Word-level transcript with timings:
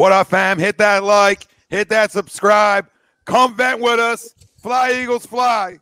What 0.00 0.12
up, 0.12 0.28
fam? 0.28 0.58
Hit 0.58 0.78
that 0.78 1.04
like, 1.04 1.46
hit 1.68 1.90
that 1.90 2.10
subscribe. 2.10 2.88
Come 3.26 3.54
vent 3.54 3.82
with 3.82 4.00
us. 4.00 4.34
Fly, 4.62 5.02
Eagles, 5.02 5.26
fly. 5.26 5.78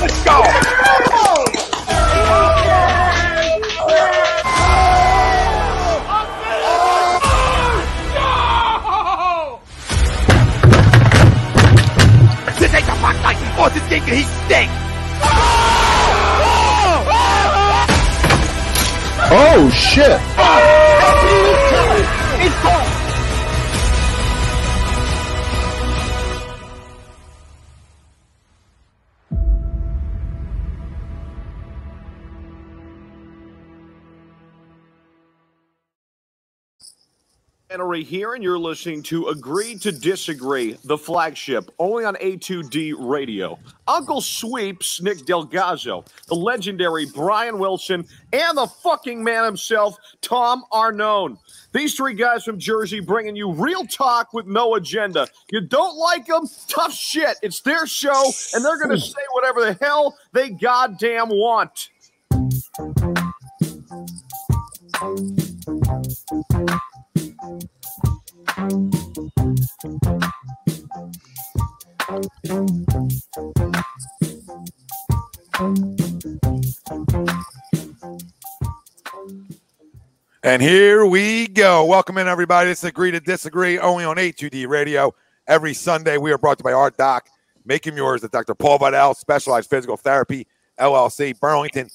Let's 0.00 0.24
go! 0.24 0.44
This 12.60 12.72
ain't 12.72 12.86
the 12.86 12.92
fuck 12.92 13.16
night! 13.20 13.36
Oh, 13.58 13.68
this 13.74 13.88
game, 13.88 14.04
he 14.04 14.22
stinks! 14.22 14.77
Oh 19.30 19.68
shit! 19.68 20.18
Henry 37.88 38.04
here, 38.04 38.34
and 38.34 38.44
you're 38.44 38.58
listening 38.58 39.02
to 39.04 39.28
Agree 39.28 39.74
to 39.78 39.90
Disagree, 39.90 40.76
the 40.84 40.98
flagship, 40.98 41.70
only 41.78 42.04
on 42.04 42.16
A2D 42.16 42.92
Radio. 42.98 43.58
Uncle 43.86 44.20
Sweeps, 44.20 45.00
Nick 45.00 45.20
Delgazzo, 45.20 46.06
the 46.26 46.34
legendary 46.34 47.06
Brian 47.06 47.58
Wilson, 47.58 48.06
and 48.34 48.58
the 48.58 48.66
fucking 48.66 49.24
man 49.24 49.42
himself, 49.42 49.96
Tom 50.20 50.64
Arnone. 50.70 51.38
These 51.72 51.94
three 51.94 52.12
guys 52.12 52.44
from 52.44 52.58
Jersey 52.58 53.00
bringing 53.00 53.34
you 53.34 53.52
real 53.52 53.86
talk 53.86 54.34
with 54.34 54.44
no 54.44 54.74
agenda. 54.74 55.26
You 55.50 55.62
don't 55.62 55.96
like 55.96 56.26
them? 56.26 56.46
Tough 56.68 56.92
shit. 56.92 57.38
It's 57.40 57.62
their 57.62 57.86
show, 57.86 58.30
and 58.52 58.62
they're 58.62 58.76
going 58.76 58.90
to 58.90 59.00
say 59.00 59.22
whatever 59.32 59.64
the 59.64 59.78
hell 59.80 60.18
they 60.34 60.50
goddamn 60.50 61.30
want. 61.30 61.88
And 68.58 68.92
here 80.60 81.06
we 81.06 81.46
go. 81.46 81.84
Welcome 81.84 82.18
in, 82.18 82.26
everybody. 82.26 82.70
Is 82.70 82.82
Agree 82.82 83.12
to 83.12 83.20
Disagree, 83.20 83.78
only 83.78 84.04
on 84.04 84.16
A2D 84.16 84.66
Radio. 84.66 85.14
Every 85.46 85.72
Sunday, 85.72 86.18
we 86.18 86.32
are 86.32 86.38
brought 86.38 86.58
to 86.58 86.62
you 86.62 86.64
by 86.64 86.72
Art 86.72 86.96
Doc. 86.96 87.28
Make 87.64 87.86
him 87.86 87.96
yours 87.96 88.24
at 88.24 88.32
Dr. 88.32 88.56
Paul 88.56 88.78
Vidal, 88.78 89.14
Specialized 89.14 89.70
Physical 89.70 89.96
Therapy, 89.96 90.48
LLC, 90.80 91.38
Burlington, 91.38 91.88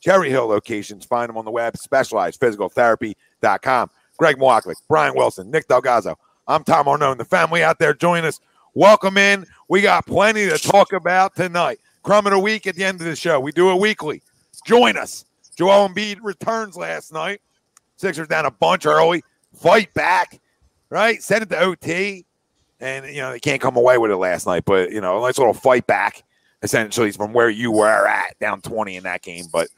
Cherry 0.00 0.30
Hill 0.30 0.46
locations. 0.46 1.04
Find 1.04 1.28
them 1.28 1.36
on 1.36 1.44
the 1.44 1.50
web, 1.50 1.74
specializedphysicaltherapy.com. 1.74 3.90
Greg 4.16 4.36
Moaklick, 4.38 4.76
Brian 4.88 5.14
Wilson, 5.14 5.50
Nick 5.50 5.68
Delgazzo. 5.68 6.16
I'm 6.48 6.64
Tom 6.64 6.86
Arnone. 6.86 7.18
The 7.18 7.24
family 7.24 7.62
out 7.62 7.78
there 7.78 7.92
join 7.92 8.24
us. 8.24 8.40
Welcome 8.74 9.16
in. 9.16 9.46
We 9.68 9.82
got 9.82 10.06
plenty 10.06 10.48
to 10.48 10.58
talk 10.58 10.92
about 10.92 11.34
tonight. 11.34 11.80
Crumb 12.02 12.26
of 12.26 12.32
the 12.32 12.38
week 12.38 12.66
at 12.66 12.76
the 12.76 12.84
end 12.84 13.00
of 13.00 13.06
the 13.06 13.16
show. 13.16 13.40
We 13.40 13.52
do 13.52 13.70
it 13.72 13.80
weekly. 13.80 14.22
Join 14.64 14.96
us. 14.96 15.24
Joel 15.56 15.88
Embiid 15.88 16.18
returns 16.22 16.76
last 16.76 17.12
night. 17.12 17.40
Sixers 17.96 18.28
down 18.28 18.46
a 18.46 18.50
bunch 18.50 18.86
early. 18.86 19.22
Fight 19.54 19.92
back, 19.94 20.40
right? 20.90 21.22
Send 21.22 21.42
it 21.42 21.50
to 21.50 21.58
OT. 21.58 22.24
And, 22.78 23.06
you 23.06 23.22
know, 23.22 23.32
they 23.32 23.40
can't 23.40 23.60
come 23.60 23.76
away 23.76 23.96
with 23.98 24.10
it 24.10 24.16
last 24.16 24.46
night, 24.46 24.64
but, 24.66 24.90
you 24.92 25.00
know, 25.00 25.18
a 25.18 25.20
nice 25.22 25.38
little 25.38 25.54
fight 25.54 25.86
back, 25.86 26.22
essentially, 26.62 27.10
from 27.10 27.32
where 27.32 27.48
you 27.48 27.72
were 27.72 28.06
at, 28.06 28.38
down 28.38 28.60
20 28.60 28.96
in 28.96 29.04
that 29.04 29.22
game. 29.22 29.46
But 29.50 29.68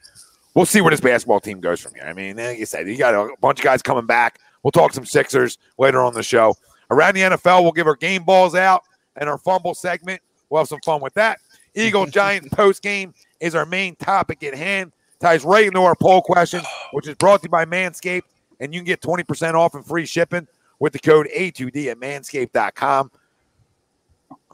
we'll 0.59 0.67
see 0.67 0.81
where 0.81 0.91
this 0.91 1.01
basketball 1.01 1.39
team 1.39 1.61
goes 1.61 1.79
from 1.79 1.95
here. 1.95 2.03
I 2.03 2.13
mean, 2.13 2.37
like 2.37 2.59
you 2.59 2.67
said, 2.67 2.89
you 2.89 2.99
got 2.99 3.15
a 3.15 3.33
bunch 3.41 3.61
of 3.61 3.65
guys 3.65 3.81
coming 3.81 4.07
back. 4.07 4.41
We'll 4.65 4.73
talk 4.73 4.93
some 4.93 5.05
Sixers 5.05 5.57
later 5.79 6.03
on 6.03 6.15
the 6.15 6.23
show. 6.25 6.57
Around 6.91 7.15
the 7.15 7.21
NFL, 7.21 7.63
we'll 7.63 7.71
give 7.71 7.87
our 7.87 7.95
game 7.95 8.25
balls 8.25 8.57
out 8.57 8.83
and 9.15 9.31
our 9.31 9.39
fumble 9.39 9.73
segment. 9.73 10.21
We'll 10.51 10.63
have 10.63 10.69
some 10.69 10.81
fun 10.85 11.01
with 11.01 11.15
that. 11.15 11.39
Eagle 11.77 12.07
Giants 12.11 12.49
post 12.49 12.83
game 12.83 13.15
is 13.39 13.55
our 13.55 13.67
main 13.67 13.95
topic 13.97 14.43
at 14.43 14.53
hand. 14.53 14.91
Ties 15.21 15.45
right 15.45 15.65
into 15.65 15.81
our 15.81 15.95
poll 15.95 16.23
question, 16.23 16.61
which 16.93 17.07
is 17.07 17.15
brought 17.15 17.41
to 17.43 17.47
you 17.47 17.51
by 17.51 17.65
Manscaped. 17.65 18.23
And 18.59 18.75
you 18.75 18.81
can 18.81 18.87
get 18.87 19.01
20% 19.01 19.55
off 19.55 19.77
and 19.77 19.87
free 19.87 20.07
shipping 20.07 20.49
with 20.81 20.93
the 20.93 20.99
code 20.99 21.29
A2D 21.37 21.87
at 21.87 22.01
manscaped.com. 22.01 23.13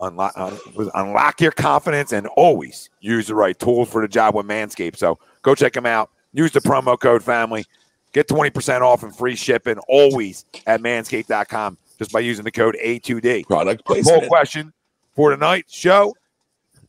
Unlock, 0.02 0.32
uh, 0.36 0.56
unlock 0.94 1.40
your 1.40 1.52
confidence 1.52 2.12
and 2.12 2.26
always 2.26 2.90
use 3.00 3.28
the 3.28 3.34
right 3.34 3.58
tools 3.58 3.88
for 3.88 4.02
the 4.02 4.08
job 4.08 4.34
with 4.34 4.44
Manscaped. 4.44 4.96
So 4.96 5.18
go 5.44 5.54
check 5.54 5.72
them 5.72 5.86
out. 5.86 6.10
Use 6.32 6.50
the 6.50 6.60
promo 6.60 6.98
code 6.98 7.22
family. 7.22 7.64
Get 8.12 8.28
20% 8.28 8.80
off 8.80 9.04
and 9.04 9.14
free 9.14 9.36
shipping 9.36 9.78
always 9.88 10.44
at 10.66 10.80
manscaped.com 10.80 11.78
just 11.98 12.12
by 12.12 12.20
using 12.20 12.44
the 12.44 12.50
code 12.50 12.76
A2D. 12.82 13.46
Product 13.46 13.82
Our 13.86 13.94
poll 13.94 14.02
placement. 14.02 14.28
question 14.28 14.72
for 15.14 15.30
tonight's 15.30 15.72
show 15.72 16.12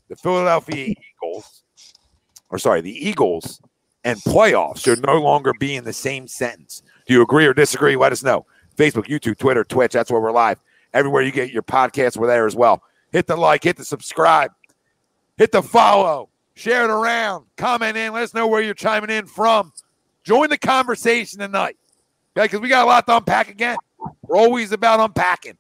the 0.08 0.16
Philadelphia 0.16 0.94
Eagles, 1.16 1.64
or 2.50 2.60
sorry, 2.60 2.82
the 2.82 2.92
Eagles 2.92 3.62
and 4.04 4.20
playoffs 4.20 4.84
should 4.84 5.04
no 5.06 5.20
longer 5.20 5.52
be 5.60 5.76
in 5.76 5.84
the 5.84 5.94
same 5.94 6.28
sentence. 6.28 6.84
Do 7.08 7.14
you 7.14 7.22
agree 7.22 7.46
or 7.46 7.54
disagree? 7.54 7.96
Let 7.96 8.12
us 8.12 8.24
know. 8.24 8.46
Facebook, 8.78 9.08
YouTube, 9.08 9.38
Twitter, 9.38 9.64
Twitch. 9.64 9.94
That's 9.94 10.12
where 10.12 10.22
we're 10.22 10.32
live. 10.32 10.60
Everywhere 10.94 11.24
you 11.24 11.32
get 11.32 11.52
your 11.52 11.64
podcasts, 11.64 12.18
we're 12.18 12.28
there 12.28 12.46
as 12.46 12.56
well. 12.56 12.84
Hit 13.12 13.28
the 13.28 13.36
like, 13.36 13.64
hit 13.64 13.78
the 13.78 13.86
subscribe, 13.86 14.52
hit 15.38 15.52
the 15.52 15.64
follow, 15.64 16.30
share 16.56 16.84
it 16.86 16.90
around, 16.90 17.46
comment 17.58 17.98
in. 17.98 18.14
Let 18.14 18.24
us 18.24 18.34
know 18.34 18.48
where 18.48 18.62
you're 18.62 18.74
chiming 18.74 19.10
in 19.10 19.28
from. 19.28 19.72
Join 20.24 20.50
the 20.50 20.58
conversation 20.58 21.40
tonight. 21.40 21.78
Okay, 22.38 22.46
because 22.46 22.60
we 22.60 22.68
got 22.70 22.84
a 22.84 22.88
lot 22.88 23.06
to 23.08 23.18
unpack 23.18 23.50
again. 23.50 23.78
We're 24.24 24.38
always 24.38 24.72
about 24.72 25.00
unpacking. 25.00 25.58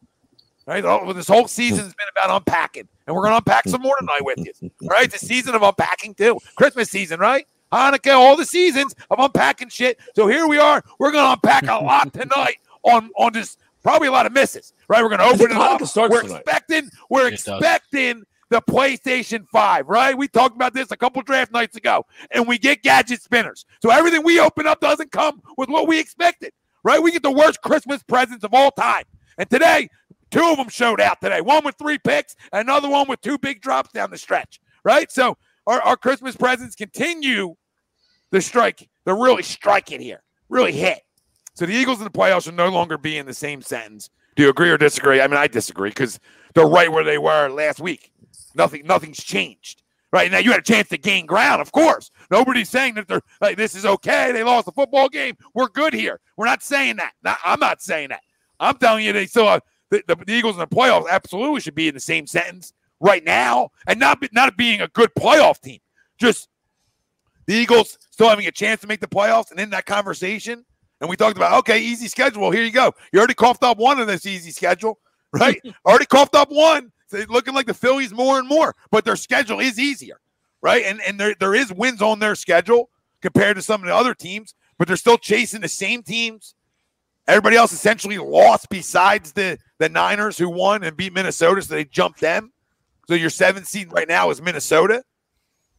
Right? 0.67 0.83
This 1.13 1.28
whole 1.28 1.47
season's 1.47 1.94
been 1.94 2.07
about 2.17 2.35
unpacking. 2.38 2.88
And 3.06 3.16
we're 3.16 3.23
gonna 3.23 3.38
unpack 3.38 3.67
some 3.67 3.81
more 3.81 3.95
tonight 4.00 4.22
with 4.23 4.39
you. 4.39 4.51
All 4.81 4.88
right. 4.89 5.06
It's 5.06 5.22
a 5.22 5.25
season 5.25 5.53
of 5.53 5.61
unpacking 5.61 6.16
too. 6.16 6.39
Christmas 6.56 6.89
season, 6.89 7.19
right? 7.19 7.45
Hanukkah, 7.72 8.13
all 8.13 8.35
the 8.35 8.45
seasons 8.45 8.95
of 9.12 9.19
unpacking 9.19 9.69
shit. 9.69 10.00
So 10.16 10.27
here 10.27 10.47
we 10.47 10.57
are. 10.57 10.83
We're 10.97 11.12
gonna 11.12 11.33
unpack 11.33 11.67
a 11.67 11.83
lot 11.83 12.12
tonight 12.13 12.57
on 12.83 13.12
on 13.16 13.33
this 13.33 13.57
probably 13.83 14.07
a 14.07 14.12
lot 14.12 14.25
of 14.25 14.33
misses. 14.33 14.73
Right? 14.88 15.03
We're 15.03 15.09
gonna 15.09 15.23
open 15.25 15.51
it 15.51 15.57
up. 15.57 15.83
Starts 15.85 16.12
We're 16.12 16.23
tonight. 16.23 16.38
expecting, 16.38 16.89
we're 17.12 17.27
It 17.27 17.44
does. 17.44 17.59
The 18.50 18.61
PlayStation 18.61 19.47
5, 19.50 19.88
right? 19.88 20.17
We 20.17 20.28
talked 20.28 20.56
about 20.56 20.73
this 20.73 20.91
a 20.91 20.97
couple 20.97 21.22
draft 21.22 21.51
nights 21.51 21.75
ago, 21.75 22.06
and 22.31 22.47
we 22.47 22.57
get 22.57 22.83
gadget 22.83 23.22
spinners. 23.22 23.66
So 23.81 23.89
everything 23.91 24.23
we 24.23 24.39
open 24.39 24.67
up 24.67 24.79
doesn't 24.79 25.11
come 25.11 25.41
with 25.57 25.69
what 25.69 25.88
we 25.88 26.00
expected, 26.00 26.53
right? 26.83 27.01
We 27.01 27.11
get 27.11 27.23
the 27.23 27.31
worst 27.31 27.61
Christmas 27.61 28.03
presents 28.03 28.44
of 28.44 28.53
all 28.53 28.72
time. 28.72 29.03
And 29.38 29.50
today, 29.50 29.89
two 30.31 30.44
of 30.44 30.57
them 30.57 30.69
showed 30.69 31.01
out 31.01 31.22
today. 31.22 31.41
One 31.41 31.66
with 31.66 31.75
three 31.78 31.97
picks, 31.97 32.35
another 32.53 32.89
one 32.89 33.07
with 33.07 33.22
two 33.22 33.38
big 33.38 33.61
drops 33.61 33.91
down 33.91 34.11
the 34.11 34.17
stretch, 34.17 34.59
right? 34.83 35.12
So 35.12 35.38
our, 35.67 35.81
our 35.81 35.97
Christmas 35.97 36.35
presents 36.35 36.75
continue 36.75 37.56
the 38.31 38.41
strike. 38.41 38.89
They're 39.06 39.16
really 39.16 39.44
striking 39.44 40.01
here, 40.01 40.23
really 40.50 40.73
hit. 40.73 41.01
So 41.56 41.66
the 41.66 41.73
Eagles 41.73 42.00
in 42.00 42.03
the 42.03 42.12
playoffs 42.12 42.44
should 42.44 42.56
no 42.56 42.69
longer 42.69 42.97
be 42.97 43.17
in 43.17 43.25
the 43.25 43.33
same 43.33 43.62
sentence. 43.62 44.09
Do 44.35 44.44
you 44.44 44.50
agree 44.50 44.69
or 44.69 44.77
disagree? 44.77 45.22
I 45.22 45.27
mean, 45.27 45.38
I 45.38 45.47
disagree 45.47 45.89
because 45.89 46.19
they're 46.53 46.67
right 46.67 46.91
where 46.91 47.03
they 47.03 47.17
were 47.17 47.47
last 47.50 47.79
week. 47.79 48.12
Nothing, 48.55 48.85
nothing's 48.85 49.23
changed. 49.23 49.83
Right 50.12 50.31
now, 50.31 50.38
you 50.38 50.51
had 50.51 50.62
a 50.62 50.63
chance 50.63 50.88
to 50.89 50.97
gain 50.97 51.25
ground, 51.25 51.62
of 51.62 51.74
course. 51.74 52.09
Nobody's 52.31 52.69
saying 52.69 52.94
that 52.94 53.07
they're 53.07 53.21
like 53.41 53.57
this 53.57 53.75
is 53.75 53.85
okay. 53.85 54.31
They 54.31 54.44
lost 54.44 54.65
the 54.65 54.71
football 54.71 55.09
game. 55.09 55.35
We're 55.53 55.68
good 55.68 55.94
here. 55.94 56.21
We're 56.38 56.45
not 56.45 56.63
saying 56.63 56.95
that. 56.97 57.13
Not- 57.21 57.39
I'm 57.44 57.59
not 57.59 57.81
saying 57.81 58.09
that. 58.09 58.21
I'm 58.59 58.77
telling 58.77 59.03
you, 59.03 59.12
they 59.12 59.25
still 59.25 59.47
have, 59.47 59.62
the, 59.89 60.03
the, 60.07 60.15
the 60.15 60.31
Eagles 60.31 60.56
in 60.56 60.62
the 60.62 60.68
playoffs 60.68 61.09
absolutely 61.09 61.59
should 61.59 61.75
be 61.75 61.89
in 61.89 61.94
the 61.94 62.00
same 62.00 62.27
sentence 62.27 62.71
right 63.01 63.25
now, 63.25 63.69
and 63.88 64.00
not 64.00 64.21
be- 64.21 64.30
not 64.31 64.56
being 64.56 64.80
a 64.80 64.88
good 64.89 65.09
playoff 65.15 65.59
team. 65.59 65.80
Just 66.18 66.47
the 67.47 67.56
Eagles 67.56 67.97
still 68.12 68.30
having 68.30 68.47
a 68.47 68.51
chance 68.51 68.80
to 68.81 68.88
make 68.88 69.01
the 69.01 69.07
playoffs, 69.07 69.51
and 69.51 69.59
in 69.59 69.69
that 69.71 69.85
conversation, 69.85 70.63
and 71.01 71.09
we 71.09 71.18
talked 71.18 71.35
about 71.35 71.59
okay, 71.59 71.80
easy 71.81 72.07
schedule. 72.07 72.51
Here 72.51 72.63
you 72.63 72.71
go. 72.71 72.94
You 73.12 73.19
already 73.19 73.33
coughed 73.33 73.63
up 73.63 73.77
one 73.77 74.00
of 74.00 74.07
this 74.07 74.25
easy 74.25 74.51
schedule, 74.51 75.00
right? 75.33 75.62
already 75.85 76.06
coughed 76.06 76.35
up 76.35 76.50
one. 76.50 76.91
It's 77.12 77.30
looking 77.30 77.54
like 77.54 77.68
the 77.68 77.74
Phillies 77.74 78.13
more 78.13 78.40
and 78.40 78.48
more, 78.48 78.75
but 78.92 79.06
their 79.06 79.16
schedule 79.16 79.60
is 79.60 79.80
easier, 79.80 80.19
right? 80.62 80.84
And 80.86 81.02
and 81.02 81.19
there 81.19 81.36
there 81.40 81.56
is 81.56 81.72
wins 81.72 82.02
on 82.02 82.19
their 82.19 82.36
schedule 82.36 82.90
compared 83.22 83.56
to 83.57 83.62
some 83.62 83.81
of 83.81 83.88
the 83.88 83.96
other 83.96 84.13
teams, 84.13 84.56
but 84.78 84.88
they're 84.88 84.98
still 84.98 85.18
chasing 85.18 85.62
the 85.62 85.68
same 85.68 86.04
teams. 86.04 86.56
Everybody 87.28 87.56
else 87.56 87.72
essentially 87.72 88.18
lost 88.18 88.69
besides 88.69 89.31
the 89.31 89.57
the 89.78 89.90
Niners 89.90 90.38
who 90.38 90.50
won 90.50 90.84
and 90.84 90.96
beat 90.96 91.13
Minnesota, 91.13 91.62
so 91.62 91.75
they 91.75 91.86
jumped 91.86 92.22
them. 92.22 92.52
So 93.07 93.13
your 93.13 93.30
seventh 93.30 93.68
seed 93.68 93.92
right 93.92 94.07
now 94.07 94.30
is 94.30 94.42
Minnesota. 94.42 95.04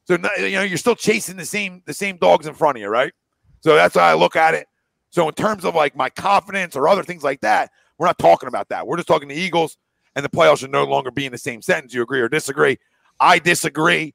So 0.04 0.14
you 0.38 0.52
know 0.52 0.62
you're 0.62 0.78
still 0.78 0.94
chasing 0.94 1.36
the 1.36 1.44
same 1.44 1.82
the 1.86 1.94
same 1.94 2.16
dogs 2.16 2.46
in 2.46 2.54
front 2.54 2.78
of 2.78 2.82
you, 2.82 2.88
right? 2.88 3.12
So 3.60 3.74
that's 3.74 3.96
how 3.96 4.04
I 4.04 4.14
look 4.14 4.36
at 4.36 4.54
it. 4.54 4.66
So 5.10 5.26
in 5.28 5.34
terms 5.34 5.64
of 5.64 5.74
like 5.74 5.96
my 5.96 6.10
confidence 6.10 6.76
or 6.76 6.88
other 6.88 7.02
things 7.02 7.24
like 7.24 7.40
that, 7.40 7.70
we're 7.98 8.06
not 8.06 8.18
talking 8.18 8.48
about 8.48 8.68
that. 8.68 8.86
We're 8.86 8.96
just 8.96 9.08
talking 9.08 9.28
the 9.28 9.34
Eagles 9.34 9.76
and 10.16 10.24
the 10.24 10.28
playoffs 10.28 10.58
should 10.58 10.72
no 10.72 10.84
longer 10.84 11.10
be 11.12 11.26
in 11.26 11.32
the 11.32 11.38
same 11.38 11.62
sentence. 11.62 11.94
You 11.94 12.02
agree 12.02 12.20
or 12.20 12.28
disagree? 12.28 12.78
I 13.20 13.38
disagree. 13.38 14.14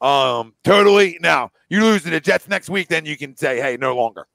Um, 0.00 0.54
totally. 0.64 1.18
Now 1.20 1.52
you 1.68 1.82
lose 1.82 2.02
to 2.02 2.10
the 2.10 2.20
Jets 2.20 2.48
next 2.48 2.68
week, 2.68 2.88
then 2.88 3.04
you 3.04 3.16
can 3.16 3.36
say, 3.36 3.60
hey, 3.60 3.76
no 3.78 3.94
longer. 3.94 4.26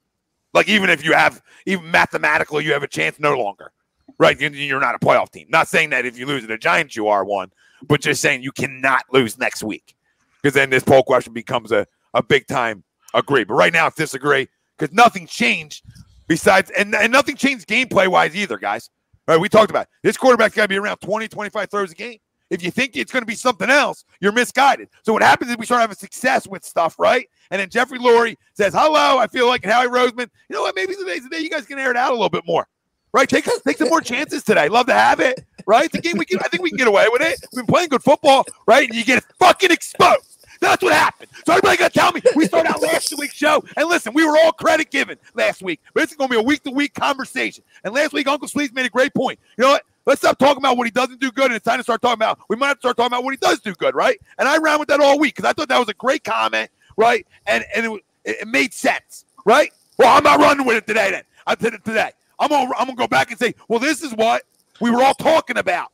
Like 0.54 0.69
even 0.69 0.90
if 0.90 1.04
you 1.04 1.14
have 1.14 1.42
even 1.66 1.92
mathematically 1.92 2.64
you 2.64 2.72
have 2.72 2.84
a 2.84 2.88
chance, 2.88 3.19
no 3.19 3.38
longer. 3.38 3.72
Right? 4.19 4.40
You're 4.40 4.80
not 4.80 4.96
a 4.96 5.00
playoff 5.00 5.31
team. 5.31 5.48
Not 5.50 5.68
saying 5.68 5.90
that 5.90 6.06
if 6.06 6.18
you 6.18 6.25
lose 6.25 6.42
to 6.42 6.48
the 6.48 6.58
Giants, 6.58 6.96
you 6.96 7.08
are 7.08 7.25
one, 7.25 7.52
but 7.88 8.02
just 8.02 8.22
saying 8.22 8.42
you 8.42 8.52
cannot 8.52 9.04
lose 9.12 9.38
next 9.38 9.62
week. 9.64 9.96
Because 10.42 10.54
then 10.56 10.69
this 10.69 10.84
poll 10.84 11.04
question 11.04 11.34
becomes 11.34 11.72
a, 11.72 11.86
a 12.14 12.24
big 12.24 12.48
time 12.48 12.84
agree. 13.14 13.44
But 13.44 13.56
right 13.56 13.74
now 13.74 13.88
it's 13.88 13.98
disagree 13.98 14.48
because 14.78 14.96
nothing 14.96 15.28
changed 15.28 15.84
besides 16.28 16.72
and, 16.72 16.96
and 16.96 17.12
nothing 17.12 17.36
changed 17.36 17.68
gameplay 17.68 18.08
wise 18.08 18.36
either, 18.36 18.58
guys. 18.58 18.90
All 19.28 19.36
right, 19.36 19.42
we 19.42 19.50
talked 19.50 19.70
about 19.70 19.84
it. 19.84 19.90
this 20.04 20.16
quarterback's 20.16 20.56
got 20.56 20.64
to 20.64 20.68
be 20.70 20.78
around 20.78 20.98
20, 20.98 21.28
25 21.28 21.70
throws 21.70 21.92
a 21.92 21.96
game. 21.96 22.18
If 22.50 22.64
you 22.64 22.72
think 22.72 22.96
it's 22.96 23.12
going 23.12 23.24
to 23.24 23.28
be 23.28 23.36
something 23.36 23.70
else, 23.70 24.06
you're 24.22 24.32
misguided. 24.32 24.88
So 25.04 25.12
what 25.12 25.22
happens 25.22 25.52
is 25.52 25.58
we 25.58 25.66
start 25.66 25.82
having 25.82 25.98
success 25.98 26.48
with 26.48 26.64
stuff, 26.64 26.96
right? 26.98 27.28
And 27.52 27.60
then 27.60 27.70
Jeffrey 27.70 28.00
Lurie 28.00 28.38
says, 28.54 28.74
"Hello, 28.74 29.18
I 29.18 29.28
feel 29.28 29.48
like 29.48 29.66
Howie 29.66 29.88
Roseman. 29.88 30.30
You 30.50 30.56
know 30.56 30.62
what? 30.62 30.74
Maybe 30.76 30.96
today's 30.96 31.24
the 31.24 31.30
day 31.30 31.40
you 31.40 31.50
guys 31.50 31.66
can 31.66 31.78
air 31.78 31.92
it 31.92 31.98
out 31.98 32.12
a 32.12 32.14
little 32.14 32.30
bit 32.30 32.44
more, 32.48 32.66
right? 33.12 33.28
Take 33.28 33.50
take 33.66 33.78
some 33.78 33.90
more 33.90 34.00
chances 34.00 34.44
today. 34.46 34.70
Love 34.70 34.86
to 34.86 34.94
have 34.94 35.20
it, 35.20 35.44
right? 35.66 35.92
The 35.92 36.00
game 36.00 36.18
we 36.18 36.24
can. 36.24 36.40
I 36.40 36.48
think 36.48 36.64
we 36.64 36.70
can 36.70 36.78
get 36.78 36.88
away 36.88 37.08
with 37.12 37.22
it. 37.22 37.38
We've 37.54 37.66
been 37.66 37.74
playing 37.74 37.90
good 37.90 38.04
football, 38.04 38.46
right? 38.66 38.88
And 38.88 38.98
you 38.98 39.04
get 39.04 39.26
fucking 39.40 39.72
exposed. 39.72 40.37
That's 40.59 40.81
what 40.83 40.94
happened. 40.94 41.30
So 41.45 41.54
everybody 41.54 41.77
got 41.77 41.94
to 41.94 42.00
tell 42.00 42.12
me 42.12 42.21
we 42.36 42.45
started 42.45 42.69
out 42.69 42.81
last 42.81 43.13
week's 43.18 43.36
show, 43.36 43.63
and 43.75 43.88
listen, 43.88 44.13
we 44.13 44.25
were 44.25 44.38
all 44.38 44.51
credit 44.51 44.92
given 44.92 45.18
last 45.36 45.62
week, 45.62 45.81
but 45.94 46.04
it's 46.04 46.15
to 46.15 46.27
be 46.27 46.36
a 46.36 46.42
week 46.42 46.63
to 46.63 46.71
week 46.71 46.94
conversation. 46.94 47.63
And 47.83 47.94
last 47.94 48.13
week, 48.13 48.27
Uncle 48.27 48.48
Sweeps 48.48 48.74
made 48.74 48.86
a 48.86 48.89
great 48.89 49.13
point. 49.13 49.39
You 49.57 49.63
know 49.63 49.71
what? 49.71 49.83
Let's 50.06 50.21
stop 50.21 50.38
talking 50.38 50.59
about 50.59 50.77
what 50.77 50.88
he 50.88 50.92
doesn't 50.92 51.19
do 51.19 51.31
good, 51.31 51.48
and 51.48 51.56
it's 51.56 51.65
time 51.65 51.77
to 51.77 51.83
start 51.83 52.01
talking 52.01 52.13
about. 52.13 52.39
We 52.48 52.56
might 52.56 52.80
start 52.80 52.95
talking 52.95 53.07
about 53.07 53.25
what 53.25 53.31
he 53.31 53.38
does 53.38 53.59
do 53.59 53.74
good, 53.74 53.94
right? 53.94 54.19
And 54.39 54.48
I 54.48 54.57
ran 54.57 54.80
with 54.80 54.88
that 54.88 55.01
all 55.01 55.19
week 55.19 55.36
because 55.36 55.50
I 55.50 55.54
thought 55.54 55.68
that 55.68 55.80
was 55.80 55.89
a 55.89 55.94
great 55.94 56.24
comment, 56.24 56.71
right? 56.95 57.27
And 57.45 57.65
and 57.75 57.86
it, 57.86 58.01
it 58.42 58.48
made 58.48 58.74
sense, 58.74 59.25
right? 59.45 59.71
Well, 59.98 60.15
I'm 60.15 60.24
not 60.24 60.39
running 60.39 60.65
with 60.65 60.77
it 60.77 60.88
today. 60.88 61.12
Then 61.12 61.24
I 61.45 61.56
did 61.56 61.74
it 61.74 61.83
today. 61.83 62.12
I'm 62.39 62.50
gonna 62.50 62.71
I'm 62.77 62.86
gonna 62.86 62.95
go 62.95 63.07
back 63.07 63.31
and 63.31 63.39
say, 63.39 63.54
well, 63.68 63.80
this 63.80 64.01
is 64.01 64.13
what 64.13 64.44
we 64.80 64.92
were 64.92 65.04
all 65.04 65.13
talking 65.13 65.57
about, 65.57 65.92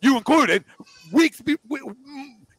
you 0.00 0.16
included, 0.16 0.64
weeks 1.12 1.42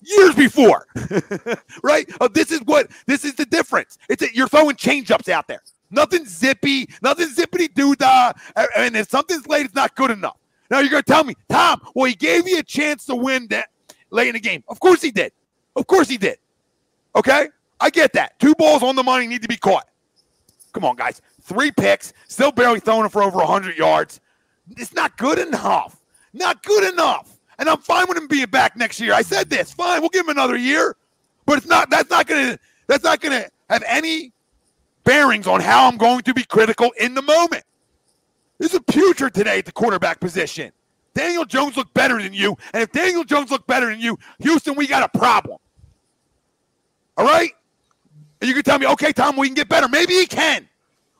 years 0.07 0.35
before, 0.35 0.87
right? 1.83 2.09
Uh, 2.19 2.27
this 2.27 2.51
is 2.51 2.61
what 2.61 2.89
this 3.05 3.25
is 3.25 3.35
the 3.35 3.45
difference. 3.45 3.97
It's 4.09 4.21
a, 4.23 4.33
you're 4.33 4.47
throwing 4.47 4.75
change 4.75 5.11
ups 5.11 5.29
out 5.29 5.47
there. 5.47 5.61
Nothing 5.89 6.25
zippy, 6.25 6.89
nothing 7.01 7.29
zippity 7.29 7.73
doo 7.73 7.95
dah. 7.95 8.33
And 8.75 8.95
if 8.95 9.09
something's 9.09 9.47
late, 9.47 9.65
it's 9.65 9.75
not 9.75 9.95
good 9.95 10.11
enough. 10.11 10.37
Now 10.69 10.79
you're 10.79 10.89
going 10.89 11.03
to 11.03 11.11
tell 11.11 11.23
me, 11.23 11.35
Tom, 11.49 11.81
well, 11.95 12.05
he 12.05 12.15
gave 12.15 12.47
you 12.47 12.59
a 12.59 12.63
chance 12.63 13.05
to 13.05 13.15
win 13.15 13.47
that 13.47 13.69
late 14.09 14.27
in 14.27 14.33
the 14.33 14.39
game. 14.39 14.63
Of 14.67 14.79
course 14.79 15.01
he 15.01 15.11
did. 15.11 15.31
Of 15.75 15.87
course 15.87 16.09
he 16.09 16.17
did. 16.17 16.37
Okay? 17.15 17.47
I 17.79 17.89
get 17.89 18.13
that. 18.13 18.37
Two 18.39 18.53
balls 18.55 18.83
on 18.83 18.95
the 18.95 19.03
money 19.03 19.27
need 19.27 19.41
to 19.43 19.47
be 19.47 19.57
caught. 19.57 19.87
Come 20.73 20.83
on, 20.83 20.95
guys. 20.95 21.21
Three 21.41 21.71
picks, 21.71 22.11
still 22.27 22.51
barely 22.51 22.79
throwing 22.79 23.05
it 23.05 23.11
for 23.11 23.23
over 23.23 23.37
100 23.37 23.77
yards. 23.77 24.19
It's 24.71 24.93
not 24.93 25.17
good 25.17 25.39
enough. 25.39 26.01
Not 26.33 26.61
good 26.63 26.91
enough. 26.91 27.36
And 27.59 27.67
I'm 27.69 27.79
fine 27.79 28.07
with 28.07 28.17
him 28.17 28.27
being 28.27 28.47
back 28.47 28.75
next 28.75 28.99
year. 28.99 29.13
I 29.13 29.21
said 29.21 29.49
this. 29.49 29.73
Fine, 29.73 30.01
we'll 30.01 30.09
give 30.09 30.25
him 30.25 30.29
another 30.29 30.57
year. 30.57 30.95
But 31.45 31.57
it's 31.57 31.67
not 31.67 31.89
that's 31.89 32.09
not 32.09 32.27
gonna 32.27 32.59
that's 32.87 33.03
not 33.03 33.19
gonna 33.19 33.47
have 33.69 33.83
any 33.87 34.33
bearings 35.03 35.47
on 35.47 35.61
how 35.61 35.87
I'm 35.87 35.97
going 35.97 36.21
to 36.23 36.33
be 36.33 36.43
critical 36.43 36.91
in 36.99 37.13
the 37.13 37.21
moment. 37.21 37.63
Is 38.59 38.77
putrid 38.87 39.33
today 39.33 39.59
at 39.59 39.65
the 39.65 39.71
quarterback 39.71 40.19
position. 40.19 40.71
Daniel 41.13 41.45
Jones 41.45 41.77
looked 41.77 41.93
better 41.93 42.21
than 42.21 42.33
you. 42.33 42.57
And 42.73 42.83
if 42.83 42.91
Daniel 42.91 43.23
Jones 43.23 43.51
looked 43.51 43.67
better 43.67 43.87
than 43.87 43.99
you, 43.99 44.17
Houston, 44.39 44.75
we 44.75 44.87
got 44.87 45.03
a 45.03 45.17
problem. 45.17 45.57
All 47.17 47.25
right? 47.25 47.51
And 48.41 48.47
you 48.47 48.53
can 48.53 48.63
tell 48.63 48.77
me, 48.77 48.87
okay, 48.87 49.11
Tom, 49.11 49.35
we 49.35 49.47
can 49.47 49.55
get 49.55 49.69
better. 49.69 49.87
Maybe 49.87 50.13
he 50.13 50.25
can. 50.25 50.67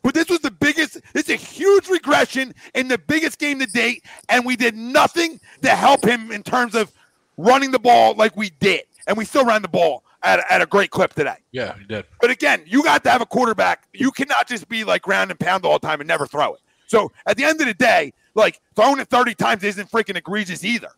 But 0.03 0.13
this 0.13 0.29
was 0.29 0.39
the 0.39 0.51
biggest, 0.51 1.01
it's 1.15 1.29
a 1.29 1.35
huge 1.35 1.89
regression 1.89 2.53
in 2.75 2.87
the 2.87 2.97
biggest 2.97 3.39
game 3.39 3.59
to 3.59 3.65
date. 3.65 4.05
And 4.29 4.45
we 4.45 4.55
did 4.55 4.75
nothing 4.75 5.39
to 5.61 5.69
help 5.69 6.05
him 6.05 6.31
in 6.31 6.43
terms 6.43 6.75
of 6.75 6.93
running 7.37 7.71
the 7.71 7.79
ball 7.79 8.15
like 8.15 8.35
we 8.35 8.51
did. 8.59 8.83
And 9.07 9.17
we 9.17 9.25
still 9.25 9.45
ran 9.45 9.61
the 9.61 9.67
ball 9.67 10.03
at, 10.23 10.43
at 10.49 10.61
a 10.61 10.65
great 10.65 10.91
clip 10.91 11.13
today. 11.13 11.37
Yeah, 11.51 11.75
he 11.77 11.85
did. 11.85 12.05
But 12.21 12.29
again, 12.29 12.63
you 12.65 12.83
got 12.83 13.03
to 13.03 13.09
have 13.09 13.21
a 13.21 13.25
quarterback. 13.25 13.87
You 13.93 14.11
cannot 14.11 14.47
just 14.47 14.67
be 14.67 14.83
like 14.83 15.01
ground 15.01 15.31
and 15.31 15.39
pound 15.39 15.65
all 15.65 15.79
the 15.79 15.87
time 15.87 16.01
and 16.01 16.07
never 16.07 16.27
throw 16.27 16.53
it. 16.53 16.61
So 16.87 17.11
at 17.25 17.37
the 17.37 17.43
end 17.43 17.59
of 17.61 17.67
the 17.67 17.73
day, 17.73 18.13
like 18.35 18.59
throwing 18.75 18.99
it 18.99 19.09
30 19.09 19.35
times 19.35 19.63
isn't 19.63 19.91
freaking 19.91 20.15
egregious 20.15 20.63
either. 20.63 20.89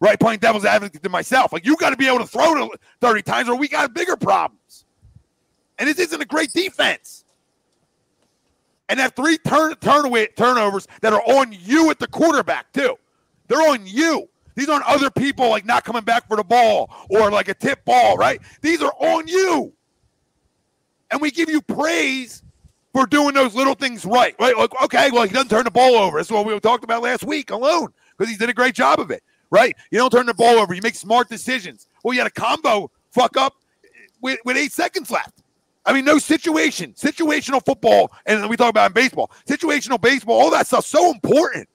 Right? 0.00 0.18
Playing 0.18 0.40
devil's 0.40 0.64
advocate 0.64 1.02
to 1.02 1.08
myself. 1.08 1.52
Like 1.52 1.64
you 1.64 1.76
got 1.76 1.90
to 1.90 1.96
be 1.96 2.08
able 2.08 2.18
to 2.18 2.26
throw 2.26 2.72
it 2.72 2.80
30 3.00 3.22
times 3.22 3.48
or 3.48 3.56
we 3.56 3.68
got 3.68 3.94
bigger 3.94 4.16
problems. 4.16 4.84
And 5.78 5.88
this 5.88 5.98
isn't 5.98 6.20
a 6.20 6.24
great 6.24 6.52
defense. 6.52 7.21
And 8.88 9.00
have 9.00 9.14
three 9.14 9.38
turn, 9.38 9.74
turn 9.76 10.04
away, 10.04 10.26
turnovers 10.36 10.86
that 11.00 11.12
are 11.12 11.22
on 11.22 11.52
you 11.52 11.90
at 11.90 11.98
the 11.98 12.08
quarterback, 12.08 12.72
too. 12.72 12.96
They're 13.48 13.70
on 13.70 13.86
you. 13.86 14.28
These 14.54 14.68
aren't 14.68 14.84
other 14.84 15.10
people 15.10 15.48
like 15.48 15.64
not 15.64 15.84
coming 15.84 16.02
back 16.02 16.28
for 16.28 16.36
the 16.36 16.44
ball 16.44 16.90
or 17.08 17.30
like 17.30 17.48
a 17.48 17.54
tip 17.54 17.84
ball, 17.84 18.16
right? 18.16 18.40
These 18.60 18.82
are 18.82 18.92
on 18.98 19.26
you. 19.28 19.72
And 21.10 21.20
we 21.20 21.30
give 21.30 21.48
you 21.48 21.60
praise 21.62 22.42
for 22.92 23.06
doing 23.06 23.34
those 23.34 23.54
little 23.54 23.74
things 23.74 24.04
right. 24.04 24.34
Right? 24.38 24.56
Like, 24.56 24.70
okay, 24.84 25.10
well, 25.10 25.24
he 25.24 25.32
doesn't 25.32 25.48
turn 25.48 25.64
the 25.64 25.70
ball 25.70 25.94
over. 25.94 26.18
That's 26.18 26.30
what 26.30 26.44
we 26.44 26.58
talked 26.60 26.84
about 26.84 27.02
last 27.02 27.24
week 27.24 27.50
alone 27.50 27.92
because 28.16 28.30
he 28.30 28.36
did 28.36 28.48
a 28.48 28.54
great 28.54 28.74
job 28.74 29.00
of 29.00 29.10
it. 29.10 29.22
Right? 29.50 29.76
You 29.90 29.98
don't 29.98 30.10
turn 30.10 30.26
the 30.26 30.34
ball 30.34 30.58
over. 30.58 30.72
You 30.72 30.80
make 30.82 30.94
smart 30.94 31.28
decisions. 31.28 31.86
Well, 32.02 32.14
you 32.14 32.20
had 32.20 32.26
a 32.26 32.30
combo 32.30 32.90
fuck 33.10 33.36
up 33.36 33.54
with, 34.22 34.38
with 34.44 34.56
eight 34.56 34.72
seconds 34.72 35.10
left. 35.10 35.41
I 35.84 35.92
mean, 35.92 36.04
no 36.04 36.18
situation, 36.18 36.92
situational 36.92 37.64
football, 37.64 38.12
and 38.26 38.48
we 38.48 38.56
talk 38.56 38.70
about 38.70 38.90
in 38.90 38.92
baseball, 38.92 39.30
situational 39.48 40.00
baseball, 40.00 40.40
all 40.40 40.50
that 40.50 40.66
stuff 40.66 40.86
so 40.86 41.10
important. 41.10 41.68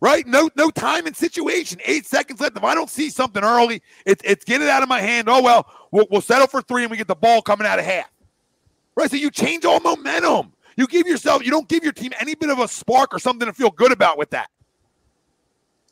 Right? 0.00 0.26
No, 0.26 0.50
no 0.56 0.70
time 0.70 1.06
and 1.06 1.16
situation. 1.16 1.80
Eight 1.84 2.06
seconds 2.06 2.40
left. 2.40 2.56
If 2.56 2.62
I 2.62 2.74
don't 2.74 2.90
see 2.90 3.08
something 3.08 3.42
early, 3.42 3.82
it's 4.04 4.22
it's 4.24 4.44
get 4.44 4.60
it 4.60 4.68
out 4.68 4.82
of 4.82 4.88
my 4.88 5.00
hand. 5.00 5.26
Oh 5.28 5.42
well, 5.42 5.66
we'll, 5.90 6.06
we'll 6.10 6.20
settle 6.20 6.46
for 6.46 6.60
three 6.60 6.82
and 6.82 6.90
we 6.90 6.98
get 6.98 7.08
the 7.08 7.14
ball 7.16 7.40
coming 7.40 7.66
out 7.66 7.78
of 7.78 7.84
half. 7.86 8.10
Right? 8.94 9.10
So 9.10 9.16
you 9.16 9.30
change 9.30 9.64
all 9.64 9.80
momentum. 9.80 10.52
You 10.76 10.86
give 10.86 11.06
yourself, 11.06 11.44
you 11.44 11.50
don't 11.50 11.66
give 11.68 11.82
your 11.82 11.94
team 11.94 12.12
any 12.20 12.34
bit 12.34 12.50
of 12.50 12.58
a 12.58 12.68
spark 12.68 13.14
or 13.14 13.18
something 13.18 13.46
to 13.46 13.54
feel 13.54 13.70
good 13.70 13.90
about 13.90 14.18
with 14.18 14.30
that. 14.30 14.50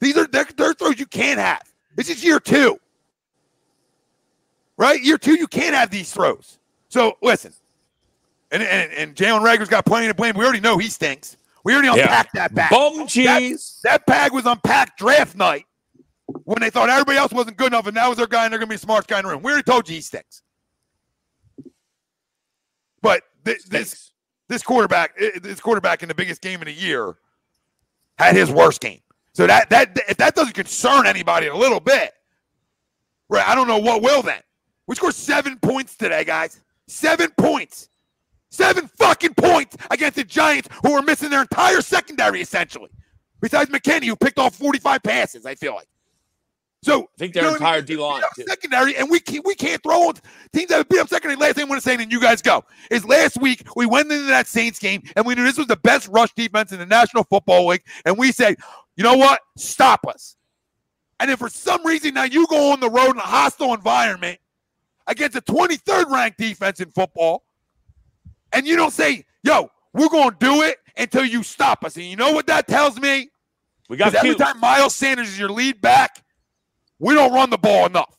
These 0.00 0.18
are 0.18 0.26
they're, 0.26 0.46
they're 0.56 0.74
throws 0.74 1.00
you 1.00 1.06
can't 1.06 1.40
have. 1.40 1.62
This 1.96 2.10
is 2.10 2.22
year 2.22 2.38
two. 2.38 2.78
Right? 4.76 5.02
Year 5.02 5.16
two, 5.16 5.36
you 5.38 5.46
can't 5.46 5.74
have 5.74 5.90
these 5.90 6.12
throws. 6.12 6.58
So 6.94 7.18
listen, 7.20 7.52
and 8.52 8.62
and, 8.62 8.92
and 8.92 9.16
Jalen 9.16 9.42
Reagor's 9.42 9.68
got 9.68 9.84
plenty 9.84 10.06
to 10.06 10.14
blame. 10.14 10.36
We 10.36 10.44
already 10.44 10.60
know 10.60 10.78
he 10.78 10.88
stinks. 10.88 11.36
We 11.64 11.72
already 11.72 11.88
unpacked 11.88 12.30
yeah. 12.36 12.42
that 12.42 12.54
bag. 12.54 12.70
Bum 12.70 13.08
cheese. 13.08 13.80
That, 13.82 13.90
that 13.90 14.06
bag 14.06 14.32
was 14.32 14.46
unpacked 14.46 14.96
draft 14.96 15.34
night 15.34 15.66
when 16.44 16.60
they 16.60 16.70
thought 16.70 16.88
everybody 16.88 17.18
else 17.18 17.32
wasn't 17.32 17.56
good 17.56 17.66
enough, 17.66 17.88
and 17.88 17.96
that 17.96 18.06
was 18.06 18.16
their 18.16 18.28
guy, 18.28 18.44
and 18.44 18.52
they're 18.52 18.60
going 18.60 18.68
to 18.68 18.74
be 18.74 18.76
the 18.76 18.82
smartest 18.82 19.08
guy 19.08 19.18
in 19.18 19.24
the 19.24 19.32
room. 19.32 19.42
We 19.42 19.50
already 19.50 19.64
told 19.64 19.88
you 19.88 19.96
he 19.96 20.02
stinks. 20.02 20.42
But 23.02 23.24
th- 23.44 23.64
this 23.64 24.12
this 24.46 24.62
quarterback, 24.62 25.18
this 25.42 25.58
quarterback 25.58 26.04
in 26.04 26.08
the 26.08 26.14
biggest 26.14 26.42
game 26.42 26.60
of 26.60 26.66
the 26.66 26.72
year, 26.72 27.16
had 28.18 28.36
his 28.36 28.52
worst 28.52 28.80
game. 28.80 29.00
So 29.32 29.48
that 29.48 29.68
that 29.70 29.98
if 30.08 30.16
that 30.18 30.36
doesn't 30.36 30.54
concern 30.54 31.08
anybody 31.08 31.48
a 31.48 31.56
little 31.56 31.80
bit, 31.80 32.12
right? 33.28 33.48
I 33.48 33.56
don't 33.56 33.66
know 33.66 33.78
what 33.78 34.00
will 34.00 34.22
then. 34.22 34.42
We 34.86 34.94
scored 34.94 35.16
seven 35.16 35.58
points 35.58 35.96
today, 35.96 36.22
guys. 36.22 36.60
Seven 36.86 37.30
points. 37.38 37.88
Seven 38.50 38.88
fucking 38.98 39.34
points 39.34 39.76
against 39.90 40.16
the 40.16 40.24
Giants, 40.24 40.68
who 40.82 40.92
were 40.92 41.02
missing 41.02 41.30
their 41.30 41.42
entire 41.42 41.80
secondary 41.80 42.40
essentially. 42.40 42.90
Besides 43.40 43.70
McKinney, 43.70 44.06
who 44.06 44.16
picked 44.16 44.38
off 44.38 44.54
45 44.54 45.02
passes, 45.02 45.44
I 45.44 45.54
feel 45.54 45.74
like. 45.74 45.88
So 46.84 47.02
I 47.02 47.06
think 47.18 47.32
their 47.32 47.50
entire 47.50 47.80
D 47.80 47.96
line 47.96 48.22
secondary, 48.46 48.94
and 48.96 49.10
we 49.10 49.18
can't, 49.18 49.44
we 49.46 49.54
can't 49.54 49.82
throw 49.82 50.08
on 50.08 50.14
teams 50.52 50.68
that 50.68 50.86
beat 50.90 50.98
up 50.98 51.08
secondary. 51.08 51.36
Last 51.36 51.54
thing 51.54 51.64
I 51.64 51.68
want 51.68 51.82
to 51.82 51.88
say, 51.88 51.94
and 51.94 52.12
you 52.12 52.20
guys 52.20 52.42
go 52.42 52.62
is 52.90 53.06
last 53.06 53.40
week 53.40 53.66
we 53.74 53.86
went 53.86 54.12
into 54.12 54.26
that 54.26 54.46
Saints 54.46 54.78
game 54.78 55.02
and 55.16 55.24
we 55.24 55.34
knew 55.34 55.44
this 55.44 55.56
was 55.56 55.66
the 55.66 55.76
best 55.76 56.08
rush 56.08 56.32
defense 56.34 56.72
in 56.72 56.78
the 56.78 56.86
National 56.86 57.24
Football 57.24 57.68
League, 57.68 57.82
and 58.04 58.18
we 58.18 58.32
say, 58.32 58.54
you 58.96 59.02
know 59.02 59.16
what, 59.16 59.40
stop 59.56 60.06
us. 60.06 60.36
And 61.20 61.30
if 61.30 61.38
for 61.38 61.48
some 61.48 61.84
reason 61.86 62.12
now 62.12 62.24
you 62.24 62.46
go 62.48 62.72
on 62.72 62.80
the 62.80 62.90
road 62.90 63.12
in 63.12 63.16
a 63.16 63.20
hostile 63.20 63.72
environment 63.72 64.38
against 65.06 65.36
a 65.36 65.42
23rd 65.42 66.10
ranked 66.10 66.38
defense 66.38 66.80
in 66.80 66.90
football, 66.90 67.44
and 68.52 68.66
you 68.66 68.76
don't 68.76 68.92
say, 68.92 69.24
yo, 69.42 69.70
we're 69.92 70.08
going 70.08 70.30
to 70.30 70.36
do 70.38 70.62
it 70.62 70.78
until 70.96 71.24
you 71.24 71.42
stop 71.42 71.84
us. 71.84 71.96
And 71.96 72.04
you 72.04 72.16
know 72.16 72.32
what 72.32 72.46
that 72.46 72.66
tells 72.66 72.98
me? 73.00 73.30
We 73.88 73.96
got 73.96 74.14
every 74.14 74.34
time 74.34 74.60
Miles 74.60 74.94
Sanders 74.94 75.28
is 75.28 75.38
your 75.38 75.50
lead 75.50 75.80
back, 75.80 76.24
we 76.98 77.14
don't 77.14 77.32
run 77.32 77.50
the 77.50 77.58
ball 77.58 77.86
enough. 77.86 78.16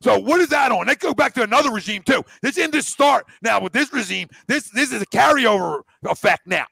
So 0.00 0.18
what 0.18 0.40
is 0.40 0.48
that 0.48 0.72
on? 0.72 0.86
Let's 0.86 1.02
go 1.02 1.14
back 1.14 1.34
to 1.34 1.42
another 1.42 1.70
regime 1.70 2.02
too. 2.02 2.24
This 2.42 2.58
in 2.58 2.70
this 2.70 2.86
start 2.86 3.26
now 3.42 3.60
with 3.60 3.72
this 3.72 3.92
regime. 3.92 4.28
This 4.46 4.68
this 4.70 4.92
is 4.92 5.00
a 5.00 5.06
carryover 5.06 5.82
effect 6.04 6.46
now 6.46 6.66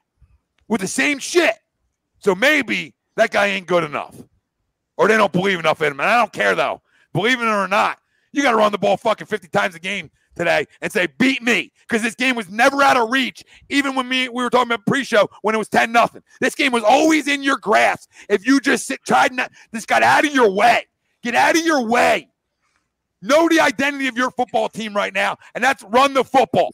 with 0.67 0.81
the 0.81 0.87
same 0.87 1.19
shit. 1.19 1.55
So 2.19 2.35
maybe 2.35 2.93
that 3.15 3.31
guy 3.31 3.47
ain't 3.47 3.67
good 3.67 3.83
enough, 3.83 4.15
or 4.97 5.07
they 5.07 5.17
don't 5.17 5.31
believe 5.31 5.59
enough 5.59 5.81
in 5.81 5.91
him. 5.91 5.99
And 5.99 6.09
I 6.09 6.17
don't 6.17 6.33
care 6.33 6.55
though, 6.55 6.81
believing 7.13 7.47
it 7.47 7.51
or 7.51 7.67
not. 7.67 7.99
You 8.35 8.43
got 8.43 8.51
to 8.51 8.57
run 8.57 8.71
the 8.71 8.77
ball 8.77 8.97
fucking 8.97 9.27
fifty 9.27 9.47
times 9.47 9.75
a 9.75 9.79
game 9.79 10.11
today 10.35 10.65
and 10.81 10.91
say 10.91 11.07
beat 11.17 11.41
me 11.41 11.71
because 11.87 12.01
this 12.01 12.15
game 12.15 12.35
was 12.35 12.49
never 12.49 12.83
out 12.83 12.97
of 12.97 13.09
reach. 13.09 13.43
Even 13.69 13.95
when 13.95 14.07
me 14.07 14.29
we 14.29 14.43
were 14.43 14.49
talking 14.49 14.71
about 14.71 14.85
pre-show 14.85 15.29
when 15.41 15.55
it 15.55 15.57
was 15.57 15.69
ten 15.69 15.91
nothing. 15.91 16.21
This 16.41 16.55
game 16.55 16.71
was 16.71 16.83
always 16.83 17.27
in 17.27 17.41
your 17.41 17.57
grasp 17.57 18.09
if 18.29 18.45
you 18.45 18.59
just 18.59 18.87
sit, 18.87 19.03
tried 19.05 19.33
not. 19.33 19.51
This 19.71 19.85
got 19.85 20.03
out 20.03 20.25
of 20.25 20.33
your 20.33 20.51
way. 20.51 20.85
Get 21.23 21.35
out 21.35 21.57
of 21.57 21.65
your 21.65 21.85
way. 21.87 22.27
Know 23.21 23.47
the 23.49 23.59
identity 23.59 24.07
of 24.07 24.17
your 24.17 24.29
football 24.31 24.69
team 24.69 24.95
right 24.95 25.13
now, 25.13 25.37
and 25.55 25.63
that's 25.63 25.83
run 25.85 26.13
the 26.13 26.23
football. 26.23 26.71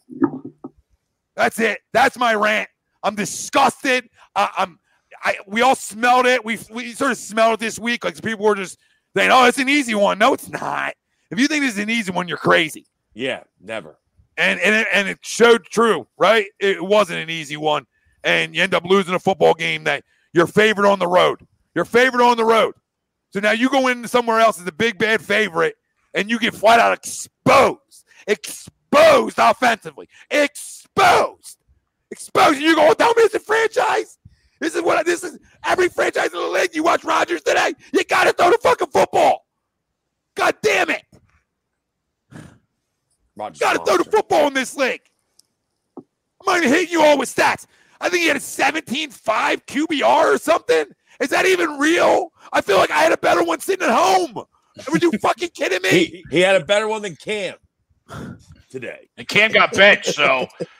That's 1.36 1.60
it. 1.60 1.80
That's 1.94 2.18
my 2.18 2.34
rant. 2.34 2.70
I'm 3.03 3.15
disgusted. 3.15 4.10
Uh, 4.36 4.50
I'm. 4.58 4.80
I 5.24 5.38
we 5.46 5.62
all 5.62 5.75
smelled 5.75 6.25
it. 6.25 6.44
We 6.44 6.58
we 6.72 6.94
sort 6.94 7.12
of 7.12 7.18
smelled 7.18 7.53
it 7.53 7.60
this 7.60 7.80
week. 7.80 8.03
Like 8.03 8.22
people 8.22 8.46
were 8.46 8.56
just 8.56 8.80
saying, 9.15 9.32
"Oh, 9.32 9.46
it's 9.46 9.60
an 9.60 9.70
easy 9.70 9.96
one." 9.96 10.18
No, 10.18 10.34
it's 10.34 10.50
not. 10.50 10.94
If 11.32 11.40
you 11.40 11.48
think 11.48 11.64
this 11.64 11.74
is 11.74 11.80
an 11.80 11.90
easy 11.90 12.12
one, 12.12 12.28
you're 12.28 12.38
crazy. 12.38 12.86
Yeah, 13.14 13.44
never. 13.60 13.98
And 14.38 14.60
and 14.60 14.76
it, 14.76 14.88
and 14.94 15.08
it 15.08 15.20
showed 15.22 15.66
true, 15.66 16.08
right? 16.18 16.46
It 16.60 16.84
wasn't 16.84 17.20
an 17.20 17.30
easy 17.30 17.58
one, 17.58 17.86
and 18.24 18.56
you 18.56 18.62
end 18.62 18.74
up 18.74 18.84
losing 18.86 19.14
a 19.14 19.20
football 19.20 19.54
game 19.54 19.86
that 19.86 20.04
you're 20.34 20.48
favored 20.48 20.86
on 20.86 21.00
the 21.00 21.08
road. 21.08 21.46
You're 21.74 21.86
favored 21.86 22.22
on 22.22 22.38
the 22.38 22.46
road. 22.46 22.76
So 23.32 23.40
now 23.40 23.52
you 23.52 23.70
go 23.70 23.88
into 23.88 24.08
somewhere 24.08 24.40
else 24.40 24.60
as 24.60 24.68
a 24.68 24.72
big 24.72 24.98
bad 24.98 25.22
favorite, 25.22 25.76
and 26.14 26.30
you 26.30 26.38
get 26.38 26.54
flat 26.54 26.80
out 26.80 26.94
exposed, 26.94 28.06
exposed 28.28 29.38
offensively, 29.38 30.10
exposed, 30.30 31.58
exposed. 32.10 32.56
And 32.56 32.62
you 32.62 32.76
go, 32.76 32.90
oh, 32.90 32.94
tell 32.94 33.14
me 33.14 33.24
it's 33.24 33.36
a 33.36 33.40
franchise. 33.40 34.18
This 34.60 34.76
is 34.76 34.82
what 34.82 34.98
I, 34.98 35.04
this 35.04 35.24
is. 35.24 35.40
Every 35.66 35.90
franchise 35.90 36.34
in 36.34 36.40
the 36.40 36.48
league. 36.48 36.76
You 36.76 36.84
watch 36.84 37.04
Rodgers 37.04 37.42
today. 37.42 37.74
You 37.94 38.04
got 38.04 38.26
to 38.26 38.34
throw 38.34 38.52
the 38.52 38.60
fucking 38.62 38.90
football. 38.90 39.46
God 40.36 40.56
damn 40.62 40.90
it. 40.90 41.04
Rodgers 43.41 43.60
Got 43.60 43.74
to 43.74 43.83
throw 43.83 43.98
the 43.98 44.03
football 44.10 44.45
in 44.48 44.53
this 44.53 44.75
league. 44.77 45.01
I'm 45.98 46.03
not 46.45 46.57
even 46.57 46.69
hitting 46.69 46.91
you 46.91 47.01
all 47.01 47.17
with 47.17 47.33
stats. 47.33 47.65
I 48.00 48.07
think 48.10 48.21
he 48.21 48.27
had 48.27 48.38
a 48.38 48.39
17-5 48.39 49.12
QBR 49.65 50.36
or 50.36 50.38
something. 50.38 50.86
Is 51.19 51.29
that 51.29 51.45
even 51.48 51.77
real? 51.79 52.31
I 52.53 52.62
feel 52.62 52.77
like 52.77 52.91
I 52.91 53.00
had 53.00 53.12
a 53.12 53.17
better 53.17 53.43
one 53.43 53.60
sitting 53.60 53.88
at 53.88 53.93
home. 53.93 54.38
Are 54.38 54.98
you 55.01 55.12
fucking 55.21 55.50
kidding 55.55 55.81
me? 55.81 55.89
He, 56.05 56.25
he 56.29 56.39
had 56.39 56.55
a 56.55 56.63
better 56.65 56.88
one 56.88 57.01
than 57.01 57.15
Cam 57.15 57.55
today. 58.69 59.10
And 59.17 59.27
Cam 59.27 59.51
got 59.51 59.74
benched, 59.74 60.13
so 60.13 60.48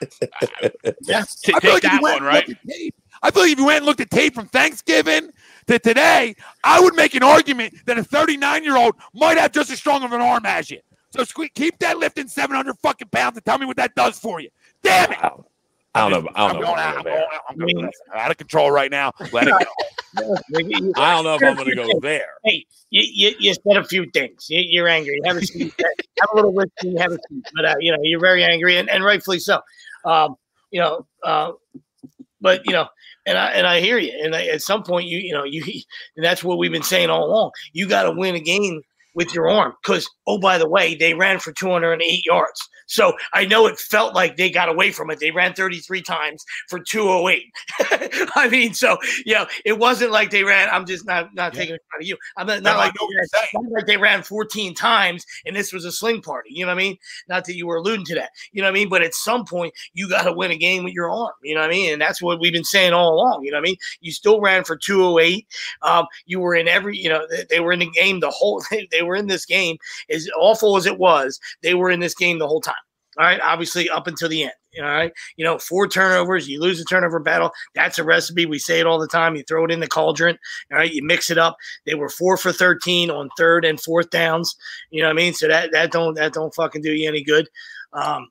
Yeah. 1.02 1.24
t- 1.42 1.52
I 1.54 1.60
feel 1.60 1.72
like 1.72 1.82
take 1.82 1.82
that 1.82 1.94
you 1.94 2.02
went 2.02 2.20
one, 2.20 2.22
right? 2.22 2.48
looked 2.48 2.60
at 2.60 2.68
tape- 2.68 2.94
I 3.24 3.30
feel 3.30 3.42
like 3.42 3.52
if 3.52 3.58
you 3.58 3.66
went 3.66 3.76
and 3.78 3.86
looked 3.86 4.00
at 4.00 4.10
tape 4.10 4.34
from 4.34 4.46
Thanksgiving 4.48 5.30
to 5.66 5.78
today, 5.80 6.34
I 6.64 6.80
would 6.80 6.94
make 6.94 7.14
an 7.14 7.22
argument 7.22 7.74
that 7.86 7.98
a 7.98 8.04
39 8.04 8.62
year 8.64 8.76
old 8.76 8.94
might 9.14 9.36
have 9.38 9.52
just 9.52 9.70
as 9.70 9.78
strong 9.78 10.02
of 10.04 10.12
an 10.12 10.20
arm 10.20 10.44
as 10.46 10.70
you. 10.70 10.80
So 11.12 11.22
sque- 11.24 11.52
keep 11.54 11.78
that 11.80 11.98
lifting 11.98 12.28
700 12.28 12.74
fucking 12.82 13.08
pounds 13.08 13.36
and 13.36 13.44
tell 13.44 13.58
me 13.58 13.66
what 13.66 13.76
that 13.76 13.94
does 13.94 14.18
for 14.18 14.40
you. 14.40 14.48
Damn 14.82 15.12
it. 15.12 15.18
I 15.22 15.28
don't, 15.28 15.46
I 15.94 16.08
don't 16.08 16.24
know. 16.24 16.30
I 16.34 16.44
I'm 16.46 16.52
don't 16.52 16.60
know. 16.62 16.66
going 16.68 16.80
out. 16.80 16.96
I'm 16.96 17.06
I'm 17.50 17.58
gonna 17.58 17.72
going 17.72 17.74
go 17.74 17.84
out. 17.84 17.92
I'm 18.08 18.12
going 18.12 18.20
out 18.22 18.30
of 18.30 18.36
control 18.38 18.70
right 18.70 18.90
now. 18.90 19.12
Let 19.32 19.48
it 19.48 19.50
go. 19.50 20.36
I 20.96 21.14
don't 21.14 21.24
know 21.24 21.34
if 21.34 21.42
I'm 21.42 21.54
going 21.54 21.68
to 21.68 21.74
go 21.74 22.00
there. 22.00 22.28
Hey, 22.44 22.64
you, 22.90 23.02
you, 23.30 23.34
you 23.38 23.54
said 23.54 23.76
a 23.76 23.84
few 23.84 24.10
things. 24.10 24.46
You, 24.48 24.60
you're 24.66 24.88
angry. 24.88 25.20
Have 25.26 25.36
a 25.36 25.42
seat. 25.42 25.74
have 25.78 26.28
a 26.32 26.36
little 26.36 26.52
whiskey. 26.52 26.96
Have 26.98 27.12
a 27.12 27.18
seat. 27.28 27.46
But 27.54 27.64
uh, 27.64 27.74
you 27.80 27.92
know, 27.92 27.98
you're 28.02 28.20
very 28.20 28.42
angry, 28.44 28.78
and, 28.78 28.88
and 28.88 29.04
rightfully 29.04 29.38
so. 29.38 29.60
Um, 30.04 30.36
you 30.70 30.80
know, 30.80 31.06
uh, 31.24 31.52
but 32.40 32.64
you 32.66 32.72
know, 32.72 32.88
and 33.26 33.36
I 33.38 33.50
and 33.52 33.66
I 33.66 33.80
hear 33.80 33.98
you. 33.98 34.18
And 34.22 34.34
I, 34.34 34.46
at 34.46 34.62
some 34.62 34.82
point, 34.82 35.08
you 35.08 35.18
you 35.18 35.32
know, 35.32 35.44
you 35.44 35.62
and 36.16 36.24
that's 36.24 36.42
what 36.42 36.58
we've 36.58 36.72
been 36.72 36.82
saying 36.82 37.10
all 37.10 37.24
along. 37.26 37.50
You 37.72 37.86
got 37.86 38.04
to 38.04 38.12
win 38.12 38.34
a 38.34 38.40
game 38.40 38.82
with 39.14 39.34
your 39.34 39.48
arm 39.48 39.74
because 39.82 40.08
oh 40.26 40.38
by 40.38 40.58
the 40.58 40.68
way, 40.68 40.94
they 40.94 41.14
ran 41.14 41.38
for 41.38 41.52
208 41.52 42.24
yards. 42.24 42.68
So 42.86 43.14
I 43.32 43.46
know 43.46 43.66
it 43.66 43.78
felt 43.78 44.14
like 44.14 44.36
they 44.36 44.50
got 44.50 44.68
away 44.68 44.90
from 44.92 45.10
it. 45.10 45.18
They 45.20 45.30
ran 45.30 45.54
33 45.54 46.02
times 46.02 46.44
for 46.68 46.78
208. 46.78 47.44
I 48.36 48.48
mean, 48.48 48.74
so 48.74 48.98
you 49.24 49.34
know, 49.34 49.46
it 49.64 49.78
wasn't 49.78 50.10
like 50.10 50.30
they 50.30 50.44
ran. 50.44 50.68
I'm 50.70 50.86
just 50.86 51.06
not 51.06 51.34
not 51.34 51.54
taking 51.54 51.76
it 51.76 51.82
out 51.94 52.02
of 52.02 52.06
you. 52.06 52.16
I'm 52.36 52.46
not, 52.46 52.62
not 52.62 52.72
No, 52.74 52.78
like 52.78 52.92
they 52.92 53.06
ran- 53.16 53.50
not 53.54 53.72
like 53.72 53.86
they 53.86 53.96
ran 53.96 54.22
14 54.22 54.74
times 54.74 55.24
and 55.46 55.56
this 55.56 55.72
was 55.72 55.84
a 55.84 55.92
sling 55.92 56.22
party. 56.22 56.50
You 56.52 56.64
know 56.64 56.70
what 56.72 56.78
I 56.80 56.82
mean? 56.82 56.96
Not 57.28 57.44
that 57.46 57.56
you 57.56 57.66
were 57.66 57.76
alluding 57.76 58.04
to 58.06 58.14
that. 58.16 58.30
You 58.52 58.62
know 58.62 58.68
what 58.68 58.76
I 58.76 58.80
mean? 58.80 58.88
But 58.88 59.02
at 59.02 59.14
some 59.14 59.44
point, 59.44 59.72
you 59.94 60.08
got 60.08 60.22
to 60.24 60.32
win 60.32 60.50
a 60.50 60.56
game 60.56 60.84
with 60.84 60.94
your 60.94 61.10
arm. 61.10 61.32
You 61.42 61.54
know 61.54 61.60
what 61.60 61.70
I 61.70 61.72
mean? 61.72 61.92
And 61.92 62.02
that's 62.02 62.20
what 62.20 62.40
we've 62.40 62.52
been 62.52 62.64
saying 62.64 62.92
all 62.92 63.14
along. 63.14 63.44
You 63.44 63.50
know 63.50 63.56
what 63.58 63.62
I 63.62 63.70
mean? 63.70 63.76
You 64.00 64.12
still 64.12 64.40
ran 64.40 64.64
for 64.64 64.76
208. 64.76 65.46
Um, 65.82 66.06
you 66.26 66.40
were 66.40 66.54
in 66.54 66.68
every. 66.68 66.98
You 66.98 67.08
know, 67.08 67.26
they, 67.30 67.44
they 67.48 67.60
were 67.60 67.72
in 67.72 67.80
the 67.80 67.90
game 67.90 68.20
the 68.20 68.30
whole. 68.30 68.62
They 68.90 69.01
were 69.02 69.16
in 69.16 69.26
this 69.26 69.44
game 69.44 69.76
as 70.10 70.28
awful 70.36 70.76
as 70.76 70.86
it 70.86 70.98
was. 70.98 71.38
They 71.62 71.74
were 71.74 71.90
in 71.90 72.00
this 72.00 72.14
game 72.14 72.38
the 72.38 72.48
whole 72.48 72.60
time. 72.60 72.74
All 73.18 73.26
right, 73.26 73.40
obviously 73.42 73.90
up 73.90 74.06
until 74.06 74.30
the 74.30 74.44
end. 74.44 74.52
All 74.78 74.84
right, 74.84 75.12
you 75.36 75.44
know, 75.44 75.58
four 75.58 75.86
turnovers, 75.86 76.48
you 76.48 76.58
lose 76.58 76.80
a 76.80 76.84
turnover 76.84 77.18
battle. 77.18 77.50
That's 77.74 77.98
a 77.98 78.04
recipe. 78.04 78.46
We 78.46 78.58
say 78.58 78.80
it 78.80 78.86
all 78.86 78.98
the 78.98 79.06
time. 79.06 79.36
You 79.36 79.42
throw 79.46 79.66
it 79.66 79.70
in 79.70 79.80
the 79.80 79.86
cauldron. 79.86 80.38
All 80.70 80.78
right, 80.78 80.90
you 80.90 81.04
mix 81.04 81.30
it 81.30 81.36
up. 81.36 81.58
They 81.84 81.94
were 81.94 82.08
four 82.08 82.38
for 82.38 82.52
thirteen 82.52 83.10
on 83.10 83.28
third 83.36 83.66
and 83.66 83.78
fourth 83.78 84.08
downs. 84.08 84.56
You 84.88 85.02
know 85.02 85.08
what 85.08 85.12
I 85.12 85.16
mean? 85.16 85.34
So 85.34 85.46
that 85.46 85.72
that 85.72 85.92
don't 85.92 86.14
that 86.14 86.32
don't 86.32 86.54
fucking 86.54 86.80
do 86.80 86.92
you 86.92 87.06
any 87.06 87.22
good. 87.22 87.50
Um, 87.92 88.28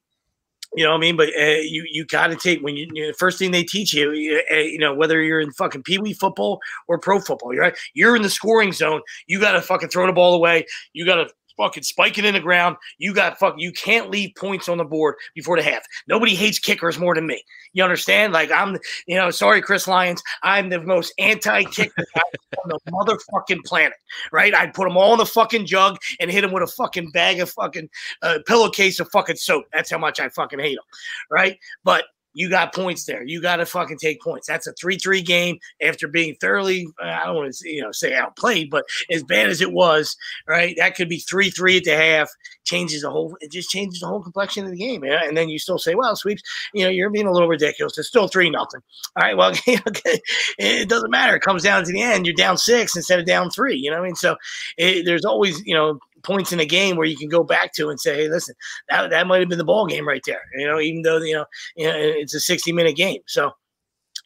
you 0.75 0.85
know 0.85 0.91
what 0.91 0.97
I 0.97 1.01
mean? 1.01 1.17
But 1.17 1.29
uh, 1.37 1.59
you 1.61 1.85
you 1.89 2.05
got 2.05 2.27
to 2.27 2.35
take 2.35 2.61
when 2.61 2.77
you, 2.77 2.87
you 2.93 3.07
the 3.07 3.13
first 3.13 3.37
thing 3.37 3.51
they 3.51 3.63
teach 3.63 3.93
you, 3.93 4.11
you, 4.11 4.41
uh, 4.51 4.55
you 4.55 4.77
know, 4.77 4.93
whether 4.93 5.21
you're 5.21 5.41
in 5.41 5.51
fucking 5.51 5.83
pee 5.83 5.97
wee 5.97 6.13
football 6.13 6.59
or 6.87 6.97
pro 6.97 7.19
football, 7.19 7.53
you're 7.53 7.63
right. 7.63 7.77
You're 7.93 8.15
in 8.15 8.21
the 8.21 8.29
scoring 8.29 8.71
zone. 8.71 9.01
You 9.27 9.39
got 9.39 9.51
to 9.53 9.61
fucking 9.61 9.89
throw 9.89 10.07
the 10.07 10.13
ball 10.13 10.33
away. 10.33 10.65
You 10.93 11.05
got 11.05 11.15
to 11.15 11.27
fucking 11.57 11.83
spike 11.83 12.17
it 12.17 12.25
in 12.25 12.33
the 12.33 12.39
ground. 12.39 12.77
You 12.97 13.13
got 13.13 13.39
fuck. 13.39 13.55
You 13.57 13.71
can't 13.71 14.09
leave 14.09 14.35
points 14.35 14.69
on 14.69 14.77
the 14.77 14.85
board 14.85 15.15
before 15.35 15.57
the 15.57 15.63
half. 15.63 15.83
Nobody 16.07 16.35
hates 16.35 16.59
kickers 16.59 16.99
more 16.99 17.15
than 17.15 17.27
me. 17.27 17.43
You 17.73 17.83
understand? 17.83 18.33
Like 18.33 18.51
I'm, 18.51 18.77
you 19.07 19.15
know, 19.15 19.31
sorry, 19.31 19.61
Chris 19.61 19.87
Lyons. 19.87 20.21
I'm 20.43 20.69
the 20.69 20.81
most 20.81 21.13
anti-kicker 21.19 22.05
on 22.63 22.69
the 22.69 22.79
motherfucking 22.91 23.63
planet. 23.65 23.97
Right? 24.31 24.53
I'd 24.53 24.73
put 24.73 24.87
them 24.87 24.97
all 24.97 25.13
in 25.13 25.19
the 25.19 25.25
fucking 25.25 25.65
jug 25.65 25.97
and 26.19 26.31
hit 26.31 26.41
them 26.41 26.51
with 26.51 26.63
a 26.63 26.67
fucking 26.67 27.11
bag 27.11 27.39
of 27.39 27.49
fucking 27.49 27.89
uh, 28.21 28.39
pillowcase 28.45 28.99
of 28.99 29.09
fucking 29.11 29.37
soap. 29.37 29.65
That's 29.73 29.91
how 29.91 29.97
much 29.97 30.19
I 30.19 30.29
fucking 30.29 30.59
hate 30.59 30.75
them. 30.75 30.85
Right? 31.29 31.57
But 31.83 32.05
you 32.33 32.49
got 32.49 32.73
points 32.73 33.05
there. 33.05 33.23
You 33.23 33.41
got 33.41 33.57
to 33.57 33.65
fucking 33.65 33.97
take 33.97 34.21
points. 34.21 34.47
That's 34.47 34.67
a 34.67 34.73
three-three 34.73 35.21
game 35.21 35.57
after 35.81 36.07
being 36.07 36.35
thoroughly, 36.39 36.87
uh, 37.01 37.07
I 37.07 37.25
don't 37.25 37.35
want 37.35 37.53
to 37.53 37.69
you 37.69 37.81
know 37.81 37.91
say 37.91 38.13
outplayed, 38.15 38.69
but 38.69 38.85
as 39.11 39.23
bad 39.23 39.49
as 39.49 39.61
it 39.61 39.71
was, 39.71 40.15
right? 40.47 40.75
That 40.77 40.95
could 40.95 41.09
be 41.09 41.19
three-three 41.19 41.77
at 41.77 41.83
the 41.83 41.95
half. 41.95 42.29
Changes 42.63 43.01
the 43.01 43.09
whole. 43.09 43.35
It 43.41 43.51
just 43.51 43.69
changes 43.69 43.99
the 43.99 44.07
whole 44.07 44.21
complexion 44.21 44.65
of 44.65 44.71
the 44.71 44.77
game. 44.77 45.03
Yeah? 45.03 45.21
And 45.23 45.35
then 45.35 45.49
you 45.49 45.57
still 45.59 45.79
say, 45.79 45.95
well, 45.95 46.15
sweeps. 46.15 46.43
You 46.73 46.85
know, 46.85 46.89
you're 46.89 47.09
being 47.09 47.27
a 47.27 47.31
little 47.31 47.47
ridiculous. 47.47 47.97
It's 47.97 48.07
still 48.07 48.27
three 48.27 48.49
nothing. 48.49 48.81
All 49.15 49.23
right. 49.23 49.35
Well, 49.35 49.49
okay. 49.87 50.19
It 50.59 50.87
doesn't 50.87 51.09
matter. 51.09 51.35
It 51.35 51.41
comes 51.41 51.63
down 51.63 51.83
to 51.83 51.91
the 51.91 52.01
end. 52.01 52.25
You're 52.25 52.35
down 52.35 52.57
six 52.57 52.95
instead 52.95 53.19
of 53.19 53.25
down 53.25 53.49
three. 53.49 53.75
You 53.75 53.89
know 53.89 53.97
what 53.97 54.03
I 54.03 54.07
mean? 54.07 54.15
So 54.15 54.35
it, 54.77 55.05
there's 55.05 55.25
always 55.25 55.59
you 55.65 55.73
know 55.73 55.99
points 56.23 56.51
in 56.51 56.59
a 56.59 56.65
game 56.65 56.95
where 56.95 57.07
you 57.07 57.17
can 57.17 57.29
go 57.29 57.43
back 57.43 57.73
to 57.73 57.89
and 57.89 57.99
say, 57.99 58.15
hey, 58.15 58.29
listen, 58.29 58.55
that, 58.89 59.09
that 59.09 59.27
might 59.27 59.39
have 59.39 59.49
been 59.49 59.57
the 59.57 59.63
ball 59.63 59.85
game 59.85 60.07
right 60.07 60.21
there. 60.25 60.41
You 60.57 60.67
know, 60.67 60.79
even 60.79 61.01
though 61.01 61.17
you 61.17 61.33
know, 61.33 61.45
you 61.75 61.87
know 61.87 61.95
it's 61.95 62.33
a 62.33 62.39
60 62.39 62.71
minute 62.71 62.95
game. 62.95 63.21
So 63.27 63.51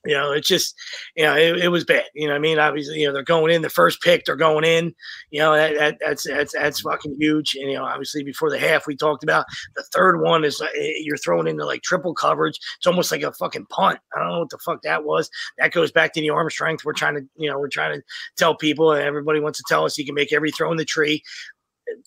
you 0.06 0.14
know, 0.14 0.32
it's 0.32 0.48
just, 0.48 0.76
you 1.16 1.24
know, 1.24 1.36
it, 1.36 1.58
it 1.58 1.68
was 1.70 1.84
bad. 1.84 2.06
You 2.14 2.28
know 2.28 2.36
I 2.36 2.40
mean? 2.40 2.60
Obviously, 2.60 3.02
you 3.02 3.08
know, 3.08 3.14
they're 3.14 3.24
going 3.24 3.54
in 3.54 3.64
the 3.64 3.70
first 3.70 4.02
pick, 4.02 4.24
they're 4.26 4.36
going 4.36 4.64
in, 4.64 4.94
you 5.32 5.40
know, 5.40 5.56
that, 5.56 5.76
that 5.78 5.98
that's, 6.00 6.28
that's, 6.28 6.54
that's 6.54 6.82
fucking 6.82 7.18
huge. 7.20 7.56
And, 7.56 7.72
you 7.72 7.78
know, 7.78 7.86
obviously 7.86 8.24
before 8.24 8.50
the 8.50 8.60
half, 8.60 8.88
we 8.88 8.96
talked 8.96 9.24
about 9.24 9.46
the 9.76 9.84
third 9.94 10.22
one 10.22 10.46
is 10.46 10.62
uh, 10.62 10.68
you're 10.76 11.18
throwing 11.18 11.48
into 11.48 11.66
like 11.66 11.82
triple 11.82 12.14
coverage. 12.14 12.60
It's 12.78 12.88
almost 12.88 13.12
like 13.12 13.24
a 13.24 13.34
fucking 13.34 13.66
punt. 13.68 14.00
I 14.16 14.20
don't 14.20 14.30
know 14.30 14.40
what 14.40 14.50
the 14.50 14.60
fuck 14.60 14.82
that 14.84 15.04
was. 15.04 15.30
That 15.58 15.72
goes 15.72 15.92
back 15.92 16.14
to 16.14 16.22
the 16.22 16.30
arm 16.30 16.50
strength. 16.50 16.86
We're 16.86 16.94
trying 16.94 17.16
to, 17.16 17.22
you 17.36 17.50
know, 17.50 17.58
we're 17.58 17.68
trying 17.68 17.98
to 17.98 18.04
tell 18.38 18.56
people, 18.56 18.92
and 18.92 19.04
everybody 19.04 19.40
wants 19.40 19.58
to 19.60 19.66
tell 19.68 19.86
us 19.86 19.98
you 19.98 20.06
can 20.06 20.16
make 20.16 20.32
every 20.32 20.52
throw 20.52 20.72
in 20.72 20.78
the 20.78 20.86
tree 20.86 21.24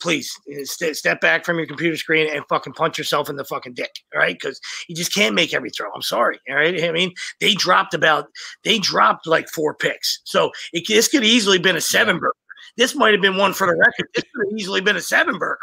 please 0.00 0.32
eh, 0.50 0.64
st- 0.64 0.96
step 0.96 1.20
back 1.20 1.44
from 1.44 1.58
your 1.58 1.66
computer 1.66 1.96
screen 1.96 2.28
and 2.34 2.44
fucking 2.48 2.72
punch 2.72 2.98
yourself 2.98 3.28
in 3.28 3.36
the 3.36 3.44
fucking 3.44 3.74
dick, 3.74 3.90
all 4.14 4.20
right? 4.20 4.38
Because 4.38 4.60
you 4.88 4.94
just 4.94 5.14
can't 5.14 5.34
make 5.34 5.54
every 5.54 5.70
throw. 5.70 5.90
I'm 5.92 6.02
sorry, 6.02 6.38
all 6.48 6.56
right? 6.56 6.82
I 6.82 6.92
mean, 6.92 7.12
they 7.40 7.54
dropped 7.54 7.94
about 7.94 8.26
they 8.64 8.78
dropped 8.78 9.26
like 9.26 9.48
four 9.48 9.74
picks, 9.74 10.20
so 10.24 10.50
it, 10.72 10.84
this 10.88 11.08
could 11.08 11.24
easily 11.24 11.58
been 11.58 11.76
a 11.76 11.80
seven 11.80 12.18
burger. 12.18 12.34
This 12.78 12.94
might 12.94 13.12
have 13.12 13.20
been 13.20 13.36
one 13.36 13.52
for 13.52 13.66
the 13.66 13.76
record. 13.76 14.08
This 14.14 14.24
could 14.34 14.46
have 14.46 14.58
easily 14.58 14.80
been 14.80 14.96
a 14.96 15.00
seven 15.02 15.38
burger. 15.38 15.58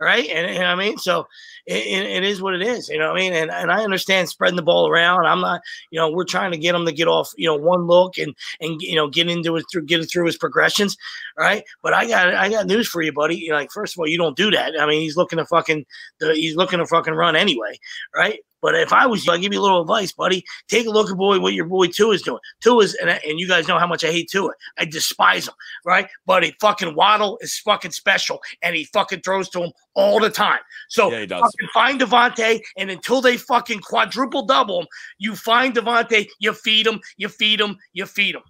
right? 0.00 0.28
And, 0.28 0.46
and 0.50 0.64
I 0.64 0.74
mean, 0.74 0.98
so 0.98 1.26
it, 1.66 1.86
it, 1.86 2.06
it 2.06 2.24
is 2.24 2.40
what 2.40 2.54
it 2.54 2.62
is, 2.62 2.88
you 2.88 2.98
know 2.98 3.08
what 3.08 3.16
I 3.16 3.20
mean? 3.20 3.32
And 3.32 3.50
and 3.50 3.70
I 3.70 3.84
understand 3.84 4.28
spreading 4.28 4.56
the 4.56 4.62
ball 4.62 4.88
around. 4.88 5.26
I'm 5.26 5.40
not, 5.40 5.60
you 5.90 5.98
know, 5.98 6.10
we're 6.10 6.24
trying 6.24 6.52
to 6.52 6.58
get 6.58 6.74
him 6.74 6.86
to 6.86 6.92
get 6.92 7.08
off, 7.08 7.30
you 7.36 7.46
know, 7.46 7.56
one 7.56 7.86
look 7.86 8.18
and 8.18 8.34
and 8.60 8.80
you 8.80 8.94
know 8.94 9.08
get 9.08 9.28
into 9.28 9.56
it 9.56 9.64
through 9.70 9.86
get 9.86 10.00
it 10.00 10.06
through 10.06 10.26
his 10.26 10.36
progressions, 10.36 10.96
right? 11.38 11.64
But 11.82 11.94
I 11.94 12.06
got 12.06 12.34
I 12.34 12.48
got 12.48 12.66
news 12.66 12.88
for 12.88 13.02
you, 13.02 13.12
buddy. 13.12 13.36
You 13.36 13.50
know, 13.50 13.56
like 13.56 13.72
first 13.72 13.94
of 13.94 14.00
all, 14.00 14.08
you 14.08 14.18
don't 14.18 14.36
do 14.36 14.50
that. 14.50 14.74
I 14.78 14.86
mean, 14.86 15.00
he's 15.00 15.16
looking 15.16 15.38
to 15.38 15.46
fucking 15.46 15.84
the, 16.18 16.34
he's 16.34 16.56
looking 16.56 16.78
to 16.78 16.86
fucking 16.86 17.14
run 17.14 17.36
anyway, 17.36 17.78
right? 18.14 18.40
But 18.60 18.74
if 18.74 18.92
I 18.92 19.06
was 19.06 19.26
you, 19.26 19.32
I'd 19.32 19.40
give 19.40 19.52
you 19.52 19.60
a 19.60 19.62
little 19.62 19.80
advice, 19.80 20.12
buddy. 20.12 20.44
Take 20.68 20.86
a 20.86 20.90
look 20.90 21.10
at 21.10 21.16
boy 21.16 21.40
what 21.40 21.54
your 21.54 21.66
boy 21.66 21.86
Tua 21.88 22.14
is 22.14 22.22
doing. 22.22 22.40
Tua 22.60 22.84
is, 22.84 22.94
and, 22.94 23.10
and 23.10 23.40
you 23.40 23.48
guys 23.48 23.68
know 23.68 23.78
how 23.78 23.86
much 23.86 24.04
I 24.04 24.08
hate 24.12 24.30
Tua. 24.30 24.50
I 24.78 24.84
despise 24.84 25.48
him, 25.48 25.54
right? 25.84 26.08
But 26.26 26.44
he 26.44 26.54
fucking 26.60 26.94
Waddle 26.94 27.38
is 27.40 27.58
fucking 27.58 27.92
special, 27.92 28.40
and 28.62 28.74
he 28.74 28.84
fucking 28.84 29.20
throws 29.20 29.48
to 29.50 29.64
him 29.64 29.72
all 29.94 30.20
the 30.20 30.30
time. 30.30 30.60
So 30.88 31.10
Yeah, 31.10 31.26
fucking 31.26 31.68
find 31.72 32.00
DeVonta, 32.00 32.60
and 32.76 32.90
until 32.90 33.20
they 33.20 33.36
fucking 33.36 33.80
quadruple 33.80 34.46
double 34.46 34.80
him, 34.80 34.86
you 35.18 35.36
find 35.36 35.74
DeVonta, 35.74 36.28
you 36.38 36.52
feed 36.52 36.86
him, 36.86 37.00
you 37.16 37.28
feed 37.28 37.60
him, 37.60 37.76
you 37.92 38.06
feed 38.06 38.34
him. 38.34 38.42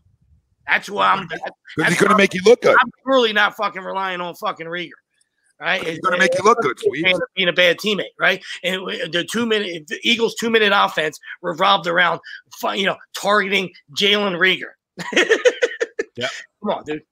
That's 0.67 0.89
why 0.89 1.13
I'm. 1.13 1.27
Because 1.27 1.41
that's 1.77 1.91
he's 1.91 2.01
going 2.01 2.11
to 2.11 2.17
make 2.17 2.35
you 2.35 2.43
look 2.45 2.63
good. 2.63 2.77
I'm 2.81 2.91
really 3.05 3.33
not 3.33 3.57
fucking 3.57 3.83
relying 3.83 4.21
on 4.21 4.35
fucking 4.35 4.67
Reagor. 4.67 4.91
Right? 5.61 5.87
He's 5.87 5.99
going 5.99 6.15
to 6.15 6.19
make 6.19 6.33
you 6.39 6.43
look 6.43 6.59
good, 6.63 6.79
He 6.81 6.89
sweet. 7.03 7.17
being 7.37 7.49
a 7.49 7.53
bad 7.53 7.77
teammate, 7.77 8.15
right? 8.19 8.43
And 8.65 8.87
the 9.13 9.27
two 9.31 9.45
minute 9.45 9.87
the 9.89 9.99
Eagles 10.03 10.35
two 10.37 10.49
minute 10.49 10.73
offense 10.75 11.19
revolved 11.43 11.87
around 11.87 12.21
you 12.75 12.87
know 12.87 12.97
targeting 13.15 13.71
Jalen 13.95 14.39
Reagor. 14.39 14.73
Yeah. 16.17 16.29
come 16.63 16.71
on, 16.71 16.85
dude. 16.85 17.03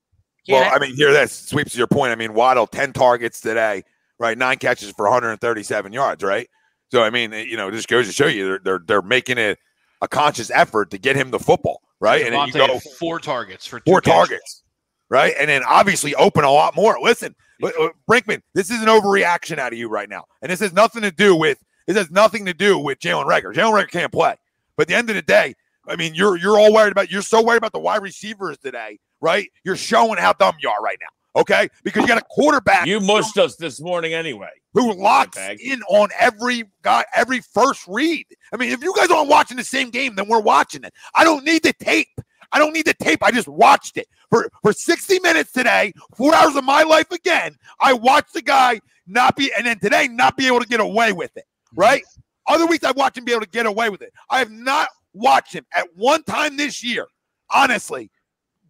Well, 0.48 0.70
I 0.74 0.78
mean, 0.78 0.94
here 0.96 1.12
this 1.12 1.32
sweeps 1.32 1.76
your 1.76 1.86
point. 1.86 2.10
I 2.10 2.14
mean, 2.14 2.34
Waddle, 2.34 2.66
10 2.66 2.92
targets 2.92 3.40
today, 3.40 3.82
right? 4.18 4.36
Nine 4.36 4.56
catches 4.58 4.90
for 4.92 5.04
137 5.06 5.92
yards, 5.92 6.24
right? 6.24 6.48
So, 6.90 7.02
I 7.02 7.10
mean, 7.10 7.32
you 7.32 7.56
know, 7.56 7.70
just 7.70 7.88
goes 7.88 8.06
to 8.06 8.12
show 8.12 8.26
you 8.26 8.46
they're, 8.48 8.58
they're, 8.64 8.80
they're 8.86 9.02
making 9.02 9.38
it 9.38 9.58
a 10.02 10.08
conscious 10.08 10.50
effort 10.50 10.90
to 10.90 10.98
get 10.98 11.16
him 11.16 11.30
the 11.30 11.38
football, 11.38 11.82
right? 12.00 12.24
And 12.24 12.34
then 12.34 12.46
you 12.48 12.52
go 12.54 12.78
four 12.98 13.18
targets 13.18 13.66
for 13.66 13.78
two 13.80 13.90
four 13.90 14.00
catches. 14.00 14.28
targets, 14.28 14.62
right? 15.10 15.34
And 15.38 15.48
then 15.48 15.62
obviously 15.66 16.14
open 16.14 16.44
a 16.44 16.50
lot 16.50 16.74
more. 16.74 16.98
Listen, 17.00 17.34
but, 17.60 17.74
uh, 17.80 17.90
Brinkman, 18.08 18.42
this 18.54 18.70
is 18.70 18.80
an 18.80 18.88
overreaction 18.88 19.58
out 19.58 19.72
of 19.72 19.78
you 19.78 19.88
right 19.88 20.08
now. 20.08 20.24
And 20.42 20.50
this 20.50 20.60
has 20.60 20.72
nothing 20.72 21.02
to 21.02 21.10
do 21.10 21.34
with 21.34 21.58
this 21.86 21.96
has 21.96 22.10
nothing 22.10 22.44
to 22.46 22.52
do 22.54 22.78
with 22.78 22.98
Jalen 23.00 23.24
Reagor. 23.26 23.54
Jalen 23.54 23.72
Reagor 23.72 23.90
can't 23.90 24.12
play. 24.12 24.34
But 24.76 24.82
at 24.82 24.88
the 24.88 24.94
end 24.94 25.08
of 25.10 25.16
the 25.16 25.22
day, 25.22 25.54
I 25.86 25.96
mean, 25.96 26.14
you're 26.14 26.36
you're 26.36 26.58
all 26.58 26.72
worried 26.72 26.92
about 26.92 27.10
you're 27.10 27.22
so 27.22 27.42
worried 27.42 27.56
about 27.56 27.72
the 27.72 27.78
wide 27.78 28.02
receivers 28.02 28.58
today, 28.58 28.98
right? 29.20 29.50
You're 29.64 29.76
showing 29.76 30.18
how 30.18 30.34
dumb 30.34 30.56
you 30.60 30.68
are 30.68 30.82
right 30.82 30.98
now. 31.00 31.40
Okay? 31.40 31.68
Because 31.84 32.02
you 32.02 32.08
got 32.08 32.18
a 32.18 32.24
quarterback 32.28 32.86
You 32.86 33.00
mushed 33.00 33.38
us 33.38 33.56
this 33.56 33.80
morning 33.80 34.12
anyway. 34.12 34.50
who 34.74 34.92
locks 34.92 35.38
in 35.62 35.82
on 35.84 36.08
every 36.18 36.64
guy, 36.82 37.04
every 37.14 37.40
first 37.40 37.86
read. 37.86 38.26
I 38.52 38.56
mean, 38.56 38.70
if 38.70 38.82
you 38.82 38.92
guys 38.94 39.10
aren't 39.10 39.28
watching 39.28 39.56
the 39.56 39.64
same 39.64 39.90
game, 39.90 40.14
then 40.14 40.28
we're 40.28 40.40
watching 40.40 40.84
it. 40.84 40.92
I 41.14 41.24
don't 41.24 41.44
need 41.44 41.62
the 41.62 41.72
tape. 41.74 42.08
I 42.52 42.58
don't 42.58 42.72
need 42.72 42.86
the 42.86 42.94
tape. 42.94 43.22
I 43.22 43.30
just 43.30 43.48
watched 43.48 43.96
it 43.96 44.08
for 44.30 44.50
for 44.62 44.72
60 44.72 45.20
minutes 45.20 45.52
today, 45.52 45.92
four 46.16 46.34
hours 46.34 46.56
of 46.56 46.64
my 46.64 46.82
life 46.82 47.10
again. 47.10 47.56
I 47.80 47.92
watched 47.92 48.34
the 48.34 48.42
guy 48.42 48.80
not 49.06 49.36
be, 49.36 49.50
and 49.56 49.66
then 49.66 49.78
today 49.78 50.08
not 50.08 50.36
be 50.36 50.46
able 50.46 50.60
to 50.60 50.66
get 50.66 50.80
away 50.80 51.12
with 51.12 51.36
it. 51.36 51.44
Mm-hmm. 51.44 51.80
Right? 51.80 52.02
Other 52.46 52.66
weeks 52.66 52.84
I 52.84 52.92
watched 52.92 53.18
him 53.18 53.24
be 53.24 53.32
able 53.32 53.42
to 53.42 53.48
get 53.48 53.66
away 53.66 53.90
with 53.90 54.02
it. 54.02 54.12
I 54.30 54.38
have 54.38 54.50
not 54.50 54.88
watched 55.12 55.52
him 55.52 55.66
at 55.74 55.86
one 55.94 56.22
time 56.22 56.56
this 56.56 56.82
year, 56.82 57.06
honestly, 57.50 58.10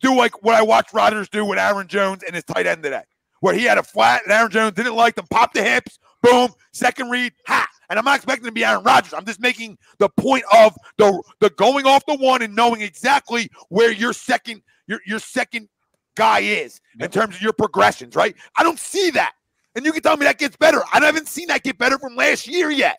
do 0.00 0.14
like 0.16 0.42
what 0.42 0.54
I 0.54 0.62
watched 0.62 0.92
Rodgers 0.92 1.28
do 1.28 1.44
with 1.44 1.58
Aaron 1.58 1.86
Jones 1.86 2.22
and 2.24 2.34
his 2.34 2.44
tight 2.44 2.66
end 2.66 2.82
today, 2.82 3.02
where 3.40 3.54
he 3.54 3.64
had 3.64 3.78
a 3.78 3.82
flat 3.82 4.22
and 4.24 4.32
Aaron 4.32 4.50
Jones 4.50 4.74
didn't 4.74 4.96
like 4.96 5.14
them, 5.14 5.26
pop 5.30 5.52
the 5.52 5.62
hips, 5.62 5.98
boom, 6.22 6.50
second 6.72 7.10
read, 7.10 7.32
ha. 7.46 7.67
And 7.90 7.98
I'm 7.98 8.04
not 8.04 8.16
expecting 8.16 8.44
to 8.44 8.52
be 8.52 8.64
Aaron 8.64 8.82
Rodgers. 8.84 9.14
I'm 9.14 9.24
just 9.24 9.40
making 9.40 9.78
the 9.98 10.08
point 10.08 10.44
of 10.52 10.76
the 10.98 11.22
the 11.40 11.50
going 11.50 11.86
off 11.86 12.04
the 12.06 12.16
one 12.16 12.42
and 12.42 12.54
knowing 12.54 12.82
exactly 12.82 13.50
where 13.68 13.92
your 13.92 14.12
second 14.12 14.62
your 14.86 15.00
your 15.06 15.18
second 15.18 15.68
guy 16.16 16.40
is 16.40 16.80
in 17.00 17.10
terms 17.10 17.36
of 17.36 17.42
your 17.42 17.52
progressions, 17.52 18.16
right? 18.16 18.34
I 18.56 18.62
don't 18.62 18.78
see 18.78 19.10
that. 19.12 19.32
And 19.74 19.86
you 19.86 19.92
can 19.92 20.02
tell 20.02 20.16
me 20.16 20.26
that 20.26 20.38
gets 20.38 20.56
better. 20.56 20.82
I 20.92 21.04
haven't 21.04 21.28
seen 21.28 21.46
that 21.48 21.62
get 21.62 21.78
better 21.78 21.98
from 21.98 22.16
last 22.16 22.48
year 22.48 22.70
yet. 22.70 22.98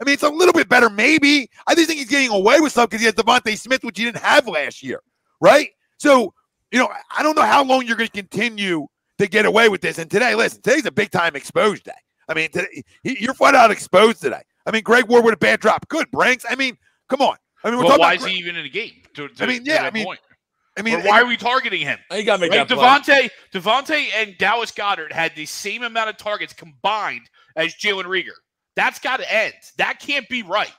I 0.00 0.04
mean, 0.04 0.12
it's 0.12 0.22
a 0.22 0.28
little 0.28 0.52
bit 0.52 0.68
better, 0.68 0.90
maybe. 0.90 1.50
I 1.66 1.74
just 1.74 1.88
think 1.88 1.98
he's 1.98 2.08
getting 2.08 2.30
away 2.30 2.60
with 2.60 2.72
stuff 2.72 2.90
because 2.90 3.00
he 3.00 3.06
has 3.06 3.14
DeVonta 3.14 3.56
Smith, 3.58 3.82
which 3.82 3.98
he 3.98 4.04
didn't 4.04 4.22
have 4.22 4.46
last 4.46 4.82
year, 4.82 5.00
right? 5.40 5.70
So, 5.96 6.34
you 6.70 6.78
know, 6.78 6.88
I 7.16 7.22
don't 7.22 7.34
know 7.34 7.42
how 7.42 7.64
long 7.64 7.86
you're 7.86 7.96
going 7.96 8.10
to 8.10 8.12
continue 8.12 8.86
to 9.18 9.26
get 9.26 9.44
away 9.44 9.68
with 9.68 9.80
this. 9.80 9.98
And 9.98 10.10
today, 10.10 10.34
listen, 10.34 10.60
today's 10.60 10.86
a 10.86 10.92
big 10.92 11.10
time 11.10 11.34
exposed 11.34 11.84
day. 11.84 11.92
I 12.28 12.34
mean, 12.34 12.50
today, 12.50 12.82
he, 13.02 13.16
you're 13.20 13.34
flat 13.34 13.54
out 13.54 13.70
exposed 13.70 14.20
today. 14.20 14.42
I 14.66 14.70
mean, 14.70 14.82
Greg 14.82 15.08
Ward 15.08 15.24
with 15.24 15.34
a 15.34 15.38
bad 15.38 15.60
drop. 15.60 15.88
Good, 15.88 16.10
Branks. 16.10 16.44
I 16.48 16.54
mean, 16.54 16.76
come 17.08 17.22
on. 17.22 17.36
I 17.64 17.70
mean, 17.70 17.78
we're 17.78 17.86
Well, 17.86 17.98
why 17.98 18.14
about 18.14 18.26
is 18.26 18.32
he 18.32 18.38
even 18.38 18.56
in 18.56 18.62
the 18.64 18.70
game? 18.70 18.92
To, 19.14 19.28
to- 19.28 19.44
I 19.44 19.46
mean, 19.46 19.64
to 19.64 19.70
yeah, 19.70 19.82
that 19.82 19.86
I 19.86 19.90
mean, 19.90 20.04
point? 20.04 20.20
I 20.78 20.82
mean, 20.82 20.94
Or 21.00 21.02
why 21.02 21.20
are 21.20 21.26
we 21.26 21.36
targeting 21.36 21.80
him? 21.80 21.98
You 22.12 22.22
gotta 22.22 22.40
make 22.40 22.52
Right? 22.52 22.68
that 22.68 23.04
play. 23.04 23.28
DeVonta, 23.28 23.30
DeVonta, 23.52 24.06
and 24.14 24.38
Dallas 24.38 24.70
Goedert 24.70 25.10
had 25.10 25.34
the 25.34 25.44
same 25.46 25.82
amount 25.82 26.10
of 26.10 26.18
targets 26.18 26.52
combined 26.52 27.28
as 27.56 27.74
Jalen 27.74 28.04
Reagor. 28.04 28.36
That's 28.76 29.00
got 29.00 29.16
to 29.16 29.32
end. 29.34 29.54
That 29.78 29.98
can't 29.98 30.28
be 30.28 30.44
right. 30.44 30.72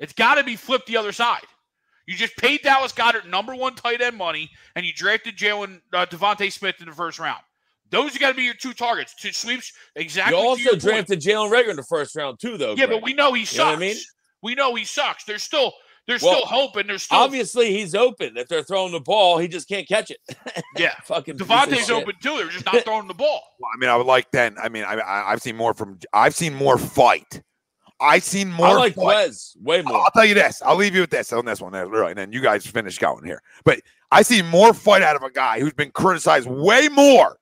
It's 0.00 0.12
got 0.12 0.34
to 0.34 0.44
be 0.44 0.56
flipped 0.56 0.86
the 0.86 0.96
other 0.98 1.12
side. 1.12 1.42
You 2.06 2.16
just 2.16 2.36
paid 2.36 2.62
Dallas 2.62 2.92
Goedert 2.92 3.26
number 3.26 3.54
one 3.54 3.74
tight 3.74 4.00
end 4.02 4.16
money, 4.16 4.50
and 4.74 4.84
you 4.84 4.92
drafted 4.92 5.36
Jalen 5.36 5.80
uh, 5.92 6.06
DeVonta 6.06 6.50
Smith 6.52 6.76
in 6.80 6.86
the 6.86 6.92
first 6.92 7.18
round. 7.18 7.40
Those 7.90 8.14
are 8.14 8.18
got 8.18 8.30
to 8.30 8.34
be 8.34 8.44
your 8.44 8.54
two 8.54 8.72
targets. 8.72 9.14
To 9.16 9.32
sweeps 9.32 9.72
exactly. 9.96 10.38
You 10.38 10.46
also 10.46 10.62
your 10.62 10.72
point. 10.72 10.82
drafted 10.82 11.20
Jalen 11.20 11.50
Reagor 11.50 11.70
in 11.70 11.76
the 11.76 11.82
first 11.82 12.14
round 12.16 12.38
too, 12.40 12.56
though. 12.56 12.70
Yeah, 12.70 12.86
Greg. 12.86 13.00
but 13.00 13.02
we 13.02 13.14
know 13.14 13.32
he 13.32 13.44
sucks. 13.44 13.54
You 13.56 13.64
know 13.64 13.70
what 13.70 13.76
I 13.76 13.80
mean? 13.80 13.96
We 14.42 14.54
know 14.54 14.74
he 14.74 14.84
sucks. 14.84 15.24
There's 15.24 15.42
still 15.42 15.72
there's 16.06 16.22
Well, 16.22 16.36
still 16.38 16.46
hope, 16.46 16.76
and 16.76 16.88
there's 16.88 17.04
still 17.04 17.18
obviously 17.18 17.70
he's 17.70 17.94
open. 17.94 18.36
If 18.36 18.48
they're 18.48 18.62
throwing 18.62 18.92
the 18.92 19.00
ball, 19.00 19.38
he 19.38 19.48
just 19.48 19.68
can't 19.68 19.86
catch 19.86 20.10
it. 20.10 20.18
yeah. 20.76 20.94
Fucking 21.04 21.34
piece 21.38 21.42
of 21.42 21.48
DeVonta's 21.48 21.86
shit. 21.86 21.90
open 21.90 22.14
too. 22.22 22.36
They're 22.36 22.48
just 22.48 22.66
not 22.66 22.76
throwing 22.84 23.06
the 23.06 23.14
ball. 23.14 23.42
Well, 23.58 23.70
I 23.72 23.78
mean, 23.78 23.90
I 23.90 23.96
would 23.96 24.06
like 24.06 24.30
then. 24.30 24.56
I 24.60 24.68
mean, 24.68 24.84
I, 24.84 24.94
I, 24.94 25.32
I've 25.32 25.42
seen 25.42 25.56
more 25.56 25.74
from. 25.74 25.98
I've 26.12 26.34
seen 26.34 26.54
more 26.54 26.78
fight. 26.78 27.42
I've 28.00 28.24
seen 28.24 28.50
more. 28.50 28.66
I 28.66 28.72
like 28.72 28.94
fight. 28.94 29.04
Wes 29.04 29.56
way 29.60 29.82
more. 29.82 29.98
I'll 29.98 30.10
tell 30.10 30.24
you 30.24 30.34
this. 30.34 30.62
I'll 30.62 30.76
leave 30.76 30.94
you 30.94 31.02
with 31.02 31.10
this 31.10 31.32
on 31.32 31.44
this 31.44 31.60
one. 31.60 31.74
Uh, 31.74 31.84
right, 31.84 32.10
and 32.10 32.18
then 32.18 32.32
you 32.32 32.40
guys 32.40 32.66
finish 32.66 32.98
going 32.98 33.24
here. 33.24 33.42
But 33.64 33.80
I 34.10 34.22
see 34.22 34.42
more 34.42 34.72
fight 34.72 35.02
out 35.02 35.16
of 35.16 35.22
a 35.22 35.30
guy 35.30 35.60
who's 35.60 35.74
been 35.74 35.90
criticized 35.90 36.48
way 36.48 36.88
more 36.88 37.36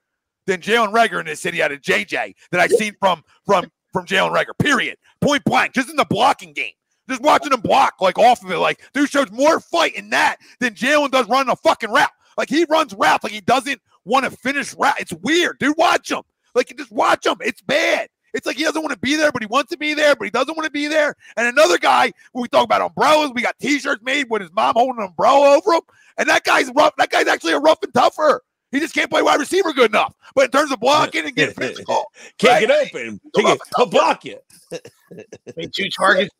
than 0.48 0.60
Jalen 0.60 0.92
Reagor 0.92 1.20
in 1.20 1.26
this 1.26 1.40
city 1.40 1.62
out 1.62 1.70
of 1.70 1.80
JJ 1.80 2.34
that 2.50 2.60
I've 2.60 2.72
seen 2.72 2.94
from 2.98 3.22
from 3.46 3.70
from 3.92 4.06
Jalen 4.06 4.34
Reagor. 4.34 4.58
Period. 4.58 4.96
Point 5.20 5.44
blank. 5.44 5.74
Just 5.74 5.90
in 5.90 5.96
the 5.96 6.06
blocking 6.06 6.52
game. 6.52 6.72
Just 7.08 7.22
watching 7.22 7.52
him 7.52 7.60
block 7.60 7.94
like 8.00 8.18
off 8.18 8.42
of 8.42 8.50
it. 8.50 8.58
Like 8.58 8.80
dude 8.94 9.10
shows 9.10 9.30
more 9.30 9.60
fight 9.60 9.94
in 9.94 10.10
that 10.10 10.38
than 10.58 10.74
Jalen 10.74 11.10
does 11.10 11.28
running 11.28 11.52
a 11.52 11.56
fucking 11.56 11.90
route. 11.90 12.10
Like 12.36 12.48
he 12.48 12.64
runs 12.68 12.94
routes 12.94 13.22
like 13.22 13.32
he 13.32 13.42
doesn't 13.42 13.80
want 14.04 14.24
to 14.24 14.30
finish 14.30 14.74
route. 14.74 14.98
It's 14.98 15.12
weird, 15.12 15.58
dude. 15.58 15.76
Watch 15.76 16.10
him. 16.10 16.22
Like 16.54 16.74
just 16.76 16.90
watch 16.90 17.26
him. 17.26 17.36
It's 17.40 17.60
bad. 17.60 18.08
It's 18.34 18.46
like 18.46 18.56
he 18.56 18.64
doesn't 18.64 18.82
want 18.82 18.92
to 18.92 18.98
be 18.98 19.16
there, 19.16 19.32
but 19.32 19.42
he 19.42 19.46
wants 19.46 19.70
to 19.70 19.78
be 19.78 19.94
there, 19.94 20.14
but 20.14 20.24
he 20.24 20.30
doesn't 20.30 20.54
want 20.54 20.64
to 20.66 20.70
be 20.70 20.86
there. 20.86 21.14
And 21.36 21.46
another 21.46 21.78
guy, 21.78 22.12
when 22.32 22.42
we 22.42 22.48
talk 22.48 22.64
about 22.64 22.82
umbrellas, 22.82 23.32
we 23.34 23.40
got 23.40 23.58
T-shirts 23.58 24.02
made 24.02 24.28
with 24.28 24.42
his 24.42 24.52
mom 24.52 24.74
holding 24.76 25.02
an 25.02 25.08
umbrella 25.08 25.56
over 25.56 25.72
him, 25.72 25.80
and 26.18 26.28
that 26.28 26.44
guy's 26.44 26.70
rough. 26.74 26.94
That 26.96 27.10
guy's 27.10 27.26
actually 27.26 27.54
a 27.54 27.58
rough 27.58 27.82
and 27.82 27.92
tougher. 27.94 28.42
He 28.70 28.80
just 28.80 28.94
can't 28.94 29.10
play 29.10 29.22
wide 29.22 29.40
receiver 29.40 29.72
good 29.72 29.90
enough. 29.90 30.14
But 30.34 30.46
in 30.46 30.50
terms 30.50 30.72
of 30.72 30.80
blocking 30.80 31.24
and 31.24 31.34
getting 31.34 31.54
physical, 31.54 32.04
Can't 32.38 32.52
right? 32.52 32.68
get 32.68 32.94
open. 32.94 33.20
Can't 33.34 33.46
get, 33.46 33.60
he'll 33.76 33.86
block 33.86 34.24
you. 34.24 34.38
I 34.72 34.78
mean, 35.56 35.70
two 35.70 35.88
targets, 35.88 36.30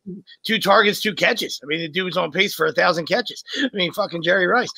two 0.45 0.59
targets, 0.59 1.01
two 1.01 1.15
catches. 1.15 1.59
I 1.63 1.67
mean, 1.67 1.81
the 1.81 1.89
dude's 1.89 2.19
on 2.19 2.31
pace 2.31 2.55
for 2.55 2.67
a 2.67 2.73
thousand 2.73 3.07
catches. 3.07 3.43
I 3.57 3.71
mean, 3.73 3.93
fucking 3.93 4.23
Jerry 4.23 4.47
Rice. 4.47 4.71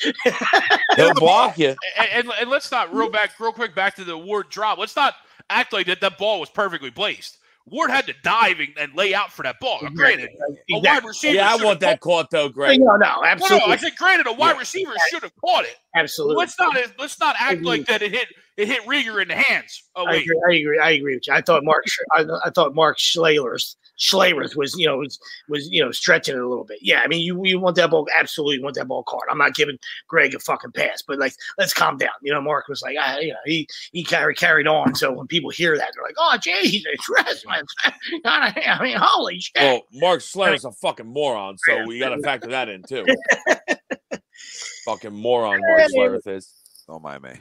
He'll 0.97 1.15
block 1.15 1.59
you. 1.59 1.75
And, 1.99 2.09
and, 2.13 2.31
and 2.41 2.51
let's 2.51 2.71
not 2.71 2.95
real 2.95 3.11
back 3.11 3.33
real 3.41 3.53
quick 3.53 3.75
back 3.75 3.97
to 3.97 4.05
the 4.05 4.17
Ward 4.17 4.49
drop. 4.49 4.79
Let's 4.79 4.95
not 4.95 5.15
act 5.49 5.73
like 5.73 5.87
that 5.87 6.01
that 6.03 6.19
ball 6.19 6.39
was 6.39 6.51
perfectly 6.51 6.93
placed. 6.93 7.39
Ward 7.71 7.91
had 7.91 8.07
to 8.07 8.15
dive 8.23 8.59
and, 8.61 8.69
and 8.79 8.95
lay 8.95 9.15
out 9.15 9.33
for 9.33 9.43
that 9.45 9.61
ball. 9.61 9.79
Now, 9.83 9.91
Granted, 9.91 10.31
a 10.73 10.79
wide 10.81 11.05
receiver. 11.05 11.35
Yeah, 11.37 11.49
I 11.49 11.57
should 11.57 11.65
want 11.65 11.83
have 11.83 11.91
that 11.93 12.01
caught 12.01 12.31
though, 12.31 12.47
No, 12.47 12.49
Greg. 12.49 12.81
no, 12.81 12.87
No, 12.87 12.97
no, 12.97 13.25
absolutely, 13.25 13.73
I 13.73 13.77
said 13.77 13.97
granted, 13.97 14.27
a 14.27 14.33
wide 14.33 14.53
Yeah. 14.55 14.59
receiver 14.59 14.93
should 15.11 15.23
have 15.23 15.37
caught 15.37 15.65
it. 15.65 15.77
absolutely. 15.95 16.37
Let's 16.37 16.59
not 16.59 16.77
let's 16.99 17.19
not 17.21 17.37
act 17.39 17.63
like 17.63 17.87
that. 17.87 18.03
It 18.03 18.11
hit 18.13 18.29
it 18.57 18.67
hit 18.69 18.83
Reagor 18.87 19.23
in 19.23 19.29
the 19.29 19.37
hands. 19.37 19.85
Oh 19.97 20.05
I 20.07 20.11
wait, 20.13 20.23
agree. 20.23 20.39
I 20.49 20.61
agree. 20.61 20.79
I 20.79 20.91
agree 20.91 21.15
with 21.15 21.27
you. 21.27 21.33
I 21.33 21.41
thought 21.41 21.65
Mark. 21.65 21.89
Sch- 21.89 21.99
I, 22.13 22.25
I 22.45 22.51
thought 22.51 22.75
Mark 22.75 22.99
Schlereth 22.99 23.75
Schlereth 24.01 24.57
was 24.57 24.75
you 24.79 24.87
know 24.87 24.97
was 24.99 25.19
was 25.49 25.69
you 25.71 25.85
know 25.85 25.91
stretching 25.91 26.35
it 26.35 26.41
a 26.41 26.49
little 26.49 26.65
bit. 26.65 26.79
Yeah, 26.81 27.03
I 27.05 27.09
mean 27.09 27.21
you 27.21 27.41
you 27.45 27.61
want 27.61 27.77
that 27.77 27.91
ball 27.91 28.09
absolutely 28.19 28.63
want 28.63 28.77
that 28.77 28.89
ball 28.89 29.03
caught. 29.03 29.25
I'm 29.31 29.39
not 29.39 29.55
giving 29.55 29.79
Greg 30.09 30.35
a 30.35 30.39
fucking 30.39 30.73
pass, 30.73 31.03
but 31.07 31.19
like 31.19 31.35
let's 31.59 31.75
calm 31.75 31.99
down. 31.99 32.11
You 32.23 32.33
know, 32.33 32.41
Mark 32.41 32.69
was 32.69 32.83
like, 32.83 32.97
ah, 32.99 33.19
you 33.19 33.29
know, 33.29 33.39
he 33.45 33.69
he 33.93 34.03
carried 34.03 34.39
carried 34.39 34.67
on. 34.67 34.95
So 34.95 35.13
when 35.13 35.27
people 35.27 35.51
hear 35.51 35.77
that, 35.77 35.91
they're 35.95 36.03
like, 36.03 36.17
oh 36.19 36.39
Jesus, 36.43 36.85
wrestling. 37.11 37.63
I 38.25 38.79
mean, 38.83 38.97
holy 38.99 39.41
shit. 39.41 39.53
Well, 39.57 39.83
Mark 39.93 40.21
Schlereth's 40.21 40.65
a 40.65 40.73
fucking 40.73 41.07
moron, 41.07 41.59
so 41.59 41.85
we 41.87 41.99
got 41.99 42.11
to 42.11 42.23
factor 42.25 42.49
that 42.49 42.69
in 42.69 42.83
too. 42.83 43.05
fucking 44.85 45.13
moron, 45.13 45.61
Mark 45.61 45.91
Schlereth 45.93 46.27
is. 46.27 46.53
don't 46.87 47.03
mind 47.03 47.23
me. 47.23 47.33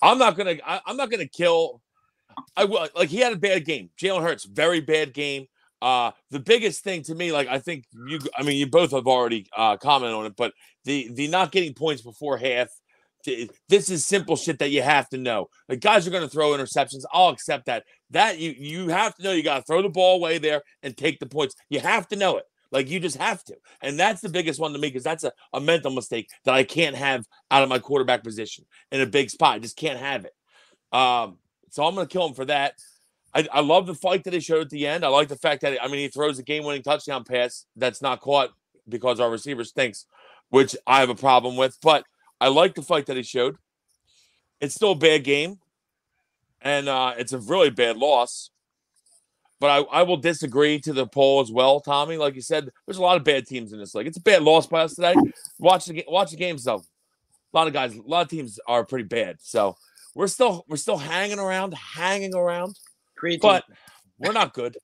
I'm 0.00 0.18
not 0.18 0.36
gonna. 0.36 0.56
I, 0.66 0.80
I'm 0.86 0.96
not 0.96 1.10
gonna 1.10 1.28
kill. 1.28 1.82
I 2.56 2.64
will 2.64 2.88
like 2.96 3.10
he 3.10 3.18
had 3.18 3.32
a 3.32 3.36
bad 3.36 3.64
game. 3.64 3.90
Jalen 4.00 4.22
Hurts, 4.22 4.44
very 4.44 4.80
bad 4.80 5.12
game. 5.12 5.46
Uh, 5.82 6.12
the 6.30 6.38
biggest 6.38 6.84
thing 6.84 7.02
to 7.02 7.12
me, 7.12 7.32
like 7.32 7.48
I 7.48 7.58
think 7.58 7.86
you, 8.06 8.20
I 8.36 8.44
mean, 8.44 8.56
you 8.56 8.68
both 8.68 8.92
have 8.92 9.08
already 9.08 9.48
uh, 9.56 9.76
commented 9.76 10.16
on 10.16 10.26
it, 10.26 10.34
but 10.36 10.52
the 10.84 11.10
the 11.12 11.26
not 11.26 11.50
getting 11.50 11.74
points 11.74 12.02
before 12.02 12.38
half, 12.38 12.68
this 13.68 13.90
is 13.90 14.06
simple 14.06 14.36
shit 14.36 14.60
that 14.60 14.70
you 14.70 14.80
have 14.80 15.08
to 15.08 15.18
know. 15.18 15.48
Like 15.68 15.80
guys 15.80 16.06
are 16.06 16.12
going 16.12 16.22
to 16.22 16.28
throw 16.28 16.52
interceptions. 16.52 17.02
I'll 17.12 17.30
accept 17.30 17.66
that. 17.66 17.82
That 18.10 18.38
you 18.38 18.54
you 18.56 18.88
have 18.90 19.16
to 19.16 19.24
know 19.24 19.32
you 19.32 19.42
got 19.42 19.56
to 19.56 19.62
throw 19.64 19.82
the 19.82 19.88
ball 19.88 20.18
away 20.18 20.38
there 20.38 20.62
and 20.84 20.96
take 20.96 21.18
the 21.18 21.26
points. 21.26 21.56
You 21.68 21.80
have 21.80 22.06
to 22.08 22.16
know 22.16 22.36
it. 22.36 22.44
Like 22.70 22.88
you 22.88 23.00
just 23.00 23.16
have 23.16 23.42
to. 23.46 23.56
And 23.82 23.98
that's 23.98 24.20
the 24.20 24.28
biggest 24.28 24.60
one 24.60 24.72
to 24.74 24.78
me 24.78 24.86
because 24.86 25.02
that's 25.02 25.24
a, 25.24 25.32
a 25.52 25.60
mental 25.60 25.90
mistake 25.90 26.30
that 26.44 26.54
I 26.54 26.62
can't 26.62 26.94
have 26.94 27.24
out 27.50 27.64
of 27.64 27.68
my 27.68 27.80
quarterback 27.80 28.22
position 28.22 28.66
in 28.92 29.00
a 29.00 29.06
big 29.06 29.30
spot. 29.30 29.56
I 29.56 29.58
just 29.58 29.76
can't 29.76 29.98
have 29.98 30.26
it. 30.26 30.32
Um, 30.96 31.38
so 31.70 31.84
I'm 31.84 31.96
going 31.96 32.06
to 32.06 32.12
kill 32.12 32.26
him 32.26 32.34
for 32.34 32.44
that. 32.44 32.74
I, 33.34 33.48
I 33.52 33.60
love 33.60 33.86
the 33.86 33.94
fight 33.94 34.24
that 34.24 34.32
he 34.32 34.40
showed 34.40 34.62
at 34.62 34.70
the 34.70 34.86
end. 34.86 35.04
I 35.04 35.08
like 35.08 35.28
the 35.28 35.36
fact 35.36 35.62
that 35.62 35.82
I 35.82 35.88
mean 35.88 35.98
he 35.98 36.08
throws 36.08 36.38
a 36.38 36.42
game-winning 36.42 36.82
touchdown 36.82 37.24
pass 37.24 37.66
that's 37.76 38.02
not 38.02 38.20
caught 38.20 38.50
because 38.88 39.20
our 39.20 39.30
receiver 39.30 39.64
stinks, 39.64 40.06
which 40.50 40.76
I 40.86 41.00
have 41.00 41.10
a 41.10 41.14
problem 41.14 41.56
with. 41.56 41.78
But 41.82 42.04
I 42.40 42.48
like 42.48 42.74
the 42.74 42.82
fight 42.82 43.06
that 43.06 43.16
he 43.16 43.22
showed. 43.22 43.56
It's 44.60 44.74
still 44.74 44.92
a 44.92 44.96
bad 44.96 45.24
game, 45.24 45.58
and 46.60 46.88
uh, 46.88 47.14
it's 47.18 47.32
a 47.32 47.38
really 47.38 47.70
bad 47.70 47.96
loss. 47.96 48.50
But 49.60 49.70
I, 49.70 50.00
I 50.00 50.02
will 50.02 50.16
disagree 50.16 50.80
to 50.80 50.92
the 50.92 51.06
poll 51.06 51.40
as 51.40 51.50
well, 51.50 51.80
Tommy. 51.80 52.16
Like 52.16 52.34
you 52.34 52.42
said, 52.42 52.68
there's 52.86 52.98
a 52.98 53.02
lot 53.02 53.16
of 53.16 53.22
bad 53.22 53.46
teams 53.46 53.72
in 53.72 53.78
this 53.78 53.94
league. 53.94 54.08
It's 54.08 54.16
a 54.16 54.22
bad 54.22 54.42
loss 54.42 54.66
by 54.66 54.82
us 54.82 54.94
today. 54.94 55.14
Watch 55.58 55.86
the 55.86 56.04
watch 56.08 56.32
the 56.32 56.36
games 56.36 56.64
though. 56.64 56.82
A 57.54 57.56
lot 57.56 57.66
of 57.66 57.72
guys, 57.72 57.94
a 57.94 58.02
lot 58.02 58.22
of 58.22 58.28
teams 58.28 58.58
are 58.66 58.84
pretty 58.84 59.04
bad. 59.04 59.36
So 59.40 59.76
we're 60.14 60.26
still 60.26 60.64
we're 60.68 60.76
still 60.76 60.98
hanging 60.98 61.38
around, 61.38 61.74
hanging 61.74 62.34
around, 62.34 62.76
Creatine. 63.22 63.40
but 63.40 63.64
we're 64.18 64.32
not 64.32 64.54
good. 64.54 64.76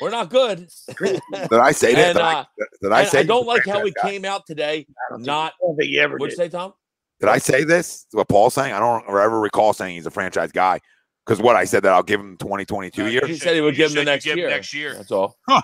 We're 0.00 0.10
not 0.10 0.30
good. 0.30 0.68
Did 1.00 1.20
I 1.52 1.72
say 1.72 1.94
that? 1.94 2.08
And, 2.08 2.14
Did 2.16 2.22
I, 2.22 2.32
uh, 2.40 2.44
did 2.82 2.92
I 2.92 3.04
say 3.04 3.20
I 3.20 3.22
don't 3.22 3.46
like 3.46 3.64
how 3.66 3.82
we 3.82 3.92
guy? 3.92 4.10
came 4.10 4.24
out 4.24 4.46
today. 4.46 4.86
I 4.88 5.10
don't 5.10 5.18
think- 5.20 5.28
I 5.30 5.50
don't 5.60 5.76
think 5.76 5.90
you 5.90 6.00
ever 6.00 6.16
what'd 6.16 6.32
you 6.36 6.44
did. 6.44 6.50
say, 6.52 6.56
Tom? 6.58 6.74
Did 7.20 7.28
I 7.30 7.38
say 7.38 7.64
this? 7.64 8.06
What 8.12 8.28
Paul's 8.28 8.54
saying? 8.54 8.72
I 8.74 8.78
don't 8.78 9.04
ever 9.08 9.40
recall 9.40 9.72
saying 9.72 9.94
he's 9.94 10.06
a 10.06 10.10
franchise 10.10 10.52
guy. 10.52 10.80
Because 11.24 11.40
what 11.40 11.56
I 11.56 11.64
said 11.64 11.82
that 11.84 11.92
I'll 11.92 12.02
give 12.02 12.20
him 12.20 12.36
2022 12.36 13.02
No, 13.02 13.08
year. 13.08 13.20
you 13.22 13.26
He 13.28 13.34
said- 13.38 13.42
said 13.48 13.54
he 13.54 13.60
would 13.60 13.74
give 13.74 13.90
him 13.90 13.96
the 13.96 14.04
next 14.04 14.26
year. 14.26 14.48
next 14.48 14.74
year. 14.74 14.94
That's 14.94 15.10
all. 15.12 15.36
You're 15.48 15.60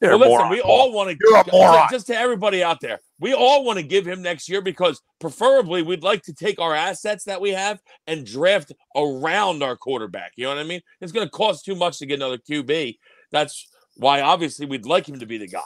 Well, 0.00 0.18
listen, 0.18 0.32
moron, 0.32 0.50
we 0.50 0.60
all 0.60 0.92
want 0.92 1.10
to. 1.10 1.16
You're 1.20 1.38
a 1.38 1.44
moron. 1.50 1.88
Just 1.90 2.06
to 2.08 2.16
everybody 2.16 2.62
out 2.62 2.80
there, 2.80 3.00
we 3.18 3.32
all 3.32 3.64
want 3.64 3.78
to 3.78 3.82
give 3.82 4.06
him 4.06 4.20
next 4.20 4.48
year 4.48 4.60
because, 4.60 5.00
preferably, 5.20 5.82
we'd 5.82 6.02
like 6.02 6.22
to 6.24 6.34
take 6.34 6.60
our 6.60 6.74
assets 6.74 7.24
that 7.24 7.40
we 7.40 7.50
have 7.50 7.80
and 8.06 8.26
draft 8.26 8.72
around 8.94 9.62
our 9.62 9.76
quarterback. 9.76 10.32
You 10.36 10.44
know 10.44 10.50
what 10.50 10.58
I 10.58 10.64
mean? 10.64 10.82
It's 11.00 11.12
going 11.12 11.26
to 11.26 11.30
cost 11.30 11.64
too 11.64 11.74
much 11.74 11.98
to 11.98 12.06
get 12.06 12.16
another 12.16 12.36
QB. 12.36 12.98
That's 13.32 13.68
why, 13.94 14.20
obviously, 14.20 14.66
we'd 14.66 14.84
like 14.84 15.08
him 15.08 15.18
to 15.20 15.26
be 15.26 15.38
the 15.38 15.48
guy. 15.48 15.60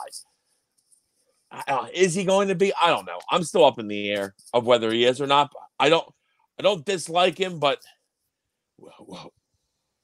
Uh, 1.67 1.87
is 1.93 2.13
he 2.13 2.23
going 2.23 2.47
to 2.47 2.55
be? 2.55 2.71
I 2.81 2.87
don't 2.87 3.05
know. 3.05 3.19
I'm 3.29 3.43
still 3.43 3.65
up 3.65 3.79
in 3.79 3.89
the 3.89 4.11
air 4.11 4.33
of 4.53 4.65
whether 4.65 4.91
he 4.91 5.03
is 5.03 5.19
or 5.19 5.27
not. 5.27 5.51
I 5.77 5.89
don't. 5.89 6.07
I 6.57 6.63
don't 6.63 6.85
dislike 6.85 7.37
him, 7.37 7.59
but 7.59 7.79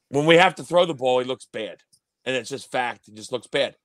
when 0.08 0.26
we 0.26 0.36
have 0.36 0.56
to 0.56 0.64
throw 0.64 0.84
the 0.84 0.94
ball, 0.94 1.20
he 1.20 1.24
looks 1.24 1.46
bad, 1.50 1.78
and 2.24 2.36
it's 2.36 2.50
just 2.50 2.70
fact. 2.70 3.06
He 3.06 3.12
just 3.12 3.32
looks 3.32 3.46
bad. 3.46 3.76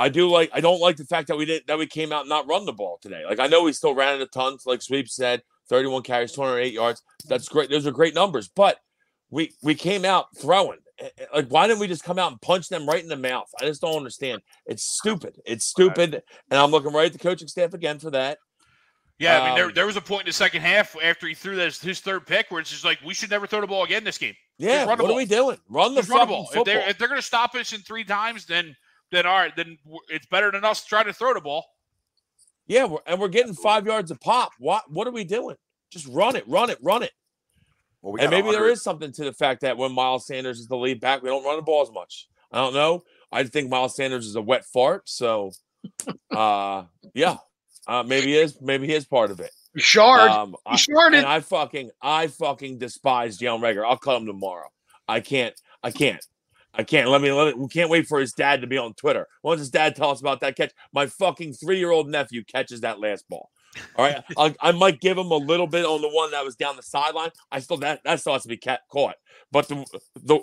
I 0.00 0.08
do 0.08 0.28
like. 0.30 0.50
I 0.52 0.60
don't 0.60 0.80
like 0.80 0.96
the 0.96 1.04
fact 1.04 1.28
that 1.28 1.36
we 1.36 1.44
did 1.44 1.62
that 1.66 1.78
we 1.78 1.86
came 1.86 2.12
out 2.12 2.20
and 2.20 2.28
not 2.28 2.48
run 2.48 2.64
the 2.66 2.72
ball 2.72 2.98
today. 3.02 3.22
Like 3.28 3.38
I 3.38 3.46
know 3.46 3.62
we 3.64 3.72
still 3.72 3.94
ran 3.94 4.16
it 4.16 4.22
a 4.22 4.26
ton. 4.26 4.56
Like 4.66 4.82
Sweep 4.82 5.08
said, 5.08 5.42
31 5.68 6.02
carries, 6.02 6.32
208 6.32 6.72
yards. 6.72 7.02
That's 7.28 7.48
great. 7.48 7.70
Those 7.70 7.86
are 7.86 7.92
great 7.92 8.14
numbers. 8.14 8.48
But 8.48 8.78
we 9.30 9.52
we 9.62 9.74
came 9.74 10.04
out 10.04 10.26
throwing. 10.38 10.78
Eh, 10.98 11.08
eh, 11.18 11.24
Like 11.34 11.48
why 11.48 11.66
didn't 11.66 11.80
we 11.80 11.86
just 11.88 12.02
come 12.04 12.18
out 12.18 12.30
and 12.32 12.40
punch 12.40 12.68
them 12.68 12.86
right 12.86 13.02
in 13.02 13.08
the 13.08 13.16
mouth? 13.16 13.48
I 13.60 13.64
just 13.66 13.80
don't 13.80 13.96
understand. 13.96 14.42
It's 14.66 14.82
stupid. 14.84 15.40
It's 15.44 15.66
stupid. 15.66 16.22
And 16.50 16.58
I'm 16.60 16.70
looking 16.70 16.92
right 16.92 17.06
at 17.06 17.12
the 17.12 17.18
coaching 17.18 17.48
staff 17.48 17.74
again 17.74 17.98
for 17.98 18.10
that. 18.10 18.38
Yeah, 19.18 19.42
I 19.42 19.46
mean, 19.48 19.54
there, 19.54 19.66
Um, 19.66 19.72
there 19.74 19.86
was 19.86 19.96
a 19.96 20.00
point 20.00 20.22
in 20.22 20.26
the 20.28 20.32
second 20.32 20.62
half 20.62 20.96
after 21.02 21.26
he 21.26 21.34
threw 21.34 21.54
this, 21.54 21.78
his 21.78 22.00
third 22.00 22.26
pick 22.26 22.50
where 22.50 22.58
it's 22.58 22.70
just 22.70 22.86
like 22.86 22.98
we 23.04 23.12
should 23.12 23.28
never 23.28 23.46
throw 23.46 23.60
the 23.60 23.66
ball 23.66 23.84
again 23.84 24.02
this 24.02 24.16
game. 24.16 24.34
Yeah. 24.56 24.78
run 24.80 24.88
What 24.88 24.98
the 24.98 25.04
are 25.04 25.08
ball. 25.08 25.16
we 25.16 25.26
doing? 25.26 25.58
Run 25.68 25.94
the 25.94 26.02
run 26.04 26.20
the 26.20 26.26
ball. 26.26 26.42
If 26.44 26.46
football. 26.48 26.64
they're 26.64 26.88
if 26.88 26.96
they're 26.96 27.08
going 27.08 27.20
to 27.20 27.26
stop 27.26 27.54
us 27.54 27.74
in 27.74 27.80
three 27.82 28.04
times, 28.04 28.46
then 28.46 28.74
then 29.10 29.26
all 29.26 29.38
right, 29.38 29.54
then 29.56 29.78
it's 30.08 30.26
better 30.26 30.50
than 30.50 30.64
us 30.64 30.84
trying 30.84 31.06
to 31.06 31.12
throw 31.12 31.34
the 31.34 31.40
ball. 31.40 31.64
Yeah, 32.66 32.84
we're, 32.84 32.98
and 33.06 33.20
we're 33.20 33.28
getting 33.28 33.54
five 33.54 33.86
yards 33.86 34.10
a 34.10 34.16
pop. 34.16 34.52
What 34.58 34.90
what 34.90 35.06
are 35.06 35.12
we 35.12 35.24
doing? 35.24 35.56
Just 35.90 36.06
run 36.06 36.36
it, 36.36 36.46
run 36.46 36.70
it, 36.70 36.78
run 36.80 37.02
it. 37.02 37.12
Well, 38.02 38.12
we 38.12 38.20
and 38.20 38.30
maybe 38.30 38.50
there 38.50 38.60
100 38.60 38.72
is 38.72 38.82
something 38.82 39.12
to 39.12 39.24
the 39.24 39.32
fact 39.32 39.62
that 39.62 39.76
when 39.76 39.92
Miles 39.92 40.26
Sanders 40.26 40.58
is 40.58 40.68
the 40.68 40.76
lead 40.76 41.00
back, 41.00 41.22
we 41.22 41.28
don't 41.28 41.44
run 41.44 41.56
the 41.56 41.62
ball 41.62 41.82
as 41.82 41.92
much. 41.92 42.28
I 42.52 42.58
don't 42.58 42.74
know. 42.74 43.02
I 43.32 43.44
think 43.44 43.70
Miles 43.70 43.96
Sanders 43.96 44.26
is 44.26 44.36
a 44.36 44.42
wet 44.42 44.64
fart. 44.64 45.08
So, 45.08 45.52
uh, 46.30 46.84
yeah, 47.14 47.36
uh, 47.86 48.02
maybe 48.04 48.28
he 48.28 48.38
is. 48.38 48.60
Maybe 48.60 48.86
he 48.86 48.94
is 48.94 49.04
part 49.04 49.30
of 49.30 49.40
it. 49.40 49.50
Shard. 49.76 50.30
Um, 50.30 50.56
I, 50.66 50.76
sharded. 50.76 51.18
and 51.18 51.26
I 51.26 51.40
fucking, 51.40 51.90
I 52.02 52.26
fucking 52.26 52.78
despise 52.78 53.38
Jalen 53.38 53.60
Reagor. 53.60 53.86
I'll 53.86 53.96
cut 53.96 54.20
him 54.20 54.26
tomorrow. 54.26 54.68
I 55.06 55.20
can't. 55.20 55.54
I 55.82 55.90
can't. 55.90 56.24
I 56.74 56.84
can't. 56.84 57.08
Let 57.08 57.20
me. 57.20 57.32
Let 57.32 57.56
me. 57.56 57.62
We 57.62 57.68
can't 57.68 57.90
wait 57.90 58.06
for 58.06 58.20
his 58.20 58.32
dad 58.32 58.60
to 58.60 58.66
be 58.66 58.78
on 58.78 58.94
Twitter. 58.94 59.26
Once 59.42 59.58
his 59.60 59.70
dad 59.70 59.96
tell 59.96 60.10
us 60.10 60.20
about 60.20 60.40
that 60.40 60.56
catch, 60.56 60.72
my 60.92 61.06
fucking 61.06 61.54
three-year-old 61.54 62.08
nephew 62.08 62.44
catches 62.44 62.82
that 62.82 63.00
last 63.00 63.28
ball. 63.28 63.50
All 63.96 64.04
right, 64.04 64.22
I, 64.38 64.54
I 64.60 64.72
might 64.72 65.00
give 65.00 65.18
him 65.18 65.30
a 65.32 65.36
little 65.36 65.66
bit 65.66 65.84
on 65.84 66.00
the 66.00 66.08
one 66.08 66.30
that 66.30 66.44
was 66.44 66.56
down 66.56 66.76
the 66.76 66.82
sideline. 66.82 67.30
I 67.50 67.58
still 67.60 67.76
that 67.78 68.02
that 68.04 68.20
still 68.20 68.34
has 68.34 68.42
to 68.42 68.48
be 68.48 68.56
cat, 68.56 68.80
caught. 68.88 69.16
But 69.50 69.68
the 69.68 69.84
the 70.22 70.40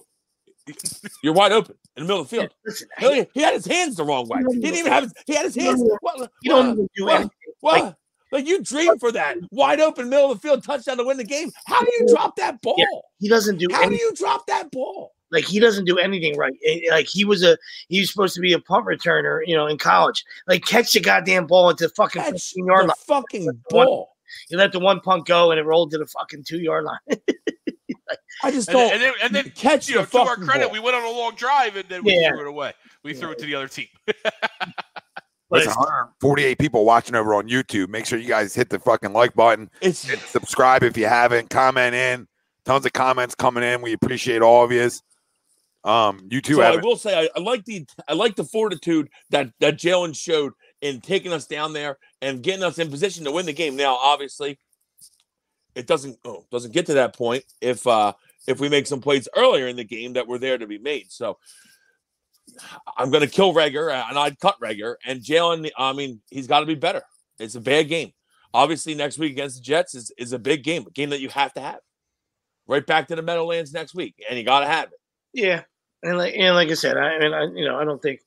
you're 1.24 1.34
wide 1.34 1.54
open 1.54 1.76
in 1.96 2.04
the 2.04 2.08
middle 2.08 2.22
of 2.22 2.30
the 2.30 2.36
field. 2.36 2.54
Listen, 2.66 2.90
He, 3.00 3.26
he 3.34 3.42
had 3.42 3.54
his 3.54 3.66
hands 3.66 3.96
the 3.96 4.04
wrong 4.04 4.28
way. 4.28 4.40
He 4.52 4.60
didn't 4.60 4.80
even 4.80 4.92
have 4.92 5.04
his. 5.04 5.14
He 5.26 5.34
had 5.34 5.46
his 5.46 5.56
hands. 5.56 5.82
What? 6.02 6.30
you 6.42 6.52
don't 6.52 6.78
what- 6.78 6.90
do 6.96 7.06
what- 7.06 7.16
anything. 7.16 7.30
what? 7.62 7.84
Like- 7.84 7.96
Like, 8.30 8.46
you 8.46 8.62
dream 8.62 9.00
for 9.00 9.10
that 9.14 9.38
wide 9.52 9.80
open 9.80 10.10
middle 10.10 10.30
of 10.30 10.42
the 10.42 10.46
field 10.46 10.62
touchdown 10.62 10.98
to 10.98 11.06
win 11.06 11.16
the 11.16 11.24
game. 11.24 11.50
How 11.66 11.80
do 11.80 11.90
you 11.98 12.08
drop 12.14 12.36
that 12.36 12.62
ball? 12.62 12.76
He 13.20 13.30
doesn't 13.30 13.58
do 13.58 13.68
How 13.72 13.88
do 13.88 13.96
you 13.96 14.12
drop 14.16 14.46
that 14.48 14.70
ball? 14.70 15.14
Like 15.32 15.44
he 15.46 15.60
doesn't 15.60 15.86
do 15.86 15.98
anything 15.98 16.38
right. 16.38 16.54
Eh, 16.66 16.82
Like 16.90 17.08
he 17.08 17.26
was 17.26 17.44
a 17.44 17.58
he 17.90 18.00
was 18.00 18.10
supposed 18.12 18.34
to 18.36 18.42
be 18.42 18.54
a 18.54 18.60
punt 18.60 18.86
returner, 18.86 19.42
you 19.46 19.56
know, 19.56 19.68
in 19.68 19.78
college. 19.78 20.24
Like 20.48 20.66
catch 20.66 20.94
the 20.94 21.00
goddamn 21.02 21.48
ball 21.48 21.70
into 21.70 21.88
the 21.88 21.94
fucking 21.96 22.22
Catch 22.22 22.32
15 22.34 22.66
yard 22.66 22.84
the 22.84 22.88
line. 22.88 22.96
fucking 23.06 23.64
ball. 23.70 24.10
You 24.50 24.58
let 24.58 24.72
the 24.72 24.80
one 24.80 25.00
punt 25.02 25.26
go 25.26 25.52
and 25.52 25.60
it 25.60 25.64
rolled 25.64 25.92
to 25.92 25.98
the 25.98 26.06
fucking 26.08 26.44
two 26.46 26.60
yard 26.60 26.86
line. 26.86 27.00
I 28.44 28.52
just 28.52 28.70
don't 28.70 28.90
then, 28.90 28.94
and 28.94 29.02
then, 29.02 29.14
and 29.24 29.36
then 29.36 29.52
catch 29.56 29.90
you 29.90 29.96
know, 29.96 30.02
the 30.04 30.08
to 30.12 30.18
our 30.20 30.36
credit, 30.38 30.66
ball. 30.66 30.72
we 30.74 30.80
went 30.80 30.96
on 30.96 31.04
a 31.04 31.10
long 31.10 31.34
drive 31.36 31.76
and 31.76 31.90
then 31.90 32.04
we 32.04 32.14
Yeah. 32.18 32.30
threw 32.32 32.42
it 32.42 32.48
away. 32.48 32.72
We 33.04 33.14
threw 33.14 33.32
it 33.32 33.40
to 33.40 33.46
the 33.46 33.56
other 33.56 33.68
team. 33.68 33.88
But 35.50 35.60
Listen, 35.60 35.72
it's- 35.72 35.86
148 35.86 36.60
people 36.60 36.84
watching 36.84 37.16
over 37.16 37.34
on 37.34 37.48
YouTube. 37.48 37.88
Make 37.88 38.06
sure 38.06 38.20
you 38.20 38.28
guys 38.28 38.54
hit 38.54 38.70
the 38.70 38.80
fucking 38.80 39.14
like 39.14 39.34
button. 39.34 39.70
It's 39.80 40.04
Hit 40.06 40.20
subscribe 40.20 40.84
if 40.84 40.98
you 40.98 41.06
haven't. 41.08 41.50
Comment 41.50 41.96
in. 41.96 42.28
Tons 42.66 42.86
of 42.86 42.92
comments 42.92 43.34
coming 43.34 43.64
in. 43.64 43.82
We 43.82 43.94
appreciate 43.94 44.42
all 44.42 44.66
of 44.66 44.74
you. 44.74 44.90
Um, 45.88 46.28
you 46.30 46.42
two 46.42 46.56
so 46.56 46.62
I 46.62 46.76
will 46.76 46.98
say 46.98 47.18
I, 47.18 47.30
I 47.34 47.40
like 47.40 47.64
the 47.64 47.86
I 48.10 48.14
like 48.14 48.36
the 48.36 48.44
fortitude 48.44 49.10
that 49.30 49.52
that 49.62 49.78
Jalen 49.78 50.16
showed 50.16 50.52
in 50.82 51.00
taking 51.00 51.32
us 51.32 51.48
down 51.48 51.72
there 51.72 51.98
and 52.22 52.44
getting 52.44 52.64
us 52.64 52.78
in 52.78 52.92
position 52.92 53.24
to 53.24 53.32
win 53.32 53.46
the 53.46 53.54
game. 53.54 53.78
Now, 53.78 53.96
obviously, 53.96 54.60
it 55.76 55.88
doesn't 55.88 56.18
oh, 56.26 56.46
doesn't 56.52 56.74
get 56.74 56.88
to 56.88 56.96
that 56.96 57.16
point 57.16 57.46
if 57.62 57.88
uh 57.88 58.12
if 58.48 58.60
we 58.60 58.68
make 58.68 58.86
some 58.86 59.00
plays 59.00 59.30
earlier 59.34 59.68
in 59.68 59.78
the 59.78 59.86
game 59.86 60.14
that 60.14 60.28
were 60.28 60.38
there 60.38 60.58
to 60.58 60.68
be 60.68 60.78
made. 60.78 61.10
So 61.10 61.38
I'm 62.98 63.10
going 63.10 63.26
to 63.26 63.34
kill 63.34 63.54
Reagor 63.54 63.92
and 64.10 64.18
I'd 64.18 64.40
cut 64.40 64.60
Reagor 64.62 64.96
and 65.06 65.22
Jalen. 65.22 65.70
I 65.78 65.94
mean, 65.94 66.22
he's 66.30 66.48
got 66.48 66.62
to 66.62 66.66
be 66.66 66.76
better. 66.76 67.04
It's 67.40 67.56
a 67.56 67.62
bad 67.62 67.88
game. 67.88 68.12
Obviously, 68.54 68.94
next 68.96 69.18
week 69.20 69.34
against 69.34 69.58
the 69.58 69.62
Jets 69.62 69.96
is, 69.96 70.12
is 70.18 70.34
a 70.34 70.40
big 70.40 70.64
game, 70.64 70.86
a 70.88 70.92
game 70.92 71.12
that 71.12 71.20
you 71.20 71.30
have 71.30 71.54
to 71.54 71.62
have. 71.62 71.80
Right 72.68 72.86
back 72.86 73.08
to 73.08 73.16
the 73.16 73.22
Meadowlands 73.22 73.74
next 73.74 73.96
week, 73.96 74.16
and 74.30 74.38
you 74.38 74.44
got 74.44 74.62
to 74.62 74.68
have 74.68 74.86
it. 74.86 75.00
yeah. 75.34 75.64
And 76.04 76.18
like 76.18 76.36
and 76.36 76.56
like 76.56 76.70
I 76.70 76.76
said, 76.76 76.98
I 76.98 77.20
mean 77.20 77.34
I 77.34 77.44
you 77.46 77.66
know, 77.66 77.78
I 77.80 77.86
don't 77.86 78.02
think 78.02 78.22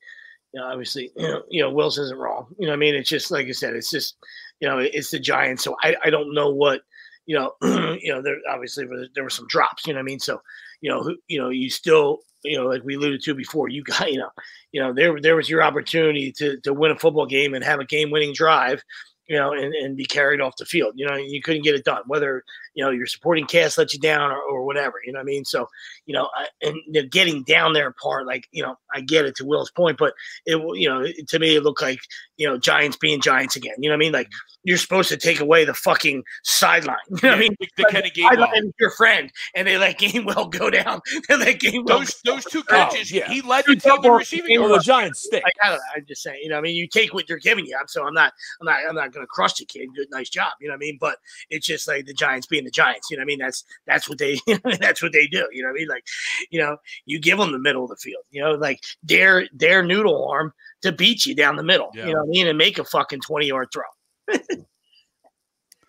you 0.53 0.59
know, 0.59 0.67
obviously, 0.67 1.11
you 1.15 1.27
know, 1.27 1.43
you 1.49 1.61
know, 1.61 1.71
Wilson 1.71 2.03
isn't 2.05 2.17
wrong. 2.17 2.47
You 2.59 2.67
know, 2.67 2.73
I 2.73 2.75
mean, 2.75 2.93
it's 2.95 3.09
just 3.09 3.31
like 3.31 3.47
I 3.47 3.51
said, 3.51 3.73
it's 3.73 3.89
just, 3.89 4.17
you 4.59 4.67
know, 4.67 4.79
it's 4.79 5.11
the 5.11 5.19
Giants. 5.19 5.63
So 5.63 5.75
I, 5.81 5.95
I 6.03 6.09
don't 6.09 6.33
know 6.33 6.49
what, 6.49 6.81
you 7.25 7.37
know, 7.37 7.53
you 8.01 8.13
know, 8.13 8.21
there 8.21 8.35
obviously 8.49 8.85
there, 9.15 9.23
were 9.23 9.29
some 9.29 9.47
drops. 9.47 9.87
You 9.87 9.93
know, 9.93 9.99
I 9.99 10.03
mean, 10.03 10.19
so, 10.19 10.41
you 10.81 10.91
know, 10.91 11.15
you 11.27 11.39
know, 11.39 11.49
you 11.49 11.69
still, 11.69 12.19
you 12.43 12.57
know, 12.57 12.65
like 12.65 12.83
we 12.83 12.95
alluded 12.95 13.21
to 13.23 13.35
before, 13.35 13.69
you 13.69 13.83
got, 13.83 14.11
you 14.11 14.19
know, 14.19 14.29
you 14.71 14.81
know, 14.81 14.93
there 14.93 15.19
there 15.21 15.35
was 15.35 15.49
your 15.49 15.63
opportunity 15.63 16.31
to 16.33 16.59
to 16.61 16.73
win 16.73 16.91
a 16.91 16.99
football 16.99 17.25
game 17.25 17.53
and 17.53 17.63
have 17.63 17.79
a 17.79 17.85
game 17.85 18.11
winning 18.11 18.33
drive. 18.33 18.83
You 19.27 19.37
know, 19.37 19.53
and, 19.53 19.73
and 19.73 19.95
be 19.95 20.03
carried 20.03 20.41
off 20.41 20.57
the 20.57 20.65
field. 20.65 20.95
You 20.97 21.07
know, 21.07 21.15
you 21.15 21.41
couldn't 21.41 21.63
get 21.63 21.75
it 21.75 21.85
done. 21.85 22.01
Whether 22.05 22.43
you 22.73 22.83
know 22.83 22.91
your 22.91 23.07
supporting 23.07 23.45
cast 23.45 23.77
let 23.77 23.93
you 23.93 23.99
down 23.99 24.31
or, 24.31 24.41
or 24.41 24.65
whatever. 24.65 24.95
You 25.05 25.13
know 25.13 25.19
what 25.19 25.23
I 25.23 25.25
mean? 25.25 25.45
So 25.45 25.67
you 26.05 26.13
know, 26.13 26.29
I, 26.35 26.47
and 26.61 26.77
the 26.91 27.03
getting 27.03 27.43
down 27.43 27.73
there 27.73 27.91
part, 27.91 28.25
like 28.25 28.47
you 28.51 28.63
know, 28.63 28.77
I 28.93 29.01
get 29.01 29.25
it 29.25 29.35
to 29.37 29.45
Will's 29.45 29.71
point, 29.71 29.97
but 29.97 30.13
it 30.45 30.57
you 30.77 30.89
know 30.89 31.05
to 31.27 31.39
me 31.39 31.55
it 31.55 31.63
looked 31.63 31.81
like 31.81 31.99
you 32.37 32.47
know 32.47 32.57
Giants 32.57 32.97
being 32.97 33.21
Giants 33.21 33.55
again. 33.55 33.75
You 33.77 33.89
know 33.89 33.95
what 33.95 34.03
I 34.03 34.05
mean? 34.05 34.13
Like 34.13 34.29
you're 34.63 34.77
supposed 34.77 35.09
to 35.09 35.17
take 35.17 35.39
away 35.39 35.65
the 35.65 35.73
fucking 35.73 36.23
sideline. 36.43 36.97
You 37.09 37.29
know 37.29 37.29
what 37.29 37.37
I 37.37 37.39
mean? 37.39 37.55
The, 37.59 37.67
the 37.77 37.85
Kenny 37.85 38.11
Gainwell. 38.11 38.49
Is 38.55 38.71
your 38.79 38.91
friend, 38.91 39.31
and 39.55 39.67
they 39.67 39.77
let 39.77 39.99
Gainwell 39.99 40.51
go 40.51 40.69
down. 40.69 41.01
They 41.27 41.37
let 41.37 41.59
Gainwell. 41.59 41.87
Those 41.87 42.21
those 42.25 42.45
two 42.45 42.63
catches, 42.63 43.11
oh, 43.13 43.17
yeah. 43.17 43.31
he 43.31 43.41
led 43.41 43.65
the 43.65 43.75
team 43.75 44.03
in 44.03 44.11
receiving 44.11 44.59
Well, 44.59 44.69
yards. 44.69 44.85
the 44.85 44.91
Giants 44.91 45.23
stink. 45.23 45.43
Like, 45.43 45.53
I 45.63 45.69
don't 45.69 45.77
know. 45.77 45.83
I'm 45.95 46.05
just 46.05 46.23
saying, 46.23 46.39
you 46.41 46.49
know, 46.49 46.57
I 46.57 46.61
mean, 46.61 46.75
you 46.75 46.87
take 46.87 47.13
what 47.13 47.25
they're 47.27 47.37
giving 47.37 47.65
you. 47.65 47.77
So 47.87 48.05
I'm 48.05 48.13
not, 48.13 48.33
I'm 48.59 48.65
not, 48.65 48.79
I'm 48.87 48.95
not 48.95 49.11
going 49.11 49.23
to 49.23 49.27
crush 49.27 49.53
the 49.53 49.65
kid. 49.65 49.89
Good, 49.95 50.07
nice 50.11 50.29
job. 50.29 50.53
You 50.59 50.67
know 50.67 50.73
what 50.73 50.77
I 50.77 50.79
mean? 50.79 50.97
But 50.99 51.17
it's 51.49 51.65
just 51.65 51.87
like 51.87 52.05
the 52.05 52.13
Giants 52.13 52.47
being 52.47 52.60
the 52.65 52.71
Giants. 52.71 53.09
You 53.09 53.17
know 53.17 53.21
what 53.21 53.25
I 53.25 53.27
mean? 53.27 53.39
That's 53.39 53.63
that's 53.85 54.09
what 54.09 54.17
they, 54.17 54.39
that's 54.79 55.01
what 55.01 55.13
they 55.13 55.27
do. 55.27 55.47
You 55.51 55.63
know 55.63 55.69
what 55.69 55.75
I 55.75 55.79
mean? 55.79 55.87
Like, 55.87 56.05
you 56.49 56.59
know, 56.59 56.77
you 57.05 57.19
give 57.19 57.37
them 57.37 57.51
the 57.51 57.59
middle 57.59 57.83
of 57.83 57.89
the 57.89 57.97
field. 57.97 58.23
You 58.31 58.41
know, 58.41 58.51
like 58.51 58.81
their 59.03 59.47
their 59.53 59.83
noodle 59.83 60.27
arm 60.29 60.53
to 60.81 60.91
beat 60.91 61.25
you 61.25 61.35
down 61.35 61.55
the 61.55 61.63
middle. 61.63 61.89
Yeah. 61.93 62.07
You 62.07 62.13
know 62.13 62.19
what 62.21 62.29
I 62.29 62.31
mean? 62.31 62.47
And 62.47 62.57
make 62.57 62.79
a 62.79 62.85
fucking 62.85 63.21
twenty 63.21 63.47
yard 63.47 63.69
throw. 63.73 63.83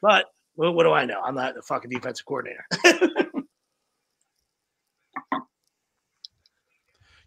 but 0.03 0.27
what, 0.55 0.75
what 0.75 0.85
do 0.85 0.93
I 0.93 1.05
know? 1.05 1.21
I'm 1.23 1.35
not 1.35 1.55
the 1.55 1.63
fucking 1.63 1.91
defensive 1.91 2.27
coordinator. 2.27 2.65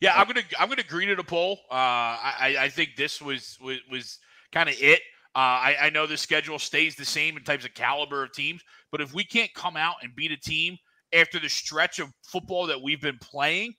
Yeah, 0.02 0.14
I'm 0.16 0.28
gonna 0.28 0.44
I'm 0.60 0.70
gonna 0.70 0.82
agree 0.82 1.06
to 1.08 1.16
the 1.16 1.24
poll. 1.24 1.60
Uh, 1.72 1.74
I 1.74 2.56
I 2.60 2.70
think 2.70 2.96
this 2.96 3.22
was 3.22 3.58
was 3.62 3.80
was 3.90 4.20
kind 4.52 4.70
of 4.70 4.76
it. 4.80 5.02
Uh, 5.36 5.40
I 5.40 5.76
I 5.82 5.90
know 5.90 6.08
the 6.08 6.18
schedule 6.18 6.60
stays 6.60 6.96
the 6.96 7.06
same 7.06 7.36
in 7.36 7.44
types 7.44 7.66
of 7.66 7.74
caliber 7.74 8.24
of 8.24 8.32
teams, 8.32 8.62
but 8.92 9.02
if 9.02 9.14
we 9.14 9.24
can't 9.24 9.54
come 9.54 9.76
out 9.76 9.96
and 10.02 10.16
beat 10.16 10.32
a 10.32 10.38
team 10.38 10.78
after 11.14 11.40
the 11.40 11.50
stretch 11.50 12.00
of 12.00 12.10
football 12.24 12.68
that 12.68 12.82
we've 12.82 13.02
been 13.02 13.18
playing 13.20 13.74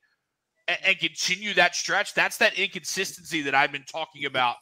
and, 0.69 0.79
and 0.85 0.99
continue 0.99 1.55
that 1.55 1.75
stretch, 1.75 2.13
that's 2.15 2.37
that 2.39 2.55
inconsistency 2.59 3.41
that 3.43 3.55
I've 3.55 3.73
been 3.73 3.85
talking 3.91 4.27
about. 4.27 4.57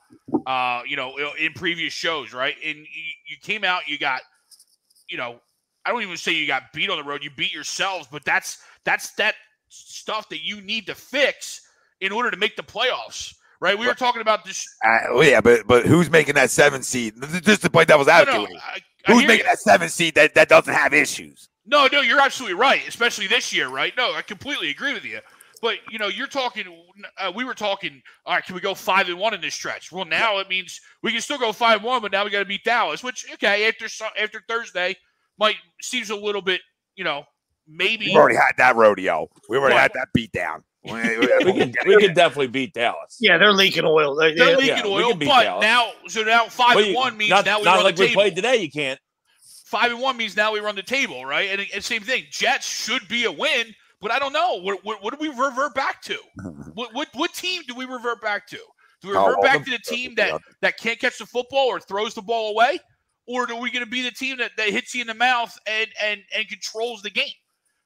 Uh, 0.47 0.83
you 0.87 0.97
know, 0.97 1.17
in 1.39 1.53
previous 1.55 1.93
shows, 1.93 2.33
right? 2.35 2.55
And 2.65 2.77
you, 2.77 2.85
you 3.29 3.37
came 3.43 3.65
out, 3.65 3.89
you 3.89 3.99
got, 3.99 4.21
you 5.09 5.17
know, 5.17 5.41
I 5.87 5.91
don't 5.91 6.03
even 6.03 6.17
say 6.17 6.33
you 6.33 6.47
got 6.47 6.65
beat 6.73 6.91
on 6.91 6.99
the 6.99 7.05
road. 7.05 7.25
You 7.25 7.31
beat 7.37 7.53
yourselves, 7.53 8.07
but 8.11 8.25
that's 8.25 8.59
that's 8.85 9.13
that 9.15 9.35
stuff 9.69 10.29
that 10.29 10.45
you 10.45 10.61
need 10.61 10.87
to 10.87 10.95
fix 10.95 11.61
in 12.01 12.13
order 12.13 12.31
to 12.31 12.37
make 12.37 12.57
the 12.57 12.63
playoffs, 12.63 13.35
right? 13.65 13.79
We 13.79 13.87
were 13.87 13.95
talking 13.95 14.21
about 14.21 14.45
this. 14.45 14.67
Uh, 14.85 14.99
well, 15.15 15.25
yeah, 15.25 15.41
but 15.41 15.67
but 15.67 15.87
who's 15.87 16.11
making 16.11 16.35
that 16.35 16.51
seven 16.51 16.83
seed? 16.83 17.15
Just 17.43 17.63
to 17.63 17.71
play 17.71 17.87
devil's 17.87 18.07
No, 18.09 18.13
advocate, 18.13 18.43
no, 18.43 18.49
you. 18.49 18.59
I, 18.63 18.79
I 19.07 19.13
who's 19.13 19.27
making 19.27 19.47
you. 19.47 19.51
that 19.51 19.59
seven 19.59 19.89
seed 19.89 20.15
that, 20.17 20.35
that 20.35 20.49
doesn't 20.51 20.73
have 20.73 20.93
issues? 20.93 21.49
No, 21.67 21.89
no, 21.91 22.03
you're 22.03 22.21
absolutely 22.21 22.57
right, 22.59 22.87
especially 22.87 23.27
this 23.27 23.53
year, 23.55 23.69
right? 23.69 23.95
No, 23.97 24.13
I 24.13 24.21
completely 24.21 24.69
agree 24.69 24.93
with 24.93 25.05
you. 25.05 25.19
But 25.63 25.79
you 25.91 25.99
know, 25.99 26.09
you're 26.09 26.27
talking. 26.27 26.67
Uh, 27.19 27.33
we 27.35 27.45
were 27.45 27.55
talking. 27.55 28.03
All 28.27 28.35
right, 28.35 28.45
can 28.45 28.55
we 28.55 28.61
go 28.61 28.75
five 28.75 29.09
and 29.09 29.19
one 29.19 29.33
in 29.33 29.41
this 29.41 29.55
stretch? 29.55 29.91
Well, 29.91 30.05
now 30.05 30.39
it 30.41 30.51
means 30.51 30.79
we 31.03 31.11
can 31.11 31.23
still 31.23 31.39
go 31.39 31.53
five 31.53 31.77
and 31.77 31.85
one, 31.85 32.03
but 32.03 32.13
now 32.13 32.23
we 32.23 32.31
got 32.31 32.41
to 32.41 32.45
beat 32.45 32.65
Dallas. 32.65 33.03
Which 33.03 33.25
okay, 33.33 33.67
after 33.67 33.87
after 34.21 34.43
Thursday, 34.47 34.95
might 35.39 35.57
seems 35.81 36.11
a 36.11 36.17
little 36.17 36.43
bit. 36.43 36.61
You 36.97 37.05
know, 37.05 37.25
maybe 37.67 38.07
We've 38.09 38.17
already 38.17 38.37
had 38.37 38.53
that 38.59 38.77
rodeo. 38.77 39.27
We 39.49 39.57
already 39.57 39.75
What? 39.75 39.81
had 39.81 39.93
that 39.95 40.09
beat 40.13 40.33
down. 40.33 40.65
We 40.85 41.53
can 41.53 41.73
we 41.87 41.97
can 41.99 42.15
definitely 42.15 42.49
beat 42.49 42.75
Dallas. 42.75 43.17
yeah, 43.21 43.39
they're 43.39 43.53
leaking 43.53 43.85
oil. 43.87 44.15
They- 44.15 44.35
they're 44.35 44.57
leaking 44.57 44.77
yeah, 44.77 44.83
we 44.85 44.91
oil. 44.91 45.11
can 45.11 45.19
beat 45.19 45.27
But 45.29 45.43
Dallas. 45.45 45.63
now, 45.63 45.93
so 46.09 46.23
now 46.23 46.47
five 46.49 46.77
well, 46.77 46.85
and 46.85 46.95
one 46.95 47.17
means 47.17 47.31
not, 47.31 47.45
now 47.47 47.59
we 47.59 47.65
not 47.65 47.77
run 47.77 47.85
like 47.85 47.97
the 47.97 48.03
we 48.03 48.09
table. 48.09 48.21
played 48.23 48.37
today. 48.37 48.57
You 48.57 48.71
can't. 48.71 49.01
five 49.67 49.91
and 49.93 50.01
one 50.01 50.17
means 50.17 50.37
now 50.37 50.53
we 50.53 50.61
run 50.61 50.77
the 50.77 50.83
table, 50.83 51.25
right? 51.25 51.49
And, 51.51 51.67
and 51.75 51.83
same 51.83 52.03
thing. 52.03 52.25
Jets 52.31 52.67
should 52.67 53.07
be 53.09 53.25
a 53.25 53.33
win, 53.33 53.75
but 54.01 54.11
I 54.11 54.19
don't 54.19 54.33
know. 54.33 54.61
What, 54.61 54.85
what, 54.85 55.03
what 55.03 55.19
do 55.19 55.21
we 55.21 55.29
revert 55.29 55.75
back 55.75 56.03
to? 56.03 56.19
What, 56.75 56.93
what 56.93 57.09
what 57.15 57.33
team 57.33 57.63
do 57.69 57.75
we 57.77 57.85
revert 57.85 58.21
back 58.21 58.47
to? 58.49 58.59
Do 59.01 59.09
we 59.09 59.15
Oh, 59.15 59.21
revert 59.21 59.37
all 59.37 59.43
back 59.43 59.65
the- 59.65 59.71
to 59.71 59.79
the 59.79 59.97
team 59.97 60.15
that 60.17 60.41
that 60.61 60.77
can't 60.77 60.99
catch 60.99 61.19
the 61.19 61.27
football 61.27 61.67
or 61.69 61.79
throws 61.81 62.15
the 62.15 62.23
ball 62.23 62.51
away, 62.51 62.79
or 63.27 63.43
are 63.51 63.55
we 63.61 63.71
going 63.71 63.85
to 63.85 63.91
be 63.91 64.03
the 64.03 64.11
team 64.11 64.37
that, 64.39 64.51
that 64.57 64.69
hits 64.71 64.93
you 64.95 65.01
in 65.03 65.07
the 65.07 65.15
mouth 65.15 65.57
and 65.67 65.87
and 66.03 66.21
and 66.37 66.49
controls 66.49 67.01
the 67.03 67.11
game? 67.11 67.33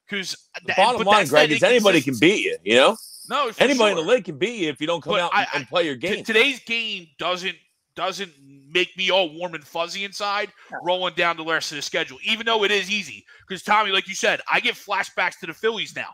Because 0.08 0.36
uh, 0.54 0.60
The 0.66 0.74
bottom 0.76 1.02
line, 1.02 1.26
Greg, 1.26 1.50
is 1.52 1.62
anybody 1.62 2.00
can 2.00 2.16
beat 2.18 2.44
you. 2.44 2.56
You 2.64 2.76
know, 2.76 2.96
No, 3.28 3.52
for 3.52 3.62
anybody 3.62 3.90
in 3.92 3.96
the 4.06 4.10
league 4.12 4.24
can 4.24 4.38
beat 4.38 4.60
you 4.60 4.68
if 4.70 4.80
you 4.80 4.86
don't 4.86 5.02
come 5.02 5.12
But 5.14 5.20
out 5.20 5.30
I- 5.34 5.42
and, 5.42 5.48
and 5.54 5.68
play 5.68 5.84
your 5.84 5.96
T- 5.96 6.00
game. 6.16 6.24
today's 6.24 6.60
game 6.60 7.08
doesn't 7.18 7.56
doesn't 7.96 8.32
make 8.70 8.96
me 8.96 9.10
all 9.10 9.28
warm 9.36 9.54
and 9.56 9.64
fuzzy 9.64 10.04
inside 10.04 10.52
rolling 10.84 11.14
down 11.14 11.36
the 11.36 11.44
rest 11.44 11.72
of 11.72 11.76
the 11.76 11.82
schedule, 11.82 12.16
even 12.22 12.46
though 12.46 12.62
it 12.62 12.70
is 12.70 12.88
easy. 12.90 13.24
Because 13.46 13.62
Tommy, 13.64 13.90
like 13.90 14.06
you 14.06 14.14
said, 14.14 14.40
I 14.50 14.60
get 14.60 14.76
flashbacks 14.76 15.38
to 15.40 15.46
the 15.46 15.52
Phillies 15.54 15.96
now. 15.96 16.10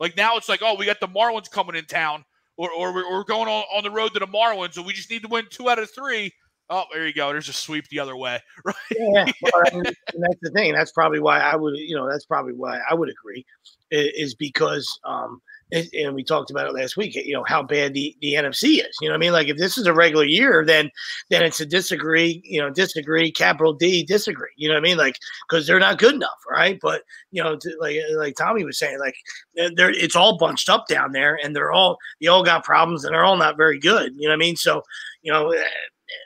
Like 0.00 0.16
now 0.16 0.36
it's 0.36 0.48
like, 0.48 0.62
oh, 0.64 0.74
we 0.74 0.84
got 0.84 0.98
the 1.00 1.06
Marlins 1.06 1.48
coming 1.50 1.76
in 1.76 1.84
town, 1.84 2.24
or 2.56 2.70
or 2.72 2.92
we're, 2.92 3.08
we're 3.10 3.24
going 3.24 3.48
on, 3.48 3.62
on 3.74 3.84
the 3.84 3.90
road 3.90 4.12
to 4.14 4.18
the 4.18 4.26
Marlins, 4.26 4.76
and 4.76 4.84
we 4.86 4.92
just 4.92 5.10
need 5.10 5.22
to 5.22 5.28
win 5.28 5.44
two 5.50 5.70
out 5.70 5.78
of 5.78 5.88
three. 5.94 6.32
Oh, 6.70 6.84
there 6.92 7.06
you 7.06 7.14
go. 7.14 7.30
There's 7.32 7.48
a 7.48 7.52
sweep 7.54 7.88
the 7.88 7.98
other 8.00 8.16
way. 8.16 8.40
Right. 8.64 8.74
Yeah, 8.90 9.24
well, 9.42 9.62
I 9.66 9.74
mean, 9.74 9.84
that's 9.84 10.40
the 10.42 10.50
thing. 10.54 10.72
That's 10.74 10.92
probably 10.92 11.20
why 11.20 11.40
I 11.40 11.56
would, 11.56 11.74
you 11.76 11.94
know, 11.96 12.08
that's 12.10 12.26
probably 12.26 12.52
why 12.52 12.78
I 12.90 12.94
would 12.94 13.08
agree, 13.08 13.46
is 13.90 14.34
because, 14.34 14.98
um, 15.04 15.40
and 15.72 16.14
we 16.14 16.24
talked 16.24 16.50
about 16.50 16.66
it 16.66 16.74
last 16.74 16.96
week. 16.96 17.14
You 17.14 17.34
know 17.34 17.44
how 17.46 17.62
bad 17.62 17.92
the, 17.94 18.14
the 18.22 18.34
NFC 18.36 18.78
is. 18.78 18.96
You 19.02 19.08
know, 19.08 19.12
what 19.12 19.18
I 19.18 19.20
mean, 19.20 19.32
like 19.32 19.48
if 19.48 19.58
this 19.58 19.76
is 19.78 19.86
a 19.86 19.92
regular 19.92 20.24
year, 20.24 20.64
then 20.64 20.90
then 21.30 21.42
it's 21.42 21.60
a 21.60 21.66
disagree. 21.66 22.40
You 22.44 22.60
know, 22.62 22.70
disagree, 22.70 23.30
capital 23.30 23.74
D, 23.74 24.02
disagree. 24.04 24.48
You 24.56 24.68
know 24.68 24.74
what 24.74 24.80
I 24.80 24.88
mean? 24.88 24.96
Like 24.96 25.16
because 25.48 25.66
they're 25.66 25.78
not 25.78 25.98
good 25.98 26.14
enough, 26.14 26.38
right? 26.50 26.78
But 26.80 27.02
you 27.30 27.42
know, 27.42 27.58
like 27.80 27.96
like 28.16 28.34
Tommy 28.36 28.64
was 28.64 28.78
saying, 28.78 28.98
like 28.98 29.14
they're 29.54 29.70
they're- 29.74 29.90
it's 29.90 30.16
all 30.16 30.38
bunched 30.38 30.70
up 30.70 30.86
down 30.88 31.12
there, 31.12 31.38
and 31.42 31.54
they're 31.54 31.72
all 31.72 31.98
they 32.20 32.28
all 32.28 32.44
got 32.44 32.64
problems, 32.64 33.04
and 33.04 33.14
they're 33.14 33.24
all 33.24 33.36
not 33.36 33.58
very 33.58 33.78
good. 33.78 34.12
You 34.16 34.28
know 34.28 34.32
what 34.32 34.36
I 34.42 34.46
mean? 34.46 34.56
So 34.56 34.82
you 35.22 35.32
know. 35.32 35.54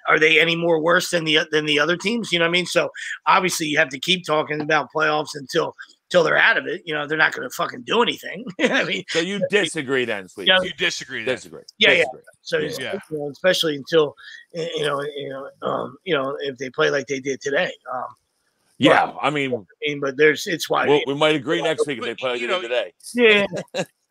Are 0.09 0.19
they 0.19 0.41
any 0.41 0.57
more 0.57 0.81
worse 0.81 1.11
than 1.11 1.25
the 1.25 1.41
than 1.51 1.67
the 1.67 1.79
other 1.79 1.97
teams? 1.97 2.33
You 2.33 2.39
know 2.39 2.45
what 2.45 2.51
I 2.51 2.53
mean. 2.53 2.67
So 2.67 2.91
obviously 3.27 3.67
you 3.67 3.79
have 3.79 3.89
to 3.91 3.99
keep 3.99 4.25
talking 4.25 4.61
about 4.61 4.89
playoffs 4.95 5.35
until 5.35 5.75
until 6.05 6.25
they're 6.25 6.37
out 6.37 6.59
of 6.59 6.67
it. 6.67 6.83
You 6.85 6.95
know, 6.95 7.07
they're 7.07 7.17
not 7.19 7.33
going 7.33 7.49
to 7.49 7.55
fucking 7.55 7.83
do 7.83 8.03
anything. 8.03 8.45
I 8.61 8.85
mean, 8.85 9.05
so 9.09 9.21
you 9.21 9.41
disagree 9.49 10.05
then, 10.05 10.29
sweet? 10.29 10.47
Yeah. 10.47 10.61
You 10.63 10.73
disagree 10.75 11.25
there. 11.25 11.37
Disagree. 11.37 11.63
Yeah, 11.79 11.93
yeah. 11.93 12.05
So 12.43 12.59
Yeah. 12.59 12.99
you 13.11 13.19
know, 13.19 13.31
especially 13.31 13.77
until 13.77 14.15
you 14.53 14.83
know, 14.83 15.01
you 15.03 15.31
know, 15.31 15.51
um, 15.67 15.97
you 16.05 16.15
know, 16.15 16.37
if 16.41 16.59
they 16.59 16.69
play 16.71 16.91
like 16.91 17.07
they 17.07 17.21
did 17.21 17.41
today. 17.41 17.73
Um, 17.93 18.05
Yeah, 18.79 19.13
I 19.23 19.31
mean, 19.31 19.55
I 19.55 19.59
mean, 19.89 20.01
but 20.01 20.17
there's 20.17 20.47
it's 20.47 20.69
why. 20.69 20.87
we'll, 20.87 21.01
we 21.07 21.15
might 21.15 21.35
agree 21.35 21.63
next 21.63 21.87
week 21.87 21.99
if 21.99 22.05
they 22.05 22.15
play 22.15 22.37
you 22.37 22.47
like 22.49 22.57
know, 22.57 22.63
today. 22.63 22.93
yeah, 23.15 23.47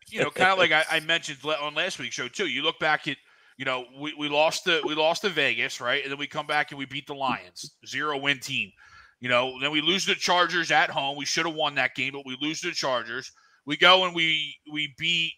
you 0.08 0.20
know, 0.22 0.30
kind 0.30 0.50
of 0.50 0.58
like 0.58 0.72
I, 0.72 0.84
I 0.90 1.00
mentioned 1.00 1.38
on 1.44 1.74
last 1.74 1.98
week's 1.98 2.14
show 2.14 2.28
too. 2.28 2.46
You 2.46 2.62
look 2.62 2.78
back 2.80 3.06
at, 3.06 3.16
you 3.62 3.66
know, 3.66 3.84
we, 3.96 4.12
we 4.18 4.28
lost 4.28 4.64
the 4.64 4.80
we 4.84 4.96
lost 4.96 5.22
to 5.22 5.28
Vegas, 5.28 5.80
right? 5.80 6.02
And 6.02 6.10
then 6.10 6.18
we 6.18 6.26
come 6.26 6.48
back 6.48 6.72
and 6.72 6.78
we 6.78 6.84
beat 6.84 7.06
the 7.06 7.14
Lions, 7.14 7.76
zero 7.86 8.18
win 8.18 8.40
team. 8.40 8.72
You 9.20 9.28
know, 9.28 9.56
then 9.60 9.70
we 9.70 9.80
lose 9.80 10.04
the 10.04 10.16
Chargers 10.16 10.72
at 10.72 10.90
home. 10.90 11.16
We 11.16 11.24
should 11.24 11.46
have 11.46 11.54
won 11.54 11.76
that 11.76 11.94
game, 11.94 12.12
but 12.12 12.26
we 12.26 12.36
lose 12.40 12.60
the 12.60 12.72
Chargers. 12.72 13.30
We 13.64 13.76
go 13.76 14.04
and 14.04 14.16
we 14.16 14.56
we 14.72 14.92
beat 14.98 15.34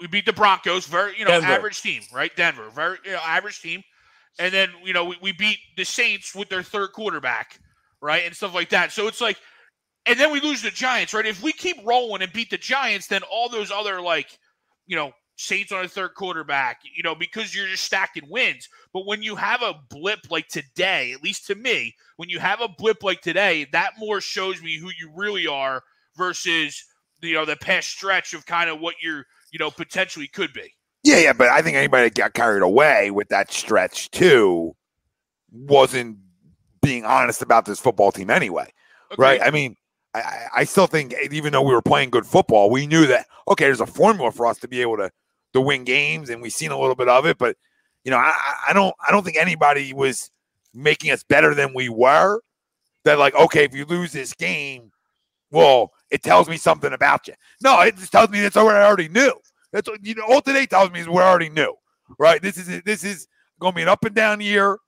we 0.00 0.08
beat 0.08 0.26
the 0.26 0.32
Broncos, 0.32 0.86
very 0.88 1.16
you 1.16 1.24
know 1.24 1.30
Denver. 1.30 1.46
average 1.46 1.80
team, 1.80 2.02
right? 2.12 2.34
Denver, 2.34 2.68
very 2.70 2.98
you 3.04 3.12
know, 3.12 3.20
average 3.24 3.62
team. 3.62 3.80
And 4.40 4.52
then 4.52 4.70
you 4.82 4.92
know 4.92 5.04
we, 5.04 5.18
we 5.22 5.32
beat 5.34 5.58
the 5.76 5.84
Saints 5.84 6.34
with 6.34 6.48
their 6.48 6.64
third 6.64 6.94
quarterback, 6.94 7.60
right, 8.00 8.24
and 8.26 8.34
stuff 8.34 8.56
like 8.56 8.70
that. 8.70 8.90
So 8.90 9.06
it's 9.06 9.20
like 9.20 9.38
and 10.04 10.18
then 10.18 10.32
we 10.32 10.40
lose 10.40 10.62
the 10.62 10.72
Giants, 10.72 11.14
right? 11.14 11.24
If 11.24 11.44
we 11.44 11.52
keep 11.52 11.76
rolling 11.84 12.22
and 12.22 12.32
beat 12.32 12.50
the 12.50 12.58
Giants, 12.58 13.06
then 13.06 13.22
all 13.30 13.48
those 13.48 13.70
other 13.70 14.00
like, 14.00 14.36
you 14.88 14.96
know, 14.96 15.12
Saints 15.36 15.70
on 15.70 15.84
a 15.84 15.88
third 15.88 16.14
quarterback, 16.14 16.80
you 16.96 17.02
know, 17.02 17.14
because 17.14 17.54
you're 17.54 17.66
just 17.66 17.84
stacking 17.84 18.24
wins. 18.30 18.68
But 18.94 19.04
when 19.06 19.22
you 19.22 19.36
have 19.36 19.60
a 19.62 19.74
blip 19.90 20.20
like 20.30 20.48
today, 20.48 21.12
at 21.12 21.22
least 21.22 21.46
to 21.48 21.54
me, 21.54 21.94
when 22.16 22.30
you 22.30 22.38
have 22.38 22.62
a 22.62 22.68
blip 22.68 23.02
like 23.02 23.20
today, 23.20 23.66
that 23.72 23.92
more 23.98 24.22
shows 24.22 24.62
me 24.62 24.78
who 24.78 24.88
you 24.98 25.10
really 25.14 25.46
are 25.46 25.82
versus 26.16 26.82
you 27.20 27.34
know 27.34 27.44
the 27.44 27.56
past 27.56 27.88
stretch 27.90 28.32
of 28.34 28.46
kind 28.46 28.70
of 28.70 28.80
what 28.80 28.94
you're 29.02 29.26
you 29.52 29.58
know 29.58 29.70
potentially 29.70 30.26
could 30.26 30.52
be. 30.54 30.72
Yeah, 31.04 31.18
yeah, 31.18 31.32
but 31.34 31.48
I 31.48 31.60
think 31.62 31.76
anybody 31.76 32.04
that 32.04 32.14
got 32.14 32.32
carried 32.34 32.62
away 32.62 33.10
with 33.10 33.28
that 33.28 33.52
stretch 33.52 34.10
too 34.10 34.74
wasn't 35.52 36.16
being 36.82 37.04
honest 37.04 37.42
about 37.42 37.64
this 37.66 37.78
football 37.78 38.10
team 38.10 38.30
anyway, 38.30 38.72
Okay. 39.12 39.22
right? 39.22 39.40
I 39.42 39.50
mean, 39.50 39.76
I- 40.14 40.20
I, 40.20 40.46
I 40.56 40.64
still 40.64 40.86
think 40.86 41.14
even 41.30 41.52
though 41.52 41.62
we 41.62 41.74
were 41.74 41.82
playing 41.82 42.10
good 42.10 42.26
football, 42.26 42.70
we 42.70 42.86
knew 42.86 43.06
that 43.06 43.26
okay, 43.48 43.64
there's 43.66 43.80
a 43.80 43.86
formula 43.86 44.32
for 44.32 44.46
us 44.46 44.58
to 44.60 44.68
be 44.68 44.80
able 44.80 44.96
to 44.96 45.10
to 45.56 45.60
win 45.60 45.84
games, 45.84 46.30
and 46.30 46.40
we've 46.40 46.52
seen 46.52 46.70
a 46.70 46.78
little 46.78 46.94
bit 46.94 47.08
of 47.08 47.26
it. 47.26 47.38
But 47.38 47.56
you 48.04 48.10
know, 48.10 48.18
I, 48.18 48.32
I- 48.34 48.70
I 48.70 48.72
don't 48.72 48.94
I 49.06 49.10
don't 49.10 49.24
think 49.24 49.36
anybody 49.36 49.92
was 49.92 50.30
making 50.74 51.10
us 51.10 51.22
better 51.24 51.54
than 51.54 51.74
we 51.74 51.88
were. 51.88 52.40
That 53.04 53.18
like, 53.18 53.34
okay, 53.36 53.64
if 53.64 53.74
you 53.74 53.84
lose 53.84 54.12
this 54.12 54.32
game, 54.34 54.90
well, 55.52 55.92
it 56.10 56.22
tells 56.24 56.48
me 56.48 56.56
something 56.56 56.92
about 56.92 57.28
you. 57.28 57.34
No, 57.62 57.80
it 57.82 57.96
just 57.96 58.10
tells 58.12 58.30
me 58.30 58.40
that's 58.40 58.56
what 58.56 58.74
I 58.74 58.82
already 58.84 59.08
knew. 59.08 59.32
That's 59.72 59.88
what 59.88 60.04
you 60.04 60.14
know. 60.14 60.24
All 60.28 60.40
today 60.42 60.66
tells 60.66 60.90
me 60.90 61.00
is 61.00 61.08
we 61.08 61.18
already 61.18 61.48
knew, 61.48 61.74
right? 62.18 62.40
This 62.42 62.56
is 62.56 62.82
this 62.82 63.04
is 63.04 63.28
going 63.60 63.72
to 63.72 63.76
be 63.76 63.82
an 63.82 63.88
up 63.88 64.04
and 64.04 64.14
down 64.14 64.40
year, 64.40 64.78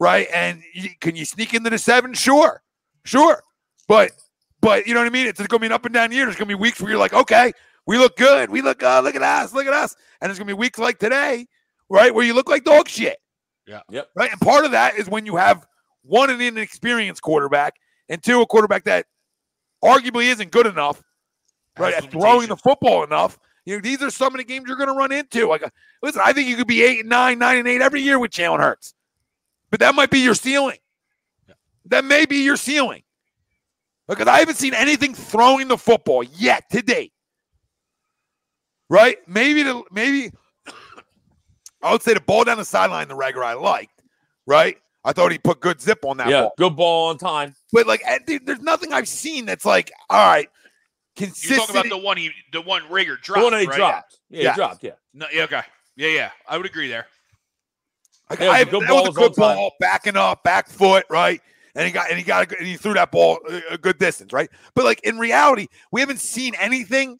right? 0.00 0.28
And 0.32 0.62
you, 0.74 0.90
can 1.00 1.14
you 1.16 1.24
sneak 1.24 1.54
into 1.54 1.70
the 1.70 1.78
seven? 1.78 2.14
Sure, 2.14 2.62
Sure. 3.04 3.42
But 3.86 4.12
but 4.60 4.86
you 4.86 4.94
know 4.94 5.00
what 5.00 5.06
I 5.06 5.10
mean? 5.10 5.26
It's 5.26 5.40
gonna 5.46 5.60
be 5.60 5.66
an 5.66 5.72
up 5.72 5.84
and 5.84 5.94
down 5.94 6.10
year. 6.12 6.24
There's 6.24 6.36
gonna 6.36 6.48
be 6.48 6.54
weeks 6.54 6.80
where 6.80 6.90
you're 6.90 6.98
like, 6.98 7.12
okay, 7.14 7.52
we 7.86 7.96
look 7.98 8.16
good. 8.16 8.50
We 8.50 8.60
look 8.62 8.78
good. 8.80 9.04
Look 9.04 9.14
at 9.14 9.22
us. 9.22 9.52
Look 9.54 9.66
at 9.66 9.72
us. 9.72 9.94
And 10.20 10.30
it's 10.30 10.38
gonna 10.38 10.46
be 10.46 10.54
weeks 10.54 10.78
like 10.78 10.98
today, 10.98 11.46
right, 11.88 12.14
where 12.14 12.24
you 12.24 12.34
look 12.34 12.48
like 12.48 12.64
dog 12.64 12.88
shit. 12.88 13.18
Yeah. 13.66 13.80
Yep. 13.90 14.10
Right. 14.14 14.32
And 14.32 14.40
part 14.40 14.64
of 14.64 14.70
that 14.72 14.98
is 14.98 15.08
when 15.08 15.26
you 15.26 15.36
have 15.36 15.66
one 16.02 16.30
an 16.30 16.40
inexperienced 16.40 17.22
quarterback 17.22 17.74
and 18.08 18.22
two 18.22 18.40
a 18.40 18.46
quarterback 18.46 18.84
that 18.84 19.06
arguably 19.84 20.24
isn't 20.24 20.50
good 20.50 20.66
enough, 20.66 21.02
right, 21.78 21.94
at 21.94 22.10
throwing 22.10 22.48
the 22.48 22.56
football 22.56 23.04
enough. 23.04 23.38
You 23.66 23.76
know, 23.76 23.80
these 23.82 24.02
are 24.02 24.10
some 24.10 24.34
of 24.34 24.38
the 24.38 24.44
games 24.44 24.64
you're 24.66 24.78
going 24.78 24.88
to 24.88 24.94
run 24.94 25.12
into. 25.12 25.46
Like, 25.46 25.62
uh, 25.62 25.68
listen, 26.02 26.22
I 26.24 26.32
think 26.32 26.48
you 26.48 26.56
could 26.56 26.66
be 26.66 26.82
eight 26.82 27.00
and 27.00 27.08
nine, 27.10 27.38
nine 27.38 27.58
and 27.58 27.68
eight 27.68 27.82
every 27.82 28.00
year 28.00 28.18
with 28.18 28.30
Jalen 28.30 28.60
Hurts, 28.60 28.94
but 29.70 29.80
that 29.80 29.94
might 29.94 30.10
be 30.10 30.20
your 30.20 30.34
ceiling. 30.34 30.78
That 31.84 32.04
may 32.04 32.26
be 32.26 32.38
your 32.38 32.56
ceiling 32.56 33.02
because 34.06 34.26
I 34.26 34.38
haven't 34.38 34.56
seen 34.56 34.74
anything 34.74 35.14
throwing 35.14 35.68
the 35.68 35.78
football 35.78 36.22
yet 36.22 36.64
to 36.70 36.82
date. 36.82 37.12
Right? 38.90 39.16
Maybe 39.28 39.62
the 39.62 39.82
maybe 39.90 40.30
I 41.82 41.92
would 41.92 42.02
say 42.02 42.14
the 42.14 42.20
ball 42.20 42.44
down 42.44 42.58
the 42.58 42.64
sideline, 42.64 43.08
the 43.08 43.14
Reagor 43.16 43.44
I 43.44 43.54
liked. 43.54 44.02
Right? 44.46 44.78
I 45.04 45.12
thought 45.12 45.30
he 45.32 45.38
put 45.38 45.60
good 45.60 45.80
zip 45.80 46.04
on 46.04 46.16
that 46.18 46.28
yeah, 46.28 46.42
ball. 46.42 46.52
good 46.58 46.76
ball 46.76 47.08
on 47.08 47.18
time. 47.18 47.54
But 47.72 47.86
like, 47.86 48.02
eh, 48.04 48.18
dude, 48.26 48.46
there's 48.46 48.60
nothing 48.60 48.92
I've 48.92 49.08
seen 49.08 49.46
that's 49.46 49.64
like, 49.64 49.92
all 50.10 50.26
right, 50.26 50.48
consistent. 51.16 51.50
You're 51.50 51.66
talking 51.66 51.76
about 51.92 52.00
the 52.00 52.04
one 52.04 52.16
he, 52.16 52.30
the 52.52 52.60
one 52.62 52.82
Reagor 52.84 53.16
The 53.16 53.22
dropped, 53.22 53.42
one 53.44 53.52
that 53.52 53.60
he 53.60 53.66
right? 53.68 53.76
dropped. 53.76 54.18
Yeah, 54.28 54.42
Yeah. 54.42 54.50
he 54.50 54.56
dropped. 54.56 54.84
Yeah. 54.84 54.90
No, 55.14 55.26
yeah, 55.32 55.42
okay. 55.44 55.62
Yeah, 55.96 56.08
yeah. 56.08 56.30
I 56.48 56.56
would 56.56 56.66
agree 56.66 56.88
there. 56.88 57.06
Like, 58.28 58.40
Yeah, 58.40 58.50
I, 58.50 58.64
the 58.64 58.70
good 58.72 58.82
that 58.82 58.92
was 58.92 59.08
a 59.08 59.12
good 59.12 59.22
on 59.24 59.32
time. 59.34 59.56
ball, 59.56 59.72
backing 59.80 60.16
up, 60.16 60.42
back 60.42 60.68
foot, 60.68 61.06
right? 61.08 61.40
And 61.74 61.86
he 61.86 61.92
got 61.92 62.10
and 62.10 62.18
he 62.18 62.24
got 62.24 62.42
a, 62.42 62.46
good- 62.46 62.58
and 62.58 62.66
he 62.66 62.76
threw 62.76 62.94
that 62.94 63.10
ball 63.12 63.38
a, 63.48 63.74
a 63.74 63.78
good 63.78 63.98
distance, 63.98 64.32
right? 64.32 64.50
But 64.74 64.84
like 64.84 65.00
in 65.04 65.18
reality, 65.18 65.68
we 65.92 66.00
haven't 66.00 66.20
seen 66.20 66.54
anything 66.58 67.18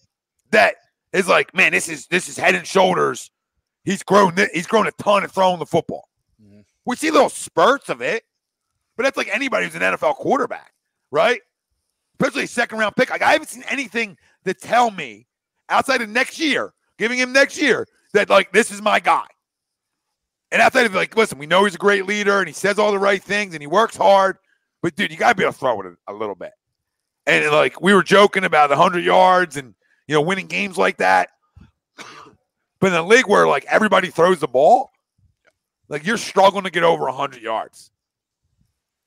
that 0.50 0.74
is 1.12 1.28
like, 1.28 1.54
man, 1.54 1.72
this 1.72 1.88
is 1.88 2.06
this 2.06 2.28
is 2.28 2.36
head 2.36 2.54
and 2.54 2.66
shoulders. 2.66 3.30
He's 3.84 4.02
grown. 4.02 4.34
He's 4.52 4.66
grown 4.66 4.86
a 4.86 4.92
ton 4.92 5.24
of 5.24 5.32
throwing 5.32 5.58
the 5.58 5.66
football. 5.66 6.08
Mhm. 6.42 6.64
We 6.84 6.96
see 6.96 7.10
little 7.10 7.30
spurts 7.30 7.88
of 7.88 8.00
it, 8.02 8.24
but 8.96 9.04
that's 9.04 9.16
like 9.16 9.28
anybody 9.32 9.66
who's 9.66 9.74
an 9.74 9.82
NFL 9.82 10.16
quarterback, 10.16 10.72
right? 11.10 11.40
Especially 12.20 12.44
a 12.44 12.48
second 12.48 12.78
round 12.78 12.96
pick. 12.96 13.10
Like 13.10 13.22
I 13.22 13.32
haven't 13.32 13.48
seen 13.48 13.64
anything 13.68 14.16
that 14.44 14.60
tell 14.60 14.90
me 14.90 15.26
outside 15.68 16.02
of 16.02 16.08
next 16.08 16.38
year, 16.38 16.72
giving 16.98 17.18
him 17.18 17.32
next 17.32 17.60
year, 17.60 17.86
that 18.12 18.28
like 18.28 18.52
this 18.52 18.70
is 18.70 18.82
my 18.82 19.00
guy. 19.00 19.26
And 20.50 20.62
outside 20.62 20.86
of 20.86 20.94
like, 20.94 21.16
listen, 21.16 21.38
we 21.38 21.46
know 21.46 21.64
he's 21.64 21.74
a 21.74 21.78
great 21.78 22.06
leader 22.06 22.38
and 22.38 22.48
he 22.48 22.54
says 22.54 22.78
all 22.78 22.90
the 22.90 22.98
right 22.98 23.22
things 23.22 23.54
and 23.54 23.62
he 23.62 23.66
works 23.66 23.96
hard, 23.96 24.38
but 24.82 24.96
dude, 24.96 25.10
you 25.10 25.16
gotta 25.16 25.34
be 25.34 25.42
able 25.44 25.52
to 25.52 25.58
throw 25.58 25.80
it 25.82 25.86
a, 25.86 26.12
a 26.12 26.14
little 26.14 26.34
bit. 26.34 26.52
And 27.26 27.50
like 27.50 27.80
we 27.80 27.92
were 27.94 28.02
joking 28.02 28.44
about 28.44 28.70
the 28.70 28.76
hundred 28.76 29.04
yards 29.04 29.56
and 29.56 29.74
you 30.08 30.14
know 30.14 30.20
winning 30.20 30.46
games 30.46 30.76
like 30.76 30.96
that, 30.96 31.28
but 32.80 32.88
in 32.88 32.94
a 32.94 33.02
league 33.02 33.28
where 33.28 33.46
like 33.46 33.64
everybody 33.66 34.08
throws 34.08 34.40
the 34.40 34.48
ball, 34.48 34.90
like 35.88 36.04
you're 36.04 36.16
struggling 36.16 36.64
to 36.64 36.70
get 36.70 36.82
over 36.82 37.06
hundred 37.08 37.42
yards, 37.42 37.92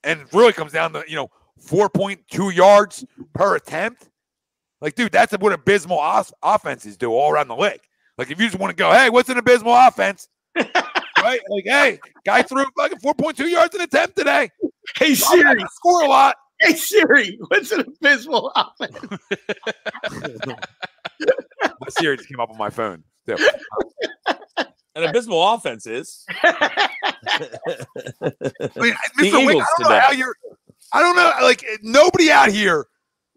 and 0.02 0.20
it 0.20 0.32
really 0.32 0.54
comes 0.54 0.72
down 0.72 0.94
to 0.94 1.04
you 1.06 1.16
know 1.16 1.28
four 1.60 1.90
point 1.90 2.20
two 2.30 2.50
yards 2.50 3.04
per 3.34 3.56
attempt. 3.56 4.08
Like, 4.80 4.94
dude, 4.94 5.12
that's 5.12 5.32
what 5.38 5.52
abysmal 5.52 6.00
offenses 6.42 6.96
do 6.96 7.12
all 7.12 7.30
around 7.30 7.48
the 7.48 7.56
league. 7.56 7.82
Like, 8.18 8.30
if 8.32 8.40
you 8.40 8.46
just 8.48 8.58
want 8.58 8.70
to 8.70 8.76
go, 8.76 8.90
hey, 8.90 9.10
what's 9.10 9.28
an 9.28 9.38
abysmal 9.38 9.74
offense? 9.74 10.28
right? 10.56 11.40
Like, 11.48 11.64
hey, 11.64 12.00
guy 12.24 12.42
threw 12.42 12.64
fucking 12.76 12.98
4.2 12.98 13.48
yards 13.48 13.74
an 13.74 13.82
attempt 13.82 14.16
today. 14.16 14.50
Hey 14.96 15.14
Siri, 15.14 15.64
score 15.74 16.02
a 16.02 16.08
lot. 16.08 16.36
hey 16.60 16.74
Siri, 16.74 17.38
what's 17.48 17.70
an 17.72 17.80
abysmal 17.80 18.52
offense? 18.56 19.20
My 21.64 21.88
Siri 21.88 22.16
just 22.16 22.28
came 22.28 22.40
up 22.40 22.50
on 22.50 22.58
my 22.58 22.70
phone. 22.70 23.02
too. 23.26 23.36
An 24.94 25.04
abysmal 25.04 25.54
offense 25.54 25.86
is. 25.86 26.24
I 26.44 26.68
mean, 28.76 28.94
Mr. 29.18 29.46
Wink, 29.46 29.62
I 29.62 29.66
don't 29.78 29.80
know 29.80 29.88
today. 29.88 30.00
how 30.00 30.12
you're. 30.12 30.36
I 30.92 31.00
don't 31.00 31.16
know. 31.16 31.32
Like 31.42 31.64
nobody 31.82 32.30
out 32.30 32.50
here 32.50 32.86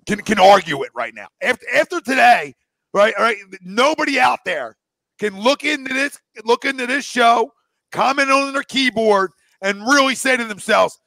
can 0.06 0.20
can 0.22 0.40
argue 0.40 0.84
it 0.84 0.92
right 0.94 1.14
now. 1.14 1.28
After 1.42 1.66
after 1.74 2.02
today, 2.02 2.54
right? 2.94 3.14
All 3.18 3.24
right. 3.24 3.38
Nobody 3.62 4.20
out 4.20 4.40
there 4.46 4.76
can 5.18 5.40
look 5.40 5.64
into 5.64 5.94
this, 5.94 6.20
look 6.44 6.66
into 6.66 6.88
this 6.88 7.06
show, 7.06 7.52
comment 7.92 8.30
on 8.30 8.52
their 8.52 8.64
keyboard, 8.64 9.32
and 9.62 9.82
really 9.82 10.16
say 10.16 10.36
to 10.36 10.44
themselves, 10.44 11.00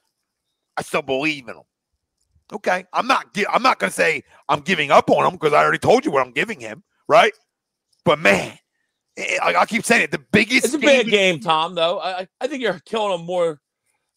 "I 0.78 0.82
still 0.82 1.02
believe 1.02 1.46
in 1.48 1.56
them." 1.56 1.64
Okay, 2.52 2.84
I'm 2.92 3.06
not. 3.06 3.26
I'm 3.50 3.62
not 3.62 3.78
going 3.78 3.90
to 3.90 3.94
say 3.94 4.22
I'm 4.48 4.60
giving 4.60 4.90
up 4.90 5.10
on 5.10 5.26
him 5.26 5.32
because 5.32 5.52
I 5.52 5.58
already 5.62 5.78
told 5.78 6.04
you 6.04 6.10
what 6.10 6.24
I'm 6.26 6.32
giving 6.32 6.58
him, 6.60 6.82
right? 7.08 7.32
But 8.04 8.18
man, 8.20 8.58
eh, 9.18 9.36
like 9.44 9.56
I 9.56 9.66
keep 9.66 9.84
saying 9.84 10.02
it, 10.02 10.10
the 10.10 10.24
biggest. 10.32 10.64
It's 10.64 10.74
a 10.74 10.78
bad 10.78 11.08
game, 11.08 11.40
Tom. 11.40 11.74
Though 11.74 11.98
I, 11.98 12.20
I- 12.20 12.28
I 12.40 12.46
think 12.46 12.62
you're 12.62 12.78
killing 12.86 13.18
him 13.20 13.26
more. 13.26 13.60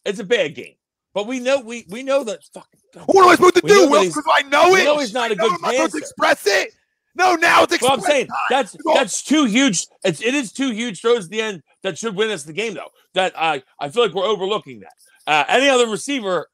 It's 0.04 0.18
a 0.18 0.24
bad 0.24 0.54
game, 0.54 0.74
but 1.14 1.26
we 1.26 1.40
know 1.40 1.60
we 1.60 1.84
we 1.90 2.02
know 2.02 2.24
that. 2.24 2.42
Fucking, 2.54 3.02
What 3.06 3.22
am 3.24 3.28
I 3.28 3.34
supposed 3.34 3.56
to 3.56 3.60
do, 3.60 3.88
Will? 3.90 4.02
Because 4.04 4.24
I 4.32 4.42
know 4.48 4.74
it. 4.74 4.84
know 4.84 4.98
he's 4.98 5.12
not 5.12 5.30
a 5.30 5.34
I 5.34 5.36
good 5.36 5.52
I'm 5.52 5.58
supposed 5.72 5.92
to 5.92 5.98
express 5.98 6.46
it. 6.46 6.72
No, 7.14 7.34
now 7.34 7.64
it's 7.64 7.82
Well. 7.82 7.92
I'm 7.92 8.00
saying 8.00 8.28
time. 8.28 8.36
that's 8.48 8.74
that's 8.94 9.22
two 9.22 9.44
huge. 9.44 9.86
It's 10.04 10.22
it 10.22 10.34
is 10.34 10.52
two 10.52 10.70
huge 10.72 11.02
throws 11.02 11.26
at 11.26 11.30
the 11.30 11.42
end 11.42 11.62
that 11.82 11.98
should 11.98 12.16
win 12.16 12.30
us 12.30 12.44
the 12.44 12.54
game, 12.54 12.72
though. 12.72 12.88
That 13.12 13.34
I 13.36 13.62
I 13.78 13.90
feel 13.90 14.04
like 14.06 14.14
we're 14.14 14.24
overlooking 14.24 14.80
that. 14.80 14.94
Uh, 15.26 15.44
any 15.48 15.68
other 15.68 15.86
receiver, 15.86 16.48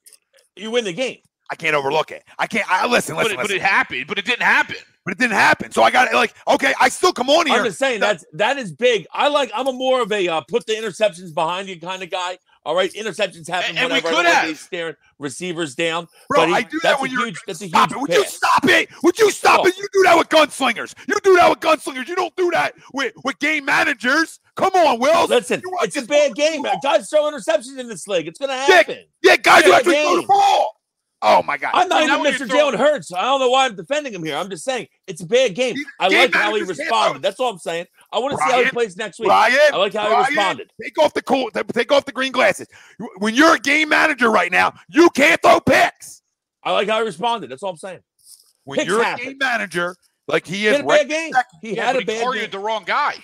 you 0.57 0.69
win 0.71 0.83
the 0.83 0.91
game. 0.93 1.19
I 1.51 1.55
can't 1.55 1.75
overlook 1.75 2.11
it. 2.11 2.23
I 2.37 2.47
can't. 2.47 2.69
I 2.71 2.85
listen, 2.87 3.15
But 3.15 3.25
listen, 3.25 3.39
it, 3.39 3.41
but 3.41 3.51
it 3.51 3.61
happened. 3.61 4.05
But 4.07 4.17
it 4.19 4.25
didn't 4.25 4.43
happen. 4.43 4.75
but 5.05 5.13
it 5.13 5.17
didn't 5.17 5.33
happen. 5.33 5.71
So 5.71 5.81
I 5.83 5.89
got 5.91 6.13
like, 6.13 6.33
okay, 6.47 6.73
I 6.79 6.89
still 6.89 7.11
come 7.13 7.29
on 7.29 7.47
here. 7.47 7.57
I'm 7.59 7.65
just 7.65 7.79
saying 7.79 7.99
that's 8.01 8.23
that 8.33 8.57
is 8.57 8.71
big. 8.71 9.07
I 9.13 9.27
like. 9.29 9.49
I'm 9.55 9.67
a 9.67 9.73
more 9.73 10.01
of 10.01 10.11
a 10.11 10.27
uh, 10.27 10.41
put 10.47 10.65
the 10.67 10.73
interceptions 10.73 11.33
behind 11.33 11.67
you 11.69 11.79
kind 11.79 12.03
of 12.03 12.09
guy. 12.11 12.37
All 12.65 12.75
right, 12.75 12.91
interceptions 12.93 13.47
happen 13.47 13.77
And- 13.77 13.91
and 13.91 13.93
we 13.93 14.01
could 14.01 14.25
have. 14.25 14.55
staring 14.59 14.93
receivers 15.17 15.75
down. 15.75 16.07
Bro, 16.27 16.41
but 16.41 16.49
he- 16.49 16.55
I 16.55 16.61
do 16.61 16.79
that's 16.83 16.95
that 16.95 17.01
when 17.01 17.09
a 17.09 17.13
you're. 17.13 17.25
huge. 17.27 17.39
That's 17.47 17.61
a 17.61 17.65
huge 17.65 17.71
stop 17.71 17.91
it. 17.93 17.97
Would 17.99 18.09
you 18.13 18.25
stop 18.25 18.65
it? 18.65 18.89
Would 19.01 19.17
you 19.17 19.31
stop 19.31 19.61
Oh. 19.63 19.67
it? 19.67 19.77
You 19.77 19.87
do 19.93 20.03
that 20.03 20.17
with 20.17 20.27
gunslingers. 20.29 20.93
You 21.07 21.15
do 21.23 21.35
that 21.37 21.49
with 21.49 21.61
gunslingers. 21.61 22.07
You 22.09 22.15
don't 22.17 22.35
do 22.35 22.51
that 22.51 22.75
with, 22.93 23.13
with 23.23 23.39
game 23.39 23.63
managers. 23.65 24.39
Come 24.55 24.71
on, 24.73 24.99
Will. 24.99 25.25
Listen, 25.27 25.61
You 25.63 25.69
want 25.71 25.87
it's 25.87 25.95
a 25.97 26.01
bad 26.05 26.35
game. 26.35 26.63
Guys 26.83 27.09
throw 27.09 27.31
interceptions 27.31 27.79
in 27.79 27.87
this 27.87 28.07
league. 28.09 28.27
It's 28.27 28.37
going 28.37 28.49
to 28.49 28.55
happen. 28.55 29.05
Yeah, 29.23 29.37
guys 29.37 29.63
who 29.63 29.71
Bad 29.71 29.77
actually 29.79 29.93
throw 30.03 30.15
the 30.21 30.27
ball. 30.27 30.75
Oh 31.21 31.43
my 31.43 31.57
god. 31.57 31.71
I'm 31.73 31.89
not 31.89 32.03
even 32.03 32.19
Mr. 32.21 32.47
Jalen 32.47 32.77
Hurts. 32.77 33.13
I 33.13 33.23
don't 33.23 33.41
know 33.41 33.49
why 33.49 33.65
I'm 33.65 33.75
defending 33.75 34.13
him 34.13 34.23
here. 34.23 34.37
I'm 34.37 34.49
just 34.49 34.63
saying 34.63 34.87
it's 35.05 35.21
a 35.21 35.25
bad 35.25 35.53
game. 35.53 35.75
I 35.99 36.07
like 36.07 36.33
how 36.33 36.53
he 36.55 36.61
responded. 36.63 37.21
That's 37.21 37.39
all 37.39 37.49
I'm 37.51 37.57
saying. 37.57 37.87
I 38.11 38.19
want 38.19 38.37
to 38.37 38.43
see 38.43 38.51
how 38.51 38.63
he 38.63 38.69
plays 38.69 38.95
next 38.95 39.19
week. 39.19 39.27
Brian, 39.27 39.53
I 39.73 39.77
like 39.77 39.93
how 39.93 40.09
he 40.09 40.15
responded. 40.15 40.71
Take 40.81 40.97
off 40.97 41.13
the 41.13 41.21
cool. 41.21 41.49
Take 41.51 41.91
off 41.91 42.05
the 42.05 42.13
green 42.13 42.31
glasses. 42.31 42.67
When 43.17 43.35
you're 43.35 43.55
a 43.55 43.59
game 43.59 43.89
manager 43.89 44.31
right 44.31 44.51
now, 44.51 44.73
you 44.87 45.09
can't 45.09 45.41
throw 45.41 45.59
picks. 45.59 46.21
I 46.63 46.71
like 46.71 46.87
how 46.87 46.99
he 46.99 47.05
responded. 47.05 47.51
That's 47.51 47.63
all 47.63 47.71
I'm 47.71 47.77
saying. 47.77 47.99
When 48.63 48.77
Picks 48.79 48.87
you're 48.87 49.03
happen. 49.03 49.25
a 49.25 49.29
game 49.29 49.37
manager, 49.39 49.95
like 50.27 50.45
he 50.45 50.57
He 50.57 50.67
is 50.67 50.75
had 50.77 50.85
a 50.85 50.87
right 50.87 51.01
bad 51.01 51.09
game. 51.09 51.33
He 51.61 51.75
Yeah, 51.75 51.85
had 51.85 51.95
a 51.95 51.99
he 51.99 52.05
bad 52.05 52.33
game. 52.33 52.49
the 52.51 52.59
wrong 52.59 52.83
guy. 52.85 53.15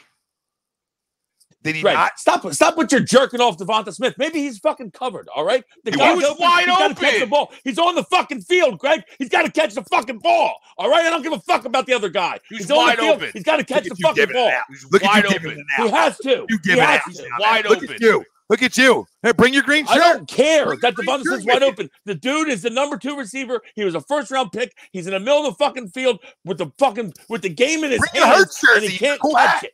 Did 1.66 1.76
he 1.76 1.82
Greg, 1.82 1.96
not? 1.96 2.18
stop! 2.18 2.54
Stop 2.54 2.78
with 2.78 2.92
your 2.92 3.02
jerking 3.02 3.42
off 3.42 3.58
DeVonta 3.58 3.92
Smith. 3.94 4.14
Maybe 4.18 4.40
he's 4.40 4.60
fucking 4.60 4.92
covered. 4.92 5.28
All 5.36 5.44
right, 5.44 5.64
the 5.84 5.92
He 5.92 5.98
guy's 5.98 6.16
was 6.16 6.26
open. 6.26 6.44
wide 6.44 6.66
He's 6.66 6.78
got 6.78 6.88
to 6.90 6.94
catch 6.96 7.20
the 7.20 7.26
ball. 7.26 7.52
He's 7.64 7.80
on 7.80 7.96
the 7.96 8.04
fucking 8.04 8.42
field, 8.42 8.78
Greg. 8.80 9.02
He's 9.20 9.30
got 9.30 9.42
to 9.46 9.52
catch 9.52 9.74
the 9.74 9.84
fucking 9.84 10.20
ball. 10.20 10.54
All 10.78 10.90
right, 10.90 11.06
I 11.06 11.10
don't 11.10 11.24
give 11.24 11.34
a 11.34 11.40
fuck 11.40 11.66
about 11.66 11.88
the 11.88 11.94
other 11.94 12.10
guy. 12.10 12.40
He's 12.50 12.60
He's, 12.60 12.72
on 12.72 12.78
wide 12.78 12.98
the 12.98 13.02
field. 13.02 13.16
open. 13.18 13.30
He's 13.34 13.44
got 13.44 13.58
to 13.58 13.64
catch 13.64 13.84
the 13.86 13.96
fucking 13.96 14.30
ball. 14.32 14.50
out. 14.50 14.64
He's 14.70 14.86
Look 14.92 15.02
wide 15.02 15.26
at 15.26 15.32
you 15.32 15.50
open. 15.50 15.66
He 15.78 15.88
has 15.90 16.18
to. 16.20 16.30
You 16.30 16.46
He 16.50 16.58
giving 16.64 16.84
it 16.84 16.88
has 16.88 17.02
out. 17.08 17.16
to. 17.16 17.30
Wide 17.40 17.64
man. 17.64 17.72
Look 17.72 17.84
open. 17.84 17.96
at 17.96 18.00
you. 18.02 18.24
Look 18.48 18.62
at 18.62 18.78
you. 18.78 19.08
Hey, 19.24 19.32
bring 19.32 19.56
your 19.56 19.64
green 19.64 19.88
shirt. 19.88 19.96
I 19.96 20.14
don't 20.14 20.28
care 20.28 20.66
Bring 20.68 20.80
that 20.82 20.96
your 20.96 21.06
DeVonta 21.06 21.24
green 21.24 21.40
Smith's 21.42 21.46
wide 21.48 21.62
with 21.64 21.64
open. 21.64 21.90
The 22.06 22.14
dude 22.14 22.48
is 22.50 22.62
the 22.62 22.70
number 22.70 22.96
two 22.96 23.18
receiver. 23.18 23.60
He 23.74 23.84
was 23.84 23.96
a 23.96 24.02
first 24.02 24.30
round 24.30 24.52
pick. 24.52 24.78
He's 24.92 25.08
in 25.08 25.14
the 25.14 25.20
middle 25.20 25.48
of 25.48 25.58
the 25.58 25.64
fucking 25.64 25.90
field 25.90 26.20
with 26.44 26.60
the 26.60 26.68
fucking 26.78 27.14
with 27.28 27.42
the 27.42 27.50
game 27.50 27.84
in 27.84 27.90
his 27.90 28.02
Bring 28.12 28.22
hands, 28.24 28.62
and 28.76 28.84
he 28.84 28.98
can't 29.00 29.20
catch 29.20 29.64
it. 29.64 29.72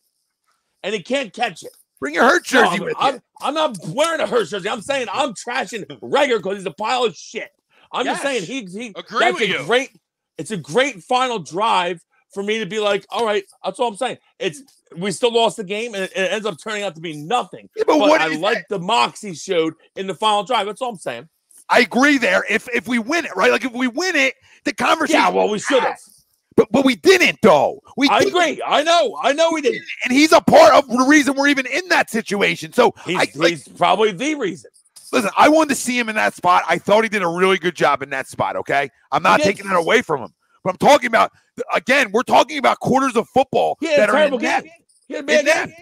And 0.84 0.96
he 0.96 1.04
can't 1.04 1.34
catch 1.34 1.64
it. 1.64 1.72
Bring 2.02 2.16
your 2.16 2.26
Hurt 2.26 2.52
No, 2.52 2.64
jersey 2.64 2.78
I'm, 2.78 2.84
with 2.84 2.96
I'm, 3.00 3.14
you. 3.16 3.22
I'm 3.42 3.54
not 3.54 3.78
wearing 3.88 4.20
a 4.20 4.28
Hurts 4.28 4.50
jersey. 4.50 4.68
I'm 4.68 4.82
saying 4.82 5.08
I'm 5.14 5.34
trashing 5.34 5.86
Reagor 6.02 6.38
because 6.38 6.58
he's 6.58 6.66
a 6.66 6.72
pile 6.72 7.06
of 7.06 7.16
shit. 7.16 7.52
I'm 7.94 8.06
just 8.06 8.24
saying 8.24 8.44
he, 8.44 8.66
he 8.66 8.88
Agree 8.96 9.20
that's 9.20 9.34
with 9.40 9.44
a 9.44 9.48
you. 9.48 9.64
great. 9.66 9.92
It's 10.38 10.52
a 10.52 10.58
great 10.58 11.04
final 11.04 11.40
drive 11.40 12.04
for 12.34 12.42
me 12.42 12.60
to 12.60 12.66
be 12.66 12.80
like, 12.80 13.06
all 13.10 13.26
right, 13.26 13.44
that's 13.64 13.80
all 13.80 13.90
I'm 13.90 13.98
saying. 13.98 14.18
It's 14.40 14.64
we 14.98 15.12
still 15.12 15.34
lost 15.34 15.58
the 15.58 15.64
game 15.64 15.94
and 15.94 16.04
it, 16.04 16.12
it 16.16 16.32
ends 16.32 16.46
up 16.46 16.58
turning 16.62 16.84
out 16.84 16.96
to 16.96 17.02
be 17.02 17.16
nothing. 17.16 17.70
Yeah, 17.76 17.84
but 17.86 18.00
But 18.00 18.10
what 18.10 18.22
I 18.22 18.30
is 18.30 18.40
like 18.40 18.68
the 18.70 18.80
moxie 18.80 19.36
showed 19.36 19.76
in 19.96 20.08
the 20.08 20.16
final 20.16 20.44
drive. 20.44 20.66
That's 20.66 20.82
all 20.82 20.90
I'm 20.90 20.98
saying. 20.98 21.30
I 21.70 21.82
agree 21.82 22.18
there. 22.18 22.44
If 22.50 22.68
if 22.74 22.88
we 22.88 22.98
win 22.98 23.26
it, 23.26 23.32
right? 23.36 23.52
Like 23.52 23.64
if 23.64 23.74
we 23.74 23.88
win 23.88 24.16
it, 24.16 24.34
the 24.66 24.74
conversation. 24.74 25.22
Yeah, 25.22 25.30
well, 25.30 25.50
we 25.50 25.60
should 25.60 25.84
have. 25.84 25.98
Ah, 26.00 26.11
But 26.58 26.68
but 26.72 26.84
we 26.84 26.96
didn't 26.96 27.40
though. 27.42 27.82
We 27.98 28.10
I 28.10 28.20
didn't. 28.20 28.36
agree. 28.36 28.62
I 28.66 28.84
know. 28.84 29.18
I 29.22 29.32
know 29.34 29.52
we 29.52 29.62
didn't. 29.62 29.84
And 30.04 30.14
he's 30.14 30.32
a 30.34 30.42
part 30.42 30.74
of 30.74 30.88
the 30.88 31.06
reason 31.08 31.36
we're 31.36 31.48
even 31.48 31.66
in 31.66 31.88
that 31.90 32.10
situation. 32.10 32.74
So 32.74 32.94
He's, 33.06 33.18
I 33.18 33.28
like, 33.36 33.60
probably 33.78 34.12
the 34.12 34.36
reason. 34.36 34.70
listen, 35.14 35.32
I 35.38 35.48
wanted 35.50 35.70
to 35.70 35.76
see 35.76 35.98
him 35.98 36.10
in 36.10 36.16
that 36.16 36.34
spot. 36.34 36.64
I 36.68 36.78
thought 36.78 37.04
he 37.04 37.10
did 37.10 37.22
a 37.24 37.28
really 37.28 37.58
good 37.58 37.76
job 37.76 38.02
in 38.02 38.10
that 38.10 38.28
spot. 38.28 38.56
Okay, 38.58 38.90
I'm 39.12 39.24
not 39.24 39.40
taking 39.40 39.68
that 39.70 39.78
away 39.78 40.02
from 40.02 40.22
him, 40.24 40.34
but 40.64 40.72
I'm 40.72 40.78
talking 40.78 41.08
about 41.08 41.32
again. 41.74 42.12
We're 42.12 42.24
talking 42.24 42.58
about 42.58 42.80
quarters 42.80 43.16
of 43.16 43.30
football 43.30 43.78
that 43.82 44.10
are 44.10 44.22
inept. 44.24 44.42
game. 44.66 44.72
He 45.08 45.14
had 45.16 45.30
a 45.30 45.40
Inept. 45.40 45.74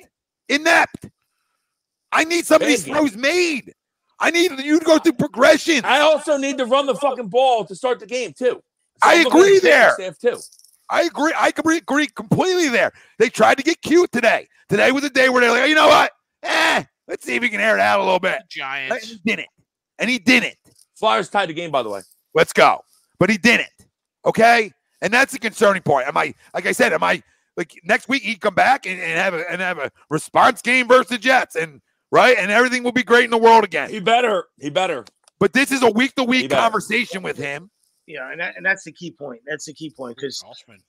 Inept. 0.50 1.10
I 2.12 2.24
need 2.24 2.46
some 2.46 2.62
of 2.62 2.68
these 2.68 2.84
game. 2.84 2.96
throws 2.96 3.16
made. 3.16 3.74
I 4.20 4.32
need 4.32 4.52
you 4.60 4.80
to 4.80 4.86
go 4.86 4.98
through 5.00 5.14
progression. 5.14 5.82
I 5.86 6.00
also 6.00 6.38
need 6.38 6.58
to 6.58 6.66
run 6.66 6.86
the 6.88 6.96
fucking 6.96 7.28
ball 7.30 7.66
to 7.66 7.76
start 7.76 8.00
the 8.00 8.06
game 8.06 8.34
too. 8.34 8.62
I 9.02 9.16
I'm 9.16 9.24
looking 9.26 9.40
agree 9.40 9.60
there. 9.60 9.96
Too. 10.20 10.38
I 10.90 11.04
agree. 11.04 11.34
I 11.38 11.50
agree, 11.50 11.78
agree 11.78 12.08
completely 12.08 12.70
there. 12.70 12.92
They 13.18 13.30
tried 13.30 13.58
to 13.58 13.64
get 13.64 13.82
cute 13.82 14.12
today. 14.12 14.48
Today 14.70 14.92
was 14.92 15.04
a 15.04 15.10
day 15.10 15.30
where 15.30 15.42
they're 15.42 15.52
like, 15.52 15.70
you 15.70 15.76
know 15.76 15.88
what? 15.88 16.12
Eh, 16.44 16.84
let's 17.08 17.26
see 17.26 17.36
if 17.36 17.42
we 17.42 17.50
can 17.50 17.60
air 17.60 17.76
it 17.76 17.82
out 17.82 18.00
a 18.00 18.04
little 18.04 18.20
bit. 18.20 18.36
And 18.36 18.50
Giants. 18.50 19.10
he 19.10 19.20
didn't. 19.26 19.48
And 19.98 20.10
he 20.10 20.20
didn't. 20.20 20.56
Flyers 20.96 21.30
tied 21.30 21.50
the 21.50 21.54
game, 21.54 21.72
by 21.72 21.84
the 21.84 21.90
way. 21.90 22.02
Let's 22.34 22.54
go. 22.54 22.82
But 23.20 23.30
he 23.30 23.38
didn't. 23.38 23.70
Okay. 24.26 24.72
And 25.02 25.14
that's 25.14 25.34
the 25.34 25.40
concerning 25.40 25.82
part. 25.82 26.06
Am 26.06 26.18
I, 26.18 26.34
like 26.54 26.66
I 26.66 26.72
said, 26.72 26.94
am 26.94 27.04
I 27.04 27.24
like 27.60 27.80
next 27.84 28.08
week 28.08 28.24
he'd 28.24 28.42
come 28.42 28.56
back 28.56 28.86
and, 28.86 29.00
and 29.00 29.20
have 29.20 29.34
a 29.34 29.52
and 29.52 29.62
have 29.62 29.78
a 29.78 29.92
response 30.10 30.62
game 30.62 30.88
versus 30.88 31.08
the 31.08 31.18
Jets 31.18 31.56
and 31.56 31.82
right 32.12 32.38
and 32.38 32.52
everything 32.52 32.84
will 32.84 32.94
be 32.94 33.04
great 33.04 33.26
in 33.26 33.32
the 33.32 33.38
world 33.38 33.64
again. 33.64 33.90
He 33.90 34.00
better. 34.00 34.46
He 34.60 34.70
better. 34.70 35.06
But 35.40 35.54
this 35.54 35.72
is 35.72 35.84
a 35.84 35.92
week 35.92 36.16
to 36.16 36.24
week 36.24 36.50
conversation 36.50 37.22
with 37.22 37.38
him. 37.38 37.70
Yeah, 38.10 38.32
and 38.32 38.42
that, 38.42 38.58
and 38.58 38.66
that's 38.66 38.84
the 38.86 38.92
key 38.92 39.12
point. 39.12 39.40
That's 39.46 39.66
the 39.66 39.74
key 39.74 39.94
point 39.96 40.18
because 40.18 40.42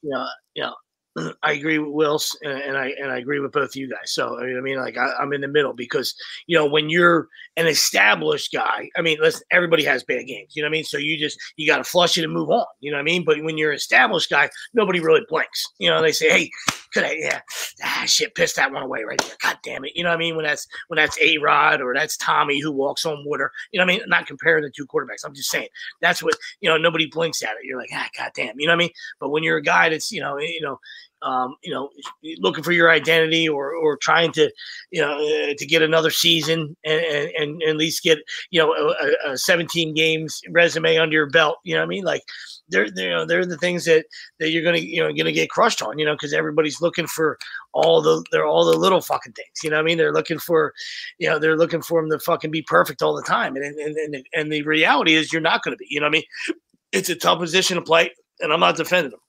you 0.02 0.10
know, 0.10 0.26
you 0.54 0.62
know, 0.62 0.74
I 1.42 1.52
agree 1.52 1.78
with 1.78 1.92
Wills, 1.92 2.36
and, 2.42 2.76
I 2.76 2.92
and 3.00 3.10
I 3.10 3.18
agree 3.18 3.40
with 3.40 3.52
both 3.52 3.70
of 3.70 3.76
you 3.76 3.88
guys. 3.88 4.12
So 4.12 4.38
I 4.38 4.60
mean, 4.60 4.78
like 4.78 4.96
I, 4.96 5.12
I'm 5.18 5.32
in 5.32 5.40
the 5.40 5.48
middle 5.48 5.72
because 5.72 6.14
you 6.46 6.56
know 6.56 6.66
when 6.66 6.88
you're 6.88 7.28
an 7.56 7.66
established 7.66 8.52
guy, 8.52 8.88
I 8.96 9.02
mean, 9.02 9.18
listen, 9.20 9.42
everybody 9.50 9.84
has 9.84 10.04
bad 10.04 10.26
games. 10.26 10.54
You 10.54 10.62
know 10.62 10.66
what 10.66 10.72
I 10.72 10.78
mean? 10.78 10.84
So 10.84 10.98
you 10.98 11.18
just 11.18 11.38
you 11.56 11.66
got 11.66 11.78
to 11.78 11.84
flush 11.84 12.16
it 12.16 12.24
and 12.24 12.32
move 12.32 12.50
on. 12.50 12.66
You 12.80 12.90
know 12.90 12.96
what 12.96 13.02
I 13.02 13.04
mean? 13.04 13.24
But 13.24 13.42
when 13.42 13.58
you're 13.58 13.70
an 13.70 13.76
established 13.76 14.30
guy, 14.30 14.50
nobody 14.74 15.00
really 15.00 15.22
blinks. 15.28 15.66
You 15.78 15.90
know, 15.90 16.02
they 16.02 16.12
say, 16.12 16.30
hey. 16.30 16.50
Could 16.92 17.04
I, 17.04 17.12
yeah, 17.12 17.40
ah, 17.84 18.02
shit, 18.04 18.34
pissed 18.34 18.56
that 18.56 18.72
one 18.72 18.82
away 18.82 19.04
right 19.04 19.20
there. 19.20 19.36
God 19.40 19.58
damn 19.62 19.84
it. 19.84 19.92
You 19.94 20.02
know 20.02 20.10
what 20.10 20.16
I 20.16 20.18
mean? 20.18 20.34
When 20.34 20.44
that's 20.44 20.66
when 20.88 20.96
that's 20.96 21.16
A 21.20 21.38
Rod 21.38 21.80
or 21.80 21.94
that's 21.94 22.16
Tommy 22.16 22.60
who 22.60 22.72
walks 22.72 23.06
on 23.06 23.24
water. 23.24 23.52
You 23.70 23.78
know 23.78 23.86
what 23.86 23.94
I 23.94 23.98
mean? 23.98 24.08
Not 24.08 24.26
comparing 24.26 24.64
the 24.64 24.70
two 24.70 24.88
quarterbacks. 24.88 25.24
I'm 25.24 25.32
just 25.32 25.50
saying 25.50 25.68
that's 26.00 26.20
what 26.20 26.34
you 26.60 26.68
know. 26.68 26.76
Nobody 26.76 27.06
blinks 27.06 27.44
at 27.44 27.50
it. 27.50 27.64
You're 27.64 27.78
like, 27.78 27.90
ah, 27.94 28.08
god 28.18 28.32
damn. 28.34 28.58
You 28.58 28.66
know 28.66 28.72
what 28.72 28.78
I 28.78 28.78
mean? 28.78 28.90
But 29.20 29.28
when 29.28 29.44
you're 29.44 29.58
a 29.58 29.62
guy 29.62 29.88
that's 29.88 30.10
you 30.10 30.20
know, 30.20 30.36
you 30.38 30.60
know, 30.60 30.80
um, 31.22 31.56
you 31.62 31.72
know, 31.72 31.90
looking 32.38 32.64
for 32.64 32.72
your 32.72 32.90
identity 32.90 33.48
or 33.48 33.74
or 33.74 33.96
trying 33.96 34.32
to, 34.32 34.50
you 34.90 35.00
know, 35.00 35.12
uh, 35.12 35.54
to 35.56 35.66
get 35.66 35.82
another 35.82 36.10
season 36.10 36.76
and, 36.84 37.00
and 37.00 37.30
and 37.36 37.62
at 37.62 37.76
least 37.76 38.02
get 38.02 38.18
you 38.50 38.60
know 38.60 38.72
a, 38.72 39.32
a 39.32 39.38
17 39.38 39.94
games 39.94 40.40
resume 40.50 40.98
under 40.98 41.14
your 41.14 41.30
belt. 41.30 41.58
You 41.64 41.74
know 41.74 41.80
what 41.80 41.86
I 41.86 41.88
mean? 41.88 42.04
Like 42.04 42.22
they're 42.68 42.90
they're 42.90 43.26
they're 43.26 43.46
the 43.46 43.58
things 43.58 43.84
that 43.84 44.06
that 44.38 44.50
you're 44.50 44.64
gonna 44.64 44.78
you 44.78 45.02
know 45.02 45.12
gonna 45.12 45.32
get 45.32 45.50
crushed 45.50 45.82
on. 45.82 45.98
You 45.98 46.04
know, 46.04 46.14
because 46.14 46.32
everybody's 46.32 46.80
looking 46.80 47.06
for 47.06 47.38
all 47.72 48.00
the 48.00 48.24
they're 48.32 48.46
all 48.46 48.64
the 48.64 48.78
little 48.78 49.00
fucking 49.00 49.32
things. 49.32 49.48
You 49.62 49.70
know 49.70 49.76
what 49.76 49.82
I 49.82 49.86
mean? 49.86 49.98
They're 49.98 50.12
looking 50.12 50.38
for, 50.38 50.72
you 51.18 51.28
know, 51.28 51.38
they're 51.38 51.56
looking 51.56 51.82
for 51.82 52.00
them 52.00 52.10
to 52.10 52.18
fucking 52.18 52.50
be 52.50 52.62
perfect 52.62 53.02
all 53.02 53.14
the 53.14 53.22
time. 53.22 53.56
And 53.56 53.64
and 53.64 53.96
and, 53.96 54.24
and 54.34 54.52
the 54.52 54.62
reality 54.62 55.14
is 55.14 55.32
you're 55.32 55.42
not 55.42 55.62
to 55.64 55.76
be. 55.76 55.86
You 55.88 56.00
know 56.00 56.06
what 56.06 56.10
I 56.10 56.12
mean? 56.12 56.22
It's 56.92 57.08
a 57.08 57.14
tough 57.14 57.38
position 57.38 57.76
to 57.76 57.82
play, 57.82 58.10
and 58.40 58.52
I'm 58.52 58.60
not 58.60 58.76
defending 58.76 59.12
them. 59.12 59.20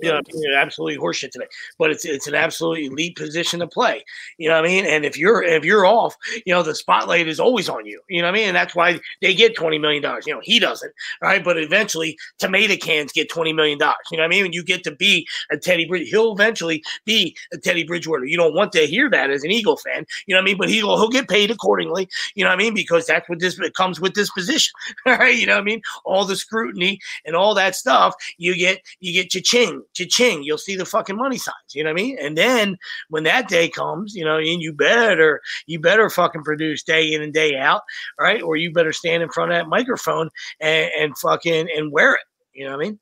You 0.00 0.12
know, 0.12 0.20
absolutely 0.56 0.98
horseshit 0.98 1.30
today, 1.30 1.46
but 1.78 1.90
it's 1.90 2.04
it's 2.04 2.26
an 2.26 2.34
absolutely 2.34 2.86
elite 2.86 3.16
position 3.16 3.60
to 3.60 3.66
play. 3.66 4.04
You 4.38 4.48
know 4.48 4.56
what 4.56 4.64
I 4.64 4.68
mean? 4.68 4.86
And 4.86 5.04
if 5.04 5.16
you're 5.18 5.42
if 5.42 5.64
you're 5.64 5.86
off, 5.86 6.16
you 6.44 6.52
know 6.54 6.62
the 6.62 6.74
spotlight 6.74 7.28
is 7.28 7.40
always 7.40 7.68
on 7.68 7.86
you. 7.86 8.00
You 8.08 8.22
know 8.22 8.28
what 8.28 8.34
I 8.34 8.38
mean? 8.38 8.48
And 8.48 8.56
that's 8.56 8.74
why 8.74 9.00
they 9.22 9.34
get 9.34 9.56
twenty 9.56 9.78
million 9.78 10.02
dollars. 10.02 10.26
You 10.26 10.34
know 10.34 10.40
he 10.42 10.58
doesn't, 10.58 10.92
right? 11.22 11.42
But 11.42 11.58
eventually, 11.58 12.18
tomato 12.38 12.76
cans 12.76 13.12
get 13.12 13.28
twenty 13.30 13.52
million 13.52 13.78
dollars. 13.78 13.96
You 14.10 14.18
know 14.18 14.22
what 14.22 14.28
I 14.28 14.30
mean? 14.30 14.44
When 14.44 14.52
you 14.52 14.64
get 14.64 14.84
to 14.84 14.90
be 14.90 15.26
a 15.50 15.56
Teddy 15.56 15.86
Bridge, 15.86 16.08
he'll 16.08 16.32
eventually 16.32 16.82
be 17.04 17.36
a 17.52 17.58
Teddy 17.58 17.84
Bridgewater. 17.84 18.24
You 18.24 18.36
don't 18.36 18.54
want 18.54 18.72
to 18.72 18.86
hear 18.86 19.08
that 19.10 19.30
as 19.30 19.44
an 19.44 19.50
Eagle 19.50 19.76
fan. 19.76 20.06
You 20.26 20.34
know 20.34 20.40
what 20.40 20.44
I 20.44 20.46
mean? 20.46 20.58
But 20.58 20.68
he'll 20.70 20.96
he'll 20.96 21.08
get 21.08 21.28
paid 21.28 21.50
accordingly. 21.50 22.08
You 22.34 22.44
know 22.44 22.50
what 22.50 22.60
I 22.60 22.62
mean? 22.62 22.74
Because 22.74 23.06
that's 23.06 23.28
what 23.28 23.40
this 23.40 23.58
comes 23.74 24.00
with 24.00 24.14
this 24.14 24.30
position, 24.30 24.72
right? 25.06 25.36
You 25.36 25.46
know 25.46 25.54
what 25.54 25.62
I 25.62 25.64
mean? 25.64 25.82
All 26.04 26.24
the 26.24 26.36
scrutiny 26.36 27.00
and 27.24 27.36
all 27.36 27.54
that 27.54 27.74
stuff. 27.76 28.14
You 28.38 28.56
get 28.56 28.80
you 29.00 29.12
get 29.12 29.30
cha-ching, 29.30 29.82
cha-ching. 29.94 30.42
You'll 30.42 30.58
see 30.58 30.76
the 30.76 30.84
fucking 30.84 31.16
money 31.16 31.38
signs. 31.38 31.74
You 31.74 31.84
know 31.84 31.90
what 31.90 32.00
I 32.00 32.02
mean? 32.02 32.18
And 32.20 32.36
then 32.36 32.76
when 33.08 33.24
that 33.24 33.48
day 33.48 33.68
comes, 33.68 34.14
you 34.14 34.24
know, 34.24 34.38
and 34.38 34.62
you 34.62 34.72
better 34.72 35.40
you 35.66 35.80
better 35.80 36.08
fucking 36.10 36.42
produce 36.44 36.82
day 36.82 37.12
in 37.12 37.22
and 37.22 37.32
day 37.32 37.56
out, 37.56 37.82
right? 38.18 38.42
Or 38.42 38.56
you 38.56 38.72
better 38.72 38.92
stand 38.92 39.22
in 39.22 39.30
front 39.30 39.52
of 39.52 39.58
that 39.58 39.68
microphone 39.68 40.30
and, 40.60 40.90
and 40.98 41.18
fucking 41.18 41.68
and 41.76 41.92
wear 41.92 42.14
it. 42.14 42.24
You 42.52 42.64
know 42.64 42.76
what 42.76 42.86
I 42.86 42.88
mean? 42.88 42.98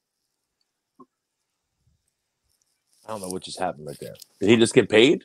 I 3.07 3.11
don't 3.11 3.21
know 3.21 3.29
what 3.29 3.43
just 3.43 3.59
happened 3.59 3.87
right 3.87 3.99
there. 4.01 4.15
Did 4.41 4.49
he 4.49 4.57
just 4.57 4.75
get 4.75 4.89
paid? 4.89 5.25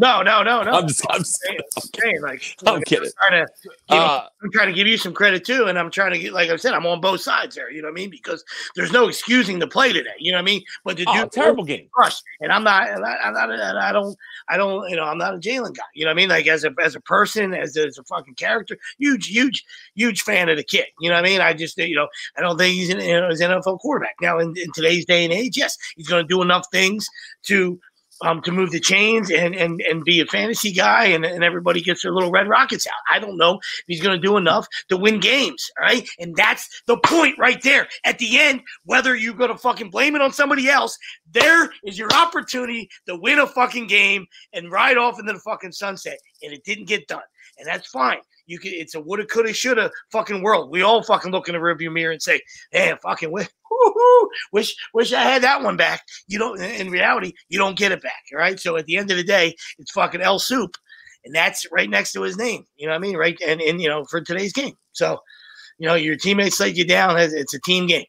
No, 0.00 0.22
no, 0.22 0.42
no, 0.42 0.62
no. 0.62 0.70
I'm 0.70 0.88
just. 0.88 1.04
I'm, 1.10 1.18
just, 1.18 1.38
saying, 1.42 1.60
I'm 1.76 1.82
saying, 2.00 2.22
like 2.22 2.56
I'm 2.66 2.76
like, 2.76 2.84
kidding. 2.86 3.10
trying 3.18 3.44
to 3.44 3.52
give, 3.62 3.72
Uh, 3.90 4.24
I'm 4.42 4.50
trying 4.50 4.68
to 4.68 4.72
give 4.72 4.86
you 4.86 4.96
some 4.96 5.12
credit 5.12 5.44
too, 5.44 5.66
and 5.66 5.78
I'm 5.78 5.90
trying 5.90 6.12
to 6.12 6.18
get, 6.18 6.32
like 6.32 6.48
I 6.48 6.56
said, 6.56 6.72
I'm 6.72 6.86
on 6.86 7.02
both 7.02 7.20
sides 7.20 7.54
there. 7.54 7.70
You 7.70 7.82
know 7.82 7.88
what 7.88 8.00
I 8.00 8.00
mean? 8.00 8.08
Because 8.08 8.42
there's 8.74 8.92
no 8.92 9.08
excusing 9.08 9.58
the 9.58 9.66
play 9.66 9.92
today. 9.92 10.08
You 10.18 10.32
know 10.32 10.38
what 10.38 10.42
I 10.42 10.44
mean? 10.46 10.62
But 10.86 10.96
the 10.96 11.04
oh, 11.06 11.20
dude 11.20 11.32
terrible 11.32 11.64
game. 11.64 11.86
crushed, 11.92 12.22
and 12.40 12.50
I'm 12.50 12.64
not, 12.64 12.88
and 12.88 13.04
I, 13.04 13.16
I'm 13.16 13.34
not, 13.34 13.50
and 13.50 13.78
I 13.78 13.92
don't, 13.92 14.16
I 14.48 14.56
don't, 14.56 14.88
you 14.88 14.96
know, 14.96 15.04
I'm 15.04 15.18
not 15.18 15.34
a 15.34 15.38
Jalen 15.38 15.76
guy. 15.76 15.82
You 15.94 16.06
know 16.06 16.12
what 16.12 16.14
I 16.14 16.16
mean? 16.16 16.30
Like 16.30 16.46
as 16.46 16.64
a 16.64 16.74
as 16.82 16.94
a 16.94 17.00
person, 17.00 17.52
as 17.52 17.76
a, 17.76 17.86
as 17.86 17.98
a 17.98 18.04
fucking 18.04 18.36
character, 18.36 18.78
huge, 18.98 19.26
huge, 19.26 19.66
huge 19.96 20.22
fan 20.22 20.48
of 20.48 20.56
the 20.56 20.64
kid. 20.64 20.86
You 20.98 21.10
know 21.10 21.16
what 21.16 21.26
I 21.26 21.28
mean? 21.28 21.42
I 21.42 21.52
just, 21.52 21.76
you 21.76 21.94
know, 21.94 22.08
I 22.38 22.40
don't 22.40 22.56
think 22.56 22.74
he's 22.74 22.88
an, 22.88 23.00
you 23.00 23.20
know, 23.20 23.28
he's 23.28 23.42
an 23.42 23.50
NFL 23.50 23.80
quarterback 23.80 24.14
now 24.22 24.38
in, 24.38 24.56
in 24.56 24.72
today's 24.72 25.04
day 25.04 25.24
and 25.24 25.32
age. 25.34 25.58
Yes, 25.58 25.76
he's 25.94 26.08
going 26.08 26.24
to 26.24 26.28
do 26.28 26.40
enough 26.40 26.64
things 26.72 27.06
to 27.42 27.78
um, 28.22 28.42
to 28.42 28.52
move 28.52 28.70
the 28.70 28.80
chains 28.80 29.30
and 29.30 29.54
and 29.54 29.80
and 29.80 30.04
be 30.04 30.20
a 30.20 30.26
fantasy 30.26 30.72
guy, 30.72 31.06
and, 31.06 31.24
and 31.24 31.44
everybody 31.44 31.80
gets 31.80 32.02
their 32.02 32.12
little 32.12 32.30
red 32.30 32.48
rockets 32.48 32.86
out. 32.86 33.14
I 33.14 33.18
don't 33.18 33.36
know 33.36 33.54
if 33.58 33.84
he's 33.86 34.00
going 34.00 34.20
to 34.20 34.26
do 34.26 34.36
enough 34.36 34.66
to 34.88 34.96
win 34.96 35.20
games, 35.20 35.70
all 35.78 35.86
right? 35.86 36.08
And 36.18 36.34
that's 36.36 36.82
the 36.86 36.98
point 36.98 37.38
right 37.38 37.62
there. 37.62 37.88
At 38.04 38.18
the 38.18 38.38
end, 38.38 38.62
whether 38.84 39.14
you're 39.14 39.34
going 39.34 39.50
to 39.50 39.58
fucking 39.58 39.90
blame 39.90 40.14
it 40.14 40.22
on 40.22 40.32
somebody 40.32 40.68
else, 40.68 40.98
there 41.32 41.70
is 41.84 41.98
your 41.98 42.12
opportunity 42.12 42.88
to 43.06 43.16
win 43.16 43.38
a 43.38 43.46
fucking 43.46 43.86
game 43.86 44.26
and 44.52 44.70
ride 44.70 44.98
off 44.98 45.18
into 45.18 45.32
the 45.32 45.38
fucking 45.40 45.72
sunset. 45.72 46.18
And 46.42 46.52
it 46.52 46.64
didn't 46.64 46.86
get 46.86 47.06
done, 47.06 47.22
and 47.58 47.66
that's 47.66 47.88
fine. 47.88 48.18
You 48.50 48.58
can. 48.58 48.72
It's 48.74 48.96
a 48.96 49.00
woulda, 49.00 49.24
coulda, 49.26 49.52
shoulda 49.52 49.92
fucking 50.10 50.42
world. 50.42 50.70
We 50.70 50.82
all 50.82 51.04
fucking 51.04 51.30
look 51.30 51.48
in 51.48 51.54
the 51.54 51.60
rearview 51.60 51.92
mirror 51.92 52.10
and 52.10 52.20
say, 52.20 52.40
"Man, 52.72 52.98
fucking 53.00 53.28
wi- 53.28 53.48
woo-hoo, 53.70 54.30
wish, 54.52 54.74
wish 54.92 55.12
I 55.12 55.22
had 55.22 55.42
that 55.42 55.62
one 55.62 55.76
back." 55.76 56.02
You 56.26 56.40
don't. 56.40 56.60
In 56.60 56.90
reality, 56.90 57.32
you 57.48 57.58
don't 57.58 57.78
get 57.78 57.92
it 57.92 58.02
back. 58.02 58.24
All 58.32 58.38
right. 58.40 58.58
So 58.58 58.76
at 58.76 58.86
the 58.86 58.96
end 58.96 59.10
of 59.12 59.16
the 59.16 59.22
day, 59.24 59.54
it's 59.78 59.92
fucking 59.92 60.20
L 60.20 60.40
soup, 60.40 60.76
and 61.24 61.32
that's 61.32 61.64
right 61.70 61.88
next 61.88 62.12
to 62.12 62.22
his 62.22 62.36
name. 62.36 62.64
You 62.76 62.86
know 62.86 62.92
what 62.92 62.98
I 62.98 63.02
mean? 63.02 63.16
Right. 63.16 63.38
And 63.46 63.60
and 63.60 63.80
you 63.80 63.88
know 63.88 64.04
for 64.06 64.20
today's 64.20 64.52
game. 64.52 64.74
So, 64.92 65.20
you 65.78 65.86
know, 65.86 65.94
your 65.94 66.16
teammates 66.16 66.58
let 66.58 66.76
you 66.76 66.84
down. 66.84 67.16
It's 67.18 67.54
a 67.54 67.60
team 67.60 67.86
game. 67.86 68.06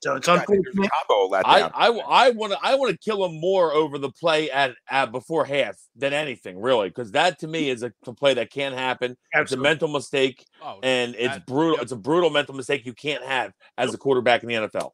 So 0.00 0.14
it's 0.14 0.28
I 0.28 0.36
think 0.44 0.64
there's 0.64 0.74
unfortunate. 0.76 0.90
combo 1.08 1.26
let 1.28 1.46
I 1.46 1.58
down. 1.60 1.70
I 1.74 1.86
I 1.88 2.30
want 2.30 2.52
to 2.52 2.58
I 2.62 2.74
want 2.76 2.92
to 2.92 2.98
kill 2.98 3.24
him 3.24 3.40
more 3.40 3.72
over 3.72 3.98
the 3.98 4.10
play 4.10 4.48
at, 4.50 4.74
at 4.88 5.10
before 5.10 5.44
half 5.44 5.76
than 5.96 6.12
anything 6.12 6.60
really 6.60 6.88
because 6.88 7.10
that 7.12 7.40
to 7.40 7.48
me 7.48 7.68
is 7.68 7.82
a, 7.82 7.92
a 8.06 8.12
play 8.12 8.34
that 8.34 8.50
can't 8.52 8.76
happen. 8.76 9.16
It's 9.32 9.50
a 9.52 9.56
mental 9.56 9.88
mistake 9.88 10.44
Oh, 10.62 10.78
and 10.84 11.16
it's 11.16 11.38
brutal. 11.46 11.72
yep. 11.74 11.82
It's 11.82 11.92
a 11.92 11.96
brutal 11.96 12.30
mental 12.30 12.54
mistake 12.54 12.86
you 12.86 12.92
can't 12.92 13.24
have 13.24 13.52
as 13.76 13.92
a 13.92 13.98
quarterback 13.98 14.42
in 14.44 14.48
the 14.48 14.54
NFL. 14.54 14.92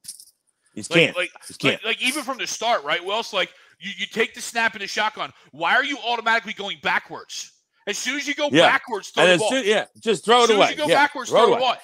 You 0.75 0.83
like, 0.83 0.89
can't. 0.89 1.17
like, 1.17 1.31
just 1.47 1.61
can't. 1.61 1.85
like, 1.85 2.01
like 2.01 2.03
even 2.03 2.25
from 2.25 2.39
the 2.39 2.47
start, 2.47 2.83
right? 2.83 3.05
Well, 3.05 3.21
it's 3.21 3.33
like 3.33 3.51
you, 3.81 3.91
you 3.99 4.07
take 4.07 4.35
the 4.35 4.41
snap 4.41 4.75
in 4.75 4.81
the 4.81 4.89
shotgun. 4.89 5.33
Why 5.53 5.75
are 5.75 5.85
you 5.85 5.99
automatically 6.05 6.53
going 6.55 6.79
backwards? 6.83 7.53
As 7.87 7.99
soon 7.99 8.17
as 8.17 8.27
you 8.27 8.35
go 8.35 8.49
Yeah. 8.51 8.67
backwards, 8.71 9.11
throw 9.11 9.25
and 9.25 9.33
the 9.35 9.39
ball. 9.39 9.51
soon, 9.51 9.65
yeah, 9.67 9.85
just 10.01 10.25
throw 10.25 10.39
as 10.39 10.45
it 10.45 10.47
soon 10.49 10.57
away. 10.57 10.65
as 10.65 10.71
you 10.71 10.77
go 10.79 10.87
yeah, 10.87 10.95
backwards, 10.95 11.29
throw 11.31 11.45
throw 11.47 11.55
it 11.57 11.61
away. 11.61 11.77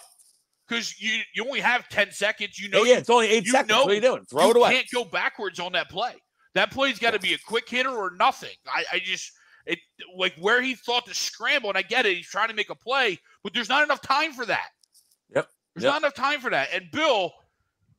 Because 0.70 1.00
you 1.00 1.20
you 1.34 1.44
only 1.44 1.60
have 1.60 1.88
ten 1.88 2.12
seconds. 2.12 2.58
You 2.58 2.68
know 2.68 2.84
Yeah, 2.84 2.92
you, 2.94 2.98
it's 2.98 3.10
only 3.10 3.26
eight 3.28 3.44
you 3.44 3.50
seconds. 3.50 3.70
Know, 3.70 3.82
what 3.82 3.90
are 3.90 3.94
you 3.94 4.00
doing? 4.00 4.24
Throw 4.24 4.44
you 4.44 4.50
it 4.50 4.56
away. 4.56 4.70
You 4.70 4.76
can't 4.76 4.88
go 4.94 5.04
backwards 5.04 5.58
on 5.58 5.72
that 5.72 5.90
play. 5.90 6.14
That 6.54 6.70
play's 6.70 6.98
got 6.98 7.12
to 7.12 7.18
be 7.18 7.34
a 7.34 7.38
quick 7.46 7.68
hitter 7.68 7.90
or 7.90 8.12
nothing. 8.16 8.54
I, 8.66 8.84
I 8.92 8.98
just 9.00 9.32
it 9.66 9.78
like 10.16 10.34
where 10.38 10.62
he 10.62 10.76
thought 10.76 11.06
to 11.06 11.14
scramble, 11.14 11.70
and 11.70 11.76
I 11.78 11.82
get 11.82 12.06
it. 12.06 12.16
He's 12.16 12.28
trying 12.28 12.48
to 12.48 12.54
make 12.54 12.70
a 12.70 12.74
play, 12.76 13.18
but 13.42 13.52
there's 13.52 13.68
not 13.68 13.82
enough 13.82 14.00
time 14.00 14.32
for 14.32 14.46
that. 14.46 14.68
Yep. 15.34 15.48
There's 15.74 15.84
Yep. 15.84 15.92
not 15.92 16.02
enough 16.02 16.14
time 16.14 16.40
for 16.40 16.50
that. 16.50 16.68
And 16.72 16.84
Bill, 16.92 17.32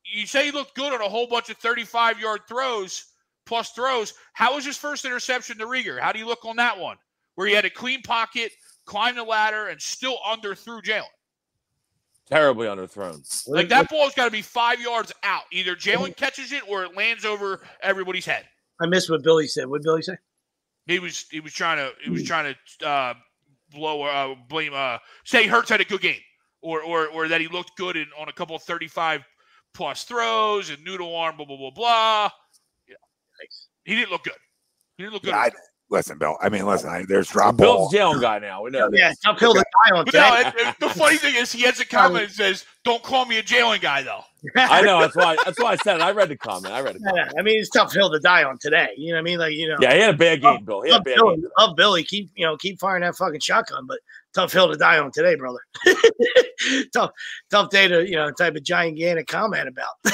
you 0.04 0.26
say 0.26 0.46
he 0.46 0.50
looked 0.50 0.74
good 0.74 0.92
on 0.94 1.00
a 1.02 1.08
whole 1.08 1.26
bunch 1.26 1.50
of 1.50 1.58
35 1.58 2.20
yard 2.20 2.40
throws 2.48 3.04
plus 3.44 3.70
throws. 3.72 4.14
How 4.34 4.54
was 4.54 4.64
his 4.64 4.76
first 4.78 5.04
interception 5.04 5.58
to 5.58 5.66
Reagor? 5.66 6.00
How 6.00 6.12
do 6.12 6.18
you 6.18 6.26
look 6.26 6.44
on 6.44 6.56
that 6.56 6.78
one? 6.78 6.96
Where 7.34 7.46
he 7.46 7.54
had 7.54 7.64
a 7.64 7.70
clean 7.70 8.02
pocket, 8.02 8.52
climbed 8.86 9.16
the 9.18 9.24
ladder, 9.24 9.68
and 9.68 9.80
still 9.80 10.18
underthrew 10.26 10.82
Jalen. 10.82 11.04
Terribly 12.32 12.66
underthrown. 12.66 13.46
Like 13.46 13.68
that 13.68 13.90
ball's 13.90 14.14
got 14.14 14.24
to 14.24 14.30
be 14.30 14.40
five 14.40 14.80
yards 14.80 15.12
out. 15.22 15.42
Either 15.52 15.76
Jalen 15.76 16.16
catches 16.16 16.50
it 16.50 16.62
or 16.66 16.82
it 16.82 16.96
lands 16.96 17.26
over 17.26 17.60
everybody's 17.82 18.24
head. 18.24 18.46
I 18.80 18.86
missed 18.86 19.10
what 19.10 19.22
Billy 19.22 19.46
said. 19.46 19.66
What 19.66 19.82
did 19.82 19.84
Billy 19.84 20.00
say? 20.00 20.16
He 20.86 20.98
was 20.98 21.26
he 21.30 21.40
was 21.40 21.52
trying 21.52 21.76
to 21.76 21.92
he 22.02 22.08
was 22.08 22.24
trying 22.24 22.54
to 22.80 22.88
uh, 22.88 23.14
blow 23.70 24.02
uh, 24.04 24.34
blame 24.48 24.72
uh, 24.74 24.96
say 25.24 25.46
Hurts 25.46 25.68
had 25.68 25.82
a 25.82 25.84
good 25.84 26.00
game 26.00 26.20
or 26.62 26.80
or 26.80 27.08
or 27.08 27.28
that 27.28 27.42
he 27.42 27.48
looked 27.48 27.76
good 27.76 27.98
in, 27.98 28.06
on 28.18 28.30
a 28.30 28.32
couple 28.32 28.56
of 28.56 28.62
35 28.62 29.22
plus 29.74 30.04
throws 30.04 30.70
and 30.70 30.82
noodle 30.82 31.14
arm 31.14 31.36
blah 31.36 31.44
blah 31.44 31.58
blah 31.58 31.70
blah. 31.70 32.30
Yeah. 32.88 32.94
Nice. 33.42 33.68
He 33.84 33.94
didn't 33.94 34.10
look 34.10 34.24
good. 34.24 34.32
He 34.96 35.02
didn't 35.02 35.12
look 35.12 35.22
good. 35.24 35.32
Yeah, 35.32 35.36
I, 35.36 35.50
listen, 35.92 36.18
Bill. 36.18 36.36
I 36.40 36.48
mean, 36.48 36.66
listen. 36.66 36.90
I, 36.90 37.04
there's 37.06 37.28
drop 37.28 37.56
Bill's 37.56 37.92
ball. 37.94 38.14
Jalen 38.14 38.20
guy 38.20 38.38
now. 38.40 38.62
We 38.62 38.70
know 38.70 38.88
Yeah, 38.92 39.10
this. 39.10 39.18
uphill 39.24 39.54
to 39.54 39.60
die 39.60 39.96
on 39.96 40.04
but 40.06 40.14
no, 40.14 40.36
today. 40.36 40.48
it- 40.48 40.66
it- 40.68 40.76
the 40.80 40.88
funny 40.88 41.16
thing 41.18 41.36
is, 41.36 41.52
he 41.52 41.62
has 41.62 41.78
a 41.78 41.86
comment 41.86 42.28
that 42.28 42.34
says, 42.34 42.64
"Don't 42.84 43.02
call 43.02 43.26
me 43.26 43.38
a 43.38 43.42
Jalen 43.42 43.80
guy, 43.80 44.02
though." 44.02 44.24
I 44.56 44.82
know. 44.82 45.00
That's 45.00 45.14
why. 45.14 45.36
That's 45.44 45.60
why 45.60 45.72
I 45.72 45.76
said 45.76 45.96
it. 45.96 46.02
I 46.02 46.10
read 46.10 46.28
the 46.28 46.36
comment. 46.36 46.74
I 46.74 46.80
read 46.80 46.96
the 46.96 47.12
Yeah. 47.14 47.30
I 47.38 47.42
mean, 47.42 47.60
it's 47.60 47.68
tough 47.70 47.92
hill 47.92 48.10
to 48.10 48.18
die 48.18 48.42
on 48.42 48.58
today. 48.60 48.88
You 48.96 49.12
know 49.12 49.16
what 49.18 49.20
I 49.20 49.22
mean? 49.22 49.38
Like, 49.38 49.52
you 49.52 49.68
know, 49.68 49.76
Yeah, 49.80 49.94
he 49.94 50.00
had 50.00 50.14
a 50.14 50.18
bad 50.18 50.40
game, 50.42 50.64
Bill. 50.64 50.82
He 50.82 50.90
had 50.90 50.94
a 50.94 50.98
love 50.98 51.04
bad 51.04 51.14
Billy, 51.16 51.36
game. 51.36 51.44
love 51.58 51.76
Billy. 51.76 52.02
Keep 52.04 52.30
you 52.34 52.46
know, 52.46 52.56
keep 52.56 52.80
firing 52.80 53.02
that 53.02 53.14
fucking 53.14 53.38
shotgun, 53.40 53.86
but 53.86 53.98
tough 54.34 54.52
hill 54.52 54.68
to 54.70 54.76
die 54.76 54.98
on 54.98 55.12
today, 55.12 55.36
brother. 55.36 55.60
tough, 56.92 57.10
tough 57.50 57.70
day 57.70 57.86
to 57.86 58.04
you 58.08 58.16
know 58.16 58.30
type 58.32 58.56
of 58.56 58.62
gigantic 58.64 59.26
comment 59.28 59.68
about. 59.68 59.94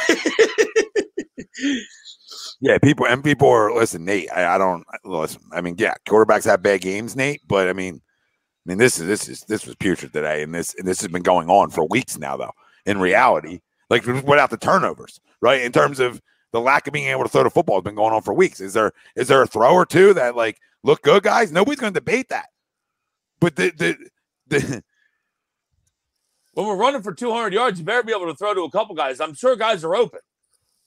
Yeah, 2.61 2.79
people 2.79 3.07
and 3.07 3.23
people 3.23 3.49
are 3.49 3.73
listen, 3.73 4.05
Nate. 4.05 4.31
I, 4.33 4.55
I 4.55 4.59
don't 4.59 4.85
listen. 5.05 5.43
I 5.53 5.61
mean, 5.61 5.77
yeah, 5.79 5.95
quarterbacks 6.09 6.45
have 6.45 6.63
bad 6.63 6.81
games, 6.81 7.15
Nate. 7.15 7.41
But 7.47 7.69
I 7.69 7.73
mean, 7.73 7.97
I 7.97 8.69
mean, 8.69 8.79
this 8.79 8.99
is 8.99 9.07
this 9.07 9.29
is 9.29 9.43
this 9.43 9.65
was 9.65 9.77
putrid 9.77 10.13
today, 10.13 10.43
and 10.43 10.55
this 10.55 10.75
and 10.75 10.87
this 10.87 11.01
has 11.01 11.09
been 11.09 11.23
going 11.23 11.49
on 11.49 11.71
for 11.71 11.87
weeks 11.87 12.19
now. 12.19 12.37
Though, 12.37 12.53
in 12.85 12.99
reality, 12.99 13.61
like 13.91 14.05
without 14.07 14.51
the 14.51 14.57
turnovers, 14.57 15.21
right? 15.41 15.63
In 15.63 15.71
terms 15.71 16.01
of 16.01 16.21
the 16.53 16.61
lack 16.61 16.87
of 16.87 16.93
being 16.93 17.09
able 17.09 17.23
to 17.23 17.29
throw 17.29 17.45
the 17.45 17.51
football 17.51 17.77
has 17.77 17.85
been 17.85 17.95
going 17.95 18.13
on 18.13 18.23
for 18.23 18.35
weeks. 18.35 18.61
Is 18.61 18.73
there 18.73 18.93
is 19.15 19.29
there 19.29 19.43
a 19.43 19.47
throw 19.47 19.73
or 19.73 19.87
two 19.87 20.15
that 20.15 20.35
like 20.35 20.59
look 20.83 21.03
good, 21.03 21.23
guys? 21.23 21.53
Nobody's 21.53 21.79
going 21.79 21.93
to 21.93 22.01
debate 22.01 22.31
that. 22.31 22.47
But 23.41 23.55
the 23.55 23.71
the 23.71 23.97
the 24.49 24.83
When 26.55 26.67
we're 26.67 26.77
running 26.77 27.03
for 27.03 27.15
200 27.15 27.53
yards, 27.53 27.79
you 27.79 27.85
better 27.85 28.03
be 28.03 28.11
able 28.11 28.27
to 28.27 28.35
throw 28.35 28.53
to 28.53 28.63
a 28.63 28.71
couple 28.73 28.97
guys. 28.97 29.21
I'm 29.21 29.33
sure 29.33 29.55
guys 29.55 29.85
are 29.85 29.95
open. 29.95 30.19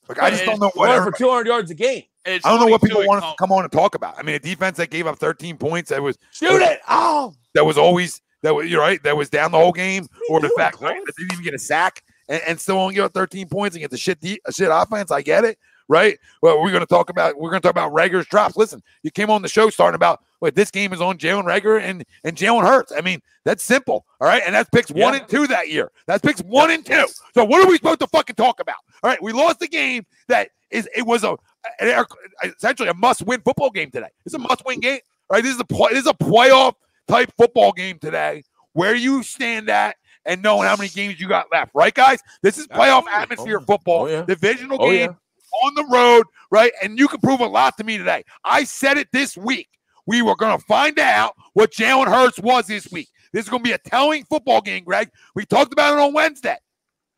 Like, 0.08 0.20
I 0.20 0.30
just 0.30 0.46
don't 0.46 0.60
know 0.60 0.72
We're 0.76 1.04
what 1.04 1.14
for 1.14 1.18
200 1.18 1.48
yards 1.48 1.72
a 1.72 1.76
game. 1.76 2.04
It's 2.26 2.46
I 2.46 2.52
don't 2.52 2.60
know 2.60 2.68
what 2.68 2.82
people 2.82 3.06
want 3.06 3.24
to 3.24 3.34
come 3.40 3.52
on 3.52 3.64
and 3.64 3.72
talk 3.72 3.96
about. 3.96 4.18
I 4.18 4.22
mean, 4.22 4.36
a 4.36 4.40
defense 4.40 4.78
that 4.78 4.90
gave 4.90 5.08
up 5.08 5.18
13 5.18 5.58
points 5.58 5.90
that 5.90 6.02
was 6.02 6.18
Shoot 6.32 6.62
it! 6.62 6.80
Oh, 6.88 7.34
that 7.54 7.66
was 7.66 7.78
always 7.78 8.22
that 8.44 8.54
was 8.54 8.70
you're 8.70 8.82
right 8.82 9.02
that 9.04 9.18
was 9.18 9.30
down 9.30 9.52
the 9.52 9.58
whole 9.58 9.72
game, 9.72 10.08
or 10.30 10.40
the 10.40 10.50
fact 10.56 10.78
Cole? 10.78 10.90
right, 10.90 11.02
that 11.04 11.14
didn't 11.18 11.34
even 11.34 11.44
get 11.44 11.54
a 11.54 11.60
sack 11.60 12.04
and, 12.30 12.42
and 12.48 12.60
still 12.60 12.78
only 12.78 12.96
give 12.96 13.06
up 13.06 13.14
13 13.14 13.48
points 13.48 13.76
and 13.76 13.82
get 13.82 13.92
the 13.92 13.98
shit 13.98 14.20
de- 14.20 14.40
shit 14.52 14.70
offense. 14.72 15.12
I 15.12 15.22
get 15.22 15.44
it, 15.44 15.58
right? 15.88 16.18
Well, 16.42 16.62
we're 16.62 16.72
going 16.72 16.82
to 16.82 16.88
talk 16.88 17.10
about 17.10 17.40
we're 17.40 17.50
going 17.50 17.62
to 17.62 17.68
talk 17.68 17.74
about 17.74 17.92
Reagor's 17.92 18.28
drops. 18.28 18.56
Listen, 18.56 18.84
you 19.04 19.12
came 19.12 19.30
on 19.30 19.42
the 19.42 19.50
show 19.50 19.70
starting 19.70 19.96
about 19.96 20.22
what 20.40 20.56
this 20.56 20.72
game 20.72 20.94
is 20.94 21.02
on 21.02 21.18
Jalen 21.18 21.44
Rager 21.44 21.82
and 21.82 22.06
and 22.24 22.38
Jalen 22.38 22.64
Hurts. 22.64 22.92
I 22.96 23.02
mean, 23.02 23.22
that's 23.46 23.64
simple, 23.64 24.06
all 24.20 24.28
right. 24.28 24.42
And 24.46 24.54
that's 24.54 24.70
picks 24.70 24.92
one 24.92 25.16
and 25.16 25.28
two 25.28 25.48
that 25.48 25.70
year. 25.70 25.92
That's 26.06 26.22
picks 26.22 26.42
one 26.42 26.72
and 26.72 26.86
two. 26.86 27.06
So 27.34 27.44
what 27.44 27.66
are 27.66 27.70
we 27.70 27.78
supposed 27.78 28.00
to 28.02 28.08
fucking 28.08 28.36
talk 28.36 28.60
about? 28.60 28.78
All 29.04 29.10
right, 29.10 29.22
we 29.22 29.32
lost 29.34 29.60
the 29.60 29.68
game 29.68 30.06
that 30.28 30.50
is 30.70 30.88
it 30.96 31.06
was 31.06 31.24
a 31.24 31.36
an- 31.80 32.06
essentially 32.44 32.90
a 32.90 32.94
must-win 32.94 33.42
football 33.42 33.70
game 33.70 33.92
today. 33.92 34.10
It's 34.26 34.36
a 34.36 34.40
must-win 34.40 34.80
game. 34.80 35.00
All 35.30 35.36
right, 35.38 35.44
this 35.44 35.54
is 35.54 35.60
a 35.60 35.66
play, 35.66 35.92
this 35.92 36.02
is 36.02 36.08
a 36.08 36.14
playoff 36.14 36.74
type 37.08 37.32
football 37.38 37.72
game 37.72 37.98
today 38.00 38.44
where 38.74 38.96
you 38.96 39.24
stand 39.24 39.70
at 39.70 39.96
and 40.26 40.42
knowing 40.44 40.68
how 40.68 40.76
many 40.76 40.90
games 40.90 41.20
you 41.20 41.28
got 41.28 41.48
left, 41.52 41.72
right, 41.74 41.94
guys? 41.94 42.20
This 42.44 42.58
is 42.58 42.68
playoff 42.68 43.06
Absolutely. 43.08 43.12
atmosphere 43.22 43.60
Oh, 43.62 43.66
football, 43.66 44.02
oh, 44.04 44.08
yeah. 44.08 44.22
divisional 44.24 44.78
Oh, 44.80 44.92
game 44.92 45.18
on 45.64 45.76
the 45.76 45.86
road, 45.92 46.26
right? 46.52 46.72
And 46.84 46.98
you 47.00 47.08
can 47.08 47.20
prove 47.20 47.40
a 47.40 47.46
lot 47.48 47.76
to 47.78 47.84
me 47.84 47.98
today. 47.98 48.24
I 48.46 48.64
said 48.64 48.98
it 48.98 49.08
this 49.12 49.36
week. 49.36 49.68
We 50.06 50.22
were 50.22 50.36
going 50.36 50.58
to 50.58 50.64
find 50.66 50.98
out 51.00 51.36
what 51.54 51.72
Jalen 51.72 52.08
Hurts 52.08 52.40
was 52.40 52.68
this 52.68 52.90
week. 52.92 53.10
This 53.34 53.46
is 53.46 53.50
going 53.50 53.62
to 53.64 53.68
be 53.68 53.74
a 53.74 53.78
telling 53.78 54.24
football 54.26 54.62
game, 54.62 54.84
Greg. 54.84 55.10
We 55.36 55.46
talked 55.46 55.74
about 55.74 55.94
it 55.94 56.00
on 56.00 56.14
Wednesday. 56.14 56.58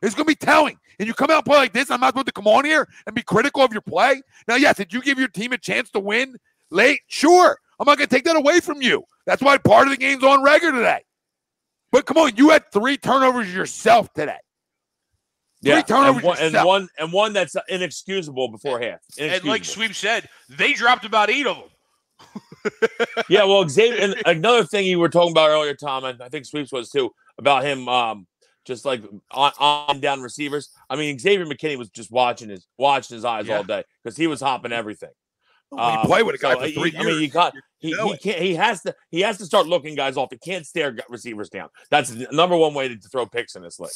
It's 0.02 0.14
going 0.14 0.26
to 0.26 0.30
be 0.30 0.34
telling. 0.34 0.78
And 0.98 1.08
you 1.08 1.14
come 1.14 1.30
out 1.30 1.38
and 1.38 1.44
play 1.44 1.56
like 1.56 1.72
this, 1.72 1.90
I'm 1.90 2.00
not 2.00 2.08
supposed 2.08 2.26
to 2.26 2.32
come 2.32 2.46
on 2.46 2.64
here 2.64 2.88
and 3.06 3.14
be 3.14 3.22
critical 3.22 3.62
of 3.62 3.72
your 3.72 3.82
play. 3.82 4.22
Now, 4.48 4.56
yes, 4.56 4.76
did 4.76 4.92
you 4.92 5.02
give 5.02 5.18
your 5.18 5.28
team 5.28 5.52
a 5.52 5.58
chance 5.58 5.90
to 5.90 6.00
win 6.00 6.36
late? 6.70 7.00
Sure. 7.08 7.58
I'm 7.78 7.86
not 7.86 7.98
going 7.98 8.08
to 8.08 8.14
take 8.14 8.24
that 8.24 8.36
away 8.36 8.60
from 8.60 8.82
you. 8.82 9.04
That's 9.26 9.42
why 9.42 9.58
part 9.58 9.86
of 9.86 9.90
the 9.90 9.96
game's 9.96 10.22
on 10.22 10.42
record 10.42 10.72
today. 10.72 11.02
But 11.90 12.06
come 12.06 12.16
on, 12.18 12.36
you 12.36 12.50
had 12.50 12.70
three 12.72 12.96
turnovers 12.96 13.52
yourself 13.54 14.12
today. 14.14 14.38
yeah. 15.60 15.80
turnovers 15.82 16.24
and 16.40 16.54
one, 16.54 16.56
and 16.56 16.66
one 16.66 16.88
and 16.98 17.12
one 17.12 17.32
that's 17.32 17.56
inexcusable 17.68 18.48
before 18.48 18.80
half. 18.80 19.00
And 19.18 19.30
like 19.30 19.44
Inexcusable. 19.44 19.64
Sweep 19.86 19.94
said, 19.94 20.28
they 20.48 20.72
dropped 20.72 21.04
about 21.04 21.30
eight 21.30 21.46
of 21.46 21.56
them. 21.56 21.68
yeah, 23.28 23.44
well, 23.44 23.68
Xavier, 23.68 24.00
and 24.00 24.14
another 24.26 24.64
thing 24.64 24.86
you 24.86 24.98
were 24.98 25.08
talking 25.08 25.32
about 25.32 25.50
earlier, 25.50 25.74
Tom, 25.74 26.04
and 26.04 26.22
I 26.22 26.28
think 26.28 26.46
Sweeps 26.46 26.72
was 26.72 26.90
too, 26.90 27.10
about 27.38 27.64
him 27.64 27.88
um 27.88 28.26
just 28.64 28.84
like 28.84 29.02
on, 29.30 29.52
on 29.58 30.00
down 30.00 30.20
receivers. 30.22 30.70
I 30.88 30.96
mean, 30.96 31.18
Xavier 31.18 31.46
McKinney 31.46 31.76
was 31.78 31.88
just 31.90 32.10
watching 32.10 32.48
his 32.48 32.66
watching 32.78 33.14
his 33.16 33.24
eyes 33.24 33.46
Yeah. 33.46 33.58
all 33.58 33.62
day 33.64 33.84
because 34.02 34.16
he 34.16 34.26
was 34.26 34.40
hopping 34.40 34.72
everything. 34.72 35.10
When 35.70 35.82
you 35.92 35.98
Um, 36.00 36.06
play 36.06 36.22
with 36.22 36.34
a 36.36 36.38
guy 36.38 36.54
so 36.54 36.60
for 36.60 36.66
he- 36.66 36.72
three 36.74 36.94
I 36.96 36.98
mean, 37.00 37.08
years, 37.08 37.20
he 37.20 37.28
got 37.28 37.54
he, 37.78 37.88
you 37.90 37.96
know 37.96 38.12
he 38.12 38.18
can't 38.18 38.38
he 38.40 38.54
has 38.54 38.82
to 38.82 38.94
he 39.10 39.20
has 39.22 39.38
to 39.38 39.44
start 39.46 39.66
looking 39.66 39.94
guys 39.94 40.16
off. 40.16 40.28
He 40.30 40.38
can't 40.38 40.66
stare 40.66 40.96
receivers 41.08 41.48
down. 41.50 41.68
That's 41.90 42.10
the 42.10 42.28
number 42.32 42.56
one 42.56 42.74
way 42.74 42.88
to, 42.88 42.96
to 42.96 43.08
throw 43.08 43.26
picks 43.26 43.56
in 43.56 43.62
this 43.62 43.80
league. 43.80 43.90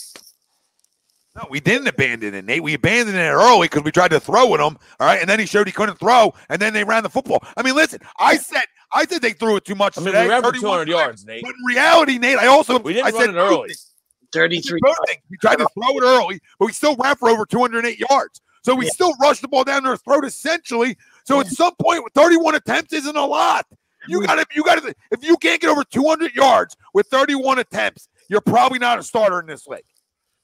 No, 1.36 1.46
we 1.50 1.60
didn't 1.60 1.86
abandon 1.86 2.34
it, 2.34 2.44
Nate. 2.46 2.62
We 2.62 2.74
abandoned 2.74 3.16
it 3.16 3.20
early 3.20 3.66
because 3.68 3.84
we 3.84 3.92
tried 3.92 4.10
to 4.10 4.18
throw 4.18 4.48
with 4.48 4.60
him. 4.60 4.76
All 4.98 5.06
right, 5.06 5.20
and 5.20 5.28
then 5.28 5.38
he 5.38 5.46
showed 5.46 5.66
he 5.68 5.72
couldn't 5.72 5.98
throw, 5.98 6.34
and 6.48 6.60
then 6.60 6.72
they 6.72 6.82
ran 6.82 7.04
the 7.04 7.10
football. 7.10 7.44
I 7.56 7.62
mean, 7.62 7.76
listen, 7.76 8.00
I 8.18 8.38
said 8.38 8.64
I 8.90 9.04
said 9.04 9.22
they 9.22 9.34
threw 9.34 9.54
it 9.56 9.64
too 9.64 9.74
much 9.76 9.96
I 9.98 10.00
mean, 10.00 10.06
today. 10.06 10.24
we 10.24 10.30
ran 10.30 10.42
for 10.42 10.52
200 10.52 10.88
yards, 10.88 11.24
Nate. 11.26 11.42
But 11.42 11.50
in 11.50 11.64
reality, 11.76 12.18
Nate, 12.18 12.38
I 12.38 12.46
also 12.46 12.78
We 12.80 12.94
didn't 12.94 13.06
I 13.06 13.10
run 13.10 13.20
said 13.20 13.30
it 13.34 13.38
early. 13.38 13.68
things. 13.68 13.87
Thirty-three. 14.32 14.80
Both. 14.82 14.96
We 15.30 15.36
tried 15.38 15.56
to 15.56 15.68
throw 15.74 15.96
it 15.98 16.02
early, 16.02 16.40
but 16.58 16.66
we 16.66 16.72
still 16.72 16.96
ran 16.96 17.16
for 17.16 17.28
over 17.30 17.46
208 17.46 17.98
yards. 18.10 18.40
So 18.62 18.74
we 18.74 18.86
Yeah. 18.86 18.90
still 18.92 19.14
rushed 19.20 19.42
the 19.42 19.48
ball 19.48 19.64
down 19.64 19.84
their 19.84 19.96
throat 19.96 20.24
essentially. 20.24 20.96
So 21.24 21.40
at 21.40 21.46
some 21.46 21.74
point, 21.76 22.04
31 22.14 22.54
attempts 22.54 22.92
isn't 22.92 23.16
a 23.16 23.24
lot. 23.24 23.66
You 24.06 24.24
got 24.26 24.36
to, 24.36 24.46
you 24.54 24.62
got 24.62 24.82
to. 24.82 24.94
If 25.10 25.24
you 25.24 25.36
can't 25.36 25.60
get 25.60 25.70
over 25.70 25.84
200 25.84 26.34
yards 26.34 26.76
with 26.94 27.06
31 27.08 27.58
attempts, 27.58 28.08
you're 28.28 28.40
probably 28.40 28.78
not 28.78 28.98
a 28.98 29.02
starter 29.02 29.40
in 29.40 29.46
this 29.46 29.66
league. 29.66 29.82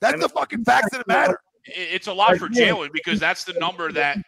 That's 0.01 0.21
the 0.21 0.29
fucking 0.29 0.65
facts 0.65 0.93
of 0.93 0.99
the 0.99 1.05
matter. 1.07 1.41
It's 1.65 2.09
a 2.09 2.13
lot 2.13 2.37
for 2.37 2.49
Jalen 2.49 2.93
because 2.93 3.19
that's 3.21 3.45
the 3.45 3.55
number 3.55 3.91
that 3.93 4.19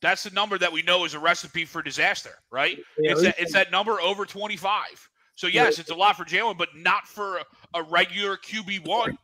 that's 0.00 0.22
the 0.22 0.30
number 0.30 0.58
that 0.58 0.72
we 0.72 0.82
know 0.82 1.04
is 1.04 1.14
a 1.14 1.18
recipe 1.18 1.64
for 1.64 1.82
disaster, 1.82 2.38
right? 2.52 2.78
Yeah, 2.98 3.12
It's 3.12 3.22
that, 3.22 3.34
it's 3.38 3.52
that 3.52 3.72
number 3.72 4.00
over 4.00 4.24
25. 4.24 5.08
So 5.34 5.46
yes, 5.48 5.78
it's 5.78 5.90
a 5.90 5.94
lot 5.94 6.16
for 6.16 6.24
Jalen, 6.24 6.56
but 6.56 6.68
not 6.76 7.06
for 7.06 7.40
a, 7.74 7.80
a 7.80 7.82
regular 7.84 8.36
QB 8.36 8.86
one. 8.86 9.16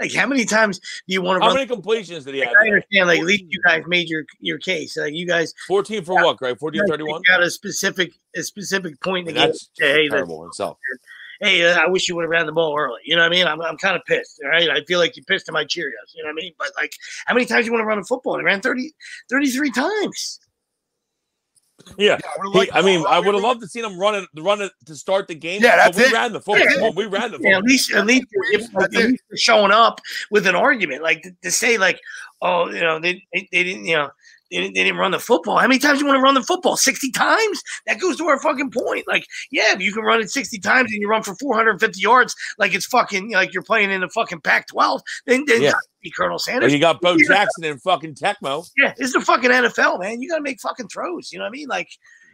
Like, 0.00 0.14
how 0.14 0.28
many 0.28 0.44
times 0.44 0.78
do 0.78 0.84
you 1.08 1.20
want 1.22 1.38
to 1.38 1.42
How 1.42 1.48
run? 1.48 1.56
many 1.56 1.66
completions 1.66 2.24
did 2.24 2.34
he 2.34 2.40
have? 2.40 2.52
I 2.62 2.66
understand. 2.68 3.08
Like, 3.08 3.18
at 3.18 3.24
least 3.24 3.44
you 3.48 3.60
guys 3.64 3.82
made 3.88 4.08
your 4.08 4.24
your 4.38 4.58
case. 4.58 4.96
Like, 4.96 5.12
you 5.12 5.26
guys 5.26 5.52
14 5.66 6.04
for 6.04 6.14
what, 6.14 6.40
Right, 6.40 6.56
14 6.56 6.86
31? 6.86 7.22
got 7.26 7.42
a 7.42 7.50
specific 7.50 8.12
a 8.36 8.42
specific 8.44 9.00
point 9.00 9.28
in 9.28 9.34
the. 9.34 9.40
That's 9.40 9.70
Say, 9.74 10.02
hey, 10.04 10.08
terrible 10.08 10.42
in 10.44 10.48
itself. 10.50 10.78
hey, 11.40 11.68
uh, 11.68 11.80
I 11.80 11.88
wish 11.88 12.08
you 12.08 12.14
would 12.14 12.22
have 12.22 12.30
ran 12.30 12.46
the 12.46 12.52
ball 12.52 12.78
early. 12.78 13.00
You 13.04 13.16
know 13.16 13.22
what 13.22 13.32
I 13.32 13.34
mean? 13.36 13.46
I'm, 13.48 13.60
I'm 13.60 13.76
kind 13.76 13.96
of 13.96 14.02
pissed. 14.06 14.40
All 14.44 14.50
right. 14.50 14.70
I 14.70 14.84
feel 14.84 15.00
like 15.00 15.16
you 15.16 15.24
pissed 15.24 15.48
in 15.48 15.52
my 15.52 15.64
Cheerios. 15.64 16.14
You 16.14 16.22
know 16.22 16.28
what 16.28 16.34
I 16.40 16.42
mean? 16.42 16.52
But 16.58 16.68
like, 16.76 16.92
how 17.26 17.34
many 17.34 17.44
times 17.46 17.64
do 17.64 17.66
you 17.66 17.72
want 17.72 17.82
to 17.82 17.86
run 17.86 17.98
a 17.98 18.04
football? 18.04 18.36
And 18.36 18.44
ran 18.44 18.60
30, 18.60 18.92
33 19.28 19.70
times. 19.72 20.38
Yeah. 21.96 22.18
I 22.24 22.46
would've 22.46 22.62
He- 22.64 22.72
I 22.72 22.82
mean, 22.82 23.04
I 23.08 23.18
would 23.18 23.34
have 23.34 23.42
loved 23.42 23.60
to 23.62 23.68
seen 23.68 23.84
him 23.84 23.98
run 23.98 24.14
it, 24.14 24.28
run 24.40 24.60
it 24.60 24.72
to 24.86 24.94
start 24.94 25.28
the 25.28 25.34
game. 25.34 25.62
Yeah, 25.62 25.76
that's 25.76 25.96
we 25.96 26.04
it. 26.04 26.12
ran 26.12 26.32
the 26.32 26.40
football. 26.40 26.80
Yeah. 26.80 26.90
We 26.94 27.06
ran 27.06 27.30
the 27.30 27.38
Yeah, 27.40 27.54
football. 27.54 27.54
at 27.56 27.64
least, 27.64 27.92
at 27.92 28.06
least, 28.06 28.26
at 28.80 28.92
least 28.92 29.22
showing 29.36 29.72
up 29.72 30.00
with 30.30 30.46
an 30.46 30.54
argument. 30.54 31.02
Like 31.02 31.22
to, 31.22 31.30
to 31.42 31.50
say, 31.50 31.78
like, 31.78 32.00
oh, 32.42 32.68
you 32.70 32.80
know, 32.80 32.98
they, 32.98 33.24
they, 33.32 33.48
they 33.52 33.64
didn't, 33.64 33.84
you 33.86 33.96
know, 33.96 34.10
they 34.50 34.58
didn't, 34.58 34.74
they 34.74 34.84
didn't 34.84 34.98
run 34.98 35.10
the 35.10 35.18
football. 35.18 35.58
How 35.58 35.66
many 35.66 35.78
times 35.78 36.00
you 36.00 36.06
want 36.06 36.16
to 36.18 36.22
run 36.22 36.34
the 36.34 36.42
football? 36.42 36.76
60 36.76 37.10
times? 37.12 37.62
That 37.86 38.00
goes 38.00 38.16
to 38.16 38.24
our 38.26 38.40
fucking 38.40 38.70
point. 38.70 39.06
Like, 39.08 39.26
yeah, 39.50 39.72
if 39.74 39.80
you 39.80 39.92
can 39.92 40.02
run 40.04 40.20
it 40.20 40.30
60 40.30 40.58
times 40.60 40.92
and 40.92 41.00
you 41.02 41.08
run 41.08 41.22
for 41.22 41.34
450 41.36 42.00
yards, 42.00 42.34
like 42.58 42.74
it's 42.74 42.86
fucking, 42.86 43.32
like 43.32 43.52
you're 43.52 43.62
playing 43.62 43.90
in 43.90 44.00
the 44.00 44.08
fucking 44.08 44.40
Pac 44.40 44.68
12, 44.68 45.02
then, 45.26 45.44
then 45.46 45.62
Yeah. 45.62 45.72
be 46.02 46.10
Colonel 46.10 46.36
But 46.36 46.42
Sanders. 46.42 46.72
you 46.72 46.78
got 46.78 47.00
Bo 47.00 47.12
Yeah. 47.18 47.26
Jackson 47.28 47.64
and 47.64 47.80
fucking 47.82 48.14
Tecmo. 48.14 48.68
Yeah, 48.76 48.94
it's 48.96 49.12
the 49.12 49.20
fucking 49.20 49.50
NFL, 49.50 50.00
man. 50.00 50.20
You 50.22 50.28
got 50.28 50.36
to 50.36 50.42
make 50.42 50.60
fucking 50.60 50.88
throws. 50.88 51.32
You 51.32 51.38
know 51.38 51.44
what 51.44 51.48
I 51.50 51.52
mean? 51.52 51.68
Like, 51.68 51.88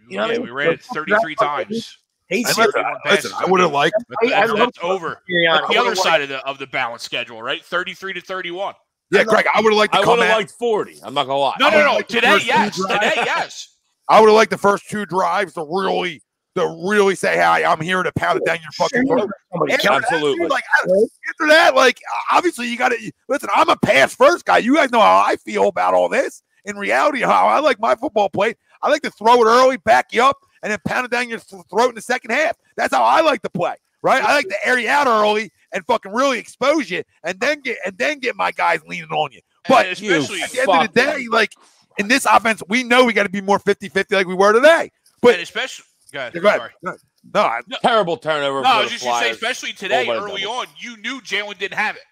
You 0.08 0.16
know 0.18 0.22
what 0.24 0.30
I 0.30 0.32
yeah, 0.34 0.38
mean? 0.40 0.46
we 0.48 0.52
ran 0.52 0.72
it 0.72 0.82
33 0.82 1.34
times. 1.36 1.98
hate 2.28 2.46
And 2.46 2.56
listen, 2.56 2.72
31 2.72 2.94
listen, 3.04 3.30
passes. 3.30 3.32
I 3.32 3.50
would 3.50 3.60
have 3.60 3.72
liked. 3.72 3.96
But 4.08 4.32
I- 4.32 4.42
I 4.42 4.46
that's, 4.46 4.78
over. 4.82 5.20
Sirianni. 5.30 5.68
The 5.72 5.78
other 5.78 5.94
side 5.94 6.22
of 6.22 6.28
the 6.28 6.38
of 6.46 6.58
the 6.58 6.66
balance 6.66 7.02
schedule, 7.02 7.42
right? 7.42 7.64
33 7.64 8.12
to 8.14 8.20
31. 8.20 8.74
Yeah, 9.14 9.24
Greg, 9.24 9.46
I 9.54 9.60
would 9.60 9.72
have 9.72 9.78
liked 9.78 9.94
to 9.94 10.00
I 10.00 10.06
would 10.06 10.18
have 10.20 10.36
liked 10.36 10.50
40. 10.52 11.00
I'm 11.02 11.14
not 11.14 11.26
going 11.26 11.36
to 11.36 11.40
lie. 11.40 11.56
No, 11.58 11.68
I 11.68 11.70
no, 11.70 11.76
would 11.76 11.84
no. 11.84 12.00
Today, 12.02 12.38
yes. 12.44 12.76
Today, 12.76 13.12
yes. 13.16 13.76
I 14.08 14.20
would 14.20 14.26
have 14.28 14.36
liked 14.36 14.50
the 14.50 14.58
first 14.58 14.88
two 14.88 15.06
drives 15.06 15.54
to 15.54 15.62
really, 15.62 16.22
to 16.56 16.66
really 16.86 17.14
say, 17.14 17.34
"Hey, 17.36 17.64
I'm 17.64 17.80
here 17.80 18.02
to 18.02 18.12
pound 18.12 18.38
it 18.38 18.44
down 18.44 18.58
your 18.60 18.70
fucking 18.72 19.06
throat." 19.06 19.30
Somebody 19.50 19.72
After 19.72 19.88
that, 19.88 20.02
Absolutely. 20.04 20.38
dude, 20.40 20.50
like 20.50 20.64
after 20.86 21.46
that, 21.48 21.74
like 21.74 21.98
obviously 22.30 22.68
you 22.68 22.76
got 22.76 22.90
to 22.90 23.12
listen. 23.28 23.48
I'm 23.54 23.68
a 23.70 23.76
pass 23.76 24.14
first 24.14 24.44
guy. 24.44 24.58
You 24.58 24.74
guys 24.76 24.90
know 24.90 25.00
how 25.00 25.24
I 25.26 25.36
feel 25.36 25.68
about 25.68 25.94
all 25.94 26.08
this. 26.08 26.42
In 26.66 26.76
reality, 26.76 27.20
how 27.20 27.46
I 27.46 27.60
like 27.60 27.78
my 27.80 27.94
football 27.94 28.28
play, 28.28 28.54
I 28.82 28.90
like 28.90 29.02
to 29.02 29.10
throw 29.10 29.42
it 29.42 29.46
early, 29.46 29.76
back 29.78 30.12
you 30.12 30.22
up, 30.22 30.36
and 30.62 30.70
then 30.70 30.78
pound 30.86 31.04
it 31.06 31.10
down 31.10 31.28
your 31.28 31.38
throat 31.38 31.88
in 31.90 31.94
the 31.94 32.00
second 32.02 32.30
half. 32.30 32.56
That's 32.76 32.94
how 32.94 33.02
I 33.02 33.20
like 33.20 33.42
to 33.42 33.50
play. 33.50 33.74
right? 34.04 34.22
I 34.22 34.34
like 34.34 34.48
to 34.48 34.66
air 34.66 34.78
you 34.78 34.88
out 34.88 35.06
early 35.06 35.50
and 35.74 35.84
fucking 35.86 36.12
really 36.12 36.38
expose 36.38 36.90
you, 36.90 37.02
and 37.24 37.38
then 37.40 37.60
get 37.60 37.76
and 37.84 37.98
then 37.98 38.18
get 38.20 38.36
my 38.36 38.50
guys 38.52 38.80
leaning 38.86 39.10
on 39.10 39.32
you. 39.32 39.40
But 39.68 39.86
especially 39.86 40.42
at 40.42 40.50
the 40.50 40.60
end 40.60 40.70
of 40.70 40.82
the 40.94 41.00
day, 41.00 41.26
like 41.30 41.52
in 41.98 42.08
this 42.08 42.24
offense, 42.26 42.62
we 42.68 42.82
know 42.84 43.04
we 43.04 43.12
got 43.12 43.24
to 43.24 43.28
be 43.28 43.40
more 43.40 43.58
50-50 43.58 44.12
like 44.12 44.26
we 44.26 44.34
were 44.34 44.52
today. 44.52 44.90
But 45.20 45.34
and 45.34 45.42
especially 45.42 45.84
go 46.12 46.20
ahead, 46.20 46.32
Go 46.34 46.48
ahead. 46.48 46.58
sorry. 46.60 46.70
No, 46.82 46.96
no, 47.34 47.40
I, 47.40 47.60
Terrible 47.82 48.16
turnover. 48.16 48.60
No, 48.60 48.62
for 48.62 48.68
I 48.68 48.76
the 48.78 48.82
was 48.84 48.92
just 48.92 49.04
gonna 49.04 49.24
say, 49.24 49.30
especially 49.30 49.70
oh 49.70 49.78
today, 49.78 50.08
early 50.08 50.42
double. 50.42 50.56
on, 50.56 50.66
you 50.78 50.96
knew 50.98 51.20
Jalen 51.20 51.58
didn't 51.58 51.78
have 51.78 51.96
it. 51.96 52.02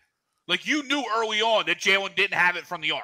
Like 0.49 0.67
you 0.67 0.83
knew 0.85 1.05
early 1.17 1.41
on 1.41 1.67
that 1.67 1.79
Jalen 1.79 2.15
didn't 2.17 2.35
have 2.35 2.57
it 2.57 2.67
from 2.67 2.81
the 2.81 2.91
arm, 2.93 3.03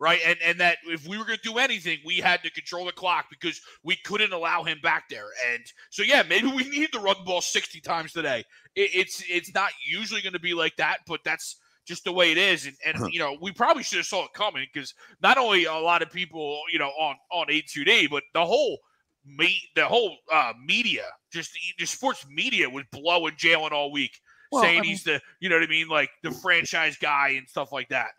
right? 0.00 0.20
And 0.24 0.38
and 0.44 0.60
that 0.60 0.78
if 0.86 1.06
we 1.06 1.18
were 1.18 1.24
gonna 1.24 1.38
do 1.42 1.58
anything, 1.58 1.98
we 2.04 2.16
had 2.18 2.42
to 2.42 2.50
control 2.50 2.86
the 2.86 2.92
clock 2.92 3.26
because 3.30 3.60
we 3.82 3.96
couldn't 4.04 4.32
allow 4.32 4.62
him 4.62 4.78
back 4.82 5.08
there. 5.08 5.28
And 5.52 5.64
so 5.90 6.02
yeah, 6.02 6.22
maybe 6.22 6.48
we 6.48 6.64
need 6.68 6.92
to 6.92 7.00
run 7.00 7.16
the 7.18 7.24
ball 7.24 7.40
sixty 7.40 7.80
times 7.80 8.12
today. 8.12 8.44
It, 8.74 8.90
it's 8.94 9.22
it's 9.28 9.54
not 9.54 9.70
usually 9.86 10.20
going 10.22 10.32
to 10.34 10.38
be 10.40 10.54
like 10.54 10.76
that, 10.76 10.98
but 11.06 11.20
that's 11.24 11.56
just 11.86 12.04
the 12.04 12.12
way 12.12 12.30
it 12.30 12.38
is. 12.38 12.66
And, 12.66 12.76
and 12.84 13.12
you 13.12 13.18
know, 13.18 13.36
we 13.40 13.50
probably 13.50 13.82
should 13.82 13.96
have 13.98 14.06
saw 14.06 14.24
it 14.24 14.32
coming 14.34 14.66
because 14.72 14.94
not 15.22 15.38
only 15.38 15.64
a 15.64 15.72
lot 15.74 16.02
of 16.02 16.10
people, 16.10 16.60
you 16.72 16.78
know, 16.78 16.88
on 16.90 17.16
on 17.32 17.46
A2D, 17.48 18.10
but 18.10 18.22
the 18.34 18.44
whole 18.44 18.78
me 19.24 19.60
the 19.74 19.86
whole 19.86 20.16
uh, 20.32 20.52
media, 20.64 21.04
just 21.32 21.50
the 21.78 21.86
sports 21.86 22.26
media 22.30 22.68
was 22.68 22.84
blowing 22.92 23.34
Jalen 23.34 23.72
all 23.72 23.90
week, 23.90 24.12
Well, 24.52 24.62
saying 24.62 24.78
I 24.78 24.80
mean- 24.82 24.90
he's 24.90 25.04
the 25.04 25.20
you 25.40 25.48
know 25.48 25.56
what 25.56 25.64
I 25.64 25.68
mean, 25.68 25.88
like 25.88 26.10
the 26.22 26.30
franchise 26.30 26.96
guy 26.96 27.30
and 27.30 27.48
stuff 27.48 27.72
like 27.72 27.88
that. 27.88 28.10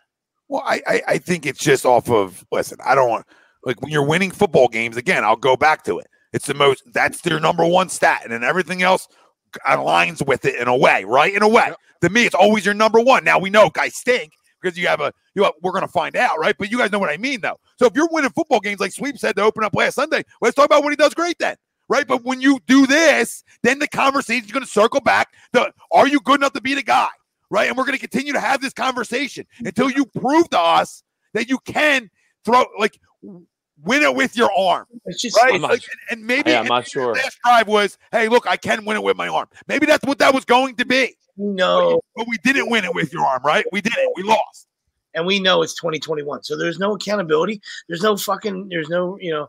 Well, 0.50 0.64
I, 0.66 0.82
I 0.88 1.02
I 1.08 1.18
think 1.20 1.46
it's 1.46 1.60
just 1.60 1.86
off 1.86 2.10
of 2.10 2.44
listen. 2.52 2.80
I 2.84 2.96
don't 2.96 3.10
want 3.10 3.26
like 3.64 3.82
when 3.82 3.92
you're 3.92 4.06
winning 4.06 4.32
football 4.32 4.68
games 4.68 4.98
again. 4.98 5.24
I'll 5.24 5.36
go 5.36 5.56
back 5.56 5.84
to 5.84 6.00
it. 6.00 6.08
It's 6.34 6.48
the 6.48 6.56
most. 6.56 6.84
That's 6.92 7.22
their 7.22 7.40
number 7.40 7.66
one 7.66 7.88
stat, 7.88 8.22
and 8.24 8.34
then 8.34 8.44
everything 8.44 8.82
else 8.82 9.08
aligns 9.68 10.26
with 10.26 10.46
it 10.46 10.56
in 10.56 10.68
a 10.68 10.76
way, 10.76 11.04
right? 11.06 11.34
In 11.34 11.44
a 11.44 11.48
way, 11.48 11.72
to 12.02 12.10
me, 12.10 12.26
it's 12.26 12.36
always 12.36 12.66
your 12.66 12.74
number 12.74 13.00
one. 13.00 13.24
Now 13.24 13.40
we 13.40 13.50
know 13.50 13.70
guys 13.70 13.96
stink 13.96 14.32
because 14.62 14.78
you 14.78 14.88
have 14.88 15.02
a 15.02 15.14
you. 15.36 15.44
Have, 15.44 15.54
we're 15.62 15.72
gonna 15.72 15.88
find 15.88 16.16
out, 16.16 16.40
right? 16.40 16.56
But 16.58 16.72
you 16.72 16.80
guys 16.80 16.92
know 16.92 17.00
what 17.00 17.12
I 17.12 17.18
mean, 17.18 17.42
though. 17.42 17.60
So 17.78 17.86
if 17.86 17.94
you're 17.96 18.10
winning 18.12 18.32
football 18.32 18.60
games 18.60 18.80
like 18.80 18.92
Sweep 18.92 19.20
said 19.20 19.36
to 19.36 19.44
open 19.44 19.64
up 19.64 19.76
last 19.76 19.96
Sunday, 19.96 20.24
let's 20.42 20.56
talk 20.56 20.66
about 20.66 20.84
what 20.84 20.92
he 20.92 20.96
does 20.96 21.14
great 21.14 21.38
then. 21.40 21.56
Right, 21.90 22.08
but 22.08 22.24
when 22.24 22.40
you 22.40 22.60
do 22.68 22.86
this, 22.86 23.44
then 23.64 23.80
the 23.80 23.88
conversation 23.88 24.46
is 24.46 24.52
going 24.52 24.64
to 24.64 24.70
circle 24.70 25.02
back. 25.02 25.30
The 25.54 25.74
are 25.92 26.08
you 26.08 26.20
good 26.20 26.40
enough 26.40 26.54
to 26.54 26.62
be 26.62 26.76
the 26.76 26.84
guy? 26.84 27.08
Right? 27.50 27.68
And 27.68 27.78
we're 27.78 27.86
going 27.86 27.98
to 27.98 28.08
continue 28.08 28.34
to 28.34 28.40
have 28.40 28.62
this 28.62 28.74
conversation 28.74 29.46
until 29.64 29.90
you 29.90 30.06
prove 30.06 30.50
to 30.52 30.60
us 30.60 31.04
that 31.34 31.50
you 31.50 31.58
can 31.66 32.10
throw 32.46 32.66
like 32.78 33.00
win 33.22 34.02
it 34.04 34.14
with 34.14 34.36
your 34.36 34.52
arm, 34.58 34.86
It's 35.06 35.22
just 35.22 35.38
right? 35.38 35.54
I'm 35.54 35.62
not 35.62 35.72
Like, 35.72 35.82
sure. 35.84 35.94
and 36.12 36.26
maybe 36.26 36.52
Yeah, 36.52 36.58
I'm 36.58 36.62
and 36.64 36.70
not 36.70 36.88
sure. 36.88 37.14
The 37.14 37.22
last 37.22 37.38
drive 37.46 37.68
was, 37.68 37.98
hey, 38.12 38.28
look, 38.28 38.46
I 38.48 38.58
can 38.58 38.84
win 38.84 38.98
it 38.98 39.04
with 39.04 39.16
my 39.16 39.28
arm. 39.30 39.48
Maybe 39.68 39.86
that's 39.86 40.06
what 40.06 40.18
that 40.20 40.34
was 40.34 40.44
going 40.44 40.76
to 40.76 40.86
be, 40.86 41.16
no, 41.38 42.02
but 42.16 42.28
we 42.28 42.38
didn't 42.44 42.70
win 42.70 42.84
it 42.84 42.94
with 42.94 43.14
your 43.14 43.26
arm, 43.26 43.42
right? 43.46 43.66
We 43.72 43.80
didn't. 43.82 44.12
We 44.18 44.24
lost. 44.24 44.68
and 45.14 45.26
we 45.26 45.40
know 45.40 45.62
it's 45.64 45.74
2021. 45.76 46.44
So 46.44 46.58
there's 46.58 46.78
no 46.78 46.96
accountability. 46.96 47.62
There's 47.88 48.02
no 48.04 48.18
fucking. 48.18 48.68
There's 48.70 48.90
no 48.90 49.18
you 49.22 49.32
know. 49.32 49.48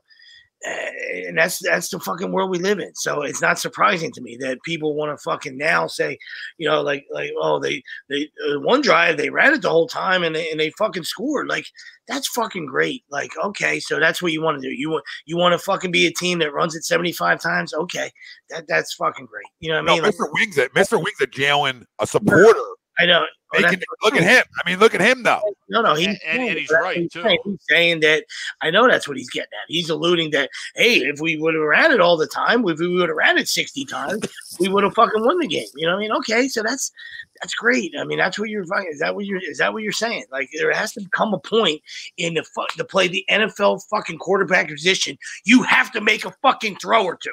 Eh, 0.64 1.24
And 1.28 1.38
that's 1.38 1.58
that's 1.60 1.88
the 1.88 2.00
fucking 2.00 2.32
world 2.32 2.50
we 2.50 2.58
live 2.58 2.78
in. 2.80 2.94
So 2.94 3.22
it's 3.22 3.40
not 3.42 3.58
surprising 3.58 4.12
to 4.12 4.20
me 4.20 4.36
that 4.40 4.62
people 4.64 4.94
want 4.94 5.16
to 5.16 5.22
fucking 5.22 5.56
now 5.56 5.86
say, 5.86 6.18
you 6.58 6.68
know, 6.68 6.82
like 6.82 7.06
like 7.12 7.30
oh 7.40 7.58
they 7.58 7.82
they 8.08 8.30
uh, 8.48 8.60
one 8.60 8.80
drive 8.82 9.16
they 9.16 9.30
ran 9.30 9.52
it 9.54 9.62
the 9.62 9.70
whole 9.70 9.88
time 9.88 10.22
and 10.22 10.34
they, 10.36 10.50
and 10.50 10.58
they 10.60 10.70
fucking 10.78 11.04
scored. 11.04 11.48
Like 11.48 11.66
that's 12.08 12.28
fucking 12.28 12.66
great. 12.66 13.04
Like 13.10 13.30
okay, 13.44 13.80
so 13.80 14.00
that's 14.00 14.20
what 14.22 14.32
you 14.32 14.42
want 14.42 14.60
to 14.60 14.68
do. 14.68 14.74
You 14.74 14.90
want 14.90 15.04
you 15.26 15.36
want 15.36 15.52
to 15.52 15.58
fucking 15.58 15.92
be 15.92 16.06
a 16.06 16.12
team 16.12 16.38
that 16.40 16.52
runs 16.52 16.74
it 16.74 16.84
75 16.84 17.40
times. 17.40 17.72
Okay, 17.74 18.10
that 18.50 18.66
that's 18.68 18.94
fucking 18.94 19.26
great. 19.26 19.46
You 19.60 19.70
know 19.70 19.76
what 19.76 19.82
I 19.82 19.86
No, 19.86 19.94
mean? 19.94 20.02
Like, 20.04 20.14
Mr. 20.14 20.32
Wings, 20.32 20.58
at 20.58 20.72
Mr. 20.74 21.02
Wings, 21.02 21.20
at 21.20 21.30
Jalen, 21.30 21.84
a 22.00 22.06
supporter. 22.06 22.58
I 23.00 23.06
know. 23.06 23.24
Oh, 23.52 23.60
that's- 23.60 23.80
look 24.04 24.14
at 24.14 24.22
him. 24.22 24.44
I 24.64 24.70
mean, 24.70 24.78
look 24.78 24.94
at 24.94 25.00
him 25.00 25.24
though. 25.24 25.42
No, 25.68 25.82
no, 25.82 25.94
he's 25.96 26.06
And- 26.06 26.18
and- 26.24 26.42
and 26.50 26.58
he's 26.58 26.70
right, 26.70 27.10
too. 27.10 27.20
saying. 27.22 27.38
He's 27.44 27.58
saying 27.68 28.00
that 28.00 28.24
I 28.60 28.70
know 28.70 28.86
that's 28.88 29.08
what 29.08 29.16
he's 29.16 29.28
getting 29.30 29.48
at. 29.60 29.66
He's 29.66 29.90
alluding 29.90 30.30
that 30.30 30.50
hey, 30.76 30.98
if 30.98 31.18
we 31.18 31.36
would 31.36 31.54
have 31.54 31.62
ran 31.64 31.90
it 31.90 32.00
all 32.00 32.16
the 32.16 32.28
time, 32.28 32.60
if 32.68 32.78
we 32.78 32.86
would 32.86 33.08
have 33.08 33.16
ran 33.16 33.38
it 33.38 33.48
sixty 33.48 33.84
times, 33.84 34.22
we 34.60 34.68
would 34.68 34.84
have 34.84 34.94
fucking 34.94 35.24
won 35.24 35.40
the 35.40 35.48
game. 35.48 35.66
You 35.74 35.86
know 35.86 35.94
what 35.94 35.98
I 35.98 36.02
mean? 36.02 36.12
Okay, 36.12 36.46
so 36.46 36.62
that's 36.62 36.92
that's 37.40 37.54
great. 37.54 37.92
I 37.98 38.04
mean, 38.04 38.18
that's 38.18 38.38
what 38.38 38.50
you're 38.50 38.64
fucking. 38.66 38.90
Is 38.92 39.00
that 39.00 39.16
what 39.16 39.24
you're? 39.26 39.40
Is 39.42 39.58
that 39.58 39.72
what 39.72 39.82
you're 39.82 39.90
saying? 39.92 40.26
Like 40.30 40.48
there 40.56 40.72
has 40.72 40.92
to 40.92 41.04
come 41.10 41.34
a 41.34 41.38
point 41.40 41.82
in 42.18 42.34
the 42.34 42.44
fu- 42.44 42.66
to 42.76 42.84
play 42.84 43.08
the 43.08 43.24
NFL 43.28 43.80
fucking 43.90 44.18
quarterback 44.18 44.68
position, 44.68 45.18
you 45.44 45.64
have 45.64 45.90
to 45.92 46.00
make 46.00 46.24
a 46.24 46.30
fucking 46.42 46.76
throw 46.76 47.04
or 47.04 47.16
two. 47.16 47.32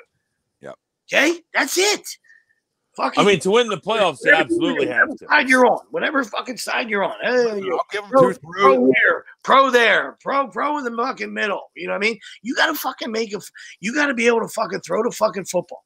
Yep. 0.62 0.76
Okay, 1.14 1.42
that's 1.54 1.78
it. 1.78 2.18
Fucking. 2.98 3.24
I 3.24 3.28
mean, 3.28 3.40
to 3.42 3.52
win 3.52 3.68
the 3.70 3.78
playoffs, 3.78 4.18
you 4.26 4.32
whatever- 4.32 4.42
absolutely 4.42 4.88
have 4.88 5.10
to. 5.18 5.28
Side 5.28 5.48
you're 5.50 5.66
on, 5.68 5.80
whatever 5.92 6.24
fucking 6.24 6.58
side 6.58 6.90
you're 6.90 7.04
on. 7.04 7.14
Hey, 7.22 7.60
you're 7.62 7.76
I'll 7.76 7.82
give 7.92 8.04
him 8.04 8.10
pro, 8.10 8.34
two 8.34 8.40
pro 8.52 8.86
here, 8.86 9.26
pro 9.44 9.70
there, 9.70 10.18
pro 10.20 10.48
pro 10.48 10.80
in 10.80 10.84
the 10.84 10.92
fucking 10.98 11.32
middle. 11.32 11.70
You 11.76 11.86
know 11.88 11.94
what 11.94 12.04
I 12.04 12.10
mean? 12.10 12.18
You 12.42 12.56
gotta 12.56 12.74
fucking 12.74 13.12
make 13.12 13.32
a. 13.34 13.38
f- 13.38 13.50
You 13.80 13.94
gotta 13.94 14.16
be 14.16 14.26
able 14.28 14.42
to 14.42 14.48
fucking 14.50 14.82
throw 14.82 15.04
the 15.04 15.12
fucking 15.12 15.46
football. 15.46 15.84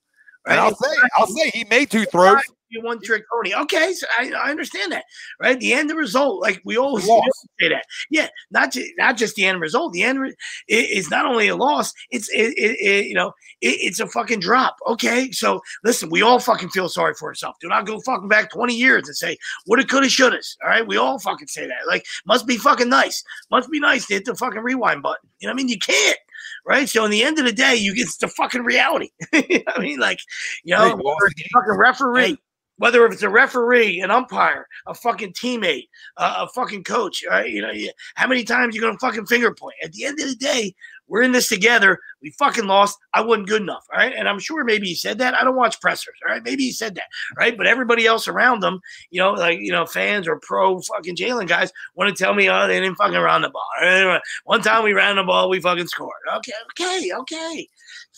Right? 0.47 0.53
And 0.53 0.62
I'll 0.62 0.74
say, 0.76 0.89
I'll 1.18 1.28
say 1.28 1.49
he 1.51 1.66
made 1.66 1.91
two 1.91 2.05
throws. 2.05 2.41
You 2.72 2.82
one 2.82 3.01
trick 3.01 3.24
pony. 3.32 3.53
Okay, 3.53 3.93
so 3.93 4.07
I, 4.17 4.32
I 4.32 4.49
understand 4.49 4.91
that, 4.91 5.05
right? 5.39 5.59
The 5.59 5.74
end 5.74 5.91
result, 5.91 6.41
like 6.41 6.61
we 6.65 6.78
always 6.78 7.05
say 7.05 7.69
that. 7.69 7.86
Yeah, 8.09 8.28
not 8.51 8.72
just 8.72 8.89
not 8.97 9.17
just 9.17 9.36
the 9.36 9.45
end 9.45 9.61
result. 9.61 9.93
The 9.93 10.03
end 10.03 10.19
re- 10.22 10.36
it's 10.67 11.09
not 11.09 11.26
only 11.26 11.47
a 11.47 11.55
loss. 11.55 11.93
It's 12.09 12.30
it, 12.30 12.53
it, 12.57 12.78
it 12.80 13.05
you 13.07 13.13
know 13.13 13.34
it, 13.61 13.78
it's 13.82 13.99
a 13.99 14.07
fucking 14.07 14.39
drop. 14.39 14.78
Okay, 14.88 15.32
so 15.32 15.61
listen, 15.84 16.09
we 16.09 16.22
all 16.22 16.39
fucking 16.39 16.69
feel 16.69 16.89
sorry 16.89 17.13
for 17.13 17.30
ourselves. 17.30 17.57
Do 17.61 17.67
not 17.67 17.86
go 17.86 17.99
fucking 18.01 18.28
back 18.30 18.51
twenty 18.51 18.76
years 18.76 19.07
and 19.07 19.15
say 19.15 19.38
woulda, 19.67 19.86
coulda, 19.86 20.09
shoulda. 20.09 20.39
All 20.63 20.69
right, 20.69 20.88
we 20.88 20.97
all 20.97 21.19
fucking 21.19 21.47
say 21.47 21.67
that. 21.67 21.88
Like, 21.88 22.05
must 22.26 22.47
be 22.47 22.57
fucking 22.57 22.89
nice. 22.89 23.24
Must 23.49 23.69
be 23.69 23.80
nice 23.80 24.07
to 24.07 24.15
hit 24.15 24.26
the 24.26 24.36
fucking 24.36 24.61
rewind 24.61 25.03
button. 25.03 25.30
You 25.39 25.47
know 25.47 25.53
what 25.53 25.55
I 25.61 25.63
mean? 25.63 25.69
You 25.69 25.80
can't. 25.80 26.17
Right. 26.65 26.88
So 26.88 27.03
in 27.05 27.11
the 27.11 27.24
end 27.24 27.39
of 27.39 27.45
the 27.45 27.51
day, 27.51 27.76
you 27.76 27.95
get 27.95 28.07
the 28.19 28.28
fucking 28.28 28.63
reality. 28.63 29.09
you 29.34 29.41
know 29.49 29.63
what 29.65 29.80
I 29.80 29.82
mean, 29.82 29.99
like, 29.99 30.19
you 30.63 30.76
know, 30.76 30.82
Hey, 30.89 30.93
we 30.93 31.01
lost 31.03 31.03
whether 31.03 31.15
the 31.26 31.32
it's 31.32 31.41
game. 31.41 31.49
a 31.55 31.59
fucking 31.59 31.80
referee, 31.80 32.38
whether 32.78 33.05
if 33.05 33.13
it's 33.13 33.24
a 33.24 33.30
referee, 33.30 34.01
an 34.01 34.11
umpire, 34.11 34.67
a 34.88 34.93
fucking 34.93 35.34
teammate, 35.34 35.88
uh, 36.17 36.47
a 36.47 36.47
fucking 36.49 36.84
coach, 36.84 37.24
right? 37.30 37.49
You 37.49 37.61
know, 37.61 37.72
how 38.15 38.28
many 38.28 38.43
times 38.43 38.76
you 38.76 38.82
gonna 38.82 38.97
fucking 38.99 39.28
finger 39.28 39.53
point? 39.53 39.76
At 39.84 39.91
the 39.93 40.05
end 40.05 40.19
of 40.19 40.30
the 40.30 40.36
day, 40.36 40.74
we're 41.11 41.24
in 41.24 41.34
this 41.34 41.49
together. 41.49 41.99
We 42.22 42.32
fucking 42.39 42.67
lost. 42.67 42.97
I 43.13 43.19
wasn't 43.19 43.49
good 43.49 43.61
enough, 43.61 43.86
all 43.91 43.99
right? 43.99 44.13
And 44.15 44.30
I'm 44.30 44.39
sure 44.39 44.63
maybe 44.63 44.88
he 44.88 44.95
said 44.95 45.17
that. 45.17 45.36
I 45.36 45.43
don't 45.43 45.57
watch 45.57 45.82
pressers, 45.82 46.15
all 46.26 46.34
right? 46.34 46.41
Maybe 46.41 46.63
he 46.63 46.72
said 46.72 46.95
that, 46.95 47.03
right? 47.38 47.57
But 47.57 47.67
everybody 47.67 48.05
else 48.05 48.30
around 48.30 48.61
them, 48.61 48.80
you 49.09 49.19
know, 49.19 49.34
like 49.34 49.59
you 49.59 49.74
know, 49.74 49.86
fans 49.86 50.26
or 50.26 50.39
pro 50.41 50.80
fucking 50.80 51.17
Jalen 51.17 51.49
guys 51.49 51.74
want 51.95 52.15
to 52.15 52.24
tell 52.24 52.34
me, 52.34 52.49
oh, 52.49 52.65
they 52.65 52.80
didn't 52.80 52.95
fucking 52.95 53.19
run 53.19 53.41
the 53.41 53.49
ball. 53.49 54.19
One 54.45 54.61
time 54.61 54.84
we 54.86 54.93
ran 54.93 55.17
the 55.17 55.24
ball, 55.24 55.49
we 55.49 55.59
fucking 55.59 55.88
scored. 55.88 56.13
Okay, 56.38 56.53
okay, 56.72 57.11
okay, 57.13 57.67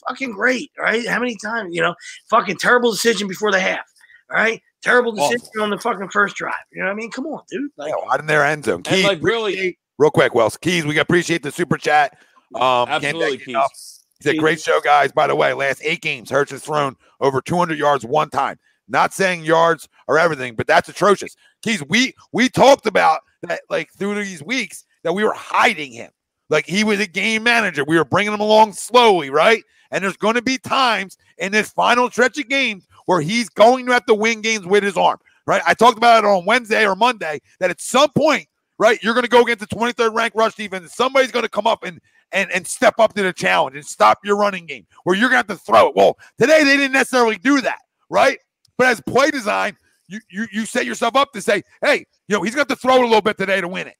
fucking 0.08 0.32
great, 0.32 0.72
right? 0.78 1.08
How 1.08 1.20
many 1.20 1.36
times, 1.36 1.74
you 1.74 1.82
know, 1.82 1.96
fucking 2.30 2.58
terrible 2.58 2.92
decision 2.92 3.28
before 3.28 3.52
the 3.52 3.60
half, 3.60 3.86
all 4.32 4.38
right? 4.38 4.62
Terrible 4.82 5.12
Awful. 5.20 5.30
decision 5.32 5.62
on 5.62 5.70
the 5.70 5.78
fucking 5.78 6.10
first 6.10 6.36
drive. 6.36 6.54
You 6.72 6.82
know 6.82 6.88
what 6.88 6.92
I 6.94 6.96
mean? 6.96 7.12
Come 7.12 7.26
on, 7.28 7.44
dude. 7.50 7.72
Like, 7.78 7.90
Yeah, 7.90 8.12
out 8.14 8.20
in 8.20 8.26
their 8.26 8.46
end 8.46 8.66
zone. 8.66 8.76
And 8.76 8.86
Keys, 8.86 9.04
like 9.06 9.20
really, 9.22 9.78
real 9.98 10.12
quick, 10.12 10.34
Wells. 10.36 10.58
Keys, 10.58 10.86
we 10.86 10.98
appreciate 11.00 11.44
the 11.44 11.52
super 11.52 11.78
chat. 11.78 12.18
Um, 12.56 12.88
absolutely, 12.90 13.22
thank 13.22 13.32
you 13.32 13.38
Keith. 13.40 13.48
enough. 13.50 13.72
He 14.20 14.30
said, 14.30 14.38
great 14.38 14.62
show, 14.62 14.80
guys. 14.82 15.12
By 15.12 15.28
the 15.28 15.36
way, 15.36 15.54
last 15.54 15.82
eight 15.84 16.02
games, 16.02 16.30
Hurts 16.30 16.52
has 16.52 16.64
thrown 16.64 16.96
over 17.20 17.42
200 17.42 17.78
yards 17.78 18.06
one 18.06 18.30
time. 18.30 18.58
Not 18.88 19.14
saying 19.14 19.44
yards 19.46 19.88
are 20.08 20.18
everything, 20.18 20.56
but 20.56 20.68
that's 20.68 20.90
atrocious. 20.90 21.36
Keys, 21.62 21.84
we 21.88 22.14
we 22.34 22.50
talked 22.50 22.86
about 22.86 23.22
that 23.44 23.62
like 23.70 23.92
through 23.94 24.16
these 24.16 24.44
weeks 24.44 24.86
that 25.04 25.14
we 25.14 25.24
were 25.24 25.34
hiding 25.34 25.92
him. 25.94 26.12
Like 26.50 26.66
he 26.68 26.84
was 26.84 27.00
a 27.00 27.08
game 27.08 27.44
manager. 27.44 27.84
We 27.86 27.98
were 27.98 28.06
bringing 28.06 28.34
him 28.34 28.42
along 28.42 28.74
slowly, 28.74 29.30
right? 29.30 29.64
And 29.92 30.04
there's 30.04 30.18
going 30.18 30.36
to 30.36 30.42
be 30.42 30.58
times 30.58 31.18
in 31.38 31.52
this 31.52 31.70
final 31.70 32.10
stretch 32.12 32.38
of 32.38 32.50
games 32.50 32.88
where 33.06 33.22
he's 33.22 33.50
going 33.50 33.86
to 33.86 33.94
have 33.94 34.06
to 34.06 34.14
win 34.14 34.42
games 34.42 34.66
with 34.66 34.84
his 34.84 34.98
arm, 34.98 35.18
right? 35.46 35.62
I 35.66 35.74
talked 35.74 35.98
about 35.98 36.24
it 36.24 36.28
on 36.28 36.46
Wednesday 36.46 36.86
or 36.86 36.96
Monday 36.96 37.40
that 37.60 37.70
at 37.70 37.82
some 37.82 38.10
point, 38.12 38.48
right, 38.78 39.02
you're 39.04 39.14
going 39.14 39.24
to 39.24 39.30
go 39.30 39.42
against 39.42 39.60
the 39.60 39.76
23rd 39.76 40.14
ranked 40.14 40.36
rush 40.36 40.56
defense. 40.56 40.94
Somebody's 40.94 41.32
going 41.32 41.44
to 41.44 41.50
come 41.50 41.68
up 41.68 41.84
and 41.84 42.00
and 42.32 42.52
and 42.52 42.66
step 42.66 42.96
up 42.98 43.14
to 43.14 43.22
the 43.22 43.34
challenge 43.34 43.76
and 43.76 43.86
stop 43.86 44.20
your 44.24 44.36
running 44.36 44.66
game 44.66 44.88
where 45.04 45.16
you're 45.16 45.30
going 45.30 45.44
to 45.44 45.54
have 45.54 45.60
to 45.60 45.66
throw 45.66 45.90
it. 45.90 45.96
Well, 45.96 46.18
today 46.40 46.64
they 46.64 46.78
didn't 46.78 46.94
necessarily 46.94 47.38
do 47.38 47.62
that, 47.62 47.80
right? 48.10 48.40
But 48.78 48.88
as 48.88 49.02
play 49.02 49.30
design, 49.30 49.78
you 50.08 50.20
you 50.30 50.48
you 50.52 50.66
set 50.66 50.86
yourself 50.86 51.16
up 51.16 51.32
to 51.34 51.42
say, 51.42 51.62
hey, 51.82 52.06
you 52.28 52.36
know, 52.36 52.42
he's 52.42 52.56
going 52.56 52.68
to 52.68 52.76
to 52.76 52.82
throw 52.82 52.96
it 52.96 53.02
a 53.02 53.06
little 53.06 53.22
bit 53.22 53.38
today 53.38 53.62
to 53.62 53.68
win 53.68 53.88
it. 53.88 53.96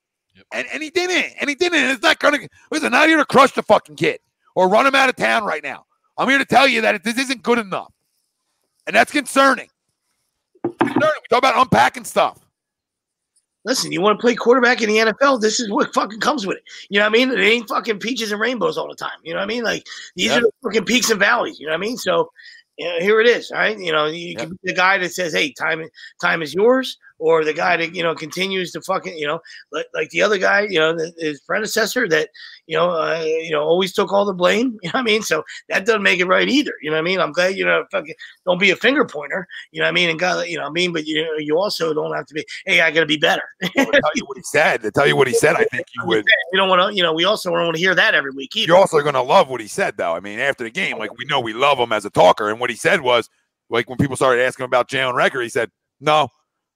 And, 0.52 0.66
and 0.72 0.82
he 0.82 0.90
didn't. 0.90 1.34
And 1.40 1.48
he 1.48 1.54
didn't. 1.54 1.78
And 1.78 1.92
it's 1.92 2.02
not 2.02 2.18
going 2.18 2.40
to, 2.40 2.48
listen, 2.70 2.86
I'm 2.86 2.92
not 2.92 3.08
here 3.08 3.18
to 3.18 3.24
crush 3.24 3.52
the 3.52 3.62
fucking 3.62 3.96
kid 3.96 4.18
or 4.54 4.68
run 4.68 4.86
him 4.86 4.94
out 4.94 5.08
of 5.08 5.16
town 5.16 5.44
right 5.44 5.62
now. 5.62 5.86
I'm 6.16 6.28
here 6.28 6.38
to 6.38 6.44
tell 6.44 6.68
you 6.68 6.80
that 6.82 7.02
this 7.02 7.18
isn't 7.18 7.42
good 7.42 7.58
enough. 7.58 7.92
And 8.86 8.94
that's 8.96 9.12
concerning. 9.12 9.68
Concerning. 10.62 11.00
We 11.00 11.28
talk 11.30 11.38
about 11.38 11.56
unpacking 11.60 12.04
stuff. 12.04 12.38
listen, 13.64 13.92
you 13.92 14.00
want 14.02 14.18
to 14.18 14.20
play 14.20 14.34
quarterback 14.34 14.82
in 14.82 14.88
the 14.88 14.98
NFL? 14.98 15.40
This 15.40 15.58
is 15.58 15.70
what 15.70 15.92
fucking 15.94 16.20
comes 16.20 16.46
with 16.46 16.58
it. 16.58 16.64
You 16.90 16.98
know 16.98 17.06
what 17.06 17.10
I 17.10 17.12
mean? 17.12 17.30
It 17.30 17.40
ain't 17.40 17.68
fucking 17.68 17.98
peaches 17.98 18.30
and 18.30 18.40
rainbows 18.40 18.76
all 18.76 18.88
the 18.88 18.94
time. 18.94 19.18
You 19.22 19.32
know 19.32 19.38
what 19.40 19.44
I 19.44 19.48
mean? 19.48 19.64
Like 19.64 19.86
these 20.16 20.26
Yep. 20.30 20.38
are 20.38 20.40
the 20.42 20.52
fucking 20.62 20.84
peaks 20.84 21.10
and 21.10 21.18
valleys. 21.18 21.58
You 21.58 21.66
know 21.66 21.72
what 21.72 21.78
I 21.78 21.80
mean? 21.80 21.96
So 21.96 22.30
you 22.76 22.86
know, 22.88 22.98
here 23.00 23.20
it 23.20 23.26
is. 23.28 23.50
All 23.52 23.58
right. 23.58 23.78
You 23.78 23.92
know, 23.92 24.06
you 24.06 24.30
Yep. 24.30 24.38
can 24.38 24.50
be 24.50 24.56
the 24.64 24.74
guy 24.74 24.98
that 24.98 25.12
says, 25.14 25.32
Hey, 25.32 25.52
time 25.52 25.84
time 26.20 26.42
is 26.42 26.52
yours, 26.54 26.98
or 27.18 27.44
the 27.44 27.52
guy 27.52 27.76
that, 27.76 27.94
you 27.94 28.02
know, 28.02 28.14
continues 28.14 28.72
to 28.72 28.80
fucking, 28.82 29.16
you 29.16 29.26
know, 29.26 29.40
like, 29.72 29.86
like 29.94 30.10
the 30.10 30.22
other 30.22 30.38
guy, 30.38 30.62
you 30.62 30.78
know, 30.78 30.96
his 31.18 31.40
predecessor 31.40 32.08
that, 32.08 32.28
you 32.66 32.76
know, 32.76 32.90
uh, 32.90 33.22
you 33.22 33.50
know, 33.50 33.62
always 33.62 33.92
took 33.92 34.12
all 34.12 34.24
the 34.24 34.32
blame. 34.32 34.78
You 34.84 34.88
know 34.88 34.98
what 34.98 35.00
I 35.00 35.12
mean? 35.12 35.22
So 35.22 35.42
that 35.70 35.86
doesn't 35.86 36.02
make 36.02 36.20
it 36.20 36.26
right 36.26 36.46
either. 36.46 36.72
You 36.82 36.90
know 36.90 36.96
what 36.96 37.00
I 37.00 37.04
mean? 37.04 37.18
I'm 37.18 37.32
glad, 37.32 37.56
you 37.56 37.64
know, 37.64 37.84
fucking 37.90 38.14
don't 38.44 38.60
be 38.60 38.70
a 38.70 38.76
finger 38.76 39.06
pointer, 39.06 39.46
you 39.72 39.80
know 39.80 39.86
what 39.86 39.92
I 39.92 39.94
mean? 39.94 40.10
And 40.10 40.18
God, 40.18 40.46
you 40.46 40.58
know 40.58 40.64
what 40.64 40.70
I 40.70 40.72
mean? 40.72 40.92
But 40.92 41.06
you 41.06 41.22
know, 41.22 41.38
you 41.38 41.58
also 41.58 41.94
don't 41.94 42.14
have 42.14 42.26
to 42.26 42.34
be, 42.34 42.44
hey, 42.66 42.82
I 42.82 42.90
gotta 42.90 43.06
be 43.06 43.16
better. 43.16 43.42
To 43.62 43.70
tell 43.70 44.10
you 44.14 44.26
what 44.26 44.36
he 44.36 44.42
said, 44.52 44.82
to 44.82 44.90
tell 44.90 45.06
you 45.06 45.16
what 45.16 45.26
he 45.26 45.32
said, 45.32 45.56
I 45.56 45.64
think 45.64 45.86
you 45.96 46.06
would. 46.06 46.24
You 46.52 46.58
don't 46.58 46.68
want 46.68 46.90
to, 46.90 46.94
you 46.94 47.02
know, 47.02 47.14
we 47.14 47.24
also 47.24 47.50
don't 47.50 47.64
want 47.64 47.76
to 47.76 47.80
hear 47.80 47.94
that 47.94 48.14
every 48.14 48.32
week 48.32 48.54
either. 48.54 48.66
You're 48.66 48.76
also 48.76 49.00
going 49.00 49.14
to 49.14 49.22
love 49.22 49.48
what 49.48 49.60
he 49.60 49.68
said, 49.68 49.96
though. 49.96 50.14
I 50.14 50.20
mean, 50.20 50.38
after 50.38 50.64
the 50.64 50.70
game, 50.70 50.98
like 50.98 51.16
we 51.16 51.24
know 51.24 51.40
we 51.40 51.54
love 51.54 51.78
him 51.78 51.92
as 51.92 52.04
a 52.04 52.10
talker, 52.10 52.50
and 52.50 52.60
what 52.60 52.68
he 52.68 52.76
said 52.76 53.00
was, 53.00 53.30
like 53.70 53.88
when 53.88 53.96
people 53.96 54.16
started 54.16 54.42
asking 54.42 54.66
about 54.66 54.88
Jalen 54.88 55.14
Reagor, 55.14 55.42
he 55.42 55.48
said, 55.48 55.70
"No, 56.00 56.28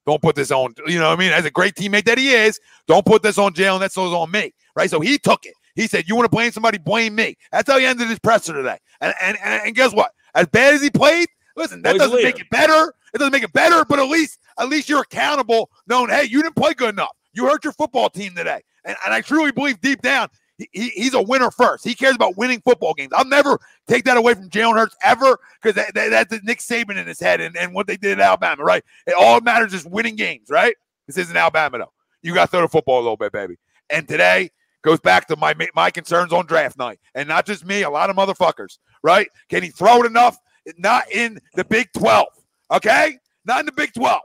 don't 0.08 0.22
put 0.22 0.36
this 0.36 0.50
on." 0.50 0.74
You 0.86 0.98
know, 0.98 1.08
what 1.08 1.18
I 1.18 1.20
mean, 1.20 1.32
as 1.32 1.44
a 1.44 1.50
great 1.50 1.74
teammate 1.74 2.04
that 2.04 2.18
he 2.18 2.30
is, 2.30 2.60
don't 2.86 3.06
put 3.06 3.22
this 3.22 3.38
on 3.38 3.54
Jalen. 3.54 3.80
That's 3.80 3.96
on 3.96 4.30
me, 4.30 4.52
right? 4.74 4.90
So 4.90 5.00
he 5.00 5.18
took 5.18 5.46
it. 5.46 5.54
He 5.74 5.86
said, 5.86 6.08
"You 6.08 6.16
want 6.16 6.24
to 6.24 6.34
blame 6.34 6.50
somebody? 6.50 6.78
Blame 6.78 7.14
me." 7.14 7.36
That's 7.52 7.70
how 7.70 7.78
he 7.78 7.86
ended 7.86 8.08
his 8.08 8.18
presser 8.18 8.52
today. 8.52 8.78
And 9.00 9.14
and 9.20 9.38
and, 9.42 9.74
guess 9.74 9.92
what? 9.92 10.12
As 10.34 10.46
bad 10.48 10.74
as 10.74 10.82
he 10.82 10.90
played, 10.90 11.28
listen, 11.56 11.82
that 11.82 11.96
doesn't 11.96 12.22
make 12.22 12.40
it 12.40 12.50
better. 12.50 12.94
It 13.14 13.18
doesn't 13.18 13.32
make 13.32 13.44
it 13.44 13.52
better, 13.52 13.84
but 13.84 13.98
at 13.98 14.08
least 14.08 14.38
at 14.58 14.68
least 14.68 14.88
you're 14.88 15.02
accountable, 15.02 15.70
knowing, 15.86 16.10
hey, 16.10 16.24
you 16.24 16.42
didn't 16.42 16.56
play 16.56 16.74
good 16.74 16.90
enough. 16.90 17.16
You 17.32 17.46
hurt 17.46 17.62
your 17.64 17.72
football 17.72 18.10
team 18.10 18.34
today. 18.34 18.60
And, 18.84 18.96
and 19.04 19.14
I 19.14 19.20
truly 19.20 19.52
believe 19.52 19.80
deep 19.80 20.02
down, 20.02 20.28
he- 20.58 20.90
he's 20.90 21.14
a 21.14 21.22
winner 21.22 21.50
first. 21.50 21.84
He 21.84 21.94
cares 21.94 22.14
about 22.16 22.36
winning 22.36 22.60
football 22.60 22.94
games. 22.94 23.12
I'll 23.14 23.24
never 23.24 23.58
take 23.86 24.04
that 24.04 24.16
away 24.16 24.34
from 24.34 24.50
Jalen 24.50 24.74
Hurts 24.74 24.96
ever 25.02 25.38
because 25.62 25.74
that, 25.76 25.94
that- 25.94 26.28
that's 26.28 26.44
Nick 26.44 26.58
Saban 26.58 26.96
in 26.96 27.06
his 27.06 27.20
head 27.20 27.40
and, 27.40 27.56
and 27.56 27.72
what 27.74 27.86
they 27.86 27.96
did 27.96 28.12
at 28.12 28.20
Alabama, 28.20 28.64
right? 28.64 28.82
It 29.06 29.14
all 29.18 29.40
matters 29.40 29.72
is 29.74 29.84
winning 29.84 30.16
games, 30.16 30.48
right? 30.50 30.74
This 31.06 31.16
isn't 31.16 31.36
Alabama, 31.36 31.78
though. 31.78 31.92
You 32.22 32.34
got 32.34 32.46
to 32.46 32.50
throw 32.50 32.60
the 32.62 32.68
football 32.68 32.96
a 32.98 33.02
little 33.02 33.16
bit, 33.16 33.32
baby. 33.32 33.56
And 33.90 34.06
today 34.08 34.50
goes 34.82 35.00
back 35.00 35.26
to 35.28 35.36
my 35.36 35.54
my 35.74 35.90
concerns 35.90 36.32
on 36.32 36.46
draft 36.46 36.76
night. 36.78 36.98
And 37.14 37.28
not 37.28 37.46
just 37.46 37.64
me, 37.64 37.82
a 37.82 37.90
lot 37.90 38.10
of 38.10 38.16
motherfuckers, 38.16 38.78
right? 39.02 39.28
Can 39.48 39.62
he 39.62 39.70
throw 39.70 40.00
it 40.02 40.06
enough? 40.06 40.36
Not 40.76 41.10
in 41.10 41.38
the 41.54 41.64
Big 41.64 41.88
12, 41.96 42.26
okay? 42.72 43.16
Not 43.46 43.60
in 43.60 43.66
the 43.66 43.72
Big 43.72 43.94
12. 43.94 44.20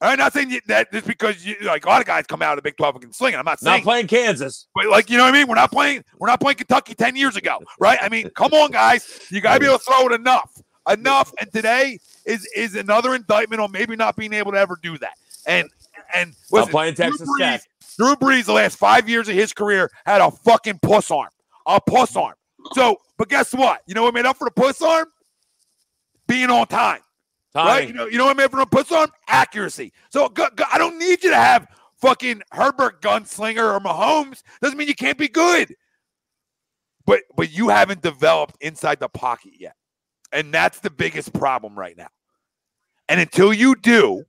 Right, 0.00 0.18
not 0.18 0.32
saying 0.32 0.58
that 0.66 0.90
just 0.92 1.06
because 1.06 1.44
you 1.44 1.56
like 1.62 1.84
a 1.84 1.88
lot 1.88 2.00
of 2.00 2.06
guys 2.06 2.26
come 2.26 2.40
out 2.40 2.52
of 2.52 2.56
the 2.56 2.62
Big 2.62 2.76
12 2.78 2.94
and 2.94 3.02
can 3.02 3.12
sling 3.12 3.34
it. 3.34 3.36
I'm 3.36 3.44
not 3.44 3.60
saying 3.60 3.78
Not 3.78 3.84
playing 3.84 4.06
Kansas. 4.06 4.66
but 4.74 4.86
like 4.86 5.10
you 5.10 5.18
know 5.18 5.24
what 5.24 5.34
I 5.34 5.38
mean? 5.38 5.46
We're 5.46 5.56
not 5.56 5.70
playing. 5.70 6.04
We're 6.18 6.28
not 6.28 6.40
playing 6.40 6.56
Kentucky 6.56 6.94
ten 6.94 7.16
years 7.16 7.36
ago, 7.36 7.58
right? 7.78 7.98
I 8.00 8.08
mean, 8.08 8.30
come 8.30 8.52
on, 8.54 8.70
guys. 8.70 9.20
You 9.30 9.42
gotta 9.42 9.60
be 9.60 9.66
able 9.66 9.78
to 9.78 9.84
throw 9.84 10.06
it 10.06 10.12
enough, 10.12 10.50
enough. 10.90 11.34
And 11.38 11.52
today 11.52 11.98
is 12.24 12.48
is 12.56 12.76
another 12.76 13.14
indictment 13.14 13.60
on 13.60 13.72
maybe 13.72 13.94
not 13.94 14.16
being 14.16 14.32
able 14.32 14.52
to 14.52 14.58
ever 14.58 14.78
do 14.82 14.96
that. 14.98 15.12
And 15.46 15.68
and 16.14 16.32
listen, 16.50 16.70
playing 16.70 16.94
Drew 16.94 17.04
Texas 17.10 17.28
Brees- 17.28 17.38
Tech. 17.38 17.62
Drew 17.98 18.16
Brees, 18.16 18.46
the 18.46 18.54
last 18.54 18.78
five 18.78 19.06
years 19.06 19.28
of 19.28 19.34
his 19.34 19.52
career, 19.52 19.90
had 20.06 20.22
a 20.22 20.30
fucking 20.30 20.78
puss 20.78 21.10
arm, 21.10 21.28
a 21.66 21.78
puss 21.78 22.16
arm. 22.16 22.34
So, 22.72 22.96
but 23.18 23.28
guess 23.28 23.52
what? 23.52 23.82
You 23.86 23.94
know 23.94 24.04
what 24.04 24.14
made 24.14 24.24
up 24.24 24.38
for 24.38 24.46
the 24.46 24.50
puss 24.52 24.80
arm? 24.80 25.08
Being 26.26 26.48
on 26.48 26.66
time 26.68 27.00
right? 27.54 27.88
You 27.88 27.94
know, 27.94 28.06
you 28.06 28.18
know 28.18 28.26
what 28.26 28.36
I 28.36 28.38
mean? 28.38 28.48
From 28.48 28.66
puts 28.68 28.92
on 28.92 29.08
accuracy. 29.28 29.92
So 30.10 30.28
go, 30.28 30.48
go- 30.54 30.64
I 30.72 30.78
don't 30.78 30.98
need 30.98 31.22
you 31.24 31.30
to 31.30 31.36
have 31.36 31.66
fucking 32.00 32.42
Herbert 32.52 33.02
Gunslinger 33.02 33.76
or 33.76 33.80
Mahomes. 33.80 34.42
Doesn't 34.62 34.78
mean 34.78 34.88
you 34.88 34.94
can't 34.94 35.18
be 35.18 35.28
good. 35.28 35.74
But 37.06 37.22
but 37.36 37.50
you 37.50 37.68
haven't 37.68 38.02
developed 38.02 38.56
inside 38.60 39.00
the 39.00 39.08
pocket 39.08 39.52
yet, 39.58 39.74
and 40.32 40.52
that's 40.52 40.80
the 40.80 40.90
biggest 40.90 41.32
problem 41.32 41.76
right 41.78 41.96
now. 41.96 42.08
And 43.08 43.18
until 43.18 43.52
you 43.52 43.74
do, 43.74 44.24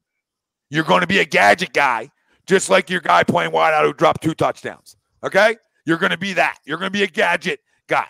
you're 0.70 0.86
going 0.86 1.02
to 1.02 1.08
be 1.08 1.20
a 1.20 1.26
gadget 1.26 1.74
guy, 1.74 2.10
just 2.48 2.70
like 2.70 2.90
your 2.90 3.02
guy 3.02 3.24
playing 3.24 3.52
wide 3.52 3.74
out 3.74 3.86
who 3.86 3.94
dropped 3.94 4.24
two 4.24 4.34
touchdowns. 4.34 4.96
Okay, 5.24 5.58
you're 5.86 6.00
going 6.00 6.12
to 6.12 6.18
be 6.18 6.34
that. 6.34 6.58
You're 6.66 6.78
going 6.78 6.92
to 6.92 6.98
be 6.98 7.04
a 7.04 7.08
gadget 7.08 7.60
guy 7.88 8.08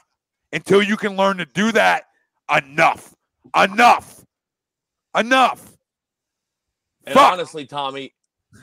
until 0.53 0.81
you 0.81 0.95
can 0.95 1.17
learn 1.17 1.37
to 1.37 1.45
do 1.45 1.71
that 1.73 2.05
enough, 2.55 3.13
enough 3.61 4.20
enough. 5.17 5.65
And 7.05 7.13
Fuck. 7.15 7.33
honestly, 7.33 7.65
Tommy, 7.65 8.13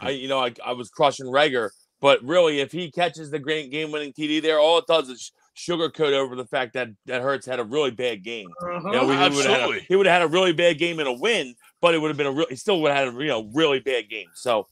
I 0.01 0.11
you 0.11 0.28
know 0.28 0.38
I, 0.38 0.53
I 0.64 0.72
was 0.72 0.90
crushing 0.90 1.26
Rager, 1.26 1.70
but 2.01 2.22
really, 2.22 2.61
if 2.61 2.70
he 2.72 2.90
catches 2.90 3.30
the 3.30 3.38
great 3.38 3.70
game-winning 3.70 4.12
TD 4.12 4.40
there, 4.42 4.59
all 4.61 4.78
it 4.78 4.86
does 4.86 5.09
is 5.09 5.32
sugarcoat 5.57 6.12
over 6.12 6.36
the 6.36 6.46
fact 6.46 6.74
that 6.74 6.88
that 7.07 7.20
Hurts 7.22 7.46
had 7.46 7.59
a 7.59 7.64
really 7.64 7.90
bad 7.90 8.22
game. 8.22 8.46
Uh-huh. 8.62 8.80
You 8.86 8.92
know, 8.92 9.07
we- 9.07 9.14
he 9.16 9.18
would 9.18 9.18
have 9.18 9.32
had 9.34 9.46
a, 9.46 9.53
Absolutely. 9.55 9.86
he 9.88 9.96
would 9.96 10.07
have 10.07 10.20
had 10.20 10.22
a 10.22 10.32
really 10.32 10.53
bad 10.53 10.78
game 10.78 11.01
and 11.01 11.09
a 11.09 11.12
win, 11.12 11.55
but 11.80 11.94
it 11.94 11.99
would 11.99 12.09
have 12.09 12.16
been 12.16 12.26
a 12.28 12.32
real. 12.32 12.46
He 12.49 12.55
still 12.57 12.80
would 12.82 12.92
have 12.92 13.07
had 13.12 13.14
a 13.14 13.22
you 13.24 13.28
know 13.28 13.51
really 13.53 13.80
bad 13.80 14.09
game. 14.09 14.28
So, 14.34 14.68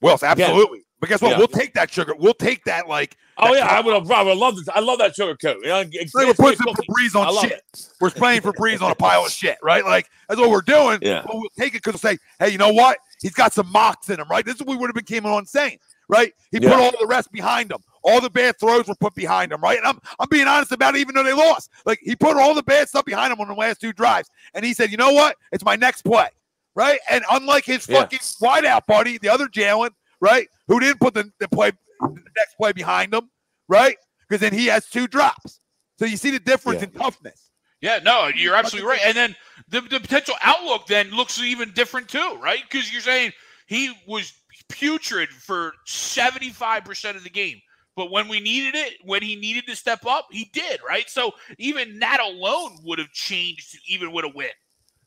Well, 0.00 0.18
absolutely. 0.20 0.80
But 1.00 1.08
guess 1.08 1.20
what? 1.22 1.30
Yeah. 1.32 1.38
We'll 1.38 1.46
take 1.48 1.74
that 1.74 1.90
sugar. 1.92 2.14
We'll 2.18 2.34
take 2.34 2.64
that 2.64 2.88
like. 2.88 3.16
oh 3.36 3.52
that 3.54 3.58
yeah, 3.58 3.66
I 3.66 3.80
would 3.80 3.94
have. 3.94 4.10
I 4.10 4.22
would 4.22 4.36
loved 4.36 4.58
it. 4.58 4.68
I 4.74 4.80
love 4.80 4.98
that 4.98 5.14
sugarcoat. 5.16 5.56
You 5.62 5.68
know, 5.68 5.84
we're 6.26 6.34
putting 6.34 6.56
some 6.58 6.74
Febreze 6.74 7.14
on 7.14 7.32
love 7.32 7.44
shit. 7.44 7.62
We're 8.00 8.10
spraying 8.10 8.40
Febreze 8.40 8.82
on 8.82 8.90
a 8.90 8.94
pile 8.96 9.24
of 9.24 9.30
shit, 9.30 9.58
right? 9.62 9.84
Like 9.84 10.08
that's 10.28 10.40
what 10.40 10.50
we're 10.50 10.60
doing. 10.60 10.98
Yeah. 11.02 11.22
But 11.24 11.36
we'll 11.36 11.50
take 11.56 11.74
it 11.74 11.84
because 11.84 12.02
we'll 12.02 12.10
say, 12.12 12.18
hey, 12.40 12.50
you 12.50 12.58
know 12.58 12.72
what? 12.72 12.98
He's 13.22 13.32
got 13.34 13.52
some 13.52 13.70
mocks 13.70 14.10
in 14.10 14.18
him, 14.18 14.26
right? 14.28 14.44
This 14.44 14.56
is 14.56 14.60
what 14.60 14.70
we 14.70 14.76
would 14.76 14.88
have 14.88 14.94
been 14.94 15.04
came 15.04 15.24
on 15.24 15.46
saying, 15.46 15.78
right? 16.08 16.32
He 16.50 16.58
Yeah. 16.60 16.70
put 16.70 16.80
all 16.80 16.92
the 16.98 17.06
rest 17.06 17.30
behind 17.30 17.70
him. 17.70 17.78
All 18.02 18.20
the 18.20 18.30
bad 18.30 18.58
throws 18.58 18.88
were 18.88 18.94
put 18.96 19.14
behind 19.14 19.52
him, 19.52 19.60
right? 19.60 19.78
And 19.78 19.86
I'm 19.86 20.00
I'm 20.18 20.28
being 20.28 20.48
honest 20.48 20.72
about 20.72 20.96
it, 20.96 20.98
even 21.00 21.14
though 21.14 21.22
they 21.24 21.32
lost. 21.32 21.70
Like 21.86 22.00
he 22.02 22.16
put 22.16 22.36
all 22.36 22.54
the 22.54 22.62
bad 22.64 22.88
stuff 22.88 23.04
behind 23.04 23.32
him 23.32 23.40
on 23.40 23.46
the 23.46 23.54
last 23.54 23.80
two 23.80 23.92
drives, 23.92 24.30
and 24.54 24.64
he 24.64 24.74
said, 24.74 24.90
you 24.90 24.96
know 24.96 25.12
what? 25.12 25.36
It's 25.52 25.64
my 25.64 25.76
next 25.76 26.02
play, 26.02 26.28
right? 26.74 26.98
And 27.08 27.22
unlike 27.30 27.64
his 27.66 27.88
Yeah. 27.88 28.00
fucking 28.00 28.18
wideout 28.42 28.86
buddy, 28.86 29.18
the 29.18 29.28
other 29.28 29.46
Jalen, 29.46 29.90
right, 30.20 30.48
who 30.66 30.80
didn't 30.80 31.00
put 31.00 31.14
the, 31.14 31.30
the 31.40 31.48
play 31.48 31.72
the 32.00 32.30
next 32.36 32.54
play 32.56 32.72
behind 32.72 33.12
him, 33.12 33.30
right? 33.68 33.96
Because 34.28 34.40
then 34.40 34.52
he 34.52 34.66
has 34.66 34.86
two 34.86 35.06
drops. 35.06 35.60
So 35.98 36.04
you 36.04 36.16
see 36.16 36.30
the 36.30 36.38
difference 36.38 36.80
Yeah. 36.82 36.88
in 36.88 36.92
toughness. 36.92 37.50
Yeah, 37.80 38.00
no, 38.04 38.28
you're 38.34 38.54
absolutely 38.56 38.88
right. 38.90 39.00
And 39.04 39.16
then 39.16 39.36
the, 39.68 39.80
the 39.80 40.00
potential 40.00 40.34
outlook 40.42 40.86
then 40.86 41.10
looks 41.10 41.40
even 41.40 41.72
different 41.72 42.08
too, 42.08 42.38
right? 42.42 42.60
Because 42.68 42.92
you're 42.92 43.00
saying 43.02 43.32
he 43.66 43.92
was 44.06 44.32
putrid 44.68 45.28
for 45.28 45.72
75% 45.86 47.16
of 47.16 47.24
the 47.24 47.30
game. 47.30 47.60
But 47.96 48.10
when 48.12 48.28
we 48.28 48.38
needed 48.40 48.76
it, 48.76 48.94
when 49.04 49.22
he 49.22 49.34
needed 49.34 49.66
to 49.66 49.74
step 49.74 50.06
up, 50.06 50.26
he 50.30 50.50
did, 50.52 50.80
right? 50.86 51.08
So 51.10 51.32
even 51.58 51.98
that 51.98 52.20
alone 52.20 52.78
would 52.84 52.98
have 53.00 53.10
changed 53.10 53.76
even 53.88 54.12
with 54.12 54.24
a 54.24 54.28
win, 54.32 54.50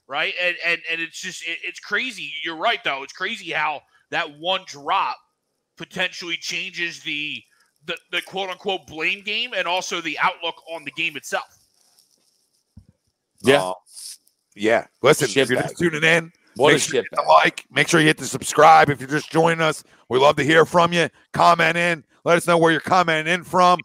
right? 0.07 0.34
And 0.41 0.55
and 0.66 0.82
and 0.91 0.99
it's 0.99 1.22
just 1.22 1.47
it, 1.47 1.59
it's 1.64 1.80
crazy. 1.80 2.34
You're 2.43 2.57
right 2.57 2.84
though. 2.84 3.03
It's 3.03 3.14
crazy 3.14 3.51
how 3.51 3.82
that 4.12 4.39
one 4.39 4.62
drop 4.68 5.18
potentially 5.78 6.38
changes 6.38 6.99
the 7.01 7.41
the, 7.88 7.97
the 8.12 8.22
quote 8.22 8.49
unquote 8.51 8.86
blame 8.86 9.24
game 9.24 9.53
and 9.55 9.68
also 9.68 10.01
the 10.01 10.18
outlook 10.20 10.55
on 10.72 10.84
the 10.86 10.91
game 10.91 11.18
itself. 11.18 11.57
Yeah. 13.41 13.64
Uh, 13.64 13.74
yeah. 14.55 14.86
Listen, 15.01 15.28
if 15.30 15.49
you're 15.49 15.59
bag. 15.59 15.70
just 15.70 15.80
tuning 15.80 16.03
in, 16.03 16.32
What 16.55 16.74
make 16.74 16.82
sure 16.82 16.97
you 16.97 17.01
hit 17.01 17.09
the 17.12 17.24
like. 17.24 17.66
Make 17.72 17.88
sure 17.88 17.99
you 17.99 18.05
hit 18.05 18.18
the 18.18 18.26
subscribe. 18.26 18.91
If 18.91 18.99
you're 18.99 19.09
just 19.09 19.32
joining 19.32 19.62
us, 19.62 19.84
we 20.09 20.20
love 20.20 20.36
to 20.36 20.43
hear 20.43 20.64
from 20.66 20.93
you. 20.93 21.09
Comment 21.34 21.76
in. 21.76 22.03
Let 22.24 22.38
us 22.38 22.45
know 22.45 22.59
where 22.59 22.72
you're 22.72 22.82
commenting 22.82 23.34
in 23.34 23.43
from. 23.43 23.80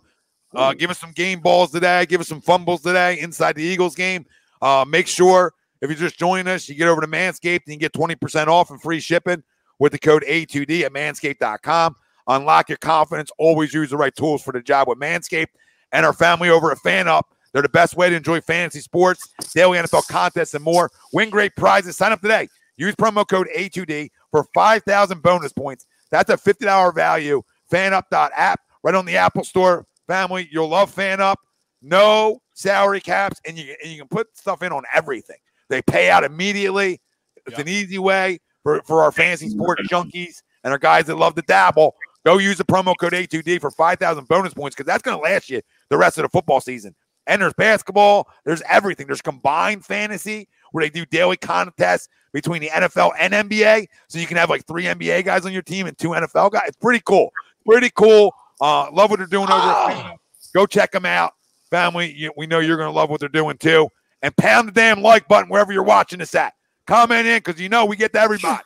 Uh, 0.54 0.74
give 0.74 0.90
us 0.90 0.98
some 0.98 1.12
game 1.12 1.40
balls 1.40 1.70
today. 1.70 2.04
Give 2.04 2.20
us 2.20 2.28
some 2.28 2.42
fumbles 2.42 2.82
today 2.82 3.18
inside 3.20 3.56
the 3.56 3.62
Eagles 3.62 3.94
game. 3.94 4.26
Uh, 4.60 4.84
make 4.86 5.06
sure 5.06 5.54
if 5.80 5.88
you're 5.88 5.98
just 5.98 6.18
joining 6.18 6.48
us, 6.48 6.68
you 6.68 6.74
get 6.74 6.88
over 6.88 7.00
to 7.00 7.06
Manscaped 7.06 7.62
and 7.66 7.74
you 7.74 7.76
get 7.76 7.92
20% 7.92 8.46
off 8.48 8.70
and 8.70 8.80
free 8.80 9.00
shipping 9.00 9.42
with 9.78 9.92
the 9.92 9.98
code 9.98 10.24
A2D 10.26 10.82
at 10.82 10.92
manscaped.com. 10.92 11.96
Unlock 12.28 12.68
your 12.68 12.78
confidence. 12.78 13.30
Always 13.38 13.72
use 13.72 13.90
the 13.90 13.96
right 13.96 14.14
tools 14.14 14.42
for 14.42 14.52
the 14.52 14.60
job 14.60 14.88
with 14.88 14.98
Manscaped 14.98 15.48
and 15.92 16.04
our 16.04 16.12
family 16.12 16.50
over 16.50 16.72
at 16.72 16.78
Fan 16.78 17.08
Up. 17.08 17.26
They're 17.52 17.62
the 17.62 17.68
best 17.68 17.96
way 17.96 18.10
to 18.10 18.16
enjoy 18.16 18.40
fantasy 18.40 18.80
sports, 18.80 19.28
daily 19.54 19.78
NFL 19.78 20.08
contests, 20.08 20.54
and 20.54 20.64
more. 20.64 20.90
Win 21.12 21.30
great 21.30 21.56
prizes. 21.56 21.96
Sign 21.96 22.12
up 22.12 22.20
today. 22.20 22.48
Use 22.76 22.94
promo 22.94 23.26
code 23.26 23.48
A2D 23.56 24.10
for 24.30 24.46
5,000 24.52 25.22
bonus 25.22 25.52
points. 25.52 25.86
That's 26.10 26.28
a 26.30 26.36
$50 26.36 26.94
value. 26.94 27.42
FanUp.app 27.72 28.60
right 28.82 28.94
on 28.94 29.06
the 29.06 29.16
Apple 29.16 29.44
Store. 29.44 29.86
Family, 30.06 30.48
you'll 30.50 30.68
love 30.68 30.90
Fan 30.90 31.20
Up. 31.20 31.38
No 31.82 32.40
salary 32.52 33.00
caps, 33.00 33.40
and 33.46 33.56
you, 33.56 33.74
and 33.82 33.90
you 33.90 33.98
can 33.98 34.08
put 34.08 34.36
stuff 34.36 34.62
in 34.62 34.72
on 34.72 34.82
everything. 34.94 35.36
They 35.68 35.82
pay 35.82 36.10
out 36.10 36.24
immediately. 36.24 37.00
It's 37.46 37.58
an 37.58 37.68
easy 37.68 37.98
way 37.98 38.40
for, 38.66 38.82
for 38.82 39.04
our 39.04 39.12
fantasy 39.12 39.48
sport 39.48 39.78
junkies 39.88 40.42
and 40.64 40.72
our 40.72 40.78
guys 40.78 41.04
that 41.06 41.14
love 41.14 41.36
to 41.36 41.42
dabble. 41.42 41.94
Go 42.24 42.38
use 42.38 42.58
the 42.58 42.64
promo 42.64 42.96
code 42.98 43.12
A2D 43.12 43.60
for 43.60 43.70
5,000 43.70 44.26
bonus 44.26 44.52
points 44.52 44.74
because 44.74 44.88
that's 44.88 45.02
going 45.02 45.16
to 45.16 45.22
last 45.22 45.48
you 45.48 45.62
the 45.88 45.96
rest 45.96 46.18
of 46.18 46.22
the 46.22 46.28
football 46.28 46.60
season. 46.60 46.92
And 47.28 47.40
there's 47.40 47.54
basketball, 47.54 48.28
there's 48.44 48.62
everything. 48.68 49.06
There's 49.06 49.22
combined 49.22 49.84
fantasy 49.84 50.48
where 50.72 50.84
they 50.84 50.90
do 50.90 51.06
daily 51.06 51.36
contests 51.36 52.08
between 52.32 52.60
the 52.60 52.70
NFL 52.70 53.12
and 53.20 53.32
NBA. 53.32 53.86
So 54.08 54.18
you 54.18 54.26
can 54.26 54.36
have 54.36 54.50
like 54.50 54.66
three 54.66 54.82
NBA 54.82 55.24
guys 55.24 55.46
on 55.46 55.52
your 55.52 55.62
team 55.62 55.86
and 55.86 55.96
two 55.96 56.08
NFL 56.08 56.50
guys. 56.50 56.64
It's 56.66 56.76
pretty 56.78 57.02
cool. 57.06 57.30
Pretty 57.64 57.90
cool. 57.94 58.34
Uh, 58.60 58.90
love 58.90 59.10
what 59.10 59.20
they're 59.20 59.28
doing 59.28 59.48
over 59.48 59.92
Fan 59.92 60.16
Go 60.52 60.66
check 60.66 60.90
them 60.90 61.06
out. 61.06 61.34
Family, 61.70 62.12
you, 62.12 62.32
we 62.36 62.48
know 62.48 62.58
you're 62.58 62.76
going 62.76 62.92
to 62.92 62.96
love 62.96 63.10
what 63.10 63.20
they're 63.20 63.28
doing 63.28 63.58
too. 63.58 63.88
and 64.22 64.36
pound 64.36 64.66
the 64.66 64.72
damn 64.72 65.02
like 65.02 65.28
button 65.28 65.48
wherever 65.48 65.72
you're 65.72 65.84
watching 65.84 66.18
this 66.18 66.34
at. 66.34 66.54
Comment 66.86 67.26
in 67.26 67.38
because 67.38 67.60
you 67.60 67.68
know 67.68 67.84
we 67.84 67.96
get 67.96 68.12
to 68.12 68.20
everybody. 68.20 68.62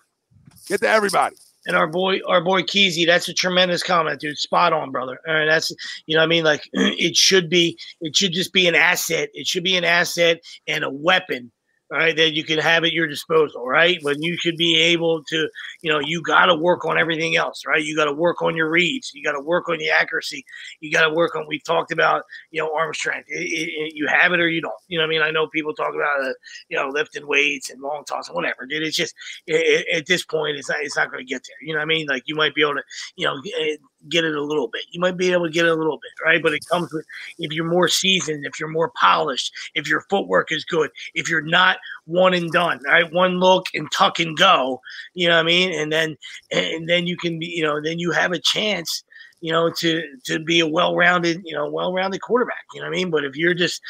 Get 0.67 0.81
to 0.81 0.89
everybody. 0.89 1.37
And 1.67 1.77
our 1.77 1.87
boy, 1.87 2.21
our 2.27 2.43
boy 2.43 2.63
Keezy, 2.63 3.05
that's 3.05 3.29
a 3.29 3.35
tremendous 3.35 3.83
comment, 3.83 4.21
dude. 4.21 4.39
Spot 4.39 4.73
on, 4.73 4.91
brother. 4.91 5.19
Right, 5.27 5.47
that's 5.47 5.73
you 6.07 6.17
know, 6.17 6.23
I 6.23 6.27
mean, 6.27 6.45
like 6.45 6.69
it 6.73 7.17
should 7.17 7.51
be, 7.51 7.79
it 8.01 8.17
should 8.17 8.33
just 8.33 8.53
be 8.53 8.67
an 8.67 8.75
asset. 8.75 9.29
It 9.35 9.47
should 9.47 9.65
be 9.65 9.77
an 9.77 9.85
asset 9.85 10.41
and 10.67 10.85
a 10.85 10.91
weapon 10.91 11.51
right? 11.91 12.17
That 12.17 12.35
you 12.35 12.45
can 12.45 12.59
have 12.59 12.85
at 12.85 12.93
your 12.93 13.07
disposal, 13.07 13.67
right? 13.67 13.99
But 14.03 14.17
you 14.21 14.37
should 14.37 14.57
be 14.57 14.77
able 14.77 15.23
to, 15.25 15.49
you 15.83 15.91
know, 15.91 15.99
you 15.99 16.23
got 16.23 16.47
to 16.47 16.55
work 16.55 16.85
on 16.85 16.99
everything 16.99 17.37
else, 17.37 17.63
right? 17.67 17.83
You 17.83 17.97
got 17.97 18.05
to 18.05 18.13
work 18.13 18.43
on 18.43 18.57
your 18.57 18.71
reads. 18.71 19.11
You 19.15 19.25
got 19.25 19.33
to 19.33 19.41
work 19.41 19.69
on 19.69 19.79
the 19.79 19.91
accuracy. 19.91 20.45
You 20.81 20.91
got 20.91 21.07
to 21.07 21.15
work 21.15 21.35
on. 21.35 21.47
We've 21.49 21.65
talked 21.65 21.93
about, 21.93 22.25
you 22.51 22.61
know, 22.61 22.75
arm 22.75 22.95
strength. 22.95 23.29
It, 23.29 23.43
it, 23.43 23.69
it, 23.69 23.93
you 23.95 24.07
have 24.07 24.33
it 24.33 24.41
or 24.41 24.49
you 24.49 24.61
don't. 24.61 24.73
You 24.89 24.99
know, 24.99 25.05
I 25.05 25.09
mean, 25.09 25.23
I 25.23 25.31
know 25.31 25.49
people 25.49 25.75
talk 25.75 25.95
about, 25.95 26.21
uh, 26.21 26.33
you 26.69 26.77
know, 26.77 26.89
lifting 26.89 27.27
weights 27.27 27.71
and 27.71 27.81
long 27.81 28.05
toss 28.05 28.29
and 28.29 28.37
whatever, 28.37 28.67
dude. 28.67 28.83
It's 28.83 28.97
just 28.97 29.15
at 29.49 30.07
this 30.07 30.25
point, 30.25 30.57
it's 30.57 30.69
not, 30.69 30.79
it's 30.83 30.97
not 30.97 31.11
going 31.11 31.25
to 31.27 31.29
get 31.31 31.43
there. 31.43 31.57
You 31.67 31.75
know 31.75 31.81
what 31.81 31.85
I 31.85 31.87
mean? 31.87 32.07
Like 32.07 32.23
you 32.27 32.35
might 32.35 32.55
be 32.55 32.63
able 32.63 32.75
to, 32.75 32.83
you 33.17 33.27
know, 33.27 33.41
get 34.09 34.25
it 34.25 34.35
a 34.35 34.43
little 34.43 34.69
bit. 34.69 34.83
You 34.91 35.01
might 35.01 35.17
be 35.17 35.33
able 35.33 35.47
to 35.47 35.53
get 35.53 35.67
it 35.67 35.73
a 35.73 35.75
little 35.75 35.99
bit, 35.99 36.11
right? 36.25 36.43
But 36.43 36.55
it 36.55 36.65
comes 36.71 36.93
with 36.93 37.05
if 37.39 37.53
you're 37.53 37.71
more 37.71 37.89
seasoned, 37.89 38.47
if 38.47 38.59
you're 38.59 38.69
more 38.69 38.93
polished, 38.97 39.53
if 39.75 39.89
your 39.89 40.03
footwork 40.09 40.53
is 40.53 40.65
good, 40.65 40.91
if 41.15 41.29
you're 41.29 41.43
not 41.43 41.79
one 42.07 42.35
and 42.35 42.51
done, 42.51 42.81
right? 42.87 43.11
One 43.13 43.39
look 43.39 43.67
and 43.75 43.91
tuck 43.93 44.19
and 44.19 44.37
go, 44.37 44.81
you 45.15 45.29
know 45.29 45.37
what 45.37 45.41
I 45.41 45.47
mean? 45.47 45.73
And 45.73 45.93
then 45.93 46.17
and 46.51 46.89
then 46.89 47.07
you 47.07 47.17
can 47.17 47.39
be, 47.39 47.47
you 47.47 47.63
know, 47.63 47.81
then 47.83 47.99
you 47.99 48.11
have 48.13 48.33
a 48.33 48.39
chance, 48.39 49.05
you 49.41 49.53
know, 49.53 49.71
to 49.79 50.03
to 50.25 50.39
be 50.39 50.61
a 50.61 50.67
well-rounded, 50.67 51.43
you 51.45 51.55
know, 51.55 51.71
well-rounded 51.71 52.21
quarterback, 52.23 52.65
you 52.75 52.81
know 52.81 52.87
what 52.87 52.95
I 52.95 52.99
mean? 52.99 53.11
But 53.11 53.25
if 53.25 53.37
you're 53.37 53.55
just 53.55 53.81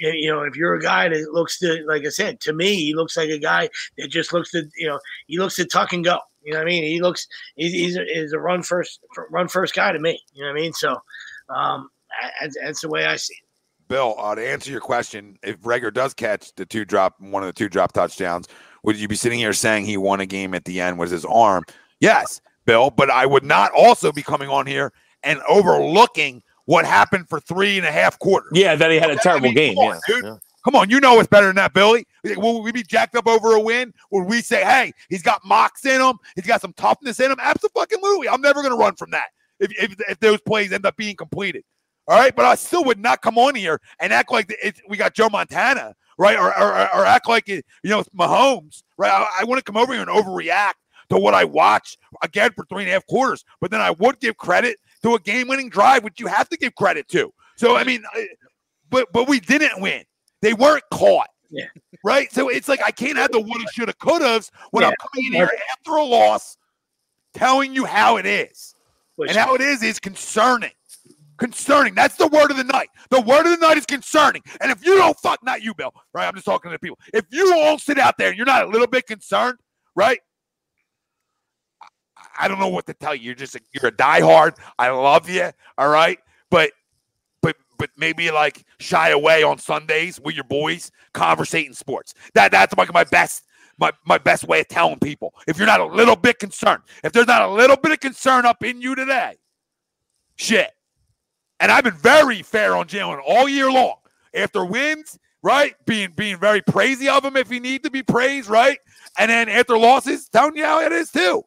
you 0.00 0.32
know, 0.32 0.42
if 0.42 0.56
you're 0.56 0.74
a 0.74 0.80
guy 0.80 1.08
that 1.08 1.32
looks 1.32 1.58
to, 1.58 1.84
like 1.86 2.06
I 2.06 2.08
said, 2.08 2.40
to 2.40 2.54
me, 2.54 2.74
he 2.74 2.94
looks 2.94 3.16
like 3.18 3.28
a 3.28 3.38
guy 3.38 3.68
that 3.98 4.08
just 4.08 4.32
looks 4.32 4.50
to, 4.52 4.66
you 4.76 4.88
know, 4.88 4.98
he 5.26 5.38
looks 5.38 5.56
to 5.56 5.66
tuck 5.66 5.92
and 5.92 6.02
go. 6.02 6.18
You 6.42 6.52
know 6.52 6.58
what 6.58 6.66
I 6.66 6.70
mean? 6.70 6.84
He 6.84 7.00
looks 7.00 7.26
he's 7.56 7.72
he's 7.72 7.96
a, 7.96 8.04
he's 8.04 8.32
a 8.32 8.38
run 8.38 8.62
first 8.62 9.00
run 9.30 9.48
first 9.48 9.74
guy 9.74 9.92
to 9.92 9.98
me. 9.98 10.20
You 10.32 10.44
know 10.44 10.50
what 10.50 10.58
I 10.58 10.62
mean? 10.62 10.72
So 10.72 10.96
um, 11.54 11.88
that's, 12.40 12.56
that's 12.62 12.80
the 12.80 12.88
way 12.88 13.06
I 13.06 13.16
see 13.16 13.34
it. 13.34 13.46
Bill, 13.88 14.14
uh, 14.18 14.36
to 14.36 14.48
answer 14.48 14.70
your 14.70 14.80
question, 14.80 15.36
if 15.42 15.58
Reagor 15.62 15.92
does 15.92 16.14
catch 16.14 16.54
the 16.54 16.64
two 16.64 16.84
drop 16.84 17.20
one 17.20 17.42
of 17.42 17.48
the 17.48 17.52
two 17.52 17.68
drop 17.68 17.92
touchdowns, 17.92 18.46
would 18.84 18.96
you 18.96 19.08
be 19.08 19.16
sitting 19.16 19.38
here 19.38 19.52
saying 19.52 19.84
he 19.84 19.96
won 19.96 20.20
a 20.20 20.26
game 20.26 20.54
at 20.54 20.64
the 20.64 20.80
end 20.80 20.98
with 20.98 21.10
his 21.10 21.24
arm? 21.24 21.64
Yes, 21.98 22.40
Bill, 22.66 22.90
but 22.90 23.10
I 23.10 23.26
would 23.26 23.44
not 23.44 23.72
also 23.72 24.12
be 24.12 24.22
coming 24.22 24.48
on 24.48 24.66
here 24.66 24.92
and 25.24 25.40
overlooking 25.48 26.42
what 26.66 26.84
happened 26.84 27.28
for 27.28 27.40
three 27.40 27.78
and 27.78 27.86
a 27.86 27.90
half 27.90 28.18
quarters. 28.20 28.52
Yeah, 28.54 28.76
that 28.76 28.92
he 28.92 28.98
had 28.98 29.10
a 29.10 29.16
terrible 29.16 29.48
I 29.48 29.48
mean, 29.48 29.54
game. 29.54 29.78
On, 29.78 30.00
yeah. 30.08 30.20
yeah. 30.22 30.36
Come 30.64 30.76
on, 30.76 30.90
you 30.90 31.00
know 31.00 31.18
it's 31.18 31.28
better 31.28 31.46
than 31.46 31.56
that, 31.56 31.72
Billy. 31.72 32.06
Will 32.36 32.62
we 32.62 32.72
be 32.72 32.82
jacked 32.82 33.16
up 33.16 33.26
over 33.26 33.54
a 33.54 33.60
win? 33.60 33.94
Would 34.10 34.24
we 34.24 34.42
say, 34.42 34.62
hey, 34.62 34.92
he's 35.08 35.22
got 35.22 35.44
mocks 35.44 35.86
in 35.86 36.00
him, 36.00 36.18
he's 36.34 36.46
got 36.46 36.60
some 36.60 36.72
toughness 36.74 37.20
in 37.20 37.30
him? 37.30 37.38
Absolutely. 37.40 38.28
I'm 38.28 38.42
never 38.42 38.60
going 38.60 38.72
to 38.72 38.78
run 38.78 38.94
from 38.96 39.10
that 39.12 39.28
if, 39.58 39.72
if, 39.72 39.96
if, 40.08 40.20
those 40.20 40.40
plays 40.42 40.72
end 40.72 40.84
up 40.84 40.96
being 40.96 41.16
completed. 41.16 41.64
All 42.08 42.18
right, 42.18 42.34
but 42.34 42.44
I 42.44 42.56
still 42.56 42.84
would 42.84 42.98
not 42.98 43.22
come 43.22 43.38
on 43.38 43.54
here 43.54 43.80
and 44.00 44.12
act 44.12 44.32
like 44.32 44.52
we 44.88 44.96
got 44.96 45.14
Joe 45.14 45.28
Montana, 45.30 45.94
right? 46.18 46.36
Or, 46.36 46.48
or, 46.48 46.72
or 46.94 47.06
act 47.06 47.28
like 47.28 47.48
it, 47.48 47.64
you 47.82 47.90
know, 47.90 48.02
Mahomes, 48.16 48.82
right? 48.98 49.12
I, 49.12 49.42
I 49.42 49.44
want 49.44 49.58
to 49.58 49.64
come 49.64 49.80
over 49.80 49.92
here 49.92 50.02
and 50.02 50.10
overreact 50.10 50.74
to 51.10 51.18
what 51.18 51.34
I 51.34 51.44
watched 51.44 51.98
again 52.22 52.50
for 52.52 52.64
three 52.66 52.82
and 52.82 52.90
a 52.90 52.94
half 52.94 53.06
quarters, 53.06 53.44
but 53.60 53.70
then 53.70 53.80
I 53.80 53.92
would 53.92 54.18
give 54.20 54.36
credit 54.36 54.78
to 55.02 55.14
a 55.14 55.20
game-winning 55.20 55.68
drive, 55.68 56.04
which 56.04 56.18
you 56.20 56.26
have 56.26 56.48
to 56.48 56.56
give 56.56 56.74
credit 56.74 57.08
to. 57.08 57.32
So 57.56 57.76
I 57.76 57.84
mean, 57.84 58.02
but 58.88 59.12
but 59.12 59.28
we 59.28 59.40
didn't 59.40 59.80
win. 59.80 60.02
They 60.42 60.54
weren't 60.54 60.84
caught. 60.92 61.28
Yeah. 61.50 61.66
Right. 62.04 62.32
So 62.32 62.48
it's 62.48 62.68
like 62.68 62.80
I 62.84 62.90
can't 62.90 63.16
have 63.18 63.32
the 63.32 63.40
woulda, 63.40 63.64
shoulda, 63.72 63.92
couldas 63.94 64.50
when 64.70 64.82
yeah. 64.82 64.88
I'm 64.88 64.94
coming 65.00 65.26
in 65.26 65.32
here 65.32 65.50
after 65.72 65.92
a 65.92 66.04
loss, 66.04 66.56
telling 67.34 67.74
you 67.74 67.84
how 67.84 68.16
it 68.16 68.26
is, 68.26 68.74
Which 69.16 69.30
and 69.30 69.38
how 69.38 69.54
it 69.54 69.60
is 69.60 69.82
is 69.82 69.98
concerning. 69.98 70.70
Concerning. 71.38 71.94
That's 71.94 72.16
the 72.16 72.28
word 72.28 72.50
of 72.50 72.58
the 72.58 72.64
night. 72.64 72.88
The 73.08 73.20
word 73.20 73.46
of 73.46 73.58
the 73.58 73.66
night 73.66 73.78
is 73.78 73.86
concerning. 73.86 74.42
And 74.60 74.70
if 74.70 74.84
you 74.84 74.96
don't 74.96 75.18
fuck, 75.18 75.42
not 75.42 75.62
you, 75.62 75.74
Bill, 75.74 75.92
right? 76.12 76.26
I'm 76.26 76.34
just 76.34 76.44
talking 76.44 76.70
to 76.70 76.74
the 76.74 76.78
people. 76.78 76.98
If 77.14 77.24
you 77.30 77.54
all 77.56 77.78
sit 77.78 77.98
out 77.98 78.18
there 78.18 78.28
and 78.28 78.36
you're 78.36 78.46
not 78.46 78.64
a 78.64 78.68
little 78.68 78.86
bit 78.86 79.06
concerned, 79.06 79.58
right? 79.96 80.20
I 82.38 82.48
don't 82.48 82.58
know 82.58 82.68
what 82.68 82.86
to 82.86 82.94
tell 82.94 83.14
you. 83.14 83.22
You're 83.22 83.34
just 83.34 83.54
a, 83.54 83.60
you're 83.72 83.88
a 83.88 83.92
diehard. 83.92 84.56
I 84.78 84.90
love 84.90 85.28
you. 85.28 85.50
All 85.78 85.88
right, 85.88 86.18
but 86.50 86.72
but 87.80 87.90
maybe 87.96 88.30
like 88.30 88.62
shy 88.78 89.08
away 89.08 89.42
on 89.42 89.56
Sundays 89.56 90.20
with 90.20 90.34
your 90.34 90.44
boys, 90.44 90.92
conversating 91.14 91.72
sports. 91.72 92.12
That 92.34 92.52
that's 92.52 92.76
like 92.76 92.92
my 92.92 93.04
best 93.04 93.44
my, 93.78 93.90
my 94.04 94.18
best 94.18 94.44
way 94.46 94.60
of 94.60 94.68
telling 94.68 94.98
people. 94.98 95.32
If 95.48 95.56
you're 95.56 95.66
not 95.66 95.80
a 95.80 95.86
little 95.86 96.14
bit 96.14 96.38
concerned, 96.38 96.82
if 97.02 97.12
there's 97.12 97.26
not 97.26 97.40
a 97.40 97.48
little 97.48 97.78
bit 97.78 97.92
of 97.92 98.00
concern 98.00 98.44
up 98.44 98.62
in 98.62 98.82
you 98.82 98.94
today, 98.94 99.36
shit. 100.36 100.70
And 101.58 101.72
I've 101.72 101.84
been 101.84 101.96
very 101.96 102.42
fair 102.42 102.76
on 102.76 102.86
Jalen 102.86 103.22
all 103.26 103.48
year 103.48 103.72
long. 103.72 103.94
After 104.34 104.62
wins, 104.62 105.18
right? 105.42 105.74
Being 105.86 106.12
being 106.14 106.36
very 106.36 106.60
praisy 106.60 107.08
of 107.08 107.24
him 107.24 107.36
if 107.38 107.48
he 107.48 107.60
need 107.60 107.82
to 107.84 107.90
be 107.90 108.02
praised, 108.02 108.50
right? 108.50 108.78
And 109.18 109.30
then 109.30 109.48
after 109.48 109.78
losses, 109.78 110.28
telling 110.28 110.54
you 110.54 110.64
how 110.66 110.82
it 110.82 110.92
is 110.92 111.10
too. 111.10 111.44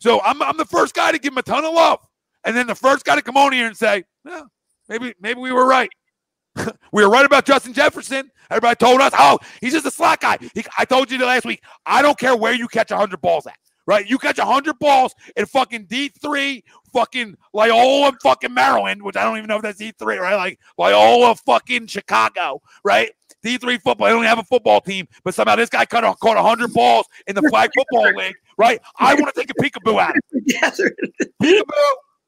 So 0.00 0.22
I'm 0.22 0.40
I'm 0.40 0.56
the 0.56 0.64
first 0.64 0.94
guy 0.94 1.12
to 1.12 1.18
give 1.18 1.34
him 1.34 1.38
a 1.38 1.42
ton 1.42 1.66
of 1.66 1.74
love. 1.74 2.00
And 2.44 2.56
then 2.56 2.66
the 2.66 2.74
first 2.74 3.04
guy 3.04 3.16
to 3.16 3.22
come 3.22 3.36
on 3.36 3.52
here 3.52 3.66
and 3.66 3.76
say, 3.76 4.04
well, 4.24 4.50
Maybe 4.88 5.14
maybe 5.20 5.40
we 5.40 5.52
were 5.52 5.66
right. 5.66 5.90
we 6.92 7.04
were 7.04 7.10
right 7.10 7.26
about 7.26 7.44
Justin 7.44 7.72
Jefferson. 7.72 8.30
Everybody 8.50 8.76
told 8.76 9.00
us, 9.00 9.12
oh, 9.18 9.38
he's 9.60 9.72
just 9.72 9.86
a 9.86 9.90
slot 9.90 10.20
guy. 10.20 10.38
He, 10.54 10.64
I 10.78 10.84
told 10.84 11.10
you 11.10 11.18
the 11.18 11.26
last 11.26 11.44
week. 11.44 11.62
I 11.84 12.02
don't 12.02 12.18
care 12.18 12.36
where 12.36 12.52
you 12.52 12.68
catch 12.68 12.90
100 12.90 13.20
balls 13.20 13.46
at, 13.46 13.58
right? 13.86 14.08
You 14.08 14.18
catch 14.18 14.38
100 14.38 14.78
balls 14.78 15.14
in 15.36 15.46
fucking 15.46 15.86
D3, 15.86 16.62
fucking 16.92 17.36
Loyola, 17.52 18.12
fucking 18.22 18.54
Maryland, 18.54 19.02
which 19.02 19.16
I 19.16 19.24
don't 19.24 19.36
even 19.36 19.48
know 19.48 19.56
if 19.56 19.62
that's 19.62 19.80
D3, 19.80 20.20
right? 20.20 20.36
Like 20.36 20.60
Loyola, 20.78 21.34
fucking 21.34 21.88
Chicago, 21.88 22.62
right? 22.84 23.10
D3 23.44 23.80
football. 23.80 24.06
They 24.06 24.12
don't 24.12 24.24
have 24.24 24.38
a 24.38 24.44
football 24.44 24.80
team, 24.80 25.08
but 25.24 25.34
somehow 25.34 25.56
this 25.56 25.70
guy 25.70 25.84
caught, 25.84 26.02
caught 26.20 26.36
100 26.36 26.72
balls 26.72 27.06
in 27.26 27.34
the 27.34 27.42
flag 27.42 27.70
football 27.76 28.12
league, 28.16 28.36
right? 28.56 28.80
I 28.98 29.14
want 29.14 29.34
to 29.34 29.40
take 29.40 29.50
a 29.50 29.54
peekaboo 29.54 30.00
at 30.00 30.14
it. 30.16 31.24
Peekaboo. 31.42 31.72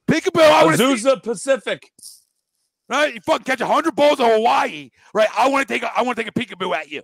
Peekaboo. 0.08 0.42
I 0.42 0.64
want 0.64 0.76
to 0.76 0.82
Azusa 0.82 1.22
Pacific 1.22 1.92
right? 2.88 3.14
You 3.14 3.20
fucking 3.20 3.44
catch 3.44 3.60
hundred 3.60 3.94
balls 3.94 4.20
in 4.20 4.26
Hawaii, 4.26 4.90
right? 5.14 5.28
I 5.36 5.48
want 5.48 5.66
to 5.66 5.74
take 5.74 5.82
a, 5.82 5.96
I 5.96 6.02
want 6.02 6.16
to 6.16 6.24
take 6.24 6.34
a 6.34 6.38
peekaboo 6.38 6.74
at 6.74 6.90
you, 6.90 7.02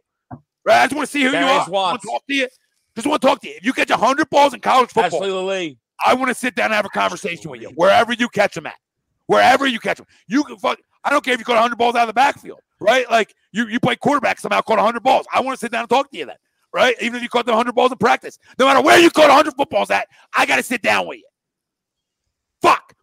right? 0.64 0.82
I 0.82 0.84
just 0.84 0.96
want 0.96 1.06
to 1.06 1.12
see 1.12 1.22
who 1.22 1.32
Darius 1.32 1.50
you 1.50 1.52
are. 1.52 1.70
Watts. 1.70 1.70
I 1.70 1.90
want 1.90 2.02
to 2.02 2.06
talk 2.08 2.26
to 2.26 2.34
you. 2.34 2.48
Just 2.94 3.06
want 3.06 3.22
to 3.22 3.28
talk 3.28 3.40
to 3.42 3.48
you. 3.48 3.54
If 3.56 3.64
you 3.64 3.72
catch 3.72 3.90
hundred 3.90 4.30
balls 4.30 4.54
in 4.54 4.60
college 4.60 4.90
football, 4.90 5.20
Ashley. 5.20 5.30
I 6.04 6.14
want 6.14 6.28
to 6.28 6.34
sit 6.34 6.54
down 6.54 6.66
and 6.66 6.74
have 6.74 6.86
a 6.86 6.90
conversation 6.90 7.50
with 7.50 7.60
you 7.60 7.68
wherever 7.70 8.12
you 8.12 8.28
catch 8.28 8.54
them 8.54 8.66
at, 8.66 8.76
wherever 9.26 9.66
you 9.66 9.78
catch 9.80 9.98
them. 9.98 10.06
You 10.26 10.44
can 10.44 10.56
fuck. 10.58 10.78
I 11.04 11.10
don't 11.10 11.24
care 11.24 11.34
if 11.34 11.38
you 11.40 11.44
caught 11.44 11.58
hundred 11.58 11.76
balls 11.76 11.94
out 11.94 12.02
of 12.02 12.08
the 12.08 12.14
backfield, 12.14 12.60
right? 12.80 13.08
Like 13.10 13.34
you 13.52 13.66
you 13.68 13.80
play 13.80 13.96
quarterback 13.96 14.38
somehow 14.40 14.60
caught 14.60 14.78
hundred 14.78 15.02
balls. 15.02 15.26
I 15.32 15.40
want 15.40 15.58
to 15.58 15.60
sit 15.60 15.72
down 15.72 15.82
and 15.82 15.90
talk 15.90 16.10
to 16.10 16.16
you 16.16 16.26
then, 16.26 16.36
right? 16.72 16.94
Even 17.00 17.16
if 17.16 17.22
you 17.22 17.28
caught 17.28 17.46
the 17.46 17.54
hundred 17.54 17.74
balls 17.74 17.92
in 17.92 17.98
practice, 17.98 18.38
no 18.58 18.66
matter 18.66 18.80
where 18.80 18.98
you 18.98 19.10
caught 19.10 19.30
hundred 19.30 19.54
footballs 19.54 19.90
at, 19.90 20.08
I 20.36 20.46
got 20.46 20.56
to 20.56 20.62
sit 20.62 20.82
down 20.82 21.06
with 21.06 21.18
you. 21.18 21.24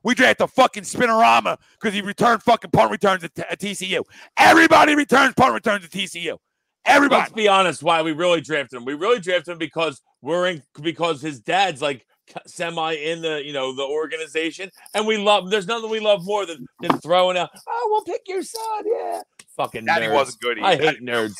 We 0.03 0.15
draft 0.15 0.39
the 0.39 0.47
fucking 0.47 0.83
Spinorama 0.83 1.57
because 1.79 1.93
he 1.93 2.01
returned 2.01 2.43
fucking 2.43 2.71
punt 2.71 2.91
returns 2.91 3.23
at, 3.23 3.37
at 3.37 3.59
TCU. 3.59 4.03
Everybody 4.37 4.95
returns 4.95 5.33
punt 5.35 5.53
returns 5.53 5.85
at 5.85 5.91
TCU. 5.91 6.37
Everybody. 6.85 7.21
Let's 7.21 7.33
be 7.33 7.47
honest. 7.47 7.83
Why 7.83 8.01
we 8.01 8.11
really 8.11 8.41
drafted 8.41 8.77
him? 8.77 8.85
We 8.85 8.95
really 8.95 9.19
drafted 9.19 9.53
him 9.53 9.57
because 9.59 10.01
we're 10.21 10.47
in 10.47 10.63
because 10.81 11.21
his 11.21 11.39
dad's 11.39 11.81
like 11.81 12.05
semi 12.47 12.93
in 12.93 13.21
the 13.21 13.45
you 13.45 13.53
know 13.53 13.75
the 13.75 13.83
organization, 13.83 14.71
and 14.95 15.05
we 15.05 15.17
love. 15.17 15.51
There's 15.51 15.67
nothing 15.67 15.91
we 15.91 15.99
love 15.99 16.25
more 16.25 16.45
than 16.45 16.65
than 16.79 16.97
throwing 16.99 17.37
out. 17.37 17.49
Oh, 17.67 17.87
we'll 17.91 18.03
pick 18.03 18.21
your 18.27 18.41
son. 18.41 18.83
Yeah, 18.85 19.21
fucking. 19.55 19.85
Daddy 19.85 20.07
nerds. 20.07 20.13
wasn't 20.13 20.39
good. 20.41 20.57
Either. 20.59 20.67
I 20.67 20.75
hate 20.75 21.01
nerds. 21.01 21.35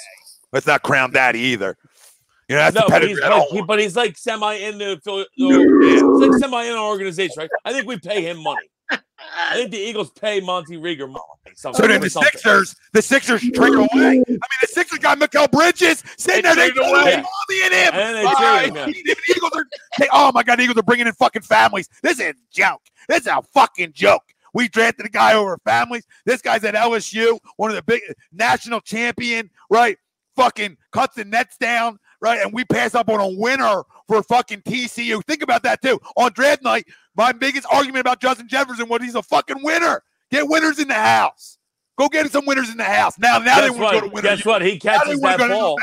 Let's 0.53 0.67
not 0.67 0.83
crown 0.83 1.11
daddy 1.11 1.39
either. 1.39 1.77
You 2.51 2.57
know, 2.57 2.63
that's 2.63 2.75
no, 2.75 2.81
the 2.81 2.87
but 2.89 3.03
he's, 3.03 3.19
like, 3.21 3.47
he, 3.47 3.61
but 3.61 3.79
he's 3.79 3.95
like 3.95 4.17
semi 4.17 4.55
in 4.55 4.77
the, 4.77 4.99
the, 5.05 5.25
the 5.37 6.27
like 6.27 6.37
semi 6.37 6.63
in 6.65 6.73
our 6.73 6.85
organization, 6.85 7.35
right? 7.37 7.49
I 7.63 7.71
think 7.71 7.87
we 7.87 7.97
pay 7.97 8.23
him 8.23 8.43
money. 8.43 8.69
I 8.91 9.53
think 9.53 9.71
the 9.71 9.77
Eagles 9.77 10.11
pay 10.11 10.41
Montae 10.41 10.77
Reagor 10.77 11.09
money. 11.09 11.23
So 11.55 11.71
then 11.71 12.01
the 12.01 12.09
Sixers, 12.09 12.75
the 12.91 13.01
Sixers 13.01 13.39
trade 13.39 13.73
away. 13.73 13.87
I 13.93 14.11
mean, 14.15 14.25
the 14.27 14.67
Sixers 14.67 14.99
got 14.99 15.17
Mikal 15.17 15.49
Bridges 15.49 16.03
sitting 16.17 16.41
there. 16.41 16.55
They 16.55 16.71
away 16.77 17.11
him. 17.13 17.25
And 17.93 18.17
they 18.17 18.33
trade 18.37 18.75
him. 18.75 18.91
The 18.91 19.15
Eagles 19.33 19.51
are. 19.55 19.65
They, 19.97 20.09
oh 20.11 20.33
my 20.33 20.43
God, 20.43 20.59
the 20.59 20.63
Eagles 20.63 20.77
are 20.77 20.83
bringing 20.83 21.07
in 21.07 21.13
fucking 21.13 21.43
families. 21.43 21.87
This 22.03 22.19
is 22.19 22.31
a 22.31 22.33
joke. 22.51 22.81
This 23.07 23.21
is 23.21 23.27
a 23.27 23.41
fucking 23.53 23.93
joke. 23.93 24.23
We 24.53 24.67
drafted 24.67 25.05
a 25.05 25.09
guy 25.09 25.35
over 25.35 25.57
families. 25.63 26.05
This 26.25 26.41
guy's 26.41 26.65
at 26.65 26.75
LSU, 26.75 27.39
one 27.55 27.69
of 27.69 27.77
the 27.77 27.83
big 27.83 28.01
national 28.33 28.81
champion, 28.81 29.49
right? 29.69 29.97
Fucking 30.35 30.75
cuts 30.91 31.15
the 31.15 31.23
nets 31.23 31.55
down 31.55 31.97
right? 32.21 32.39
And 32.41 32.53
we 32.53 32.63
pass 32.63 32.95
up 32.95 33.09
on 33.09 33.19
a 33.19 33.27
winner 33.27 33.83
for 34.07 34.23
fucking 34.23 34.61
TCU. 34.61 35.23
Think 35.25 35.41
about 35.41 35.63
that 35.63 35.81
too. 35.81 35.99
On 36.15 36.31
draft 36.31 36.63
night, 36.63 36.87
my 37.15 37.31
biggest 37.31 37.67
argument 37.71 38.01
about 38.01 38.21
Justin 38.21 38.47
Jefferson 38.47 38.87
was 38.87 39.01
he's 39.01 39.15
a 39.15 39.23
fucking 39.23 39.63
winner. 39.63 40.03
Get 40.29 40.47
winners 40.47 40.79
in 40.79 40.87
the 40.87 40.93
house. 40.93 41.57
Go 41.97 42.07
get 42.07 42.31
some 42.31 42.45
winners 42.45 42.69
in 42.69 42.77
the 42.77 42.85
house. 42.85 43.19
Now, 43.19 43.37
now 43.39 43.61
they 43.61 43.69
want 43.69 43.93
to 43.93 43.99
go 43.99 44.07
to 44.07 44.13
winners. 44.13 44.37
Guess 44.37 44.45
what? 44.45 44.61
He 44.61 44.79
catches 44.79 45.19
that 45.19 45.37
ball. 45.37 45.77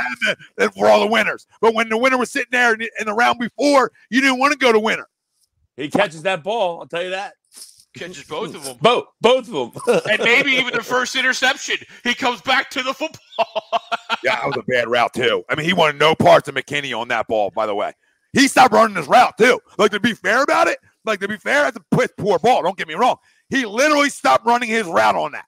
And 0.57 0.73
for 0.75 0.89
all 0.89 1.01
the 1.01 1.07
winners. 1.07 1.47
But 1.61 1.75
when 1.75 1.89
the 1.91 1.99
winner 1.99 2.17
was 2.17 2.31
sitting 2.31 2.49
there 2.51 2.73
in 2.73 2.89
the 3.05 3.13
round 3.13 3.39
before, 3.39 3.93
you 4.11 4.21
didn't 4.21 4.39
want 4.39 4.53
to 4.53 4.59
go 4.59 4.73
to 4.73 4.81
winner. 4.81 5.07
He 5.77 5.89
catches 5.89 6.23
that 6.23 6.43
ball. 6.43 6.81
I'll 6.81 6.87
tell 6.87 7.03
you 7.03 7.11
that. 7.11 7.35
Catches 7.95 8.25
both 8.25 8.55
of 8.55 8.65
them. 8.65 8.77
Both, 8.83 9.07
both 9.21 9.49
of 9.53 9.73
them. 9.75 10.01
and 10.11 10.23
maybe 10.23 10.53
even 10.53 10.75
the 10.75 10.83
first 10.83 11.17
interception. 11.17 11.77
He 12.05 12.15
comes 12.15 12.41
back 12.43 12.71
to 12.71 12.83
the 12.83 12.95
football. 12.95 13.21
Yeah, 14.25 14.35
that 14.37 14.47
was 14.47 14.57
a 14.57 14.63
bad 14.63 14.89
route 14.89 15.15
too. 15.15 15.45
I 15.49 15.55
mean, 15.55 15.65
he 15.65 15.73
wanted 15.73 16.01
no 16.01 16.15
parts 16.15 16.49
of 16.49 16.55
McKinney 16.55 16.99
on 16.99 17.07
that 17.09 17.29
ball. 17.29 17.51
By 17.51 17.67
the 17.67 17.75
way, 17.75 17.93
he 18.33 18.49
stopped 18.49 18.73
running 18.73 18.97
his 18.97 19.07
route 19.07 19.37
too. 19.39 19.61
Like 19.77 19.93
to 19.93 20.01
be 20.01 20.13
fair 20.13 20.43
about 20.43 20.67
it, 20.67 20.79
like 21.05 21.21
to 21.21 21.29
be 21.29 21.37
fair, 21.37 21.63
that's 21.63 21.77
a 21.77 21.97
p- 21.97 22.13
poor 22.17 22.39
ball. 22.41 22.63
Don't 22.63 22.77
get 22.77 22.89
me 22.89 22.95
wrong. 22.95 23.17
He 23.49 23.65
literally 23.65 24.09
stopped 24.11 24.45
running 24.45 24.69
his 24.71 24.87
route 24.87 25.15
on 25.15 25.33
that. 25.33 25.45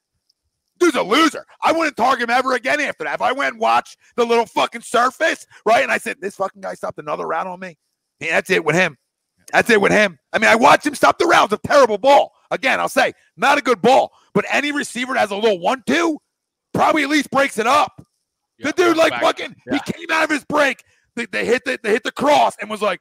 Dude's 0.78 0.94
a 0.94 1.02
loser. 1.02 1.44
I 1.62 1.72
wouldn't 1.72 1.96
target 1.96 2.24
him 2.24 2.30
ever 2.30 2.54
again 2.54 2.80
after 2.80 3.04
that. 3.04 3.14
If 3.14 3.22
I 3.22 3.32
went 3.32 3.54
and 3.54 3.60
watched 3.60 3.96
the 4.14 4.24
little 4.24 4.46
fucking 4.46 4.82
surface, 4.82 5.46
right, 5.66 5.82
and 5.82 5.90
I 5.90 5.98
said 5.98 6.18
this 6.20 6.36
fucking 6.36 6.62
guy 6.62 6.74
stopped 6.74 6.98
another 6.98 7.26
route 7.26 7.46
on 7.48 7.58
me, 7.58 7.76
yeah, 8.20 8.32
that's 8.32 8.50
it 8.50 8.64
with 8.64 8.76
him. 8.76 8.96
That's 9.52 9.70
it 9.70 9.80
with 9.80 9.92
him. 9.92 10.18
I 10.32 10.38
mean, 10.38 10.50
I 10.50 10.56
watched 10.56 10.86
him 10.86 10.94
stop 10.94 11.18
the 11.18 11.26
rounds 11.26 11.52
a 11.52 11.58
terrible 11.58 11.98
ball. 11.98 12.32
Again, 12.50 12.80
I'll 12.80 12.88
say 12.88 13.12
not 13.36 13.58
a 13.58 13.62
good 13.62 13.80
ball, 13.80 14.12
but 14.34 14.44
any 14.50 14.72
receiver 14.72 15.14
that 15.14 15.20
has 15.20 15.30
a 15.30 15.36
little 15.36 15.60
one-two 15.60 16.18
probably 16.72 17.02
at 17.02 17.08
least 17.08 17.30
breaks 17.30 17.58
it 17.58 17.66
up. 17.66 18.04
The 18.58 18.72
dude, 18.72 18.96
like 18.96 19.12
back. 19.12 19.22
fucking, 19.22 19.56
he 19.70 19.80
came 19.80 20.10
out 20.10 20.24
of 20.24 20.30
his 20.30 20.44
break. 20.44 20.84
They, 21.16 21.26
they 21.26 21.44
hit 21.46 21.64
the 21.64 21.78
they 21.82 21.90
hit 21.90 22.02
the 22.04 22.12
cross 22.12 22.54
and 22.60 22.68
was 22.68 22.82
like, 22.82 23.00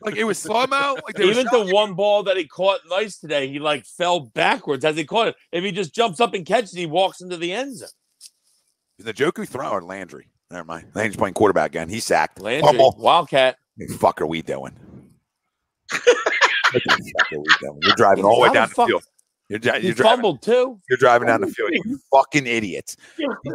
like 0.00 0.16
it 0.16 0.24
was 0.24 0.38
slow 0.38 0.66
mo. 0.66 0.96
Like 1.04 1.20
Even 1.20 1.46
the 1.46 1.70
one 1.72 1.94
ball 1.94 2.22
that 2.24 2.36
he 2.36 2.46
caught 2.46 2.80
nice 2.88 3.18
today, 3.18 3.48
he 3.48 3.58
like 3.58 3.84
fell 3.84 4.20
backwards 4.20 4.84
as 4.84 4.96
he 4.96 5.04
caught 5.04 5.28
it. 5.28 5.36
If 5.52 5.62
he 5.62 5.72
just 5.72 5.94
jumps 5.94 6.20
up 6.20 6.34
and 6.34 6.46
catches, 6.46 6.72
he 6.72 6.86
walks 6.86 7.20
into 7.20 7.36
the 7.36 7.52
end 7.52 7.78
zone. 7.78 7.88
Is 8.98 9.04
the 9.04 9.14
Njoku 9.14 9.46
throw 9.46 9.70
or 9.70 9.82
Landry? 9.82 10.28
Never 10.50 10.64
mind. 10.64 10.88
Landry's 10.94 11.16
playing 11.16 11.34
quarterback 11.34 11.70
again. 11.70 11.88
He's 11.88 12.04
sacked. 12.04 12.40
Landry, 12.40 12.66
Fumble. 12.66 12.94
Wildcat. 12.98 13.56
What 13.76 13.88
the 13.88 13.98
fuck 13.98 14.20
are 14.20 14.26
we 14.26 14.42
doing? 14.42 14.72
what 15.90 16.02
the 16.72 17.12
fuck 17.18 17.32
are 17.32 17.38
we 17.38 17.44
doing? 17.60 17.78
You're 17.82 17.96
driving 17.96 18.24
all 18.24 18.36
the 18.36 18.40
way 18.42 18.52
down 18.52 18.68
the 18.68 18.74
the 18.74 18.86
field. 18.86 19.04
You're, 19.48 19.58
dri- 19.58 19.80
He 19.80 19.86
you're 19.88 19.94
driving. 19.94 20.16
fumbled 20.16 20.42
too. 20.42 20.80
You're 20.88 20.96
driving 20.98 21.28
down 21.28 21.40
the 21.42 21.46
field. 21.48 21.70
You 21.72 21.98
fucking 22.12 22.46
idiots. 22.46 22.96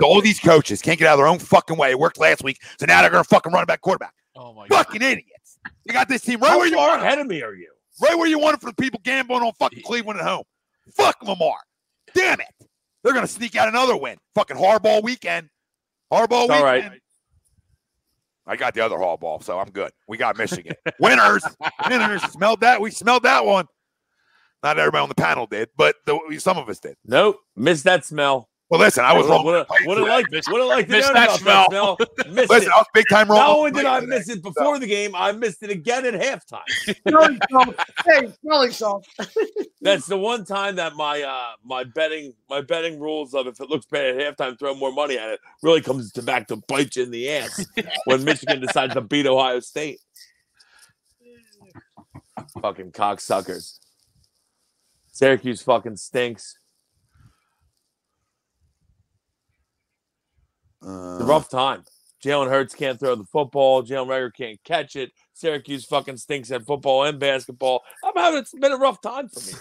All 0.03 0.21
these 0.21 0.39
coaches 0.39 0.81
can't 0.81 0.99
get 0.99 1.07
out 1.07 1.13
of 1.13 1.19
their 1.19 1.27
own 1.27 1.39
fucking 1.39 1.77
way. 1.77 1.91
It 1.91 1.99
worked 1.99 2.19
last 2.19 2.43
week, 2.43 2.59
so 2.79 2.85
now 2.85 3.01
they're 3.01 3.09
gonna 3.09 3.23
fucking 3.23 3.51
run 3.51 3.65
back 3.65 3.81
quarterback. 3.81 4.13
Oh 4.35 4.53
my 4.53 4.67
god. 4.67 4.85
Fucking 4.85 5.01
idiots. 5.01 5.57
You 5.85 5.93
got 5.93 6.07
this 6.07 6.21
team 6.21 6.39
right 6.39 6.49
How 6.51 6.57
where 6.59 6.67
you 6.67 6.75
far 6.75 6.89
want 6.89 7.01
it. 7.01 7.05
ahead 7.05 7.19
of 7.19 7.27
me 7.27 7.41
are 7.41 7.55
you? 7.55 7.71
Right 8.01 8.15
where 8.15 8.27
you 8.27 8.37
want 8.37 8.55
it 8.55 8.59
for 8.61 8.67
the 8.67 8.75
people 8.75 8.99
gambling 9.03 9.41
on 9.41 9.53
fucking 9.57 9.81
Cleveland 9.83 10.19
at 10.19 10.25
home. 10.27 10.43
Fuck 10.95 11.23
Lamar. 11.23 11.57
Damn 12.13 12.39
it. 12.41 12.47
They're 13.03 13.13
gonna 13.13 13.25
sneak 13.27 13.55
out 13.55 13.67
another 13.67 13.97
win. 13.97 14.17
Fucking 14.35 14.57
hardball 14.57 15.01
weekend. 15.01 15.49
Hardball 16.13 16.43
It's 16.43 16.49
weekend. 16.51 16.63
right. 16.63 17.01
I 18.47 18.55
got 18.55 18.73
the 18.73 18.81
other 18.81 18.97
hall 18.97 19.17
ball, 19.17 19.41
so 19.41 19.59
I'm 19.59 19.69
good. 19.69 19.91
We 20.07 20.17
got 20.17 20.37
Michigan. 20.37 20.73
Winners. 20.99 21.43
Winners. 21.89 22.23
Smelled 22.23 22.61
that. 22.61 22.79
We 22.79 22.91
smelled 22.91 23.23
that 23.23 23.45
one. 23.45 23.65
Not 24.63 24.79
everybody 24.79 25.03
on 25.03 25.09
the 25.09 25.15
panel 25.15 25.45
did, 25.45 25.69
but 25.77 25.95
the, 26.05 26.37
some 26.39 26.57
of 26.57 26.67
us 26.67 26.79
did. 26.79 26.95
Nope, 27.05 27.39
missed 27.55 27.83
that 27.83 28.05
smell. 28.05 28.49
Well, 28.69 28.81
listen, 28.81 29.05
I 29.05 29.13
was 29.13 29.27
wrong. 29.27 29.45
Would 29.45 29.65
have 29.97 30.07
liked, 30.07 30.29
Missed- 30.29 30.51
would 30.51 30.59
have 30.59 30.67
liked 30.67 30.89
to 30.89 30.97
missed 30.97 31.07
know 31.07 31.13
that 31.13 31.39
smell. 31.39 31.65
smell. 31.69 31.97
Missed 32.29 32.49
Listen, 32.49 32.67
it. 32.67 32.73
I 32.75 32.77
was 32.79 32.85
big 32.93 33.05
time 33.09 33.29
wrong. 33.29 33.37
Not 33.39 33.49
only 33.57 33.71
did 33.71 33.85
I 33.85 34.01
miss 34.01 34.27
it 34.27 34.43
before 34.43 34.77
the 34.77 34.87
game, 34.87 35.15
I 35.15 35.31
missed 35.31 35.63
it 35.63 35.69
again 35.69 36.05
at 36.05 36.13
halftime. 36.15 36.63
Smelling 37.07 37.39
salt. 37.49 37.75
Hey, 38.05 38.33
smelling 38.41 38.71
salt. 38.71 39.07
That's 39.81 40.05
the 40.05 40.17
one 40.17 40.43
time 40.43 40.75
that 40.75 40.95
my 40.95 41.21
uh 41.21 41.51
my 41.63 41.85
betting 41.85 42.33
my 42.49 42.59
betting 42.59 42.99
rules 42.99 43.33
of 43.33 43.47
if 43.47 43.61
it 43.61 43.69
looks 43.69 43.85
bad 43.85 44.19
at 44.19 44.37
halftime, 44.37 44.59
throw 44.59 44.75
more 44.75 44.91
money 44.91 45.17
at 45.17 45.29
it 45.29 45.39
really 45.63 45.81
comes 45.81 46.11
to 46.13 46.21
back 46.21 46.47
to 46.47 46.57
bite 46.67 46.97
you 46.97 47.03
in 47.03 47.11
the 47.11 47.29
ass 47.29 47.65
when 48.05 48.25
Michigan 48.25 48.59
decides 48.59 48.93
to 48.95 49.01
beat 49.01 49.27
Ohio 49.27 49.61
State. 49.61 49.99
fucking 52.61 52.91
cocksuckers. 52.91 53.79
Syracuse 55.13 55.61
fucking 55.61 55.95
stinks. 55.95 56.57
It's 60.59 60.66
a 60.66 60.66
Uh, 60.85 61.19
rough 61.21 61.49
time. 61.49 61.83
Jalen 62.23 62.49
Hurts 62.49 62.73
can't 62.73 62.99
throw 62.99 63.15
the 63.15 63.25
football. 63.25 63.83
Jalen 63.83 64.07
Reagor 64.07 64.33
can't 64.33 64.59
catch 64.63 64.95
it. 64.95 65.11
Syracuse 65.33 65.85
fucking 65.85 66.17
stinks 66.17 66.49
at 66.51 66.65
football 66.65 67.03
and 67.03 67.19
basketball. 67.19 67.83
I'm 68.03 68.13
having 68.15 68.39
it's 68.39 68.53
been 68.55 68.71
a 68.71 68.77
rough 68.77 68.99
time 69.01 69.29
for 69.29 69.39
me. 69.39 69.53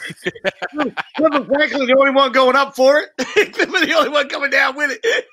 Clifford 1.17 1.47
Franklin, 1.47 1.87
the 1.87 1.97
only 1.99 2.13
one 2.13 2.33
going 2.33 2.57
up 2.57 2.75
for 2.75 2.99
it. 2.99 3.11
Clifford, 3.53 3.87
the 3.87 3.93
only 3.95 4.09
one 4.09 4.27
coming 4.31 4.49
down 4.51 4.75
with 4.75 4.99
it. 5.03 5.27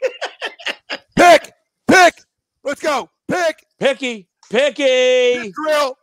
pick, 1.15 1.53
pick. 1.87 2.13
Let's 2.65 2.81
go. 2.81 3.09
Pick, 3.29 3.65
Picky, 3.79 4.27
picky. 4.49 5.43
pip 5.43 5.53
drill, 5.53 5.97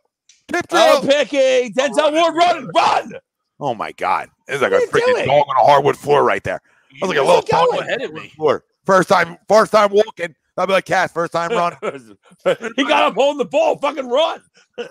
pip 0.47 0.67
drill. 0.69 0.81
Oh, 0.83 1.01
picky. 1.07 1.71
Denzel 1.71 2.11
Ward, 2.11 2.35
run, 2.35 2.67
run. 2.75 3.13
Oh 3.59 3.75
my 3.75 3.91
god, 3.91 4.27
it's 4.47 4.61
like 4.61 4.71
What 4.71 4.83
a 4.83 4.91
freaking 4.91 5.13
doing? 5.13 5.27
dog 5.27 5.45
on 5.47 5.55
a 5.63 5.65
hardwood 5.65 5.97
floor 5.97 6.23
right 6.23 6.43
there. 6.43 6.61
I 7.01 7.05
was 7.05 7.09
like 7.09 7.17
a 7.19 7.21
little 7.21 7.35
Where's 7.35 7.45
he 7.45 7.51
dog 7.51 7.67
on 7.73 7.77
a 7.77 7.81
ahead 7.81 8.01
of 8.01 8.09
hardwood 8.09 8.23
me. 8.23 8.29
floor. 8.29 8.63
First 8.85 9.09
time, 9.09 9.37
first 9.47 9.71
time 9.71 9.91
walking. 9.91 10.35
I'll 10.57 10.67
be 10.67 10.73
like, 10.73 10.85
Cass, 10.85 11.11
first 11.11 11.31
time 11.33 11.49
running. 11.51 12.17
he 12.75 12.83
got 12.83 13.03
up 13.03 13.13
holding 13.15 13.37
the 13.39 13.45
ball. 13.45 13.77
Fucking 13.77 14.07
run. 14.07 14.41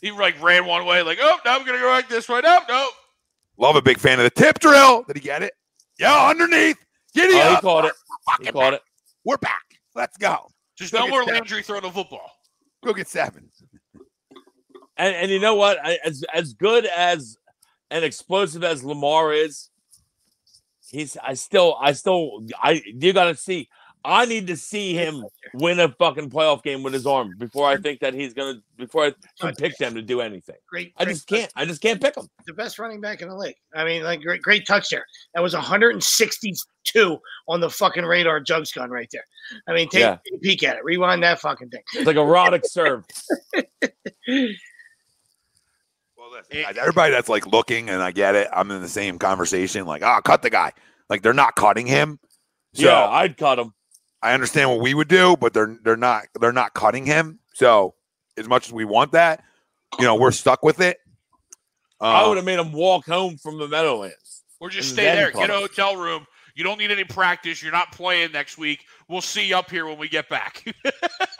He 0.00 0.10
like 0.10 0.40
ran 0.42 0.64
one 0.64 0.86
way, 0.86 1.02
like, 1.02 1.18
oh, 1.20 1.38
now 1.44 1.58
I'm 1.58 1.66
gonna 1.66 1.78
go 1.78 1.88
like 1.88 2.08
this 2.08 2.26
way. 2.26 2.40
No, 2.40 2.60
no. 2.68 2.88
Love 3.58 3.76
a 3.76 3.82
big 3.82 3.98
fan 3.98 4.18
of 4.18 4.24
the 4.24 4.30
tip 4.30 4.58
drill. 4.58 5.02
Did 5.02 5.16
he 5.16 5.20
get 5.20 5.42
it? 5.42 5.52
Yeah, 5.98 6.26
underneath. 6.28 6.78
Giddy 7.14 7.34
Oh, 7.34 7.48
he 7.50 7.54
up. 7.56 7.60
caught 7.60 7.84
it. 7.84 7.92
We're 8.08 8.32
He 8.38 8.44
fucking 8.46 8.52
caught 8.54 8.70
back. 8.70 8.80
it. 8.80 8.82
We're 9.26 9.36
back. 9.36 9.62
Let's 9.94 10.16
go. 10.16 10.46
Just 10.78 10.94
Look 10.94 11.00
no 11.02 11.06
at 11.06 11.10
more 11.10 11.24
that. 11.26 11.32
Landry 11.34 11.62
throwing 11.62 11.82
the 11.82 11.90
football. 11.90 12.30
Go 12.82 12.94
get 12.94 13.08
seven. 13.08 13.50
And 14.96 15.14
and 15.14 15.30
you 15.30 15.38
know 15.38 15.54
what? 15.56 15.78
I- 15.84 15.98
As 16.04 16.24
as 16.32 16.54
good 16.54 16.86
as 16.86 17.36
and 17.90 18.02
explosive 18.04 18.64
as 18.64 18.82
Lamar 18.82 19.32
is, 19.34 19.68
he's 20.90 21.16
I 21.22 21.34
still 21.34 21.76
I 21.80 21.92
still 21.92 22.44
I 22.62 22.82
you 22.86 23.12
got 23.12 23.24
to 23.26 23.34
see. 23.36 23.68
I 24.02 24.24
need 24.24 24.46
to 24.46 24.56
see 24.56 24.94
him 24.94 25.22
win 25.52 25.78
a 25.78 25.90
fucking 25.90 26.30
playoff 26.30 26.62
game 26.62 26.82
with 26.82 26.94
his 26.94 27.06
arm 27.06 27.34
before 27.36 27.68
I 27.68 27.76
think 27.76 28.00
that 28.00 28.14
he's 28.14 28.32
gonna 28.32 28.62
before 28.78 29.04
I 29.04 29.12
can 29.38 29.54
pick 29.54 29.76
them 29.76 29.94
to 29.94 30.00
do 30.00 30.22
anything. 30.22 30.56
Great. 30.70 30.94
I 30.96 31.04
just 31.04 31.26
can't. 31.26 31.52
I 31.54 31.66
just 31.66 31.82
can't 31.82 32.00
pick 32.00 32.14
them. 32.14 32.26
the 32.46 32.54
best 32.54 32.78
running 32.78 33.02
back 33.02 33.20
in 33.20 33.28
the 33.28 33.36
league. 33.36 33.56
I 33.74 33.84
mean, 33.84 34.02
like 34.02 34.22
great, 34.22 34.40
great 34.40 34.66
touch 34.66 34.88
there. 34.88 35.04
That 35.34 35.42
was 35.42 35.52
162 35.52 37.18
on 37.46 37.60
the 37.60 37.68
fucking 37.68 38.06
radar 38.06 38.40
jugs 38.40 38.72
gun 38.72 38.88
right 38.88 39.08
there. 39.12 39.24
I 39.68 39.74
mean, 39.74 39.90
take, 39.90 40.00
Yeah. 40.00 40.16
take 40.24 40.34
a 40.36 40.38
peek 40.38 40.62
at 40.62 40.76
it. 40.78 40.84
Rewind 40.84 41.22
that 41.22 41.38
fucking 41.40 41.68
thing. 41.68 41.82
It's 41.92 42.06
like 42.06 42.16
erotic 42.16 42.62
serve. 42.64 43.04
Well, 46.30 46.40
listen, 46.50 46.62
guys, 46.62 46.76
everybody 46.78 47.12
that's 47.12 47.28
like 47.28 47.46
looking, 47.46 47.90
and 47.90 48.02
I 48.02 48.12
get 48.12 48.34
it. 48.34 48.48
I'm 48.52 48.70
in 48.70 48.82
the 48.82 48.88
same 48.88 49.18
conversation. 49.18 49.86
Like, 49.86 50.02
ah, 50.02 50.20
cut 50.20 50.42
the 50.42 50.50
guy. 50.50 50.72
Like 51.08 51.22
they're 51.22 51.32
not 51.32 51.56
cutting 51.56 51.86
him. 51.86 52.18
So 52.74 52.86
yeah, 52.86 53.06
I'd 53.08 53.36
cut 53.36 53.58
him. 53.58 53.74
I 54.22 54.34
understand 54.34 54.70
what 54.70 54.80
we 54.80 54.94
would 54.94 55.08
do, 55.08 55.36
but 55.36 55.52
they're 55.54 55.76
they're 55.82 55.96
not 55.96 56.24
they're 56.40 56.52
not 56.52 56.74
cutting 56.74 57.04
him. 57.06 57.40
So 57.54 57.94
as 58.36 58.46
much 58.46 58.68
as 58.68 58.72
we 58.72 58.84
want 58.84 59.12
that, 59.12 59.42
you 59.98 60.04
know, 60.04 60.14
we're 60.14 60.30
stuck 60.30 60.62
with 60.62 60.80
it. 60.80 60.98
I 62.00 62.22
Um, 62.22 62.28
would 62.28 62.36
have 62.36 62.46
made 62.46 62.58
him 62.58 62.72
walk 62.72 63.06
home 63.06 63.36
from 63.36 63.58
the 63.58 63.66
Meadowlands. 63.68 64.42
Or 64.60 64.68
just 64.70 64.90
stay 64.92 65.04
there. 65.04 65.32
Get 65.32 65.50
a 65.50 65.54
hotel 65.54 65.96
room. 65.96 66.26
You 66.54 66.64
don't 66.64 66.78
need 66.78 66.90
any 66.90 67.04
practice. 67.04 67.62
You're 67.62 67.72
not 67.72 67.92
playing 67.92 68.32
next 68.32 68.58
week. 68.58 68.84
We'll 69.08 69.20
see 69.22 69.46
you 69.48 69.56
up 69.56 69.70
here 69.70 69.86
when 69.86 69.98
we 69.98 70.08
get 70.08 70.28
back. 70.28 70.64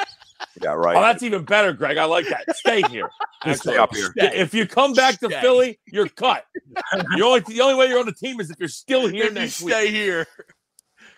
yeah, 0.63 0.73
right. 0.73 0.97
Oh, 0.97 1.01
that's 1.01 1.23
even 1.23 1.45
better, 1.45 1.73
Greg. 1.73 1.97
I 1.97 2.05
like 2.05 2.29
that. 2.29 2.45
Stay 2.57 2.83
here. 2.83 3.09
Just 3.45 3.63
stay 3.63 3.77
up 3.77 3.95
here. 3.95 4.13
Yeah, 4.17 4.33
if 4.35 4.53
you 4.53 4.67
come 4.67 4.93
back 4.93 5.19
to 5.21 5.27
Stay. 5.27 5.41
Philly, 5.41 5.81
you're 5.87 6.09
cut. 6.09 6.45
You 7.17 7.25
only 7.25 7.41
the 7.41 7.61
only 7.63 7.75
way 7.75 7.87
you're 7.89 7.99
on 8.01 8.07
the 8.07 8.13
team 8.13 8.41
is 8.41 8.51
if 8.51 8.59
you're 8.59 8.69
still 8.69 9.07
here 9.07 9.25
if 9.25 9.31
you 9.31 9.35
next 9.35 9.63
week. 9.63 9.75
stay 9.75 9.91
here. 9.91 10.27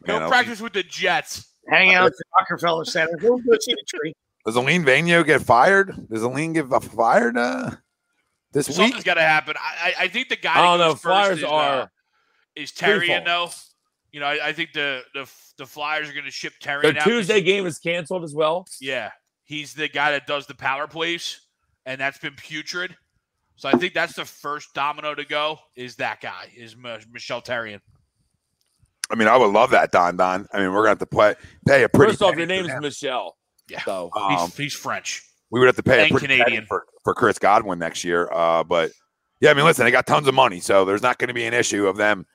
Go 0.06 0.14
Man, 0.14 0.22
I'll- 0.22 0.28
practice 0.28 0.60
with 0.60 0.72
the 0.72 0.82
Jets. 0.82 1.48
Hang 1.68 1.94
out 1.94 2.06
at 2.06 2.12
the 2.12 2.24
Rockefeller 2.38 2.84
Center. 2.84 3.16
Go 3.18 3.36
go 3.36 3.56
see 3.60 3.72
the 3.72 3.84
tree. 3.86 4.14
Does 4.44 4.56
Alain 4.56 4.84
Vigneault 4.84 5.26
get 5.26 5.42
fired? 5.42 5.94
Does 6.10 6.22
Aline 6.22 6.52
get 6.52 6.68
fired 6.82 7.36
uh, 7.36 7.70
this 8.52 8.66
week? 8.68 8.76
Something's 8.76 9.04
got 9.04 9.14
to 9.14 9.22
happen. 9.22 9.54
I, 9.56 9.94
I 10.00 10.04
I 10.04 10.08
think 10.08 10.28
the 10.28 10.36
guy. 10.36 10.58
I 10.58 10.62
don't 10.62 10.80
know. 10.80 10.96
Flyers 10.96 11.38
is, 11.38 11.44
are 11.44 11.82
uh, 11.82 11.86
is 12.56 12.72
Terry 12.72 13.06
free-fall. 13.06 13.24
though. 13.24 13.50
You 14.10 14.20
know, 14.20 14.26
I, 14.26 14.48
I 14.48 14.52
think 14.52 14.72
the 14.72 15.02
the 15.14 15.30
the 15.58 15.66
Flyers 15.66 16.10
are 16.10 16.12
going 16.12 16.24
to 16.24 16.32
ship 16.32 16.54
Terry. 16.60 16.82
Their 16.82 17.00
out. 17.00 17.06
Tuesday 17.06 17.40
game 17.40 17.64
is 17.66 17.78
canceled 17.78 18.24
as 18.24 18.34
well. 18.34 18.66
Yeah, 18.80 19.10
he's 19.52 19.74
the 19.74 19.88
guy 19.88 20.12
that 20.12 20.26
does 20.26 20.46
the 20.46 20.54
power 20.54 20.86
plays, 20.86 21.40
and 21.84 22.00
that's 22.00 22.18
been 22.18 22.34
putrid. 22.34 22.96
So 23.56 23.68
I 23.68 23.72
think 23.72 23.92
that's 23.92 24.14
the 24.14 24.24
first 24.24 24.72
domino 24.74 25.14
to 25.14 25.24
go. 25.26 25.58
Is 25.76 25.96
that 25.96 26.20
guy? 26.22 26.50
Is 26.56 26.74
M- 26.82 27.00
Michelle 27.12 27.42
Therrien? 27.42 27.80
I 29.10 29.14
mean, 29.14 29.28
I 29.28 29.36
would 29.36 29.50
love 29.52 29.70
that, 29.72 29.92
Don 29.92 30.16
Don. 30.16 30.46
I 30.54 30.58
mean, 30.58 30.70
we're 30.72 30.78
gonna 30.80 30.88
have 30.90 30.98
to 31.00 31.06
play, 31.06 31.34
pay 31.66 31.82
a 31.84 31.88
pretty. 31.88 32.12
First 32.12 32.22
off, 32.22 32.34
your 32.36 32.46
for 32.46 32.46
name's. 32.46 32.70
Michelle. 32.80 33.36
Yeah. 33.68 33.82
So 33.84 34.10
Um, 34.16 34.36
He's, 34.38 34.56
he's 34.56 34.74
French. 34.74 35.22
we 35.50 35.60
would 35.60 35.66
have 35.66 35.76
to 35.76 35.82
pay 35.82 36.06
a 36.06 36.10
pretty 36.10 36.26
Canadian. 36.26 36.66
for, 36.66 36.84
for 37.04 37.14
Chris 37.14 37.38
Godwin 37.38 37.78
next 37.78 38.04
year. 38.04 38.28
Uh, 38.32 38.64
but 38.64 38.90
Yeah, 39.40 39.50
I 39.50 39.54
mean, 39.54 39.64
listen, 39.64 39.84
they 39.84 39.90
got 39.90 40.06
tons 40.06 40.26
of 40.28 40.34
money, 40.34 40.60
so 40.60 40.84
there's 40.84 41.02
not 41.02 41.18
going 41.18 41.28
to 41.28 41.34
be 41.34 41.44
an 41.44 41.54
issue 41.54 41.86
of 41.86 41.96
them. 41.96 42.26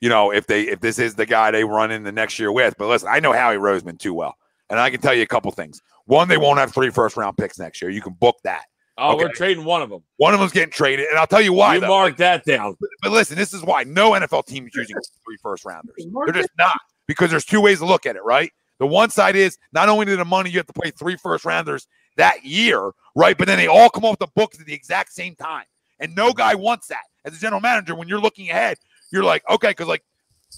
You 0.00 0.08
know, 0.08 0.32
if 0.32 0.46
they 0.46 0.62
if 0.62 0.80
this 0.80 0.98
is 0.98 1.14
the 1.14 1.26
guy 1.26 1.50
they 1.50 1.64
run 1.64 1.90
in 1.92 2.02
the 2.02 2.12
next 2.12 2.38
year 2.38 2.50
with. 2.50 2.74
But 2.78 2.88
listen, 2.88 3.08
I 3.10 3.20
know 3.20 3.32
Howie 3.32 3.56
Roseman 3.56 3.98
too 3.98 4.12
well, 4.14 4.34
and 4.70 4.78
I 4.80 4.90
can 4.90 5.00
tell 5.00 5.14
you 5.14 5.22
a 5.22 5.26
couple 5.26 5.50
things. 5.52 5.80
One, 6.06 6.28
they 6.28 6.36
won't 6.36 6.58
have 6.58 6.72
three 6.72 6.90
first 6.90 7.16
round 7.16 7.36
picks 7.36 7.58
next 7.58 7.82
year. 7.82 7.90
You 7.90 8.02
can 8.02 8.14
book 8.14 8.36
that. 8.44 8.64
Oh, 8.98 9.16
we're 9.16 9.32
trading 9.32 9.64
one 9.64 9.82
of 9.82 9.90
them. 9.90 10.02
One 10.16 10.32
of 10.32 10.40
them's 10.40 10.52
getting 10.52 10.70
traded, 10.70 11.08
and 11.08 11.18
I'll 11.18 11.26
tell 11.26 11.42
you 11.42 11.52
why. 11.52 11.74
you 11.74 11.80
though. 11.80 11.88
mark 11.88 12.16
that 12.16 12.44
down. 12.46 12.76
But, 12.80 12.88
but 13.02 13.12
listen, 13.12 13.36
this 13.36 13.52
is 13.52 13.62
why 13.62 13.84
no 13.84 14.12
NFL 14.12 14.46
team 14.46 14.66
is 14.66 14.74
using 14.74 14.96
three 15.22 15.36
first 15.42 15.66
rounders. 15.66 15.94
They're 16.24 16.34
just 16.34 16.48
not 16.56 16.78
because 17.06 17.30
there's 17.30 17.44
two 17.44 17.60
ways 17.60 17.80
to 17.80 17.86
look 17.86 18.06
at 18.06 18.16
it, 18.16 18.24
right? 18.24 18.50
The 18.78 18.86
one 18.86 19.10
side 19.10 19.36
is 19.36 19.58
not 19.72 19.88
only 19.88 20.06
did 20.06 20.18
the 20.18 20.24
money 20.24 20.50
you 20.50 20.58
have 20.58 20.66
to 20.66 20.72
play 20.72 20.90
three 20.90 21.16
first 21.16 21.44
rounders 21.44 21.86
that 22.16 22.44
year, 22.44 22.90
right? 23.14 23.36
But 23.36 23.46
then 23.46 23.58
they 23.58 23.66
all 23.66 23.90
come 23.90 24.04
off 24.04 24.18
the 24.18 24.28
books 24.34 24.58
at 24.60 24.66
the 24.66 24.74
exact 24.74 25.12
same 25.12 25.34
time. 25.34 25.64
And 25.98 26.14
no 26.14 26.32
guy 26.32 26.54
wants 26.54 26.88
that. 26.88 27.04
As 27.24 27.36
a 27.36 27.40
general 27.40 27.60
manager, 27.60 27.94
when 27.94 28.08
you're 28.08 28.20
looking 28.20 28.50
ahead, 28.50 28.78
you're 29.10 29.24
like, 29.24 29.42
okay, 29.48 29.70
because 29.70 29.88
like, 29.88 30.04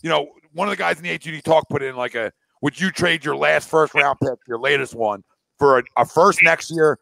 you 0.03 0.11
know, 0.11 0.29
one 0.53 0.69
of 0.69 0.71
the 0.71 0.77
guys 0.77 0.97
in 0.99 1.05
the 1.05 1.11
HUD 1.11 1.45
talk 1.45 1.69
put 1.69 1.83
in 1.83 1.97
like 1.97 2.15
a 2.15 2.33
would 2.63 2.81
you 2.81 2.91
trade 2.91 3.25
your 3.25 3.37
last 3.37 3.69
first 3.69 3.95
round 3.95 4.19
pick, 4.21 4.39
your 4.47 4.59
latest 4.59 4.95
one, 4.95 5.23
for 5.59 5.79
a, 5.79 5.83
a 5.97 6.05
first 6.05 6.43
next 6.43 6.71
year, 6.71 6.99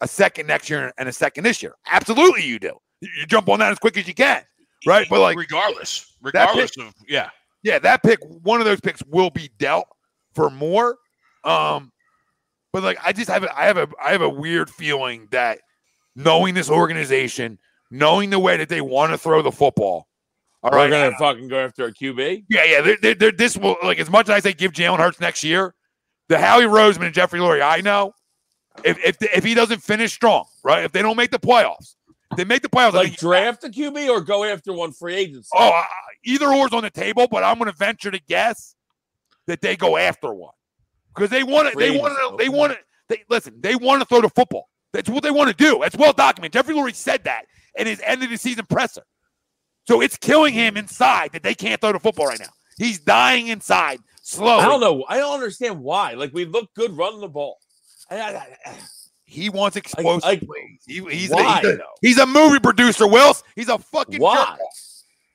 a 0.00 0.08
second 0.08 0.46
next 0.46 0.70
year, 0.70 0.92
and 0.98 1.08
a 1.08 1.12
second 1.12 1.44
this 1.44 1.62
year? 1.62 1.74
Absolutely, 1.90 2.44
you 2.44 2.58
do. 2.58 2.72
You, 3.00 3.08
you 3.18 3.26
jump 3.26 3.48
on 3.48 3.58
that 3.60 3.72
as 3.72 3.78
quick 3.78 3.96
as 3.96 4.06
you 4.06 4.14
can, 4.14 4.42
right? 4.86 5.06
But 5.08 5.20
like, 5.20 5.36
regardless, 5.36 6.16
regardless 6.22 6.76
of 6.78 6.94
yeah, 7.08 7.30
yeah, 7.62 7.78
that 7.80 8.02
pick, 8.02 8.18
one 8.42 8.60
of 8.60 8.66
those 8.66 8.80
picks 8.80 9.02
will 9.04 9.30
be 9.30 9.50
dealt 9.58 9.86
for 10.34 10.50
more. 10.50 10.96
Um, 11.44 11.92
but 12.72 12.82
like 12.82 12.98
I 13.04 13.12
just 13.12 13.30
have 13.30 13.44
a, 13.44 13.58
I 13.58 13.64
have 13.64 13.76
a 13.76 13.88
I 14.02 14.12
have 14.12 14.22
a 14.22 14.28
weird 14.28 14.70
feeling 14.70 15.28
that 15.30 15.60
knowing 16.16 16.54
this 16.54 16.70
organization, 16.70 17.58
knowing 17.90 18.30
the 18.30 18.38
way 18.38 18.56
that 18.56 18.68
they 18.68 18.80
want 18.80 19.12
to 19.12 19.18
throw 19.18 19.42
the 19.42 19.52
football. 19.52 20.08
All 20.62 20.70
We're 20.70 20.76
right. 20.78 20.90
gonna 20.90 21.16
fucking 21.18 21.48
go 21.48 21.58
after 21.58 21.86
a 21.86 21.92
QB. 21.92 22.44
Yeah, 22.48 22.64
yeah. 22.64 22.80
They're, 22.82 22.96
they're, 23.02 23.14
they're- 23.14 23.32
this 23.32 23.56
will 23.56 23.76
like 23.82 23.98
as 23.98 24.08
much 24.10 24.28
as 24.28 24.34
I 24.36 24.40
say 24.40 24.52
give 24.52 24.72
Jalen 24.72 24.98
Hurts 24.98 25.20
next 25.20 25.42
year, 25.42 25.74
the 26.28 26.38
Howie 26.38 26.64
Roseman 26.64 27.06
and 27.06 27.14
Jeffrey 27.14 27.40
Lurie, 27.40 27.62
I 27.62 27.80
know 27.80 28.14
if 28.84 28.96
if 29.04 29.16
if 29.20 29.44
he 29.44 29.54
doesn't 29.54 29.82
finish 29.82 30.12
strong, 30.12 30.44
right? 30.62 30.84
If 30.84 30.92
they 30.92 31.02
don't 31.02 31.16
make 31.16 31.30
the 31.32 31.38
playoffs, 31.40 31.96
they 32.36 32.44
make 32.44 32.62
the 32.62 32.68
playoffs, 32.68 32.92
Like 32.92 33.16
draft 33.16 33.64
a 33.64 33.68
QB 33.68 34.08
or 34.08 34.20
go 34.20 34.44
after 34.44 34.72
one 34.72 34.92
free 34.92 35.14
agency. 35.16 35.48
Oh, 35.54 35.68
I- 35.70 35.86
either 36.24 36.46
or's 36.52 36.72
on 36.72 36.82
the 36.84 36.90
table, 36.90 37.26
but 37.28 37.42
I'm 37.42 37.58
going 37.58 37.68
to 37.70 37.76
venture 37.76 38.12
to 38.12 38.20
guess 38.28 38.76
that 39.48 39.60
they 39.60 39.76
go 39.76 39.96
after 39.96 40.32
one 40.32 40.52
because 41.12 41.28
they 41.30 41.42
want 41.42 41.66
it. 41.68 41.76
They 41.76 41.90
want 41.98 42.14
to. 42.16 42.24
agency, 42.36 42.36
They 42.44 42.48
want 42.48 42.72
to. 42.74 42.78
They 43.08 43.24
listen. 43.28 43.54
They 43.60 43.74
want 43.74 44.00
to 44.00 44.06
throw 44.06 44.20
the 44.20 44.28
football. 44.30 44.68
That's 44.92 45.10
what 45.10 45.24
they 45.24 45.32
want 45.32 45.50
to 45.50 45.56
do. 45.56 45.80
That's 45.82 45.96
well 45.96 46.12
documented. 46.12 46.52
Jeffrey 46.52 46.74
Lurie 46.76 46.94
said 46.94 47.24
that 47.24 47.46
in 47.74 47.88
his 47.88 48.00
end 48.06 48.22
of 48.22 48.30
the 48.30 48.36
season 48.36 48.64
presser. 48.66 49.02
So 49.88 50.00
it's 50.00 50.16
killing 50.16 50.54
him 50.54 50.76
inside 50.76 51.32
that 51.32 51.42
they 51.42 51.54
can't 51.54 51.80
throw 51.80 51.92
the 51.92 52.00
football 52.00 52.26
right 52.26 52.38
now. 52.40 52.46
He's 52.78 52.98
dying 52.98 53.48
inside 53.48 54.00
slow. 54.22 54.58
I 54.58 54.64
don't 54.66 54.80
know. 54.80 55.04
I 55.08 55.18
don't 55.18 55.34
understand 55.34 55.80
why. 55.80 56.12
Like 56.12 56.32
we 56.32 56.44
look 56.44 56.72
good 56.74 56.96
running 56.96 57.20
the 57.20 57.28
ball. 57.28 57.58
I- 58.10 58.20
I- 58.20 58.56
I- 58.66 58.74
He 59.24 59.48
wants 59.48 59.76
explosive 59.76 60.24
like. 60.24 60.42
He, 60.86 61.00
he's, 61.10 61.30
why, 61.30 61.60
he's, 61.60 61.70
a, 61.70 61.78
he's 62.02 62.18
a 62.18 62.26
movie 62.26 62.60
producer, 62.60 63.06
Wills. 63.06 63.42
He's 63.56 63.68
a 63.68 63.78
fucking 63.78 64.20
Why? 64.20 64.56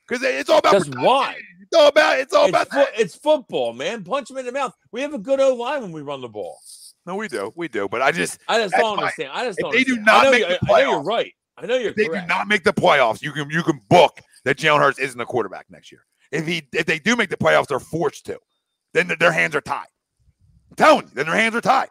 Because 0.06 0.22
it's 0.22 0.48
all 0.48 0.58
about 0.58 0.86
why? 0.96 1.36
It's 1.60 1.76
all 1.76 1.88
about. 1.88 2.18
It's 2.18 2.32
all 2.32 2.44
It's, 2.46 2.50
about. 2.50 2.68
fo- 2.70 2.92
it's 2.96 3.14
football, 3.16 3.72
man. 3.74 4.04
Punch 4.04 4.30
him 4.30 4.38
in 4.38 4.46
the 4.46 4.52
mouth. 4.52 4.72
We 4.92 5.02
have 5.02 5.12
a 5.14 5.18
good 5.18 5.40
O 5.40 5.54
line 5.54 5.82
when 5.82 5.92
we 5.92 6.00
run 6.00 6.20
the 6.22 6.28
ball. 6.28 6.56
No, 7.06 7.16
we 7.16 7.28
do. 7.28 7.52
We 7.56 7.68
do. 7.68 7.88
But 7.88 8.00
I 8.02 8.12
just 8.12 8.38
I 8.48 8.58
just 8.62 8.74
don't 8.74 8.98
understand. 8.98 9.30
I 9.34 9.44
just 9.44 9.58
don't. 9.58 9.72
they 9.72 9.84
do 9.84 9.96
not 9.96 10.20
I 10.20 10.24
know, 10.24 10.30
make 10.30 10.40
you- 10.42 10.48
the 10.48 10.72
I 10.74 10.82
know 10.82 10.90
you're 10.92 11.02
right. 11.02 11.32
I 11.56 11.66
know 11.66 11.74
you're 11.76 11.90
if 11.90 11.96
they 11.96 12.06
correct. 12.06 12.28
do 12.28 12.34
not 12.34 12.46
make 12.48 12.62
the 12.64 12.72
playoffs, 12.72 13.20
you 13.20 13.32
can 13.32 13.50
you 13.50 13.62
can 13.64 13.80
book 13.90 14.20
that 14.48 14.56
Jalen 14.56 14.78
Hurts 14.78 14.98
isn't 14.98 15.18
the 15.18 15.26
quarterback 15.26 15.66
next 15.68 15.92
year. 15.92 16.06
If 16.32 16.46
he 16.46 16.66
if 16.72 16.86
they 16.86 16.98
do 16.98 17.16
make 17.16 17.28
the 17.28 17.36
playoffs, 17.36 17.66
they're 17.66 17.78
forced 17.78 18.24
to. 18.26 18.38
Then 18.94 19.06
their- 19.08 19.16
their 19.18 19.32
hands 19.32 19.54
are 19.54 19.60
tied. 19.60 19.88
I'm 20.70 20.76
telling 20.76 21.02
you, 21.04 21.10
then 21.12 21.26
their 21.26 21.34
hands 21.34 21.54
are 21.54 21.60
tied. 21.60 21.90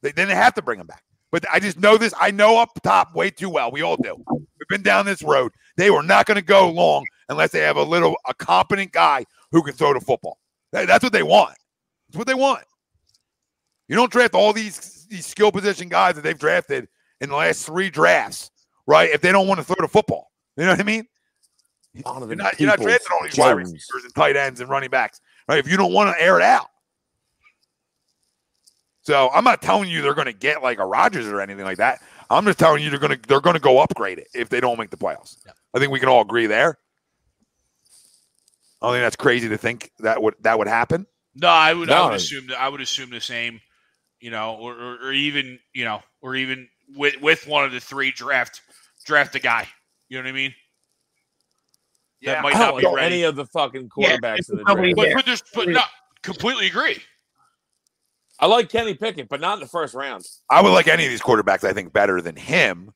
They, 0.00 0.12
then 0.12 0.28
they 0.28 0.34
have 0.34 0.54
to 0.54 0.62
bring 0.62 0.80
him 0.80 0.86
back. 0.86 1.02
But 1.30 1.44
I 1.52 1.60
just 1.60 1.78
know 1.78 1.98
this. 1.98 2.14
I 2.18 2.30
know 2.30 2.56
up 2.58 2.70
top 2.82 3.14
way 3.14 3.28
too 3.28 3.50
well. 3.50 3.70
We 3.70 3.82
all 3.82 3.98
do. 3.98 4.16
We've 4.30 4.68
been 4.70 4.82
down 4.82 5.04
this 5.04 5.22
road. 5.22 5.52
They 5.76 5.90
were 5.90 6.02
not 6.02 6.24
going 6.24 6.36
to 6.36 6.42
go 6.42 6.70
long 6.70 7.04
unless 7.28 7.50
they 7.50 7.58
have 7.60 7.76
a 7.76 7.82
little 7.82 8.16
a 8.26 8.32
competent 8.32 8.92
guy 8.92 9.26
who 9.52 9.62
can 9.62 9.74
throw 9.74 9.92
the 9.92 10.00
football. 10.00 10.38
That- 10.72 10.86
that's 10.86 11.04
what 11.04 11.12
they 11.12 11.22
want. 11.22 11.56
That's 12.08 12.16
what 12.16 12.26
they 12.26 12.34
want. 12.34 12.64
You 13.88 13.96
don't 13.96 14.10
draft 14.10 14.34
all 14.34 14.54
these 14.54 15.06
these 15.10 15.26
skill 15.26 15.52
position 15.52 15.90
guys 15.90 16.14
that 16.14 16.22
they've 16.22 16.38
drafted 16.38 16.88
in 17.20 17.28
the 17.28 17.36
last 17.36 17.66
three 17.66 17.90
drafts, 17.90 18.50
right? 18.86 19.10
If 19.10 19.20
they 19.20 19.30
don't 19.30 19.46
want 19.46 19.58
to 19.60 19.64
throw 19.64 19.76
the 19.78 19.88
football, 19.88 20.30
you 20.56 20.64
know 20.64 20.70
what 20.72 20.80
I 20.80 20.84
mean? 20.84 21.06
Donovan 22.02 22.38
You're 22.38 22.44
not, 22.44 22.60
you're 22.60 22.66
not 22.68 22.78
Peoples 22.78 22.92
drafting 22.92 23.08
all 23.12 23.24
these 23.24 23.38
wide 23.38 23.52
receivers 23.52 24.04
and 24.04 24.14
tight 24.14 24.36
ends 24.36 24.60
and 24.60 24.68
running 24.68 24.90
backs, 24.90 25.20
right? 25.48 25.58
If 25.58 25.70
you 25.70 25.76
don't 25.76 25.92
want 25.92 26.14
to 26.14 26.22
air 26.22 26.36
it 26.36 26.42
out. 26.42 26.68
So 29.02 29.30
I'm 29.32 29.44
not 29.44 29.62
telling 29.62 29.88
you 29.88 30.02
they're 30.02 30.14
going 30.14 30.26
to 30.26 30.32
get 30.32 30.62
like 30.62 30.78
a 30.78 30.84
Rodgers 30.84 31.28
or 31.28 31.40
anything 31.40 31.64
like 31.64 31.78
that. 31.78 32.00
I'm 32.28 32.44
just 32.44 32.58
telling 32.58 32.82
you 32.82 32.90
they're 32.90 32.98
going 32.98 33.16
to 33.16 33.28
they're 33.28 33.40
going 33.40 33.54
to 33.54 33.60
go 33.60 33.78
upgrade 33.78 34.18
it 34.18 34.28
if 34.34 34.48
they 34.48 34.60
don't 34.60 34.78
make 34.78 34.90
the 34.90 34.96
playoffs. 34.96 35.36
I 35.72 35.78
think 35.78 35.92
we 35.92 36.00
can 36.00 36.08
all 36.08 36.22
agree 36.22 36.46
there. 36.46 36.78
I 38.82 38.90
think 38.90 39.02
that's 39.02 39.16
crazy 39.16 39.48
to 39.48 39.56
think 39.56 39.92
that 40.00 40.22
would 40.22 40.34
that 40.40 40.58
would 40.58 40.68
happen. 40.68 41.06
No, 41.34 41.48
I 41.48 41.72
would. 41.72 41.90
I 41.90 42.04
would 42.06 42.14
assume 42.14 42.48
that. 42.48 42.60
I 42.60 42.68
would 42.68 42.80
assume 42.80 43.10
the 43.10 43.20
same. 43.20 43.60
You 44.20 44.30
know, 44.30 44.56
or, 44.56 44.72
or, 44.72 44.96
or 45.04 45.12
even 45.12 45.58
you 45.72 45.84
know, 45.84 46.02
or 46.20 46.34
even 46.34 46.68
with 46.96 47.20
with 47.20 47.46
one 47.46 47.64
of 47.64 47.72
the 47.72 47.80
three 47.80 48.10
draft 48.10 48.60
draft 49.04 49.34
a 49.34 49.38
guy. 49.38 49.68
You 50.08 50.18
know 50.18 50.24
what 50.24 50.30
I 50.30 50.32
mean? 50.32 50.54
That 52.22 52.42
might 52.42 52.56
I 52.56 52.58
not 52.58 52.80
don't 52.80 52.80
be 52.80 52.96
ready. 52.96 53.16
any 53.16 53.22
of 53.24 53.36
the 53.36 53.46
fucking 53.46 53.90
Yeah, 53.96 54.16
quarterbacks 54.16 54.50
in 54.50 54.56
the 54.58 54.64
draft. 54.64 54.96
But, 54.96 55.14
but 55.14 55.26
there's 55.26 55.42
but 55.54 55.68
no, 55.68 55.80
completely 56.22 56.66
agree. 56.66 56.98
I 58.38 58.46
like 58.46 58.68
Kenny 58.68 58.94
Pickett, 58.94 59.28
but 59.28 59.40
not 59.40 59.54
in 59.54 59.60
the 59.60 59.66
first 59.66 59.94
round. 59.94 60.24
I 60.50 60.60
would 60.60 60.70
like 60.70 60.88
any 60.88 61.04
of 61.04 61.10
these 61.10 61.22
quarterbacks. 61.22 61.64
I 61.64 61.72
think 61.72 61.92
better 61.92 62.20
than 62.20 62.36
him, 62.36 62.92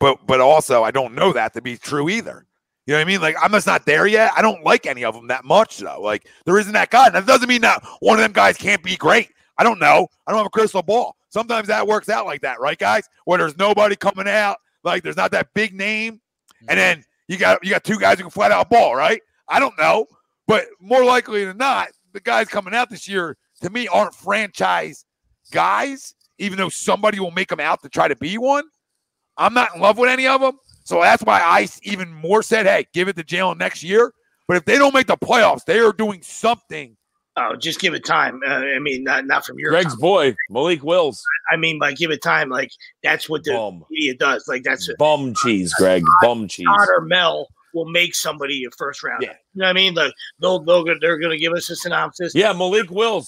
but 0.00 0.26
but 0.26 0.40
also 0.40 0.82
I 0.82 0.90
don't 0.90 1.14
know 1.14 1.32
that 1.32 1.54
to 1.54 1.62
be 1.62 1.76
true 1.76 2.08
either. 2.08 2.46
You 2.86 2.92
know 2.92 2.98
what 2.98 3.02
I 3.02 3.08
mean? 3.08 3.20
Like 3.20 3.36
I'm 3.40 3.52
just 3.52 3.66
not 3.66 3.86
there 3.86 4.06
yet. 4.06 4.32
I 4.36 4.42
don't 4.42 4.64
like 4.64 4.86
any 4.86 5.04
of 5.04 5.14
them 5.14 5.28
that 5.28 5.44
much 5.44 5.78
though. 5.78 6.00
Like 6.00 6.26
there 6.46 6.58
isn't 6.58 6.72
that 6.72 6.90
guy. 6.90 7.10
That 7.10 7.26
doesn't 7.26 7.48
mean 7.48 7.60
that 7.62 7.84
one 8.00 8.18
of 8.18 8.22
them 8.22 8.32
guys 8.32 8.56
can't 8.56 8.82
be 8.82 8.96
great. 8.96 9.30
I 9.58 9.64
don't 9.64 9.78
know. 9.78 10.08
I 10.26 10.32
don't 10.32 10.38
have 10.38 10.46
a 10.46 10.50
crystal 10.50 10.82
ball. 10.82 11.16
Sometimes 11.28 11.68
that 11.68 11.86
works 11.86 12.08
out 12.08 12.26
like 12.26 12.40
that, 12.42 12.60
right, 12.60 12.78
guys? 12.78 13.08
Where 13.24 13.38
there's 13.38 13.56
nobody 13.56 13.96
coming 13.96 14.28
out, 14.28 14.58
like 14.84 15.02
there's 15.02 15.16
not 15.16 15.30
that 15.32 15.54
big 15.54 15.74
name, 15.74 16.20
and 16.68 16.70
mm-hmm. 16.70 16.76
then 16.76 17.04
you 17.28 17.36
got 17.36 17.64
you 17.64 17.70
got 17.70 17.84
two 17.84 17.98
guys 17.98 18.18
who 18.18 18.24
can 18.24 18.30
flat 18.30 18.52
out 18.52 18.70
ball, 18.70 18.94
right? 18.94 19.20
I 19.48 19.60
don't 19.60 19.78
know, 19.78 20.06
but 20.46 20.66
more 20.80 21.04
likely 21.04 21.44
than 21.44 21.56
not, 21.56 21.88
the 22.12 22.20
guys 22.20 22.48
coming 22.48 22.74
out 22.74 22.90
this 22.90 23.08
year 23.08 23.36
to 23.62 23.70
me 23.70 23.88
aren't 23.88 24.14
franchise 24.14 25.04
guys, 25.52 26.14
even 26.38 26.58
though 26.58 26.68
somebody 26.68 27.20
will 27.20 27.30
make 27.30 27.48
them 27.48 27.60
out 27.60 27.82
to 27.82 27.88
try 27.88 28.08
to 28.08 28.16
be 28.16 28.38
one. 28.38 28.64
I'm 29.36 29.54
not 29.54 29.74
in 29.74 29.80
love 29.80 29.98
with 29.98 30.10
any 30.10 30.26
of 30.26 30.40
them. 30.40 30.58
So 30.84 31.00
that's 31.00 31.22
why 31.22 31.40
I 31.40 31.68
even 31.82 32.12
more 32.12 32.42
said, 32.42 32.66
hey, 32.66 32.86
give 32.92 33.08
it 33.08 33.16
to 33.16 33.22
Jalen 33.22 33.58
next 33.58 33.82
year. 33.82 34.12
But 34.48 34.56
if 34.56 34.64
they 34.64 34.76
don't 34.78 34.94
make 34.94 35.06
the 35.06 35.16
playoffs, 35.16 35.64
they 35.64 35.78
are 35.78 35.92
doing 35.92 36.22
something. 36.22 36.96
Oh, 37.36 37.56
just 37.56 37.80
give 37.80 37.94
it 37.94 38.04
time. 38.04 38.40
Uh, 38.46 38.50
I 38.56 38.78
mean, 38.78 39.04
not 39.04 39.26
not 39.26 39.44
from 39.46 39.58
your. 39.58 39.70
Greg's 39.70 39.96
boy, 39.96 40.36
Malik 40.50 40.82
Willis. 40.82 41.22
I 41.50 41.56
mean, 41.56 41.78
by 41.78 41.92
give 41.92 42.10
it 42.10 42.20
time, 42.22 42.50
like 42.50 42.70
that's 43.02 43.28
what 43.28 43.42
the 43.44 43.52
Bum. 43.52 43.84
media 43.90 44.14
does. 44.14 44.44
Like 44.48 44.64
that's 44.64 44.88
it. 44.88 44.98
Bum 44.98 45.32
cheese, 45.42 45.72
Greg. 45.74 46.02
Bum 46.20 46.46
cheese. 46.46 46.66
Todd 46.66 46.88
or 46.94 47.00
Mel 47.00 47.48
will 47.72 47.86
make 47.90 48.14
somebody 48.14 48.64
a 48.64 48.70
first 48.76 49.02
round. 49.02 49.22
Yeah. 49.22 49.30
You 49.54 49.60
know 49.60 49.64
what 49.64 49.70
I 49.70 49.72
mean? 49.72 49.94
Like 49.94 50.12
they'll, 50.40 50.62
they'll 50.62 50.84
they're 51.00 51.16
going 51.16 51.30
to 51.30 51.38
give 51.38 51.54
us 51.54 51.70
a 51.70 51.76
synopsis. 51.76 52.34
Yeah, 52.34 52.52
Malik 52.52 52.90
Willis. 52.90 53.26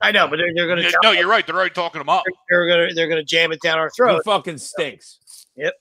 I 0.00 0.10
know, 0.10 0.26
but 0.26 0.36
they're, 0.38 0.52
they're 0.54 0.66
going 0.66 0.80
Yeah, 0.82 0.90
to 0.90 0.98
no, 1.04 1.12
you're 1.12 1.28
right. 1.28 1.46
They're 1.46 1.54
already 1.54 1.72
talking 1.74 2.00
them 2.00 2.08
up. 2.08 2.24
they're 2.50 2.66
going 2.66 2.88
to 2.88 2.94
they're 2.94 3.06
going 3.08 3.20
to 3.20 3.24
jam 3.24 3.52
it 3.52 3.60
down 3.62 3.78
our 3.78 3.86
He 3.86 4.02
throat. 4.02 4.22
fucking 4.24 4.58
stinks. 4.58 5.46
Yep. 5.56 5.74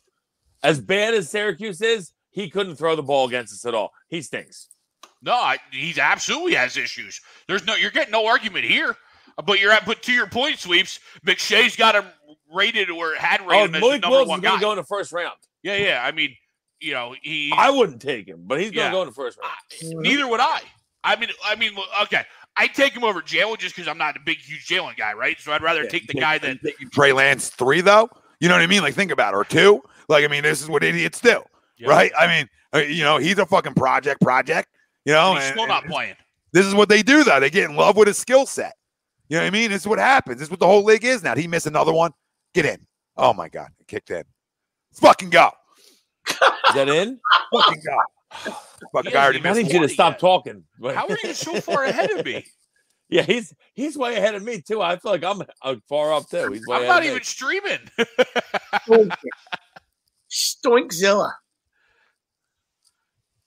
As 0.61 0.79
bad 0.79 1.15
as 1.15 1.27
Syracuse 1.29 1.81
is, 1.81 2.13
he 2.29 2.51
couldn't 2.51 2.75
throw 2.75 2.95
the 2.95 3.01
ball 3.03 3.27
against 3.27 3.51
us 3.51 3.65
at 3.65 3.73
all. 3.73 3.91
He 4.09 4.21
stinks. 4.21 4.69
No, 5.23 5.33
I, 5.33 5.57
he's 5.71 5.97
absolutely 5.97 6.53
has 6.55 6.75
issues. 6.77 7.19
There's 7.47 7.65
no, 7.65 7.75
you're 7.75 7.91
getting 7.91 8.11
no 8.11 8.27
argument 8.27 8.65
here. 8.65 8.95
But 9.45 9.59
you're 9.59 9.71
at, 9.71 9.85
but 9.85 10.03
to 10.03 10.11
your 10.11 10.27
point, 10.27 10.59
sweeps. 10.59 10.99
McShay's 11.25 11.75
got 11.75 11.95
him 11.95 12.05
rated 12.53 12.89
or 12.91 13.15
had 13.15 13.41
rated 13.47 13.51
Oh, 13.53 13.63
him 13.65 13.75
as 13.75 13.79
the 13.81 13.87
Malik 13.87 14.01
number 14.01 14.15
Willis 14.17 14.29
one 14.29 14.41
going 14.41 14.53
guy. 14.53 14.59
to 14.59 14.61
go 14.61 14.71
in 14.71 14.77
the 14.77 14.83
first 14.83 15.11
round. 15.11 15.35
yeah, 15.63 15.75
yeah. 15.77 16.03
I 16.05 16.11
mean, 16.11 16.35
you 16.79 16.93
know, 16.93 17.15
he. 17.21 17.51
I 17.55 17.71
wouldn't 17.71 18.01
take 18.01 18.27
him, 18.27 18.43
but 18.45 18.59
he's 18.59 18.69
going 18.69 18.85
to 18.85 18.89
Yeah. 18.89 18.91
go 18.91 19.01
in 19.01 19.07
the 19.07 19.13
first 19.13 19.39
round. 19.39 19.51
I- 19.81 20.01
neither 20.07 20.27
would 20.27 20.39
I. 20.39 20.61
I 21.03 21.15
mean, 21.15 21.29
I 21.43 21.55
mean, 21.55 21.71
okay. 22.03 22.23
I 22.55 22.67
take 22.67 22.93
him 22.93 23.03
over 23.03 23.21
Jalen 23.21 23.57
just 23.57 23.75
because 23.75 23.87
I'm 23.87 23.97
not 23.97 24.15
a 24.15 24.19
big, 24.23 24.37
huge 24.37 24.67
Jalen 24.67 24.95
guy, 24.97 25.13
right? 25.13 25.39
So 25.39 25.51
I'd 25.51 25.63
rather 25.63 25.85
take 25.87 26.05
the 26.07 26.13
guy 26.13 26.37
that. 26.37 26.59
Trey 26.91 27.11
Lance 27.11 27.49
three 27.49 27.81
though. 27.81 28.09
You 28.39 28.49
know 28.49 28.53
what 28.55 28.61
I 28.61 28.67
mean? 28.67 28.81
Like 28.83 28.93
think 28.93 29.09
about 29.11 29.33
it, 29.33 29.37
or 29.37 29.43
two. 29.45 29.81
Like 30.09 30.23
I 30.23 30.27
mean, 30.27 30.43
this 30.43 30.61
is 30.61 30.69
what 30.69 30.83
idiots 30.83 31.19
do, 31.19 31.41
Yeah. 31.79 31.89
right? 31.89 32.11
I 32.19 32.27
mean, 32.27 32.49
uh, 32.75 32.79
you 32.85 33.03
know, 33.03 33.17
he's 33.17 33.39
a 33.39 33.45
fucking 33.47 33.73
project, 33.73 34.21
project. 34.21 34.69
You 35.05 35.13
know, 35.13 35.35
He's 35.35 35.43
and- 35.45 35.53
still 35.53 35.67
not 35.67 35.83
and 35.83 35.91
playing. 35.91 36.15
this 36.53 36.65
is 36.65 36.73
what 36.73 36.89
they 36.89 37.03
do 37.03 37.23
though. 37.23 37.39
They 37.39 37.49
get 37.49 37.69
in 37.69 37.75
love 37.75 37.97
with 37.97 38.07
his 38.07 38.17
skill 38.17 38.45
set. 38.45 38.73
You 39.29 39.37
know 39.37 39.43
what 39.43 39.47
I 39.47 39.51
mean? 39.51 39.71
This 39.71 39.81
is 39.81 39.87
what 39.87 39.99
happens. 39.99 40.39
This 40.39 40.47
is 40.47 40.51
what 40.51 40.59
the 40.59 40.67
whole 40.67 40.83
league 40.83 41.03
is 41.05 41.23
now. 41.23 41.35
He 41.35 41.47
miss 41.47 41.65
another 41.65 41.93
one? 41.93 42.11
Get 42.53 42.65
in. 42.65 42.85
Oh 43.17 43.33
my 43.33 43.49
god, 43.49 43.69
it 43.79 43.87
kicked 43.87 44.11
in. 44.11 44.23
Fucking 44.95 45.29
go. 45.29 45.49
Is 46.29 46.35
that 46.75 46.87
in? 46.89 47.19
Fucking 47.53 47.81
God. 47.85 48.53
Fucking 48.93 49.09
He 49.09 49.11
guy 49.11 49.23
already 49.23 49.39
hasn't 49.39 49.45
I 49.45 49.49
missed 49.61 49.73
need 49.73 49.73
you 49.81 49.87
to 49.87 49.93
stop 49.93 50.13
yet. 50.13 50.19
talking. 50.19 50.63
How 50.81 51.07
are 51.07 51.17
you 51.23 51.33
so 51.33 51.59
far 51.61 51.83
ahead 51.85 52.11
of 52.11 52.25
me? 52.25 52.45
Yeah, 53.09 53.21
he's 53.23 53.53
he's 53.73 53.97
way 53.97 54.15
ahead 54.15 54.33
of 54.35 54.43
me 54.43 54.61
too. 54.61 54.81
I 54.81 54.97
feel 54.97 55.11
like 55.11 55.23
I'm 55.23 55.41
uh, 55.61 55.75
far 55.89 56.13
up 56.13 56.29
too. 56.29 56.51
He's 56.51 56.65
way 56.67 56.77
I'm 56.77 56.83
ahead 56.83 56.89
not 56.89 56.99
of 56.99 57.03
me. 57.03 57.11
even 57.11 57.23
streaming. 57.23 57.79
Stoinkzilla. 60.31 61.31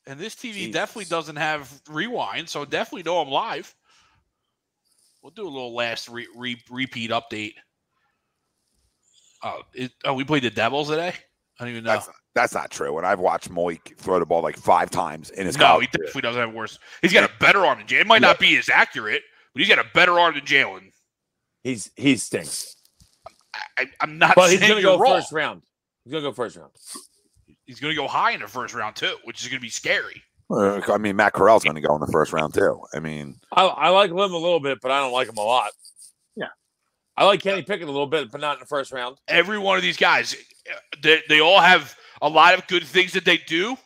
And 0.06 0.18
this 0.20 0.34
TV 0.34 0.52
Jesus. 0.52 0.72
definitely 0.72 1.06
doesn't 1.06 1.36
have 1.36 1.80
rewind, 1.90 2.48
so 2.48 2.64
definitely 2.64 3.02
know 3.02 3.18
I'm 3.18 3.28
live. 3.28 3.74
We'll 5.22 5.32
do 5.32 5.42
a 5.42 5.50
little 5.50 5.74
last 5.74 6.08
re- 6.08 6.28
re- 6.36 6.62
repeat 6.70 7.10
update. 7.10 7.54
Oh, 9.42 9.62
it, 9.74 9.90
oh, 10.04 10.14
we 10.14 10.24
played 10.24 10.44
the 10.44 10.50
Devils 10.50 10.88
today. 10.88 11.12
I 11.58 11.64
don't 11.64 11.70
even 11.70 11.84
know. 11.84 11.92
That's, 11.94 12.08
that's 12.34 12.54
not 12.54 12.70
true. 12.70 12.96
And 12.98 13.06
I've 13.06 13.18
watched 13.18 13.50
Moik 13.50 13.96
throw 13.96 14.18
the 14.20 14.26
ball 14.26 14.42
like 14.42 14.56
five 14.56 14.90
times 14.90 15.30
in 15.30 15.46
his 15.46 15.56
no, 15.56 15.64
college 15.64 15.88
he 15.90 15.98
career. 15.98 16.06
definitely 16.06 16.22
doesn't 16.28 16.40
have 16.42 16.54
worse. 16.54 16.78
He's 17.02 17.12
got 17.12 17.28
a 17.28 17.32
better 17.40 17.66
arm 17.66 17.78
than 17.78 17.86
Jalen. 17.88 18.02
It 18.02 18.06
might 18.06 18.22
not 18.22 18.38
be 18.38 18.56
as 18.58 18.68
accurate, 18.68 19.22
but 19.52 19.60
he's 19.60 19.68
got 19.68 19.78
a 19.84 19.88
better 19.94 20.18
arm 20.20 20.34
than 20.34 20.44
Jalen. 20.44 20.90
He's 21.64 21.90
he 21.96 22.16
stinks. 22.16 22.76
I, 23.54 23.60
I, 23.78 23.86
I'm 24.00 24.18
not 24.18 24.36
But 24.36 24.50
he's 24.52 24.60
gonna 24.60 24.82
go 24.82 24.98
wrong. 24.98 25.16
first 25.16 25.32
round. 25.32 25.62
He's 26.04 26.12
gonna 26.12 26.22
go 26.22 26.32
first 26.32 26.56
round. 26.56 26.70
He's 27.66 27.80
going 27.80 27.94
to 27.94 28.00
go 28.00 28.06
high 28.06 28.32
in 28.32 28.40
the 28.40 28.48
first 28.48 28.74
round 28.74 28.96
too, 28.96 29.16
which 29.24 29.42
is 29.42 29.48
going 29.48 29.58
to 29.58 29.62
be 29.62 29.68
scary. 29.70 30.22
Uh, 30.48 30.80
I 30.92 30.98
mean, 30.98 31.16
Matt 31.16 31.32
Corral's 31.32 31.64
going 31.64 31.74
to 31.74 31.80
go 31.80 31.94
in 31.94 32.00
the 32.00 32.06
first 32.12 32.32
round 32.32 32.54
too. 32.54 32.80
I 32.94 33.00
mean, 33.00 33.36
I, 33.52 33.66
I 33.66 33.88
like 33.88 34.10
him 34.10 34.18
a 34.18 34.26
little 34.26 34.60
bit, 34.60 34.78
but 34.80 34.92
I 34.92 35.00
don't 35.00 35.12
like 35.12 35.28
him 35.28 35.36
a 35.36 35.42
lot. 35.42 35.72
Yeah. 36.36 36.46
I 37.16 37.24
like 37.24 37.42
Kenny 37.42 37.62
Pickett 37.62 37.88
a 37.88 37.90
little 37.90 38.06
bit, 38.06 38.30
but 38.30 38.40
not 38.40 38.56
in 38.56 38.60
the 38.60 38.66
first 38.66 38.92
round. 38.92 39.16
Every 39.26 39.58
one 39.58 39.76
of 39.76 39.82
these 39.82 39.96
guys, 39.96 40.36
they, 41.02 41.20
they 41.28 41.40
all 41.40 41.60
have 41.60 41.96
a 42.22 42.28
lot 42.28 42.54
of 42.54 42.66
good 42.68 42.84
things 42.84 43.12
that 43.14 43.24
they 43.24 43.38
do, 43.38 43.76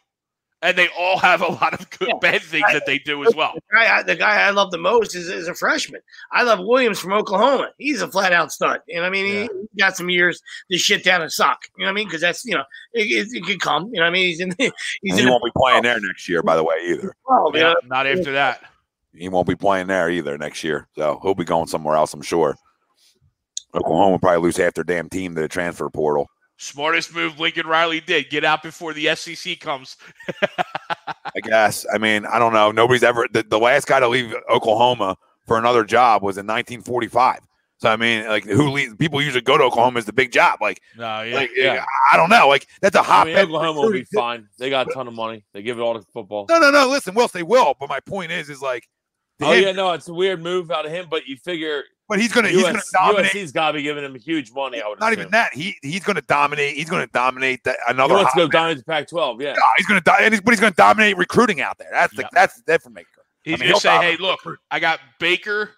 and 0.62 0.76
they 0.76 0.88
all 0.98 1.16
have 1.18 1.40
a 1.40 1.46
lot 1.48 1.72
of 1.72 1.88
good 1.90 2.08
Yeah. 2.08 2.18
bad 2.20 2.42
things 2.42 2.66
that 2.72 2.84
they 2.86 2.98
do 2.98 3.24
as 3.24 3.34
well. 3.34 3.54
The 3.54 3.62
guy, 3.76 3.96
I, 3.98 4.02
the 4.02 4.16
guy 4.16 4.42
I 4.42 4.50
love 4.50 4.70
the 4.70 4.78
most 4.78 5.14
is, 5.14 5.28
is 5.28 5.48
a 5.48 5.54
freshman. 5.54 6.00
I 6.32 6.42
love 6.42 6.58
Williams 6.60 6.98
from 6.98 7.12
Oklahoma. 7.12 7.70
He's 7.78 8.02
a 8.02 8.08
flat 8.08 8.32
out 8.32 8.52
stud. 8.52 8.80
You 8.86 9.00
know 9.00 9.06
I 9.06 9.10
mean? 9.10 9.24
He, 9.26 9.42
he 9.42 9.78
got 9.78 9.96
some 9.96 10.10
years 10.10 10.42
to 10.70 10.76
shit 10.78 11.02
down 11.02 11.22
a 11.22 11.30
sock. 11.30 11.60
You 11.78 11.84
know 11.84 11.88
what 11.88 11.92
I 11.92 11.94
mean? 11.94 12.06
Because 12.08 12.20
that's, 12.20 12.44
you 12.44 12.54
know, 12.54 12.64
it, 12.92 13.02
it, 13.02 13.28
it 13.32 13.44
could 13.44 13.60
come. 13.60 13.86
You 13.86 14.00
know 14.00 14.02
what 14.02 14.08
I 14.08 14.10
mean? 14.10 14.26
He's 14.26 14.40
in, 14.40 14.54
he's 14.58 14.70
he 15.02 15.10
in 15.10 15.24
the 15.24 15.30
won't 15.30 15.44
be 15.44 15.52
playing 15.56 15.82
there 15.82 15.98
next 16.00 16.28
year, 16.28 16.42
by 16.42 16.56
the 16.56 16.64
way, 16.64 16.74
either. 16.88 17.14
world, 17.26 17.54
you 17.54 17.60
Yeah, 17.60 17.68
know? 17.68 17.74
not 17.86 18.06
after 18.06 18.32
that. 18.32 18.62
He 19.14 19.28
won't 19.28 19.48
be 19.48 19.56
playing 19.56 19.86
there 19.88 20.08
either 20.10 20.36
next 20.38 20.62
year. 20.62 20.86
So 20.94 21.18
he'll 21.22 21.34
be 21.34 21.44
going 21.44 21.66
somewhere 21.66 21.96
else, 21.96 22.12
I'm 22.14 22.22
sure. 22.22 22.56
Oklahoma 23.74 24.10
will 24.10 24.18
probably 24.18 24.42
lose 24.42 24.56
half 24.56 24.74
their 24.74 24.84
damn 24.84 25.08
team 25.08 25.34
to 25.34 25.40
the 25.40 25.48
transfer 25.48 25.88
portal. 25.88 26.28
Smartest 26.62 27.14
move 27.14 27.40
Lincoln 27.40 27.66
Riley 27.66 28.00
did. 28.00 28.28
Get 28.28 28.44
out 28.44 28.62
before 28.62 28.92
the 28.92 29.14
SEC 29.16 29.58
comes. 29.60 29.96
I 30.58 31.40
guess. 31.42 31.86
I 31.92 31.96
mean, 31.96 32.26
I 32.26 32.38
don't 32.38 32.52
know. 32.52 32.70
Nobody's 32.70 33.02
ever 33.02 33.26
the, 33.32 33.42
the 33.42 33.58
last 33.58 33.86
guy 33.86 33.98
to 33.98 34.08
leave 34.08 34.34
Oklahoma 34.50 35.16
for 35.46 35.56
another 35.58 35.84
job 35.84 36.22
was 36.22 36.36
in 36.36 36.46
1945. 36.46 37.40
So 37.78 37.88
I 37.88 37.96
mean, 37.96 38.26
like 38.28 38.44
who 38.44 38.70
leaves, 38.70 38.94
people 38.96 39.22
usually 39.22 39.40
go 39.40 39.56
to 39.56 39.64
Oklahoma 39.64 40.00
is 40.00 40.04
the 40.04 40.12
big 40.12 40.32
job. 40.32 40.58
Like, 40.60 40.82
No, 40.98 41.22
yeah. 41.22 41.34
like 41.34 41.50
yeah. 41.56 41.84
I 42.12 42.18
don't 42.18 42.28
know. 42.28 42.46
Like 42.46 42.66
that's 42.82 42.94
a 42.96 43.02
hot. 43.02 43.26
I 43.26 43.30
mean, 43.30 43.38
Oklahoma 43.38 43.80
will 43.80 43.92
be 43.92 44.04
fine. 44.04 44.46
They 44.58 44.68
got 44.68 44.90
a 44.90 44.92
ton 44.92 45.08
of 45.08 45.14
money. 45.14 45.44
They 45.54 45.62
give 45.62 45.78
it 45.78 45.80
all 45.80 45.94
to 45.94 46.02
football. 46.12 46.44
No, 46.50 46.58
no, 46.58 46.70
no. 46.70 46.88
Listen, 46.88 47.14
Wills, 47.14 47.32
they 47.32 47.42
will. 47.42 47.74
But 47.80 47.88
my 47.88 48.00
point 48.00 48.32
is, 48.32 48.50
is 48.50 48.60
like, 48.60 48.86
Oh 49.40 49.50
him- 49.52 49.62
yeah, 49.64 49.72
no, 49.72 49.92
it's 49.92 50.08
a 50.08 50.12
weird 50.14 50.42
move 50.42 50.70
out 50.70 50.84
of 50.84 50.92
him, 50.92 51.06
but 51.10 51.26
you 51.26 51.36
figure 51.38 51.84
but 52.10 52.20
he's 52.20 52.30
gonna 52.32 52.48
he's 52.48 52.62
gonna 52.62 52.82
dominate. 52.92 53.32
USC's 53.32 53.52
got 53.52 53.68
to 53.68 53.78
be 53.78 53.82
giving 53.82 54.04
him 54.04 54.14
huge 54.16 54.52
money. 54.52 54.82
I 54.82 54.88
would 54.88 55.00
Not 55.00 55.12
assume. 55.12 55.20
even 55.22 55.30
that. 55.32 55.54
He 55.54 55.76
he's 55.80 56.02
gonna 56.04 56.20
dominate. 56.20 56.76
He's 56.76 56.90
gonna 56.90 57.06
dominate 57.06 57.64
the, 57.64 57.70
He 57.72 57.76
another. 57.88 58.14
wants 58.14 58.32
to 58.34 58.38
go 58.40 58.42
hot- 58.44 58.52
down 58.52 58.76
to 58.76 58.84
Pac-12. 58.84 59.40
Yeah, 59.40 59.52
No, 59.54 59.62
he's 59.78 59.86
gonna 59.86 60.02
die, 60.02 60.18
and 60.20 60.34
he's, 60.34 60.42
but 60.42 60.50
he's 60.50 60.60
gonna 60.60 60.74
dominate 60.76 61.16
recruiting 61.16 61.62
out 61.62 61.78
there. 61.78 61.88
That's 61.90 62.14
the 62.14 62.22
Yeah. 62.22 62.28
that's 62.32 62.56
the 62.56 62.62
difference 62.70 62.94
maker. 62.96 63.08
He's 63.44 63.54
I 63.54 63.56
mean, 63.58 63.68
gonna 63.70 63.80
say, 63.80 63.96
hey, 63.98 64.16
look, 64.18 64.40
recruit. 64.40 64.58
I 64.70 64.80
got 64.80 65.00
Baker 65.18 65.70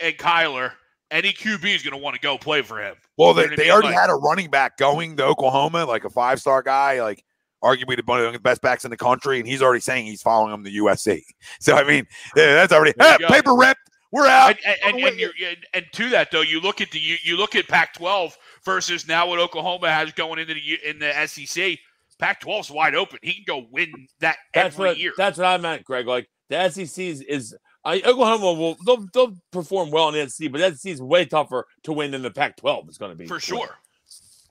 and 0.00 0.14
Kyler. 0.16 0.72
Any 1.10 1.32
QB 1.32 1.64
is 1.74 1.82
going 1.82 1.90
to 1.90 1.96
want 1.98 2.14
to 2.14 2.20
go 2.20 2.38
play 2.38 2.62
for 2.62 2.80
him. 2.80 2.94
Well, 3.18 3.34
they, 3.34 3.42
know 3.42 3.48
what 3.50 3.52
I 3.58 3.62
they 3.64 3.70
already 3.72 3.88
Like- 3.88 3.96
had 3.98 4.10
a 4.10 4.14
running 4.14 4.48
back 4.48 4.76
going 4.76 5.16
to 5.16 5.24
Oklahoma, 5.24 5.84
like 5.84 6.04
a 6.04 6.08
five 6.10 6.38
star 6.40 6.62
guy, 6.62 7.02
like 7.02 7.24
arguably 7.64 7.96
the 7.96 8.02
one 8.06 8.20
of 8.24 8.32
the 8.32 8.38
best 8.38 8.62
backs 8.62 8.84
in 8.84 8.92
the 8.92 8.96
country, 8.96 9.38
and 9.40 9.46
he's 9.48 9.60
already 9.60 9.80
saying 9.80 10.06
he's 10.06 10.22
following 10.22 10.54
him 10.54 10.62
to 10.62 10.70
USC. 10.70 11.22
So 11.58 11.74
I 11.74 11.82
mean, 11.82 12.06
yeah, 12.36 12.54
that's 12.54 12.72
already 12.72 12.92
hey, 12.98 13.16
paper 13.26 13.54
rep. 13.56 13.76
We're 14.12 14.26
out. 14.26 14.56
And, 14.64 14.76
and, 14.84 14.96
and, 14.96 15.04
and, 15.06 15.20
you're, 15.20 15.32
and, 15.44 15.58
and 15.72 15.86
to 15.92 16.08
that 16.10 16.30
though, 16.30 16.40
you 16.40 16.60
look 16.60 16.80
at 16.80 16.90
the 16.90 16.98
you, 16.98 17.16
you 17.22 17.36
look 17.36 17.54
at 17.54 17.68
Pac-12 17.68 18.32
versus 18.64 19.06
now 19.06 19.28
what 19.28 19.38
Oklahoma 19.38 19.90
has 19.90 20.12
going 20.12 20.38
into 20.38 20.54
the 20.54 20.60
U- 20.60 20.78
in 20.84 20.98
the 20.98 21.12
SEC. 21.26 21.78
Pac-12 22.18 22.60
is 22.60 22.70
wide 22.70 22.94
open. 22.94 23.18
He 23.22 23.34
can 23.34 23.44
go 23.46 23.66
win 23.70 23.92
that 24.20 24.36
that's 24.52 24.74
every 24.74 24.88
what 24.88 24.98
year. 24.98 25.12
that's 25.16 25.38
what 25.38 25.46
I 25.46 25.56
meant, 25.56 25.84
Greg. 25.84 26.06
Like 26.06 26.28
the 26.48 26.68
SEC 26.68 27.04
is, 27.04 27.22
is 27.22 27.56
I, 27.84 28.02
Oklahoma 28.04 28.52
will 28.52 28.76
they'll, 28.84 29.06
they'll 29.14 29.36
perform 29.52 29.90
well 29.90 30.08
in 30.08 30.14
the 30.14 30.28
SEC, 30.28 30.50
but 30.52 30.58
the 30.58 30.76
SEC 30.76 30.92
is 30.92 31.00
way 31.00 31.24
tougher 31.24 31.66
to 31.84 31.92
win 31.92 32.10
than 32.10 32.22
the 32.22 32.30
Pac-12 32.30 32.90
is 32.90 32.98
going 32.98 33.12
to 33.12 33.16
be 33.16 33.26
for 33.26 33.40
sure. 33.40 33.76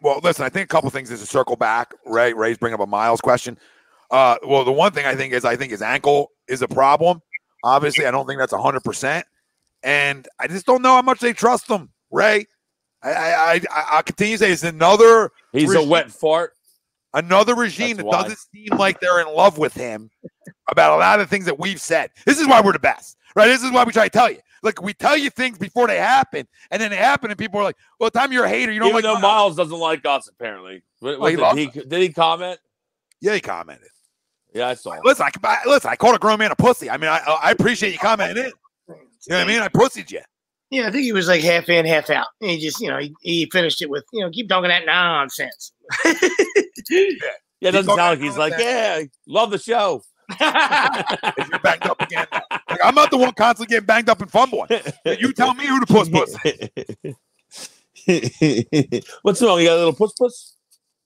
Well, 0.02 0.20
listen, 0.24 0.46
I 0.46 0.50
think 0.50 0.64
a 0.64 0.68
couple 0.68 0.90
things 0.90 1.12
is 1.12 1.20
to 1.20 1.26
circle 1.26 1.58
back. 1.58 1.94
Ray, 2.06 2.32
Ray's 2.32 2.58
bringing 2.58 2.76
up 2.76 2.80
a 2.80 2.90
Miles 2.90 3.20
question. 3.20 3.58
Uh, 4.10 4.38
well, 4.48 4.64
the 4.64 4.72
one 4.72 4.94
thing 4.94 5.06
I 5.06 5.16
think 5.16 5.34
is 5.34 5.44
I 5.46 5.56
think 5.56 5.72
his 5.72 5.82
ankle 5.82 6.32
is 6.48 6.62
a 6.62 6.68
problem. 6.68 7.22
Obviously, 7.64 8.06
I 8.06 8.12
don't 8.12 8.26
think 8.26 8.40
that's 8.40 8.54
hundred 8.54 8.84
percent, 8.84 9.28
and 9.84 10.28
I 10.40 10.48
just 10.48 10.66
don't 10.66 10.82
know 10.82 10.96
how 10.96 11.02
much 11.02 11.20
they 11.20 11.34
trust 11.34 11.68
him. 11.70 11.90
Ray, 12.12 12.46
I 13.04 13.10
I 13.12 13.54
I, 13.72 13.86
I 13.98 14.02
continue 14.02 14.38
to 14.38 14.44
say 14.44 14.52
it's 14.52 14.64
another 14.64 15.32
He's 15.52 15.74
a 15.74 15.84
wet 15.84 16.12
fart. 16.12 16.54
another 17.14 17.56
regime 17.56 17.98
That's 17.98 18.00
that 18.00 18.06
why. 18.06 18.22
doesn't 18.24 18.40
seem 18.54 18.78
like 18.78 19.00
they're 19.00 19.22
in 19.22 19.28
love 19.34 19.58
with 19.58 19.74
him 19.74 20.10
about 20.70 20.94
a 20.94 20.98
lot 20.98 21.20
of 21.20 21.30
things 21.30 21.46
that 21.46 21.58
we've 21.60 21.82
said. 21.82 22.12
This 22.26 22.40
is 22.40 22.48
why 22.48 22.62
we're 22.62 22.74
the 22.74 22.80
best, 22.80 23.18
right? 23.36 23.48
This 23.48 23.64
is 23.64 23.72
why 23.72 23.84
we 23.84 23.92
try 23.92 24.04
to 24.06 24.10
tell 24.10 24.30
you. 24.32 24.40
Like 24.62 24.82
we 24.82 24.94
tell 24.94 25.16
you 25.16 25.30
things 25.30 25.58
before 25.58 25.88
they 25.88 25.98
happen, 25.98 26.46
and 26.70 26.82
then 26.82 26.92
they 26.92 26.98
happen, 26.98 27.32
and 27.32 27.38
people 27.40 27.62
are 27.62 27.64
like, 27.64 27.78
"Well, 28.00 28.10
the 28.10 28.20
time 28.20 28.34
you're 28.34 28.44
a 28.44 28.50
hater, 28.50 28.72
you 28.74 28.80
don't 28.80 28.90
Even 28.90 28.96
like." 28.96 29.04
though 29.04 29.14
Miles." 29.14 29.22
Miles 29.22 29.56
doesn't 29.56 29.80
like 29.80 30.06
us, 30.06 30.28
apparently. 30.28 30.84
What- 31.00 31.20
Well, 31.20 31.56
he 31.56 31.68
did, 31.68 31.74
he, 31.74 31.82
did 31.88 32.02
he 32.02 32.10
comment? 32.12 32.60
Yeah, 33.22 33.36
he 33.36 33.40
commented. 33.40 33.88
Yeah, 34.54 34.68
I 34.68 34.74
saw. 34.74 34.92
it. 34.94 35.02
Listen, 35.06 35.28
I, 35.44 35.60
listen. 35.66 35.90
I 35.90 35.96
called 35.96 36.16
a 36.16 36.20
grown 36.20 36.40
man 36.40 36.52
a 36.52 36.56
pussy. 36.56 36.90
I 36.90 36.98
mean, 36.98 37.10
I 37.10 37.20
I 37.42 37.52
appreciate 37.52 37.94
you 37.94 38.00
commenting. 38.00 38.52
You 39.28 39.32
know 39.34 39.40
what 39.40 39.48
I 39.48 39.52
mean? 39.52 39.62
I 39.62 39.68
pussied 39.68 40.12
you. 40.12 40.22
Yeah, 40.70 40.88
I 40.88 40.92
think 40.92 41.04
he 41.04 41.14
was 41.14 41.28
like 41.28 41.42
half 41.42 41.68
in, 41.68 41.86
half 41.86 42.10
out. 42.10 42.28
And 42.42 42.52
he 42.52 42.60
just, 42.60 42.80
you 42.80 42.90
know, 42.90 43.00
he, 43.00 43.14
he 43.22 43.50
finished 43.52 43.82
it 43.82 43.90
with, 43.90 44.06
you 44.14 44.22
know, 44.24 44.30
keep 44.30 44.48
talking 44.50 44.70
that 44.70 44.86
nonsense. 44.86 45.74
Yeah, 47.62 47.70
it 47.70 47.72
doesn't 47.74 47.94
sound 47.94 48.00
like 48.00 48.20
he's 48.20 48.38
like, 48.38 48.54
that. 48.54 49.02
yeah, 49.02 49.04
love 49.28 49.52
the 49.52 49.58
show. 49.58 50.02
If 50.30 50.40
you're 51.50 51.60
banged 51.60 51.84
up 51.84 52.02
again, 52.02 52.26
like, 52.32 52.80
I'm 52.82 52.96
not 52.96 53.12
the 53.12 53.18
one 53.18 53.34
constantly 53.34 53.74
getting 53.74 53.86
banged 53.86 54.08
up 54.08 54.22
in 54.22 54.30
fun 54.30 54.50
boy. 54.50 54.66
You 55.06 55.34
tell 55.34 55.54
me 55.54 55.66
who 55.66 55.80
the 55.82 55.86
puss 55.86 56.08
puss. 56.08 56.36
What's 59.24 59.42
wrong? 59.42 59.60
You 59.60 59.68
got 59.68 59.76
a 59.76 59.78
little 59.78 59.94
puss 59.94 60.14
puss? 60.14 60.56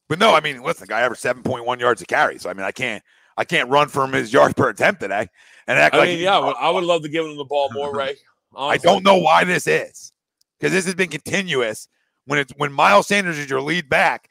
But 0.10 0.19
no, 0.19 0.35
I 0.35 0.41
mean, 0.41 0.61
listen, 0.61 0.88
guy 0.88 1.02
averaged 1.02 1.23
7.1 1.23 1.80
yards 1.80 2.02
a 2.02 2.06
carry. 2.06 2.38
So 2.38 2.49
I 2.49 2.53
mean, 2.53 2.65
I 2.65 2.72
can't 2.72 3.02
I 3.38 3.45
can't 3.45 3.69
run 3.69 3.88
from 3.88 4.14
his 4.14 4.31
yards 4.31 4.53
per 4.53 4.69
attempt 4.69 5.02
today 5.02 5.22
eh? 5.22 5.26
And 5.68 5.80
act 5.80 5.95
I 5.95 5.99
like 5.99 6.10
mean, 6.10 6.19
yeah, 6.19 6.38
I 6.38 6.45
would, 6.45 6.56
I 6.57 6.69
would 6.69 6.84
love 6.84 7.02
to 7.03 7.10
give 7.10 7.26
him 7.26 7.38
the 7.38 7.45
ball 7.45 7.69
more, 7.73 7.94
Ray. 7.95 8.15
I 8.56 8.77
don't 8.77 9.03
know 9.03 9.18
why 9.18 9.44
this 9.44 9.65
is 9.68 10.11
because 10.60 10.72
this 10.72 10.85
has 10.85 10.95
been 10.95 11.10
continuous. 11.10 11.88
When 12.26 12.40
it's 12.40 12.53
when 12.57 12.72
Miles 12.72 13.07
Sanders 13.07 13.38
is 13.38 13.49
your 13.49 13.61
lead 13.61 13.90
back, 13.90 14.30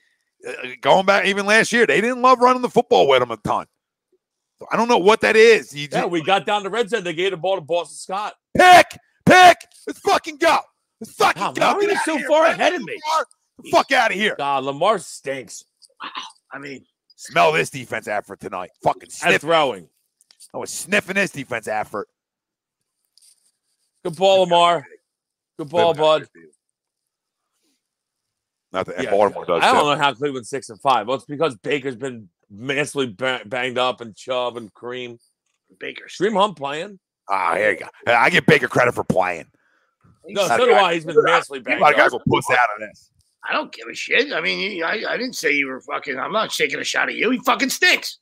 uh, 0.49 0.53
going 0.81 1.05
back 1.05 1.27
even 1.27 1.45
last 1.45 1.73
year, 1.73 1.87
they 1.87 2.01
didn't 2.01 2.23
love 2.23 2.39
running 2.41 2.63
the 2.63 2.71
football 2.71 3.07
with 3.09 3.21
him 3.23 3.31
a 3.31 3.37
ton. 3.39 3.67
So 4.59 4.67
I 4.73 4.77
don't 4.77 4.89
know 4.89 4.99
what 4.99 5.21
that 5.23 5.37
is. 5.37 5.75
You 5.75 5.83
Yeah, 5.91 6.01
just, 6.03 6.11
we 6.11 6.23
got 6.23 6.47
down 6.47 6.63
to 6.63 6.71
red 6.71 6.89
zone. 6.89 7.05
They 7.05 7.13
gave 7.13 7.33
the 7.33 7.37
ball 7.37 7.57
to 7.57 7.61
Boston 7.61 7.97
Scott. 7.97 8.35
pick, 8.57 8.99
pick. 9.27 9.57
Let's 9.87 9.99
fucking 10.01 10.37
go. 10.39 10.59
Let's 11.01 11.13
fucking 11.15 11.43
Wow, 11.43 11.53
go. 11.53 11.61
Lamar 11.67 11.81
Get 11.83 11.91
is 11.91 12.05
so 12.05 12.17
here, 12.17 12.29
far 12.29 12.43
man. 12.45 12.53
ahead 12.53 12.75
of 12.75 12.83
me. 12.83 12.99
The 13.63 13.71
fuck 13.71 13.91
out 13.93 14.11
of 14.13 14.17
here. 14.17 14.37
God, 14.39 14.65
Lamar 14.65 14.99
stinks 15.01 15.65
Wow. 16.03 16.09
I 16.53 16.59
mean, 16.59 16.85
Smell 17.17 17.53
this 17.53 17.71
defense 17.71 18.09
effort 18.09 18.41
tonight. 18.41 18.71
Fucking 18.83 19.03
at 19.05 19.13
sniff. 19.13 19.41
throwing. 19.43 19.89
I 20.55 20.59
was 20.59 20.71
sniffing 20.71 21.15
this 21.15 21.31
defense 21.31 21.67
effort. 21.67 22.09
Good 24.05 24.17
ball, 24.17 24.41
Lamar. 24.43 24.87
Good 25.59 25.69
ball, 25.71 25.95
bud. 25.95 26.27
Nothing. 28.73 28.95
And 28.97 29.05
Yeah, 29.05 29.11
Baltimore 29.11 29.45
does 29.45 29.63
I 29.63 29.73
don't 29.73 29.85
know 29.87 30.03
how 30.03 30.15
Cleveland's 30.15 30.49
six 30.49 30.69
and 30.71 30.81
five. 30.81 31.07
Well, 31.07 31.17
it's 31.17 31.27
because 31.27 31.55
Baker's 31.57 31.97
been 31.97 32.29
massively 32.51 33.07
ba- 33.09 33.43
banged 33.45 33.79
up 33.79 34.01
and 34.01 34.17
Chubb 34.17 34.57
and 34.57 34.73
Kareem. 34.73 35.19
Baker. 35.79 36.05
Kareem 36.07 36.39
Hunt 36.39 36.57
playing. 36.57 36.99
Ah, 37.29 37.55
here 37.55 37.73
you 37.73 37.79
go. 37.79 37.87
I 38.13 38.31
give 38.31 38.45
Baker 38.47 38.69
credit 38.69 38.95
for 38.95 39.05
playing. 39.05 39.47
No, 40.27 40.47
so 40.49 40.67
do. 40.67 40.73
I. 40.73 40.95
He's 40.95 41.05
been 41.05 41.23
massively 41.23 41.59
You 41.59 41.65
banged 41.65 41.81
gotta 41.81 42.03
up. 42.03 42.11
go 42.13 42.21
puss 42.29 42.47
out 42.51 42.59
of 42.75 42.81
this. 42.81 43.11
I 43.49 43.53
don't 43.53 43.73
give 43.73 43.89
a 43.89 43.95
shit. 43.95 44.33
I 44.33 44.41
mean, 44.41 44.83
I, 44.85 45.03
I 45.09 45.17
didn't 45.17 45.35
say 45.35 45.53
you 45.53 45.67
were 45.67 45.81
fucking. 45.81 46.19
I'm 46.19 46.33
not 46.33 46.53
shaking 46.53 46.79
a 46.79 46.85
shot 46.85 47.09
at 47.09 47.15
you. 47.17 47.31
He 47.31 47.39
fucking 47.41 47.71
stinks. 47.71 48.19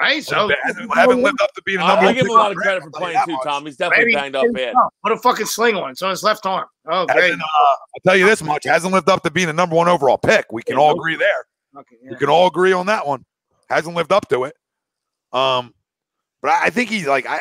All 0.00 0.06
right. 0.08 0.24
So 0.24 0.50
hasn't, 0.64 0.94
haven't 0.94 1.22
lived 1.22 1.40
up 1.40 1.52
to 1.54 1.62
being 1.62 1.78
a 1.78 1.86
number 1.86 2.02
I 2.02 2.04
one 2.06 2.14
give 2.14 2.22
him 2.22 2.26
pick 2.28 2.36
a 2.36 2.38
lot 2.38 2.50
of 2.50 2.56
credit 2.56 2.82
for 2.82 2.90
I'll 2.94 3.00
tell 3.00 3.12
you 3.12 3.14
playing 3.24 3.38
too. 3.38 3.44
Tom. 3.44 3.64
He's 3.66 3.76
definitely 3.76 4.06
maybe 4.06 4.14
banged 4.14 4.36
up 4.36 4.46
bad. 4.52 4.74
Put 5.02 5.12
a 5.12 5.16
fucking 5.18 5.46
sling 5.46 5.76
on. 5.76 5.90
It's 5.90 6.02
on 6.02 6.10
his 6.10 6.22
left 6.22 6.44
arm. 6.46 6.66
Oh, 6.88 7.06
great. 7.06 7.32
Uh, 7.32 7.36
I'll 7.36 8.00
tell 8.04 8.16
you 8.16 8.26
this 8.26 8.42
much: 8.42 8.64
hasn't 8.64 8.92
lived 8.92 9.08
up 9.08 9.22
to 9.22 9.30
being 9.30 9.48
a 9.48 9.52
number 9.52 9.76
one 9.76 9.88
overall 9.88 10.18
pick. 10.18 10.46
We 10.52 10.62
can 10.62 10.76
all 10.76 10.92
agree 10.98 11.16
there. 11.16 11.46
Okay, 11.76 11.96
We 12.08 12.16
can 12.16 12.28
all 12.28 12.46
agree 12.46 12.72
on 12.72 12.86
that 12.86 13.06
one. 13.06 13.24
Hasn't 13.68 13.94
lived 13.96 14.12
up 14.12 14.28
to 14.28 14.44
it. 14.44 14.56
Um, 15.32 15.74
but 16.42 16.52
I, 16.52 16.66
I 16.66 16.70
think 16.70 16.90
he's 16.90 17.06
like 17.06 17.26
I 17.26 17.38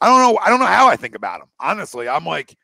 I 0.00 0.06
don't 0.06 0.20
know 0.20 0.38
I 0.42 0.48
don't 0.50 0.60
know 0.60 0.66
how 0.66 0.88
I 0.88 0.96
think 0.96 1.14
about 1.14 1.40
him. 1.40 1.48
Honestly, 1.60 2.08
I'm 2.08 2.24
like 2.24 2.56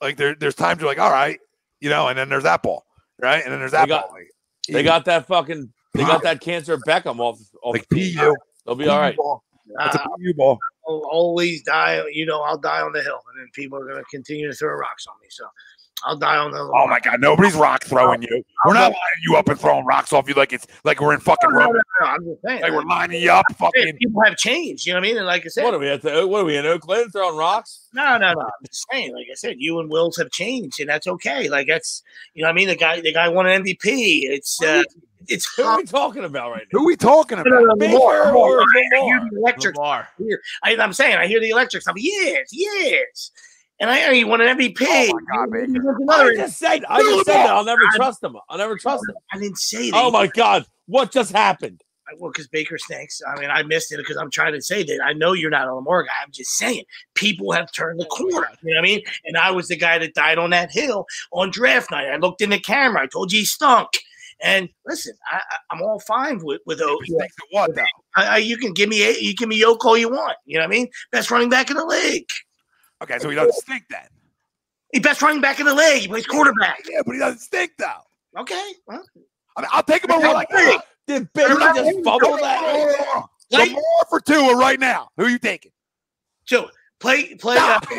like 0.00 0.16
there 0.16 0.34
there's 0.34 0.54
times 0.54 0.80
you're 0.80 0.88
like, 0.90 0.98
all 0.98 1.10
right, 1.10 1.38
you 1.80 1.88
know, 1.90 2.08
and 2.08 2.18
then 2.18 2.28
there's 2.28 2.42
that 2.42 2.62
ball, 2.62 2.84
right? 3.20 3.42
And 3.42 3.52
then 3.52 3.60
there's 3.60 3.72
that 3.72 3.88
got- 3.88 4.08
ball. 4.08 4.16
Like, 4.18 4.28
They 4.68 4.82
got 4.82 5.04
that 5.06 5.26
fucking. 5.26 5.72
They 5.94 6.04
got 6.04 6.22
that 6.22 6.40
cancer 6.40 6.78
Beckham 6.78 7.18
off. 7.20 7.38
Off 7.62 7.74
like 7.74 7.88
the 7.88 7.96
team. 7.96 8.18
PU. 8.18 8.34
They'll 8.66 8.74
be 8.74 8.88
all 8.88 9.00
right. 9.00 9.16
ball. 9.16 9.42
It's 9.80 9.94
a 9.96 10.02
Uh, 10.02 10.08
PU 10.16 10.34
ball. 10.34 10.58
I'll 10.88 11.06
always 11.10 11.62
die. 11.62 12.02
You 12.10 12.26
know, 12.26 12.40
I'll 12.42 12.58
die 12.58 12.80
on 12.80 12.92
the 12.92 13.02
hill, 13.02 13.20
and 13.30 13.40
then 13.40 13.48
people 13.54 13.78
are 13.78 13.84
going 13.86 13.96
to 14.02 14.04
continue 14.10 14.48
to 14.48 14.54
throw 14.54 14.74
rocks 14.74 15.06
on 15.06 15.14
me. 15.22 15.28
So 15.30 15.44
I'll 16.04 16.16
die 16.16 16.36
on 16.36 16.50
the. 16.50 16.58
Oh 16.58 16.86
my 16.88 16.98
God! 17.00 17.20
Nobody's 17.20 17.54
rock 17.54 17.84
throwing 17.84 18.22
you. 18.22 18.42
We're 18.66 18.74
not 18.74 18.90
lining 18.90 19.22
you 19.22 19.36
up 19.36 19.48
and 19.48 19.58
throwing 19.58 19.84
rocks 19.84 20.12
off 20.12 20.28
you 20.28 20.34
like 20.34 20.52
it's 20.52 20.66
like 20.84 21.00
we're 21.00 21.14
in 21.14 21.20
fucking 21.20 21.50
No, 21.52 21.58
no, 21.58 21.66
no, 21.66 21.80
no, 22.00 22.06
I'm 22.06 22.24
just 22.24 22.42
saying. 22.44 22.62
Like 22.62 22.72
we're 22.72 22.82
lining 22.82 23.22
you 23.22 23.30
up, 23.30 23.44
fucking. 23.56 23.96
people 23.98 24.22
have 24.24 24.36
changed. 24.36 24.86
You 24.86 24.94
know 24.94 25.00
what 25.00 25.06
I 25.06 25.08
mean? 25.08 25.16
And 25.18 25.26
like 25.26 25.44
I 25.44 25.48
said, 25.48 25.64
What 25.64 25.74
are 25.74 25.78
we 25.78 25.88
at? 25.88 26.02
The, 26.02 26.26
what 26.26 26.42
are 26.42 26.44
we 26.44 26.56
in 26.56 26.66
Oakland 26.66 27.12
throwing 27.12 27.36
rocks? 27.36 27.88
no, 27.92 28.18
no, 28.18 28.32
no. 28.32 28.40
I'm 28.40 28.50
just 28.66 28.84
saying. 28.90 29.14
Like 29.14 29.26
I 29.30 29.34
said, 29.34 29.56
you 29.58 29.78
and 29.78 29.90
Wills 29.90 30.16
have 30.16 30.30
changed, 30.30 30.80
and 30.80 30.88
that's 30.88 31.06
okay. 31.06 31.48
Like 31.48 31.68
that's 31.68 32.02
you 32.34 32.42
know 32.42 32.48
what 32.48 32.52
I 32.52 32.56
mean. 32.56 32.68
The 32.68 32.76
guy, 32.76 33.00
the 33.00 33.12
guy 33.12 33.28
won 33.28 33.46
an 33.46 33.62
MVP. 33.62 33.76
It's 33.84 34.62
uh, 34.62 34.82
it's 35.28 35.54
Who 35.56 35.62
are 35.62 35.76
we 35.76 35.84
talking 35.84 36.24
about 36.24 36.50
right 36.50 36.66
now? 36.72 36.78
Who 36.78 36.84
are 36.84 36.86
we 36.86 36.96
talking 36.96 37.38
about? 37.38 37.50
no, 37.50 37.60
no, 37.60 37.76
Baker 37.76 37.94
Lamar, 37.94 38.34
or 38.34 38.58
Lamar. 38.58 38.60
I 38.62 39.04
hear 39.04 39.20
the 39.30 39.38
electric. 39.38 39.76
Lamar. 39.76 40.08
I, 40.64 40.76
I'm 40.76 40.92
saying 40.92 41.16
I 41.16 41.26
hear 41.26 41.40
the 41.40 41.50
electric 41.50 41.82
stuff. 41.82 41.94
Yes, 41.96 42.48
yes. 42.50 43.30
And 43.82 43.90
I 43.90 44.00
heard 44.00 44.14
he 44.14 44.22
won 44.24 44.40
an 44.40 44.56
MVP. 44.56 44.76
Oh 44.80 45.12
my 45.12 45.36
God, 45.36 45.50
Baker. 45.50 45.72
went 45.72 45.98
to 45.98 46.02
another- 46.04 46.30
I 46.30 46.36
just 46.36 46.58
said. 46.58 46.84
I 46.88 47.02
just 47.02 47.26
said 47.26 47.34
that. 47.34 47.50
I'll 47.50 47.64
never 47.64 47.82
trust 47.96 48.22
him. 48.22 48.36
I'll 48.48 48.56
never 48.56 48.78
trust 48.78 49.02
him. 49.08 49.16
I 49.32 49.38
didn't 49.38 49.58
say 49.58 49.90
that. 49.90 50.00
Oh 50.00 50.10
my 50.12 50.28
God! 50.28 50.64
What 50.86 51.10
just 51.10 51.32
happened? 51.32 51.82
well, 52.18 52.30
because 52.30 52.46
Baker 52.48 52.78
stinks. 52.78 53.20
I 53.26 53.40
mean, 53.40 53.50
I 53.50 53.62
missed 53.62 53.92
it 53.92 53.96
because 53.96 54.16
I'm 54.16 54.30
trying 54.30 54.52
to 54.52 54.62
say 54.62 54.82
that 54.82 55.00
I 55.04 55.12
know 55.12 55.32
you're 55.32 55.50
not 55.50 55.66
a 55.66 55.74
Lamar 55.74 56.04
guy. 56.04 56.12
I'm 56.22 56.30
just 56.30 56.52
saying 56.52 56.84
people 57.14 57.52
have 57.52 57.72
turned 57.72 57.98
the 57.98 58.06
oh 58.10 58.16
corner. 58.16 58.48
You 58.62 58.74
know 58.74 58.80
what 58.80 58.88
I 58.88 58.88
mean? 58.88 59.02
And 59.24 59.36
I 59.36 59.50
was 59.50 59.68
the 59.68 59.76
guy 59.76 59.98
that 59.98 60.14
died 60.14 60.38
on 60.38 60.50
that 60.50 60.70
hill 60.70 61.06
on 61.32 61.50
draft 61.50 61.90
night. 61.90 62.08
I 62.08 62.16
looked 62.16 62.40
in 62.40 62.50
the 62.50 62.60
camera. 62.60 63.02
I 63.02 63.06
told 63.06 63.32
you 63.32 63.40
he 63.40 63.44
stunk. 63.44 63.88
And 64.42 64.68
listen, 64.86 65.14
I, 65.30 65.36
I, 65.36 65.56
I'm 65.70 65.82
all 65.82 66.00
fine 66.00 66.40
with 66.44 66.60
with 66.66 66.78
those. 66.78 66.98
He 67.04 67.16
what? 67.50 67.70
I, 68.16 68.26
I, 68.26 68.36
you 68.38 68.56
can 68.56 68.72
give 68.72 68.88
me 68.88 69.02
a, 69.02 69.18
you 69.18 69.34
give 69.34 69.48
me 69.48 69.58
Yoke 69.58 69.84
all 69.84 69.96
you 69.96 70.08
want. 70.08 70.36
You 70.44 70.58
know 70.58 70.64
what 70.64 70.74
I 70.74 70.76
mean? 70.76 70.88
Best 71.12 71.30
running 71.30 71.48
back 71.48 71.70
in 71.70 71.76
the 71.76 71.84
league. 71.84 72.28
Okay, 73.02 73.18
so 73.18 73.28
he 73.28 73.34
doesn't 73.34 73.54
stink 73.54 73.84
then. 73.90 74.06
He 74.92 75.00
best 75.00 75.22
running 75.22 75.40
back 75.40 75.58
in 75.58 75.66
the 75.66 75.74
league. 75.74 76.02
He 76.02 76.08
plays 76.08 76.26
quarterback. 76.26 76.84
Yeah, 76.88 77.00
but 77.04 77.12
he 77.12 77.18
doesn't 77.18 77.40
stink 77.40 77.72
though. 77.78 78.40
Okay. 78.40 78.72
Well, 78.86 79.02
I 79.56 79.62
mean, 79.62 79.70
I'll 79.72 79.82
take 79.82 80.04
him 80.04 80.12
over 80.12 80.28
like 80.28 80.48
that. 80.50 80.84
Did 81.06 81.32
Baker 81.32 81.54
just 81.54 82.04
fumble 82.04 82.36
that? 82.36 83.26
play, 83.50 83.66
Lamar 83.66 83.82
for 84.08 84.20
Tua 84.20 84.56
right 84.56 84.78
now. 84.78 85.08
Who 85.16 85.24
are 85.24 85.30
you 85.30 85.38
taking? 85.38 85.72
so 86.44 86.68
play, 87.00 87.34
play. 87.34 87.56
Uh, 87.58 87.80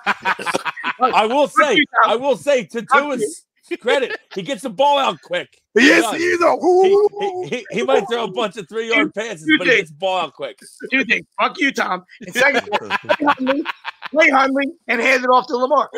I 1.15 1.27
will 1.27 1.49
say. 1.49 1.79
I 2.05 2.17
will 2.17 2.37
say 2.37 2.65
to 2.65 2.83
Tua's 2.83 3.47
credit, 3.81 4.17
he 4.35 4.43
gets 4.43 4.63
the 4.63 4.71
ball 4.71 4.99
out 4.99 5.21
quick. 5.23 5.61
He 5.75 5.89
is. 5.89 6.03
does. 6.03 6.17
He 6.17 6.23
is 6.23 6.41
a. 6.41 6.57
He, 6.61 7.09
he, 7.21 7.57
he, 7.57 7.67
he 7.79 7.83
might 7.83 8.05
throw 8.09 8.25
a 8.25 8.31
bunch 8.31 8.57
of 8.57 8.69
three 8.69 8.89
yard 8.89 9.15
passes, 9.15 9.51
but 9.59 9.67
he 9.67 9.77
gets 9.77 9.91
the 9.91 9.97
ball 9.97 10.19
out 10.19 10.35
quick. 10.35 10.59
two 10.91 11.05
things. 11.05 11.27
Fuck 11.41 11.59
you, 11.59 11.73
Tom. 11.73 12.05
And 12.21 12.35
second, 12.35 12.69
play 12.73 12.89
Huntley, 13.27 13.63
play 14.11 14.31
Huntley, 14.31 14.67
and 14.89 15.01
hand 15.01 15.25
it 15.25 15.29
off 15.29 15.47
to 15.49 15.57
Lamar. 15.57 15.89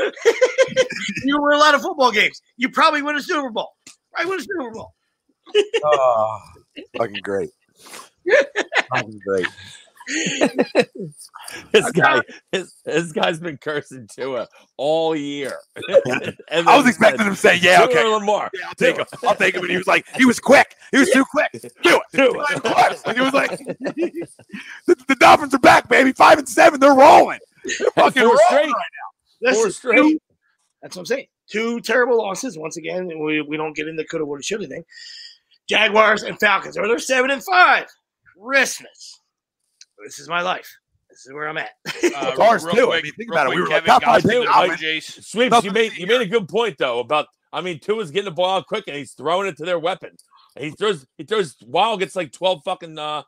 you 1.24 1.40
win 1.40 1.54
a 1.54 1.58
lot 1.58 1.74
of 1.74 1.82
football 1.82 2.12
games. 2.12 2.40
You 2.56 2.70
probably 2.70 3.02
win 3.02 3.16
a 3.16 3.22
Super 3.22 3.50
Bowl. 3.50 3.70
Probably 4.12 4.30
win 4.30 4.40
a 4.40 4.42
Super 4.42 4.70
Bowl. 4.70 4.94
Oh, 5.84 6.40
fucking 6.96 7.20
great. 7.22 7.50
fucking 8.90 9.20
great. 9.26 9.46
This 11.72 11.90
guy, 11.92 12.20
this, 12.52 12.72
this 12.84 13.12
guy's 13.12 13.38
been 13.38 13.56
cursing 13.56 14.08
Tua 14.12 14.48
all 14.76 15.14
year. 15.14 15.56
And 16.50 16.68
I 16.68 16.76
was 16.76 16.86
expecting 16.88 17.18
said, 17.18 17.26
him 17.26 17.34
to 17.34 17.40
say, 17.40 17.56
"Yeah, 17.56 17.82
okay, 17.84 18.04
Lamar. 18.04 18.50
yeah, 18.54 18.66
I'll 18.68 18.74
take 18.74 18.96
him. 18.96 19.06
I'll 19.26 19.34
take 19.34 19.54
him." 19.54 19.62
And 19.62 19.70
he 19.70 19.76
was 19.76 19.86
like, 19.86 20.06
he 20.16 20.24
was 20.24 20.40
quick. 20.40 20.74
He 20.92 20.98
was 20.98 21.10
too 21.10 21.24
quick. 21.30 21.50
Do 21.52 21.60
it. 21.84 22.02
Tua. 22.12 22.32
Like, 22.64 23.16
it 23.16 23.20
was 23.20 23.32
like 23.34 23.58
the, 24.86 24.96
the 25.08 25.16
Dolphins 25.16 25.54
are 25.54 25.58
back, 25.58 25.88
baby. 25.88 26.12
Five 26.12 26.38
and 26.38 26.48
seven. 26.48 26.80
They're 26.80 26.94
rolling. 26.94 27.38
They're 27.78 27.90
fucking 27.90 28.22
rolling. 28.22 28.38
straight. 28.46 28.72
Listen, 29.42 29.62
Four 29.62 29.70
straight. 29.70 29.96
two- 29.96 30.20
That's 30.82 30.96
what 30.96 31.02
I'm 31.02 31.06
saying. 31.06 31.26
Two 31.50 31.80
terrible 31.80 32.18
losses. 32.18 32.58
Once 32.58 32.76
again, 32.76 33.06
we, 33.20 33.40
we 33.42 33.56
don't 33.56 33.74
get 33.76 33.86
into 33.88 34.02
the 34.02 34.06
coulda, 34.08 34.24
woulda, 34.24 34.42
shoulda 34.42 34.66
thing. 34.66 34.84
Jaguars 35.68 36.22
and 36.22 36.38
Falcons. 36.40 36.76
Or 36.76 36.88
they're 36.88 36.98
seven 36.98 37.30
and 37.30 37.42
five. 37.44 37.86
Christmas. 38.40 39.15
This 40.06 40.18
is 40.20 40.28
my 40.28 40.40
life. 40.42 40.70
This 41.10 41.26
is 41.26 41.32
where 41.32 41.48
I'm 41.48 41.58
at. 41.58 41.70
Uh, 41.86 41.90
It's 42.02 42.38
ours 42.40 42.64
real 42.64 42.74
too. 42.74 42.92
I 42.92 43.02
mean, 43.02 43.12
think 43.12 43.30
real 43.30 43.32
about 43.40 43.46
it. 43.46 43.56
We 43.56 43.56
quick, 43.56 43.68
were 43.68 43.74
like 43.74 43.84
Kevin 43.84 44.00
top 44.00 44.02
five 44.04 44.22
Gossett 44.22 44.30
team 44.30 44.40
and 44.42 44.72
in 44.72 44.76
Blue 44.78 45.00
Sweeps, 45.00 45.50
Nothing 45.50 45.64
you 45.68 45.72
made 45.72 45.96
you 45.98 46.06
made 46.06 46.20
a 46.20 46.26
good 46.26 46.48
point 46.48 46.76
though 46.78 47.00
about 47.00 47.26
I 47.52 47.60
mean 47.60 47.78
Tua's 47.80 48.10
getting 48.10 48.26
the 48.26 48.30
ball 48.30 48.56
out 48.58 48.66
quick 48.66 48.84
and 48.86 48.96
he's 48.96 49.12
throwing 49.12 49.46
it 49.48 49.56
to 49.58 49.64
their 49.64 49.78
weapon. 49.78 50.10
He 50.58 50.70
throws 50.70 51.06
he 51.18 51.24
throws 51.24 51.56
Wild 51.66 52.00
gets 52.00 52.14
like 52.16 52.32
twelve 52.32 52.62
fucking 52.64 52.98
uh 52.98 53.22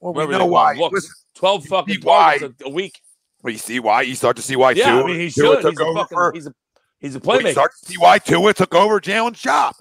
Well, 0.00 0.12
we 0.12 0.16
whatever 0.18 0.32
they 0.32 0.38
know 0.38 0.46
why. 0.46 0.72
them, 0.74 0.82
looks. 0.82 0.94
Listen, 0.94 1.10
twelve 1.34 1.64
fucking 1.66 2.00
why. 2.02 2.38
targets 2.38 2.62
a, 2.62 2.66
a 2.66 2.70
week. 2.70 3.00
well, 3.42 3.52
you 3.52 3.58
see 3.58 3.80
why. 3.80 4.02
You 4.02 4.14
start 4.14 4.36
to 4.36 4.42
see 4.42 4.56
why 4.56 4.72
Yeah, 4.72 4.92
Tua, 4.92 5.04
I 5.04 5.06
mean 5.06 5.20
he 5.20 5.30
Tua 5.30 5.54
should. 5.56 5.62
took 5.62 5.70
He's 5.72 5.80
a 5.80 5.94
fucking 5.94 6.16
for. 6.16 6.32
he's 6.32 6.46
a 6.46 6.54
he's 7.00 7.14
a 7.16 7.18
well, 7.20 7.40
you 7.40 7.46
playmaker. 7.46 7.52
start 7.52 7.72
to 7.80 7.86
see 7.92 7.98
why 7.98 8.18
Tua 8.18 8.52
took 8.54 8.74
over 8.74 9.00
Jalen's 9.00 9.40
job. 9.40 9.74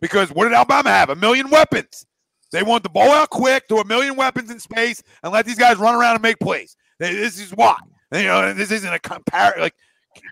Because 0.00 0.30
what 0.30 0.44
did 0.44 0.54
Alabama 0.54 0.88
have? 0.90 1.10
A 1.10 1.16
million 1.16 1.50
weapons. 1.50 2.06
They 2.52 2.62
want 2.62 2.82
the 2.82 2.88
ball 2.88 3.10
out 3.10 3.30
quick 3.30 3.68
to 3.68 3.76
a 3.76 3.84
million 3.84 4.16
weapons 4.16 4.50
in 4.50 4.58
space 4.58 5.02
and 5.22 5.32
let 5.32 5.46
these 5.46 5.58
guys 5.58 5.76
run 5.78 5.94
around 5.94 6.14
and 6.14 6.22
make 6.22 6.38
plays. 6.40 6.76
Th- 7.00 7.14
This 7.14 7.38
is 7.40 7.50
why. 7.54 7.76
And, 8.10 8.22
you 8.22 8.28
know, 8.28 8.52
this 8.52 8.70
isn't 8.72 8.92
a 8.92 8.98
compare 8.98 9.54
like 9.58 9.74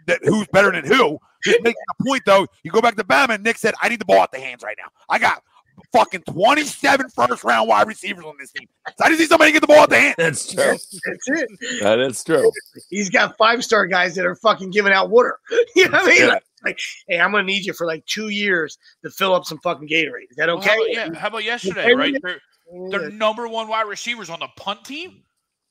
that 0.07 0.20
who's 0.24 0.47
better 0.49 0.73
than 0.73 0.85
who. 0.85 1.19
Just 1.45 1.62
making 1.62 1.81
a 1.90 2.05
point 2.05 2.23
though. 2.27 2.47
You 2.65 2.70
go 2.73 2.81
back 2.81 2.97
to 2.97 3.05
Bama 3.05 3.35
and 3.36 3.45
Nick 3.45 3.59
said, 3.59 3.74
I 3.81 3.89
need 3.89 4.01
the 4.01 4.05
ball 4.05 4.20
out 4.20 4.32
the 4.32 4.40
hands 4.40 4.62
right 4.65 4.77
now. 4.77 4.89
I 5.09 5.19
got 5.20 5.43
fucking 5.93 6.23
27 6.28 7.09
first 7.11 7.45
round 7.45 7.69
wide 7.69 7.86
receivers 7.86 8.24
on 8.24 8.35
this 8.39 8.51
team. 8.51 8.69
So 8.97 9.05
I 9.05 9.09
just 9.09 9.20
need 9.20 9.28
somebody 9.28 9.53
to 9.53 9.55
get 9.55 9.61
the 9.61 9.69
ball 9.69 9.78
out 9.82 9.90
the 9.90 9.99
hands. 10.01 10.16
That's 10.19 10.53
true. 10.53 10.65
That's 10.65 11.28
it. 11.28 11.49
That 11.81 12.01
is 12.01 12.24
true. 12.24 12.51
He's 12.90 13.09
got 13.11 13.36
five 13.39 13.62
star 13.65 13.86
guys 13.86 14.16
that 14.16 14.27
are 14.27 14.35
fucking 14.35 14.70
giving 14.70 14.93
out 14.93 15.09
water. 15.11 15.39
you 15.77 15.85
know 15.89 15.99
what 15.99 16.03
I 16.03 16.07
mean? 16.09 16.20
Yeah. 16.23 16.27
Like, 16.27 16.45
like, 16.64 16.78
hey, 17.09 17.20
I'm 17.20 17.30
gonna 17.32 17.44
need 17.44 17.64
you 17.64 17.72
for 17.72 17.86
like 17.86 18.05
two 18.06 18.28
years 18.28 18.76
to 19.05 19.10
fill 19.10 19.35
up 19.35 19.44
some 19.44 19.59
fucking 19.59 19.89
Gatorade. 19.89 20.30
Is 20.30 20.36
that 20.36 20.48
Well, 20.48 20.59
okay? 20.59 20.68
how 20.70 20.76
about, 20.76 20.90
yeah, 20.93 21.14
how 21.18 21.28
about 21.28 21.44
yesterday, 21.44 21.93
right? 21.94 22.14
They're, 22.22 22.40
they're 22.90 23.10
number 23.10 23.48
one 23.48 23.68
wide 23.68 23.86
receivers 23.89 24.30
on 24.30 24.40
the 24.40 24.48
punt 24.56 24.85
team. 24.85 25.22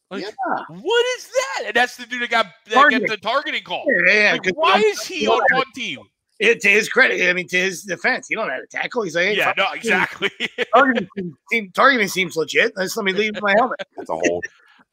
Like, 0.10 0.24
Yeah. 0.24 0.64
what 0.70 1.06
is 1.18 1.28
that? 1.28 1.64
And 1.68 1.74
that's 1.76 1.98
the 1.98 2.06
dude 2.06 2.22
that 2.22 2.30
got 2.30 2.46
that 2.68 2.74
Targeting. 2.74 3.08
get 3.08 3.10
the 3.10 3.18
targeting 3.28 3.64
call. 3.64 3.86
Yeah, 4.08 4.14
yeah, 4.14 4.32
Like, 4.34 4.44
'cause 4.44 4.54
why 4.56 4.78
you 4.78 4.86
is 4.86 5.04
he 5.06 5.28
on 5.28 5.40
have- 5.52 5.58
punt 5.64 5.68
team? 5.76 6.00
it, 6.40 6.62
to 6.62 6.70
his 6.70 6.88
credit, 6.88 7.28
I 7.30 7.34
mean, 7.34 7.48
to 7.50 7.58
his 7.58 7.82
defense, 7.84 8.28
he 8.30 8.36
don't 8.36 8.48
know 8.48 8.54
how 8.54 8.60
to 8.60 8.68
tackle. 8.68 9.02
He's 9.04 9.16
like, 9.16 9.26
hey, 9.26 9.36
Yeah, 9.38 9.54
no, 9.58 9.66
exactly. 9.74 10.30
targeting, 10.74 11.10
seem, 11.52 11.72
targeting 11.74 12.08
seems 12.08 12.36
legit. 12.38 12.72
Let's 12.78 12.96
let 12.96 13.06
me 13.06 13.12
leave 13.12 13.34
my 13.42 13.54
helmet. 13.58 13.80
That's 13.98 14.10
a 14.10 14.14
whole. 14.16 14.42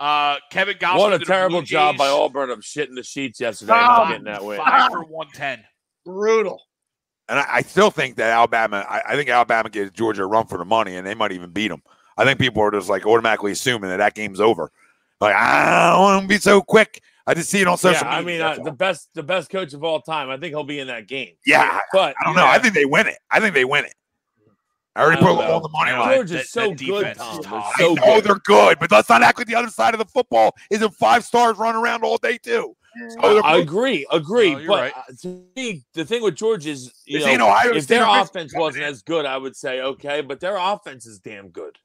Uh, 0.01 0.37
Kevin 0.51 0.77
Gossett. 0.81 0.99
What 1.01 1.13
a 1.13 1.25
terrible 1.25 1.63
job 1.63 1.97
by 1.97 2.07
Jays, 2.07 2.15
Auburn 2.15 2.51
of 2.51 2.59
shitting 2.61 2.97
the 2.97 3.03
sheets 3.05 3.39
yesterday 3.41 3.73
and 3.73 3.81
not 3.83 4.01
Ah, 4.01 4.09
getting 4.09 4.25
that 4.25 4.45
win. 4.45 4.57
Five 4.59 4.91
for 4.91 5.05
one 5.05 5.29
ten. 5.33 5.63
Brutal. 6.05 6.61
And 7.29 7.39
I, 7.39 7.47
I 7.51 7.63
still 7.63 7.91
think 7.91 8.17
that 8.17 8.31
Alabama, 8.31 8.85
I, 8.89 9.03
I 9.09 9.17
think 9.17 9.31
Alabama 9.31 9.71
gives 9.71 9.91
Georgia 9.93 10.25
a 10.25 10.27
run 10.27 10.47
for 10.47 10.59
the 10.59 10.65
money, 10.65 10.97
and 10.97 11.07
they 11.07 11.15
might 11.15 11.33
even 11.33 11.51
beat 11.51 11.69
them. 11.69 11.83
I 12.17 12.25
think 12.25 12.39
people 12.39 12.63
are 12.63 12.71
just 12.71 12.89
like 12.89 13.07
automatically 13.07 13.53
assuming 13.53 13.91
that 13.91 13.97
that 13.97 14.15
game's 14.15 14.41
over. 14.41 14.71
Like 15.21 15.35
I 15.35 15.93
don't 15.93 16.01
want 16.03 16.23
to 16.23 16.29
be 16.29 16.39
so 16.39 16.61
quick. 16.61 17.03
I 17.27 17.33
just 17.35 17.49
see 17.49 17.61
it 17.63 17.67
on 17.67 17.79
social 17.79 18.07
Yeah, 18.07 18.15
I 18.15 18.23
mean 18.23 18.41
uh, 18.43 18.57
the 18.63 18.71
best 18.73 19.09
the 19.15 19.23
best 19.23 19.49
coach 19.49 19.73
of 19.73 19.83
all 19.83 20.01
time. 20.03 20.29
I 20.29 20.37
think 20.37 20.53
he'll 20.53 20.65
be 20.65 20.79
in 20.81 20.89
that 20.89 21.09
game. 21.09 21.35
yeah, 21.47 21.81
But 21.93 22.15
I 22.21 22.25
don't 22.25 22.37
know. 22.37 22.47
I 22.47 22.59
think 22.59 22.75
they 22.75 22.85
win 22.85 23.07
it. 23.07 23.17
I 23.31 23.41
think 23.41 23.55
they 23.55 23.65
win 23.65 23.87
it. 23.87 23.95
I 24.95 25.03
already 25.03 25.17
I 25.19 25.21
put 25.23 25.29
don't 25.41 25.51
all 25.51 25.61
the 25.61 25.69
money 25.71 25.91
on 25.91 26.09
don't 26.09 26.25
it. 26.25 26.27
George 26.29 26.47
so 26.47 26.69
that 26.69 26.79
good, 26.79 26.87
defense 26.87 27.19
is 27.19 27.25
Tom. 27.25 27.41
They're 27.41 27.51
tough. 27.51 27.73
so 27.79 27.85
I 27.85 27.95
know 27.95 28.15
good. 28.17 28.25
they're 28.25 28.39
good, 28.45 28.79
but 28.79 28.93
let's 28.93 29.09
not 29.09 29.23
act 29.23 29.39
like 29.39 29.47
the 29.47 29.55
other 29.55 29.71
side 29.71 29.95
of 29.95 29.99
the 29.99 30.05
football 30.05 30.55
isn't 30.71 30.95
five 30.95 31.25
stars 31.25 31.57
running 31.57 31.81
around 31.81 32.05
all 32.05 32.19
day 32.19 32.37
too. 32.39 32.77
So 33.11 33.41
I 33.41 33.59
agree, 33.59 34.07
agree. 34.11 34.55
No, 34.55 34.67
but 34.67 34.81
right. 34.81 34.93
uh, 34.97 35.13
to 35.23 35.45
me, 35.57 35.85
the 35.95 36.05
thing 36.05 36.23
with 36.23 36.37
George 36.37 36.67
is, 36.67 36.93
you 37.05 37.19
This 37.19 37.39
know, 37.39 37.49
Ohio 37.49 37.75
if 37.75 37.85
State 37.85 37.97
their 37.99 38.07
offense 38.09 38.53
wasn't 38.55 38.85
as 38.85 39.03
good, 39.03 39.27
I 39.27 39.37
would 39.37 39.57
say 39.57 39.81
okay, 39.81 40.21
but 40.21 40.41
their 40.41 40.57
offense 40.57 41.07
is 41.07 41.19
damn 41.19 41.49
good. 41.49 41.77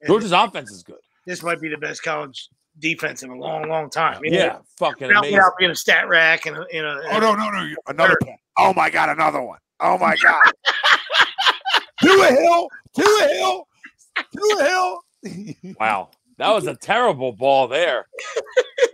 And 0.00 0.06
Georgia's 0.06 0.32
offense 0.32 0.70
is 0.70 0.82
good. 0.82 1.00
This 1.26 1.42
might 1.42 1.60
be 1.60 1.68
the 1.68 1.76
best 1.76 2.02
college 2.02 2.48
defense 2.78 3.22
in 3.22 3.30
a 3.30 3.34
long, 3.34 3.68
long 3.68 3.90
time. 3.90 4.20
You 4.22 4.30
know, 4.30 4.38
Yeah, 4.38 4.58
fucking 4.76 5.08
Without, 5.08 5.20
amazing. 5.20 5.36
without 5.36 5.52
being 5.58 5.70
a 5.70 5.74
stat 5.74 6.08
rack 6.08 6.46
and 6.46 6.56
a, 6.56 6.66
and 6.72 6.86
a 6.86 7.02
Oh 7.12 7.18
no, 7.18 7.34
no, 7.34 7.50
no! 7.50 7.74
Another 7.88 8.16
one. 8.24 8.36
Oh 8.56 8.72
my 8.74 8.90
god, 8.90 9.08
another 9.10 9.42
one. 9.42 9.58
Oh 9.80 9.98
my 9.98 10.16
god. 10.16 10.42
to 12.02 12.08
a 12.08 12.26
hill, 12.32 12.68
to 12.94 13.02
a 13.02 13.28
hill, 13.34 13.68
to 14.16 14.58
a 14.60 14.64
hill. 14.64 15.00
Wow, 15.80 16.10
that 16.38 16.50
was 16.50 16.66
a 16.68 16.76
terrible 16.76 17.32
ball 17.32 17.66
there. 17.66 18.06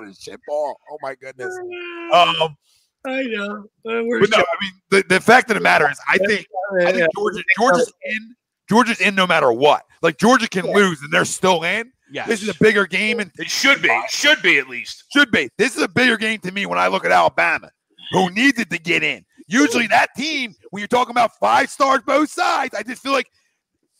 what 0.00 0.10
a 0.10 0.14
shit 0.14 0.40
ball. 0.46 0.78
Oh 0.90 0.98
my 1.02 1.14
goodness. 1.14 1.56
Um, 2.12 2.56
I 3.06 3.22
know. 3.22 3.64
We're 3.84 4.20
But 4.20 4.30
no, 4.30 4.38
I 4.38 4.56
mean 4.60 4.72
the, 4.90 5.04
the 5.08 5.20
fact 5.20 5.50
of 5.50 5.54
the 5.54 5.60
matter 5.60 5.90
is, 5.90 5.98
I 6.08 6.18
think 6.18 6.46
I 6.82 6.92
think 6.92 7.08
Georgia 7.14 7.42
Georgia's 7.56 7.92
in. 8.04 8.34
Georgia's 8.68 9.00
in 9.00 9.14
no 9.14 9.26
matter 9.26 9.52
what. 9.52 9.84
Like 10.02 10.18
Georgia 10.18 10.48
can 10.48 10.72
lose 10.72 11.00
and 11.02 11.12
they're 11.12 11.24
still 11.24 11.64
in. 11.64 11.92
Yes. 12.12 12.28
This 12.28 12.42
is 12.42 12.48
a 12.48 12.54
bigger 12.60 12.86
game 12.86 13.20
and 13.20 13.30
it 13.38 13.48
should 13.48 13.82
be. 13.82 13.88
It 13.88 14.10
should 14.10 14.42
be 14.42 14.58
at 14.58 14.68
least. 14.68 15.04
should 15.12 15.30
be. 15.30 15.48
This 15.58 15.76
is 15.76 15.82
a 15.82 15.88
bigger 15.88 16.16
game 16.16 16.40
to 16.40 16.52
me 16.52 16.66
when 16.66 16.78
I 16.78 16.88
look 16.88 17.04
at 17.04 17.12
Alabama, 17.12 17.70
who 18.12 18.30
needed 18.30 18.70
to 18.70 18.78
get 18.78 19.02
in. 19.02 19.24
Usually 19.46 19.86
that 19.88 20.08
team, 20.16 20.54
when 20.70 20.80
you're 20.80 20.88
talking 20.88 21.10
about 21.10 21.32
five 21.40 21.70
stars 21.70 22.00
both 22.06 22.30
sides, 22.30 22.74
I 22.74 22.82
just 22.82 23.02
feel 23.02 23.12
like, 23.12 23.28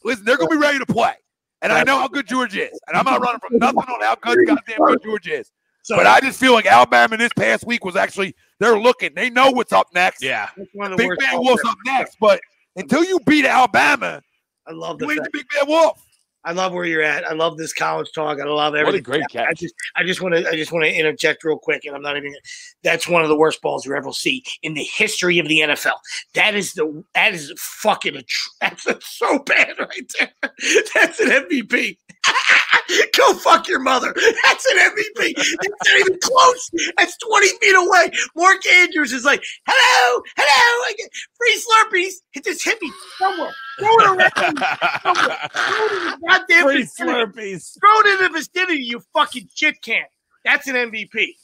listen, 0.04 0.24
they're 0.24 0.36
gonna 0.36 0.50
be 0.50 0.56
ready 0.56 0.78
to 0.78 0.86
play. 0.86 1.14
And 1.62 1.72
I 1.72 1.82
know 1.82 1.98
how 1.98 2.08
good 2.08 2.26
Georgia 2.26 2.70
is. 2.70 2.80
And 2.86 2.96
I'm 2.96 3.04
not 3.04 3.20
running 3.20 3.40
from 3.40 3.58
nothing 3.58 3.80
on 3.80 4.00
how 4.00 4.14
good 4.16 4.46
goddamn 4.46 4.78
good 4.86 5.02
Georgia 5.02 5.40
is. 5.40 5.50
But 5.88 6.06
I 6.06 6.20
just 6.20 6.38
feel 6.38 6.52
like 6.52 6.66
Alabama 6.66 7.16
this 7.16 7.32
past 7.32 7.66
week 7.66 7.84
was 7.84 7.96
actually 7.96 8.34
they're 8.58 8.78
looking. 8.78 9.14
They 9.14 9.30
know 9.30 9.50
what's 9.50 9.72
up 9.72 9.88
next. 9.94 10.22
Yeah. 10.22 10.48
One 10.74 10.92
of 10.92 10.98
Big 10.98 11.08
worst 11.08 11.20
Bad 11.20 11.38
Wolf's 11.38 11.64
up 11.64 11.78
next. 11.86 12.16
But 12.20 12.40
until 12.76 13.04
you 13.04 13.18
beat 13.26 13.44
Alabama, 13.44 14.22
I 14.66 14.72
love 14.72 14.98
the 14.98 15.06
you 15.06 15.12
ain't 15.12 15.24
the 15.24 15.30
Big 15.32 15.46
Bad 15.48 15.68
Wolf. 15.68 16.04
I 16.42 16.52
love 16.52 16.72
where 16.72 16.86
you're 16.86 17.02
at. 17.02 17.24
I 17.26 17.34
love 17.34 17.58
this 17.58 17.74
college 17.74 18.10
talk. 18.14 18.40
I 18.40 18.44
love 18.44 18.74
everything. 18.74 18.84
What 18.84 18.94
a 18.94 18.98
everything. 18.98 19.26
great 19.28 19.42
I 19.42 19.46
catch. 19.48 19.60
just, 19.60 19.74
I 19.96 20.04
just 20.04 20.22
want 20.22 20.34
to, 20.34 20.48
I 20.48 20.56
just 20.56 20.72
want 20.72 20.84
to 20.84 20.92
interject 20.92 21.44
real 21.44 21.58
quick, 21.58 21.84
and 21.84 21.94
I'm 21.94 22.00
not 22.00 22.16
even. 22.16 22.34
That's 22.82 23.06
one 23.06 23.22
of 23.22 23.28
the 23.28 23.36
worst 23.36 23.60
balls 23.60 23.84
you 23.84 23.94
ever 23.94 24.10
see 24.12 24.42
in 24.62 24.72
the 24.72 24.82
history 24.82 25.38
of 25.38 25.48
the 25.48 25.60
NFL. 25.60 25.98
That 26.34 26.54
is 26.54 26.72
the, 26.72 27.04
that 27.14 27.34
is 27.34 27.52
fucking, 27.58 28.16
a 28.16 28.22
tr- 28.22 28.48
that's 28.60 28.86
so 29.06 29.38
bad 29.40 29.78
right 29.78 30.12
there. 30.18 30.32
That's 30.94 31.20
an 31.20 31.28
MVP. 31.28 31.98
Go 33.16 33.34
fuck 33.34 33.68
your 33.68 33.80
mother. 33.80 34.12
That's 34.14 34.66
an 34.66 34.78
MVP. 34.78 35.34
That's 35.36 35.58
not 35.60 36.00
even 36.00 36.18
close. 36.22 36.70
That's 36.96 37.16
20 37.18 37.48
feet 37.60 37.76
away. 37.76 38.10
Mark 38.36 38.66
Andrews 38.66 39.12
is 39.12 39.24
like, 39.24 39.42
hello, 39.66 40.22
hello, 40.36 40.86
I 40.86 40.94
get 40.96 41.10
free 41.36 41.62
Slurpees. 41.62 42.12
Hit 42.32 42.44
this 42.44 42.64
hippie 42.64 42.90
somewhere. 43.18 43.52
Throw 43.78 43.94
it 43.98 44.06
around. 44.06 44.58
Somewhere. 45.02 45.38
Throw 45.52 45.84
it 45.84 45.92
in 45.92 46.04
the 46.04 46.18
goddamn 46.28 46.64
Free 46.64 46.82
vicinity. 46.82 47.20
Slurpees. 47.20 47.78
Throw 47.80 48.00
it 48.00 48.06
in 48.06 48.32
the 48.32 48.38
vicinity, 48.38 48.82
you 48.82 49.02
fucking 49.12 49.48
shit 49.54 49.80
can. 49.82 50.04
That's 50.44 50.66
an 50.66 50.74
MVP. 50.74 51.34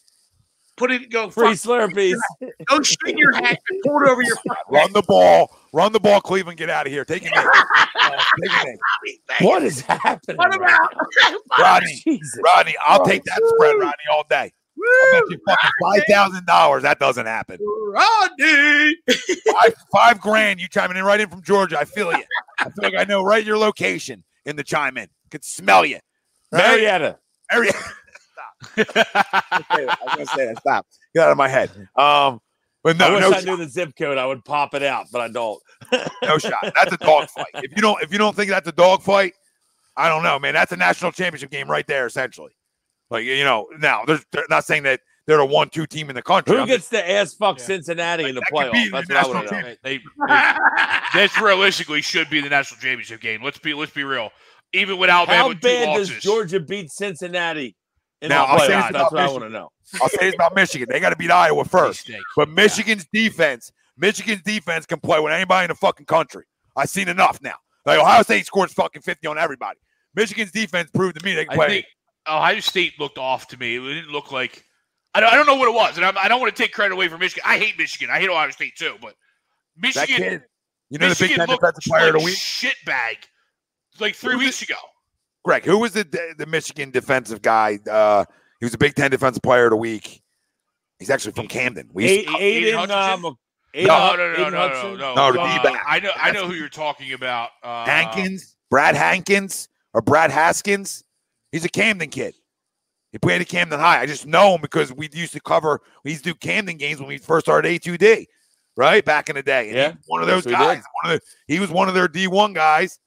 Put 0.77 0.91
it, 0.91 1.11
go, 1.11 1.31
Free 1.31 1.53
Slurpees. 1.53 2.17
go 2.67 2.83
straighten 2.83 3.19
your 3.19 3.35
hat 3.35 3.59
and 3.71 3.83
pull 3.83 4.03
it 4.03 4.09
over 4.09 4.23
your 4.23 4.37
fucking 4.37 4.65
Run 4.69 4.93
the 4.93 5.03
ball. 5.03 5.57
Run 5.77 5.93
the 5.93 6.01
ball, 6.01 6.23
Cleveland. 6.23 6.57
Get 6.57 6.71
out 6.71 6.87
of 6.87 6.93
here. 6.93 7.05
Take 7.05 7.25
it. 7.27 7.33
Uh, 7.99 8.11
take 8.11 8.19
it. 8.45 8.79
head. 9.31 9.45
What 9.45 9.65
is 9.65 9.81
happening? 9.81 10.37
What 10.37 10.51
right 10.51 10.61
about? 10.61 11.41
Rodney, 11.59 12.01
Jesus. 12.05 12.41
Rodney, 12.45 12.77
I'll 12.87 13.05
take 13.05 13.25
that 13.25 13.43
spread, 13.45 13.75
Rodney, 13.81 14.05
all 14.13 14.23
day. 14.31 14.53
I'll 15.13 15.31
you 15.31 15.39
fucking 15.49 15.71
five 15.83 16.03
thousand 16.09 16.47
dollars. 16.47 16.85
That 16.85 17.01
doesn't 17.01 17.27
happen. 17.27 17.59
Rodney. 17.61 18.97
Five, 19.53 19.75
five 19.93 20.21
grand. 20.21 20.61
You 20.61 20.69
chiming 20.69 20.97
in 20.97 21.05
right 21.05 21.19
in 21.19 21.29
from 21.29 21.43
Georgia. 21.43 21.81
I 21.81 21.85
feel 21.85 22.13
you. 22.13 22.23
I 22.61 22.65
feel 22.65 22.85
like 22.85 22.95
I 22.97 23.05
know 23.05 23.25
right 23.25 23.45
your 23.45 23.59
location 23.59 24.23
in 24.45 24.55
the 24.55 24.63
chime 24.63 24.97
in. 24.99 25.09
Could 25.31 25.43
smell 25.43 25.85
you. 25.85 25.99
Marietta. 26.53 27.19
Marietta. 27.53 27.79
Stop. 28.33 28.89
I 28.89 29.97
was 30.05 30.15
gonna 30.15 30.27
say 30.27 30.47
that. 30.47 30.59
Stop. 30.61 30.87
Get 31.13 31.25
out 31.25 31.33
of 31.33 31.39
my 31.39 31.49
head. 31.49 31.71
Um, 31.97 32.41
but 32.95 33.03
I 33.03 33.09
no, 33.09 33.15
wish 33.15 33.21
no, 33.23 33.29
I 33.29 33.33
shot, 33.33 33.45
knew 33.45 33.57
the 33.57 33.69
zip 33.69 33.93
code. 33.99 34.19
I 34.19 34.27
would 34.27 34.45
pop 34.45 34.75
it 34.75 34.83
out, 34.83 35.07
but 35.11 35.21
I 35.21 35.29
don't. 35.29 35.61
no 36.23 36.39
shot. 36.39 36.73
That's 36.75 36.93
a 36.93 36.97
dog 36.99 37.29
fight. 37.31 37.47
If 37.55 37.73
you 37.75 37.83
don't, 37.83 38.01
if 38.03 38.13
you 38.13 38.19
don't 38.19 38.35
think 38.37 38.51
that's 38.51 38.69
a 38.69 38.73
dog 38.73 39.03
fight, 39.03 39.33
I 39.97 40.09
don't 40.09 40.23
know, 40.23 40.39
man. 40.39 40.55
That's 40.55 40.73
a 40.73 40.77
national 40.77 41.13
championship 41.13 41.51
game 41.51 41.71
right 41.71 41.87
there, 41.87 42.07
essentially. 42.07 42.53
Like 43.11 43.25
you 43.25 43.45
know, 43.45 43.67
now 43.79 44.05
they're, 44.05 44.21
they're 44.33 44.45
not 44.51 44.65
saying 44.65 44.85
that 44.85 45.01
they're 45.27 45.41
a 45.41 45.47
one-two 45.47 45.87
team 45.87 46.09
in 46.09 46.15
the 46.17 46.23
country. 46.23 46.55
Who 46.55 46.63
I'm 46.63 46.69
gets 46.69 46.89
to 46.91 47.11
ass 47.11 47.35
fuck 47.35 47.59
Yeah. 47.59 47.65
Cincinnati 47.65 48.25
in 48.29 48.35
the 48.35 48.43
That 48.53 48.65
could 48.65 48.73
be 48.73 48.91
playoff? 48.91 49.07
the 49.07 49.15
That's 49.15 49.29
what 49.29 49.37
I 49.37 49.41
national 49.41 49.45
want 49.45 49.49
to 49.49 49.61
know. 49.63 49.77
They, 49.83 50.01
they, 51.13 51.19
this 51.27 51.41
realistically 51.41 52.03
should 52.03 52.31
be 52.31 52.41
the 52.41 52.49
national 52.49 52.81
championship 52.81 53.21
game. 53.21 53.43
Let's 53.43 53.59
be 53.59 53.75
let's 53.75 53.93
be 53.93 54.05
real. 54.05 54.31
Even 54.73 54.99
with 54.99 55.11
Alabama 55.11 55.39
How 55.39 55.49
with 55.49 55.61
two 55.61 55.69
bad 55.69 55.97
does 55.97 56.09
Georgia 56.21 56.61
beat 56.61 56.91
Cincinnati 56.91 57.75
in 58.23 58.29
Now, 58.29 58.47
the 58.47 58.53
I'll 58.53 58.59
say 58.61 58.65
playoff? 58.67 58.69
this 58.69 58.83
That's 58.83 58.91
about 58.91 59.13
what 59.13 59.23
I 59.23 59.29
want 59.31 59.43
to 59.45 59.51
know. 59.51 59.71
I'll 60.01 60.09
say 60.09 60.27
this 60.27 60.35
about 60.35 60.55
Michigan. 60.55 60.89
They 60.91 61.01
got 61.01 61.11
to 61.11 61.17
beat 61.17 61.31
Iowa 61.31 61.65
first. 61.65 62.11
But 62.37 62.49
Michigan's 62.49 63.07
defense, 63.13 63.73
Michigan's 63.97 64.43
defense 64.43 64.87
can 64.87 65.01
play 65.01 65.21
with 65.21 65.33
anybody 65.33 65.65
in 65.65 65.69
the 65.69 65.75
fucking 65.75 66.07
country. 66.07 66.45
I've 66.75 66.89
seen 66.89 67.09
enough 67.09 67.41
now. 67.41 67.55
Like 67.85 67.99
Ohio 67.99 68.23
State 68.23 68.47
scores 68.47 68.73
fucking 68.73 69.03
50 69.03 69.27
on 69.29 69.39
everybody. 69.39 69.79
Michigan's 70.15 70.51
defense 70.51 70.91
proved 70.93 71.19
to 71.19 71.25
me 71.25 71.35
they 71.35 71.45
can 71.45 71.53
I 71.53 71.57
play. 71.57 71.69
think 71.69 71.87
Ohio 72.27 72.61
State 72.61 72.99
looked 72.99 73.19
off 73.19 73.49
to 73.49 73.57
me. 73.59 73.77
It 73.77 73.95
didn't 73.95 74.11
look 74.11 74.33
like 74.33 74.65
I 75.15 75.21
don't, 75.21 75.33
I 75.33 75.37
don't 75.37 75.47
know 75.47 75.55
what 75.55 75.69
it 75.69 75.75
was, 75.75 75.97
and 75.97 76.05
I'm, 76.05 76.19
I 76.19 76.29
don't 76.29 76.41
want 76.41 76.55
to 76.55 76.63
take 76.63 76.73
credit 76.73 76.93
away 76.93 77.09
from 77.09 77.21
Michigan. 77.21 77.43
I 77.47 77.59
hate 77.59 77.79
Michigan. 77.79 78.11
I 78.11 78.19
hate 78.19 78.29
Ohio 78.29 78.51
State 78.51 78.77
too, 78.77 78.97
but 79.01 79.15
Michigan, 79.77 80.17
kid, 80.17 80.43
you 80.91 80.99
know 80.99 81.09
the 81.09 81.15
Big 81.15 81.31
Michigan 81.31 81.37
Ten 81.39 81.49
looked 81.49 81.63
defensive 81.63 81.85
player 81.85 82.07
of 82.09 82.13
the 82.13 82.19
like 82.19 82.27
week? 82.27 82.37
shit 82.37 82.75
bag 82.85 83.17
like 83.99 84.15
three 84.15 84.37
weeks 84.37 84.61
ago. 84.63 84.75
Greg, 85.45 85.65
who 85.65 85.79
was 85.79 85.93
the 85.93 86.35
the 86.37 86.45
Michigan 86.45 86.91
defensive 86.91 87.41
guy? 87.41 87.79
Uh, 87.91 88.25
he 88.61 88.67
was 88.67 88.75
a 88.75 88.79
Big 88.79 88.95
Ten 88.95 89.11
defensive 89.11 89.43
player 89.43 89.65
of 89.67 89.71
the 89.71 89.77
week. 89.77 90.23
He's 90.99 91.11
actually 91.11 91.33
from 91.33 91.47
Camden. 91.49 91.91
We 91.93 92.11
used 92.11 92.29
Aiden, 92.29 92.35
Aiden 92.41 92.63
Aiden, 92.63 92.75
Hutchinson? 92.75 93.25
um, 93.27 93.37
No, 93.75 93.83
Aiden, 93.83 93.87
no, 93.87 94.17
no, 94.17 94.17
no, 94.17 94.17
Aiden 94.17 94.39
no, 94.39 94.49
no, 94.51 94.57
Hudson? 94.59 94.99
no. 94.99 95.15
No, 95.15 95.33
the 95.33 95.41
Uh, 95.41 95.57
D-back. 95.63 95.83
I 95.87 96.01
know, 96.01 96.11
I 96.17 96.31
know 96.33 96.47
who 96.47 96.55
you're 96.55 96.69
talking 96.71 97.13
about. 97.13 97.51
Uh, 97.63 97.85
Hankins, 97.85 98.57
Brad 98.71 98.95
Hankins, 98.97 99.69
or 99.93 100.01
Brad 100.01 100.31
Haskins. 100.31 101.05
He's 101.53 101.65
a 101.65 101.69
Camden 101.69 102.09
kid. 102.09 102.35
He 103.13 103.19
played 103.19 103.41
at 103.41 103.49
Camden 103.49 103.79
High. 103.79 104.01
I 104.01 104.07
just 104.07 104.27
know 104.27 104.55
him 104.55 104.61
because 104.63 104.93
we 104.93 105.09
used 105.13 105.33
to 105.35 105.41
cover. 105.41 105.81
We 106.05 106.11
used 106.13 106.25
to 106.25 106.31
do 106.31 106.35
Camden 106.35 106.77
games 106.77 106.99
when 106.99 107.09
we 107.09 107.19
first 107.19 107.47
started 107.47 107.69
A2D, 107.71 108.27
right 108.77 109.05
back 109.05 109.29
in 109.29 109.37
the 109.37 109.43
day. 109.43 109.69
And 109.69 109.77
Yeah. 109.77 109.89
he 109.91 109.97
was 109.97 110.05
one 110.07 110.23
of 110.23 110.29
Yes, 110.29 110.37
those 110.39 110.47
we 110.47 110.53
guys. 110.53 110.77
did. 110.79 110.85
One 111.03 111.13
of 111.15 111.21
the, 111.21 111.27
he 111.55 111.61
was 111.61 111.71
one 111.71 111.89
of 111.89 111.95
their 111.95 112.09
D1 112.09 112.55
guys. 112.55 112.99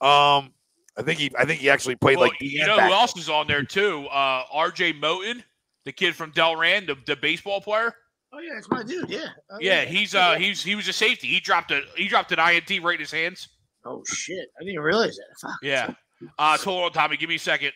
Um, 0.00 0.52
I 1.00 1.02
think 1.04 1.18
he. 1.18 1.30
I 1.38 1.44
think 1.44 1.60
he 1.60 1.70
actually 1.70 1.96
played 1.96 2.18
Well, 2.18 2.28
like 2.28 2.40
you 2.40 2.64
know 2.66 2.76
back 2.76 2.88
who 2.88 2.92
else 2.94 3.16
is 3.16 3.28
on 3.28 3.46
there 3.46 3.62
too? 3.64 4.06
Uh, 4.08 4.44
R.J. 4.52 4.94
Moten, 4.94 5.42
the 5.84 5.92
kid 5.92 6.14
from 6.14 6.32
Delran, 6.32 6.86
the, 6.86 6.96
the 7.06 7.16
baseball 7.16 7.60
player. 7.60 7.94
Oh 8.32 8.38
yeah, 8.38 8.56
it's 8.58 8.68
my 8.70 8.82
dude. 8.82 9.08
Yeah. 9.10 9.26
Oh, 9.50 9.56
Yeah, 9.60 9.84
he's 9.84 10.14
uh 10.14 10.34
he's 10.34 10.62
he 10.62 10.74
was 10.76 10.86
a 10.88 10.92
safety. 10.92 11.26
He 11.28 11.40
dropped 11.40 11.70
a 11.70 11.82
he 11.96 12.06
dropped 12.06 12.30
an 12.32 12.38
INT 12.38 12.82
right 12.82 12.94
in 12.94 13.00
his 13.00 13.10
hands. 13.10 13.48
Oh 13.84 14.02
shit! 14.06 14.46
I 14.60 14.64
didn't 14.64 14.80
realize 14.80 15.16
that. 15.16 15.40
Fuck. 15.48 15.58
Yeah. 15.62 15.94
Uh, 16.38 16.58
hold 16.58 16.84
on, 16.84 16.92
Tommy. 16.92 17.16
Give 17.16 17.28
me 17.30 17.36
a 17.36 17.38
second. 17.38 17.72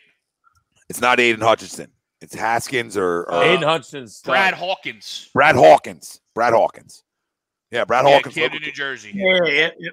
It's 0.87 1.01
not 1.01 1.19
Aidan 1.19 1.41
Hutchinson. 1.41 1.87
It's 2.21 2.35
Haskins 2.35 2.95
or, 2.95 3.21
or 3.23 3.33
Uh, 3.33 3.41
Aiden 3.43 3.63
Hudson. 3.63 4.07
Brad 4.23 4.53
Hawkins. 4.53 5.29
Brad 5.33 5.55
Hawkins. 5.55 6.21
Brad 6.35 6.53
Hawkins. 6.53 7.03
Yeah, 7.71 7.85
Brad 7.85 8.05
Yeah, 8.05 8.13
Hawkins. 8.13 8.35
Camden, 8.35 8.53
local 8.53 8.67
New 8.67 8.71
Jersey. 8.71 9.11
Yeah, 9.13 9.39
yeah, 9.45 9.69
yeah. 9.79 9.89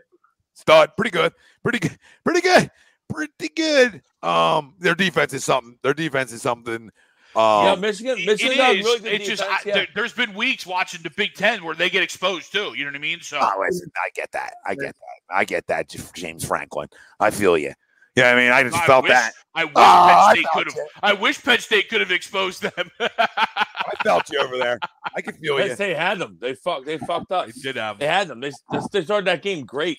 stud. 0.54 0.92
Pretty 0.96 1.10
good. 1.10 1.32
Pretty 1.62 1.78
good. 1.78 1.98
Pretty 2.24 2.40
good. 2.42 2.70
Pretty 3.12 3.48
good. 3.54 4.02
Um, 4.22 4.74
their 4.78 4.94
defense 4.94 5.32
is 5.32 5.44
something. 5.44 5.78
Their 5.82 5.94
defense 5.94 6.32
is 6.32 6.42
something. 6.42 6.90
Um, 7.34 7.64
yeah, 7.64 7.74
Michigan. 7.76 8.18
It- 8.18 8.26
Michigan 8.26 8.52
it 8.52 8.56
got 8.58 8.76
is. 8.76 8.84
really 8.84 9.00
good 9.00 9.12
it's 9.12 9.28
just 9.28 9.42
defense, 9.42 9.62
I, 9.64 9.68
yeah. 9.68 9.74
there, 9.74 9.86
there's 9.94 10.12
been 10.12 10.34
weeks 10.34 10.66
watching 10.66 11.00
the 11.02 11.10
Big 11.10 11.34
Ten 11.34 11.64
where 11.64 11.74
they 11.74 11.88
get 11.88 12.02
exposed 12.02 12.52
too. 12.52 12.74
You 12.76 12.84
know 12.84 12.90
what 12.90 12.96
I 12.96 13.00
mean? 13.00 13.20
So 13.20 13.38
oh, 13.40 13.60
listen, 13.60 13.90
I 13.96 14.10
get 14.14 14.30
that. 14.32 14.54
I 14.66 14.74
get 14.74 14.94
that. 14.94 15.34
I 15.34 15.44
get 15.44 15.66
that, 15.68 15.94
James 16.14 16.44
Franklin. 16.44 16.88
I 17.20 17.30
feel 17.30 17.56
you. 17.56 17.72
Yeah, 18.16 18.30
I 18.30 18.36
mean, 18.36 18.52
I 18.52 18.62
just 18.62 18.76
I 18.76 18.84
felt 18.84 19.04
wish, 19.04 19.12
that. 19.12 19.32
I 19.54 19.64
wish 19.64 19.72
Oh, 19.76 20.06
Penn 20.10 20.34
State 20.36 20.46
could 20.52 20.66
have. 20.66 20.76
I 21.02 21.12
wish 21.14 21.42
Penn 21.42 21.58
State 21.60 21.88
could 21.88 22.00
have 22.00 22.10
exposed 22.10 22.60
them. 22.62 22.90
I 23.00 23.94
felt 24.02 24.30
you 24.30 24.38
over 24.38 24.58
there. 24.58 24.78
I 25.16 25.22
can 25.22 25.32
feel 25.42 25.56
Penn 25.56 25.68
you. 25.68 25.74
State 25.74 25.96
had 25.96 26.18
them. 26.18 26.36
They 26.38 26.54
fucked. 26.54 26.84
They 26.84 26.98
fucked 26.98 27.32
up. 27.32 27.46
They 27.46 27.52
did 27.52 27.76
have. 27.76 27.98
Them. 27.98 28.06
They 28.06 28.12
had 28.12 28.28
them. 28.28 28.40
They, 28.40 28.50
they, 28.70 28.78
they 28.92 29.04
started 29.04 29.26
that 29.28 29.40
game 29.40 29.64
great. 29.64 29.98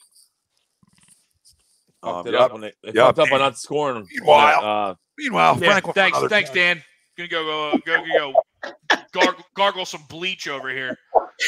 Um, 2.04 2.16
Fucked 2.16 2.28
it 2.28 2.34
yup. 2.34 2.42
up 2.42 2.52
when 2.52 2.62
they, 2.62 2.74
they 2.84 2.92
Yup. 2.94 3.16
fucked 3.16 3.20
up 3.20 3.30
by 3.30 3.38
not 3.38 3.58
scoring. 3.58 3.96
them. 3.96 4.08
Meanwhile- 4.12 4.64
uh, 4.66 4.96
Meanwhile, 5.18 5.54
Yeah, 5.62 5.70
Franklin. 5.70 5.94
for 5.94 6.00
thanks, 6.00 6.18
another- 6.18 6.30
thanks, 6.30 6.50
Dan. 6.50 6.84
Gonna 7.18 7.30
go 7.30 7.70
uh, 7.72 7.78
go 7.86 8.04
go 8.18 8.34
go 8.92 8.98
gargle, 9.14 9.46
gargle 9.56 9.86
some 9.86 10.02
bleach 10.10 10.48
over 10.48 10.70
here. 10.70 10.98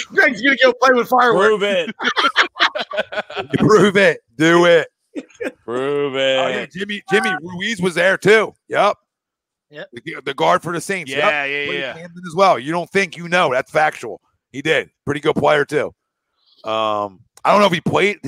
Greg's 0.10 0.42
gonna 0.44 0.56
go 0.62 0.72
play 0.74 0.92
with 0.94 1.10
fireworks. 1.10 1.48
prove 1.48 1.64
it. 1.64 1.96
Prove 3.58 3.98
it. 3.98 4.22
Do 4.38 4.66
it. 4.66 4.88
Prove 5.64 6.16
it. 6.16 6.38
Oh, 6.40 6.48
yeah, 6.50 6.66
Jimmy 6.68 7.02
Jimmy 7.10 7.32
Ruiz 7.42 7.82
was 7.82 7.96
there 7.96 8.18
too. 8.18 8.54
Yep. 8.70 8.96
Yep. 9.72 9.90
The, 9.94 10.16
the 10.24 10.34
guard 10.36 10.62
for 10.62 10.72
the 10.72 10.80
Saints. 10.82 11.10
Yep. 11.10 11.20
Yeah, 11.20 11.46
yeah, 11.46 11.66
Played 11.66 11.80
yeah. 11.80 11.94
Camden 11.94 12.24
as 12.30 12.36
well. 12.36 12.60
You 12.60 12.72
don't 12.72 12.90
think 12.92 13.18
you 13.18 13.28
know? 13.28 13.52
That's 13.52 13.72
factual. 13.72 14.22
He 14.52 14.62
did. 14.62 14.90
Pretty 15.06 15.20
good 15.22 15.36
player 15.36 15.66
too. 15.66 15.88
Um, 16.64 17.22
I 17.44 17.52
don't 17.52 17.60
know 17.60 17.66
if 17.68 17.74
he 17.74 17.82
played. 17.82 18.20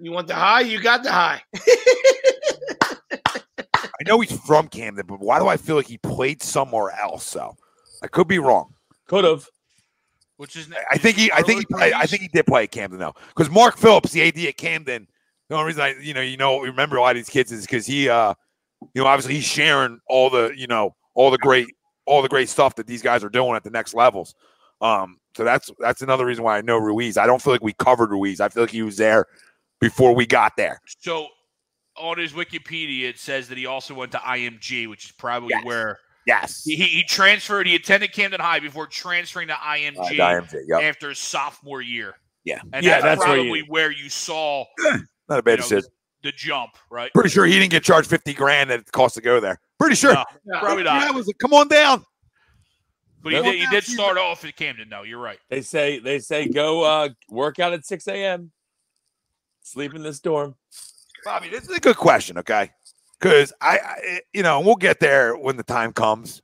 You 0.00 0.12
want 0.12 0.28
the 0.28 0.34
high? 0.34 0.62
You 0.62 0.80
got 0.80 1.02
the 1.02 1.12
high. 1.12 1.42
I 4.00 4.02
know 4.06 4.20
he's 4.20 4.38
from 4.40 4.68
Camden, 4.68 5.06
but 5.06 5.20
why 5.20 5.38
do 5.38 5.46
I 5.46 5.58
feel 5.58 5.76
like 5.76 5.86
he 5.86 5.98
played 5.98 6.42
somewhere 6.42 6.90
else? 6.98 7.26
So 7.26 7.54
I 8.02 8.06
could 8.06 8.26
be 8.26 8.38
wrong. 8.38 8.72
Could 9.06 9.24
have. 9.24 9.46
Which 10.38 10.56
is 10.56 10.68
I- 10.72 10.94
I 10.94 10.98
think 10.98 11.16
he. 11.18 11.30
I 11.32 11.42
think 11.42 11.60
he. 11.60 11.66
Played, 11.66 11.92
I 11.92 12.06
think 12.06 12.22
he 12.22 12.28
did 12.28 12.46
play 12.46 12.62
at 12.64 12.70
Camden 12.70 12.98
though, 12.98 13.14
because 13.28 13.50
Mark 13.50 13.76
Phillips, 13.76 14.12
the 14.12 14.22
AD 14.22 14.38
at 14.38 14.56
Camden. 14.56 15.06
The 15.50 15.56
only 15.56 15.66
reason 15.66 15.82
I, 15.82 15.94
you 16.00 16.14
know, 16.14 16.20
you 16.20 16.36
know, 16.36 16.60
remember 16.60 16.96
a 16.96 17.00
lot 17.00 17.10
of 17.10 17.16
these 17.16 17.28
kids 17.28 17.50
is 17.50 17.62
because 17.66 17.84
he, 17.84 18.08
uh, 18.08 18.32
you 18.94 19.02
know, 19.02 19.08
obviously 19.08 19.34
he's 19.34 19.44
sharing 19.44 19.98
all 20.08 20.30
the, 20.30 20.52
you 20.56 20.68
know, 20.68 20.94
all 21.14 21.32
the 21.32 21.38
great, 21.38 21.66
all 22.06 22.22
the 22.22 22.28
great 22.28 22.48
stuff 22.48 22.76
that 22.76 22.86
these 22.86 23.02
guys 23.02 23.24
are 23.24 23.28
doing 23.28 23.56
at 23.56 23.64
the 23.64 23.70
next 23.70 23.92
levels. 23.92 24.34
Um, 24.80 25.18
so 25.36 25.42
that's 25.44 25.68
that's 25.80 26.02
another 26.02 26.24
reason 26.24 26.44
why 26.44 26.56
I 26.56 26.60
know 26.62 26.78
Ruiz. 26.78 27.18
I 27.18 27.26
don't 27.26 27.42
feel 27.42 27.52
like 27.52 27.62
we 27.64 27.72
covered 27.74 28.10
Ruiz. 28.12 28.40
I 28.40 28.48
feel 28.48 28.62
like 28.62 28.70
he 28.70 28.82
was 28.82 28.96
there 28.96 29.26
before 29.80 30.14
we 30.14 30.26
got 30.26 30.56
there. 30.56 30.80
So 31.00 31.26
on 31.96 32.18
his 32.18 32.32
Wikipedia, 32.32 33.08
it 33.08 33.18
says 33.18 33.48
that 33.48 33.58
he 33.58 33.66
also 33.66 33.94
went 33.94 34.12
to 34.12 34.18
IMG, 34.18 34.88
which 34.88 35.06
is 35.06 35.12
probably 35.12 35.50
Yes. 35.50 35.64
where 35.64 35.98
Yes. 36.26 36.62
he, 36.64 36.76
he 36.76 36.84
he 36.84 37.02
transferred. 37.04 37.66
He 37.66 37.74
attended 37.74 38.12
Camden 38.12 38.40
High 38.40 38.60
before 38.60 38.86
transferring 38.86 39.48
to 39.48 39.54
Uh, 39.54 39.58
IMG 39.76 40.18
IMG, 40.18 40.54
yep. 40.68 40.82
after 40.82 41.08
his 41.08 41.18
sophomore 41.18 41.80
year. 41.82 42.14
Yeah. 42.44 42.60
and 42.72 42.84
Yeah, 42.84 43.00
that's, 43.00 43.04
that's 43.04 43.18
where 43.20 43.26
probably 43.36 43.58
you- 43.60 43.64
where 43.68 43.90
you 43.90 44.08
saw 44.08 44.64
Not 45.28 45.38
a 45.38 45.42
bad 45.42 45.60
you 45.70 45.76
know, 45.76 45.82
the 46.22 46.32
jump, 46.32 46.72
right? 46.90 47.10
Pretty 47.14 47.30
sure 47.30 47.46
he 47.46 47.58
didn't 47.58 47.70
get 47.70 47.82
charged 47.84 48.10
50 48.10 48.34
grand 48.34 48.68
that 48.70 48.80
it 48.80 48.92
cost 48.92 49.14
to 49.14 49.20
go 49.22 49.40
there. 49.40 49.58
Pretty 49.78 49.94
sure. 49.94 50.12
No, 50.12 50.24
probably 50.60 50.82
not. 50.84 51.08
it 51.08 51.14
was 51.14 51.26
like, 51.26 51.38
come 51.38 51.54
on 51.54 51.68
down. 51.68 52.04
But 53.22 53.32
he 53.34 53.42
did, 53.42 53.54
he 53.60 53.66
did 53.66 53.84
start 53.84 54.18
off 54.18 54.44
at 54.44 54.56
Camden, 54.56 54.88
though. 54.90 55.02
You're 55.02 55.20
right. 55.20 55.38
They 55.50 55.60
say 55.62 55.98
they 55.98 56.18
say 56.18 56.48
go 56.48 56.82
uh 56.82 57.08
work 57.30 57.58
out 57.58 57.72
at 57.72 57.84
6 57.86 58.06
a.m. 58.08 58.50
Sleep 59.70 59.94
in 59.94 60.02
this 60.02 60.18
dorm. 60.18 60.56
Bobby, 61.24 61.48
this 61.48 61.62
is 61.62 61.76
a 61.76 61.78
good 61.78 61.96
question, 61.96 62.36
okay? 62.38 62.72
Because 63.20 63.52
I, 63.60 63.78
I, 63.78 64.20
you 64.32 64.42
know, 64.42 64.58
we'll 64.58 64.74
get 64.74 64.98
there 64.98 65.36
when 65.36 65.56
the 65.56 65.62
time 65.62 65.92
comes, 65.92 66.42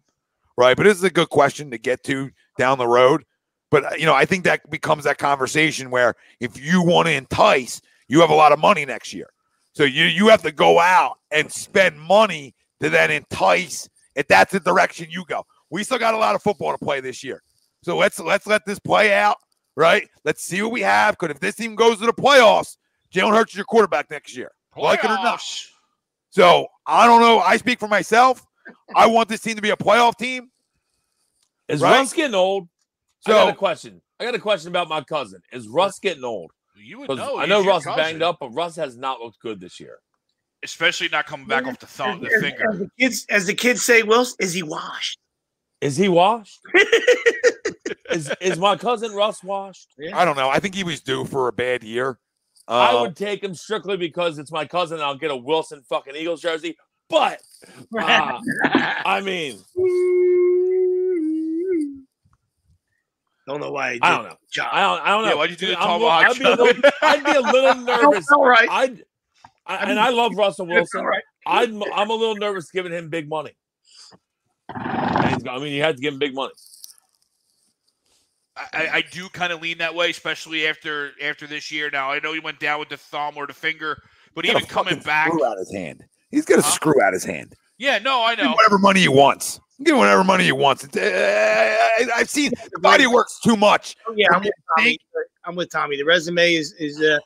right? 0.57 0.77
But 0.77 0.85
this 0.85 0.97
is 0.97 1.03
a 1.03 1.11
good 1.11 1.29
question 1.29 1.73
to 1.73 1.79
get 1.79 2.05
to 2.05 2.31
down 2.57 2.79
the 2.79 2.87
road. 2.87 3.25
But 3.69 3.85
uh, 3.85 3.97
you 3.99 4.07
know, 4.07 4.15
I 4.15 4.27
think 4.27 4.45
that 4.45 4.71
becomes 4.71 5.03
that 5.05 5.19
conversation 5.19 5.91
where 5.91 6.15
if 6.39 6.57
you 6.57 6.85
want 6.85 7.09
to 7.09 7.15
entice, 7.15 7.83
you 8.07 8.21
have 8.21 8.31
a 8.31 8.35
lot 8.35 8.53
of 8.53 8.61
money 8.61 8.85
next 8.85 9.13
year, 9.13 9.31
so 9.73 9.83
you 9.83 10.05
you 10.05 10.29
have 10.29 10.43
to 10.43 10.53
go 10.53 10.79
out 10.79 11.19
and 11.33 11.51
spend 11.51 11.99
money 11.99 12.55
to 12.81 12.91
then 12.91 13.11
entice. 13.11 13.89
If 14.15 14.29
that's 14.29 14.53
the 14.53 14.61
direction 14.61 15.09
you 15.11 15.25
go, 15.27 15.45
we 15.69 15.83
still 15.83 15.99
got 15.99 16.15
a 16.15 16.19
lot 16.19 16.37
of 16.37 16.45
football 16.45 16.71
to 16.71 16.79
play 16.79 17.01
this 17.01 17.25
year, 17.25 17.43
so 17.83 17.97
let's 17.97 18.21
let's 18.21 18.47
let 18.47 18.65
this 18.67 18.79
play 18.79 19.13
out, 19.13 19.39
right? 19.75 20.09
Let's 20.25 20.45
see 20.45 20.63
what 20.63 20.71
we 20.71 20.83
have. 20.83 21.19
Because 21.19 21.35
if 21.35 21.41
this 21.41 21.57
team 21.57 21.75
goes 21.75 21.99
to 21.99 22.07
the 22.07 22.13
playoffs, 22.13 22.77
Jalen 23.15 23.33
Hurts 23.33 23.53
is 23.53 23.57
your 23.57 23.65
quarterback 23.65 24.11
next 24.11 24.37
year, 24.37 24.51
like 24.77 25.01
it 25.05 25.11
or 25.11 25.15
not. 25.15 25.43
So 26.31 26.67
I 26.87 27.07
don't 27.07 27.21
know. 27.21 27.39
I 27.41 27.57
speak 27.57 27.79
for 27.81 27.89
myself. 27.89 28.45
I 28.95 29.07
want 29.07 29.29
this 29.29 29.41
team 29.41 29.57
to 29.57 29.63
be 29.63 29.71
a 29.71 29.77
playoff 29.77 30.17
team. 30.17 30.51
Is 31.69 31.81
Right? 31.81 31.99
Russ 31.99 32.13
getting 32.13 32.35
old? 32.35 32.69
I 33.27 33.31
got 33.33 33.49
a 33.49 33.55
question. 33.55 34.01
I 34.21 34.25
got 34.25 34.35
a 34.35 34.39
question 34.39 34.69
about 34.69 34.89
my 34.89 35.01
cousin. 35.03 35.41
Is 35.53 35.67
Russ 35.69 35.99
getting 35.99 36.25
old? 36.25 36.51
You 36.77 36.99
would 37.01 37.09
'Cause 37.09 37.19
know. 37.19 37.39
I 37.39 37.47
know 37.47 37.65
Russ 37.65 37.85
cousin. 37.85 37.97
banged 38.03 38.23
up, 38.23 38.37
but 38.41 38.51
Russ 38.51 38.77
has 38.77 38.97
not 38.97 39.21
looked 39.21 39.39
good 39.41 39.61
this 39.61 39.81
year. 39.81 39.99
especially 40.63 41.09
not 41.11 41.27
coming 41.27 41.47
back 41.47 41.65
off 41.67 41.79
the 41.79 41.87
thumb, 41.87 42.21
the 42.23 42.31
As- 42.35 42.43
finger. 42.43 42.71
As 42.73 42.79
the 42.79 42.89
kids, 42.99 43.27
as 43.29 43.47
the 43.47 43.55
kids 43.55 43.85
say, 43.85 44.03
Wills, 44.03 44.35
is 44.41 44.53
he 44.53 44.63
washed? 44.65 45.19
Is 45.81 45.97
he 45.97 46.09
washed? 46.09 46.59
is 48.11 48.33
is 48.41 48.59
my 48.59 48.77
cousin 48.77 49.13
Russ 49.13 49.43
washed? 49.45 49.89
I 50.15 50.25
don't 50.25 50.37
know. 50.37 50.49
I 50.49 50.59
think 50.59 50.75
he 50.75 50.83
was 50.83 51.01
due 51.01 51.25
for 51.25 51.47
a 51.49 51.53
bad 51.53 51.85
year. 51.85 52.19
I 52.69 52.93
Uh, 52.95 53.03
would 53.03 53.17
take 53.17 53.43
him 53.45 53.55
strictly 53.55 53.97
because 53.97 54.39
it's 54.39 54.51
my 54.51 54.65
cousin. 54.67 55.01
I'll 55.01 55.17
get 55.17 55.31
a 55.31 55.37
Wilson 55.37 55.83
fucking 55.89 56.17
Eagles 56.17 56.41
jersey. 56.43 56.77
But 57.09 57.41
uh, 57.99 58.41
I 58.65 59.21
mean, 59.25 59.59
don't 63.47 63.61
know 63.61 63.71
why. 63.71 63.99
I 64.03 64.11
don't 64.17 64.25
know. 64.29 64.37
Job. 64.53 64.69
I 64.73 64.81
don't. 64.81 65.01
I 65.03 65.09
don't 65.11 65.23
know. 65.23 65.29
Yeah, 65.31 65.35
why'd 65.37 65.51
you 65.51 65.57
do 65.57 65.67
the 65.69 65.79
I'm 65.79 65.87
Tom 65.87 66.03
a 66.03 66.05
little- 66.05 66.11
Hawk 66.11 66.27
I'd 66.31 66.39
be, 66.39 66.45
a 66.45 66.51
little, 66.51 66.91
I'd 67.03 67.25
be 67.25 67.31
a 67.31 67.41
little 67.53 67.75
nervous. 67.85 68.27
all 68.33 68.45
right. 68.45 68.69
I'd, 68.69 69.05
I, 69.67 69.77
and 69.91 70.01
I 70.01 70.11
love 70.11 70.33
Russell 70.37 70.67
Wilson. 70.67 71.01
All 71.01 71.07
right. 71.07 71.23
I'd, 71.47 71.71
I'm 71.71 72.11
a 72.11 72.15
little 72.15 72.35
nervous 72.37 72.71
giving 72.73 72.91
him 72.93 73.09
big 73.09 73.29
money. 73.29 73.53
And 74.75 75.29
he's 75.35 75.43
got- 75.45 75.57
I 75.57 75.63
mean, 75.63 75.73
you 75.75 75.83
had 75.83 75.97
to 75.97 76.03
give 76.03 76.15
him 76.15 76.19
big 76.19 76.35
money. 76.35 76.53
I, 78.57 78.89
I 78.95 79.05
do 79.11 79.29
kind 79.29 79.53
of 79.53 79.61
lean 79.61 79.79
that 79.79 79.95
way, 79.95 80.11
especially 80.11 80.67
after 80.67 81.13
after 81.23 81.47
this 81.47 81.71
year. 81.71 81.91
Now 81.91 82.11
I 82.11 82.19
know 82.21 82.33
he 82.33 82.41
went 82.41 82.59
down 82.59 82.81
with 82.81 82.89
the 82.89 82.97
thumb 82.97 83.35
or 83.37 83.47
the 83.47 83.53
finger, 83.53 84.01
but 84.35 84.45
he's 84.45 84.55
got 84.55 84.63
even 84.63 84.71
a 84.71 84.73
coming 84.73 84.99
back, 85.01 85.29
screw 85.29 85.45
out 85.45 85.59
his 85.59 85.73
hand. 85.73 86.05
He's 86.31 86.45
got 86.45 86.59
a 86.59 86.63
Huh? 86.63 86.71
screw 86.71 87.03
out 87.03 87.13
his 87.13 87.25
hand. 87.25 87.55
yeah, 87.79 87.99
no, 87.99 88.23
I 88.23 88.35
Give 88.35 88.45
know. 88.47 88.53
whatever 88.53 88.79
money 88.79 89.01
he 89.01 89.09
wants. 89.09 89.61
Give 89.85 89.97
whatever 89.99 90.25
money 90.25 90.45
he 90.45 90.53
wants. 90.53 90.85
It's, 90.85 90.97
uh, 90.97 91.01
I, 91.03 92.07
I've 92.21 92.31
seen 92.31 92.51
the 92.73 92.81
body 92.81 93.07
works 93.07 93.39
too 93.45 93.57
much. 93.57 93.95
Yeah, 94.15 94.29
I'm 94.33 94.41
with 94.43 94.53
Tommy. 94.79 94.99
I'm 95.45 95.55
with 95.55 95.71
Tommy. 95.71 95.97
The 95.99 96.05
resume 96.05 96.55
is 96.55 96.73
is 96.79 97.01
uh, 97.03 97.19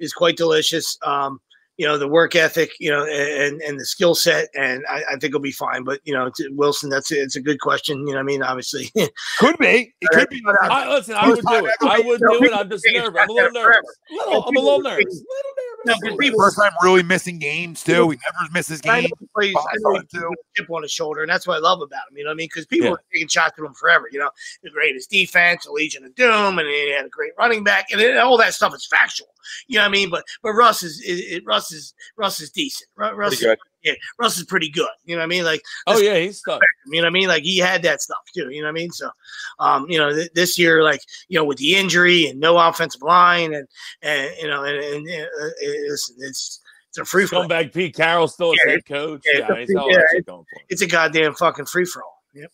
is 0.00 0.12
quite 0.12 0.36
delicious. 0.36 0.98
Um, 1.02 1.40
you 1.82 1.88
know, 1.88 1.98
the 1.98 2.06
work 2.06 2.36
ethic, 2.36 2.70
you 2.78 2.88
know, 2.88 3.04
and 3.04 3.60
and 3.62 3.80
the 3.80 3.84
skill 3.84 4.14
set, 4.14 4.48
and 4.54 4.84
I, 4.88 5.02
I 5.10 5.16
think 5.16 5.32
he'll 5.32 5.40
be 5.40 5.50
fine. 5.50 5.82
But 5.82 5.98
you 6.04 6.14
know, 6.14 6.30
to 6.36 6.48
Wilson, 6.52 6.90
that's 6.90 7.10
a, 7.10 7.20
it's 7.20 7.34
a 7.34 7.40
good 7.40 7.58
question. 7.58 7.98
You 8.06 8.12
know, 8.12 8.18
what 8.18 8.18
I 8.20 8.22
mean, 8.22 8.40
obviously, 8.44 8.88
Could 9.40 9.58
be. 9.58 9.92
It 10.00 10.08
could 10.12 10.28
be. 10.28 10.40
Uh, 10.46 10.52
I, 10.62 10.88
listen, 10.94 11.16
I 11.16 11.26
would 11.28 11.40
do 11.44 11.66
it. 11.66 11.74
I 11.80 11.98
would 11.98 12.20
do 12.20 12.44
it. 12.44 12.52
I'm 12.54 12.70
just 12.70 12.86
nervous. 12.92 13.20
I'm 13.20 13.28
a 13.30 13.32
little 13.32 13.50
nervous. 13.50 13.96
Little, 14.12 14.44
I'm 14.44 14.56
a 14.56 14.60
little 14.60 14.80
nervous. 14.80 15.04
Little 15.06 15.52
nervous. 15.86 16.00
but 16.10 16.18
people- 16.20 16.38
First 16.38 16.56
time 16.56 16.70
really 16.84 17.02
missing 17.02 17.40
games 17.40 17.82
too. 17.82 18.10
He 18.10 18.16
never 18.18 18.52
misses 18.52 18.80
I 18.84 19.00
know 19.00 19.08
games. 19.40 19.56
I 19.56 19.76
know 19.78 20.00
he's 20.00 20.36
chip 20.54 20.70
on 20.70 20.82
his 20.82 20.92
shoulder, 20.92 21.22
and 21.22 21.30
that's 21.30 21.48
what 21.48 21.56
I 21.56 21.60
love 21.60 21.80
about 21.82 22.02
him. 22.12 22.16
You 22.18 22.22
know 22.22 22.30
what 22.30 22.34
I 22.34 22.36
mean? 22.36 22.46
Because 22.46 22.66
people 22.66 22.86
Yeah. 22.86 22.92
are 22.94 23.02
taking 23.12 23.26
shots 23.26 23.54
at 23.58 23.64
him 23.64 23.74
forever. 23.74 24.04
You 24.12 24.20
know, 24.20 24.30
the 24.62 24.70
greatest 24.70 25.10
defense, 25.10 25.64
the 25.64 25.72
Legion 25.72 26.04
of 26.04 26.14
Doom, 26.14 26.60
and 26.60 26.68
he 26.68 26.92
had 26.92 27.06
a 27.06 27.08
great 27.08 27.32
running 27.36 27.64
back, 27.64 27.90
and 27.90 28.00
it- 28.00 28.16
all 28.18 28.38
that 28.38 28.54
stuff 28.54 28.72
is 28.72 28.86
factual. 28.86 29.26
You 29.66 29.78
know 29.78 29.82
what 29.82 29.88
I 29.88 29.90
mean? 29.90 30.08
But 30.10 30.24
but 30.42 30.52
Russ 30.52 30.84
is, 30.84 31.00
is, 31.00 31.18
is 31.20 31.40
Russ 31.44 31.71
is 31.72 31.94
Russ 32.16 32.40
is 32.40 32.50
decent. 32.50 32.88
Russ, 32.96 33.36
Pretty 33.36 33.42
good. 33.44 33.58
yeah, 33.82 33.92
Russ 34.18 34.36
is 34.38 34.44
pretty 34.44 34.68
good. 34.70 34.88
You 35.04 35.16
know 35.16 35.20
what 35.20 35.24
I 35.26 35.28
mean? 35.28 35.44
Like 35.44 35.62
Oh 35.86 35.98
yeah, 35.98 36.18
he's 36.18 36.38
stuck. 36.38 36.60
you 36.86 37.00
know 37.00 37.06
what 37.06 37.08
I 37.08 37.10
mean? 37.12 37.28
Like 37.28 37.42
he 37.42 37.58
had 37.58 37.82
that 37.82 38.00
stuff 38.02 38.18
too. 38.34 38.50
You 38.50 38.60
know 38.60 38.66
what 38.68 38.78
I 38.78 38.80
mean? 38.80 38.90
So, 38.92 39.10
um, 39.58 39.86
you 39.88 39.98
know, 39.98 40.12
th- 40.14 40.30
this 40.34 40.58
year, 40.58 40.82
like 40.82 41.00
you 41.28 41.38
know, 41.38 41.44
with 41.44 41.58
the 41.58 41.74
injury 41.76 42.26
and 42.26 42.38
no 42.40 42.56
offensive 42.58 43.02
line, 43.02 43.54
and 43.54 43.66
and 44.02 44.30
you 44.40 44.48
know, 44.48 44.64
and, 44.64 44.76
and 44.76 45.08
uh, 45.08 45.48
it's 45.60 46.12
it's 46.18 46.60
it's 46.88 46.98
a 46.98 47.04
free 47.04 47.26
for 47.26 47.36
all. 47.36 47.48
Scumbag 47.48 47.72
Pete 47.72 47.94
Carroll 47.94 48.28
still 48.28 48.52
a 48.52 48.56
Yeah, 48.64 48.72
head 48.72 48.86
coach. 48.86 49.22
yeah, 49.32 49.46
Yeah, 49.48 49.58
he's 49.58 49.72
got 49.72 49.84
all 49.84 49.90
yeah, 49.90 49.96
that 49.98 50.08
shit 50.12 50.26
going 50.26 50.44
for 50.50 50.60
him. 50.60 50.66
It's 50.68 50.82
a 50.82 50.86
goddamn 50.86 51.34
fucking 51.34 51.64
free 51.66 51.86
for 51.86 52.02
all. 52.02 52.22
Yep. 52.34 52.50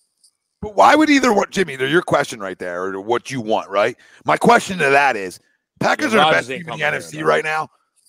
But 0.62 0.74
why 0.74 0.94
would 0.94 1.08
either 1.10 1.32
one, 1.32 1.46
Jimmy? 1.50 1.76
They're 1.76 1.88
your 1.88 2.02
question 2.02 2.40
right 2.40 2.58
there, 2.58 2.84
or 2.84 3.00
what 3.00 3.30
you 3.30 3.40
want, 3.40 3.68
right? 3.70 3.96
My 4.24 4.36
question 4.36 4.78
to 4.78 4.90
that 4.90 5.16
is, 5.16 5.38
Packers 5.80 6.12
Yeah, 6.14 6.20
are 6.20 6.32
the 6.32 6.36
best 6.36 6.48
team 6.48 6.56
in 6.60 6.62
the 6.66 6.70
coming 6.70 6.86
NFC 6.86 7.12
here, 7.14 7.24
right 7.26 7.44
now, 7.44 7.68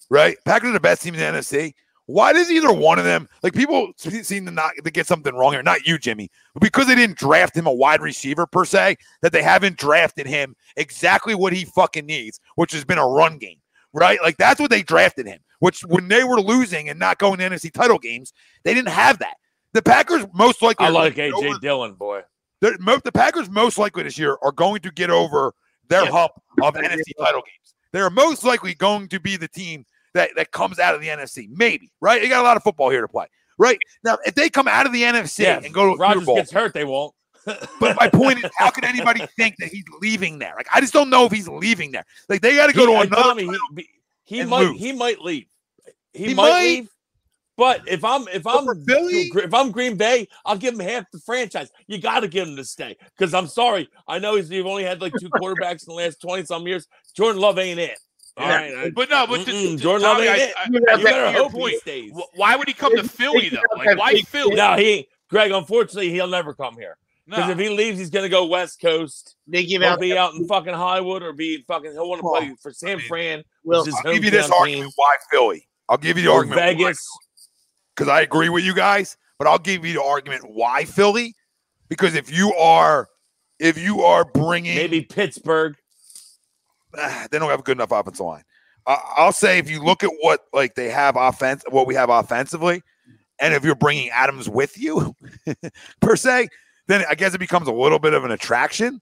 right? 0.10 0.38
Packers 0.46 0.70
are 0.70 0.74
the 0.74 0.80
best 0.80 1.02
team 1.02 1.14
in 1.14 1.20
the 1.20 1.40
NFC. 1.40 1.74
Why 2.06 2.34
does 2.34 2.50
either 2.50 2.74
one 2.74 2.98
of 2.98 3.06
them 3.06 3.30
like 3.44 3.54
people 3.54 3.92
seem 3.98 4.46
to 4.46 4.52
not 4.52 4.72
to 4.84 4.90
get 4.90 5.06
something 5.06 5.36
wrong 5.36 5.52
here? 5.54 5.62
Not 5.62 5.86
you, 5.86 6.00
Jimmy, 6.00 6.30
but 6.56 6.64
because 6.64 6.88
they 6.88 6.96
didn't 6.96 7.18
draft 7.20 7.56
him 7.56 7.68
a 7.68 7.72
wide 7.74 8.02
receiver 8.02 8.48
per 8.48 8.66
se, 8.66 8.98
that 9.22 9.32
they 9.32 9.44
haven't 9.44 9.78
drafted 9.78 10.26
him 10.26 10.56
exactly 10.76 11.36
what 11.36 11.54
he 11.54 11.66
fucking 11.66 12.08
needs, 12.08 12.40
which 12.56 12.72
has 12.72 12.84
been 12.84 12.98
a 12.98 13.06
run 13.08 13.38
game, 13.38 13.60
right? 13.94 14.20
Like 14.24 14.38
that's 14.38 14.60
what 14.60 14.72
they 14.72 14.82
drafted 14.82 15.28
him. 15.28 15.40
Which 15.60 15.82
when 15.82 16.08
they 16.08 16.24
were 16.24 16.42
losing 16.42 16.90
and 16.90 16.98
not 16.98 17.20
going 17.20 17.38
to 17.38 17.44
NFC 17.50 17.72
title 17.72 18.00
games, 18.00 18.34
they 18.64 18.74
didn't 18.74 18.90
have 18.90 19.20
that. 19.20 19.36
The 19.74 19.84
Packers 19.84 20.26
most 20.34 20.64
likely 20.64 20.88
I 20.88 20.90
like 20.90 21.14
AJ 21.16 21.32
over- 21.34 21.60
Dillon, 21.60 21.94
boy. 21.94 22.22
the, 22.62 22.76
mo- 22.80 23.02
the 23.04 23.12
Packers 23.12 23.52
most 23.52 23.78
likely 23.78 24.02
this 24.02 24.18
year 24.18 24.36
are 24.42 24.52
going 24.52 24.80
to 24.82 24.90
get 24.92 25.12
over 25.12 25.54
their 25.90 26.06
Yeah. 26.06 26.12
hump 26.12 26.32
of 26.64 26.74
NFC 26.74 27.12
title 27.20 27.42
games. 27.42 27.76
They're 27.92 28.10
most 28.10 28.44
likely 28.44 28.74
going 28.74 29.10
to 29.10 29.20
be 29.20 29.38
the 29.38 29.48
team 29.48 29.86
that, 30.20 30.36
that 30.36 30.52
comes 30.52 30.80
out 30.80 30.96
of 30.96 31.02
the 31.02 31.08
NFC. 31.08 31.48
Maybe, 31.50 31.92
right? 32.02 32.22
You 32.22 32.30
got 32.30 32.42
a 32.42 32.44
lot 32.44 32.58
of 32.58 32.64
football 32.64 32.90
here 32.90 33.02
to 33.02 33.08
play. 33.08 33.28
Right. 33.58 33.78
Now, 34.04 34.18
if 34.26 34.36
they 34.36 34.50
come 34.50 34.68
out 34.68 34.86
of 34.86 34.94
the 34.94 35.04
NFC 35.04 35.46
and 35.64 35.74
go 35.74 35.94
to 35.94 36.00
Rodgers 36.00 36.26
Bowl, 36.26 36.36
gets 36.36 36.52
hurt, 36.52 36.74
they 36.74 36.86
won't. 36.86 37.14
but 37.80 37.96
my 37.98 38.10
point 38.10 38.44
is, 38.44 38.52
how 38.58 38.70
can 38.70 38.84
anybody 38.84 39.26
think 39.38 39.56
that 39.60 39.70
he's 39.70 39.86
leaving 40.02 40.40
there? 40.40 40.54
Like, 40.56 40.68
I 40.74 40.82
just 40.82 40.94
don't 40.94 41.10
know 41.10 41.26
if 41.26 41.32
he's 41.32 41.48
leaving 41.48 41.92
there. 41.92 42.06
Like, 42.28 42.42
they 42.42 42.56
got 42.56 42.68
to 42.68 42.74
go 42.74 42.86
He- 42.88 42.94
to 42.94 43.02
another. 43.08 43.22
Tommy, 43.22 43.50
he, 43.76 43.90
he 44.24 44.44
might 44.46 44.72
he 44.76 44.92
might 44.92 45.22
leave. 45.22 45.48
He, 46.14 46.28
He 46.28 46.34
might, 46.34 46.50
might. 46.52 46.64
leave. 46.64 46.90
But 47.58 47.82
if 47.90 48.06
I'm 48.06 48.26
if 48.30 48.48
I'm 48.48 48.66
Philly? 48.86 49.30
if 49.36 49.54
I'm 49.54 49.72
Green 49.72 49.98
Bay, 49.98 50.30
I'll 50.46 50.56
give 50.58 50.76
him 50.76 50.80
half 50.80 51.04
the 51.12 51.20
franchise. 51.20 51.70
You 51.88 51.98
got 51.98 52.22
to 52.22 52.30
give 52.30 52.48
him 52.48 52.56
to 52.56 52.64
stay 52.64 52.96
because 53.18 53.34
I'm 53.34 53.48
sorry. 53.48 53.90
I 54.08 54.18
know 54.18 54.38
he's 54.38 54.50
you've 54.50 54.66
only 54.66 54.86
had 54.86 55.02
like 55.02 55.14
two 55.20 55.30
quarterbacks 55.42 55.86
in 55.86 55.90
the 55.90 55.96
last 55.96 56.22
twenty 56.22 56.46
some 56.46 56.66
years. 56.66 56.88
Jordan 57.18 57.42
Love 57.42 57.60
ain't 57.60 57.78
it. 57.80 58.00
All 58.40 58.48
Yeah. 58.48 58.56
right, 58.56 58.78
I- 58.86 58.90
But 58.92 59.10
no, 59.10 59.28
but 59.28 59.46
to, 59.46 59.52
to- 59.52 59.78
Jordan 59.78 60.04
Love 60.04 60.18
Tommy, 60.18 60.28
ain't 60.30 60.42
I- 60.58 60.62
I- 60.64 60.68
You 60.72 60.78
I 60.78 60.80
better 60.86 60.98
you 60.98 61.04
better 61.04 61.32
your 61.32 61.44
hope 61.44 61.52
he 61.52 61.58
point. 61.60 61.76
stays. 61.82 62.12
Why 62.36 62.56
would 62.56 62.68
he 62.68 62.74
come 62.74 62.96
to 62.96 63.04
Philly 63.08 63.50
though? 63.50 63.62
Like, 63.78 63.98
why 63.98 64.22
Philly? 64.22 64.56
No, 64.56 64.76
he 64.78 65.08
Greg. 65.30 65.52
Unfortunately, 65.52 66.10
he'll 66.10 66.28
never 66.28 66.54
come 66.54 66.76
here 66.76 66.98
because 67.28 67.46
No. 67.48 67.52
if 67.52 67.60
he 67.60 67.70
leaves, 67.70 68.00
he's 68.00 68.10
gonna 68.10 68.30
go 68.30 68.46
West 68.46 68.80
Coast. 68.82 69.36
They 69.48 69.66
give 69.66 69.82
He'll 69.82 69.92
out 69.92 70.00
be 70.00 70.18
out 70.18 70.34
in 70.36 70.48
fucking 70.48 70.74
Hollywood 70.74 71.22
or 71.22 71.34
be 71.34 71.64
fucking. 71.68 71.92
He'll 71.92 72.10
want 72.10 72.22
to 72.22 72.28
play 72.28 72.56
for 72.62 72.72
San 72.72 73.00
Fran. 73.02 73.44
Will. 73.64 73.82
which 73.82 73.90
is 73.90 74.02
I'll 74.06 74.14
give 74.14 74.24
you 74.24 74.32
this 74.32 74.48
hometown 74.48 74.60
argument 74.62 74.94
why 74.96 75.16
Philly. 75.30 75.68
I'll 75.90 75.98
give 75.98 76.18
you 76.18 76.24
the 76.24 76.30
or 76.30 76.38
argument 76.38 76.62
Vegas. 76.62 77.06
because 77.96 78.08
I 78.10 78.22
agree 78.22 78.50
with 78.50 78.64
you 78.64 78.74
guys, 78.74 79.18
but 79.38 79.48
I'll 79.48 79.60
give 79.60 79.86
you 79.86 79.94
the 79.94 80.02
argument 80.04 80.46
why 80.50 80.86
Philly. 80.86 81.36
Because 81.90 82.16
if 82.16 82.32
you 82.32 82.54
are, 82.54 83.10
if 83.60 83.78
you 83.78 84.02
are 84.02 84.24
bringing, 84.24 84.76
Maybe 84.76 85.02
Pittsburgh. 85.02 85.76
Ah, 86.98 87.28
they 87.32 87.40
don't 87.40 87.50
have 87.50 87.60
a 87.60 87.64
good 87.64 87.78
enough 87.78 87.92
offensive 87.92 88.26
line. 88.26 88.44
I'll 88.88 89.32
say 89.34 89.60
if 89.60 89.70
you 89.70 89.84
look 89.84 90.04
at 90.04 90.10
what 90.22 90.46
like 90.54 90.76
they 90.76 90.90
have 90.90 91.16
offense, 91.16 91.64
what 91.70 91.86
we 91.86 91.94
have 91.96 92.10
offensively, 92.10 92.82
and 93.40 93.54
if 93.54 93.64
you're 93.64 93.76
bringing 93.76 94.10
Adams 94.10 94.50
with 94.50 94.78
you, 94.80 95.16
per 96.02 96.16
se, 96.16 96.48
then 96.88 97.04
I 97.10 97.16
guess 97.16 97.34
it 97.34 97.40
becomes 97.40 97.68
a 97.68 97.72
little 97.74 98.00
bit 98.00 98.14
of 98.14 98.24
an 98.26 98.32
attraction. 98.32 99.00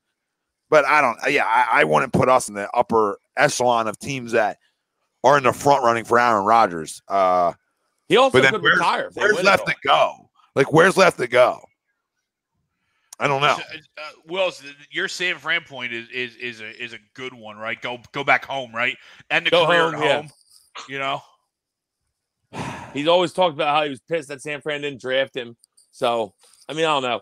but 0.70 0.84
I 0.86 1.00
don't. 1.02 1.18
Yeah, 1.32 1.46
I, 1.46 1.82
I 1.82 1.84
wouldn't 1.86 2.12
put 2.12 2.28
us 2.28 2.50
in 2.50 2.56
the 2.56 2.70
upper 2.74 3.18
echelon 3.38 3.88
of 3.88 3.98
teams 4.00 4.34
that 4.34 4.58
are 5.24 5.38
in 5.38 5.44
the 5.44 5.54
front 5.54 5.84
running 5.84 6.04
for 6.04 6.20
Aaron 6.20 6.44
Rodgers. 6.46 7.02
Uh, 7.08 7.54
He 8.10 8.18
also 8.18 8.38
But 8.40 8.44
then 8.44 8.52
could 8.54 8.64
where's- 8.64 8.78
retire. 8.80 9.10
where's 9.14 9.42
left 9.44 9.68
to 9.68 9.76
go? 9.86 10.30
Like, 10.56 10.74
where's 10.74 10.98
left 10.98 11.18
to 11.20 11.28
go? 11.28 11.62
I 13.20 13.28
don't 13.28 13.42
know. 13.42 13.58
Uh, 13.98 14.02
Wills, 14.28 14.64
your 14.92 15.08
San 15.08 15.38
Fran 15.38 15.64
point 15.64 15.92
is 15.92 16.08
is 16.10 16.36
is 16.36 16.62
a 16.62 16.84
is 16.84 16.94
a 16.94 17.00
good 17.16 17.34
one, 17.34 17.58
right? 17.58 17.82
Go 17.82 17.98
go 18.12 18.24
back 18.24 18.46
home, 18.46 18.74
right? 18.76 18.96
End 19.32 19.46
the 19.46 19.50
Go 19.50 19.66
career 19.66 19.92
home, 19.92 19.96
at 19.96 20.04
yeah. 20.04 20.16
home. 20.18 20.30
You 20.88 21.00
know, 21.00 21.22
He's 22.94 23.08
always 23.08 23.34
talked 23.34 23.54
about 23.54 23.76
how 23.76 23.84
he 23.84 23.90
was 23.90 24.00
pissed 24.02 24.30
that 24.30 24.42
San 24.42 24.62
Fran 24.62 24.82
didn't 24.82 25.02
draft 25.02 25.36
him. 25.36 25.56
So, 25.92 26.34
I 26.68 26.74
mean, 26.74 26.86
I 26.86 27.00
don't 27.00 27.04
know. 27.04 27.22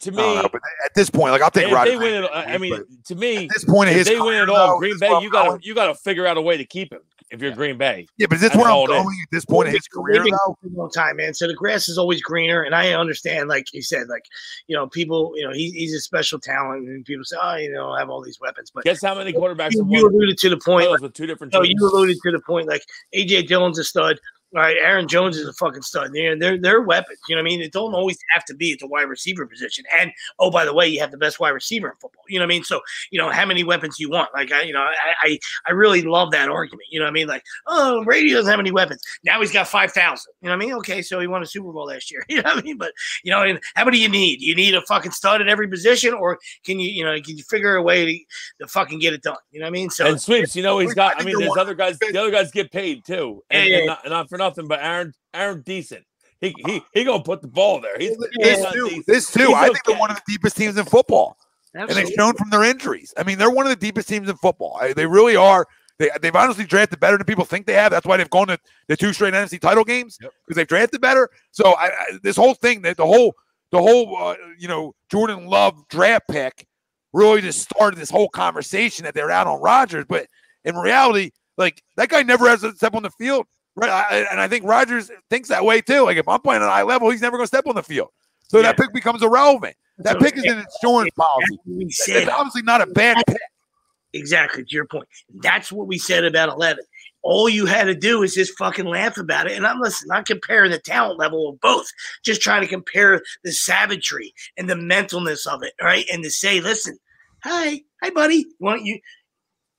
To 0.00 0.10
me, 0.10 0.16
know, 0.16 0.48
but 0.50 0.60
at 0.84 0.94
this 0.94 1.10
point, 1.10 1.32
like 1.32 1.42
I'll 1.42 1.50
take 1.50 1.66
if 1.68 1.72
Rodgers. 1.72 1.94
they 1.94 1.96
win 1.98 2.24
it, 2.24 2.30
I 2.32 2.58
mean, 2.58 2.82
to 3.06 3.14
me, 3.14 3.44
at 3.46 3.50
this 3.52 3.64
point 3.64 3.88
of 3.90 3.96
if 3.96 4.06
his 4.06 4.08
they 4.08 4.20
win 4.20 4.34
it 4.42 4.48
all, 4.48 4.74
though, 4.74 4.78
Green 4.78 4.98
Bay, 4.98 5.18
you 5.20 5.30
gotta 5.30 5.58
you 5.62 5.74
gotta 5.74 5.94
figure 5.94 6.26
out 6.26 6.36
a 6.36 6.42
way 6.42 6.56
to 6.56 6.64
keep 6.64 6.92
him 6.92 7.00
if 7.30 7.42
you're 7.42 7.50
Green 7.52 7.76
Bay. 7.76 8.06
Yeah, 8.18 8.26
but 8.28 8.36
is 8.36 8.40
this 8.42 8.50
That's 8.50 8.58
where 8.62 8.68
I'm 8.70 8.76
all 8.76 8.90
it 8.90 8.94
is. 8.94 9.02
going 9.02 9.16
at 9.22 9.28
this 9.32 9.44
point 9.44 9.68
of 9.68 9.74
his 9.74 9.88
career, 9.88 10.22
We've 10.22 10.30
been 10.32 10.38
though? 10.46 10.56
a 10.64 10.68
long 10.80 10.90
time, 10.90 11.16
man. 11.16 11.34
So 11.34 11.46
the 11.48 11.54
grass 11.54 11.88
is 11.88 11.98
always 11.98 12.22
greener, 12.22 12.62
and 12.62 12.74
I 12.74 12.92
understand, 12.92 13.48
like 13.48 13.72
you 13.74 13.82
said, 13.82 14.08
like 14.08 14.24
you 14.68 14.76
know, 14.76 14.86
people, 14.86 15.32
you 15.34 15.44
know, 15.46 15.52
he, 15.52 15.70
he's 15.72 15.94
a 15.94 16.00
special 16.00 16.38
talent, 16.38 16.86
and 16.88 17.04
people 17.04 17.24
say, 17.24 17.36
oh, 17.42 17.56
you 17.56 17.72
know, 17.72 17.90
I 17.90 17.98
have 17.98 18.10
all 18.10 18.22
these 18.22 18.38
weapons, 18.40 18.70
but 18.72 18.84
Guess 18.84 19.02
how 19.02 19.14
many 19.16 19.32
quarterbacks 19.32 19.72
you, 19.74 19.86
you 19.90 20.08
alluded 20.08 20.38
to 20.38 20.48
the 20.50 20.56
point. 20.58 20.88
playoffs 20.88 21.00
with 21.00 21.14
two 21.14 21.26
different 21.26 21.52
No, 21.52 21.62
teams? 21.62 21.74
you 21.78 21.88
alluded 21.88 22.16
to 22.22 22.30
the 22.32 22.40
point. 22.40 22.68
Like 22.68 22.84
AJ 23.14 23.48
Dillon's 23.48 23.78
a 23.78 23.84
stud. 23.84 24.20
All 24.56 24.62
right, 24.62 24.78
Aaron 24.80 25.06
Jones 25.06 25.36
is 25.36 25.46
a 25.46 25.52
fucking 25.52 25.82
stud. 25.82 26.12
They're, 26.14 26.38
they're 26.38 26.56
they're 26.56 26.80
weapons. 26.80 27.18
You 27.28 27.36
know 27.36 27.42
what 27.42 27.48
I 27.48 27.50
mean? 27.50 27.60
It 27.60 27.72
don't 27.72 27.92
always 27.92 28.16
have 28.32 28.42
to 28.46 28.54
be 28.54 28.72
at 28.72 28.78
the 28.78 28.86
wide 28.86 29.02
receiver 29.02 29.46
position. 29.46 29.84
And 30.00 30.10
oh, 30.38 30.50
by 30.50 30.64
the 30.64 30.72
way, 30.72 30.88
you 30.88 30.98
have 31.00 31.10
the 31.10 31.18
best 31.18 31.38
wide 31.38 31.50
receiver 31.50 31.88
in 31.88 31.94
football. 32.00 32.22
You 32.26 32.38
know 32.38 32.44
what 32.46 32.52
I 32.52 32.56
mean? 32.56 32.64
So 32.64 32.80
you 33.10 33.20
know 33.20 33.28
how 33.28 33.44
many 33.44 33.64
weapons 33.64 33.98
you 33.98 34.08
want. 34.08 34.30
Like 34.32 34.52
I, 34.52 34.62
you 34.62 34.72
know, 34.72 34.80
I 34.80 35.14
I, 35.22 35.38
I 35.68 35.72
really 35.72 36.00
love 36.00 36.30
that 36.30 36.48
argument. 36.48 36.88
You 36.90 37.00
know 37.00 37.04
what 37.04 37.10
I 37.10 37.12
mean? 37.12 37.28
Like 37.28 37.44
oh, 37.66 38.02
Brady 38.02 38.32
doesn't 38.32 38.50
have 38.50 38.58
any 38.58 38.70
weapons. 38.70 39.02
Now 39.24 39.40
he's 39.40 39.52
got 39.52 39.68
five 39.68 39.92
thousand. 39.92 40.32
You 40.40 40.48
know 40.48 40.56
what 40.56 40.62
I 40.62 40.66
mean? 40.66 40.74
Okay, 40.76 41.02
so 41.02 41.20
he 41.20 41.26
won 41.26 41.42
a 41.42 41.46
Super 41.46 41.70
Bowl 41.70 41.86
last 41.86 42.10
year. 42.10 42.24
You 42.36 42.42
know 42.42 42.50
what 42.54 42.58
I 42.58 42.62
mean? 42.62 42.76
But 42.76 42.92
you 43.24 43.30
know, 43.30 43.42
and 43.42 43.58
how 43.76 43.84
many 43.84 43.98
do 43.98 44.02
you 44.02 44.08
need? 44.08 44.40
You 44.40 44.54
need 44.54 44.74
a 44.74 44.82
fucking 44.82 45.12
stud 45.12 45.40
at 45.40 45.48
every 45.48 45.68
position, 45.68 46.12
or 46.12 46.38
can 46.64 46.78
you 46.78 46.90
you 46.90 47.04
know 47.04 47.14
can 47.20 47.36
you 47.36 47.44
figure 47.44 47.76
a 47.76 47.82
way 47.82 48.04
to, 48.04 48.64
to 48.64 48.68
fucking 48.68 48.98
get 48.98 49.12
it 49.12 49.22
done? 49.22 49.36
You 49.50 49.60
know 49.60 49.64
what 49.64 49.68
I 49.68 49.72
mean? 49.72 49.90
So 49.90 50.06
and 50.06 50.20
sweeps, 50.20 50.56
you 50.56 50.62
know, 50.62 50.78
he's 50.78 50.94
got. 50.94 51.20
I 51.20 51.24
mean, 51.24 51.38
there's 51.38 51.56
other 51.56 51.74
guys. 51.74 51.98
The 51.98 52.18
other 52.18 52.30
guys 52.30 52.50
get 52.50 52.70
paid 52.70 53.04
too, 53.04 53.42
and, 53.50 53.68
Yeah, 53.68 53.70
yeah. 53.70 53.78
and 53.78 53.86
not, 53.86 54.04
and 54.04 54.10
not 54.10 54.28
for 54.28 54.38
nothing. 54.38 54.45
Nothing 54.46 54.68
but 54.68 54.78
Aaron, 54.80 55.12
Aaron, 55.34 55.62
decent. 55.62 56.04
He 56.40 56.54
he 56.66 56.82
he 56.92 57.02
gonna 57.04 57.22
put 57.22 57.42
the 57.42 57.48
ball 57.48 57.80
there. 57.80 57.96
He's, 57.98 58.10
he's 58.10 58.18
This 58.38 58.62
not 58.62 58.72
too. 58.74 58.88
decent. 58.88 59.06
This 59.06 59.30
too. 59.32 59.46
He's 59.46 59.54
I 59.56 59.64
think 59.66 59.84
they're 59.84 59.98
one 59.98 60.10
of 60.10 60.16
the 60.16 60.22
deepest 60.28 60.56
teams 60.56 60.76
in 60.76 60.84
football. 60.84 61.36
and 61.74 61.82
absolutely. 61.84 62.10
they've 62.10 62.14
shown 62.14 62.34
from 62.34 62.50
their 62.50 62.62
injuries. 62.62 63.12
I 63.16 63.22
mean, 63.24 63.38
they're 63.38 63.50
one 63.50 63.66
of 63.66 63.70
the 63.70 63.76
deepest 63.86 64.08
teams 64.08 64.28
in 64.28 64.36
football. 64.36 64.78
I- 64.80 64.92
They 64.92 65.06
really 65.06 65.34
are. 65.36 65.66
They, 65.98 66.10
they've 66.20 66.36
honestly 66.36 66.64
drafted 66.66 67.00
better 67.00 67.16
than 67.16 67.24
people 67.24 67.44
think 67.46 67.64
they 67.66 67.72
have. 67.72 67.90
That's 67.90 68.06
why 68.06 68.18
they've 68.18 68.28
gone 68.30 68.48
to 68.48 68.58
the 68.86 68.96
two 68.96 69.12
straight 69.14 69.32
NFC 69.34 69.58
title 69.58 69.82
games 69.82 70.18
because 70.18 70.32
Yep. 70.48 70.56
they've 70.56 70.68
drafted 70.68 71.00
better. 71.00 71.28
So 71.52 71.72
I, 71.72 71.86
I, 71.86 72.18
this 72.22 72.36
whole 72.36 72.52
thing, 72.54 72.82
that 72.82 72.98
the 72.98 73.06
whole, 73.06 73.34
the 73.72 73.78
whole, 73.78 74.14
uh, 74.16 74.36
you 74.58 74.68
know, 74.68 74.94
Jordan 75.10 75.46
Love 75.46 75.74
draft 75.88 76.28
pick 76.30 76.66
really 77.14 77.40
just 77.40 77.62
started 77.62 77.98
this 77.98 78.10
whole 78.10 78.28
conversation 78.28 79.04
that 79.06 79.14
they're 79.14 79.30
out 79.30 79.46
on 79.46 79.60
Rodgers. 79.62 80.04
But 80.06 80.26
in 80.66 80.76
reality, 80.76 81.30
like 81.56 81.82
that 81.96 82.10
guy 82.10 82.22
never 82.22 82.46
has 82.46 82.62
a 82.62 82.74
step 82.76 82.94
on 82.94 83.02
the 83.02 83.10
field, 83.18 83.46
right? 83.76 83.90
I, 83.90 84.26
and 84.30 84.40
I 84.40 84.48
think 84.48 84.64
Rodgers 84.64 85.10
thinks 85.30 85.48
that 85.50 85.64
way 85.64 85.80
too. 85.80 86.02
Like 86.04 86.16
if 86.16 86.26
I'm 86.28 86.40
playing 86.40 86.62
at 86.62 86.68
a 86.68 86.70
high 86.70 86.82
level, 86.82 87.10
he's 87.10 87.22
never 87.22 87.36
going 87.36 87.44
to 87.44 87.48
step 87.48 87.66
on 87.66 87.74
the 87.74 87.82
field. 87.82 88.08
So 88.48 88.62
that 88.62 88.76
pick 88.76 88.92
becomes 88.92 89.22
irrelevant. 89.22 89.76
That 89.98 90.14
So, 90.14 90.20
pick 90.20 90.36
is 90.36 90.44
an 90.44 90.58
insurance 90.58 91.10
policy. 91.16 91.58
We 91.66 91.86
It's 91.86 92.28
obviously 92.30 92.62
not 92.62 92.80
a 92.80 92.86
bad 92.86 93.16
pick. 93.26 93.38
exactly 94.12 94.64
to 94.64 94.74
your 94.74 94.84
point. 94.86 95.08
That's 95.42 95.72
what 95.72 95.86
we 95.86 95.98
said 95.98 96.24
about 96.24 96.48
eleven. 96.50 96.84
All 97.22 97.48
you 97.48 97.66
had 97.66 97.84
to 97.84 97.94
do 97.94 98.22
is 98.22 98.34
just 98.34 98.56
fucking 98.56 98.84
laugh 98.84 99.18
about 99.18 99.46
it. 99.50 99.56
And 99.56 99.66
I'm 99.66 99.80
listen, 99.80 100.06
not 100.08 100.26
comparing 100.26 100.70
the 100.70 100.78
talent 100.78 101.18
level 101.18 101.48
of 101.48 101.60
both, 101.60 101.86
just 102.24 102.40
trying 102.40 102.60
to 102.62 102.68
compare 102.68 103.20
the 103.42 103.50
savagery 103.52 104.32
and 104.56 104.70
the 104.70 104.74
mentalness 104.74 105.44
of 105.46 105.62
it, 105.64 105.72
right? 105.82 106.04
And 106.12 106.22
to 106.22 106.30
say, 106.30 106.60
listen, 106.60 106.96
hi, 107.42 107.80
hi, 108.00 108.10
buddy, 108.10 108.46
why 108.58 108.76
don't 108.76 108.84
you, 108.84 109.00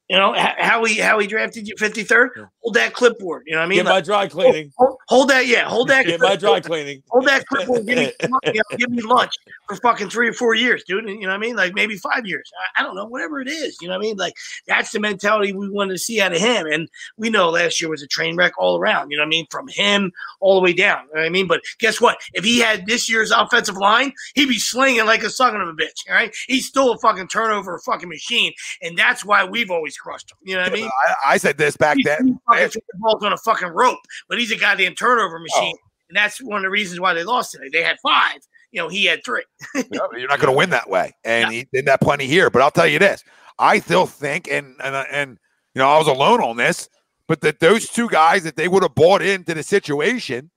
you 0.09 0.17
know, 0.17 0.33
how 0.35 0.81
we 0.81 0.95
how 0.95 1.17
we 1.19 1.27
drafted 1.27 1.67
you 1.69 1.75
53rd? 1.75 2.49
Yeah. 2.67 2.67
Hold 2.67 2.73
that 2.75 2.93
clipboard. 2.93 3.43
You 3.45 3.53
know 3.53 3.59
what 3.59 3.65
I 3.65 3.67
mean? 3.69 3.77
Get 3.77 3.85
my 3.85 4.01
dry 4.01 4.25
oh, 4.25 4.29
cleaning. 4.29 4.73
hold, 4.77 4.97
hold 5.07 5.29
that, 5.29 5.47
yeah, 5.47 5.67
hold 5.67 5.89
that. 5.89 6.05
Get 6.05 6.19
my 6.19 6.35
dry 6.35 6.59
cleaning. 6.59 7.03
Hold 7.09 7.25
that 7.25 7.45
clipboard. 7.47 7.85
Give 7.85 7.97
me, 7.97 8.11
you 8.23 8.29
know, 8.29 8.77
give 8.77 8.89
me 8.89 9.01
lunch 9.01 9.33
for 9.67 9.75
fucking 9.75 10.09
three 10.09 10.29
or 10.29 10.33
four 10.33 10.53
years, 10.53 10.83
dude. 10.83 11.07
You 11.07 11.21
know 11.21 11.27
what 11.27 11.33
I 11.33 11.37
mean? 11.37 11.55
Like 11.55 11.73
maybe 11.73 11.95
five 11.97 12.25
years. 12.25 12.51
I, 12.77 12.81
I 12.81 12.83
don't 12.85 12.95
know, 12.95 13.05
whatever 13.05 13.41
it 13.41 13.47
is. 13.47 13.77
You 13.81 13.87
know 13.87 13.95
what 13.95 14.05
I 14.05 14.07
mean? 14.07 14.17
Like 14.17 14.33
that's 14.67 14.91
the 14.91 14.99
mentality 14.99 15.53
we 15.53 15.69
wanted 15.69 15.93
to 15.93 15.99
see 15.99 16.21
out 16.21 16.33
of 16.33 16.39
him. 16.39 16.65
And 16.67 16.89
we 17.17 17.29
know 17.29 17.49
last 17.49 17.81
year 17.81 17.89
was 17.89 18.01
a 18.01 18.07
train 18.07 18.35
wreck 18.35 18.53
all 18.57 18.77
around. 18.77 19.11
You 19.11 19.17
know 19.17 19.23
what 19.23 19.27
I 19.27 19.29
mean? 19.29 19.47
From 19.51 19.67
him 19.67 20.11
all 20.39 20.55
the 20.55 20.61
way 20.61 20.73
down. 20.73 21.03
You 21.09 21.15
know 21.15 21.21
what 21.21 21.25
I 21.25 21.29
mean? 21.29 21.47
But 21.47 21.61
guess 21.79 21.99
what? 22.01 22.19
If 22.33 22.43
he 22.43 22.59
had 22.59 22.85
this 22.85 23.09
year's 23.09 23.31
offensive 23.31 23.77
line, 23.77 24.13
he'd 24.35 24.49
be 24.49 24.59
slinging 24.59 25.05
like 25.05 25.23
a 25.23 25.29
son 25.29 25.55
of 25.59 25.67
a 25.67 25.73
bitch. 25.73 26.09
All 26.09 26.15
right. 26.15 26.35
He's 26.47 26.67
still 26.67 26.91
a 26.91 26.97
fucking 26.99 27.27
turnover 27.27 27.79
fucking 27.79 28.09
machine. 28.09 28.53
And 28.81 28.97
that's 28.97 29.23
why 29.25 29.43
we've 29.43 29.71
always 29.71 29.97
crushed 29.97 30.31
him. 30.31 30.37
You 30.43 30.55
know 30.55 30.63
what 30.63 30.71
I 30.71 30.75
mean? 30.75 30.89
I, 31.07 31.33
I 31.33 31.37
said 31.37 31.57
this 31.57 31.77
back 31.77 31.97
He's 31.97 32.05
then. 32.05 32.39
Fucking 32.65 32.81
throwing 32.91 33.01
balls 33.01 33.23
on 33.23 33.33
a 33.33 33.37
fucking 33.37 33.69
rope, 33.69 33.99
but 34.29 34.39
he's 34.39 34.51
a 34.51 34.57
goddamn 34.57 34.95
turnover 34.95 35.37
oh. 35.37 35.41
machine. 35.41 35.75
Oh. 35.77 35.87
And 36.09 36.15
that's 36.15 36.41
one 36.41 36.57
of 36.57 36.63
the 36.63 36.69
reasons 36.69 36.99
why 36.99 37.13
they 37.13 37.23
lost 37.23 37.51
today. 37.51 37.69
They 37.71 37.83
had 37.83 37.97
five. 38.01 38.39
You 38.71 38.81
know, 38.81 38.89
he 38.89 39.05
had 39.05 39.23
three. 39.23 39.43
You're 39.75 40.27
not 40.27 40.39
going 40.39 40.51
to 40.51 40.57
win 40.57 40.69
that 40.71 40.89
way, 40.89 41.13
and 41.23 41.51
he 41.51 41.67
did 41.73 41.85
that 41.85 42.01
plenty 42.01 42.27
here. 42.27 42.49
But 42.49 42.61
I'll 42.61 42.71
tell 42.71 42.87
you 42.87 42.99
this: 42.99 43.23
I 43.59 43.79
still 43.79 44.05
think, 44.05 44.47
and 44.49 44.75
and 44.83 44.95
uh, 44.95 45.05
and 45.11 45.37
you 45.73 45.79
know, 45.79 45.89
I 45.89 45.97
was 45.97 46.07
alone 46.07 46.41
on 46.41 46.57
this, 46.57 46.89
but 47.27 47.41
that 47.41 47.59
those 47.59 47.89
two 47.89 48.09
guys 48.09 48.43
that 48.43 48.55
they 48.55 48.67
would 48.67 48.83
have 48.83 48.95
bought 48.95 49.21
into 49.21 49.53
the 49.53 49.63
situation, 49.63 50.49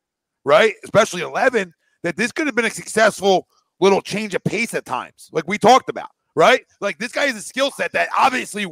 right? 0.45 0.75
Especially 0.85 1.23
eleven, 1.23 1.73
that 2.03 2.17
this 2.17 2.33
could 2.33 2.47
have 2.47 2.57
been 2.57 2.65
a 2.65 2.71
successful 2.71 3.47
little 3.81 4.03
change 4.03 4.35
of 4.35 4.45
pace 4.45 4.75
at 4.75 4.85
times, 4.85 5.31
like 5.33 5.49
we 5.49 5.59
talked 5.59 5.89
about, 5.89 6.11
right? 6.35 6.63
Like 6.81 6.99
this 6.99 7.13
guy 7.13 7.27
has 7.27 7.37
a 7.37 7.43
skill 7.43 7.71
set 7.71 7.93
that 7.93 8.09
obviously 8.17 8.67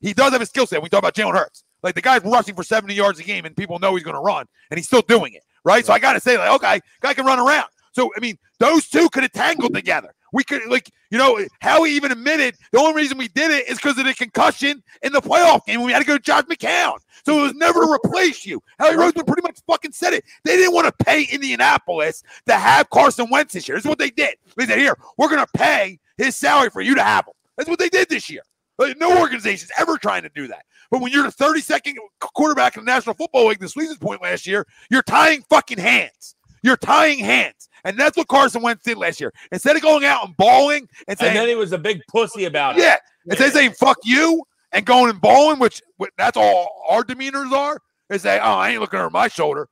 he 0.00 0.12
does 0.12 0.32
have 0.32 0.42
a 0.42 0.46
skill 0.46 0.66
set. 0.66 0.82
We 0.82 0.88
talk 0.88 1.00
about 1.00 1.14
Jalen 1.14 1.34
Hurts. 1.34 1.64
Like 1.82 1.94
the 1.94 2.02
guy's 2.02 2.22
rushing 2.22 2.54
for 2.54 2.62
70 2.62 2.94
yards 2.94 3.18
a 3.18 3.22
game, 3.22 3.44
and 3.44 3.56
people 3.56 3.78
know 3.78 3.94
he's 3.94 4.04
going 4.04 4.16
to 4.16 4.20
run, 4.20 4.46
and 4.70 4.78
he's 4.78 4.86
still 4.86 5.02
doing 5.02 5.34
it, 5.34 5.42
right? 5.64 5.84
So 5.84 5.92
I 5.92 5.98
got 5.98 6.12
to 6.14 6.20
say, 6.20 6.38
like, 6.38 6.50
okay, 6.50 6.80
guy 7.00 7.14
can 7.14 7.26
run 7.26 7.38
around. 7.38 7.68
So 7.92 8.10
I 8.16 8.20
mean, 8.20 8.38
those 8.58 8.88
two 8.88 9.08
could 9.10 9.22
have 9.22 9.32
tangled 9.32 9.74
together. 9.74 10.14
We 10.32 10.44
could, 10.44 10.62
like, 10.70 10.90
you 11.10 11.18
know, 11.18 11.44
how 11.60 11.84
he 11.84 11.94
even 11.94 12.10
admitted 12.10 12.54
the 12.72 12.78
only 12.78 13.02
reason 13.02 13.18
we 13.18 13.28
did 13.28 13.50
it 13.50 13.68
is 13.68 13.76
because 13.76 13.98
of 13.98 14.06
the 14.06 14.14
concussion 14.14 14.82
in 15.02 15.12
the 15.12 15.20
playoff 15.20 15.66
game 15.66 15.80
when 15.80 15.88
we 15.88 15.92
had 15.92 15.98
to 15.98 16.06
go 16.06 16.16
to 16.16 16.22
Josh 16.22 16.44
McCown. 16.44 16.96
So 17.26 17.38
it 17.38 17.42
was 17.42 17.54
never 17.54 17.84
to 17.84 17.92
replace 17.92 18.46
you. 18.46 18.62
Howie 18.78 18.94
Roseman 18.94 19.26
pretty 19.26 19.42
much 19.42 19.58
fucking 19.66 19.92
said 19.92 20.14
it. 20.14 20.24
They 20.44 20.56
didn't 20.56 20.72
want 20.72 20.86
to 20.86 21.04
pay 21.04 21.24
Indianapolis 21.30 22.22
to 22.46 22.54
have 22.54 22.88
Carson 22.88 23.28
Wentz 23.30 23.52
this 23.52 23.68
year. 23.68 23.76
This 23.76 23.84
is 23.84 23.88
what 23.90 23.98
they 23.98 24.10
did. 24.10 24.36
They 24.56 24.64
said, 24.64 24.78
here, 24.78 24.96
we're 25.18 25.28
going 25.28 25.44
to 25.44 25.52
pay 25.54 25.98
his 26.16 26.34
salary 26.34 26.70
for 26.70 26.80
you 26.80 26.94
to 26.94 27.02
have 27.02 27.26
him. 27.26 27.34
That's 27.58 27.68
what 27.68 27.78
they 27.78 27.90
did 27.90 28.08
this 28.08 28.30
year. 28.30 28.42
Like, 28.78 28.98
no 28.98 29.20
organization's 29.20 29.70
ever 29.78 29.98
trying 29.98 30.22
to 30.22 30.30
do 30.30 30.48
that. 30.48 30.64
But 30.92 31.00
when 31.00 31.10
you're 31.10 31.22
the 31.22 31.30
32nd 31.30 31.94
quarterback 32.20 32.76
in 32.76 32.84
the 32.84 32.92
National 32.92 33.14
Football 33.14 33.48
League, 33.48 33.60
the 33.60 33.68
Sweezen's 33.68 33.96
point 33.96 34.22
last 34.22 34.46
year, 34.46 34.66
you're 34.90 35.02
tying 35.02 35.42
fucking 35.48 35.78
hands. 35.78 36.36
You're 36.62 36.76
tying 36.76 37.18
hands. 37.18 37.70
And 37.84 37.98
that's 37.98 38.14
what 38.14 38.28
Carson 38.28 38.60
Wentz 38.60 38.84
did 38.84 38.98
last 38.98 39.18
year. 39.18 39.32
Instead 39.50 39.74
of 39.74 39.80
going 39.80 40.04
out 40.04 40.26
and 40.26 40.36
balling 40.36 40.86
and 41.08 41.08
And 41.08 41.18
saying, 41.18 41.34
then 41.34 41.48
he 41.48 41.54
was 41.54 41.72
a 41.72 41.78
big 41.78 42.02
pussy 42.08 42.44
about 42.44 42.76
it. 42.76 42.82
yeah, 42.82 42.98
instead 43.24 43.48
of 43.48 43.54
saying 43.54 43.72
fuck 43.72 43.96
you 44.04 44.44
and 44.72 44.84
going 44.84 45.08
and 45.08 45.18
balling, 45.18 45.58
which 45.58 45.80
that's 46.18 46.36
all 46.36 46.84
our 46.90 47.02
demeanors 47.02 47.50
are, 47.52 47.80
they 48.10 48.18
say, 48.18 48.38
oh, 48.38 48.52
I 48.52 48.68
ain't 48.68 48.80
looking 48.82 49.00
over 49.00 49.08
my 49.08 49.28
shoulder. 49.28 49.68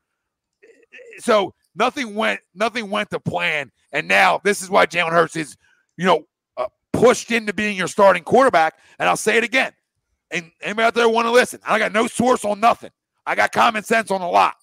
So 1.19 1.53
nothing 1.75 2.15
went, 2.15 2.41
nothing 2.55 2.89
went 2.89 3.11
to 3.11 3.21
plan. 3.21 3.71
And 3.93 4.09
now 4.09 4.41
this 4.43 4.63
is 4.63 4.71
why 4.71 4.87
Jalen 4.87 5.11
Hurts 5.11 5.37
is, 5.37 5.55
you 5.99 6.07
know, 6.07 6.25
uh, 6.57 6.69
pushed 6.95 7.31
into 7.31 7.53
being 7.53 7.77
your 7.77 7.89
starting 7.89 8.25
quarterback. 8.25 8.79
And 8.99 9.07
I'll 9.07 9.19
say 9.19 9.37
it 9.37 9.45
again. 9.45 9.73
And 10.31 10.51
anybody 10.63 10.87
out 10.87 10.95
there 10.95 11.09
want 11.09 11.27
to 11.27 11.33
listen? 11.33 11.61
I 11.65 11.79
got 11.79 11.93
no 11.93 12.07
source 12.07 12.45
on 12.45 12.61
nothing. 12.61 12.91
I 13.27 13.35
got 13.35 13.53
common 13.53 13.83
sense 13.83 14.11
on 14.11 14.21
a 14.21 14.31
lot. 14.31 14.55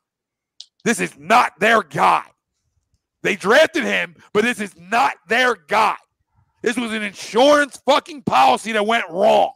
This 0.84 1.00
is 1.00 1.18
not 1.18 1.60
their 1.60 1.84
guy. 1.84 2.24
They 3.24 3.36
drafted 3.36 3.84
him, 3.84 4.16
but 4.34 4.44
this 4.44 4.62
is 4.62 4.74
not 4.78 5.16
their 5.28 5.56
guy. 5.56 5.98
This 6.62 6.78
was 6.78 6.94
an 6.94 7.04
insurance 7.04 7.82
fucking 7.86 8.24
policy 8.24 8.72
that 8.72 8.86
went 8.86 9.06
wrong. 9.10 9.52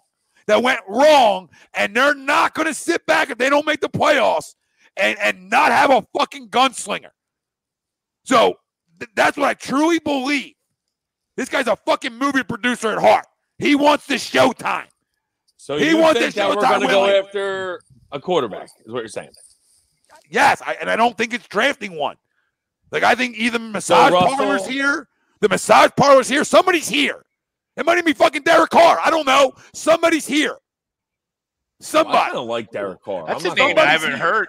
That 0.48 0.64
went 0.64 0.82
wrong, 0.88 1.50
and 1.74 1.96
they're 1.96 2.16
not 2.16 2.54
going 2.54 2.68
to 2.68 2.74
sit 2.74 3.06
back 3.06 3.30
if 3.30 3.38
they 3.38 3.50
don't 3.50 3.66
make 3.66 3.80
the 3.80 3.90
playoffs 3.90 4.56
and, 4.98 5.18
and 5.20 5.50
not 5.50 5.72
have 5.72 5.92
a 5.92 6.06
fucking 6.18 6.50
gunslinger. 6.50 7.12
So 8.24 8.56
th- 9.00 9.12
that's 9.16 9.38
what 9.38 9.48
I 9.48 9.54
truly 9.54 10.00
believe. 10.00 10.54
This 11.38 11.48
guy's 11.48 11.68
a 11.68 11.76
fucking 11.76 12.14
movie 12.14 12.44
producer 12.44 12.90
at 12.90 12.98
heart. 12.98 13.26
He 13.58 13.76
wants 13.76 14.08
the 14.08 14.16
showtime. 14.16 14.88
So 15.62 15.78
He 15.78 15.90
you 15.90 15.98
wants 16.00 16.20
think 16.20 16.34
to 16.34 16.40
that 16.40 16.50
we're 16.50 16.56
going 16.56 16.82
to 16.82 16.88
go 16.88 17.06
after 17.06 17.82
a 18.12 18.20
quarterback? 18.20 18.64
Is 18.84 18.92
what 18.92 19.02
you're 19.02 19.08
saying? 19.10 19.30
Yes, 20.28 20.60
I, 20.66 20.74
and 20.82 20.90
I 20.90 20.96
don't 20.96 21.16
think 21.16 21.36
it's 21.36 21.48
drafting 21.48 21.96
one. 21.96 22.16
Like 22.90 23.04
I 23.04 23.14
think 23.14 23.38
either 23.38 23.60
massage 23.60 24.12
Russell- 24.12 24.38
parlors 24.38 24.66
here, 24.66 25.08
the 25.40 25.50
massage 25.50 25.92
parlors 25.96 26.28
here, 26.28 26.44
somebody's 26.44 26.88
here. 26.90 27.24
It 27.78 27.86
might 27.86 27.94
even 27.94 28.06
be 28.06 28.14
fucking 28.14 28.42
Derek 28.42 28.72
Carr. 28.72 29.00
I 29.06 29.12
don't 29.12 29.28
know. 29.28 29.54
Somebody's 29.72 30.26
here. 30.26 30.58
Somebody. 31.80 32.18
I 32.18 32.22
Somebody. 32.22 32.34
don't 32.34 32.48
like 32.48 32.72
Derek 32.72 33.04
Carr. 33.04 33.28
That's 33.28 33.46
I'm 33.46 33.52
a 33.52 33.56
name 33.56 33.78
I 33.78 33.86
haven't 33.86 34.14
heard. 34.14 34.48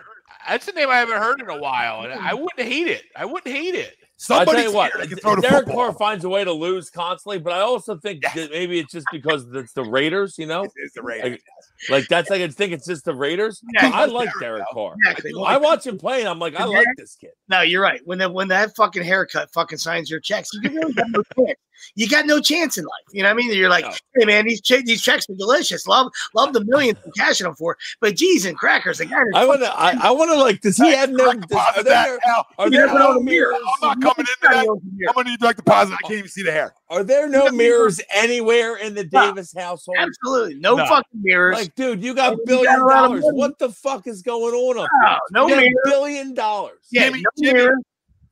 That's 0.49 0.67
a 0.69 0.73
name 0.73 0.89
I 0.89 0.97
haven't 0.97 1.19
heard 1.19 1.43
in 1.43 1.51
a 1.51 1.59
while, 1.59 2.05
and 2.05 2.15
I 2.15 2.33
wouldn't 2.33 2.67
hate 2.67 2.89
it. 2.89 3.03
I 3.15 3.27
wouldn't 3.27 3.55
hate 3.55 3.75
it. 3.75 3.97
I 4.31 4.45
tell 4.45 4.47
Somebody's 4.47 4.65
you 4.71 4.73
what, 4.77 4.93
here 4.93 5.01
that 5.01 5.09
can 5.09 5.19
throw 5.19 5.35
the 5.37 5.43
Derek 5.43 5.65
football. 5.67 5.87
Carr 5.91 5.99
finds 5.99 6.25
a 6.25 6.29
way 6.29 6.45
to 6.45 6.53
lose 6.53 6.91
constantly, 6.91 7.39
but 7.39 7.53
I 7.53 7.61
also 7.61 7.97
think 7.97 8.21
Yes. 8.23 8.35
that 8.37 8.51
maybe 8.51 8.79
it's 8.79 8.93
just 8.93 9.07
because 9.11 9.47
it's 9.53 9.73
the 9.73 9.83
Raiders, 9.85 10.39
you 10.39 10.47
know? 10.47 10.67
It's 10.77 10.95
the 10.95 11.03
Raiders. 11.03 11.31
Like, 11.89 11.91
like 11.91 12.09
that's 12.09 12.31
like 12.31 12.41
I 12.43 12.49
think 12.49 12.73
it's 12.73 12.87
just 12.87 13.05
the 13.05 13.15
Raiders. 13.15 13.61
Yeah, 13.75 13.91
I 13.93 14.05
like 14.05 14.29
Derek 14.39 14.65
Carr. 14.73 14.95
Exactly. 15.05 15.33
I 15.45 15.57
watch 15.57 15.87
him 15.87 15.99
play 15.99 16.21
and 16.21 16.29
I'm 16.29 16.39
like, 16.39 16.55
I 16.55 16.65
like 16.65 16.87
this 16.97 17.17
kid. 17.17 17.31
No, 17.49 17.63
you're 17.63 17.83
right. 17.83 18.01
When 18.05 18.19
that 18.19 18.33
when 18.33 18.49
that 18.49 18.77
fucking 18.77 19.03
haircut 19.03 19.53
fucking 19.53 19.79
signs 19.79 20.09
your 20.09 20.21
checks, 20.21 20.51
you 20.55 20.71
really 20.71 20.93
got 20.93 21.09
no 21.11 21.23
chance. 21.37 21.59
You 21.95 22.09
got 22.09 22.27
no 22.27 22.41
chance 22.41 22.79
in 22.79 22.85
life. 22.85 22.93
You 23.13 23.23
know 23.23 23.29
what 23.29 23.35
I 23.35 23.47
mean? 23.47 23.53
You're 23.57 23.69
like, 23.71 23.85
No. 23.85 23.93
hey 24.17 24.25
man, 24.25 24.47
these 24.47 24.61
che- 24.61 24.83
these 24.83 25.03
checks 25.03 25.29
are 25.29 25.35
delicious. 25.35 25.87
Love 25.87 26.11
love 26.35 26.53
the 26.53 26.65
millions 26.65 26.99
I'm 27.05 27.13
cashing 27.13 27.45
them 27.47 27.55
for. 27.57 27.77
But 28.01 28.17
geez 28.17 28.45
and 28.45 28.57
crackers, 28.57 28.99
the 28.99 29.07
guy. 29.07 29.19
I 29.35 29.45
wanna 29.47 29.67
I, 29.67 29.97
I 30.03 30.11
wanna 30.11 30.35
like 30.35 30.61
does 30.61 30.77
he 30.77 30.93
have 30.93 31.11
no 31.11 31.33
does, 31.33 31.45
are 31.53 31.83
that 31.83 31.85
there 31.85 32.19
now. 32.27 32.45
are 32.59 32.67
You 32.67 32.71
there 32.73 32.87
never 32.87 32.99
no 32.99 33.15
the 33.15 33.21
mirror. 33.23 33.51
mirrors? 33.53 33.65
I'm 33.83 33.89
not 33.89 34.03
coming 34.03 34.27
into 34.29 34.37
that. 34.43 35.09
I'm 35.09 35.15
gonna 35.15 35.31
need 35.31 35.39
direct 35.41 35.59
deposit. 35.59 35.95
I 35.95 35.97
can't 36.09 36.19
even 36.19 36.29
see 36.31 36.43
the 36.43 36.53
hair. 36.53 36.75
Are 36.89 37.03
there 37.05 37.29
no 37.29 37.51
mirrors 37.51 38.01
anywhere 38.11 38.77
in 38.77 38.95
the 38.95 39.09
No. 39.13 39.27
Davis 39.29 39.55
household? 39.57 39.97
Absolutely 39.99 40.55
no, 40.57 40.77
No. 40.77 40.87
fucking 40.87 41.23
mirrors. 41.23 41.57
Like, 41.57 41.75
dude, 41.75 42.03
you 42.03 42.15
got 42.15 42.33
You 42.37 42.43
billion 42.47 42.65
got 42.67 42.79
a 42.81 42.85
lot 42.85 43.05
of 43.17 43.21
dollars. 43.21 43.25
What 43.35 43.59
the 43.59 43.71
fuck 43.71 44.07
is 44.07 44.23
going 44.23 44.55
on 44.55 44.79
up 44.79 44.89
no, 45.33 45.47
here? 45.47 45.57
no 45.57 45.63
you 45.63 45.71
mirrors. 45.71 45.75
billion 45.85 46.35
dollars. 46.35 46.87
Yeah, 46.91 47.07
Jimmy, 47.07 47.23
no 47.23 47.31
Jimmy, 47.43 47.59
mirrors. 47.61 47.83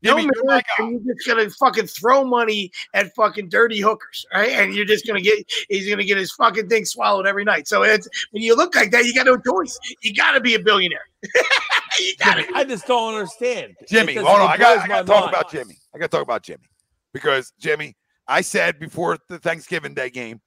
No 0.03 0.17
Jimmy, 0.17 0.31
you're 0.35 0.45
my 0.45 0.53
mirrors, 0.53 0.63
guy. 0.79 0.85
and 0.85 1.05
you're 1.05 1.15
just 1.15 1.29
gonna 1.29 1.51
fucking 1.51 1.87
throw 1.87 2.25
money 2.25 2.71
at 2.95 3.15
fucking 3.15 3.49
dirty 3.51 3.81
hookers, 3.81 4.25
right? 4.33 4.51
And 4.51 4.75
you're 4.75 4.87
just 4.87 5.07
gonna 5.07 5.21
get 5.21 5.45
he's 5.69 5.89
gonna 5.89 6.05
get 6.05 6.17
his 6.17 6.33
fucking 6.33 6.69
thing 6.69 6.85
swallowed 6.85 7.27
every 7.27 7.45
night. 7.45 7.69
So 7.69 7.83
it's 7.83 8.09
when 8.31 8.43
you 8.43 8.57
look 8.57 8.75
like 8.75 8.91
that, 8.93 9.05
you 9.05 9.15
got 9.15 9.27
no 9.27 9.37
choice. 9.37 9.79
You 10.03 10.15
gotta 10.15 10.41
be 10.41 10.55
a 10.55 10.59
billionaire. 10.59 11.07
you 12.01 12.15
gotta. 12.19 12.47
I 12.55 12.65
just 12.65 12.87
don't 12.87 13.15
understand. 13.15 13.75
Jimmy, 13.89 14.15
hold 14.15 14.27
on. 14.27 14.49
I 14.49 14.57
got 14.57 14.59
blows 14.59 14.79
I 14.79 14.81
my 14.81 14.89
got 14.89 15.01
to 15.01 15.07
talk 15.07 15.21
mind. 15.21 15.35
about 15.35 15.51
Jimmy. 15.51 15.77
I 15.95 15.99
got 15.99 16.11
to 16.11 16.17
talk 16.17 16.23
about 16.23 16.43
Jimmy 16.43 16.65
because 17.13 17.53
Jimmy, 17.59 17.97
I 18.27 18.41
said 18.41 18.79
before 18.79 19.19
the 19.29 19.39
Thanksgiving 19.39 19.95
Day 19.95 20.11
game 20.11 20.41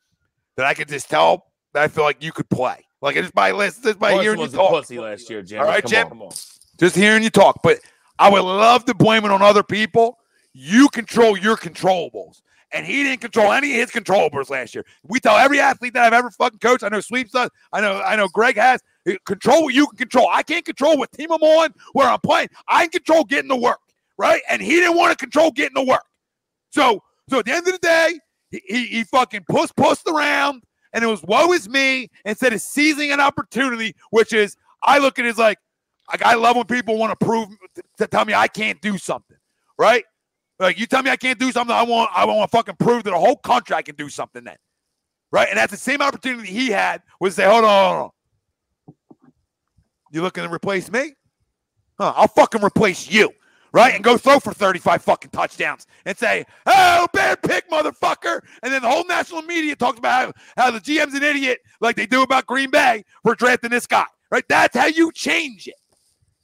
that 0.58 0.66
I 0.66 0.74
could 0.74 0.88
just 0.88 1.10
tell 1.10 1.52
that 1.74 1.84
I 1.84 1.88
feel 1.88 2.04
like 2.04 2.24
you 2.24 2.32
could 2.32 2.50
play. 2.50 2.86
Like 3.02 3.18
it's 3.18 3.32
by 3.32 3.52
list, 3.52 3.84
just 3.84 4.00
by 4.00 4.12
Carson 4.12 4.24
hearing 4.24 4.40
you 4.40 4.48
talk, 4.48 4.72
pussy 4.72 5.00
last 5.00 5.30
year, 5.30 5.42
Jimmy. 5.42 5.62
All 5.62 5.68
right, 5.68 5.84
come 5.84 5.92
Jim. 5.92 6.04
On, 6.06 6.10
come 6.10 6.22
on. 6.24 6.32
just 6.80 6.96
hearing 6.96 7.22
you 7.22 7.30
talk. 7.30 7.60
But 7.62 7.80
I 8.20 8.30
would 8.30 8.42
love 8.42 8.86
to 8.86 8.94
blame 8.94 9.26
it 9.26 9.32
on 9.32 9.42
other 9.42 9.64
people. 9.64 10.18
You 10.54 10.90
control 10.90 11.38
your 11.38 11.58
controllables. 11.58 12.42
And 12.72 12.88
he 12.88 13.04
didn't 13.04 13.22
control 13.22 13.52
any 13.52 13.80
of 13.80 13.90
his 13.90 13.92
controllables 13.92 14.50
last 14.50 14.74
year. 14.74 14.84
We 15.04 15.20
tell 15.20 15.38
every 15.38 15.60
athlete 15.60 15.94
that 15.94 16.06
I've 16.06 16.14
ever 16.14 16.32
fucking 16.32 16.58
coached. 16.58 16.84
I 16.84 16.90
know 16.90 17.02
Sweeps 17.02 17.32
does. 17.32 17.50
I 17.72 17.82
know. 17.82 18.02
I 18.02 18.16
know 18.16 18.28
Greg 18.28 18.58
has. 18.58 18.82
Control 19.26 19.64
what 19.64 19.76
you 19.76 19.86
can 19.88 19.98
control. 19.98 20.28
I 20.32 20.42
can't 20.42 20.66
control 20.66 20.98
what 20.98 21.12
team 21.12 21.32
I'm 21.32 21.44
on, 21.44 21.74
where 21.92 22.08
I'm 22.08 22.20
playing. 22.22 22.50
I 22.68 22.86
can 22.86 22.92
control 22.92 23.26
getting 23.26 23.50
to 23.50 23.56
work, 23.56 23.80
right? 24.18 24.42
And 24.50 24.60
he 24.60 24.72
didn't 24.72 24.98
want 24.98 25.12
to 25.12 25.18
control 25.18 25.52
getting 25.52 25.76
to 25.76 25.84
work. 25.84 26.06
So, 26.72 27.04
so 27.30 27.40
at 27.40 27.46
the 27.46 27.52
end 27.52 27.68
of 27.68 27.74
the 27.74 27.80
day, 27.80 28.20
he, 28.50 28.62
he, 28.66 28.86
he 28.88 29.04
fucking 29.04 29.46
puss 29.50 29.72
pussed 29.72 30.08
around, 30.08 30.64
and 30.94 31.04
it 31.04 31.08
was 31.08 31.22
woe 31.24 31.54
is 31.54 31.70
me 31.70 32.10
instead 32.26 32.54
of 32.54 32.62
seizing 32.62 33.12
an 33.12 33.20
opportunity, 33.20 33.94
which 34.10 34.34
is 34.34 34.58
I 34.82 34.98
look 34.98 35.20
at 35.20 35.26
it 35.26 35.30
as 35.30 35.38
like, 35.38 35.60
like 36.10 36.24
I 36.24 36.34
love 36.34 36.56
when 36.56 36.66
people 36.66 36.98
want 36.98 37.18
to 37.18 37.26
prove 37.26 37.50
to 38.04 38.08
tell 38.10 38.26
me 38.26 38.34
I 38.34 38.48
can't 38.48 38.82
do 38.82 38.98
something, 38.98 39.38
right? 39.78 40.04
Like 40.60 40.80
you 40.80 40.86
tell 40.86 41.04
me 41.04 41.10
I 41.10 41.16
can't 41.16 41.40
do 41.40 41.52
something, 41.52 41.76
I 41.76 41.84
want 41.84 42.12
I 42.14 42.26
want 42.26 42.50
to 42.50 42.56
fucking 42.56 42.76
prove 42.80 43.04
to 43.04 43.10
the 43.10 43.18
whole 43.18 43.38
country 43.38 43.76
I 43.76 43.82
can 43.82 43.96
do 43.96 44.10
something 44.10 44.44
then, 44.44 44.58
right? 45.32 45.48
And 45.50 45.58
that's 45.58 45.72
the 45.72 45.78
same 45.78 46.02
opportunity 46.02 46.48
he 46.50 46.70
had 46.70 47.02
was 47.20 47.36
say, 47.36 47.46
hold 47.46 47.66
on, 47.66 47.96
hold 47.96 48.04
on. 48.04 48.10
You 50.12 50.22
looking 50.22 50.44
to 50.44 50.54
replace 50.54 50.92
me? 50.92 51.16
Huh, 52.00 52.14
I'll 52.16 52.28
fucking 52.28 52.64
replace 52.64 53.10
you, 53.10 53.32
right? 53.72 53.96
And 53.96 54.04
go 54.04 54.16
throw 54.18 54.40
for 54.40 54.54
35 54.54 55.02
fucking 55.02 55.32
touchdowns 55.32 55.88
and 56.06 56.16
say, 56.18 56.46
oh, 56.68 57.08
bad 57.14 57.42
pick, 57.42 57.70
motherfucker. 57.70 58.42
And 58.62 58.72
then 58.72 58.84
the 58.84 58.90
whole 58.90 59.06
national 59.06 59.42
media 59.42 59.76
talks 59.76 59.98
about 59.98 60.36
how, 60.56 60.66
how 60.66 60.72
the 60.72 60.80
GM's 60.80 61.16
an 61.16 61.24
idiot, 61.24 61.60
like 61.82 61.96
they 61.96 62.06
do 62.06 62.22
about 62.22 62.46
Green 62.46 62.70
Bay 62.70 63.04
for 63.24 63.36
drafting 63.36 63.72
this 63.72 63.88
guy, 63.88 64.06
right? 64.32 64.44
That's 64.48 64.78
how 64.78 64.86
you 64.86 65.12
change 65.12 65.68
it. 65.68 65.76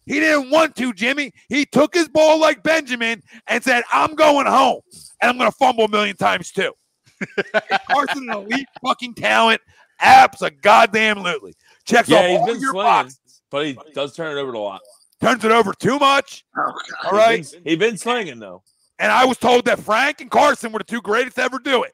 He 0.10 0.20
didn't 0.20 0.50
want 0.50 0.76
to, 0.78 0.92
Jimmy. 0.92 1.32
He 1.50 1.68
took 1.68 1.94
his 1.94 2.10
ball 2.10 2.40
like 2.40 2.64
Benjamin 2.64 3.22
and 3.48 3.64
said, 3.64 3.84
I'm 3.94 4.16
going 4.16 4.48
home. 4.48 4.82
And 5.22 5.30
I'm 5.30 5.38
going 5.38 5.52
to 5.52 5.56
fumble 5.56 5.86
a 5.86 5.88
million 5.88 6.16
times 6.16 6.52
too. 6.52 6.74
Carson, 7.92 8.28
an 8.30 8.36
elite 8.38 8.66
fucking 8.84 9.14
talent. 9.14 9.62
Abs 10.00 10.42
a 10.42 10.50
goddamn 10.50 11.20
lutely. 11.22 11.54
Checks 11.86 12.10
Yeah, 12.10 12.18
off 12.22 12.26
he's 12.26 12.40
all 12.40 12.46
been 12.48 12.60
your 12.60 12.72
swinging. 12.72 12.88
boxes. 12.88 13.20
But 13.52 13.66
he 13.68 13.78
does 13.94 14.16
turn 14.16 14.36
it 14.36 14.42
over 14.42 14.52
a 14.52 14.60
lot. 14.60 14.82
Turns 15.22 15.46
it 15.46 15.52
over 15.52 15.74
too 15.74 16.00
much. 16.00 16.44
Oh, 16.58 16.74
All 17.04 17.12
right. 17.12 17.38
He's 17.38 17.52
been, 17.52 17.62
he 17.66 17.76
been 17.76 17.98
slinging 17.98 18.40
though. 18.40 18.64
And 18.98 19.12
I 19.12 19.26
was 19.26 19.38
told 19.38 19.66
that 19.66 19.80
Frank 19.80 20.22
and 20.22 20.32
Carson 20.32 20.72
were 20.72 20.80
the 20.80 20.86
two 20.86 21.02
greatest 21.04 21.36
to 21.36 21.44
ever 21.44 21.60
do 21.60 21.84
it. 21.84 21.94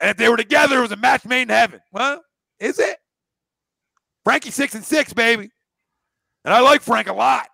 And 0.00 0.10
if 0.10 0.18
they 0.18 0.28
were 0.28 0.36
together, 0.36 0.78
it 0.78 0.82
was 0.82 0.92
a 0.92 0.96
match 0.96 1.24
made 1.24 1.42
in 1.42 1.48
heaven. 1.48 1.80
Well, 1.92 2.22
is 2.60 2.78
it? 2.78 2.98
Frankie 4.24 4.50
six 4.50 4.74
and 4.74 4.84
six, 4.84 5.14
baby. 5.14 5.50
And 6.44 6.52
I 6.52 6.60
like 6.60 6.82
Frank 6.82 7.08
a 7.08 7.12
lot. 7.12 7.48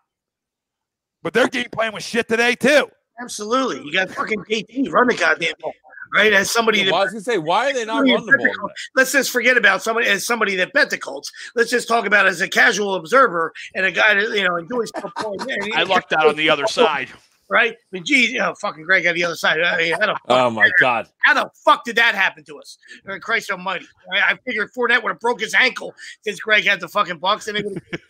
But 1.22 1.32
their 1.34 1.48
game 1.48 1.68
plan 1.70 1.92
was 1.92 2.04
shit 2.04 2.28
today, 2.28 2.54
too. 2.54 2.88
Absolutely. 3.20 3.82
You 3.84 3.92
got 3.92 4.10
fucking 4.10 4.44
KT 4.44 4.90
run 4.90 5.08
the 5.08 5.16
goddamn 5.18 5.54
ball, 5.60 5.72
right? 6.14 6.32
As 6.32 6.50
somebody 6.52 6.84
that 6.84 6.92
Well, 6.92 7.00
I 7.00 7.04
was 7.04 7.12
gonna 7.12 7.24
say, 7.24 7.38
why 7.38 7.68
are 7.70 7.72
they 7.72 7.84
not 7.84 8.06
Yeah, 8.06 8.14
running 8.14 8.26
the 8.28 8.54
ball? 8.56 8.70
let's 8.94 9.10
just 9.10 9.32
forget 9.32 9.56
about 9.56 9.82
somebody 9.82 10.06
as 10.06 10.24
somebody 10.24 10.54
that 10.56 10.72
bet 10.72 10.90
the 10.90 10.98
Colts. 10.98 11.32
Let's 11.56 11.68
just 11.70 11.88
talk 11.88 12.06
about 12.06 12.26
as 12.28 12.40
a 12.40 12.48
casual 12.48 12.94
observer 12.94 13.52
and 13.74 13.84
a 13.84 13.90
guy 13.90 14.14
that 14.14 14.30
you 14.30 14.46
know 14.48 14.54
enjoys 14.56 14.92
football. 14.92 15.34
I 15.74 15.82
lucked 15.82 16.12
out 16.12 16.28
on 16.28 16.36
the 16.36 16.48
other 16.48 16.68
side. 16.68 17.08
Right? 17.48 17.76
But 17.92 18.04
geez, 18.04 18.30
you 18.30 18.38
know, 18.38 18.54
fucking 18.60 18.84
Greg 18.84 19.06
on 19.06 19.14
the 19.14 19.24
other 19.24 19.36
side. 19.36 19.60
I 19.60 19.76
mean, 19.78 19.92
how, 19.92 19.98
the 20.00 20.06
fuck, 20.06 20.20
Oh 20.28 20.50
my 20.50 20.70
god. 20.80 21.08
how 21.20 21.34
the 21.34 21.50
fuck 21.64 21.84
did 21.84 21.96
that 21.96 22.14
happen 22.14 22.44
to 22.44 22.58
us? 22.58 22.78
Uh, 23.08 23.18
Christ 23.20 23.50
Almighty! 23.50 23.86
I, 24.12 24.32
I 24.32 24.38
figured 24.46 24.70
Fournette 24.76 25.02
would 25.02 25.10
have 25.10 25.20
broke 25.20 25.40
his 25.40 25.54
ankle 25.54 25.94
since 26.22 26.40
Greg 26.40 26.64
had 26.64 26.80
the 26.80 26.88
fucking 26.88 27.18
Bucks, 27.18 27.48
and 27.48 27.58
it 27.58 27.64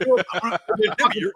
would 0.06 0.24
have 0.32 0.60
Jimmy, 0.78 0.94
now 0.98 1.09
you're 1.15 1.32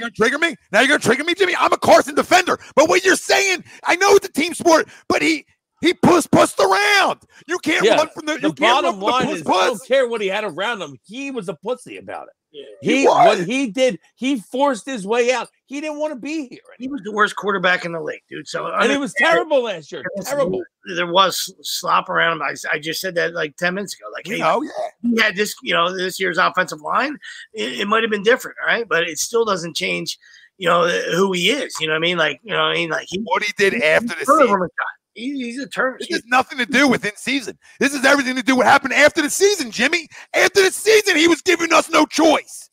to 0.00 0.10
trigger 0.10 0.38
me? 0.38 0.56
Now 0.72 0.80
you're 0.80 0.88
going 0.88 1.00
to 1.00 1.06
trigger 1.06 1.24
me, 1.24 1.34
Jimmy? 1.34 1.54
I'm 1.58 1.72
a 1.72 1.78
Carson 1.78 2.14
defender. 2.14 2.58
But 2.74 2.88
what 2.88 3.04
you're 3.04 3.16
saying, 3.16 3.64
I 3.84 3.96
know 3.96 4.14
it's 4.14 4.26
a 4.28 4.32
team 4.32 4.54
sport, 4.54 4.88
but 5.08 5.22
he 5.22 5.46
he 5.84 5.94
puss 5.94 6.26
pussed 6.26 6.58
around. 6.58 7.20
You 7.46 7.58
can't 7.58 7.84
Yeah, 7.84 7.96
run 7.96 8.08
from 8.08 8.26
the, 8.26 8.34
The 8.34 8.48
you 8.48 8.52
can't 8.54 8.82
bottom 8.82 8.84
run 8.84 8.94
from 8.94 9.02
line 9.02 9.26
the 9.26 9.32
is, 9.34 9.42
puss 9.42 9.56
I 9.56 9.66
don't 9.66 9.86
care 9.86 10.08
what 10.08 10.20
he 10.20 10.28
had 10.28 10.44
around 10.44 10.80
him. 10.80 10.98
He 11.04 11.30
was 11.30 11.48
a 11.48 11.54
pussy 11.54 11.98
about 11.98 12.28
it. 12.28 12.34
He 12.80 13.00
He, 13.00 13.06
what 13.06 13.44
he 13.44 13.72
did, 13.72 13.98
he 14.14 14.38
forced 14.38 14.86
his 14.86 15.04
way 15.04 15.32
out. 15.32 15.48
He 15.66 15.80
didn't 15.80 15.98
want 15.98 16.12
to 16.12 16.18
be 16.18 16.46
here, 16.48 16.60
he 16.78 16.86
was 16.86 17.00
the 17.04 17.10
worst 17.12 17.34
quarterback 17.34 17.84
in 17.84 17.90
the 17.92 18.00
league, 18.00 18.22
dude. 18.30 18.46
So 18.46 18.68
and 18.68 18.92
he 18.92 18.96
was 18.96 19.12
terrible 19.14 19.64
last 19.64 19.90
year. 19.90 20.04
Terrible. 20.22 20.62
There 20.94 21.10
was 21.10 21.52
slop 21.62 22.08
around 22.08 22.36
him. 22.36 22.42
I, 22.42 22.54
I 22.72 22.78
just 22.78 23.00
said 23.00 23.16
that 23.16 23.34
like 23.34 23.56
ten 23.56 23.74
minutes 23.74 23.94
ago. 23.94 24.06
Like, 24.12 24.28
You 24.28 24.36
hey, 24.36 24.40
know, 24.40 24.62
yeah. 24.62 24.70
he 25.02 25.20
had 25.20 25.34
this, 25.34 25.54
you 25.62 25.74
know, 25.74 25.94
this 25.94 26.20
year's 26.20 26.38
offensive 26.38 26.80
line, 26.80 27.18
it, 27.54 27.80
it 27.80 27.88
might 27.88 28.04
have 28.04 28.10
been 28.10 28.22
different, 28.22 28.56
all 28.62 28.72
right? 28.72 28.86
But 28.88 29.02
it 29.08 29.18
still 29.18 29.44
doesn't 29.44 29.74
change, 29.74 30.16
you 30.56 30.68
know, 30.68 30.86
who 30.88 31.32
he 31.32 31.50
is. 31.50 31.74
You 31.80 31.88
know 31.88 31.94
what 31.94 31.98
I 31.98 32.00
mean? 32.00 32.18
Like, 32.18 32.40
you 32.44 32.52
know, 32.52 32.62
what 32.62 32.70
I 32.70 32.74
mean, 32.74 32.90
like 32.90 33.06
he, 33.08 33.20
What 33.24 33.42
he 33.42 33.52
did 33.58 33.82
after 33.82 34.14
the 34.14 34.24
season. 34.24 34.68
Guy. 35.16 35.20
He, 35.20 35.44
he's 35.44 35.58
a 35.60 35.68
turn. 35.68 35.96
This 36.00 36.08
has 36.10 36.24
nothing 36.26 36.58
to 36.58 36.66
do 36.66 36.88
with 36.88 37.04
in 37.04 37.16
season. 37.16 37.58
This 37.80 37.94
is 37.94 38.04
everything 38.04 38.36
to 38.36 38.42
do 38.42 38.54
with 38.56 38.64
what 38.64 38.70
happened 38.72 38.94
after 38.94 39.22
the 39.22 39.30
season, 39.30 39.70
Jimmy. 39.70 40.08
After 40.34 40.62
the 40.62 40.70
season, 40.70 41.16
he 41.16 41.28
was 41.28 41.40
giving 41.42 41.72
us 41.72 41.90
no 41.90 42.06
choice. 42.06 42.70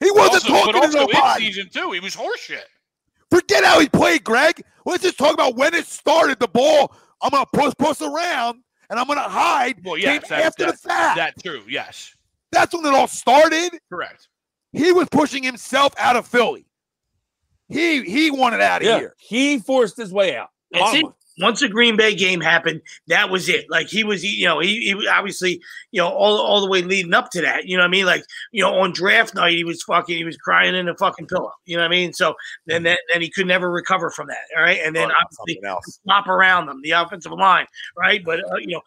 He 0.00 0.10
wasn't 0.10 0.50
Also, 0.50 0.52
but 0.52 0.58
talking 0.58 0.72
to 0.72 0.78
also 0.78 1.00
in 1.00 1.06
nobody. 1.12 1.44
season 1.46 1.68
two, 1.72 1.92
he 1.92 2.00
was 2.00 2.14
horseshit. 2.16 2.62
Forget 3.30 3.64
how 3.64 3.78
he 3.80 3.88
played, 3.88 4.24
Greg. 4.24 4.62
Let's 4.84 5.02
just 5.02 5.16
talk 5.18 5.32
about 5.32 5.56
when 5.56 5.74
it 5.74 5.86
started. 5.86 6.38
The 6.40 6.48
ball, 6.48 6.92
I'm 7.22 7.30
gonna 7.30 7.46
push 7.52 7.72
push 7.78 8.00
around 8.00 8.62
and 8.90 8.98
I'm 8.98 9.06
gonna 9.06 9.20
hide. 9.20 9.76
Well, 9.84 9.94
came 9.94 10.04
yes, 10.20 10.28
that's, 10.28 10.44
after 10.46 10.66
that, 10.66 10.72
the 10.72 10.78
fact. 10.88 11.16
that 11.16 11.42
true. 11.42 11.62
Yes, 11.68 12.14
That's 12.50 12.74
when 12.74 12.84
it 12.84 12.92
all 12.92 13.06
started. 13.06 13.78
correct. 13.88 14.28
He 14.72 14.90
was 14.92 15.08
pushing 15.10 15.42
himself 15.42 15.94
out 15.98 16.16
of 16.16 16.26
Philly. 16.26 16.66
He 17.68 18.02
he 18.02 18.30
wanted 18.30 18.60
out 18.60 18.82
of 18.82 18.88
Yeah, 18.88 18.98
here. 18.98 19.14
he 19.18 19.58
forced 19.60 19.96
his 19.96 20.12
way 20.12 20.36
out. 20.36 20.48
That's 20.72 20.94
it. 20.96 21.06
Once 21.38 21.60
the 21.60 21.68
Green 21.68 21.96
Bay 21.96 22.14
game 22.14 22.42
happened, 22.42 22.82
that 23.06 23.30
was 23.30 23.48
it. 23.48 23.64
Like 23.70 23.88
he 23.88 24.04
was, 24.04 24.22
you 24.22 24.46
know, 24.46 24.60
he, 24.60 24.92
he 24.92 25.08
obviously, 25.08 25.62
you 25.90 26.00
know, 26.00 26.08
all, 26.08 26.38
all 26.38 26.60
the 26.60 26.68
way 26.68 26.82
leading 26.82 27.14
up 27.14 27.30
to 27.30 27.40
that. 27.40 27.66
You 27.66 27.76
know 27.76 27.82
what 27.82 27.88
I 27.88 27.90
mean? 27.90 28.04
Like, 28.04 28.24
you 28.52 28.62
know, 28.62 28.78
on 28.80 28.92
draft 28.92 29.34
night, 29.34 29.54
he 29.54 29.64
was 29.64 29.82
fucking, 29.82 30.14
he 30.14 30.24
was 30.24 30.36
crying 30.36 30.74
in 30.74 30.88
a 30.88 30.94
fucking 30.94 31.26
pillow. 31.26 31.52
You 31.64 31.78
know 31.78 31.84
what 31.84 31.88
I 31.88 31.90
mean? 31.90 32.12
So 32.12 32.34
then, 32.66 32.82
then, 32.82 32.98
then 33.10 33.22
he 33.22 33.30
could 33.30 33.46
never 33.46 33.70
recover 33.70 34.10
from 34.10 34.26
that. 34.28 34.44
All 34.56 34.62
right, 34.62 34.80
and 34.84 34.94
then 34.94 35.10
obviously 35.10 35.58
else. 35.66 36.00
around 36.28 36.66
them, 36.66 36.80
the 36.82 36.90
offensive 36.90 37.32
line, 37.32 37.66
right? 37.96 38.22
But 38.22 38.40
uh, 38.40 38.56
you 38.58 38.74
know, 38.74 38.82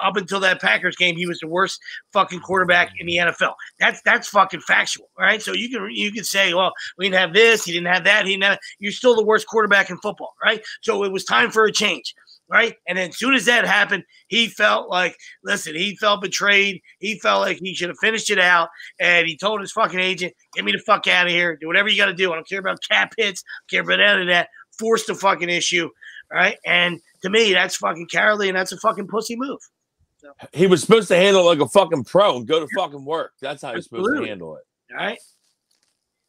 up 0.00 0.16
until 0.16 0.40
that 0.40 0.60
Packers 0.60 0.96
game, 0.96 1.16
he 1.16 1.26
was 1.26 1.38
the 1.40 1.48
worst 1.48 1.80
fucking 2.12 2.40
quarterback 2.40 2.92
in 2.98 3.06
the 3.06 3.16
NFL. 3.16 3.54
That's 3.80 4.00
that's 4.02 4.28
fucking 4.28 4.60
factual, 4.60 5.08
right? 5.18 5.42
So 5.42 5.52
you 5.52 5.68
can 5.68 5.88
you 5.90 6.12
can 6.12 6.24
say, 6.24 6.54
well, 6.54 6.72
we 6.96 7.06
didn't 7.06 7.20
have 7.20 7.32
this, 7.34 7.64
he 7.64 7.72
didn't 7.72 7.92
have 7.92 8.04
that, 8.04 8.26
he 8.26 8.36
didn't. 8.36 8.60
You're 8.78 8.92
still 8.92 9.16
the 9.16 9.24
worst 9.24 9.46
quarterback 9.46 9.90
in 9.90 9.98
football, 9.98 10.34
right? 10.42 10.62
So 10.82 11.04
it 11.04 11.12
was 11.12 11.24
time 11.24 11.50
for 11.50 11.64
a 11.64 11.72
change. 11.72 12.14
right? 12.48 12.74
And 12.86 12.96
then 12.96 13.10
as 13.10 13.18
soon 13.18 13.34
as 13.34 13.44
that 13.44 13.66
happened, 13.66 14.04
he 14.28 14.46
felt 14.48 14.88
like, 14.88 15.16
listen, 15.44 15.74
he 15.74 15.96
felt 15.96 16.22
betrayed. 16.22 16.80
He 16.98 17.18
felt 17.18 17.42
like 17.42 17.58
he 17.58 17.74
should 17.74 17.90
have 17.90 17.98
finished 17.98 18.30
it 18.30 18.38
out. 18.38 18.68
And 18.98 19.26
he 19.26 19.36
told 19.36 19.60
his 19.60 19.72
fucking 19.72 20.00
agent, 20.00 20.32
get 20.54 20.64
me 20.64 20.72
the 20.72 20.78
fuck 20.78 21.06
out 21.06 21.26
of 21.26 21.32
here. 21.32 21.56
Do 21.56 21.66
whatever 21.66 21.88
you 21.88 21.96
got 21.96 22.06
to 22.06 22.14
do. 22.14 22.32
I 22.32 22.36
don't 22.36 22.48
care 22.48 22.60
about 22.60 22.78
cap 22.88 23.12
hits. 23.18 23.42
I 23.44 23.76
don't 23.76 23.84
care 23.86 23.94
about 23.94 24.00
any 24.04 24.22
of 24.22 24.28
that. 24.28 24.48
Force 24.78 25.06
the 25.06 25.14
fucking 25.14 25.50
issue, 25.50 25.90
right? 26.32 26.56
And 26.64 27.00
to 27.22 27.30
me, 27.30 27.52
that's 27.52 27.76
fucking 27.76 28.06
cowardly 28.08 28.48
and 28.48 28.56
that's 28.56 28.72
a 28.72 28.76
fucking 28.78 29.06
pussy 29.08 29.36
move. 29.36 29.58
He 30.52 30.66
was 30.66 30.80
supposed 30.80 31.08
to 31.08 31.16
handle 31.16 31.42
it 31.42 31.58
like 31.58 31.60
a 31.60 31.68
fucking 31.68 32.04
pro 32.04 32.36
and 32.36 32.46
go 32.46 32.60
to 32.60 32.66
fucking 32.76 33.04
work. 33.04 33.32
That's 33.40 33.62
how 33.62 33.72
you're 33.72 33.82
supposed 33.82 34.12
to 34.16 34.24
handle 34.24 34.56
it. 34.56 34.64
All 34.92 34.96
right. 34.96 35.18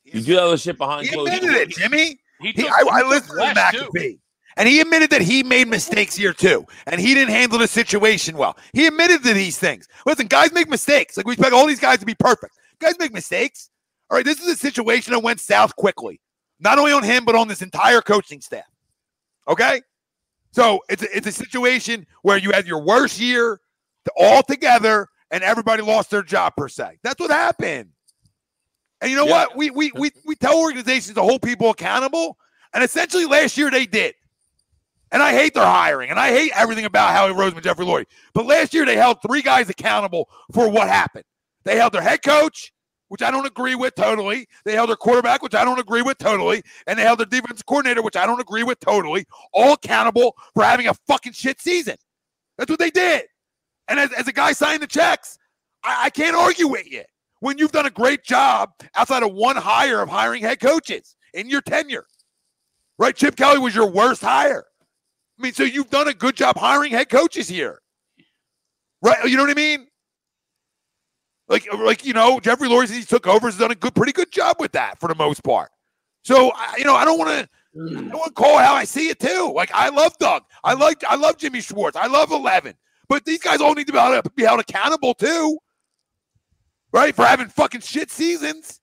You 0.04 0.22
do 0.22 0.36
that 0.36 0.44
other 0.44 0.58
shit 0.58 0.78
behind 0.78 1.08
He 1.08 1.14
closed 1.14 1.34
admitted 1.34 1.54
doors. 1.54 1.62
it, 1.62 1.70
Jimmy. 1.70 2.20
He 2.42 2.48
He, 2.52 2.54
took- 2.54 2.72
I, 2.72 2.84
I 3.02 3.08
listened 3.08 3.30
to 3.32 3.36
less, 3.36 3.72
too. 3.74 3.90
McAfee, 3.94 4.20
and 4.58 4.68
he 4.68 4.80
admitted 4.80 5.10
that 5.12 5.22
he 5.22 5.44
made 5.44 5.68
mistakes 5.68 6.16
here 6.16 6.34
too, 6.34 6.66
and 6.88 7.00
he 7.02 7.14
didn't 7.14 7.34
handle 7.34 7.60
the 7.60 7.68
situation 7.68 8.38
well. 8.38 8.58
He 8.74 8.86
admitted 8.88 9.24
to 9.24 9.34
these 9.34 9.58
things. 9.58 9.88
Listen, 10.06 10.28
guys 10.28 10.52
make 10.54 10.70
mistakes. 10.70 11.18
Like 11.18 11.26
we 11.28 11.34
expect 11.34 11.54
all 11.54 11.66
these 11.68 11.80
guys 11.80 12.00
to 12.00 12.06
be 12.06 12.16
perfect. 12.16 12.54
Guys 12.80 12.96
make 13.00 13.14
mistakes. 13.14 13.70
All 14.10 14.16
right, 14.18 14.26
this 14.26 14.40
is 14.42 14.48
a 14.48 14.56
situation 14.56 15.14
that 15.14 15.20
went 15.20 15.40
south 15.40 15.76
quickly, 15.76 16.20
not 16.60 16.78
only 16.80 16.92
on 16.92 17.04
him 17.04 17.26
but 17.26 17.36
on 17.36 17.48
this 17.48 17.62
entire 17.62 18.02
coaching 18.02 18.42
staff. 18.42 18.66
Okay, 19.48 19.82
so 20.52 20.82
it's 20.90 21.04
a, 21.04 21.16
it's 21.18 21.28
a 21.28 21.32
situation 21.32 22.06
where 22.24 22.38
you 22.38 22.52
had 22.52 22.68
your 22.68 22.82
worst 22.84 23.20
year 23.20 23.60
all 24.18 24.42
together, 24.44 25.08
and 25.32 25.44
everybody 25.44 25.84
lost 25.84 26.10
their 26.10 26.24
job 26.24 26.54
per 26.58 26.68
se. 26.68 26.98
That's 27.04 27.20
what 27.20 27.30
happened. 27.32 27.90
And 29.02 29.12
you 29.12 29.16
know 29.18 29.26
Yeah. 29.26 29.32
what? 29.46 29.58
We, 29.58 29.70
we 29.70 29.92
we 29.96 30.12
we 30.26 30.36
tell 30.36 30.58
organizations 30.60 31.16
to 31.16 31.22
hold 31.22 31.42
people 31.42 31.70
accountable, 31.70 32.38
and 32.74 32.84
essentially 32.84 33.26
last 33.26 33.58
year 33.58 33.70
they 33.72 33.86
did. 33.86 34.16
And 35.12 35.24
I 35.24 35.32
hate 35.34 35.54
their 35.56 35.66
hiring, 35.66 36.10
and 36.12 36.20
I 36.20 36.30
hate 36.30 36.52
everything 36.56 36.86
about 36.86 37.12
Howie 37.14 37.34
Roseman, 37.34 37.64
Jeffrey 37.64 37.86
Lurie. 37.86 38.06
But 38.34 38.46
last 38.46 38.74
year 38.74 38.86
they 38.86 38.96
held 38.96 39.18
three 39.26 39.42
guys 39.42 39.70
accountable 39.70 40.30
for 40.54 40.70
what 40.70 40.88
happened. 40.88 41.26
They 41.64 41.78
held 41.78 41.94
their 41.94 42.02
head 42.02 42.22
coach, 42.24 42.72
which 43.10 43.22
I 43.22 43.30
don't 43.30 43.46
agree 43.46 43.76
with 43.76 43.96
totally. 43.96 44.48
They 44.64 44.74
held 44.74 44.90
their 44.90 44.96
quarterback, 44.96 45.44
which 45.44 45.56
I 45.56 45.66
don't 45.66 45.80
agree 45.80 46.02
with 46.02 46.18
totally, 46.18 46.64
and 46.88 46.98
they 46.98 47.04
held 47.04 47.20
their 47.20 47.26
defensive 47.26 47.66
coordinator, 47.66 48.02
which 48.02 48.16
I 48.16 48.26
don't 48.26 48.40
agree 48.40 48.64
with 48.64 48.80
totally, 48.80 49.26
all 49.52 49.74
accountable 49.74 50.36
for 50.54 50.64
having 50.64 50.88
a 50.88 50.94
fucking 51.08 51.34
shit 51.34 51.60
season. 51.62 51.98
That's 52.58 52.70
what 52.70 52.80
they 52.80 52.92
did. 52.92 53.26
And 53.88 54.00
as, 54.00 54.12
as 54.14 54.28
a 54.28 54.32
guy 54.32 54.54
signing 54.54 54.80
the 54.80 54.88
checks, 54.88 55.38
I, 55.84 56.06
I 56.06 56.10
can't 56.10 56.36
argue 56.36 56.68
with 56.68 56.90
you 56.90 57.04
when 57.40 57.58
you've 57.58 57.72
done 57.72 57.86
a 57.86 57.92
great 57.92 58.24
job 58.24 58.72
outside 58.96 59.24
of 59.24 59.34
one 59.34 59.56
hire 59.56 60.02
of 60.02 60.10
hiring 60.10 60.44
head 60.44 60.60
coaches 60.60 61.16
in 61.34 61.50
your 61.50 61.62
tenure. 61.62 62.06
Right? 62.98 63.16
Chip 63.16 63.36
Kelly 63.36 63.60
was 63.60 63.74
your 63.74 63.90
worst 63.90 64.22
hire. 64.22 64.66
I 65.40 65.42
mean, 65.42 65.54
so 65.54 65.64
you've 65.64 65.90
done 65.90 66.10
a 66.10 66.14
good 66.14 66.36
job 66.36 66.58
hiring 66.58 66.92
head 66.92 67.10
coaches 67.10 67.48
here. 67.48 67.82
Right? 69.02 69.24
You 69.24 69.38
know 69.38 69.44
what 69.44 69.52
I 69.52 69.56
mean? 69.56 69.88
Like, 71.50 71.68
like 71.74 72.06
you 72.06 72.14
know, 72.14 72.40
Jeffrey 72.40 72.70
Lurie 72.70 72.90
he 72.90 73.04
took 73.04 73.28
over 73.28 73.48
has 73.48 73.58
done 73.58 73.72
a 73.72 73.76
good, 73.76 73.96
pretty 73.96 74.12
good 74.12 74.32
job 74.32 74.58
with 74.60 74.72
that 74.74 75.00
for 75.00 75.10
the 75.10 75.16
most 75.16 75.44
part. 75.44 75.72
So, 76.24 76.52
I, 76.56 76.76
you 76.78 76.86
know, 76.86 76.96
I 76.96 77.04
don't 77.06 77.18
want 77.18 77.32
to. 77.32 77.50
I 77.76 77.94
don't 77.94 78.14
want 78.14 78.26
to 78.26 78.32
call 78.32 78.58
it 78.58 78.64
how 78.64 78.74
I 78.74 78.84
see 78.84 79.10
it 79.10 79.20
too. 79.20 79.52
Like 79.56 79.72
I 79.74 79.90
love 79.90 80.18
Doug. 80.18 80.44
I 80.64 80.74
like 80.74 81.04
I 81.04 81.16
love 81.16 81.38
Jimmy 81.38 81.62
Schwartz. 81.62 81.96
I 81.96 82.08
love 82.08 82.32
Eleven. 82.32 82.74
But 83.08 83.26
these 83.26 83.40
guys 83.40 83.62
all 83.62 83.74
need 83.74 83.88
to 83.88 83.94
be 83.94 84.00
held, 84.00 84.36
be 84.36 84.44
held 84.44 84.60
accountable 84.60 85.14
too. 85.14 85.58
Right? 86.92 87.16
For 87.16 87.26
having 87.26 87.48
fucking 87.48 87.82
shit 87.82 88.10
seasons. 88.10 88.82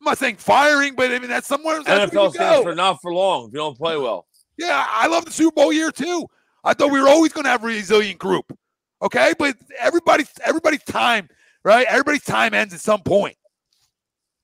I'm 0.00 0.06
not 0.06 0.18
saying 0.18 0.36
firing, 0.36 0.96
but 0.96 1.12
I 1.12 1.18
mean 1.20 1.28
that's 1.28 1.46
somewhere 1.46 1.82
that's 1.82 2.12
NFL 2.12 2.34
stands 2.34 2.64
for 2.64 2.74
not 2.74 3.00
for 3.00 3.14
long 3.14 3.46
if 3.46 3.52
you 3.52 3.58
don't 3.58 3.76
play 3.76 3.96
well. 3.96 4.26
Yeah, 4.56 4.84
I 4.88 5.06
love 5.06 5.24
the 5.24 5.30
Super 5.30 5.54
Bowl 5.54 5.72
year 5.72 5.92
too. 5.92 6.26
I 6.64 6.74
thought 6.74 6.90
we 6.90 7.00
were 7.00 7.08
always 7.08 7.32
going 7.32 7.44
to 7.44 7.50
have 7.50 7.62
a 7.62 7.66
resilient 7.66 8.18
group. 8.18 8.52
Okay, 9.00 9.32
but 9.38 9.56
everybody's 9.78 10.30
everybody's 10.44 10.82
time, 10.84 11.28
right? 11.64 11.86
Everybody's 11.88 12.24
time 12.24 12.54
ends 12.54 12.74
at 12.74 12.80
some 12.80 13.02
point. 13.02 13.36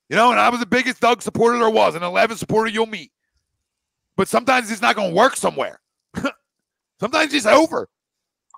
You 0.09 0.17
know, 0.17 0.31
and 0.31 0.39
I 0.39 0.49
was 0.49 0.61
the 0.61 0.67
biggest 0.67 1.01
Doug 1.01 1.23
supporter 1.23 1.59
there 1.59 1.71
was, 1.71 1.95
an 1.95 2.03
11 2.03 2.37
supporter 2.37 2.71
you'll 2.71 2.87
meet. 2.87 3.11
But 4.17 4.29
sometimes 4.29 4.71
it's 4.71 4.83
not 4.83 4.95
going 4.95 5.11
to 5.11 5.17
work 5.17 5.35
somewhere. 5.35 5.81
sometimes 7.01 7.33
it's 7.35 7.47
over, 7.47 7.89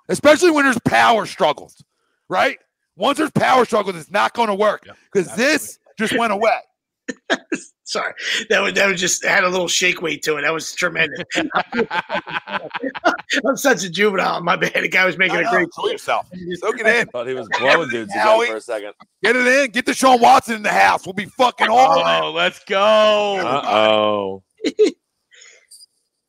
especially 0.09 0.51
when 0.51 0.65
there's 0.65 0.79
power 0.85 1.25
struggles, 1.25 1.83
right? 2.29 2.59
Once 2.95 3.17
there's 3.17 3.31
power 3.31 3.65
struggles, 3.65 3.95
it's 3.95 4.11
not 4.11 4.33
going 4.33 4.49
to 4.49 4.55
work 4.55 4.87
because 5.11 5.33
this 5.35 5.79
just 5.97 6.17
went 6.17 6.33
away. 6.33 6.59
Sorry, 7.83 8.13
that 8.49 8.61
was 8.61 8.73
that 8.73 8.87
was 8.87 8.99
just 8.99 9.23
had 9.23 9.45
a 9.45 9.49
little 9.49 9.69
shake 9.69 10.01
weight 10.01 10.21
to 10.23 10.35
it. 10.35 10.41
That 10.41 10.51
was 10.53 10.73
tremendous. 10.73 11.23
I'm 13.45 13.55
such 13.55 13.85
a 13.85 13.89
juvenile. 13.89 14.41
My 14.41 14.57
bad. 14.57 14.73
The 14.73 14.89
guy 14.89 15.05
was 15.05 15.17
making 15.17 15.37
I 15.37 15.41
a 15.41 15.43
know, 15.43 15.51
great. 15.51 15.67
enjoy 15.77 15.91
yourself. 15.91 16.27
Soak 16.55 16.79
it 16.81 16.85
in. 16.85 17.07
Thought 17.07 17.27
he 17.27 17.33
was 17.33 17.47
blowing 17.57 17.87
dudes 17.89 18.11
again 18.11 18.23
Howie. 18.23 18.47
for 18.47 18.57
a 18.57 18.61
second. 18.61 18.93
Get 19.23 19.37
it 19.37 19.47
in. 19.47 19.71
Get 19.71 19.85
Deshaun 19.85 20.19
Watson 20.19 20.55
in 20.55 20.63
the 20.63 20.69
house. 20.71 21.05
We'll 21.05 21.13
be 21.13 21.25
fucking 21.25 21.69
all 21.69 21.99
in. 21.99 22.23
Oh, 22.23 22.31
let's 22.31 22.59
go. 22.65 23.37
Uh 23.37 23.61
oh. 23.65 24.43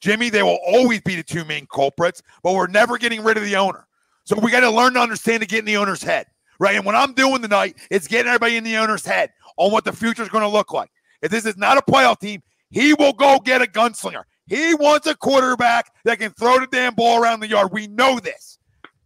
Jimmy, 0.00 0.30
they 0.30 0.42
will 0.44 0.58
always 0.66 1.00
be 1.00 1.16
the 1.16 1.24
two 1.24 1.44
main 1.44 1.66
culprits, 1.66 2.22
but 2.42 2.54
we're 2.54 2.68
never 2.68 2.98
getting 2.98 3.24
rid 3.24 3.36
of 3.36 3.42
the 3.42 3.56
owner. 3.56 3.86
So 4.24 4.38
we 4.38 4.50
got 4.50 4.60
to 4.60 4.70
learn 4.70 4.94
to 4.94 5.00
understand 5.00 5.40
to 5.40 5.48
get 5.48 5.60
in 5.60 5.64
the 5.64 5.76
owner's 5.76 6.02
head, 6.02 6.26
right? 6.60 6.76
And 6.76 6.84
what 6.84 6.94
I'm 6.94 7.14
doing 7.14 7.42
tonight 7.42 7.76
is 7.90 8.06
getting 8.06 8.28
everybody 8.28 8.56
in 8.56 8.62
the 8.64 8.76
owner's 8.76 9.04
head 9.04 9.30
on 9.58 9.70
what 9.72 9.84
the 9.84 9.92
future 9.92 10.22
is 10.22 10.28
going 10.28 10.42
to 10.42 10.48
look 10.48 10.72
like. 10.72 10.90
If 11.20 11.30
this 11.30 11.44
is 11.44 11.56
not 11.56 11.76
a 11.76 11.82
playoff 11.82 12.18
team, 12.20 12.42
he 12.70 12.94
will 12.94 13.12
go 13.12 13.38
get 13.44 13.60
a 13.60 13.66
gunslinger. 13.66 14.22
He 14.46 14.74
wants 14.74 15.06
a 15.06 15.14
quarterback 15.14 15.92
that 16.04 16.18
can 16.18 16.30
throw 16.32 16.58
the 16.58 16.66
damn 16.68 16.94
ball 16.94 17.20
around 17.22 17.40
the 17.40 17.48
yard. 17.48 17.68
We 17.72 17.86
know 17.88 18.18
this. 18.18 18.58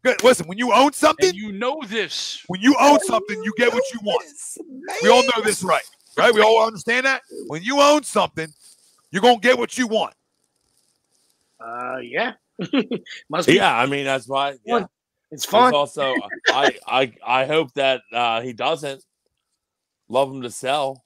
Good. 0.04 0.22
Listen, 0.22 0.46
when 0.46 0.58
you 0.58 0.72
own 0.72 0.92
something, 0.92 1.28
And 1.28 1.36
you 1.36 1.52
know 1.52 1.80
this. 1.86 2.42
when 2.48 2.60
you 2.60 2.76
own 2.80 3.00
something, 3.00 3.42
you 3.42 3.52
get 3.56 3.72
what 3.72 3.82
you 3.92 4.00
want. 4.02 4.24
We 5.02 5.08
all 5.08 5.22
know 5.22 5.42
this, 5.42 5.62
right? 5.64 5.82
Right? 6.16 6.34
We 6.34 6.42
all 6.42 6.66
understand 6.66 7.06
that. 7.06 7.22
When 7.46 7.62
you 7.62 7.80
own 7.80 8.02
something, 8.02 8.48
you're 9.10 9.22
gonna 9.22 9.38
get 9.38 9.58
what 9.58 9.78
you 9.78 9.86
want. 9.86 10.14
Uh, 11.60 11.98
yeah, 12.02 12.32
must 13.30 13.46
be. 13.48 13.54
Yeah, 13.54 13.76
I 13.76 13.86
mean 13.86 14.04
that's 14.04 14.28
why. 14.28 14.58
Yeah. 14.64 14.78
It's 14.80 14.88
It's 15.30 15.46
fun. 15.46 15.72
also 15.74 16.14
I 16.48 16.76
I 16.86 17.12
I 17.24 17.44
hope 17.46 17.72
that 17.74 18.02
uh 18.12 18.40
he 18.42 18.52
doesn't 18.52 19.02
love 20.12 20.30
him 20.30 20.42
to 20.42 20.50
sell. 20.50 21.04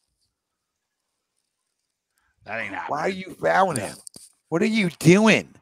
That 2.45 2.61
ain't 2.61 2.75
happening. 2.75 2.91
Why 2.91 3.01
are 3.01 3.09
you 3.09 3.37
fouling 3.41 3.79
him? 3.79 3.97
What 4.49 4.63
are 4.63 4.67
you 4.67 4.91
doing? 4.99 5.55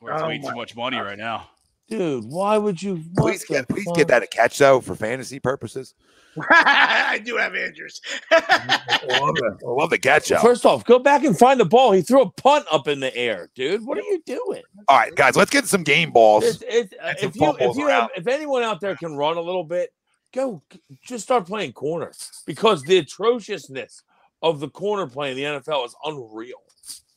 We're 0.00 0.12
at 0.12 0.22
Oh 0.22 0.30
too 0.30 0.56
much 0.56 0.76
money 0.76 0.98
right 0.98 1.18
now. 1.18 1.48
Dude, 1.88 2.24
why 2.24 2.56
would 2.56 2.82
you 2.82 3.02
Please 3.16 3.44
get 3.44 3.68
please 3.68 3.84
fuck? 3.84 3.96
get 3.96 4.08
that 4.08 4.22
a 4.22 4.26
catch 4.26 4.58
though 4.58 4.80
for 4.80 4.94
fantasy 4.94 5.38
purposes. 5.38 5.94
I 6.50 7.20
do 7.24 7.36
have 7.36 7.54
Andrews. 7.54 8.00
I 8.30 9.20
love 9.20 9.36
it. 9.36 9.64
I 9.64 9.70
love 9.70 9.90
the 9.90 9.98
catch 9.98 10.32
out. 10.32 10.42
First 10.42 10.66
off, 10.66 10.84
go 10.84 10.98
back 10.98 11.24
and 11.24 11.38
find 11.38 11.60
the 11.60 11.64
ball. 11.64 11.92
He 11.92 12.02
threw 12.02 12.22
a 12.22 12.30
punt 12.30 12.66
up 12.72 12.88
in 12.88 13.00
the 13.00 13.14
air, 13.14 13.50
dude. 13.54 13.86
What 13.86 13.98
are 13.98 14.02
you 14.02 14.20
doing? 14.26 14.62
All 14.88 14.98
right, 14.98 15.14
guys, 15.14 15.36
let's 15.36 15.50
get 15.50 15.66
some 15.66 15.84
game 15.84 16.10
balls. 16.10 16.44
It's, 16.44 16.64
it's, 16.66 16.94
uh, 17.00 17.14
some 17.18 17.28
if 17.28 17.36
you 17.36 17.56
if 17.60 17.76
you 17.76 17.86
have 17.88 18.10
if 18.16 18.26
anyone 18.26 18.62
out 18.62 18.80
there 18.80 18.96
can 18.96 19.16
run 19.16 19.36
a 19.36 19.42
little 19.42 19.64
bit, 19.64 19.90
go 20.34 20.62
just 21.02 21.24
start 21.24 21.46
playing 21.46 21.72
corner 21.72 22.12
because 22.46 22.82
the 22.82 22.98
atrociousness 22.98 24.02
of 24.42 24.60
the 24.60 24.68
corner 24.68 25.06
play 25.06 25.30
in 25.30 25.36
the 25.36 25.44
NFL 25.44 25.86
is 25.86 25.96
unreal. 26.04 26.62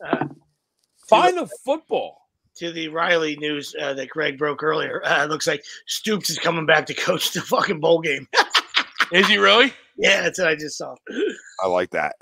Uh, 0.06 0.28
Find 1.10 1.38
a 1.40 1.48
football. 1.66 2.22
to 2.56 2.72
the 2.72 2.88
Riley 2.90 3.36
news 3.38 3.76
uh, 3.82 3.94
that 3.94 4.10
Greg 4.10 4.38
broke 4.38 4.64
earlier, 4.64 5.04
uh, 5.06 5.24
it 5.24 5.30
looks 5.30 5.48
like 5.48 5.64
Stoops 5.88 6.30
is 6.30 6.40
coming 6.40 6.66
back 6.66 6.86
to 6.88 6.94
coach 6.94 7.32
the 7.32 7.42
fucking 7.42 7.80
bowl 7.80 8.02
game. 8.02 8.28
Is 9.12 9.28
he 9.28 9.38
really? 9.38 9.74
yeah, 9.98 10.22
that's 10.22 10.38
what 10.38 10.50
I 10.50 10.56
just 10.56 10.78
saw. 10.78 10.96
I 11.64 11.68
like 11.68 11.90
that. 11.92 12.16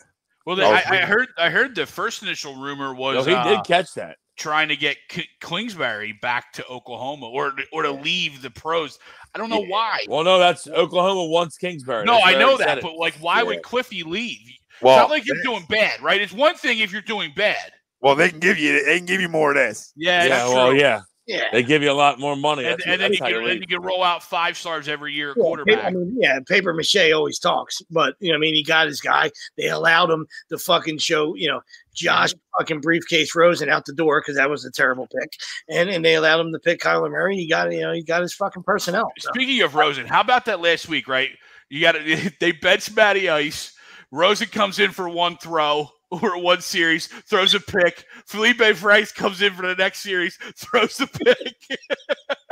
Well, 0.45 0.61
I, 0.61 0.83
I 0.87 0.97
heard. 0.97 1.29
I 1.39 1.49
heard 1.49 1.73
the 1.73 1.87
first 1.87 2.21
initial 2.21 2.55
rumor 2.55 2.93
No, 2.93 2.99
was 2.99 3.25
he 3.25 3.33
uh, 3.33 3.43
did 3.43 3.65
catch 3.65 3.95
that. 3.95 4.17
Trying 4.37 4.67
to 4.69 4.75
get 4.75 4.97
K- 5.09 5.27
Kingsbury 5.41 6.13
back 6.21 6.51
to 6.53 6.65
Oklahoma 6.67 7.27
or 7.27 7.53
or 7.71 7.83
to 7.83 7.91
leave 7.91 8.41
the 8.41 8.49
pros. 8.49 8.99
I 9.33 9.37
don't 9.37 9.49
know 9.49 9.65
why. 9.65 10.05
Well, 10.07 10.23
no, 10.23 10.39
that's 10.39 10.67
Oklahoma 10.67 11.25
wants 11.25 11.57
Kingsbury. 11.57 12.05
No, 12.05 12.13
That's 12.15 12.27
I 12.27 12.39
know 12.39 12.57
that, 12.57 12.81
but 12.81 12.95
like, 12.95 13.15
why 13.15 13.37
Yeah. 13.39 13.43
would 13.43 13.63
Cliffy 13.63 14.03
leave? 14.03 14.39
It's 14.75 14.83
not 14.83 15.09
like 15.09 15.25
you're 15.25 15.41
doing 15.43 15.63
bad, 15.69 16.01
right? 16.01 16.21
It's 16.21 16.33
one 16.33 16.55
thing 16.55 16.79
if 16.79 16.91
you're 16.91 17.01
doing 17.01 17.31
bad. 17.35 17.71
well, 18.01 18.15
they 18.15 18.29
can 18.29 18.39
give 18.39 18.57
you 18.57 18.83
they 18.85 18.97
can 18.97 19.05
give 19.05 19.21
you 19.21 19.29
more 19.29 19.51
of 19.51 19.55
this. 19.55 19.91
Yeah, 19.95 20.25
yeah, 20.25 20.47
well, 20.49 20.71
true. 20.71 20.79
yeah, 20.79 21.01
Yeah. 21.27 21.45
they 21.51 21.63
give 21.63 21.81
you 21.81 21.91
a 21.91 21.93
lot 21.93 22.19
more 22.19 22.35
money. 22.35 22.65
And, 22.65 22.79
and 22.85 23.01
then 23.01 23.11
you 23.11 23.17
can 23.17 23.43
then 23.43 23.57
you 23.57 23.67
can 23.67 23.81
roll 23.81 24.03
out 24.03 24.21
five 24.21 24.57
stars 24.57 24.87
every 24.87 25.13
year 25.13 25.29
Yeah, 25.29 25.41
quarterback. 25.41 25.85
I 25.85 25.89
mean, 25.89 26.17
yeah, 26.19 26.39
paper 26.47 26.73
mache 26.73 27.11
always 27.13 27.39
talks, 27.39 27.81
but 27.89 28.15
you 28.19 28.29
know, 28.29 28.35
I 28.35 28.39
mean, 28.39 28.53
he 28.53 28.63
got 28.63 28.85
his 28.87 29.01
guy. 29.01 29.31
They 29.57 29.69
allowed 29.69 30.11
him 30.11 30.27
to 30.49 30.57
fucking 30.59 30.99
show, 30.99 31.35
you 31.35 31.47
know, 31.47 31.61
Josh 31.95 32.33
mm-hmm. 32.33 32.59
fucking 32.59 32.81
briefcase 32.81 33.33
Rosen 33.35 33.69
out 33.69 33.85
the 33.85 33.93
door 33.93 34.21
because 34.21 34.35
that 34.35 34.49
was 34.49 34.65
a 34.65 34.71
terrible 34.71 35.07
pick, 35.07 35.33
and 35.69 35.89
and 35.89 36.05
they 36.05 36.15
allowed 36.15 36.41
him 36.41 36.51
to 36.53 36.59
pick 36.59 36.79
Kyler 36.79 37.09
Murray. 37.09 37.37
He 37.37 37.47
got, 37.47 37.71
you 37.71 37.81
know, 37.81 37.93
he 37.93 38.03
got 38.03 38.21
his 38.21 38.33
fucking 38.33 38.63
personnel. 38.63 39.11
So. 39.19 39.29
Speaking 39.33 39.61
of 39.63 39.73
Rosen, 39.75 40.05
how 40.05 40.21
about 40.21 40.45
that 40.45 40.61
last 40.61 40.87
week? 40.87 41.07
Right, 41.07 41.31
you 41.69 41.81
got 41.81 41.93
to 41.93 42.31
they 42.39 42.51
bench 42.51 42.93
Matty 42.93 43.29
Ice. 43.29 43.73
Rosen 44.11 44.47
comes 44.47 44.77
in 44.77 44.91
for 44.91 45.09
one 45.09 45.37
throw. 45.37 45.89
Over 46.15 46.37
one 46.37 46.61
series, 46.61 47.07
throws 47.07 47.53
a 47.53 47.59
pick. 47.59 48.05
Felipe 48.25 48.61
Franks 48.75 49.11
comes 49.11 49.41
in 49.41 49.53
for 49.53 49.65
the 49.67 49.75
next 49.75 49.99
series, 50.01 50.37
throws 50.57 50.99
a 50.99 51.07
pick. 51.07 51.55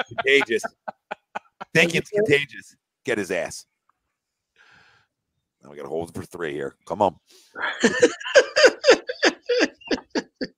Contagious. 0.07 0.63
Think 1.73 1.95
it's 1.95 2.09
contagious. 2.09 2.75
Get 3.05 3.17
his 3.17 3.31
ass. 3.31 3.65
Now 5.63 5.71
we 5.71 5.77
got 5.77 5.83
to 5.83 5.89
hold 5.89 6.09
it 6.09 6.15
for 6.15 6.23
three 6.23 6.53
here. 6.53 6.75
Come 6.85 7.01
on. 7.01 7.15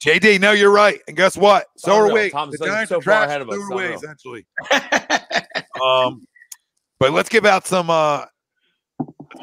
JD, 0.03 0.39
no, 0.39 0.51
you're 0.51 0.71
right. 0.71 0.99
And 1.07 1.15
guess 1.17 1.35
what? 1.37 1.65
So 1.77 1.93
are 1.93 2.07
Unreal. 2.07 2.23
we. 2.25 2.29
Tom's 2.29 2.51
the 2.53 2.57
so- 2.59 2.65
Giants 2.65 2.89
so 2.89 2.97
are 2.97 3.01
far 3.01 3.25
trash, 3.25 3.27
ahead 3.27 3.41
of 3.41 3.49
us. 3.49 3.55
so 3.55 3.73
are 3.73 3.75
we, 3.77 3.83
essentially. 3.85 4.45
Um, 5.83 6.25
but 6.99 7.11
let's 7.11 7.27
give 7.27 7.45
out 7.45 7.67
some 7.67 7.89
uh 7.89 8.19
let's 8.19 8.31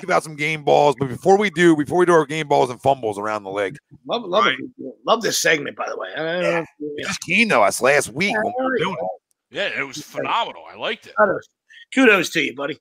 give 0.01 0.11
out 0.11 0.23
some 0.23 0.37
game 0.37 0.65
balls. 0.65 0.97
But 0.99 1.09
before 1.09 1.39
we 1.39 1.51
do, 1.51 1.77
before 1.77 1.99
we 1.99 2.07
do 2.07 2.13
our 2.13 2.27
game 2.27 2.49
balls 2.49 2.71
and 2.71 2.81
fumbles 2.81 3.19
around 3.19 3.45
the 3.45 3.51
league, 3.51 3.77
Love, 4.07 4.25
love, 4.25 4.47
it. 4.47 4.59
love 5.07 5.23
this 5.23 5.41
segment, 5.41 5.77
by 5.77 5.89
the 5.89 5.97
way. 5.97 6.09
I 6.15 6.19
don't 6.19 6.43
know 6.43 6.67
it 6.81 7.07
just 7.07 7.21
came 7.23 7.49
to 7.51 7.61
us 7.61 7.81
last 7.81 8.11
week 8.11 8.35
when 8.35 8.53
we 8.59 8.65
were 8.65 8.79
doing 8.79 8.97
it. 8.99 9.57
Yeah, 9.57 9.81
it 9.81 9.87
was 9.87 9.99
phenomenal. 9.99 10.63
I 10.71 10.77
liked 10.77 11.07
it. 11.07 11.15
Kudos. 11.17 11.49
Kudos 11.95 12.31
to 12.31 12.41
you, 12.41 12.55
buddy. 12.55 12.79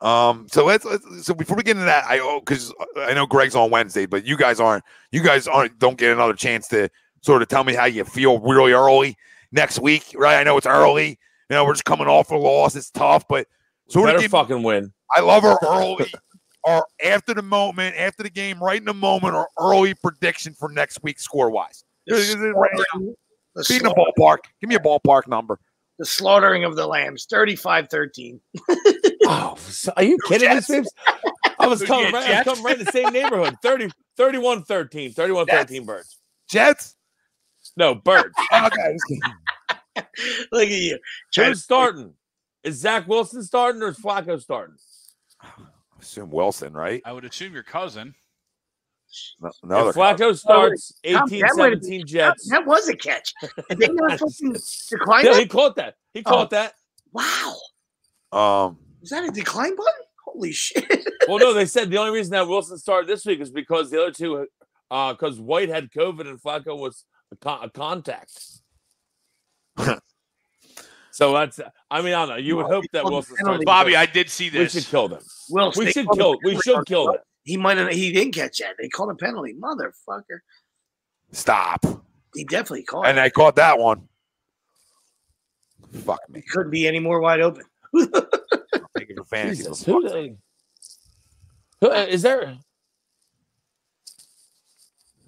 Um, 0.00 0.46
so 0.50 0.64
let's, 0.64 0.84
let's 0.84 1.26
so 1.26 1.34
before 1.34 1.56
we 1.56 1.62
get 1.62 1.76
into 1.76 1.86
that, 1.86 2.04
I 2.04 2.20
oh, 2.20 2.40
because 2.40 2.72
I 2.96 3.14
know 3.14 3.26
Greg's 3.26 3.54
on 3.54 3.70
Wednesday, 3.70 4.06
but 4.06 4.24
you 4.24 4.36
guys 4.36 4.60
aren't. 4.60 4.84
You 5.10 5.22
guys 5.22 5.46
aren't. 5.46 5.78
Don't 5.78 5.98
get 5.98 6.12
another 6.12 6.34
chance 6.34 6.68
to 6.68 6.90
sort 7.22 7.42
of 7.42 7.48
tell 7.48 7.64
me 7.64 7.74
how 7.74 7.86
you 7.86 8.04
feel 8.04 8.38
really 8.40 8.72
early 8.72 9.16
next 9.52 9.78
week, 9.78 10.04
right? 10.14 10.38
I 10.38 10.42
know 10.44 10.56
it's 10.56 10.66
early. 10.66 11.18
You 11.50 11.54
know, 11.54 11.64
we're 11.64 11.72
just 11.72 11.84
coming 11.84 12.08
off 12.08 12.30
a 12.30 12.36
loss. 12.36 12.76
It's 12.76 12.90
tough, 12.90 13.26
but 13.28 13.46
sort 13.88 14.06
Better 14.06 14.16
of 14.18 14.22
give, 14.22 14.30
fucking 14.32 14.62
win. 14.62 14.92
I 15.14 15.20
love 15.20 15.44
our 15.44 15.58
early 15.62 16.06
or 16.64 16.84
after 17.04 17.32
the 17.32 17.42
moment, 17.42 17.96
after 17.96 18.24
the 18.24 18.30
game, 18.30 18.62
right 18.62 18.78
in 18.78 18.84
the 18.84 18.94
moment, 18.94 19.34
or 19.34 19.48
early 19.58 19.94
prediction 19.94 20.52
for 20.52 20.68
next 20.68 21.02
week 21.02 21.20
score 21.20 21.48
wise. 21.48 21.84
The 22.06 22.14
Be 23.68 23.78
the, 23.78 23.90
a 23.90 23.94
ballpark. 23.94 24.38
Give 24.60 24.68
me 24.68 24.74
a 24.74 24.80
ballpark 24.80 25.28
number. 25.28 25.58
the 25.98 26.04
slaughtering 26.04 26.64
of 26.64 26.76
the 26.76 26.86
lambs, 26.86 27.26
35 27.30 27.88
13. 27.88 28.40
Oh, 29.28 29.58
are 29.96 30.04
you 30.04 30.18
kidding 30.28 30.54
me, 30.54 30.60
Sweeps? 30.60 30.88
I 31.58 31.66
was 31.66 31.82
coming 31.82 32.12
right, 32.12 32.30
I 32.30 32.38
was 32.38 32.44
coming 32.44 32.62
right 32.62 32.78
in 32.78 32.84
the 32.84 32.92
same 32.92 33.12
neighborhood. 33.12 33.56
30, 33.62 33.90
31 34.16 34.62
13. 34.62 35.10
31 35.10 35.46
13 35.46 35.84
birds. 35.84 36.18
Jets. 36.48 36.94
No, 37.76 37.96
birds. 37.96 38.34
Okay. 38.52 38.96
Look 40.52 40.62
at 40.62 40.70
you. 40.70 40.98
Trying 41.32 41.48
Who's 41.48 41.64
starting? 41.64 42.14
Is 42.62 42.76
Zach 42.76 43.08
Wilson 43.08 43.42
starting 43.42 43.82
or 43.82 43.88
is 43.88 43.98
Flacco 43.98 44.40
starting? 44.40 44.76
Assume 46.06 46.30
Wilson, 46.30 46.72
right? 46.72 47.02
I 47.04 47.12
would 47.12 47.24
assume 47.24 47.52
your 47.52 47.64
cousin. 47.64 48.14
No, 49.40 49.50
no, 49.64 49.88
if 49.88 49.96
Flacco 49.96 50.36
starts, 50.36 50.92
Tom, 51.04 51.24
18 51.28 51.40
that 51.40 51.54
17 51.56 52.00
that, 52.00 52.06
Jets. 52.06 52.48
that 52.50 52.64
was 52.64 52.88
a 52.88 52.96
catch. 52.96 53.32
And 53.70 53.78
they 53.80 53.88
not 53.88 54.18
fucking 54.18 54.52
decline 54.88 55.24
Yeah, 55.24 55.38
he 55.38 55.46
caught 55.46 55.74
that. 55.76 55.94
He 56.14 56.22
Oh. 56.24 56.30
caught 56.30 56.50
that. 56.50 56.74
Wow. 57.12 57.56
um, 58.32 58.78
Is 59.02 59.10
that 59.10 59.24
a 59.24 59.30
decline 59.32 59.74
button? 59.74 59.92
Holy 60.24 60.52
shit. 60.52 60.84
Well, 61.28 61.38
no, 61.40 61.52
they 61.52 61.66
said 61.66 61.90
the 61.90 61.98
only 61.98 62.12
reason 62.12 62.30
that 62.32 62.46
Wilson 62.46 62.78
started 62.78 63.08
this 63.08 63.26
week 63.26 63.40
is 63.40 63.50
because 63.50 63.90
the 63.90 64.00
other 64.00 64.12
two, 64.12 64.46
uh, 64.92 65.12
because 65.12 65.40
White 65.40 65.68
had 65.68 65.90
COVID 65.90 66.28
and 66.28 66.40
Flacco 66.40 66.78
was 66.78 67.04
a, 67.32 67.36
con- 67.36 67.64
a 67.64 67.68
contact. 67.70 68.32
so 71.16 71.32
that's, 71.32 71.58
I 71.90 72.02
mean, 72.02 72.12
I 72.12 72.26
don't 72.26 72.28
know. 72.28 72.36
You 72.36 72.56
would 72.56 72.66
hope 72.66 72.84
that 72.92 73.02
Wilson 73.06 73.36
starts. 73.36 73.64
Bobby, 73.64 73.96
I 73.96 74.04
did 74.04 74.28
see 74.28 74.50
this. 74.50 74.74
we 74.74 74.80
should 74.82 74.90
kill 74.90 75.08
them. 75.08 75.22
Will 75.48 75.72
We 75.74 75.90
should 75.90 76.06
kill. 76.14 76.36
We 76.44 76.58
should 76.60 76.84
kill 76.84 77.06
them. 77.06 77.16
He 77.42 77.56
might 77.56 77.78
have 77.78 77.88
he 77.88 78.12
didn't 78.12 78.34
catch 78.34 78.58
that. 78.58 78.74
They 78.78 78.90
called 78.90 79.12
a 79.12 79.14
penalty. 79.14 79.54
Motherfucker. 79.54 80.40
stop. 81.32 81.82
He 82.34 82.44
definitely 82.44 82.82
caught 82.82 83.06
And 83.06 83.16
it. 83.16 83.22
I 83.22 83.30
caught 83.30 83.56
that 83.56 83.78
one. 83.78 84.08
Fuck 86.04 86.20
me. 86.28 86.42
Couldn't 86.50 86.70
be 86.70 86.86
any 86.86 86.98
more 86.98 87.18
wide 87.18 87.40
open. 87.40 87.64
Thank 87.94 89.08
you 89.08 89.16
for 89.16 89.24
fantasy. 89.24 89.62
Jesus, 89.62 89.82
who, 89.86 90.06
they- 90.06 90.36
who 91.80 91.88
uh, 91.90 92.14
there? 92.18 92.58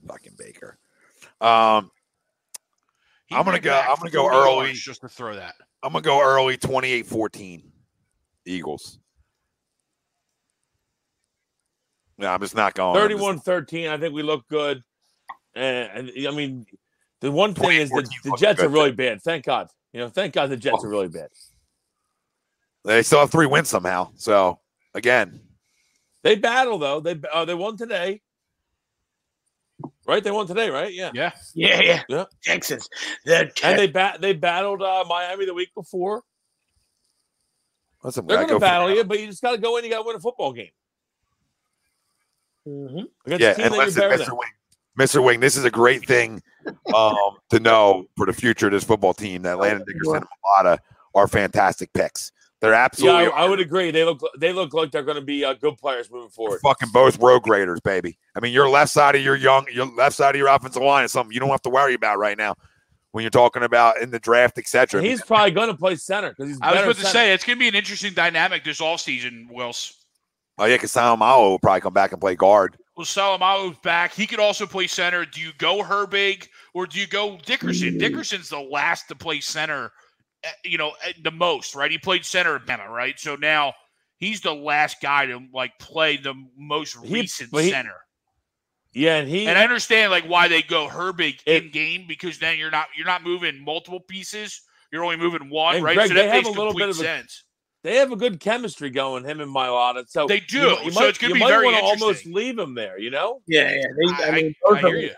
Fucking 0.06 0.34
Baker. 0.36 0.76
Um, 1.40 1.90
He 3.26 3.36
I'm 3.36 3.44
gonna 3.46 3.58
go- 3.60 3.80
I'm 3.88 3.96
gonna 3.96 4.10
go 4.10 4.28
early. 4.28 4.72
just 4.74 5.00
to 5.02 5.08
throw 5.08 5.34
that. 5.36 5.54
I'm 5.82 5.92
gonna 5.92 6.02
go 6.02 6.22
early 6.22 6.56
28-14. 6.56 7.62
Eagles. 8.44 8.98
No, 12.16 12.28
I'm 12.28 12.40
just 12.40 12.54
not 12.54 12.74
going. 12.74 12.96
I'm 12.96 13.08
just- 13.08 13.20
31 13.20 13.40
13. 13.40 13.88
I 13.88 13.98
think 13.98 14.14
we 14.14 14.22
look 14.22 14.46
good. 14.48 14.82
And, 15.54 16.08
and 16.08 16.26
I 16.26 16.30
mean, 16.30 16.66
the 17.20 17.30
one 17.30 17.54
thing 17.54 17.70
is 17.72 17.90
that 17.90 18.08
the 18.24 18.36
Jets 18.38 18.60
are 18.60 18.68
really 18.68 18.92
bad. 18.92 19.22
Thank 19.22 19.44
God. 19.44 19.68
You 19.92 20.00
know, 20.00 20.08
thank 20.08 20.34
God 20.34 20.50
the 20.50 20.56
Jets 20.56 20.84
are 20.84 20.88
really 20.88 21.08
bad. 21.08 21.28
They 22.84 23.02
still 23.02 23.20
have 23.20 23.30
three 23.30 23.46
wins 23.46 23.68
somehow. 23.68 24.10
So 24.16 24.60
again, 24.94 25.40
They 26.22 26.36
battle 26.36 26.78
though. 26.78 27.00
They 27.00 27.20
uh, 27.32 27.44
they 27.44 27.54
won 27.54 27.76
today. 27.76 28.20
Right? 30.08 30.24
They 30.24 30.30
won 30.30 30.46
today, 30.46 30.70
right? 30.70 30.92
Yeah. 30.92 31.10
Yeah. 31.12 31.32
Yeah, 31.54 31.80
yeah. 31.82 32.02
Yeah. 32.08 32.24
Texans. 32.42 32.88
The 33.26 33.52
And 33.62 33.78
they 33.78 33.86
bat 33.86 34.22
they 34.22 34.32
battled 34.32 34.82
uh, 34.82 35.04
Miami 35.06 35.44
the 35.44 35.52
week 35.52 35.68
before. 35.74 36.22
listen, 38.02 38.26
They're 38.26 38.38
going 38.38 38.48
to 38.48 38.58
battle 38.58 38.90
you, 38.90 39.04
but 39.04 39.20
you 39.20 39.26
just 39.26 39.42
got 39.42 39.52
to 39.52 39.58
go 39.58 39.76
in. 39.76 39.84
You 39.84 39.90
got 39.90 39.98
to 39.98 40.06
win 40.06 40.16
a 40.16 40.20
football 40.20 40.52
game 40.54 40.70
Mhm. 42.66 43.04
Yeah, 43.26 43.54
and 43.58 43.74
listen, 43.74 44.02
Mr. 44.02 44.30
Wing, 44.30 44.50
Mr. 44.98 45.24
Wing, 45.24 45.40
this 45.40 45.56
is 45.56 45.64
a 45.64 45.70
great 45.70 46.06
thing 46.06 46.42
um, 46.94 47.14
to 47.50 47.60
know 47.60 48.06
for 48.16 48.26
the 48.26 48.32
future 48.32 48.66
of 48.66 48.72
this 48.72 48.84
football 48.84 49.14
team 49.14 49.42
that 49.42 49.58
Landon 49.58 49.84
Dickerson 49.86 50.16
and 50.16 50.26
Mailata 50.66 50.78
are 51.14 51.28
fantastic 51.28 51.92
picks. 51.92 52.32
They're 52.60 52.72
Yeah, 52.72 52.84
absolutely 52.84 53.26
I, 53.26 53.44
I 53.44 53.48
would 53.48 53.60
agree. 53.60 53.90
They 53.90 54.04
look 54.04 54.20
they 54.38 54.52
look 54.52 54.74
like 54.74 54.90
they're 54.90 55.04
going 55.04 55.16
to 55.16 55.24
be 55.24 55.44
uh, 55.44 55.54
good 55.54 55.78
players 55.78 56.10
moving 56.10 56.30
forward. 56.30 56.60
fucking 56.60 56.88
both 56.92 57.18
road 57.18 57.42
graders, 57.42 57.80
baby. 57.80 58.18
I 58.34 58.40
mean, 58.40 58.52
your 58.52 58.68
left 58.68 58.90
side 58.90 59.14
of 59.14 59.22
your 59.22 59.36
young, 59.36 59.66
your 59.72 59.86
left 59.86 60.16
side 60.16 60.34
of 60.34 60.38
your 60.38 60.48
offensive 60.48 60.82
line 60.82 61.04
is 61.04 61.12
something 61.12 61.32
you 61.32 61.40
don't 61.40 61.50
have 61.50 61.62
to 61.62 61.70
worry 61.70 61.94
about 61.94 62.18
right 62.18 62.36
now 62.36 62.56
when 63.12 63.22
you're 63.22 63.30
talking 63.30 63.62
about 63.62 64.00
in 64.00 64.10
the 64.10 64.18
draft, 64.18 64.58
etc. 64.58 65.00
He's 65.02 65.22
probably 65.22 65.52
going 65.52 65.68
to 65.68 65.76
play 65.76 65.94
center 65.96 66.30
because 66.30 66.48
he's. 66.48 66.58
I 66.60 66.70
was 66.70 66.74
better 66.74 66.84
about 66.86 66.96
to 66.96 67.02
center. 67.02 67.12
say 67.12 67.32
it's 67.32 67.44
going 67.44 67.56
to 67.56 67.60
be 67.60 67.68
an 67.68 67.74
interesting 67.74 68.12
dynamic 68.12 68.64
this 68.64 68.80
offseason, 68.80 69.50
Wills. 69.50 69.94
oh 70.58 70.64
yeah, 70.64 70.74
because 70.76 70.92
Seumalo 70.92 71.50
will 71.50 71.58
probably 71.58 71.80
come 71.80 71.94
back 71.94 72.12
and 72.12 72.20
play 72.20 72.34
guard. 72.34 72.76
Well, 72.96 73.06
Seumalo's 73.06 73.76
back. 73.84 74.12
He 74.12 74.26
could 74.26 74.40
also 74.40 74.66
play 74.66 74.88
center. 74.88 75.24
Do 75.24 75.40
you 75.40 75.52
go 75.58 75.82
Herbig 75.84 76.48
or 76.74 76.86
do 76.86 76.98
you 76.98 77.06
go 77.06 77.38
Dickerson? 77.46 77.96
Dickerson's 77.98 78.48
the 78.48 78.58
last 78.58 79.06
to 79.06 79.14
play 79.14 79.38
center, 79.38 79.92
you 80.64 80.78
know, 80.78 80.92
eh, 81.04 81.12
the 81.22 81.30
most, 81.30 81.74
right? 81.74 81.90
He 81.90 81.98
played 81.98 82.24
center 82.24 82.56
at 82.56 82.66
Bama, 82.66 82.88
right? 82.88 83.18
So 83.18 83.36
now 83.36 83.74
he's 84.18 84.40
the 84.40 84.54
last 84.54 85.00
guy 85.00 85.26
to 85.26 85.40
like 85.52 85.78
play 85.78 86.16
the 86.16 86.34
most 86.56 86.96
recent 86.96 87.50
but 87.50 87.64
he- 87.64 87.70
center. 87.70 87.96
Yeah, 88.92 89.16
and 89.18 89.28
he. 89.28 89.46
And 89.46 89.58
I 89.58 89.62
understand 89.64 90.10
like 90.10 90.24
why 90.24 90.48
they 90.48 90.62
go 90.62 90.88
Herbig 90.88 91.40
It- 91.46 91.64
in 91.64 91.70
game 91.70 92.06
because 92.08 92.38
then 92.38 92.58
you're 92.58 92.70
not 92.70 92.86
you're 92.96 93.06
not 93.06 93.22
moving 93.22 93.62
multiple 93.62 94.00
pieces. 94.00 94.62
You're 94.90 95.04
only 95.04 95.16
moving 95.18 95.50
one, 95.50 95.76
And 95.76 95.84
right? 95.84 95.94
Greg, 95.94 96.08
so 96.08 96.14
they 96.14 96.22
that 96.22 96.34
have 96.34 96.44
makes 96.44 96.48
a 96.48 96.50
little 96.58 96.72
complete 96.72 96.86
bit 96.86 96.90
of 96.90 97.00
a- 97.00 97.04
sense. 97.04 97.44
they 97.84 97.96
have 97.96 98.10
a 98.12 98.16
good 98.16 98.40
chemistry 98.40 98.88
going, 98.88 99.24
him 99.24 99.40
and 99.40 99.54
Mailata. 99.54 100.08
So 100.08 100.26
They 100.26 100.40
do. 100.40 100.58
You, 100.60 100.68
you 100.84 100.90
So 100.90 101.00
might, 101.00 101.08
it's 101.10 101.18
gonna 101.18 101.34
be 101.34 101.40
might 101.40 101.48
very 101.48 101.66
wanna 101.66 101.78
almost 101.80 102.24
leave 102.26 102.58
him 102.58 102.74
there. 102.74 102.98
You 102.98 103.10
know. 103.10 103.42
Yeah, 103.46 103.70
yeah. 103.70 103.82
They, 103.82 104.24
I, 104.24 104.28
I, 104.28 104.30
mean, 104.32 104.46
I 104.46 104.54
both, 104.62 104.72
of 104.72 104.78
hear 104.78 104.92
them, 104.92 105.02
you. 105.02 105.10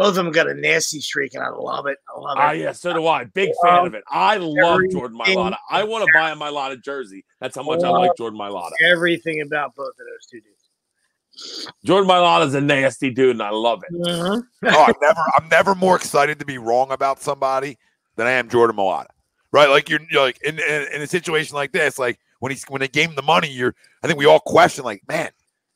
Both 0.00 0.16
of 0.16 0.24
them 0.24 0.32
got 0.32 0.48
a 0.48 0.54
nasty 0.54 0.98
streak, 0.98 1.34
and 1.34 1.44
I 1.44 1.50
love 1.50 1.84
it. 1.84 1.98
I 2.08 2.18
love 2.18 2.38
it. 2.38 2.40
Ah, 2.40 2.50
yeah, 2.52 2.72
so 2.72 2.94
do 2.94 3.06
I. 3.06 3.24
Big 3.24 3.50
fan 3.62 3.86
of 3.86 3.92
it. 3.92 4.02
I 4.08 4.38
love 4.38 4.76
Everything- 4.76 4.98
Jordan 4.98 5.18
Mailata. 5.18 5.56
I 5.68 5.84
want 5.84 6.06
to 6.06 6.10
buy 6.14 6.30
a 6.30 6.34
Mailata 6.34 6.82
jersey. 6.82 7.22
That's 7.38 7.54
how 7.54 7.62
much 7.64 7.82
I 7.84 7.90
like 7.90 8.12
Jordan 8.16 8.38
Mailata. 8.40 8.70
Everything 8.82 9.42
about 9.42 9.74
both 9.74 9.88
of 9.90 9.96
those 9.98 10.24
two 10.30 10.40
dudes. 10.40 11.74
Jordan 11.84 12.08
Mailata's 12.08 12.54
a 12.54 12.62
nasty 12.62 13.10
dude, 13.10 13.32
and 13.32 13.42
I 13.42 13.50
love 13.50 13.82
it. 13.86 13.94
Oh, 14.08 14.42
I'm 14.62 14.94
never, 15.02 15.20
I'm 15.36 15.48
never 15.50 15.74
more 15.74 15.96
excited 15.96 16.38
to 16.38 16.46
be 16.46 16.56
wrong 16.56 16.92
about 16.92 17.20
somebody 17.20 17.76
than 18.16 18.26
I 18.26 18.30
am 18.30 18.48
Jordan 18.48 18.76
Mailata. 18.76 19.08
Right? 19.52 19.68
Like 19.68 19.90
you're, 19.90 20.00
you're 20.10 20.22
like 20.22 20.40
in, 20.42 20.58
in 20.60 20.86
in 20.94 21.02
a 21.02 21.06
situation 21.06 21.56
like 21.56 21.72
this, 21.72 21.98
like 21.98 22.18
when 22.38 22.52
he's 22.52 22.64
when 22.68 22.80
they 22.80 22.88
gave 22.88 23.10
him 23.10 23.16
the 23.16 23.22
money, 23.22 23.50
you're. 23.50 23.74
I 24.02 24.06
think 24.06 24.18
we 24.18 24.24
all 24.24 24.40
question, 24.40 24.82
like, 24.82 25.02
man, 25.06 25.28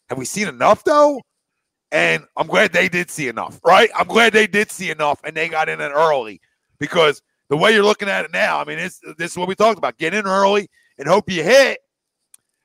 have 0.09 0.16
we 0.16 0.24
seen 0.24 0.48
enough 0.48 0.82
though? 0.82 1.20
And 1.94 2.24
I'm 2.36 2.48
glad 2.48 2.72
they 2.72 2.88
did 2.88 3.08
see 3.08 3.28
enough, 3.28 3.60
right? 3.64 3.88
I'm 3.94 4.08
glad 4.08 4.32
they 4.32 4.48
did 4.48 4.72
see 4.72 4.90
enough, 4.90 5.20
and 5.22 5.36
they 5.36 5.48
got 5.48 5.68
in 5.68 5.80
it 5.80 5.92
early 5.94 6.40
because 6.80 7.22
the 7.50 7.56
way 7.56 7.72
you're 7.72 7.84
looking 7.84 8.08
at 8.08 8.24
it 8.24 8.32
now, 8.32 8.58
I 8.58 8.64
mean, 8.64 8.80
it's 8.80 9.00
this 9.16 9.30
is 9.30 9.38
what 9.38 9.46
we 9.46 9.54
talked 9.54 9.78
about: 9.78 9.96
get 9.96 10.12
in 10.12 10.26
early 10.26 10.68
and 10.98 11.06
hope 11.06 11.30
you 11.30 11.44
hit, 11.44 11.78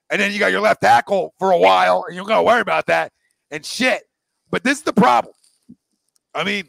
and 0.09 0.19
then 0.19 0.31
you 0.31 0.39
got 0.39 0.51
your 0.51 0.61
left 0.61 0.81
tackle 0.81 1.35
for 1.37 1.51
a 1.51 1.59
while, 1.59 2.05
and 2.07 2.15
you 2.15 2.21
don't 2.21 2.27
got 2.27 2.37
to 2.37 2.43
worry 2.43 2.61
about 2.61 2.87
that 2.87 3.11
and 3.51 3.63
shit. 3.63 4.01
But 4.49 4.63
this 4.63 4.79
is 4.79 4.83
the 4.83 4.93
problem. 4.93 5.35
I 6.33 6.43
mean, 6.43 6.67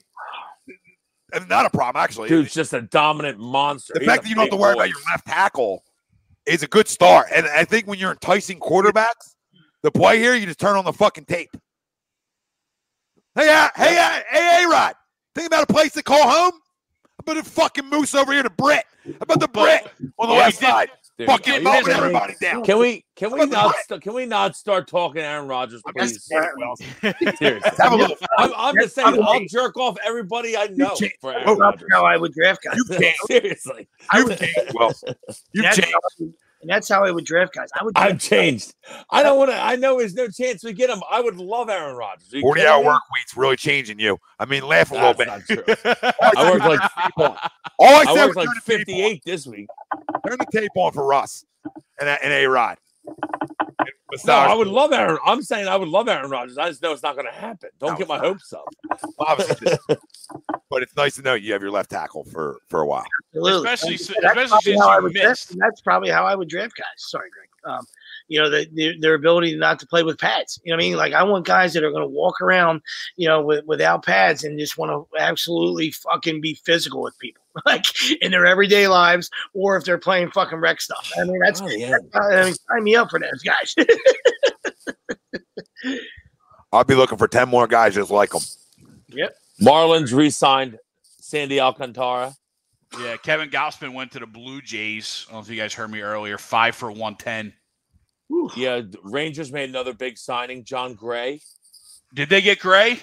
not 1.49 1.65
a 1.65 1.71
problem 1.71 2.03
actually. 2.03 2.29
Dude's 2.29 2.53
just 2.53 2.75
a 2.75 2.83
dominant 2.83 3.39
monster. 3.39 3.95
the 3.95 4.01
He's 4.01 4.07
fact 4.07 4.25
that 4.25 4.29
you 4.29 4.35
don't 4.35 4.45
have 4.45 4.51
to 4.51 4.57
worry 4.57 4.75
about 4.75 4.91
your 4.91 4.99
left 5.11 5.27
tackle 5.27 5.83
is 6.45 6.63
a 6.63 6.69
good 6.69 6.89
start. 6.89 7.29
And 7.35 7.47
I 7.47 7.65
think 7.65 7.87
when 7.87 7.99
you're 7.99 8.11
enticing 8.11 8.61
quarterbacks, 8.61 9.35
the 9.83 9.91
play 9.91 10.19
here, 10.19 10.35
you 10.35 10.45
just 10.45 10.61
turn 10.61 10.77
on 10.77 10.85
the 10.85 10.93
fucking 10.93 11.25
tape. 11.25 11.57
Rod, 13.37 13.71
hey, 13.77 13.99
uh, 13.99 14.21
hey, 14.31 14.65
A 14.65 14.69
Rod, 14.69 14.95
think 15.35 15.47
about 15.47 15.65
a 15.69 15.73
place 15.73 15.93
to 15.93 16.03
call 16.03 16.23
home? 16.29 16.53
How 16.53 17.33
about 17.33 17.45
the 17.45 17.51
fucking 17.51 17.89
moose 17.89 18.15
over 18.15 18.33
here, 18.33 18.43
the 18.43 18.51
Brit? 18.51 18.85
How 19.05 19.13
about 19.21 19.41
the 19.41 19.49
Brit 19.49 19.83
on 20.19 20.29
the 20.29 20.35
Yeah, 20.35 20.41
left 20.41 20.59
side? 20.59 20.91
There 21.19 21.27
you 21.27 21.33
Fucking 21.37 21.63
mowing 21.63 21.87
everybody 21.89 22.35
down. 22.41 22.65
Can 22.65 22.79
we 22.79 23.05
can 23.15 23.31
we 23.31 23.41
How 23.41 23.45
about 23.45 23.51
the 23.51 23.57
not 23.67 23.75
st- 23.85 24.03
can 24.03 24.15
we 24.15 24.25
not 24.25 24.57
start 24.57 24.89
talking 24.89 25.21
Aaron 25.21 25.47
Rodgers, 25.49 25.83
please? 25.95 26.25
Seriously. 26.25 27.71
Have 27.79 27.93
a 27.93 27.97
little. 27.97 28.17
I'm, 28.39 28.53
I'm 28.57 28.75
just 28.77 28.95
saying, 28.95 29.19
I'll 29.23 29.45
jerk 29.51 29.77
off 29.77 29.99
everybody 30.03 30.57
I 30.57 30.69
know 30.69 30.95
can't- 30.97 31.13
for 31.21 31.31
Oh, 31.31 31.35
Aaron 31.35 31.47
That's 31.47 31.61
Rodgers. 31.61 31.89
how 31.93 32.07
I 32.07 32.17
would 32.17 32.33
draft 32.33 32.63
guys. 32.65 32.75
You 32.79 32.85
can't. 32.87 33.17
Seriously, 33.27 33.87
You 34.15 34.29
changed, 34.35 34.73
Wilson. 34.75 35.15
You 35.53 35.63
That's 35.63 35.77
changed. 36.69 36.69
how 36.69 36.69
I 36.69 36.69
would- 36.69 36.69
and 36.69 36.71
that's 36.71 36.89
how 36.89 37.05
I 37.07 37.11
would 37.11 37.25
draft 37.25 37.55
guys. 37.55 37.69
I 37.79 37.85
would. 37.85 37.93
I've 37.97 38.11
draft- 38.13 38.21
changed. 38.23 38.75
I 39.11 39.23
don't 39.23 39.39
want 39.39 39.51
to. 39.51 39.57
I 39.57 39.77
know 39.77 39.99
there's 39.99 40.15
no 40.15 40.29
chance 40.29 40.63
we 40.65 40.73
get 40.73 40.91
him. 40.91 41.01
I 41.11 41.21
would 41.21 41.37
love 41.37 41.69
Aaron 41.71 41.97
Rodgers. 41.97 42.33
Are 42.33 42.37
you 42.37 42.43
40 42.43 42.61
kidding 42.61 42.73
hour 42.73 42.81
me? 42.83 42.87
work 42.89 43.03
week's 43.15 43.37
really 43.37 43.57
changing 43.57 43.99
you. 43.99 44.19
I 44.39 44.45
mean, 44.45 44.63
laugh 44.67 44.91
a 44.91 44.95
little 44.95 45.15
bit. 45.15 45.27
not 45.29 45.41
true. 45.47 45.65
I 46.23 46.51
worked 46.51 46.65
like 46.65 46.81
All 47.79 47.95
I 47.97 48.05
I 48.09 48.15
said 48.15 48.27
worked 48.27 48.37
was 48.37 48.37
like 48.37 48.47
turn 48.47 48.55
the 48.55 48.85
tape 48.85 48.89
on. 48.89 49.13
58 49.15 49.23
this 49.25 49.47
week. 49.47 49.69
Turn 50.27 50.39
the 50.39 50.47
tape 50.61 50.71
on 50.77 50.93
for 50.93 51.07
Russ 51.07 51.45
and, 52.01 52.09
and 52.09 52.33
A 52.33 52.47
Rod. 52.47 52.79
No, 54.27 54.33
I 54.35 54.55
would 54.55 54.67
love 54.67 54.93
Aaron. 54.93 55.19
I'm 55.25 55.41
saying 55.41 55.69
I 55.69 55.77
would 55.77 55.89
love 55.89 56.09
Aaron 56.09 56.29
Rodgers. 56.31 56.59
I 56.59 56.69
just 56.69 56.83
know 56.83 56.93
it's 56.93 57.03
not 57.03 57.15
going 57.15 57.27
to 57.27 57.33
happen. 57.33 57.71
Don't 57.79 57.93
No, 57.93 57.97
get 57.97 58.09
my 58.09 58.17
not. 58.17 58.25
hopes 58.27 58.53
up. 58.53 58.65
Obviously, 59.21 59.73
but 60.69 60.83
it's 60.83 60.97
nice 60.97 61.15
to 61.17 61.23
know 61.23 61.35
you 61.35 61.53
have 61.53 61.63
your 61.63 61.71
left 61.71 61.91
tackle 61.91 62.25
for 62.25 62.57
for 62.69 62.81
a 62.81 62.87
while. 62.87 63.05
Absolutely. 63.37 63.71
Especially 63.73 63.95
And 64.17 64.25
that's 64.25 64.45
especially 64.45 64.49
probably 64.49 64.63
since 64.73 64.81
how 64.83 64.89
I 64.91 64.97
you 64.97 65.03
would 65.05 65.13
draft- 65.13 65.29
missed. 65.29 65.51
and 65.53 65.61
that's 65.61 65.81
probably 65.81 66.11
how 66.11 66.25
I 66.27 66.35
would 66.35 66.49
draft 66.49 66.77
guys. 66.77 66.87
Sorry, 66.97 67.31
Greg. 67.31 67.49
Um, 67.77 67.85
you 68.31 68.41
know, 68.41 68.49
the, 68.49 68.67
the, 68.73 68.97
their 69.01 69.15
ability 69.15 69.57
not 69.57 69.81
to 69.81 69.87
play 69.87 70.05
with 70.05 70.17
pads. 70.17 70.61
You 70.63 70.71
know 70.71 70.77
what 70.77 70.85
I 70.85 70.87
mean? 70.87 70.97
Like 70.97 71.13
I 71.13 71.25
want 71.25 71.45
guys 71.45 71.75
that 71.75 71.83
are 71.83 71.91
going 71.91 72.05
to 72.05 72.09
walk 72.09 72.41
around, 72.41 72.81
you 73.17 73.27
know, 73.27 73.43
with, 73.43 73.67
without 73.67 74.05
pads 74.05 74.45
and 74.45 74.57
just 74.57 74.79
want 74.79 74.93
to 74.93 75.05
absolutely 75.19 75.91
fucking 75.91 76.41
be 76.41 76.55
physical 76.55 77.03
with 77.03 77.19
people 77.19 77.43
like 77.67 77.85
in 78.23 78.31
their 78.31 78.47
everyday 78.47 78.87
lives, 78.87 79.31
or 79.53 79.77
if 79.77 79.85
they're 79.85 79.99
playing 79.99 80.31
fucking 80.31 80.61
rec 80.61 80.81
stuff. 80.81 81.11
I 81.21 81.25
mean, 81.25 81.41
that's, 81.41 81.61
oh, 81.61 81.69
yeah. 81.69 81.97
I 82.15 82.45
mean, 82.45 82.55
sign 82.55 82.85
me 82.85 82.95
up 82.95 83.11
for 83.11 83.19
those 83.19 83.43
guys. 83.43 83.75
I'll 86.73 86.85
be 86.85 86.95
looking 86.95 87.19
for 87.19 87.27
10 87.27 87.49
more 87.49 87.67
guys 87.67 87.97
just 87.97 88.13
like 88.13 88.31
them. 88.31 88.43
Yep. 89.09 89.35
Marlins 89.61 90.15
re 90.17 90.31
signed 90.31 90.79
Sandy 91.21 91.59
Alcantara. 91.59 92.37
Yeah, 93.01 93.17
Kevin 93.17 93.51
Gausman 93.51 93.93
went 93.93 94.13
to 94.13 94.21
the 94.21 94.27
Blue 94.27 94.63
Jays. 94.63 95.27
I 95.29 95.33
don't 95.33 95.41
know 95.41 95.45
if 95.45 95.51
you 95.51 95.61
guys 95.61 95.75
heard 95.75 95.91
me 95.91 96.01
earlier. 96.01 96.39
Five 96.39 96.77
for 96.77 96.91
110. 96.91 97.53
Whew. 98.31 98.49
Yeah, 98.55 98.83
Rangers 99.03 99.51
made 99.51 99.69
another 99.69 99.93
big 99.93 100.17
signing, 100.17 100.63
Jon 100.63 100.95
Gray. 100.95 101.41
Did 102.15 102.29
they 102.29 102.41
get 102.41 102.61
Gray? 102.61 103.01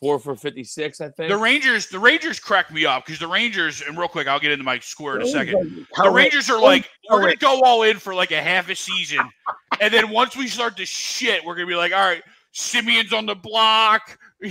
Four 0.00 0.18
for 0.18 0.34
fifty-six, 0.34 1.02
I 1.02 1.10
think. 1.10 1.28
The 1.28 1.36
Rangers, 1.36 1.88
the 1.88 1.98
Rangers 1.98 2.40
cracked 2.40 2.72
me 2.72 2.86
up 2.86 3.04
because 3.04 3.18
the 3.18 3.26
Rangers, 3.26 3.82
and 3.82 3.98
real 3.98 4.08
quick, 4.08 4.26
I'll 4.26 4.40
get 4.40 4.52
into 4.52 4.64
my 4.64 4.78
score 4.78 5.16
in 5.16 5.22
a 5.22 5.26
second. 5.26 5.86
The 6.02 6.10
Rangers 6.10 6.48
are 6.48 6.60
like, 6.60 6.88
we're 7.10 7.20
gonna 7.20 7.36
go 7.36 7.62
all 7.64 7.82
in 7.82 7.98
for 7.98 8.14
like 8.14 8.30
a 8.30 8.40
half 8.40 8.70
a 8.70 8.74
season, 8.74 9.20
and 9.80 9.92
then 9.92 10.08
once 10.08 10.36
we 10.36 10.48
start 10.48 10.78
to 10.78 10.86
shit, 10.86 11.44
we're 11.44 11.54
gonna 11.54 11.66
be 11.66 11.74
like, 11.74 11.92
all 11.92 12.00
right, 12.00 12.22
Semien's 12.54 13.12
on 13.12 13.26
the 13.26 13.34
block. 13.34 14.18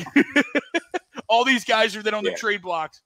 all 1.27 1.43
these 1.43 1.65
guys 1.65 1.95
are 1.95 2.03
then 2.03 2.13
on 2.13 2.23
yeah. 2.23 2.31
the 2.31 2.37
trade 2.37 2.61
blocks 2.61 3.01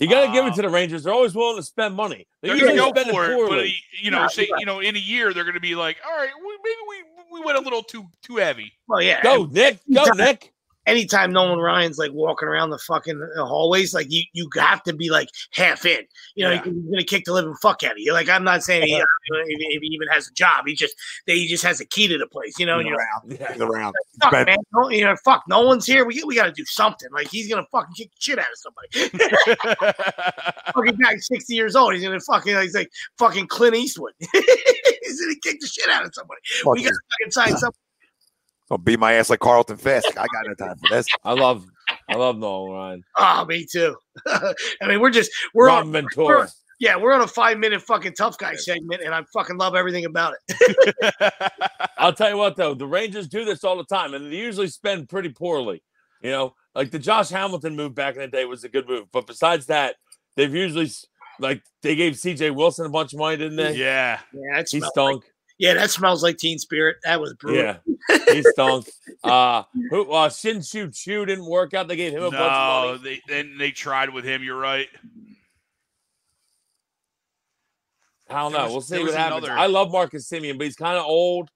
you 0.00 0.10
got 0.10 0.26
to 0.26 0.32
give 0.32 0.44
it 0.44 0.48
um, 0.50 0.54
to 0.54 0.62
the 0.62 0.68
Rangers. 0.68 1.04
They're 1.04 1.12
always 1.12 1.34
willing 1.34 1.56
to 1.56 1.62
spend 1.62 1.94
money. 1.94 2.26
They 2.42 2.48
They're 2.48 2.58
gonna 2.58 2.76
go 2.76 2.88
spend 2.90 3.08
it 3.08 3.12
for 3.12 3.24
it, 3.26 3.36
but 3.36 3.46
poorly. 3.48 3.74
you 4.00 4.10
know, 4.10 4.20
Yeah, 4.22 4.26
say 4.28 4.48
yeah. 4.48 4.56
you 4.58 4.66
know, 4.66 4.80
in 4.80 4.96
a 4.96 4.98
year 4.98 5.32
they're 5.34 5.44
gonna 5.44 5.60
be 5.60 5.74
like, 5.74 5.96
all 6.06 6.16
right, 6.16 6.30
we, 6.38 6.58
maybe 6.64 6.76
we 6.88 7.40
we 7.40 7.44
went 7.46 7.58
a 7.58 7.60
little 7.60 7.82
too 7.82 8.06
too 8.22 8.36
heavy. 8.36 8.72
Well, 8.88 9.02
yeah. 9.02 9.22
Go, 9.22 9.44
Nick. 9.44 9.78
Go, 9.92 10.04
Nick. 10.14 10.52
Anytime 10.86 11.32
Nolan 11.32 11.58
Ryan's 11.58 11.98
like 11.98 12.12
walking 12.12 12.48
around 12.48 12.70
the 12.70 12.78
fucking 12.78 13.20
uh, 13.36 13.44
hallways, 13.44 13.92
like 13.94 14.06
you, 14.10 14.22
you 14.32 14.48
have 14.56 14.82
to 14.84 14.92
be 14.92 15.10
like 15.10 15.28
half 15.52 15.84
in. 15.84 16.04
You 16.34 16.44
know, 16.46 16.50
Yeah. 16.52 16.62
he's 16.64 16.72
gonna 16.90 17.04
kick 17.04 17.24
the 17.24 17.32
living 17.32 17.54
fuck 17.62 17.82
out 17.84 17.92
of 17.92 17.98
you. 17.98 18.12
Like 18.12 18.28
I'm 18.28 18.44
not 18.44 18.62
saying 18.62 18.86
he, 18.86 18.94
uh, 18.94 19.04
if, 19.46 19.60
if 19.76 19.82
he 19.82 19.88
even 19.88 20.08
has 20.08 20.28
a 20.28 20.32
job, 20.32 20.64
he 20.66 20.74
just 20.74 20.94
that 21.26 21.34
he 21.36 21.46
just 21.46 21.62
has 21.64 21.80
a 21.80 21.84
key 21.84 22.08
to 22.08 22.18
the 22.18 22.26
place. 22.26 22.58
You 22.58 22.66
know, 22.66 22.78
and 22.78 22.88
you're 22.88 22.96
like, 22.96 23.40
Yeah. 23.40 23.52
The 23.56 23.66
round. 23.66 23.94
fuck, 24.22 24.32
Ben- 24.32 24.46
man, 24.46 24.58
no, 24.74 24.88
you 24.90 25.04
know, 25.04 25.14
fuck, 25.24 25.44
no 25.48 25.62
one's 25.62 25.86
here. 25.86 26.04
We 26.04 26.22
we 26.24 26.34
got 26.34 26.46
to 26.46 26.52
do 26.52 26.64
something. 26.64 27.08
Like 27.12 27.28
he's 27.28 27.48
gonna 27.48 27.66
fucking 27.70 27.94
kick 27.94 28.10
shit 28.18 28.38
out 28.38 28.46
of 28.46 28.56
somebody. 28.56 29.10
fucking 30.74 30.96
guy, 30.96 31.16
sixty 31.18 31.54
years 31.54 31.76
old. 31.76 31.94
He's 31.94 32.02
gonna 32.02 32.20
fucking 32.20 32.56
he's 32.60 32.74
like 32.74 32.90
fucking 33.18 33.46
Clint 33.48 33.76
Eastwood. 33.76 34.12
he's 34.20 35.20
gonna 35.20 35.34
kick 35.42 35.60
the 35.60 35.66
shit 35.66 35.88
out 35.90 36.04
of 36.04 36.14
somebody. 36.14 36.40
Fuck 36.62 36.74
we 36.74 36.82
got 36.84 36.90
to 36.90 37.00
fucking 37.18 37.30
sign 37.32 37.56
something. 37.56 37.78
Gonna 38.70 38.82
beat 38.82 39.00
my 39.00 39.14
ass 39.14 39.30
like 39.30 39.40
Carlton 39.40 39.76
Fisk. 39.76 40.16
I 40.16 40.26
got 40.26 40.46
no 40.46 40.54
time 40.54 40.76
for 40.78 40.94
this. 40.94 41.06
I 41.24 41.32
love, 41.32 41.66
I 42.08 42.14
love 42.14 42.38
Nolan 42.38 42.72
Ryan. 42.72 43.04
Oh, 43.18 43.44
me 43.44 43.66
too. 43.66 43.96
I 44.26 44.54
mean, 44.86 45.00
we're 45.00 45.10
just 45.10 45.30
we're 45.54 45.66
Robin 45.66 45.90
Ventura. 45.90 46.48
Yeah, 46.78 46.96
we're 46.96 47.12
on 47.12 47.20
a 47.20 47.26
five 47.26 47.58
minute 47.58 47.82
fucking 47.82 48.14
tough 48.14 48.38
guy 48.38 48.54
segment, 48.54 49.02
and 49.02 49.14
I 49.14 49.22
fucking 49.34 49.58
love 49.58 49.74
everything 49.74 50.04
about 50.04 50.34
it. 50.48 51.32
I'll 51.98 52.12
tell 52.12 52.30
you 52.30 52.36
what, 52.36 52.56
though, 52.56 52.72
the 52.74 52.86
Rangers 52.86 53.28
do 53.28 53.44
this 53.44 53.64
all 53.64 53.76
the 53.76 53.84
time, 53.84 54.14
and 54.14 54.32
they 54.32 54.36
usually 54.36 54.68
spend 54.68 55.08
pretty 55.08 55.28
poorly. 55.30 55.82
You 56.22 56.30
know, 56.30 56.54
like 56.74 56.90
the 56.90 56.98
Josh 56.98 57.28
Hamilton 57.28 57.76
move 57.76 57.94
back 57.94 58.14
in 58.14 58.20
the 58.22 58.28
day 58.28 58.44
was 58.44 58.62
a 58.62 58.68
good 58.68 58.88
move, 58.88 59.08
but 59.12 59.26
besides 59.26 59.66
that, 59.66 59.96
they've 60.36 60.54
usually 60.54 60.90
like 61.40 61.62
they 61.82 61.96
gave 61.96 62.16
C.J. 62.18 62.50
Wilson 62.52 62.86
a 62.86 62.90
bunch 62.90 63.12
of 63.12 63.18
money, 63.18 63.36
didn't 63.36 63.56
they? 63.56 63.74
yeah, 63.74 64.20
Yeah, 64.32 64.60
he 64.60 64.66
smells 64.66 64.82
like, 64.82 64.92
stunk. 64.92 65.24
Yeah, 65.60 65.74
that 65.74 65.90
smells 65.90 66.22
like 66.22 66.38
Teen 66.38 66.58
Spirit. 66.58 66.96
That 67.04 67.20
was 67.20 67.34
brutal. 67.34 67.76
Yeah, 68.08 68.16
he 68.32 68.42
stunk. 68.42 68.86
Uh, 69.22 69.64
who? 69.90 70.10
Uh, 70.10 70.30
Shin-Soo 70.30 70.90
Choo 70.90 71.26
didn't 71.26 71.44
work 71.44 71.74
out. 71.74 71.86
They 71.88 71.96
gave 71.96 72.12
him 72.12 72.22
a 72.22 72.30
bunch 72.30 72.34
of 72.36 72.40
no, 72.40 72.92
money. 72.92 72.98
they 73.02 73.20
then 73.28 73.58
they 73.58 73.70
tried 73.70 74.08
with 74.08 74.24
him. 74.24 74.42
You're 74.42 74.56
right. 74.58 74.88
I 78.30 78.40
don't 78.40 78.52
know. 78.52 78.64
was- 78.64 78.72
we'll 78.72 78.80
see 78.82 79.02
what 79.04 79.12
happens. 79.14 79.44
another- 79.44 79.58
I 79.60 79.66
love 79.66 79.90
Marcus 79.92 80.26
Semien, 80.28 80.56
but 80.56 80.64
he's 80.64 80.76
kind 80.76 80.96
of 80.96 81.04
old 81.04 81.50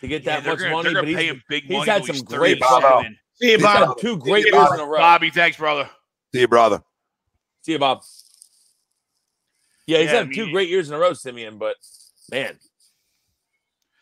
to 0.00 0.08
get 0.08 0.22
Yeah, 0.22 0.36
that 0.40 0.44
they're 0.44 0.52
much 0.54 0.58
gonna, 0.60 0.70
money. 0.72 0.84
they're 0.84 0.92
but 0.94 1.00
gonna 1.00 1.08
he's, 1.08 1.16
pay 1.16 1.26
him 1.26 1.42
big 1.48 1.62
he's 1.64 1.72
money. 1.78 1.90
had 1.90 2.04
till 2.04 2.14
some 2.14 2.24
great 2.24 2.60
37. 2.62 3.18
See 3.34 3.50
you, 3.52 3.58
Bob. 3.58 3.98
two 3.98 4.16
great 4.16 4.46
Yeah, 4.50 4.60
years 4.60 4.72
in 4.72 4.80
a 4.80 4.86
row. 4.86 4.98
Bobby, 4.98 5.30
thanks, 5.30 5.56
brother. 5.58 5.90
See 6.34 6.40
you, 6.40 6.48
brother. 6.48 6.82
See 7.62 7.72
you, 7.72 7.78
Bob. 7.78 8.02
Yeah, 9.86 9.98
he's 9.98 10.06
Yeah, 10.10 10.16
had 10.18 10.28
I 10.28 10.32
two 10.32 10.50
great 10.52 10.68
years 10.70 10.88
in 10.88 10.94
a 10.94 10.98
row, 10.98 11.10
Semien. 11.10 11.58
But 11.58 11.76
man, 12.30 12.56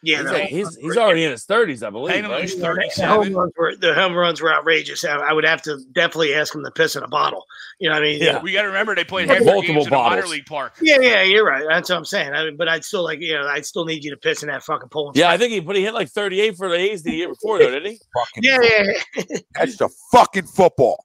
Yeah, 0.02 0.16
he's, 0.18 0.24
the, 0.26 0.32
like- 0.32 0.48
he's, 0.48 0.76
he's 0.76 0.96
already 0.96 1.24
in 1.24 1.30
his 1.30 1.44
thirties, 1.44 1.82
I 1.82 1.90
believe. 1.90 2.14
him 2.14 2.30
Right? 2.30 2.40
those 2.48 2.56
the 2.56 3.06
home 3.06 3.34
runs 3.34 3.52
were 3.56 3.76
the 3.76 3.94
home 3.94 4.14
runs 4.14 4.40
were 4.40 4.52
outrageous. 4.52 5.04
I, 5.04 5.16
I 5.16 5.32
would 5.32 5.44
have 5.44 5.60
to 5.62 5.78
definitely 5.92 6.34
ask 6.34 6.54
him 6.54 6.64
to 6.64 6.70
piss 6.70 6.96
in 6.96 7.02
a 7.02 7.08
bottle. 7.08 7.44
You 7.78 7.88
know 7.90 7.96
what 7.96 8.02
I 8.02 8.06
mean? 8.06 8.22
Yeah. 8.22 8.40
We 8.42 8.52
got 8.52 8.62
to 8.62 8.68
remember 8.68 8.94
they 8.94 9.04
played 9.04 9.28
Yeah, 9.28 9.40
multiple 9.40 9.74
games 9.74 9.86
in 9.88 9.92
a 9.92 9.96
minor 9.96 10.26
league 10.26 10.46
park. 10.46 10.74
Yeah, 10.80 11.00
yeah, 11.00 11.22
you're 11.22 11.44
right. 11.46 11.64
That's 11.68 11.90
what 11.90 11.96
I'm 11.96 12.04
saying. 12.04 12.32
I 12.32 12.44
mean, 12.44 12.56
but 12.56 12.68
I'd 12.68 12.84
still 12.84 13.04
like, 13.04 13.20
you 13.20 13.34
know, 13.34 13.46
I'd 13.46 13.66
still 13.66 13.84
need 13.84 14.02
you 14.04 14.10
to 14.10 14.16
piss 14.16 14.42
in 14.42 14.48
that 14.48 14.62
fucking 14.62 14.88
pole. 14.88 15.12
Yeah, 15.14 15.30
I 15.30 15.36
think 15.36 15.52
he, 15.52 15.60
but 15.60 15.76
he 15.76 15.82
hit 15.82 15.94
like 15.94 16.08
38 16.08 16.56
for 16.56 16.68
the 16.68 16.76
A's 16.76 17.02
the 17.02 17.12
year 17.12 17.28
before, 17.28 17.58
though, 17.58 17.70
didn't 17.70 17.92
he? 17.92 18.00
Yeah, 18.42 18.58
yeah, 18.62 18.92
yeah. 19.16 19.36
That's 19.54 19.76
the 19.76 19.88
fucking 20.12 20.46
football. 20.46 21.04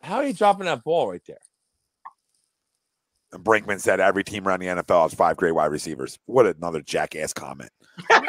How 0.00 0.16
are 0.16 0.26
you 0.26 0.32
dropping 0.32 0.66
that 0.66 0.82
ball 0.84 1.10
right 1.10 1.22
there? 1.26 1.38
And 3.32 3.42
Brinkman 3.44 3.80
said 3.80 3.98
every 4.00 4.24
team 4.24 4.46
around 4.46 4.60
the 4.60 4.66
NFL 4.66 5.02
has 5.04 5.14
five 5.14 5.36
great 5.36 5.52
wide 5.52 5.66
receivers. 5.70 6.18
What 6.26 6.46
another 6.46 6.80
jackass 6.82 7.32
comment. 7.32 7.70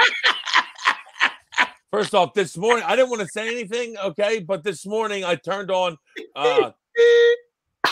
First 1.91 2.15
off, 2.15 2.33
this 2.33 2.57
morning 2.57 2.83
I 2.87 2.95
didn't 2.95 3.09
want 3.11 3.21
to 3.21 3.27
say 3.27 3.47
anything, 3.47 3.95
okay, 4.03 4.39
but 4.39 4.63
this 4.63 4.83
morning 4.85 5.23
I 5.23 5.35
turned 5.35 5.69
on 5.69 5.95
uh 6.35 6.71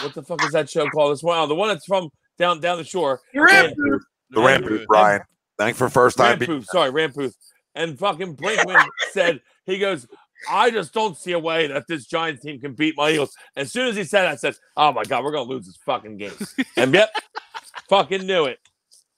what 0.01 0.13
the 0.15 0.23
fuck 0.23 0.43
is 0.43 0.51
that 0.53 0.69
show 0.69 0.87
called 0.89 1.11
this 1.13 1.21
morning? 1.21 1.43
Oh, 1.43 1.47
the 1.47 1.53
one 1.53 1.67
that's 1.69 1.85
from 1.85 2.09
down 2.39 2.59
down 2.61 2.77
the 2.79 2.83
shore. 2.83 3.19
You're 3.33 3.47
The 3.47 4.41
Rampoof, 4.41 4.85
Brian. 4.87 5.21
Thanks 5.59 5.77
for 5.77 5.87
first 5.89 6.17
time. 6.17 6.39
being- 6.39 6.49
Ramputh, 6.61 6.65
sorry, 6.65 6.91
Ramputh. 6.91 7.33
And 7.75 7.97
fucking 7.99 8.35
Brinkman 8.37 8.83
said, 9.11 9.39
he 9.65 9.77
goes, 9.77 10.07
I 10.49 10.71
just 10.71 10.93
don't 10.93 11.17
see 11.17 11.33
a 11.33 11.39
way 11.39 11.67
that 11.67 11.85
this 11.87 12.05
Giants 12.05 12.43
team 12.43 12.59
can 12.59 12.73
beat 12.73 12.95
my 12.97 13.11
Eagles. 13.11 13.35
As 13.55 13.71
soon 13.71 13.87
as 13.87 13.95
he 13.95 14.03
said 14.03 14.23
that, 14.23 14.31
I 14.31 14.35
said, 14.35 14.55
Oh 14.77 14.91
my 14.91 15.03
God, 15.03 15.23
we're 15.23 15.31
gonna 15.31 15.49
lose 15.49 15.65
this 15.65 15.77
fucking 15.85 16.17
game. 16.17 16.33
And 16.77 16.93
yep, 16.93 17.11
fucking 17.89 18.25
knew 18.25 18.45
it. 18.45 18.59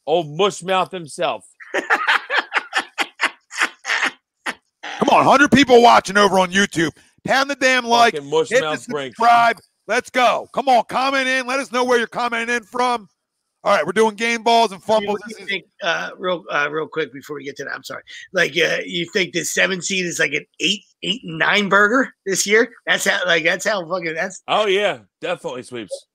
Old 0.06 0.28
mushmouth 0.28 0.92
himself. 0.92 1.46
Come 5.00 5.10
on, 5.10 5.26
100 5.26 5.52
people 5.52 5.82
watching 5.82 6.18
over 6.18 6.40
on 6.40 6.52
YouTube. 6.52 6.92
Pound 7.26 7.50
the 7.50 7.56
damn 7.56 7.86
like. 7.86 8.14
Hit 8.14 8.24
the 8.24 8.76
subscribe. 8.76 9.60
Let's 9.88 10.10
go. 10.10 10.48
Come 10.54 10.68
on, 10.68 10.84
comment 10.88 11.28
in. 11.28 11.46
Let 11.46 11.60
us 11.60 11.72
know 11.72 11.84
where 11.84 11.98
you're 11.98 12.08
commenting 12.08 12.56
in 12.56 12.64
from. 12.64 13.10
All 13.66 13.74
right, 13.74 13.86
we're 13.86 13.94
doing 13.94 14.16
game 14.16 14.44
balls 14.44 14.72
and 14.74 14.82
You, 14.82 14.86
fumbles. 14.86 15.20
you 15.30 15.36
This 15.38 15.48
think 15.48 15.66
uh, 15.82 16.10
real 16.18 16.44
uh, 16.52 16.68
real 16.70 16.88
quick 16.88 17.14
before 17.14 17.38
we 17.38 17.46
get 17.46 17.56
to 17.58 17.64
that? 17.64 17.74
I'm 17.74 17.84
sorry. 17.84 18.04
Like 18.34 18.52
uh, 18.58 18.80
you 18.86 19.06
think 19.14 19.34
this 19.34 19.54
seven 19.54 19.82
seed 19.82 20.06
is 20.06 20.20
like 20.20 20.34
an 20.34 20.46
eight 20.60 20.82
eight 21.04 21.22
and 21.24 21.38
nine 21.38 21.70
burger 21.70 22.14
this 22.26 22.46
year? 22.46 22.74
That's 22.86 23.06
how 23.06 23.26
like 23.26 23.44
that's 23.46 23.66
how 23.66 23.88
fucking 23.88 24.16
that's 24.16 24.42
Oh 24.50 24.66
yeah, 24.68 25.00
definitely 25.22 25.64
sweeps. 25.64 26.08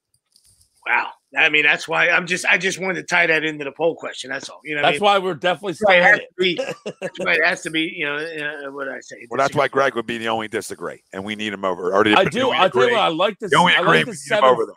wow. 0.86 1.08
I 1.36 1.50
mean, 1.50 1.62
that's 1.62 1.86
why 1.86 2.08
I'm 2.08 2.26
just 2.26 2.46
I 2.46 2.56
just 2.56 2.78
wanted 2.78 2.94
to 2.96 3.02
tie 3.02 3.26
that 3.26 3.44
into 3.44 3.62
the 3.64 3.72
poll 3.72 3.94
question. 3.94 4.30
That's 4.30 4.48
all. 4.48 4.60
You 4.64 4.74
know, 4.74 4.80
what 4.82 4.88
I 4.88 4.90
That's 4.92 5.00
mean? 5.00 5.06
why 5.06 5.18
we're 5.18 5.34
definitely 5.34 5.72
That's 5.72 5.84
why 5.84 5.94
it 5.96 6.02
has 6.02 6.18
to 6.18 6.24
it. 6.24 6.36
be. 6.38 6.54
That's 7.02 7.18
why 7.18 7.32
it 7.34 7.44
has 7.44 7.60
to 7.62 7.70
be. 7.70 7.92
You 7.96 8.06
know, 8.06 8.16
uh, 8.16 8.72
what 8.72 8.88
I 8.88 8.98
say? 9.00 9.26
Well, 9.30 9.36
that's 9.38 9.54
why 9.54 9.68
Greg 9.68 9.94
would 9.94 10.06
be 10.06 10.16
the 10.18 10.28
only 10.28 10.48
disagree, 10.48 11.02
and 11.12 11.22
we 11.24 11.34
need 11.36 11.52
him 11.52 11.64
over. 11.66 11.92
Or 11.94 12.02
the, 12.04 12.14
I 12.14 12.24
do. 12.24 12.50
I 12.50 12.68
tell 12.70 12.84
you 12.86 12.92
what, 12.92 13.00
I 13.00 13.08
like 13.08 13.38
this. 13.40 13.50
the 13.50 13.58
only 13.58 13.74
I 13.74 13.80
agree 13.80 13.98
like 13.98 14.06
we 14.06 14.12
the 14.12 14.18
need 14.30 14.38
him 14.38 14.44
over 14.44 14.62
seventh. 14.62 14.76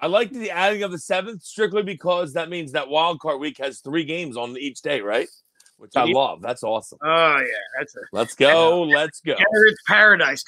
I 0.00 0.06
like 0.06 0.30
the 0.30 0.50
adding 0.50 0.82
of 0.82 0.92
the 0.92 0.98
seventh 0.98 1.42
strictly 1.42 1.82
because 1.82 2.34
that 2.34 2.48
means 2.48 2.72
that 2.72 2.88
wild 2.88 3.20
card 3.20 3.40
week 3.40 3.58
has 3.58 3.80
three 3.80 4.04
games 4.04 4.36
on 4.36 4.56
each 4.56 4.80
day, 4.82 5.00
right? 5.00 5.28
Which 5.76 5.92
I 5.94 6.04
love. 6.04 6.42
That's 6.42 6.64
awesome. 6.64 6.98
Oh 7.04 7.36
yeah, 7.38 7.78
that's 7.78 7.94
a 7.96 8.00
Let's 8.12 8.34
go. 8.34 8.82
Let's 8.82 9.20
go. 9.20 9.36
it's 9.38 9.82
paradise. 9.86 10.44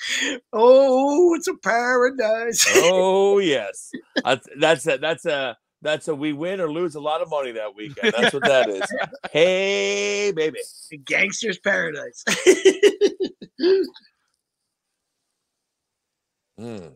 Oh, 0.52 1.34
it's 1.36 1.46
a 1.46 1.54
paradise. 1.54 2.66
Oh 2.92 3.38
yes, 3.38 3.90
that's 4.24 4.48
that's 4.58 4.86
a 4.88 4.98
that's 4.98 5.26
a 5.26 5.56
that's 5.82 6.08
a 6.08 6.14
we 6.14 6.32
win 6.32 6.60
or 6.60 6.70
lose 6.70 6.96
a 6.96 7.00
lot 7.00 7.22
of 7.22 7.30
money 7.30 7.52
that 7.52 7.74
weekend. 7.76 8.12
That's 8.12 8.34
what 8.34 8.42
that 8.44 8.68
is. 8.68 8.82
Hey, 9.32 10.32
baby. 10.32 10.58
Gangster's 11.04 11.58
paradise. 11.58 12.24
Hmm. 16.58 16.88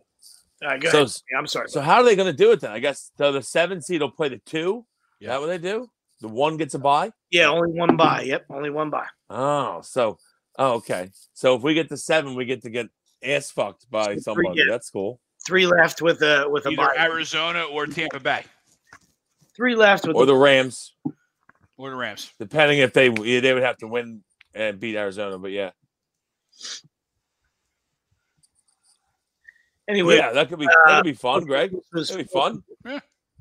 All 0.64 0.70
right, 0.70 0.80
go 0.80 0.88
So 0.90 0.98
ahead. 1.02 1.12
I'm 1.38 1.46
sorry. 1.46 1.68
so 1.68 1.80
how 1.80 1.96
are 1.96 2.02
they 2.04 2.16
going 2.16 2.30
to 2.30 2.36
do 2.36 2.52
it 2.52 2.60
then? 2.60 2.70
I 2.70 2.78
guess 2.78 3.10
so. 3.18 3.32
The 3.32 3.42
seven 3.42 3.82
seed 3.82 4.00
will 4.00 4.10
play 4.10 4.28
the 4.30 4.38
two. 4.46 4.78
Is 5.20 5.26
Yeah. 5.26 5.28
that 5.30 5.40
what 5.40 5.46
they 5.48 5.58
do? 5.58 5.88
The 6.20 6.28
one 6.28 6.56
gets 6.56 6.74
a 6.74 6.78
buy. 6.78 7.10
yeah, 7.30 7.48
only 7.48 7.70
one 7.78 7.96
buy. 7.96 8.22
Yep, 8.22 8.46
only 8.50 8.70
one 8.70 8.88
buy. 8.88 9.06
Oh, 9.28 9.80
so 9.82 10.16
oh, 10.58 10.74
okay. 10.74 11.10
So 11.34 11.54
if 11.56 11.62
we 11.62 11.74
get 11.74 11.88
to 11.90 11.96
seven, 11.96 12.34
we 12.34 12.44
get 12.46 12.62
to 12.62 12.70
get 12.70 12.86
ass 13.22 13.50
fucked 13.50 13.90
by 13.90 14.16
somebody. 14.16 14.48
yeah. 14.60 14.64
That's 14.70 14.88
cool. 14.90 15.20
Three 15.46 15.66
left 15.66 16.00
with 16.00 16.22
a 16.22 16.46
with 16.48 16.64
a 16.66 16.70
Either 16.70 16.76
buy. 16.76 16.94
Arizona 16.98 17.64
or 17.64 17.86
Tampa 17.86 18.20
Bay 18.20 18.44
Three 19.54 19.74
left 19.74 20.06
with 20.06 20.16
Or 20.16 20.24
the, 20.24 20.32
the 20.32 20.38
Rams, 20.38 20.94
or 21.76 21.90
the 21.90 21.96
Rams. 21.96 22.32
depending 22.38 22.78
if 22.78 22.92
they 22.94 23.08
they 23.10 23.52
would 23.52 23.62
have 23.62 23.76
to 23.78 23.86
win 23.86 24.22
and 24.54 24.80
beat 24.80 24.96
Arizona. 24.96 25.38
But 25.38 25.50
yeah, 25.50 25.70
anyway. 29.88 30.16
yeah, 30.16 30.32
that 30.32 30.48
could 30.48 30.58
be 30.58 30.66
uh, 30.66 30.70
that 30.86 30.96
could 30.98 31.04
be 31.04 31.12
fun, 31.14 31.44
Greg. 31.44 31.70
This 31.72 31.82
was, 31.92 32.08
That'd 32.10 32.26
be 32.26 32.32
fun. 32.32 32.62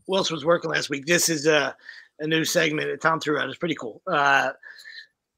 Willis 0.08 0.32
was 0.32 0.44
working 0.46 0.70
last 0.72 0.90
week. 0.90 1.06
This 1.06 1.30
is 1.30 1.48
a, 1.48 1.76
a 2.20 2.28
new 2.28 2.44
segment 2.44 2.90
that 2.90 3.02
Tom 3.02 3.20
threw 3.20 3.38
out. 3.40 3.48
It's 3.48 3.58
pretty 3.58 3.76
cool. 3.76 4.02
Uh, 4.06 4.52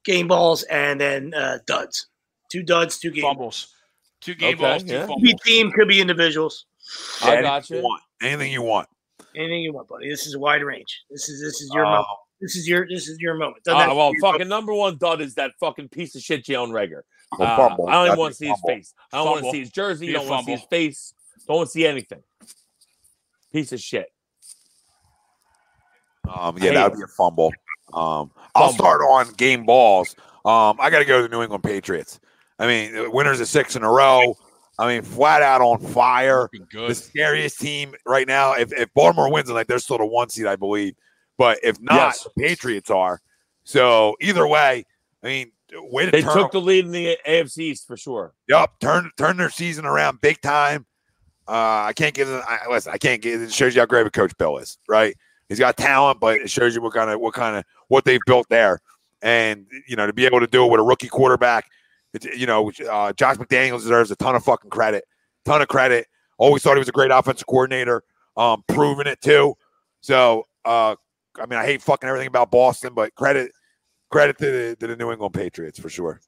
game 0.03 0.27
balls 0.27 0.63
and 0.63 0.99
then 0.99 1.33
uh, 1.33 1.59
duds. 1.67 2.07
Two 2.51 2.63
duds, 2.63 2.97
two 2.99 3.11
game. 3.11 3.23
Fumbles. 3.23 3.73
Two 4.21 4.33
game 4.33 4.55
Okay, 4.55 4.61
balls, 4.63 4.83
two 4.83 4.93
yeah. 4.93 5.05
Could 5.05 5.21
be 5.21 5.35
team, 5.45 5.71
could 5.71 5.87
be 5.87 6.01
individuals. 6.01 6.65
I 7.23 7.41
got 7.41 7.69
you 7.69 7.77
you. 7.77 7.83
want. 7.83 8.01
Anything 8.21 8.51
you 8.51 8.61
want. 8.63 8.87
Anything 9.35 9.61
you 9.61 9.73
want, 9.73 9.87
buddy. 9.87 10.09
This 10.09 10.25
is 10.25 10.33
a 10.35 10.39
wide 10.39 10.63
range. 10.63 11.03
This 11.11 11.29
is 11.29 11.41
this 11.41 11.61
is 11.61 11.69
your 11.73 11.85
Uh, 11.85 11.89
moment. 11.91 12.07
This 12.41 12.55
is 12.55 12.67
your 12.67 12.87
this 12.87 13.07
is 13.07 13.19
your 13.19 13.35
moment. 13.35 13.63
Doesn't 13.63 13.89
Ah, 13.89 13.93
well, 13.93 14.11
be 14.11 14.17
your 14.21 14.31
fucking 14.31 14.47
number 14.47 14.73
one 14.73 14.97
dud 14.97 15.21
is 15.21 15.35
that 15.35 15.51
fucking 15.59 15.89
piece 15.89 16.15
of 16.15 16.21
shit, 16.21 16.43
Jalen 16.43 16.69
Reagor. 16.71 17.01
A 17.39 17.43
Uh, 17.43 17.55
fumble. 17.57 17.87
I 17.87 17.93
don't 17.93 18.07
even 18.07 18.19
want 18.19 18.33
to 18.33 18.37
see 18.37 18.47
his 18.47 18.61
face. 18.65 18.93
I 19.13 19.17
don't 19.17 19.31
want 19.31 19.45
to 19.45 19.51
see 19.51 19.59
his 19.59 19.71
jersey. 19.71 20.07
Be 20.07 20.13
a 20.15 20.17
don't 20.19 20.27
want 20.29 20.41
to 20.41 20.45
see 20.45 20.51
his 20.53 20.67
face. 20.69 21.13
Don't 21.47 21.57
want 21.57 21.67
to 21.67 21.71
see 21.71 21.85
anything. 21.85 22.23
Piece 23.51 23.71
of 23.71 23.79
shit. 23.79 24.07
Um, 26.33 26.57
yeah, 26.59 26.71
that 26.73 26.91
would 26.91 26.97
be 26.97 27.03
a 27.03 27.07
fumble. 27.07 27.51
Um, 27.93 28.31
I'll 28.55 28.73
start 28.73 29.01
on 29.01 29.31
game 29.33 29.65
balls. 29.65 30.15
Um, 30.43 30.77
I 30.79 30.89
got 30.89 30.99
to 30.99 31.05
go 31.05 31.17
to 31.21 31.23
the 31.27 31.29
New 31.29 31.41
England 31.43 31.63
Patriots. 31.63 32.19
I 32.57 32.67
mean, 32.67 32.93
the 32.93 33.09
winners 33.11 33.39
of 33.39 33.47
six 33.47 33.75
in 33.75 33.83
a 33.83 33.89
row. 33.91 34.35
I 34.77 34.87
mean, 34.87 35.03
flat 35.03 35.41
out 35.41 35.61
on 35.61 35.79
fire. 35.79 36.49
Looking 36.53 36.87
The 36.87 36.95
scariest 36.95 37.59
team 37.59 37.93
right 38.05 38.27
now. 38.27 38.53
If, 38.53 38.73
if 38.73 38.93
Baltimore 38.93 39.31
wins 39.31 39.47
tonight, 39.47 39.67
they're 39.67 39.79
still 39.79 39.97
the 39.97 40.05
one 40.05 40.29
seed, 40.29 40.45
I 40.47 40.55
believe. 40.55 40.95
But 41.37 41.59
if 41.63 41.79
not, 41.79 41.95
Yes. 41.95 42.23
the 42.23 42.29
Patriots 42.41 42.89
are. 42.89 43.21
So 43.63 44.15
either 44.19 44.45
way, 44.47 44.85
I 45.23 45.27
mean, 45.27 45.51
way 45.73 46.05
to 46.05 46.11
They 46.11 46.21
took 46.21 46.51
the 46.51 46.61
lead 46.61 46.85
in 46.85 46.91
the 46.91 47.17
AFC 47.27 47.57
East 47.59 47.87
for 47.87 47.97
sure. 47.97 48.33
Yep, 48.47 48.79
turn 48.79 49.11
turn 49.17 49.37
their 49.37 49.49
season 49.49 49.85
around 49.85 50.21
big 50.21 50.41
time. 50.41 50.85
Uh, 51.47 51.85
I 51.85 51.93
can't 51.95 52.13
give 52.13 52.27
them. 52.27 52.41
I, 52.47 52.59
listen, 52.69 52.91
I 52.93 52.97
can't 52.97 53.21
give. 53.21 53.41
It 53.41 53.53
shows 53.53 53.75
you 53.75 53.81
how 53.81 53.85
great 53.85 54.01
of 54.01 54.07
a 54.07 54.11
coach 54.11 54.35
Bill 54.37 54.57
is, 54.57 54.77
right? 54.87 55.15
He's 55.49 55.59
got 55.59 55.77
talent, 55.77 56.19
but 56.19 56.39
it 56.41 56.49
shows 56.49 56.75
you 56.75 56.81
what 56.81 56.93
kind 56.93 57.09
of 57.09 57.19
what 57.19 57.33
kind 57.33 57.55
of 57.55 57.65
what 57.87 58.03
they've 58.03 58.21
built 58.25 58.47
there, 58.49 58.81
and 59.21 59.67
you 59.87 59.95
know 59.95 60.07
to 60.07 60.13
be 60.13 60.25
able 60.25 60.39
to 60.39 60.47
do 60.47 60.65
it 60.65 60.71
with 60.71 60.79
a 60.79 60.83
rookie 60.83 61.07
quarterback. 61.07 61.67
It's, 62.13 62.25
you 62.25 62.47
know, 62.47 62.71
uh, 62.89 63.13
Josh 63.13 63.35
McDaniels 63.35 63.81
deserves 63.81 64.09
a 64.09 64.15
ton 64.15 64.35
of 64.35 64.43
fucking 64.43 64.69
credit, 64.69 65.03
ton 65.43 65.61
of 65.61 65.67
credit. 65.67 66.07
Always 66.37 66.63
thought 66.63 66.75
he 66.75 66.79
was 66.79 66.89
a 66.89 66.93
great 66.93 67.11
offensive 67.11 67.45
coordinator, 67.45 68.03
um, 68.37 68.63
proving 68.67 69.05
it 69.05 69.21
too. 69.21 69.55
So, 70.01 70.47
uh, 70.63 70.95
I 71.39 71.45
mean, 71.45 71.59
I 71.59 71.65
hate 71.65 71.81
fucking 71.81 72.07
everything 72.07 72.27
about 72.27 72.51
Boston, 72.51 72.93
but 72.93 73.13
credit 73.15 73.51
credit 74.15 74.37
to 74.37 74.45
the, 74.45 74.75
to 74.77 74.87
the 74.87 74.95
New 74.95 75.11
England 75.11 75.33
Patriots 75.33 75.77
for 75.77 75.89
sure. 75.89 76.21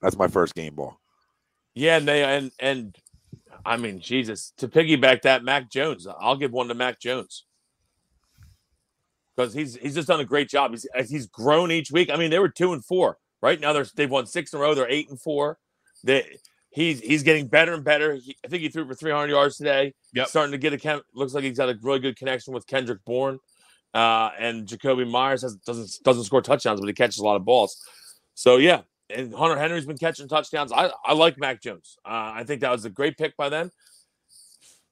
That's 0.00 0.16
my 0.16 0.28
first 0.28 0.54
game 0.54 0.74
ball. 0.74 0.98
Yeah, 1.74 1.98
and 1.98 2.08
they 2.08 2.24
and 2.24 2.50
and 2.58 2.96
I 3.66 3.76
mean, 3.76 4.00
Jesus, 4.00 4.52
to 4.56 4.66
piggyback 4.66 5.22
that, 5.22 5.44
Mac 5.44 5.70
Jones. 5.70 6.06
I'll 6.06 6.36
give 6.36 6.50
one 6.50 6.68
to 6.68 6.74
Mac 6.74 7.00
Jones 7.00 7.44
because 9.36 9.52
he's 9.52 9.76
he's 9.76 9.94
just 9.94 10.08
done 10.08 10.20
a 10.20 10.24
great 10.24 10.48
job. 10.48 10.70
He's 10.70 10.86
he's 11.08 11.26
grown 11.26 11.70
each 11.70 11.92
week. 11.92 12.10
I 12.10 12.16
mean, 12.16 12.30
they 12.30 12.38
were 12.38 12.48
two 12.48 12.72
and 12.72 12.84
four. 12.84 13.18
Right 13.42 13.60
now, 13.60 13.74
they're 13.74 13.86
they've 13.94 14.10
won 14.10 14.26
six 14.26 14.52
in 14.52 14.58
a 14.58 14.62
row. 14.62 14.74
They're 14.74 14.90
eight 14.90 15.10
and 15.10 15.20
four. 15.20 15.58
They 16.02 16.38
he's 16.70 17.00
he's 17.00 17.22
getting 17.22 17.46
better 17.46 17.74
and 17.74 17.84
better. 17.84 18.14
He, 18.14 18.36
I 18.44 18.48
think 18.48 18.62
he 18.62 18.70
threw 18.70 18.86
for 18.86 18.94
300 18.94 19.28
yards 19.30 19.56
today. 19.56 19.94
Yep. 20.14 20.28
Starting 20.28 20.52
to 20.52 20.58
get 20.58 20.72
a 20.72 20.78
chem- 20.78 21.02
looks 21.14 21.34
like 21.34 21.44
he's 21.44 21.58
got 21.58 21.68
a 21.68 21.78
really 21.82 22.00
good 22.00 22.16
connection 22.16 22.54
with 22.54 22.66
Kendrick 22.66 23.04
Bourne. 23.04 23.38
Uh, 23.94 24.30
and 24.38 24.66
Jakobi 24.66 25.08
Meyers 25.08 25.42
has, 25.42 25.56
doesn't 25.56 26.02
doesn't 26.02 26.24
score 26.24 26.40
touchdowns, 26.40 26.80
but 26.80 26.86
he 26.86 26.94
catches 26.94 27.18
a 27.18 27.24
lot 27.24 27.36
of 27.36 27.44
balls. 27.44 27.84
So 28.34 28.56
yeah, 28.56 28.82
and 29.10 29.34
Hunter 29.34 29.58
Henry's 29.58 29.86
been 29.86 29.98
catching 29.98 30.28
touchdowns. 30.28 30.72
I, 30.72 30.90
I 31.04 31.12
like 31.12 31.38
Mac 31.38 31.60
Jones. 31.60 31.98
Uh, 32.04 32.32
I 32.34 32.44
think 32.44 32.62
that 32.62 32.70
was 32.70 32.84
a 32.84 32.90
great 32.90 33.18
pick 33.18 33.36
by 33.36 33.48
them. 33.48 33.70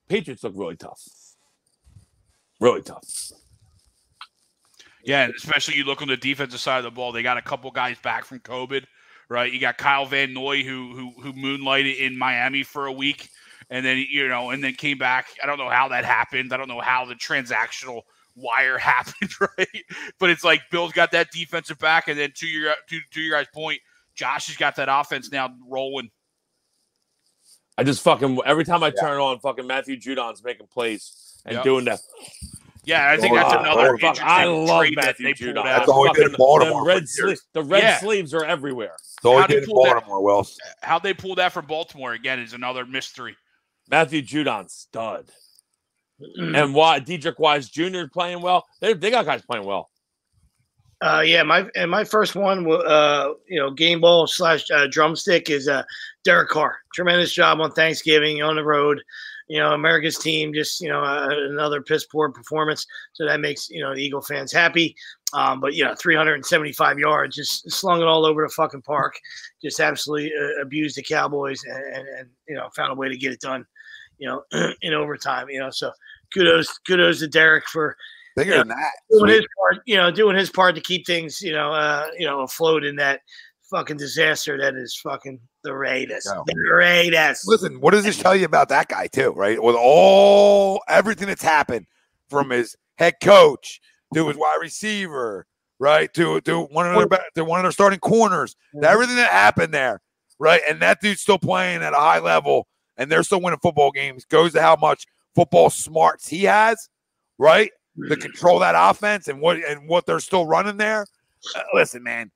Patriots 0.08 0.42
look 0.42 0.52
really 0.56 0.76
tough. 0.76 1.02
Really 2.60 2.82
tough. 2.82 3.32
Yeah, 5.02 5.28
especially 5.34 5.76
you 5.76 5.84
look 5.84 6.02
on 6.02 6.08
the 6.08 6.16
defensive 6.16 6.60
side 6.60 6.78
of 6.78 6.84
the 6.84 6.90
ball. 6.90 7.12
They 7.12 7.22
got 7.22 7.38
a 7.38 7.42
couple 7.42 7.70
guys 7.70 7.96
back 8.02 8.26
from 8.26 8.40
COVID, 8.40 8.84
right? 9.30 9.50
You 9.50 9.58
got 9.58 9.78
Kyle 9.78 10.04
Van 10.04 10.34
Noy 10.34 10.62
who 10.62 10.94
who 10.94 11.22
who 11.22 11.32
moonlighted 11.32 11.98
in 11.98 12.18
Miami 12.18 12.62
for 12.62 12.86
a 12.86 12.92
week, 12.92 13.30
and 13.70 13.84
then 13.84 14.04
you 14.10 14.28
know, 14.28 14.50
and 14.50 14.62
then 14.62 14.74
came 14.74 14.98
back. 14.98 15.28
I 15.42 15.46
don't 15.46 15.58
know 15.58 15.70
how 15.70 15.88
that 15.88 16.04
happened. 16.04 16.52
I 16.52 16.58
don't 16.58 16.68
know 16.68 16.80
how 16.80 17.06
the 17.06 17.14
transactional 17.14 18.02
wire 18.40 18.78
happened, 18.78 19.30
right? 19.40 19.68
But 20.18 20.30
it's 20.30 20.44
like 20.44 20.62
Bill's 20.70 20.92
got 20.92 21.12
that 21.12 21.30
defensive 21.30 21.78
back, 21.78 22.08
and 22.08 22.18
then 22.18 22.32
to 22.36 22.46
your 22.46 22.74
to, 22.88 23.00
to 23.12 23.20
your 23.20 23.36
guys' 23.38 23.46
point, 23.52 23.80
Josh 24.14 24.48
has 24.48 24.56
got 24.56 24.76
that 24.76 24.88
offense 24.90 25.30
now 25.30 25.50
rolling. 25.68 26.10
I 27.78 27.84
just 27.84 28.02
fucking 28.02 28.40
every 28.44 28.64
time 28.64 28.82
I 28.82 28.90
turn 28.90 29.18
on, 29.20 29.38
fucking 29.40 29.66
Matthew 29.66 29.96
Judon's 29.98 30.42
making 30.44 30.66
plays 30.66 31.40
and 31.46 31.54
Yep. 31.56 31.64
doing 31.64 31.84
that. 31.86 32.00
Yeah, 32.84 33.10
I 33.10 33.16
think 33.18 33.34
that's 33.34 33.52
Oh, 33.54 33.58
another 33.60 33.94
oh, 33.94 33.98
Fuck, 33.98 34.22
I 34.22 34.44
love 34.46 34.80
trade 34.80 34.96
that 34.96 35.04
Matthew 35.04 35.26
they 35.26 35.34
pulled 35.34 35.56
Judon. 35.56 35.58
out. 35.60 35.64
That's 35.78 35.88
all 35.88 36.06
he 36.06 36.12
did 36.14 36.30
in 36.30 36.34
Baltimore 36.36 36.70
them 36.70 36.72
for 36.80 36.86
red 36.86 36.96
years. 37.02 37.14
sleeves, 37.16 37.42
the 37.52 37.62
red 37.62 37.82
Yeah. 37.82 37.98
sleeves 37.98 38.34
are 38.34 38.44
everywhere. 38.44 38.96
So 39.22 39.36
How 39.36 39.42
he 39.42 39.46
do 39.48 39.54
you 39.54 39.60
did 39.60 39.68
in 39.68 39.74
pull 39.74 39.84
that- 39.84 39.92
Baltimore, 39.94 40.22
Wells. 40.22 40.58
How 40.82 40.98
they 40.98 41.12
pulled 41.14 41.38
that 41.38 41.52
for 41.52 41.62
Baltimore 41.62 42.12
again 42.14 42.38
is 42.40 42.52
another 42.54 42.84
mystery. 42.86 43.36
Matthew 43.88 44.22
Judon, 44.22 44.70
stud. 44.70 45.30
Mm. 46.38 46.62
And 46.62 46.74
why 46.74 47.00
Deatrich 47.00 47.38
Wise 47.38 47.68
Jr. 47.68 48.04
playing 48.12 48.42
well. 48.42 48.66
They 48.80 48.92
they 48.92 49.10
got 49.10 49.26
guys 49.26 49.42
playing 49.42 49.64
well. 49.64 49.90
Uh, 51.02 51.22
yeah, 51.24 51.42
my 51.42 51.66
and 51.76 51.90
my 51.90 52.04
first 52.04 52.34
one, 52.34 52.70
uh, 52.70 53.30
you 53.48 53.58
know, 53.58 53.70
game 53.70 54.02
ball 54.02 54.26
slash 54.26 54.70
uh, 54.70 54.86
drumstick 54.90 55.48
is 55.48 55.66
uh, 55.66 55.82
Derek 56.24 56.50
Carr. 56.50 56.76
Tremendous 56.94 57.32
job 57.32 57.58
on 57.60 57.72
Thanksgiving 57.72 58.42
on 58.42 58.56
the 58.56 58.64
road. 58.64 59.00
You 59.48 59.58
know, 59.60 59.72
America's 59.72 60.18
team 60.18 60.52
just 60.52 60.80
you 60.80 60.90
know 60.90 61.02
uh, 61.02 61.28
another 61.30 61.80
piss 61.80 62.04
poor 62.04 62.30
performance, 62.30 62.86
so 63.14 63.24
that 63.24 63.40
makes 63.40 63.70
you 63.70 63.80
know 63.80 63.94
the 63.94 64.02
Eagle 64.02 64.20
fans 64.20 64.52
happy. 64.52 64.94
Um, 65.32 65.58
but 65.60 65.74
you 65.74 65.84
know, 65.84 65.94
375 65.94 66.98
yards, 66.98 67.36
just 67.36 67.70
slung 67.70 68.02
it 68.02 68.06
all 68.06 68.26
over 68.26 68.42
the 68.42 68.52
fucking 68.52 68.82
park, 68.82 69.18
just 69.62 69.80
absolutely 69.80 70.32
uh, 70.38 70.60
abused 70.60 70.96
the 70.96 71.02
Cowboys, 71.02 71.64
and, 71.64 71.96
and 71.96 72.08
and 72.18 72.28
you 72.46 72.56
know 72.56 72.68
found 72.76 72.92
a 72.92 72.94
way 72.94 73.08
to 73.08 73.16
get 73.16 73.32
it 73.32 73.40
done, 73.40 73.64
you 74.18 74.28
know, 74.28 74.42
in 74.82 74.92
overtime. 74.92 75.48
You 75.48 75.60
know, 75.60 75.70
so 75.70 75.90
kudos 76.32 76.78
kudos 76.86 77.18
to 77.20 77.28
Derek 77.28 77.66
for 77.68 77.96
Bigger 78.36 78.52
Yeah. 78.52 78.58
than 78.58 78.68
that. 78.68 78.90
doing 79.10 79.20
Sweet. 79.30 79.36
his 79.38 79.46
part, 79.58 79.82
you 79.86 79.96
know, 79.96 80.10
doing 80.10 80.36
his 80.36 80.50
part 80.50 80.74
to 80.76 80.80
keep 80.80 81.04
things, 81.06 81.42
you 81.42 81.52
know, 81.52 81.72
uh, 81.72 82.06
you 82.16 82.26
know, 82.26 82.40
afloat 82.42 82.84
in 82.84 82.94
that 82.96 83.20
fucking 83.70 83.96
disaster 83.96 84.56
that 84.58 84.74
is 84.76 84.96
fucking 85.02 85.38
the 85.64 85.74
Raiders. 85.74 86.26
Yeah. 86.26 86.40
The 86.46 86.56
Raiders. 86.72 87.42
Listen, 87.46 87.80
what 87.80 87.90
does 87.90 88.04
this 88.04 88.18
tell 88.18 88.34
you 88.36 88.44
about 88.44 88.68
that 88.68 88.88
guy 88.88 89.08
too? 89.08 89.32
Right, 89.32 89.60
with 89.62 89.74
all 89.78 90.80
everything 90.88 91.26
that's 91.28 91.42
happened 91.42 91.86
from 92.28 92.50
his 92.50 92.76
head 92.98 93.14
coach 93.22 93.80
to 94.14 94.28
his 94.28 94.36
wide 94.36 94.58
receiver, 94.60 95.46
right 95.80 96.12
to 96.14 96.40
to 96.42 96.62
one 96.66 96.86
of 96.86 97.08
their 97.10 97.20
to 97.34 97.44
one 97.44 97.58
of 97.58 97.64
their 97.64 97.72
starting 97.72 97.98
corners, 98.00 98.54
everything 98.82 99.16
that 99.16 99.30
happened 99.32 99.74
there, 99.74 100.00
right, 100.38 100.62
and 100.68 100.80
that 100.82 101.00
dude's 101.00 101.20
still 101.20 101.38
playing 101.38 101.82
at 101.82 101.92
a 101.94 101.96
high 101.96 102.20
level, 102.20 102.68
and 102.96 103.10
they're 103.10 103.24
still 103.24 103.40
winning 103.40 103.58
football 103.60 103.90
games. 103.90 104.24
Goes 104.24 104.52
to 104.52 104.62
how 104.62 104.76
much 104.76 105.04
football 105.34 105.70
smarts 105.70 106.28
he 106.28 106.44
has, 106.44 106.88
right? 107.38 107.70
To 108.08 108.16
control 108.16 108.60
that 108.60 108.74
offense 108.76 109.28
and 109.28 109.40
what 109.40 109.58
and 109.58 109.88
what 109.88 110.06
they're 110.06 110.20
still 110.20 110.46
running 110.46 110.76
there. 110.76 111.04
Uh, 111.54 111.62
listen, 111.74 112.02
man, 112.02 112.30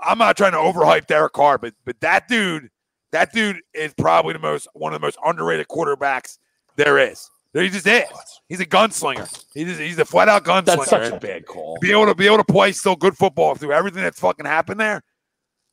I'm 0.00 0.18
not 0.18 0.36
trying 0.36 0.52
to 0.52 0.58
overhype 0.58 1.06
Derek 1.06 1.32
Carr, 1.32 1.58
but 1.58 1.74
but 1.84 1.98
that 2.00 2.28
dude, 2.28 2.68
that 3.12 3.32
dude 3.32 3.60
is 3.72 3.94
probably 3.94 4.34
the 4.34 4.40
most 4.40 4.68
one 4.74 4.92
of 4.92 5.00
the 5.00 5.06
most 5.06 5.16
underrated 5.24 5.68
quarterbacks 5.68 6.38
there 6.76 6.98
is. 6.98 7.30
He 7.54 7.68
just 7.70 7.86
is. 7.86 8.04
He's 8.48 8.60
a 8.60 8.66
gunslinger. 8.66 9.44
He's 9.54 9.78
he's 9.78 9.98
a 9.98 10.04
flat 10.04 10.28
out 10.28 10.44
gunslinger. 10.44 10.64
That's 10.64 10.90
such 10.90 11.12
a 11.12 11.18
bad 11.18 11.46
call. 11.46 11.78
be 11.80 11.90
able 11.90 12.06
to 12.06 12.14
be 12.14 12.26
able 12.26 12.38
to 12.38 12.44
play 12.44 12.72
still 12.72 12.96
good 12.96 13.16
football 13.16 13.54
through 13.54 13.72
everything 13.72 14.02
that's 14.02 14.20
fucking 14.20 14.46
happened 14.46 14.80
there, 14.80 15.02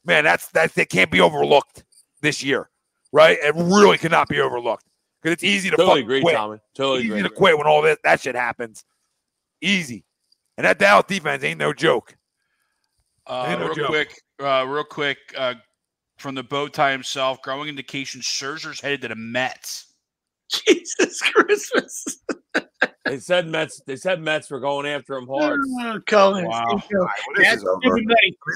man, 0.05 0.23
that's 0.23 0.47
that's 0.49 0.73
that 0.75 0.89
can't 0.89 1.11
be 1.11 1.21
overlooked 1.21 1.83
this 2.21 2.41
year, 2.43 2.69
right? 3.11 3.37
It 3.41 3.53
really 3.55 3.97
cannot 3.97 4.29
be 4.29 4.39
overlooked 4.39 4.85
because 5.25 5.33
it's 5.33 5.43
easy 5.43 5.71
to 5.71 5.75
Totally 5.75 6.01
fucking 6.01 6.05
agree, 6.05 6.21
quit. 6.21 6.35
Tommy. 6.35 6.59
Totally 6.75 6.99
easy 6.99 7.09
agree. 7.09 7.23
to 7.23 7.29
quit 7.29 7.57
when 7.57 7.65
all 7.65 7.81
that 7.81 7.97
that 8.03 8.21
shit 8.21 8.35
happens. 8.35 8.83
Easy, 9.59 10.05
and 10.55 10.65
that 10.65 10.77
Dallas 10.77 11.05
defense 11.07 11.43
ain't 11.43 11.57
no 11.57 11.73
joke. 11.73 12.15
Uh, 13.25 13.45
Ain't 13.47 13.59
no 13.59 13.65
real 13.65 13.75
joke. 13.75 13.87
quick, 13.87 14.21
uh, 14.39 14.63
real 14.67 14.83
quick, 14.83 15.17
uh, 15.35 15.55
from 16.19 16.35
the 16.35 16.43
bow 16.43 16.67
tie 16.67 16.91
himself, 16.91 17.41
growing 17.41 17.67
indication 17.67 18.21
Scherzer's 18.21 18.79
headed 18.79 19.01
to 19.01 19.07
the 19.07 19.15
Mets. 19.15 19.95
Jesus 20.67 21.19
Christmas. 21.23 22.05
They 23.05 23.17
said 23.17 23.47
Mets. 23.47 23.81
They 23.87 23.95
said 23.95 24.21
Mets 24.21 24.51
were 24.51 24.59
going 24.59 24.85
after 24.85 25.15
him 25.15 25.27
hard. 25.27 25.59
Oh, 25.81 25.99
Colin. 26.05 26.45
Wow. 26.45 26.65
Steve 26.67 26.81
Coe. 26.91 26.99
Well, 26.99 27.09
this 27.35 27.47
That's 27.47 27.61
is 27.63 27.67
over. 27.67 27.79
I 27.83 27.93
mean, 27.95 28.07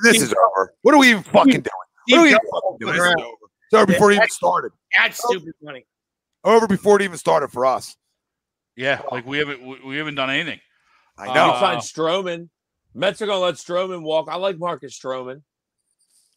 this 0.04 0.22
is 0.22 0.36
over. 0.52 0.76
What 0.84 0.94
are 0.94 1.00
we 1.00 1.10
even 1.10 1.24
fucking 1.24 1.52
doing? 1.52 1.64
What 2.10 2.20
are 2.20 2.22
we 2.22 2.30
even 2.30 2.40
fucking 2.54 2.78
doing? 2.80 2.94
This 2.94 3.04
is 3.06 3.14
over. 3.18 3.36
It's 3.66 3.74
over 3.74 3.86
before 3.88 4.12
it 4.12 4.16
even 4.18 4.30
started. 4.30 4.72
That's 4.96 5.18
stupid 5.18 5.54
money. 5.64 5.84
Over 6.50 6.68
before 6.68 6.96
it 7.00 7.04
even 7.04 7.18
started 7.18 7.50
for 7.52 7.66
us. 7.66 7.96
Yeah, 8.76 9.02
like 9.12 9.26
we 9.26 9.38
haven't 9.38 9.62
we, 9.66 9.80
we 9.86 9.98
haven't 9.98 10.16
done 10.16 10.30
anything. 10.30 10.60
I 11.18 11.28
Uh, 11.28 11.34
know. 11.34 11.54
You 11.54 11.60
signed 11.60 11.82
Stroman. 11.82 12.50
Mets 12.96 13.22
are 13.22 13.26
going 13.28 13.38
to 13.38 13.44
let 13.44 13.56
Stroman 13.56 14.02
walk. 14.02 14.28
I 14.30 14.36
like 14.38 14.58
Marcus 14.58 14.98
Stroman. 14.98 15.42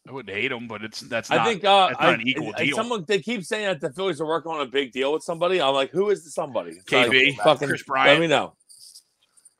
I 0.07 0.11
wouldn't 0.11 0.35
hate 0.35 0.51
him, 0.51 0.67
but 0.67 0.83
it's 0.83 0.99
that's 0.99 1.31
I 1.31 1.43
think 1.45 1.63
uh, 1.63 1.87
that's 1.87 1.99
not 2.01 2.09
I- 2.09 2.13
an 2.13 2.27
equal 2.27 2.53
I- 2.57 2.65
deal. 2.65 2.75
Someone 2.75 3.05
they 3.07 3.19
keep 3.19 3.43
saying 3.43 3.65
that 3.65 3.79
the 3.81 3.91
Phillies 3.93 4.19
are 4.21 4.27
working 4.27 4.51
on 4.51 4.59
a 4.61 4.65
big 4.65 4.91
deal 4.91 5.13
with 5.13 5.23
somebody. 5.23 5.61
I'm 5.61 5.73
like, 5.73 5.91
who 5.91 6.09
is 6.09 6.23
the 6.25 6.29
somebody? 6.31 6.71
It's 6.71 6.91
like, 6.91 7.09
KB, 7.09 7.37
fucking 7.37 7.67
Kris 7.69 7.81
Let 7.81 7.87
Bryant. 7.87 8.19
me 8.21 8.27
know. 8.27 8.55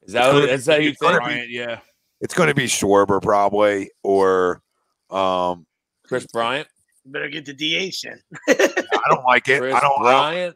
Is 0.04 0.14
that 0.14 0.32
gonna- 0.32 0.46
is 0.46 0.66
that 0.66 0.80
who 0.80 0.86
you 0.88 0.94
think? 0.94 1.14
Bryant, 1.14 1.50
yeah. 1.50 1.80
It's 2.20 2.34
going 2.34 2.48
to 2.50 2.56
be 2.56 2.66
Schwarber 2.66 3.22
probably, 3.22 3.92
or 4.04 4.62
um, 5.10 5.66
Kris 6.06 6.26
Bryant, 6.28 6.68
Better 7.06 7.30
get 7.30 7.46
the 7.46 7.54
DH 7.54 7.96
then. 8.04 8.20
I 8.48 9.10
don't 9.10 9.26
like 9.26 9.50
it. 9.50 9.60
Kris 9.60 9.74
I 9.74 9.80
don't. 9.80 10.06
I 10.06 10.12
don't 10.12 10.22
Bryant. 10.22 10.56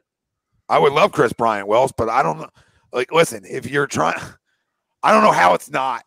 I 0.69 0.79
would 0.79 0.93
love 0.93 1.11
Kris 1.11 1.33
Bryant 1.33 1.67
Wells, 1.67 1.93
but 1.97 2.09
I 2.09 2.23
don't 2.23 2.39
know. 2.39 2.49
Like, 2.91 3.11
listen, 3.11 3.43
if 3.45 3.69
you're 3.69 3.87
trying, 3.87 4.19
I 5.03 5.11
don't 5.11 5.23
know 5.23 5.31
how 5.31 5.53
it's 5.53 5.69
not 5.69 6.03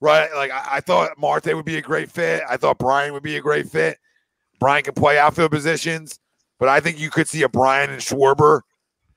right. 0.00 0.28
Like, 0.34 0.50
I, 0.50 0.76
I 0.76 0.80
thought 0.80 1.18
Marte 1.18 1.54
would 1.54 1.64
be 1.64 1.76
a 1.76 1.82
great 1.82 2.10
fit. 2.10 2.42
I 2.48 2.56
thought 2.56 2.78
Brian 2.78 3.12
would 3.12 3.22
be 3.22 3.36
a 3.36 3.40
great 3.40 3.68
fit. 3.68 3.98
Brian 4.58 4.82
can 4.84 4.94
play 4.94 5.18
outfield 5.18 5.50
positions, 5.50 6.18
but 6.58 6.68
I 6.68 6.80
think 6.80 6.98
you 6.98 7.10
could 7.10 7.28
see 7.28 7.42
a 7.42 7.48
Brian 7.48 7.90
and 7.90 8.00
Schwarber 8.00 8.60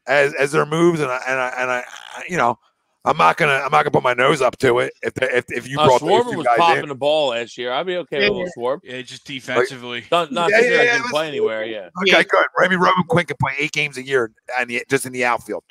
as 0.08 0.34
as 0.36 0.52
their 0.52 0.66
moves. 0.66 1.00
And 1.00 1.12
I 1.12 1.22
and 1.28 1.40
I, 1.40 1.54
and 1.58 1.72
I 1.72 1.84
you 2.28 2.38
know, 2.38 2.58
I'm 3.06 3.18
not 3.18 3.38
gonna 3.38 3.54
I'm 3.54 3.72
not 3.72 3.84
gonna 3.84 3.92
put 3.92 4.04
my 4.04 4.14
nose 4.14 4.42
up 4.42 4.58
to 4.60 4.80
it 4.80 4.92
if 5.04 5.14
the, 5.14 5.38
if 5.38 5.46
if 5.50 5.68
you 5.68 5.80
Uh, 5.80 5.86
brought 5.86 6.02
those 6.02 6.10
Schwarber 6.10 6.32
two 6.32 6.38
was 6.38 6.46
guys 6.48 6.58
popping 6.58 6.84
in. 6.84 6.90
the 6.90 6.96
ball 6.96 7.30
last 7.30 7.58
year. 7.58 7.72
I'd 7.72 7.86
be 7.86 7.98
okay 7.98 8.18
with 8.20 8.30
a 8.30 8.32
little 8.32 8.52
Schwarber. 8.58 8.80
Yeah, 8.84 9.02
just 9.04 9.26
defensively. 9.26 10.04
Not, 10.12 10.32
not 10.32 10.50
Yeah, 10.50 10.62
yeah, 10.62 10.68
I 10.68 10.84
yeah, 10.84 10.94
didn't 10.94 11.10
play 11.10 11.28
anywhere. 11.28 11.66
Yeah. 11.66 11.90
Okay, 12.02 12.24
good. 12.24 12.46
Maybe 12.60 12.76
Roman 12.76 13.04
Quinn 13.08 13.26
can 13.26 13.38
play 13.40 13.54
eight 13.60 13.72
games 13.72 13.98
a 13.98 14.04
year 14.06 14.32
and 14.58 14.70
the, 14.70 14.84
just 14.90 15.06
in 15.06 15.14
the 15.14 15.24
outfield 15.26 15.64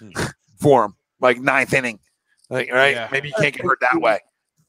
for 0.60 0.84
him, 0.84 0.94
like 1.20 1.40
ninth 1.40 1.72
inning. 1.72 1.98
Like, 2.48 2.70
right? 2.72 2.94
Yeah. 2.94 3.08
Maybe 3.10 3.28
you 3.28 3.34
can't 3.38 3.54
get 3.54 3.64
hurt 3.66 3.78
that 3.80 4.00
way. 4.00 4.20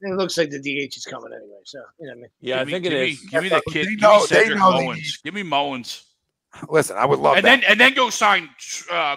It 0.02 0.14
looks 0.16 0.38
like 0.38 0.50
the 0.50 0.60
DH 0.60 0.96
is 0.98 1.06
coming 1.10 1.32
anyway. 1.32 1.58
So, 1.66 1.80
you 2.00 2.08
know 2.08 2.12
what 2.14 2.18
I 2.18 2.22
mean? 2.22 2.30
Yeah, 2.40 2.56
I 2.56 2.60
Give 2.60 2.68
me- 2.68 2.74
think 2.74 2.86
it 2.86 2.90
give 2.90 3.02
is. 3.02 3.24
Me, 3.24 3.30
give 3.30 3.44
me 3.44 3.50
the 3.50 3.62
They 3.68 3.72
kid. 3.74 3.88
Give 3.90 4.00
know- 4.02 4.20
me 4.22 4.26
Cedric 4.28 4.58
know 4.60 4.72
Mullins. 4.72 5.20
Give 5.24 5.34
me 5.34 5.44
Mullins, 5.44 6.04
Listen, 6.70 6.98
I 6.98 7.06
would 7.06 7.20
love 7.20 7.38
and 7.38 7.46
that. 7.46 7.62
then 7.62 7.70
and 7.70 7.80
then 7.80 7.94
go 7.94 8.10
sign 8.10 8.50
uh, 8.92 9.16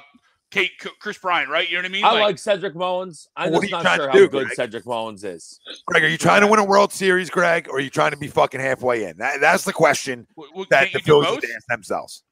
Kate 0.51 0.73
Kris 0.99 1.19
Bryant. 1.19 1.49
Right? 1.49 1.69
You 1.69 1.77
know 1.77 1.83
what 1.83 1.87
I 1.87 1.93
mean? 1.93 2.05
I 2.05 2.21
like 2.21 2.39
Cedric 2.39 2.75
Mullins. 2.75 3.29
I'm 3.37 3.53
just 3.53 3.71
not 3.71 3.85
sure 3.85 4.07
to 4.07 4.13
how 4.13 4.13
do, 4.13 4.29
good 4.29 4.47
Greg? 4.47 4.55
Cedric 4.55 4.87
Mullins 4.87 5.25
is. 5.25 5.61
Greg, 5.87 6.05
are 6.05 6.09
you 6.09 6.19
trying 6.19 6.41
to 6.41 6.47
win 6.47 6.59
a 6.59 6.65
World 6.65 6.93
Series, 6.93 7.31
Greg, 7.31 7.69
or 7.69 7.77
are 7.77 7.81
you 7.81 7.91
trying 7.91 8.11
to 8.11 8.17
be 8.17 8.27
fucking 8.27 8.61
halfway 8.61 9.05
in? 9.05 9.17
That, 9.19 9.41
that's 9.41 9.65
the 9.65 9.73
question 9.73 10.27
Well, 10.37 10.49
well, 10.55 10.67
that 10.71 10.93
the 10.93 10.99
you 10.99 11.05
Phillies 11.05 11.27
both? 11.27 11.43
need 11.43 11.49
to 11.49 11.55
ask 11.55 11.67
themselves. 11.69 12.23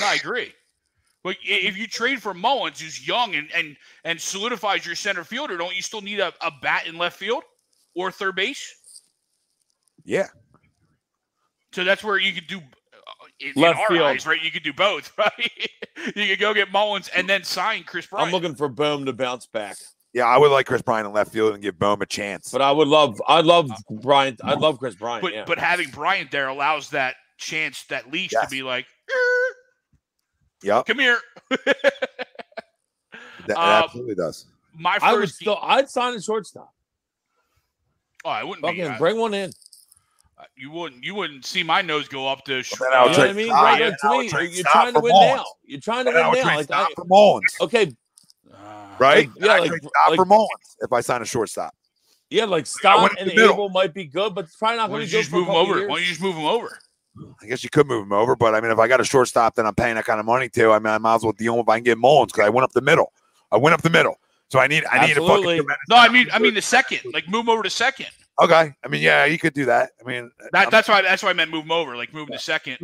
No, 0.00 0.06
I 0.06 0.14
agree. 0.14 0.52
But 1.22 1.36
if 1.42 1.76
you 1.76 1.86
trade 1.86 2.22
for 2.22 2.32
Mullins, 2.32 2.80
who's 2.80 3.06
young 3.06 3.34
and 3.34 3.48
and 3.54 3.76
and 4.04 4.20
solidifies 4.20 4.86
your 4.86 4.94
center 4.94 5.22
fielder, 5.22 5.58
don't 5.58 5.76
you 5.76 5.82
still 5.82 6.00
need 6.00 6.18
a, 6.18 6.32
a 6.40 6.50
bat 6.62 6.86
in 6.86 6.96
left 6.96 7.18
field 7.18 7.42
or 7.94 8.10
third 8.10 8.36
base? 8.36 8.74
Yeah. 10.04 10.28
So 11.72 11.84
that's 11.84 12.02
where 12.02 12.18
you 12.18 12.32
could 12.32 12.46
do. 12.46 12.62
Uh, 13.40 13.46
In, 13.46 13.52
in 13.56 13.62
Left 13.62 13.78
our 13.80 13.88
field. 13.88 14.02
eyes, 14.02 14.26
right? 14.26 14.42
You 14.42 14.50
could 14.50 14.62
do 14.62 14.72
both, 14.72 15.12
right? 15.18 15.50
you 16.16 16.26
could 16.28 16.38
go 16.38 16.52
get 16.54 16.70
Mullins 16.70 17.08
and 17.14 17.28
then 17.28 17.44
sign 17.44 17.84
Kris 17.84 18.06
Bryant. 18.06 18.28
I'm 18.28 18.32
looking 18.32 18.54
for 18.54 18.68
Bohm 18.68 19.06
to 19.06 19.12
bounce 19.12 19.46
back. 19.46 19.76
Yeah, 20.12 20.26
I 20.26 20.38
would 20.38 20.50
like 20.50 20.66
Kris 20.66 20.82
Bryant 20.82 21.06
in 21.06 21.12
left 21.12 21.32
field 21.32 21.54
and 21.54 21.62
give 21.62 21.78
Bohm 21.78 22.02
a 22.02 22.06
chance. 22.06 22.50
But 22.50 22.62
I 22.62 22.72
would 22.72 22.88
love, 22.88 23.20
I'd 23.28 23.44
love 23.44 23.70
Bryant. 24.02 24.40
I'd 24.42 24.58
love 24.58 24.78
Chris 24.78 24.94
Bryant. 24.96 25.22
but 25.22 25.32
yeah. 25.32 25.44
but 25.46 25.58
having 25.58 25.88
Bryant 25.90 26.30
there 26.32 26.48
allows 26.48 26.90
that 26.90 27.14
chance, 27.38 27.84
that 27.84 28.10
leash 28.12 28.30
to 28.30 28.46
be 28.50 28.62
like, 28.62 28.86
"Er, 29.08 29.54
yep, 30.64 30.86
come 30.86 30.98
here. 30.98 31.18
that, 31.50 31.60
it 33.48 33.50
Uh, 33.56 33.82
absolutely 33.84 34.14
does. 34.16 34.46
My 34.74 34.98
I 35.00 35.12
would 35.12 35.20
first, 35.22 35.36
still, 35.36 35.58
I'd 35.62 35.88
sign 35.88 36.14
a 36.14 36.20
shortstop. 36.22 36.72
oh, 38.24 38.30
I 38.30 38.42
wouldn't 38.44 38.62
be. 38.64 38.68
Fucking 38.68 38.86
I- 38.94 38.98
bring 38.98 39.16
one 39.18 39.32
in. 39.34 39.52
You 40.56 40.70
wouldn't. 40.70 41.04
You 41.04 41.14
wouldn't 41.14 41.44
see 41.44 41.62
my 41.62 41.82
nose 41.82 42.08
go 42.08 42.26
up 42.28 42.44
to. 42.44 42.62
sh- 42.62 42.72
then 42.78 42.88
I'll 42.92 43.04
You 43.04 43.08
know 43.10 43.14
trade 43.14 43.26
what 43.26 43.30
I 43.30 43.32
mean? 43.34 43.46
Stop. 43.46 43.62
Right, 43.64 43.80
Yeah, 43.80 43.86
like, 43.88 43.98
to 43.98 44.06
I'll 44.08 44.18
me, 44.18 44.28
trade 44.28 44.50
you're 44.52 44.64
trying 44.70 44.94
to 44.94 45.00
win 45.00 45.12
Mullins. 45.12 45.36
now. 45.36 45.44
You're 45.64 45.80
trying 45.80 46.04
to 46.04 46.10
And 46.10 46.18
I 46.18 46.20
win 46.22 46.30
would 46.30 46.36
now. 46.38 46.42
trade 46.44 46.56
Like, 46.56 46.64
stop 46.66 46.88
I, 46.90 46.94
for 46.94 47.04
Mullins, 47.06 47.56
okay, 47.60 47.92
Ah. 48.54 48.96
right? 48.98 49.28
like, 49.28 49.44
yeah, 49.44 49.52
I'd 49.54 49.60
like- 49.70 49.78
stop 49.82 49.92
like- 50.08 50.16
for 50.16 50.24
Mullins 50.24 50.76
if 50.80 50.92
I 50.92 51.00
sign 51.00 51.22
a 51.22 51.26
shortstop. 51.26 51.74
yeah, 52.30 52.44
like 52.44 52.50
went 52.52 52.68
Stott 52.68 53.12
in 53.12 53.18
and 53.18 53.30
the 53.30 53.34
middle. 53.34 53.54
Abel 53.54 53.68
might 53.70 53.94
be 53.94 54.04
good, 54.04 54.34
but 54.34 54.44
it's 54.44 54.56
probably 54.56 54.76
not 54.78 54.88
going 54.88 55.00
to 55.00 55.06
be 55.06 55.10
just 55.10 55.30
good 55.30 55.36
for 55.36 55.36
a 55.36 55.40
move 55.40 55.48
him 55.48 55.54
over? 55.56 55.78
years. 55.78 55.88
Why 55.88 55.94
don't 55.96 56.02
you 56.02 56.08
just 56.08 56.20
move 56.22 56.36
him 56.36 56.44
over? 56.44 56.78
I 57.42 57.46
guess 57.46 57.64
you 57.64 57.70
could 57.70 57.86
move 57.88 58.04
him 58.04 58.12
over, 58.12 58.36
but 58.36 58.54
I 58.54 58.60
mean, 58.60 58.70
if 58.70 58.78
I 58.78 58.86
got 58.88 59.00
a 59.00 59.04
shortstop 59.04 59.56
that 59.56 59.66
I'm 59.66 59.74
paying 59.74 59.96
that 59.96 60.04
kind 60.04 60.20
of 60.20 60.26
money 60.26 60.48
to, 60.50 60.70
I 60.72 60.78
mean, 60.78 60.92
I 60.92 60.98
might 60.98 61.16
as 61.16 61.22
well 61.24 61.32
deal 61.32 61.56
with 61.56 61.64
if 61.64 61.68
I 61.68 61.76
can 61.78 61.84
get 61.84 61.98
Mullins 61.98 62.32
because 62.32 62.46
I 62.46 62.50
went 62.50 62.64
up 62.64 62.72
the 62.72 62.80
middle. 62.80 63.12
I 63.52 63.56
went 63.56 63.74
up 63.74 63.82
the 63.82 63.90
middle, 63.90 64.18
so 64.48 64.60
I 64.60 64.68
need 64.68 64.84
I 64.90 65.04
need 65.06 65.16
a 65.16 65.20
fucking 65.20 65.30
Absolutely. 65.30 65.60
No, 65.88 65.96
I 65.96 66.08
mean, 66.08 66.28
I 66.32 66.38
mean 66.38 66.54
the 66.54 66.62
second. 66.62 67.00
Like 67.12 67.28
move 67.28 67.40
him 67.42 67.48
over 67.50 67.64
to 67.64 67.70
second. 67.70 68.06
Okay, 68.42 68.72
I 68.84 68.88
mean, 68.88 69.02
yeah, 69.02 69.26
you 69.26 69.38
could 69.38 69.52
do 69.52 69.66
that. 69.66 69.90
I 70.00 70.08
mean, 70.08 70.30
That, 70.52 70.70
that's 70.70 70.88
why. 70.88 71.02
That's 71.02 71.22
why 71.22 71.30
I 71.30 71.32
meant 71.34 71.50
move 71.50 71.64
him 71.64 71.72
over. 71.72 71.96
Like 71.96 72.14
move 72.14 72.28
him 72.28 72.32
to 72.32 72.38
second. 72.38 72.78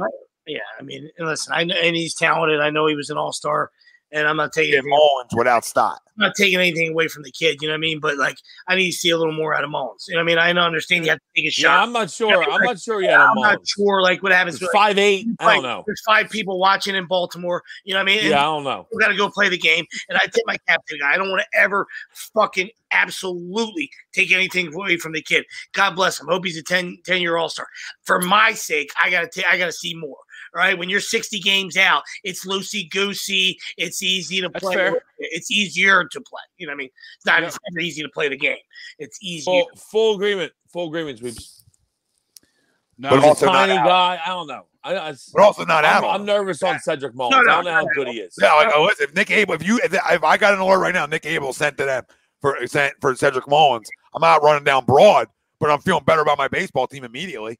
Yeah, 0.46 0.58
I 0.78 0.82
mean, 0.82 1.10
listen, 1.18 1.52
I 1.54 1.64
know, 1.64 1.74
and 1.74 1.96
he's 1.96 2.14
talented. 2.14 2.60
I 2.60 2.70
know 2.70 2.86
he 2.86 2.94
was 2.94 3.10
an 3.10 3.16
all 3.16 3.32
star, 3.32 3.70
and 4.12 4.26
I'm 4.26 4.36
not 4.36 4.52
taking 4.52 4.72
get 4.72 4.84
Mullins 4.84 5.30
without 5.36 5.64
Stott. 5.64 6.00
I'm 6.18 6.28
not 6.28 6.34
taking 6.36 6.58
anything 6.58 6.90
away 6.92 7.08
from 7.08 7.22
the 7.24 7.30
kid. 7.30 7.58
You 7.60 7.68
know 7.68 7.72
what 7.72 7.78
I 7.78 7.80
mean? 7.80 8.00
But 8.00 8.16
like, 8.16 8.36
I 8.68 8.74
need 8.76 8.90
to 8.90 8.96
see 8.96 9.10
a 9.10 9.18
little 9.18 9.34
more 9.34 9.54
out 9.54 9.64
of 9.64 9.70
Mullins. 9.70 10.06
You 10.08 10.14
know 10.14 10.20
what 10.20 10.24
I 10.24 10.26
mean? 10.26 10.38
I 10.38 10.52
don't 10.52 10.64
understand. 10.64 11.04
You 11.04 11.10
have 11.10 11.18
to 11.18 11.24
take 11.36 11.46
a 11.46 11.50
shot. 11.50 11.62
Yeah, 11.62 11.76
shot. 11.76 11.82
I'm 11.82 11.92
not 11.92 12.10
sure. 12.10 12.52
I'm 12.52 12.62
not 12.62 12.80
sure 12.80 13.02
yet. 13.02 13.20
I'm 13.20 13.36
on 13.36 13.42
not 13.42 13.66
sure 13.66 14.00
like 14.00 14.22
what 14.22 14.32
happens. 14.32 14.60
It's 14.60 14.72
five 14.72 14.96
eight. 14.96 15.26
I 15.40 15.54
don't 15.54 15.62
know. 15.62 15.82
There's 15.86 16.02
five 16.06 16.30
people 16.30 16.58
watching 16.58 16.94
in 16.94 17.06
Baltimore. 17.06 17.62
You 17.84 17.94
know 17.94 18.00
what 18.00 18.04
I 18.04 18.06
mean? 18.06 18.20
And 18.20 18.28
Yeah, 18.28 18.40
I 18.40 18.44
don't 18.44 18.64
know. 18.64 18.86
We 18.92 18.98
got 18.98 19.08
to 19.08 19.16
go 19.16 19.28
play 19.28 19.48
the 19.48 19.58
game. 19.58 19.84
And 20.08 20.16
I 20.16 20.22
take 20.26 20.46
my 20.46 20.56
cap 20.68 20.84
to 20.86 20.94
the 20.94 21.00
guy. 21.00 21.12
I 21.12 21.16
don't 21.16 21.28
want 21.28 21.42
to 21.42 21.58
ever 21.58 21.86
fucking 22.12 22.70
absolutely 22.92 23.90
take 24.12 24.32
anything 24.32 24.72
away 24.72 24.96
from 24.96 25.12
the 25.12 25.22
kid. 25.22 25.44
God 25.72 25.96
bless 25.96 26.20
him. 26.20 26.28
Hope 26.28 26.44
he's 26.44 26.56
a 26.56 26.62
10, 26.62 26.98
10 27.04 27.20
year 27.20 27.36
all 27.36 27.48
star. 27.48 27.66
For 28.04 28.20
my 28.20 28.52
sake, 28.52 28.90
I 29.02 29.10
gotta 29.10 29.28
take. 29.28 29.46
I 29.46 29.58
gotta 29.58 29.72
see 29.72 29.94
more. 29.94 30.16
All 30.56 30.62
right. 30.62 30.78
When 30.78 30.88
you're 30.88 31.00
60 31.00 31.38
games 31.40 31.76
out, 31.76 32.02
it's 32.24 32.46
loosey 32.46 32.88
goosey. 32.90 33.58
It's 33.76 34.02
easy 34.02 34.40
to 34.40 34.48
That's 34.48 34.64
play. 34.64 34.74
fair. 34.74 35.00
It's 35.18 35.50
easier 35.50 36.04
to 36.04 36.20
play. 36.20 36.40
You 36.56 36.66
know 36.66 36.70
what 36.72 36.76
I 36.76 36.78
mean? 36.78 36.90
It's 37.16 37.26
not 37.26 37.42
Yeah. 37.42 37.48
it's 37.48 37.58
never 37.70 37.80
easy 37.80 38.02
to 38.02 38.08
play 38.08 38.28
the 38.28 38.36
game. 38.38 38.56
It's 38.98 39.18
easy. 39.20 39.44
Full, 39.44 39.68
full 39.76 40.14
agreement. 40.14 40.52
Full 40.72 40.88
agreement. 40.88 41.18
Sweeps. 41.18 41.64
No, 42.98 43.10
But 43.10 43.16
He's 43.16 43.24
a 43.24 43.28
also 43.28 43.46
not 43.46 43.52
tiny 43.66 43.72
out. 43.78 43.86
guy. 43.86 44.20
I 44.24 44.28
don't 44.28 44.46
know. 44.46 44.66
I, 44.82 44.96
I, 45.10 45.14
But 45.34 45.42
also 45.42 45.64
not 45.64 45.84
I'm, 45.84 46.04
out. 46.04 46.14
I'm 46.14 46.24
nervous 46.24 46.62
on 46.62 46.78
Cedric 46.78 47.14
Mullins. 47.14 47.36
No, 47.36 47.42
no, 47.42 47.50
I 47.52 47.54
don't 47.56 47.64
know 47.66 47.72
how 47.72 47.80
no, 47.82 47.88
good 47.94 48.08
he 48.08 48.20
is. 48.20 48.34
Yeah, 48.40 48.54
like 48.54 48.68
oh, 48.74 48.88
if 48.98 49.12
Mick 49.14 49.30
Abel, 49.30 49.54
if 49.54 49.66
you 49.66 49.78
if, 49.84 49.92
if 49.92 50.24
I 50.24 50.36
got 50.38 50.54
an 50.54 50.60
alert 50.60 50.78
right 50.78 50.94
now, 50.94 51.06
Mick 51.06 51.26
Abel 51.26 51.52
sent 51.52 51.76
to 51.78 51.84
them 51.84 52.04
for 52.40 52.56
sent 52.66 52.94
for 53.00 53.14
Cedric 53.14 53.48
Mullins. 53.48 53.88
I'm 54.14 54.20
not 54.22 54.42
running 54.42 54.64
down 54.64 54.84
broad, 54.86 55.28
but 55.60 55.70
I'm 55.70 55.80
feeling 55.80 56.04
better 56.04 56.22
about 56.22 56.38
my 56.38 56.48
baseball 56.48 56.86
team 56.86 57.04
immediately. 57.04 57.58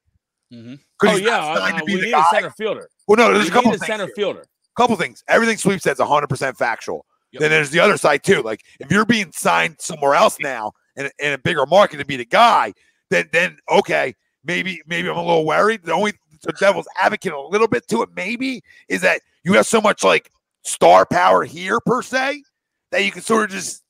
Mhm. 0.53 0.79
'Cause 0.99 1.11
Oh 1.15 1.17
yeah, 1.17 1.37
not 1.55 1.63
I, 1.75 1.79
to 1.81 1.85
be 1.85 1.95
we 1.95 2.01
the 2.01 2.07
need 2.07 2.13
guy. 2.13 2.21
a 2.23 2.35
center 2.35 2.51
fielder. 2.51 2.89
Well, 3.09 3.17
no, 3.17 3.29
We 3.29 3.35
there's 3.35 3.49
a 3.49 3.51
couple 3.51 3.71
need 3.71 3.77
of 3.77 3.83
a 3.83 3.85
things. 3.85 3.93
center 3.93 4.07
here. 4.07 4.15
fielder. 4.15 4.45
couple 4.77 4.95
things. 4.97 5.25
Everything 5.29 5.57
Sweep 5.57 5.81
says 5.81 5.99
100 5.99 6.29
percent 6.29 6.57
factual. 6.57 7.07
Yep. 7.33 7.41
Then 7.41 7.51
there's 7.51 7.71
the 7.71 7.81
other 7.81 7.97
side 7.97 8.23
too. 8.23 8.43
Like 8.43 8.63
if 8.79 8.91
you're 8.93 9.05
being 9.07 9.33
signed 9.33 9.77
somewhere 9.81 10.15
else 10.15 10.39
now 10.39 10.73
in, 10.97 11.11
in 11.19 11.33
a 11.33 11.39
bigger 11.39 11.67
market 11.67 11.97
to 11.99 12.05
be 12.05 12.17
the 12.17 12.25
guy, 12.27 12.73
then 13.11 13.29
then 13.33 13.57
okay, 13.71 14.15
maybe 14.45 14.83
maybe 14.87 15.09
I'm 15.09 15.17
a 15.17 15.23
little 15.25 15.45
worried. 15.47 15.83
The 15.83 15.93
only 15.93 16.13
the 16.43 16.53
devil's 16.53 16.87
advocate 17.01 17.33
a 17.33 17.41
little 17.41 17.67
bit 17.69 17.89
to 17.89 18.03
it 18.03 18.11
maybe 18.15 18.63
is 18.89 19.01
that 19.01 19.21
you 19.45 19.55
have 19.55 19.67
so 19.67 19.81
much 19.81 20.05
like 20.05 20.31
star 20.63 21.05
power 21.07 21.43
here 21.45 21.81
per 21.85 22.03
se 22.03 22.43
that 22.93 23.03
you 23.05 23.11
can 23.11 23.23
sort 23.23 23.45
of 23.47 23.51
just. 23.51 23.83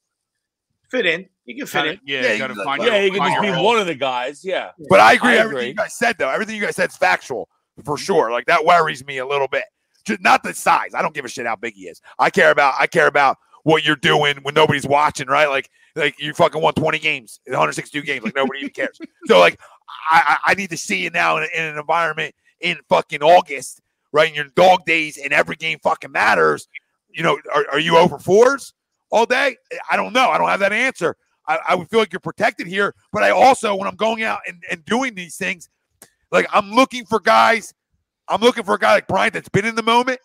Fit 0.91 1.05
in. 1.05 1.29
You 1.47 1.55
can 1.57 1.67
fit 1.67 1.79
Kinda- 1.79 1.93
in. 1.93 2.01
yeah, 2.05 2.23
Yeah, 2.23 2.33
you 2.33 2.39
gotta 2.39 2.55
you- 2.55 2.65
find 2.65 2.83
Yeah, 2.83 2.97
your, 2.97 3.05
you 3.15 3.21
can 3.21 3.31
just 3.31 3.41
be 3.43 3.51
role. 3.51 3.65
one 3.65 3.79
of 3.79 3.87
the 3.87 3.95
guys. 3.95 4.45
Yeah. 4.45 4.73
But 4.91 5.01
I 5.01 5.15
agree. 5.15 5.31
I 5.31 5.37
everything 5.37 5.57
agree. 5.59 5.69
you 5.69 5.75
guys 5.75 5.95
said 5.95 6.17
though, 6.19 6.29
everything 6.29 6.57
you 6.57 6.63
guys 6.63 6.77
said 6.77 6.91
is 6.91 6.97
factual 6.97 7.49
for 7.85 7.97
sure. 7.97 8.31
Like 8.31 8.47
that 8.47 8.65
worries 8.65 9.05
me 9.07 9.19
a 9.19 9.27
little 9.27 9.49
bit. 9.49 9.65
Just 10.05 10.21
not 10.21 10.43
the 10.43 10.53
size. 10.55 10.93
I 10.95 11.03
don't 11.03 11.15
give 11.15 11.25
a 11.25 11.29
shit 11.29 11.47
how 11.47 11.57
big 11.57 11.75
he 11.75 11.83
is. 11.89 12.01
I 12.19 12.31
care 12.31 12.51
about. 12.51 12.75
I 12.79 12.87
care 12.87 13.07
about 13.07 13.39
what 13.65 13.85
you're 13.85 13.97
doing 13.97 14.37
when 14.43 14.55
nobody's 14.55 14.87
watching. 14.87 15.27
Right? 15.29 15.49
Like 15.49 15.69
like 15.95 16.21
you 16.21 16.33
fucking 16.35 16.61
won 16.61 16.75
20 16.75 16.99
games, 16.99 17.41
162 17.47 18.03
games. 18.03 18.25
Like 18.25 18.35
nobody 18.37 18.61
even 18.61 18.71
cares. 18.71 18.99
So 19.27 19.39
like 19.41 19.59
I 20.11 20.39
I 20.47 20.53
I 20.53 20.55
need 20.55 20.71
to 20.71 20.77
see 20.77 20.99
you 21.03 21.11
now 21.11 21.37
in, 21.39 21.49
in 21.55 21.65
an 21.65 21.79
environment 21.79 22.35
in 22.61 22.79
fucking 22.89 23.23
August, 23.23 23.81
right? 24.13 24.29
In 24.29 24.35
your 24.35 24.47
dog 24.57 24.85
days, 24.85 25.17
and 25.17 25.33
every 25.33 25.57
game 25.57 25.79
fucking 25.83 26.11
matters. 26.13 26.67
You 27.11 27.23
know, 27.23 27.39
are, 27.55 27.65
are 27.73 27.79
you 27.81 27.97
over 27.97 28.19
fours 28.19 28.75
all 29.11 29.27
day? 29.27 29.57
I 29.91 29.97
don't 29.97 30.13
know. 30.13 30.29
I 30.31 30.39
don't 30.39 30.49
have 30.49 30.61
that 30.61 30.73
answer. 30.73 31.17
I, 31.49 31.59
I 31.69 31.75
would 31.75 31.89
feel 31.89 32.01
like 32.01 32.13
you're 32.13 32.21
protected 32.21 32.67
here, 32.67 32.95
but 33.13 33.23
I 33.23 33.31
also, 33.31 33.75
when 33.75 33.89
I'm 33.89 33.97
going 33.97 34.23
out 34.23 34.41
and, 34.47 34.63
and 34.71 34.85
doing 34.85 35.15
these 35.15 35.37
things, 35.37 35.69
like 36.31 36.47
I'm 36.53 36.73
looking 36.73 37.05
for 37.07 37.21
guys. 37.21 37.73
I'm 38.29 38.41
looking 38.41 38.65
for 38.65 38.75
a 38.75 38.79
guy 38.79 38.95
like 38.95 39.07
Bryant 39.07 39.35
that's 39.35 39.49
been 39.49 39.65
in 39.65 39.77
the 39.77 39.83
moment 39.85 40.19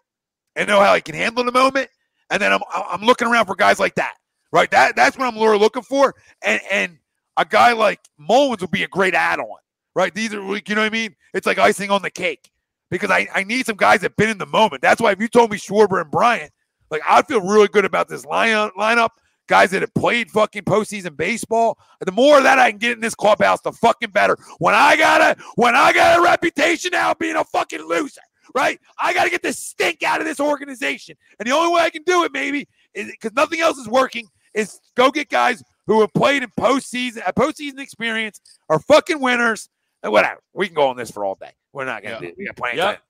and 0.55 0.67
know 0.67 0.79
how 0.79 0.95
he 0.95 1.01
can 1.01 1.15
handle 1.15 1.43
the 1.43 1.51
moment. 1.51 1.89
And 2.29 2.41
then 2.41 2.51
I'm 2.51 2.61
I'm 2.73 3.01
looking 3.01 3.27
around 3.27 3.45
for 3.45 3.55
guys 3.55 3.79
like 3.79 3.95
that, 3.95 4.15
right? 4.51 4.69
That 4.71 4.95
that's 4.95 5.17
what 5.17 5.27
I'm 5.27 5.37
looking 5.37 5.83
for. 5.83 6.15
And 6.43 6.59
and 6.71 6.97
a 7.37 7.45
guy 7.45 7.73
like 7.73 7.99
Mullins 8.17 8.61
would 8.61 8.71
be 8.71 8.83
a 8.83 8.87
great 8.87 9.13
add-on, 9.13 9.57
right? 9.95 10.13
These 10.13 10.33
are 10.33 10.41
you 10.41 10.61
know 10.75 10.81
what 10.81 10.87
I 10.87 10.89
mean? 10.89 11.15
It's 11.33 11.45
like 11.45 11.59
icing 11.59 11.91
on 11.91 12.01
the 12.01 12.09
cake 12.09 12.49
because 12.89 13.11
I, 13.11 13.27
I 13.33 13.43
need 13.43 13.65
some 13.65 13.77
guys 13.77 14.01
that've 14.01 14.17
been 14.17 14.29
in 14.29 14.37
the 14.37 14.45
moment. 14.45 14.81
That's 14.81 15.01
why 15.01 15.11
if 15.11 15.19
you 15.19 15.27
told 15.27 15.51
me 15.51 15.57
Schwarber 15.57 16.01
and 16.01 16.09
Bryant, 16.09 16.51
like 16.89 17.01
I'd 17.07 17.27
feel 17.27 17.41
really 17.41 17.67
good 17.67 17.85
about 17.85 18.07
this 18.07 18.25
line 18.25 18.71
lineup. 18.77 19.09
Guys 19.51 19.71
that 19.71 19.81
have 19.81 19.93
played 19.93 20.31
fucking 20.31 20.61
postseason 20.63 21.17
baseball. 21.17 21.77
The 21.99 22.13
more 22.13 22.37
of 22.37 22.43
that 22.45 22.57
I 22.57 22.69
can 22.71 22.77
get 22.77 22.93
in 22.93 23.01
this 23.01 23.13
clubhouse, 23.13 23.59
the 23.59 23.73
fucking 23.73 24.11
better. 24.11 24.37
When 24.59 24.73
I 24.73 24.95
got 24.95 25.19
a 25.19 25.43
when 25.55 25.75
I 25.75 25.91
got 25.91 26.19
a 26.19 26.21
reputation 26.21 26.91
now 26.93 27.13
being 27.13 27.35
a 27.35 27.43
fucking 27.43 27.81
loser, 27.81 28.21
right? 28.55 28.79
I 28.97 29.13
got 29.13 29.25
to 29.25 29.29
get 29.29 29.43
the 29.43 29.51
stink 29.51 30.03
out 30.03 30.21
of 30.21 30.25
this 30.25 30.39
organization, 30.39 31.17
and 31.37 31.45
the 31.45 31.51
only 31.51 31.73
way 31.75 31.81
I 31.81 31.89
can 31.89 32.03
do 32.03 32.23
it, 32.23 32.31
maybe, 32.31 32.65
is 32.93 33.07
because 33.11 33.33
nothing 33.33 33.59
else 33.59 33.77
is 33.77 33.89
working, 33.89 34.25
is 34.53 34.79
go 34.95 35.11
get 35.11 35.27
guys 35.27 35.61
who 35.85 35.99
have 35.99 36.13
played 36.13 36.43
in 36.43 36.49
postseason, 36.57 37.21
a 37.27 37.33
postseason 37.33 37.79
experience, 37.79 38.39
are 38.69 38.79
fucking 38.79 39.19
winners, 39.19 39.67
and 40.01 40.13
whatever. 40.13 40.39
We 40.53 40.67
can 40.67 40.75
go 40.75 40.87
on 40.87 40.95
this 40.95 41.11
for 41.11 41.25
all 41.25 41.35
day. 41.35 41.51
We're 41.73 41.83
not 41.83 42.03
gonna 42.03 42.15
Yeah. 42.15 42.21
do. 42.21 42.27
It. 42.27 42.35
We 42.37 42.45
got 42.45 42.55
plenty 42.55 42.77
Yep. 42.77 42.95
Uh, 42.95 43.01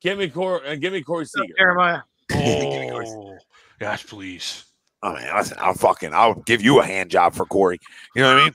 give 0.00 0.18
me 0.18 0.28
Corey 0.28 0.60
and 0.66 0.80
give 0.80 0.92
me 0.92 1.02
Corey 1.02 1.26
Seager. 1.26 1.52
Jeremiah. 1.58 2.02
Oh, 2.32 3.38
gosh, 3.80 4.06
please. 4.06 4.66
I 5.02 5.14
mean, 5.14 5.34
listen, 5.34 5.56
I'll 5.60 5.74
fucking, 5.74 6.12
I'll 6.12 6.34
give 6.34 6.62
you 6.62 6.80
a 6.80 6.84
hand 6.84 7.10
job 7.10 7.34
for 7.34 7.46
Corey. 7.46 7.78
You 8.14 8.22
know 8.22 8.34
what 8.34 8.42
I 8.42 8.44
mean? 8.44 8.54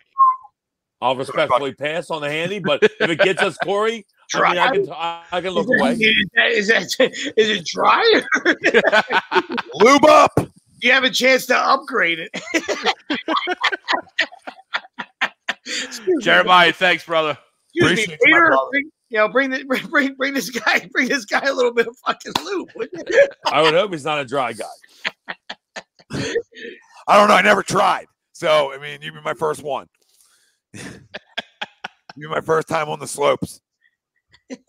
I'll 1.02 1.16
respectfully 1.16 1.74
pass 1.74 2.10
on 2.10 2.22
the 2.22 2.30
handy, 2.30 2.60
but 2.60 2.82
if 2.84 3.10
it 3.10 3.20
gets 3.20 3.42
us 3.42 3.58
Corey, 3.64 4.06
I 4.34 4.50
mean, 4.50 4.58
I 4.58 4.72
can 4.72 4.92
I, 4.92 5.24
I 5.32 5.42
can 5.42 5.52
look 5.52 5.68
is, 5.72 5.82
away. 5.82 5.96
that, 6.36 6.52
is, 6.52 6.68
that, 6.68 6.82
is, 6.82 6.98
that, 6.98 7.12
is 7.38 7.50
it 7.50 7.66
dry? 7.66 8.22
Or 8.44 8.56
Lube 9.86 10.06
up. 10.06 10.32
you 10.82 10.92
have 10.92 11.04
a 11.04 11.10
chance 11.10 11.46
to 11.48 11.58
upgrade 11.58 12.20
it? 12.20 12.30
Excuse. 15.66 16.24
Jeremiah, 16.24 16.74
thanks, 16.74 17.06
brother. 17.06 17.38
Excuse 17.76 18.08
me, 18.08 18.14
Appreciate 18.16 18.20
you, 18.26 18.40
my 18.40 18.68
bring, 18.72 18.92
you 19.10 19.18
know, 19.18 19.28
bring, 19.30 19.50
the, 19.50 19.64
bring, 19.66 19.88
bring, 19.88 20.16
bring 20.16 20.34
this 20.34 20.50
guy, 20.50 20.88
bring 20.92 21.10
this 21.10 21.26
guy 21.26 21.46
a 21.46 21.54
little 21.54 21.74
bit 21.74 21.88
of 21.88 21.98
fucking 22.06 22.34
lube. 22.44 22.70
wouldn't? 22.76 23.10
I 23.52 23.62
would 23.62 23.74
hope 23.74 23.92
he's 23.92 24.06
not 24.06 24.20
a 24.20 24.26
dry 24.26 24.54
guy. 24.54 24.66
I 27.08 27.18
don't 27.18 27.28
know. 27.28 27.36
I 27.36 27.42
never 27.42 27.64
tried. 27.64 28.06
So, 28.34 28.74
I 28.74 28.78
mean, 28.78 29.02
you'd 29.02 29.14
be 29.14 29.22
my 29.22 29.34
first 29.34 29.64
one. 29.64 29.88
you'd 30.74 30.84
be 32.18 32.28
my 32.28 32.42
first 32.42 32.68
time 32.68 32.90
on 32.90 33.00
the 33.00 33.08
slopes. 33.08 33.62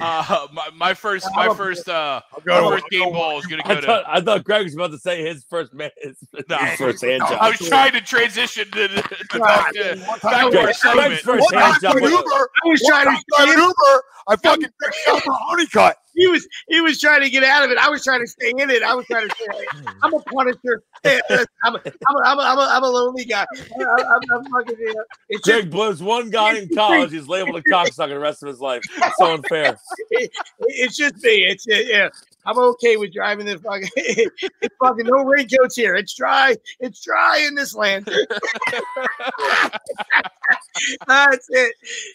Uh, 0.00 0.46
my, 0.52 0.68
my 0.76 0.94
first, 0.94 1.26
my 1.34 1.52
first, 1.54 1.88
uh, 1.88 2.20
I'll 2.48 2.70
my 2.70 2.76
first 2.76 2.88
game 2.90 3.10
ball 3.12 3.38
is 3.38 3.46
gonna 3.46 3.62
I 3.64 3.74
go 3.74 3.80
to. 3.80 3.86
thought 3.86 4.04
I 4.06 4.20
thought 4.20 4.44
Greg 4.44 4.64
was 4.64 4.74
about 4.74 4.90
to 4.92 4.98
say 4.98 5.24
his 5.24 5.44
first 5.48 5.72
man, 5.74 5.90
his, 5.96 6.16
No. 6.48 6.56
his 6.58 6.78
first 6.78 7.02
hand 7.04 7.22
job. 7.28 7.38
I 7.40 7.48
was 7.50 7.58
trying 7.58 7.92
to 7.92 8.00
transition 8.00 8.70
to, 8.72 8.88
the- 8.88 9.02
to 9.30 9.38
back 9.40 9.72
to, 9.72 9.96
back 9.96 10.20
to 10.20 10.28
our 10.28 10.50
Greg's 10.50 10.80
segment. 10.80 11.20
first 11.20 11.52
hand 11.52 11.76
job 11.80 11.92
for 11.94 12.00
Uber, 12.08 12.14
I 12.22 12.68
was 12.68 12.82
trying 12.86 13.06
to 13.06 13.22
for 13.36 13.42
an 13.44 13.58
Uber, 13.58 14.02
I 14.28 14.36
fucking 14.36 14.68
picked 14.82 15.08
up 15.08 15.26
a 15.26 15.30
honeycut. 15.30 15.94
He 16.18 16.26
was 16.26 16.46
he 16.68 16.80
was 16.80 17.00
trying 17.00 17.22
to 17.22 17.30
get 17.30 17.44
out 17.44 17.64
of 17.64 17.70
it. 17.70 17.78
I 17.78 17.88
was 17.88 18.04
trying 18.04 18.20
to 18.20 18.26
stay 18.26 18.50
in 18.50 18.70
it. 18.70 18.82
I 18.82 18.94
was 18.94 19.06
trying 19.06 19.28
to 19.28 19.34
say, 19.36 19.66
I'm 20.02 20.12
a 20.12 20.20
punisher. 20.20 20.82
I'm, 21.04 21.12
a, 21.30 21.46
I'm, 21.64 21.74
a, 21.76 21.82
I'm, 22.06 22.16
a, 22.16 22.42
I'm, 22.42 22.58
a, 22.58 22.68
I'm 22.70 22.82
a 22.82 22.88
lonely 22.88 23.24
guy. 23.24 23.46
I, 23.78 23.82
I, 23.82 24.02
I'm, 24.02 24.20
I'm 24.32 24.44
fucking, 24.44 24.78
you 24.78 24.94
know, 24.94 25.04
it's 25.28 25.44
just, 25.44 25.60
Greg 25.60 25.70
blows 25.70 26.02
one 26.02 26.30
guy 26.30 26.58
in 26.58 26.68
college. 26.74 27.12
He's 27.12 27.28
labeled 27.28 27.56
a 27.56 27.62
cocksucker 27.62 28.08
the 28.08 28.18
rest 28.18 28.42
of 28.42 28.48
his 28.48 28.60
life. 28.60 28.82
It's 28.96 29.16
so 29.16 29.34
unfair. 29.34 29.76
it, 30.10 30.30
it's 30.60 30.96
just 30.96 31.22
me. 31.22 31.46
It's 31.46 31.66
yeah. 31.68 32.08
I'm 32.48 32.58
okay 32.58 32.96
with 32.96 33.12
driving 33.12 33.44
this 33.44 33.60
fucking. 33.60 33.90
it's 33.96 34.74
fucking 34.82 35.04
no 35.04 35.22
raincoats 35.22 35.76
here. 35.76 35.94
It's 35.96 36.14
dry. 36.14 36.56
It's 36.80 37.04
dry 37.04 37.44
in 37.46 37.54
this 37.54 37.74
land. 37.74 38.06
That's 41.06 41.46
it. 41.50 41.74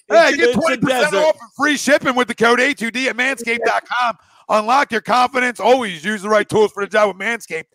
Hey, 0.09 0.35
get 0.35 0.55
20% 0.55 0.81
desert. 0.81 1.17
off 1.17 1.37
and 1.39 1.51
free 1.55 1.77
shipping 1.77 2.15
with 2.15 2.27
the 2.27 2.33
code 2.33 2.57
A2D 2.57 3.05
at 3.05 3.15
manscaped.com. 3.15 4.17
Unlock 4.49 4.91
your 4.91 5.01
confidence. 5.01 5.59
Always 5.59 6.03
use 6.03 6.23
the 6.23 6.29
right 6.29 6.49
tools 6.49 6.71
for 6.71 6.83
the 6.83 6.89
job 6.89 7.15
with 7.15 7.23
Manscaped. 7.23 7.65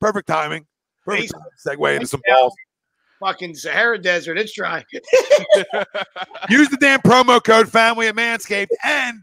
Perfect 0.00 0.26
timing. 0.26 0.66
Perfect 1.04 1.30
time 1.32 1.42
segue 1.64 1.94
into 1.94 2.08
some 2.08 2.20
balls. 2.26 2.52
fucking 3.20 3.54
Sahara 3.54 3.96
Desert. 3.96 4.38
It's 4.38 4.52
dry. 4.52 4.84
Use 6.50 6.68
the 6.68 6.78
damn 6.80 7.00
promo 7.00 7.42
code 7.42 7.68
family 7.68 8.08
at 8.08 8.16
Manscaped 8.16 8.66
and 8.84 9.20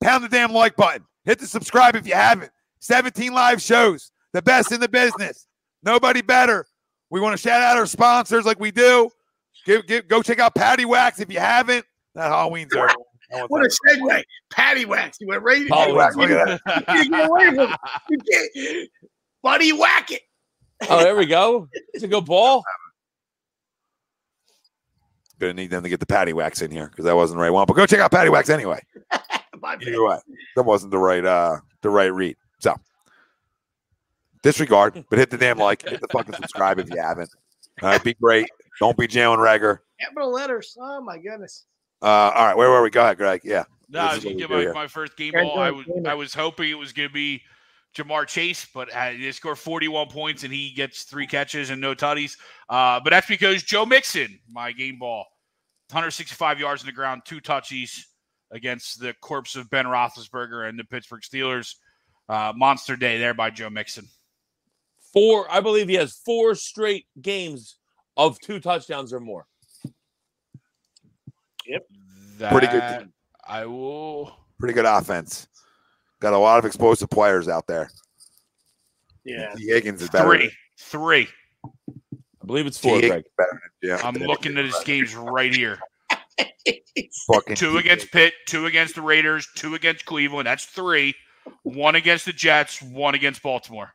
pound 0.00 0.22
the 0.22 0.28
damn 0.28 0.52
like 0.52 0.76
button. 0.76 1.04
Hit 1.26 1.40
the 1.40 1.46
subscribe 1.46 1.96
if 1.96 2.06
you 2.06 2.14
haven't. 2.14 2.50
17 2.80 3.32
live 3.32 3.60
shows, 3.60 4.12
the 4.32 4.40
best 4.40 4.72
in 4.72 4.80
the 4.80 4.88
business. 4.88 5.46
Nobody 5.82 6.22
better. 6.22 6.66
We 7.10 7.20
want 7.20 7.36
to 7.36 7.42
shout 7.42 7.60
out 7.60 7.76
our 7.76 7.86
sponsors 7.86 8.46
like 8.46 8.60
we 8.60 8.70
do. 8.70 9.10
Give, 9.64 9.84
give, 9.86 10.08
go 10.08 10.22
check 10.22 10.38
out 10.38 10.54
Patty 10.54 10.84
Wax 10.84 11.20
if 11.20 11.30
you 11.32 11.40
haven't. 11.40 11.84
That 12.14 12.30
Halloween's 12.30 12.72
over. 12.74 12.88
No 13.32 13.38
one's 13.38 13.50
What 13.50 13.66
a 13.66 13.98
segue. 13.98 14.22
Patty 14.52 14.84
wax. 14.84 15.18
You 15.20 15.26
went 15.26 15.42
right. 15.42 15.66
Patty 15.68 15.90
you, 15.90 15.96
Wax, 15.96 16.14
look 16.16 16.30
at 16.30 16.60
that. 16.64 16.84
you 17.04 17.10
get 17.10 17.28
away 17.28 17.46
from 17.54 17.72
it. 17.72 17.78
You 18.08 18.18
can't- 18.18 18.88
Buddy, 19.42 19.72
whack 19.72 20.12
it. 20.12 20.22
Oh, 20.88 21.02
there 21.02 21.16
we 21.16 21.26
go. 21.26 21.68
It's 21.92 22.04
a 22.04 22.08
good 22.08 22.24
ball. 22.24 22.62
Gonna 25.38 25.54
need 25.54 25.70
them 25.70 25.82
to 25.82 25.88
get 25.88 26.00
the 26.00 26.06
Patty 26.06 26.32
Wax 26.32 26.62
in 26.62 26.70
here 26.70 26.86
because 26.88 27.04
that 27.04 27.14
wasn't 27.16 27.38
the 27.38 27.42
right 27.42 27.50
one. 27.50 27.66
But 27.66 27.74
go 27.74 27.84
check 27.86 28.00
out 28.00 28.10
Patty 28.10 28.30
Wax 28.30 28.48
anyway. 28.48 28.80
My 29.62 29.76
bad. 29.76 29.88
Either 29.88 30.04
way, 30.04 30.18
that 30.56 30.62
wasn't 30.62 30.90
the 30.90 30.98
right 30.98 31.24
uh 31.24 31.58
the 31.82 31.90
right 31.90 32.12
read. 32.12 32.36
So 32.58 32.74
disregard, 34.42 35.04
but 35.10 35.18
hit 35.18 35.30
the 35.30 35.38
damn 35.38 35.58
like, 35.58 35.82
hit 35.88 36.00
the 36.00 36.08
fucking 36.08 36.34
subscribe 36.34 36.78
if 36.78 36.90
you 36.90 37.00
haven't. 37.00 37.30
All 37.82 37.90
right, 37.90 38.02
be 38.02 38.14
great. 38.14 38.48
Don't 38.80 38.96
be 38.96 39.06
Jalen 39.06 39.38
Reagor. 39.38 39.78
Capital 40.00 40.30
letters. 40.30 40.76
Oh 40.80 41.00
my 41.00 41.18
goodness. 41.18 41.64
Uh, 42.02 42.06
all 42.06 42.46
right, 42.46 42.56
where 42.56 42.70
were 42.70 42.82
we? 42.82 42.90
Go 42.90 43.02
ahead, 43.02 43.16
Greg. 43.16 43.40
Yeah. 43.44 43.64
No, 43.88 44.00
I 44.00 44.14
This 44.14 44.16
was 44.16 44.24
gonna 44.24 44.34
what 44.34 44.38
give 44.38 44.50
we 44.50 44.66
my, 44.66 44.72
my 44.72 44.86
first 44.86 45.16
game 45.16 45.32
ball. 45.32 45.58
I 45.58 45.70
was. 45.70 45.86
I 46.06 46.14
was 46.14 46.34
hoping 46.34 46.70
it 46.70 46.78
was 46.78 46.92
gonna 46.92 47.08
be 47.08 47.42
Ja'Marr 47.96 48.26
Chase, 48.26 48.66
but 48.74 48.94
uh, 48.94 49.10
he 49.10 49.30
scored 49.32 49.58
41 49.58 50.08
points 50.08 50.44
and 50.44 50.52
he 50.52 50.70
gets 50.72 51.04
three 51.04 51.26
catches 51.26 51.70
and 51.70 51.80
no 51.80 51.94
tutties. 51.94 52.36
Uh, 52.68 53.00
but 53.02 53.10
that's 53.10 53.26
because 53.26 53.62
Joe 53.62 53.86
Mixon, 53.86 54.38
my 54.50 54.72
game 54.72 54.98
ball, 54.98 55.24
165 55.90 56.60
yards 56.60 56.82
in 56.82 56.86
the 56.86 56.92
ground, 56.92 57.22
two 57.24 57.40
touchies 57.40 58.04
against 58.50 59.00
the 59.00 59.14
corpse 59.20 59.56
of 59.56 59.70
Ben 59.70 59.86
Roethlisberger 59.86 60.68
and 60.68 60.78
the 60.78 60.84
Pittsburgh 60.84 61.22
Steelers. 61.22 61.74
Uh, 62.28 62.52
monster 62.56 62.96
day 62.96 63.18
there 63.18 63.34
by 63.34 63.50
Joe 63.50 63.70
Mixon. 63.70 64.06
Four, 65.12 65.50
I 65.50 65.60
believe 65.60 65.88
he 65.88 65.94
has 65.94 66.14
four 66.24 66.54
straight 66.54 67.06
games 67.20 67.76
of 68.16 68.38
two 68.40 68.60
touchdowns 68.60 69.12
or 69.12 69.20
more. 69.20 69.46
Yep. 71.66 71.86
Pretty 72.50 72.66
good 72.66 73.10
I 73.46 73.66
will. 73.66 74.36
Pretty 74.58 74.74
good 74.74 74.84
offense. 74.84 75.46
Got 76.20 76.32
a 76.32 76.38
lot 76.38 76.58
of 76.58 76.64
explosive 76.64 77.10
players 77.10 77.48
out 77.48 77.66
there. 77.66 77.90
Yeah. 79.24 79.52
Tee 79.56 79.68
Higgins 79.68 80.02
is 80.02 80.10
better. 80.10 80.28
Three. 80.28 80.50
Three. 80.78 81.28
I 81.86 82.46
believe 82.46 82.66
it's 82.66 82.78
four, 82.78 83.00
Greg. 83.00 83.24
is 83.24 83.30
better 83.36 83.60
than 83.82 83.98
I'm 84.04 84.14
looking 84.14 84.56
at 84.56 84.64
his 84.64 84.78
games 84.84 85.14
right 85.14 85.54
here. 85.54 85.78
Fucking 87.26 87.56
Two 87.56 87.78
against 87.78 88.10
Pitt, 88.12 88.34
two 88.46 88.66
against 88.66 88.94
the 88.94 89.02
Raiders, 89.02 89.48
two 89.54 89.74
against 89.74 90.04
Cleveland. 90.04 90.46
That's 90.46 90.64
three. 90.64 91.14
One 91.62 91.94
against 91.94 92.24
the 92.24 92.32
Jets, 92.32 92.82
one 92.82 93.14
against 93.14 93.42
Baltimore. 93.42 93.92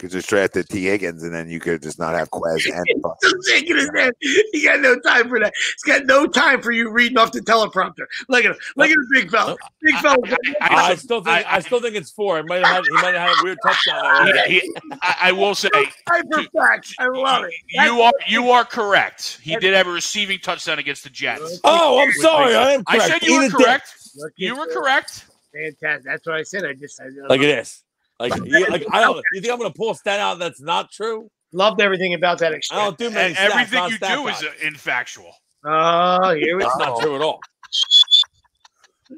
Could 0.00 0.12
just 0.12 0.30
draft 0.30 0.54
the 0.54 0.64
Tee 0.64 0.84
Higgins, 0.86 1.22
and 1.22 1.34
then 1.34 1.50
you 1.50 1.60
could 1.60 1.82
just 1.82 1.98
not 1.98 2.14
have 2.14 2.30
Quez 2.30 2.64
and. 2.66 3.04
I'm 3.04 3.42
shaking 3.46 3.76
his 3.76 3.90
head. 3.94 4.14
He 4.20 4.64
got 4.64 4.80
no 4.80 4.98
time 4.98 5.28
for 5.28 5.38
that. 5.40 5.52
He's 5.54 5.82
got 5.94 6.06
no 6.06 6.26
time 6.26 6.62
for 6.62 6.72
you 6.72 6.90
reading 6.90 7.18
off 7.18 7.32
the 7.32 7.40
teleprompter. 7.40 8.06
Look 8.30 8.46
at 8.46 8.52
him. 8.52 8.56
Look 8.76 8.88
at 8.88 8.94
the 8.94 9.06
big 9.12 9.30
fella. 9.30 9.56
Big 9.82 9.94
fella. 9.96 10.16
I, 10.62 10.94
still 10.94 11.22
think 11.22 11.46
I, 11.46 11.56
I- 11.56 11.60
still 11.60 11.82
think 11.82 11.96
it's 11.96 12.10
four. 12.10 12.38
It 12.38 12.46
might 12.46 12.64
have 12.64 12.82
he 12.86 12.90
might 12.92 13.14
have 13.14 13.28
had 13.28 13.36
a 13.40 13.44
weird 13.44 13.58
touchdown. 13.62 14.26
He- 14.46 14.60
he- 14.60 14.74
I, 15.02 15.16
I 15.24 15.32
will 15.32 15.54
say 15.54 15.68
Hyper 16.08 16.44
facts. 16.56 16.94
I 16.98 17.06
love 17.08 17.44
it. 17.44 17.52
you 17.68 18.00
are 18.00 18.12
you 18.26 18.50
are 18.52 18.64
correct. 18.64 19.38
He 19.42 19.54
did 19.56 19.74
have 19.74 19.86
a 19.86 19.90
receiving 19.92 20.38
touchdown 20.38 20.78
against 20.78 21.04
the 21.04 21.10
Jets. 21.10 21.60
Oh, 21.62 22.00
I'm 22.00 22.12
sorry. 22.12 22.54
I 22.56 22.72
am 22.72 22.84
I 22.86 23.06
said 23.06 23.22
you 23.22 23.36
were 23.36 23.42
Eat 23.44 23.46
a 23.48 23.50
dick. 23.50 23.66
correct. 23.66 23.92
You 24.36 24.56
were 24.56 24.66
correct. 24.66 25.26
Fantastic. 25.52 26.04
That's 26.04 26.26
what 26.26 26.36
I 26.36 26.42
said. 26.42 26.64
I 26.64 26.72
just 26.72 26.98
I 27.02 27.04
Look 27.28 27.40
at 27.40 27.42
this. 27.42 27.82
Like, 28.20 28.36
you, 28.44 28.66
like 28.68 28.84
I 28.92 29.00
don't. 29.00 29.20
You 29.34 29.40
think 29.40 29.52
I'm 29.52 29.58
gonna 29.58 29.72
pull 29.72 29.90
a 29.90 29.94
stat 29.94 30.20
out 30.20 30.38
that's 30.38 30.60
not 30.60 30.90
true? 30.92 31.30
loved 31.52 31.80
everything 31.80 32.14
about 32.14 32.38
that 32.38 32.52
I 32.70 32.76
don't 32.76 32.96
do 32.96 33.10
many 33.10 33.34
stats. 33.34 33.50
everything 33.50 33.82
you 33.90 33.98
do 33.98 34.28
is 34.28 34.40
guys. 34.40 34.44
uh, 34.44 34.52
infactual. 34.64 35.32
Oh, 35.64 36.32
here 36.34 36.56
we 36.56 36.62
That's 36.62 36.76
go. 36.76 36.84
not 36.84 37.00
true 37.00 37.16
at 37.16 37.22
all. 37.22 37.40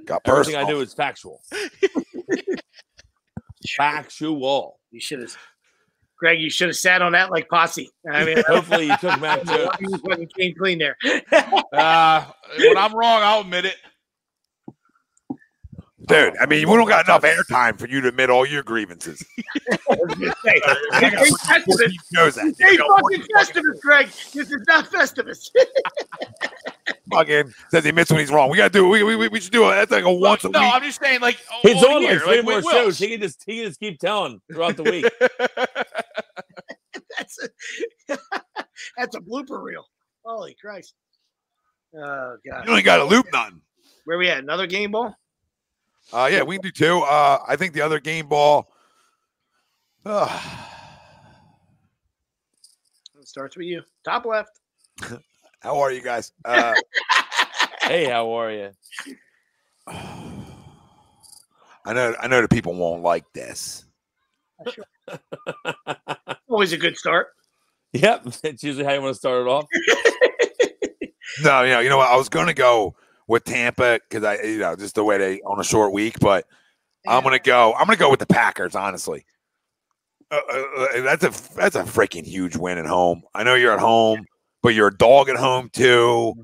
Got 0.07 0.23
Everything 0.25 0.55
personal. 0.55 0.67
I 0.67 0.71
do 0.71 0.81
is 0.81 0.95
factual. 0.95 1.43
factual. 3.77 4.79
You 4.91 5.01
should 5.01 5.21
have, 5.21 5.37
Greg. 6.19 6.41
You 6.41 6.51
should 6.51 6.69
have 6.69 6.77
sat 6.77 7.03
on 7.03 7.13
that 7.13 7.31
like 7.31 7.49
posse. 7.49 7.91
I 8.11 8.25
mean, 8.25 8.43
Hopefully, 8.47 8.87
you 8.87 8.97
took 8.99 9.21
Mac 9.21 9.45
Jones. 9.45 9.71
you 9.81 9.97
fucking 9.99 10.29
came 10.37 10.55
clean 10.59 10.79
there. 10.79 10.97
Uh, 11.73 12.25
when 12.59 12.77
I'm 12.79 12.95
wrong, 12.95 13.21
I'll 13.23 13.41
admit 13.43 13.65
it. 13.67 13.77
Dude, 16.07 16.35
I 16.41 16.47
mean, 16.47 16.69
we 16.69 16.77
don't 16.77 16.89
got 16.89 17.07
enough 17.07 17.23
airtime 17.23 17.79
for 17.79 17.87
you 17.87 18.01
to 18.01 18.09
admit 18.09 18.29
all 18.29 18.45
your 18.45 18.63
grievances. 18.63 19.25
I 19.91 19.97
was 19.99 20.15
gonna 20.15 20.35
say, 20.45 20.61
this 21.01 21.43
Festivus. 21.43 21.91
He 21.91 21.99
knows 22.13 22.35
that. 22.35 22.55
This 22.59 22.77
fucking 22.77 23.23
Festivus, 23.35 23.81
Greg. 23.81 24.07
This 24.07 24.51
is 24.51 24.65
not 24.67 24.87
Festivus. 24.91 25.51
Fucking 27.13 27.53
says 27.71 27.85
he 27.85 27.91
admits 27.91 28.11
when 28.11 28.21
he's 28.21 28.31
wrong. 28.31 28.51
We 28.51 28.57
gotta 28.57 28.71
do. 28.71 28.89
We 28.89 29.05
we, 29.05 29.29
we 29.29 29.41
should 29.41 29.53
do 29.53 29.69
it. 29.71 29.75
That's 29.75 29.91
like 29.91 30.05
a 30.05 30.13
once 30.13 30.45
a 30.45 30.49
no, 30.49 30.61
week. 30.61 30.69
No, 30.69 30.75
I'm 30.75 30.83
just 30.83 31.01
saying, 31.01 31.21
like 31.21 31.39
all- 31.53 31.61
He's 31.63 31.83
all 31.83 31.97
on 31.97 32.05
like 32.05 32.21
three 32.23 32.37
like 32.37 32.45
more 32.45 32.63
shows. 32.63 32.99
He 32.99 33.09
can 33.09 33.21
just 33.21 33.43
he 33.47 33.59
can 33.59 33.67
just 33.67 33.81
keep 33.81 34.01
telling 34.01 34.41
throughout 34.51 34.77
the 34.77 34.83
week. 34.85 35.05
that's 37.17 37.39
a 38.09 38.19
that's 38.97 39.15
a 39.15 39.21
blooper 39.21 39.63
reel. 39.63 39.85
Holy 40.25 40.57
Christ! 40.61 40.95
Oh 41.97 42.37
God, 42.49 42.67
You 42.67 42.75
ain't 42.75 42.85
got 42.85 42.97
to 42.99 43.05
loop 43.05 43.27
nothing. 43.33 43.61
where 44.05 44.19
we 44.19 44.29
at? 44.29 44.39
Another 44.39 44.67
game 44.67 44.93
ball? 44.93 45.15
Uh, 46.13 46.29
yeah, 46.31 46.43
we 46.43 46.57
can 46.57 46.63
do 46.63 46.71
two. 46.71 46.99
Uh, 47.01 47.39
I 47.47 47.57
think 47.57 47.75
the 47.75 47.81
other 47.83 48.01
game 48.01 48.29
ball. 48.29 48.69
Uh, 50.05 50.41
It 53.23 53.29
starts 53.29 53.57
with 53.57 53.67
you, 53.67 53.83
top 54.05 54.27
left. 54.27 54.59
how 55.61 55.79
are 55.81 55.93
you 55.93 56.03
guys? 56.03 56.33
Uh, 56.45 56.75
hey, 57.83 58.07
how 58.07 58.33
are 58.33 58.51
you? 58.51 58.71
I 59.87 61.93
know. 61.93 62.15
I 62.21 62.27
know 62.27 62.43
the 62.43 62.49
people 62.49 62.75
won't 62.75 63.03
like 63.03 63.25
this. 63.33 63.85
Always 66.49 66.73
a 66.73 66.77
good 66.77 66.97
start. 66.97 67.29
Yep, 67.93 68.25
that's 68.43 68.63
usually 68.65 68.85
how 68.85 68.93
you 68.93 69.03
want 69.03 69.15
to 69.15 69.19
start 69.19 69.43
it 69.43 69.49
off. 69.49 69.67
No, 71.45 71.63
you 71.63 71.71
know, 71.71 71.81
you 71.81 71.89
know 71.91 71.97
what? 71.99 72.11
I 72.11 72.17
was 72.17 72.29
gonna 72.29 72.55
go 72.55 72.95
with 73.33 73.45
Tampa 73.45 73.99
because 74.07 74.25
I, 74.25 74.43
you 74.43 74.59
know, 74.59 74.77
just 74.77 74.95
the 74.95 75.03
way 75.03 75.17
they 75.17 75.41
on 75.41 75.59
a 75.59 75.65
short 75.65 75.95
week, 75.95 76.19
but 76.21 76.45
I'm 77.09 77.23
gonna 77.23 77.39
go. 77.39 77.73
I'm 77.73 77.87
gonna 77.87 77.97
go 77.97 78.11
with 78.11 78.21
the 78.21 78.27
Packers. 78.27 78.77
Honestly, 78.77 79.25
uh, 80.31 80.39
uh, 80.53 80.59
uh, 80.59 81.01
that's 81.01 81.25
a 81.25 81.55
that's 81.57 81.75
a 81.75 81.83
freaking 81.83 82.27
huge 82.27 82.57
win 82.57 82.77
at 82.77 82.85
home. 82.85 83.23
I 83.35 83.43
know 83.43 83.55
you're 83.55 83.73
at 83.73 83.81
home, 83.81 84.27
but 84.63 84.75
you're 84.75 84.89
a 84.89 84.97
dog 84.97 85.31
at 85.31 85.37
home 85.37 85.71
too, 85.73 86.35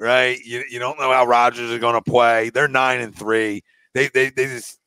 right? 0.00 0.40
You 0.42 0.64
you 0.70 0.78
don't 0.78 0.98
know 0.98 1.12
how 1.12 1.26
Rodgers 1.26 1.68
is 1.68 1.78
gonna 1.78 2.00
play. 2.00 2.48
They're 2.48 2.68
nine 2.68 3.02
and 3.02 3.14
three. 3.14 3.62
They 3.92 4.08
they 4.08 4.30
they 4.30 4.46
just 4.46 4.78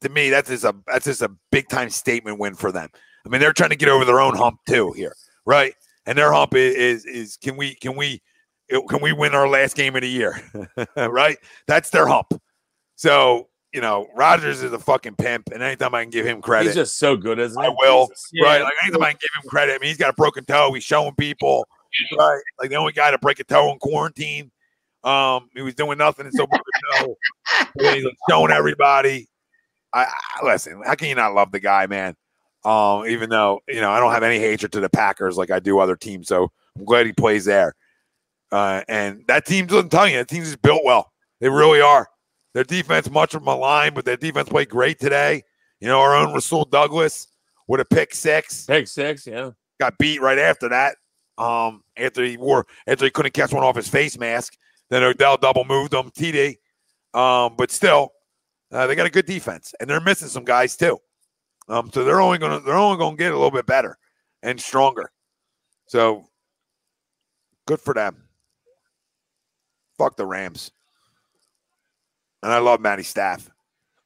to 0.00 0.08
me 0.08 0.30
that's 0.30 0.48
just 0.48 0.64
a 0.64 0.74
that's 0.86 1.04
just 1.04 1.20
a 1.20 1.30
big 1.52 1.68
time 1.68 1.90
statement 1.90 2.38
win 2.38 2.54
for 2.54 2.72
them. 2.72 2.88
I 3.26 3.28
mean, 3.28 3.42
they're 3.42 3.52
trying 3.52 3.68
to 3.68 3.76
get 3.76 3.90
over 3.90 4.06
their 4.06 4.20
own 4.20 4.34
hump 4.34 4.60
too 4.66 4.92
here, 4.92 5.14
right? 5.44 5.74
And 6.06 6.16
their 6.16 6.32
hump 6.32 6.54
is 6.54 6.74
is, 6.74 7.04
is 7.04 7.36
can 7.36 7.58
we 7.58 7.74
can 7.74 7.96
we 7.96 8.22
can 8.88 9.02
we 9.02 9.12
win 9.12 9.34
our 9.34 9.48
last 9.48 9.76
game 9.76 9.96
of 9.96 10.02
the 10.02 10.08
year, 10.08 10.40
right? 10.96 11.38
That's 11.66 11.90
their 11.90 12.06
hump. 12.06 12.40
So 12.96 13.48
you 13.72 13.80
know, 13.80 14.08
Rodgers 14.16 14.62
is 14.62 14.72
a 14.72 14.78
fucking 14.78 15.14
pimp, 15.14 15.50
and 15.52 15.62
anytime 15.62 15.94
I 15.94 16.02
can 16.02 16.10
give 16.10 16.26
him 16.26 16.42
credit, 16.42 16.66
He's 16.66 16.74
just 16.74 16.98
so 16.98 17.16
good, 17.16 17.38
isn't 17.38 17.60
he? 17.60 17.66
I 17.68 17.70
will. 17.70 18.08
Jesus. 18.08 18.30
right? 18.42 18.62
Like 18.62 18.72
anytime 18.82 19.02
I 19.02 19.10
can 19.10 19.18
give 19.20 19.44
him 19.44 19.48
credit, 19.48 19.74
I 19.74 19.78
mean, 19.78 19.88
he's 19.88 19.96
got 19.96 20.10
a 20.10 20.14
broken 20.14 20.44
toe. 20.44 20.72
He's 20.72 20.84
showing 20.84 21.14
people, 21.14 21.66
right? 22.18 22.40
Like 22.58 22.70
the 22.70 22.76
only 22.76 22.92
guy 22.92 23.10
to 23.10 23.18
break 23.18 23.38
a 23.38 23.44
toe 23.44 23.70
in 23.70 23.78
quarantine. 23.78 24.50
Um, 25.02 25.48
he 25.54 25.62
was 25.62 25.74
doing 25.74 25.98
nothing 25.98 26.26
and 26.26 26.34
so 26.34 26.46
broke 26.46 26.62
a 26.62 27.04
toe. 27.04 27.16
He's 27.78 28.04
like, 28.04 28.14
showing 28.28 28.50
everybody. 28.50 29.28
I, 29.92 30.04
I 30.04 30.44
listen. 30.44 30.82
How 30.84 30.94
can 30.94 31.08
you 31.08 31.14
not 31.14 31.34
love 31.34 31.52
the 31.52 31.60
guy, 31.60 31.86
man? 31.86 32.16
Um, 32.64 33.06
even 33.06 33.30
though 33.30 33.60
you 33.68 33.80
know 33.80 33.90
I 33.90 34.00
don't 34.00 34.12
have 34.12 34.22
any 34.22 34.38
hatred 34.38 34.72
to 34.72 34.80
the 34.80 34.90
Packers 34.90 35.36
like 35.36 35.50
I 35.50 35.60
do 35.60 35.78
other 35.78 35.96
teams, 35.96 36.28
so 36.28 36.50
I'm 36.76 36.84
glad 36.84 37.06
he 37.06 37.12
plays 37.12 37.44
there. 37.44 37.74
Uh, 38.52 38.82
and 38.88 39.24
that 39.28 39.46
team 39.46 39.66
doesn't 39.66 39.90
tell 39.90 40.08
you 40.08 40.16
that 40.16 40.28
team's 40.28 40.46
just 40.46 40.62
built 40.62 40.82
well. 40.84 41.12
They 41.40 41.48
really 41.48 41.80
are. 41.80 42.08
Their 42.54 42.64
defense 42.64 43.08
much 43.10 43.34
of 43.34 43.42
maligned, 43.44 43.94
but 43.94 44.04
their 44.04 44.16
defense 44.16 44.48
played 44.48 44.68
great 44.68 44.98
today. 44.98 45.42
You 45.80 45.88
know, 45.88 46.00
our 46.00 46.14
own 46.14 46.34
Rasul 46.34 46.64
Douglas 46.64 47.28
with 47.68 47.80
a 47.80 47.84
pick 47.84 48.14
six 48.14 48.66
Pick 48.66 48.88
six, 48.88 49.26
yeah. 49.26 49.50
got 49.78 49.96
beat 49.98 50.20
right 50.20 50.38
after 50.38 50.68
that. 50.68 50.96
Um, 51.38 51.82
after 51.96 52.22
he 52.22 52.36
wore 52.36 52.66
after 52.86 53.04
he 53.04 53.10
couldn't 53.10 53.32
catch 53.32 53.52
one 53.52 53.62
off 53.62 53.76
his 53.76 53.88
face 53.88 54.18
mask, 54.18 54.54
then 54.90 55.02
Odell 55.02 55.36
double 55.36 55.64
moved 55.64 55.94
him 55.94 56.10
TD. 56.10 56.56
Um, 57.14 57.54
but 57.56 57.70
still, 57.70 58.12
uh, 58.72 58.86
they 58.86 58.94
got 58.94 59.06
a 59.06 59.10
good 59.10 59.26
defense, 59.26 59.72
and 59.80 59.88
they're 59.88 60.00
missing 60.00 60.28
some 60.28 60.44
guys 60.44 60.76
too. 60.76 60.98
Um, 61.68 61.90
so 61.94 62.04
they're 62.04 62.20
only 62.20 62.38
gonna 62.38 62.60
they're 62.60 62.74
only 62.74 62.98
gonna 62.98 63.16
get 63.16 63.32
a 63.32 63.36
little 63.36 63.50
bit 63.50 63.66
better 63.66 63.96
and 64.42 64.60
stronger. 64.60 65.10
So 65.86 66.26
good 67.66 67.80
for 67.80 67.94
them. 67.94 68.24
Fuck 70.00 70.16
the 70.16 70.24
Rams. 70.24 70.70
And 72.42 72.50
I 72.50 72.58
love 72.58 72.80
Matty 72.80 73.02
Staff. 73.02 73.50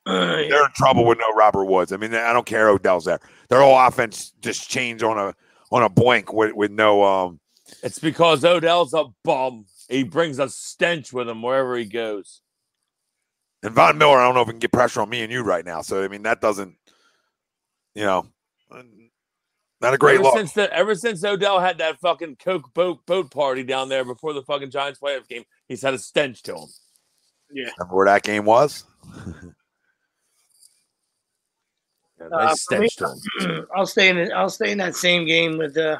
Uh, 0.04 0.26
They're 0.36 0.64
in 0.64 0.72
trouble 0.74 1.04
with 1.04 1.18
no 1.20 1.30
Robert 1.36 1.66
Woods. 1.66 1.92
I 1.92 1.98
mean, 1.98 2.12
I 2.12 2.32
don't 2.32 2.44
care 2.44 2.68
Odell's 2.68 3.04
there. 3.04 3.20
Their 3.48 3.60
whole 3.60 3.78
offense 3.78 4.32
just 4.40 4.68
changed 4.68 5.04
on 5.04 5.16
a 5.18 5.32
on 5.70 5.84
a 5.84 5.88
blink 5.88 6.32
with, 6.32 6.52
with 6.54 6.72
no 6.72 7.04
um 7.04 7.38
It's 7.84 8.00
because 8.00 8.44
Odell's 8.44 8.92
a 8.92 9.04
bum. 9.22 9.66
He 9.88 10.02
brings 10.02 10.40
a 10.40 10.48
stench 10.48 11.12
with 11.12 11.28
him 11.28 11.42
wherever 11.42 11.76
he 11.76 11.84
goes. 11.84 12.40
and 13.62 13.72
Von 13.72 13.96
Miller, 13.96 14.18
I 14.18 14.24
don't 14.24 14.34
know 14.34 14.40
if 14.40 14.48
he 14.48 14.52
can 14.54 14.58
get 14.58 14.72
pressure 14.72 15.00
on 15.00 15.08
me 15.08 15.22
and 15.22 15.30
you 15.30 15.42
right 15.42 15.64
now. 15.64 15.80
So 15.82 16.02
I 16.02 16.08
mean 16.08 16.24
that 16.24 16.40
doesn't 16.40 16.74
you 17.94 18.02
know 18.02 18.26
not 19.80 19.94
a 19.94 19.98
great 19.98 20.14
ever 20.14 20.22
look. 20.24 20.36
since 20.36 20.52
the 20.52 20.72
ever 20.72 20.94
since 20.94 21.22
Odell 21.24 21.60
had 21.60 21.78
that 21.78 21.98
fucking 22.00 22.36
Coke 22.36 22.72
boat 22.74 23.04
boat 23.06 23.30
party 23.30 23.62
down 23.64 23.88
there 23.88 24.04
before 24.04 24.32
the 24.32 24.42
fucking 24.42 24.70
Giants 24.70 24.98
playoff 25.00 25.28
game, 25.28 25.44
he's 25.68 25.82
had 25.82 25.94
a 25.94 25.98
stench 25.98 26.42
to 26.44 26.54
him. 26.56 26.68
Yeah. 27.52 27.70
Remember 27.78 27.96
where 27.96 28.06
that 28.06 28.22
game 28.22 28.44
was? 28.44 28.84
A 32.20 32.24
Uh, 32.26 32.28
nice 32.44 32.64
for 32.64 32.78
me- 32.80 32.88
stench 32.88 32.96
to 33.40 33.48
him. 33.48 33.66
I'll 33.76 33.86
stay 33.86 34.08
in. 34.08 34.32
I'll 34.32 34.48
stay 34.48 34.70
in 34.70 34.78
that 34.78 34.94
same 34.96 35.26
game 35.26 35.58
with 35.58 35.76
uh, 35.76 35.98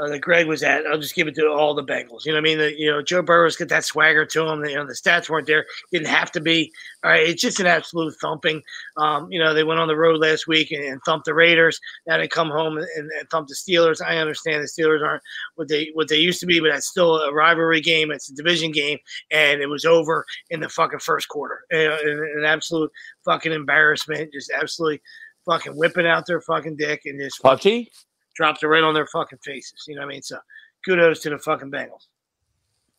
uh, 0.00 0.08
that 0.08 0.20
Greg 0.20 0.46
was 0.46 0.62
at. 0.62 0.86
I'll 0.86 0.98
just 0.98 1.14
give 1.14 1.28
it 1.28 1.34
to 1.34 1.50
all 1.50 1.74
the 1.74 1.84
Bengals. 1.84 2.24
You 2.24 2.32
know 2.32 2.36
what 2.36 2.48
I 2.48 2.50
mean? 2.50 2.58
The, 2.58 2.78
you 2.78 2.90
know, 2.90 3.02
Joe 3.02 3.22
Burrow's 3.22 3.56
got 3.56 3.68
that 3.68 3.84
swagger 3.84 4.24
to 4.24 4.48
him. 4.48 4.64
You 4.64 4.76
know, 4.76 4.86
the 4.86 4.94
stats 4.94 5.28
weren't 5.28 5.46
there. 5.46 5.66
Didn't 5.92 6.08
have 6.08 6.32
to 6.32 6.40
be. 6.40 6.72
All 7.04 7.10
right, 7.10 7.28
it's 7.28 7.42
just 7.42 7.60
an 7.60 7.66
absolute 7.66 8.14
thumping. 8.20 8.62
Um, 8.96 9.30
you 9.30 9.38
know, 9.38 9.52
they 9.52 9.64
went 9.64 9.80
on 9.80 9.88
the 9.88 9.96
road 9.96 10.20
last 10.20 10.46
week 10.46 10.70
and, 10.70 10.82
and 10.82 11.00
thumped 11.04 11.26
the 11.26 11.34
Raiders. 11.34 11.78
Now 12.06 12.16
they 12.16 12.28
come 12.28 12.48
home 12.48 12.78
and, 12.78 12.86
and, 12.96 13.30
thump 13.30 13.48
the 13.48 13.54
Steelers. 13.54 14.00
I 14.04 14.16
understand 14.18 14.62
the 14.62 14.82
Steelers 14.82 15.04
aren't 15.04 15.22
what 15.56 15.68
they 15.68 15.90
what 15.94 16.08
they 16.08 16.16
used 16.16 16.40
to 16.40 16.46
be, 16.46 16.58
but 16.60 16.70
that's 16.70 16.88
still 16.88 17.16
a 17.16 17.32
rivalry 17.32 17.80
game. 17.80 18.10
It's 18.10 18.30
a 18.30 18.34
division 18.34 18.72
game, 18.72 18.98
and 19.30 19.60
it 19.60 19.68
was 19.68 19.84
over 19.84 20.24
in 20.50 20.60
the 20.60 20.68
fucking 20.68 21.00
first 21.00 21.28
quarter. 21.28 21.60
An, 21.70 22.44
absolute 22.44 22.90
fucking 23.24 23.52
embarrassment. 23.52 24.32
Just 24.32 24.50
absolutely 24.50 25.02
fucking 25.44 25.76
whipping 25.76 26.06
out 26.06 26.26
their 26.26 26.40
fucking 26.40 26.76
dick 26.76 27.02
and 27.04 27.20
just 27.20 27.42
Puchy? 27.42 27.90
Dropped 28.34 28.62
it 28.62 28.68
right 28.68 28.82
on 28.82 28.94
their 28.94 29.06
fucking 29.06 29.38
faces. 29.44 29.84
You 29.86 29.94
know 29.94 30.02
what 30.02 30.06
I 30.06 30.14
mean? 30.14 30.22
So 30.22 30.38
kudos 30.84 31.20
to 31.20 31.30
the 31.30 31.38
fucking 31.38 31.70
Bengals. 31.70 32.06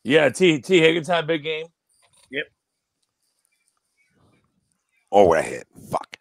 Yeah, 0.04 0.28
T 0.28 0.60
Tee 0.60 0.80
Higgins 0.80 1.08
had 1.08 1.24
a 1.24 1.26
big 1.26 1.42
game. 1.42 1.66
Yep. 2.30 2.44
Oh, 5.12 5.24
what 5.24 5.38
a 5.38 5.42
hit. 5.42 5.66
Fuck. 5.90 6.16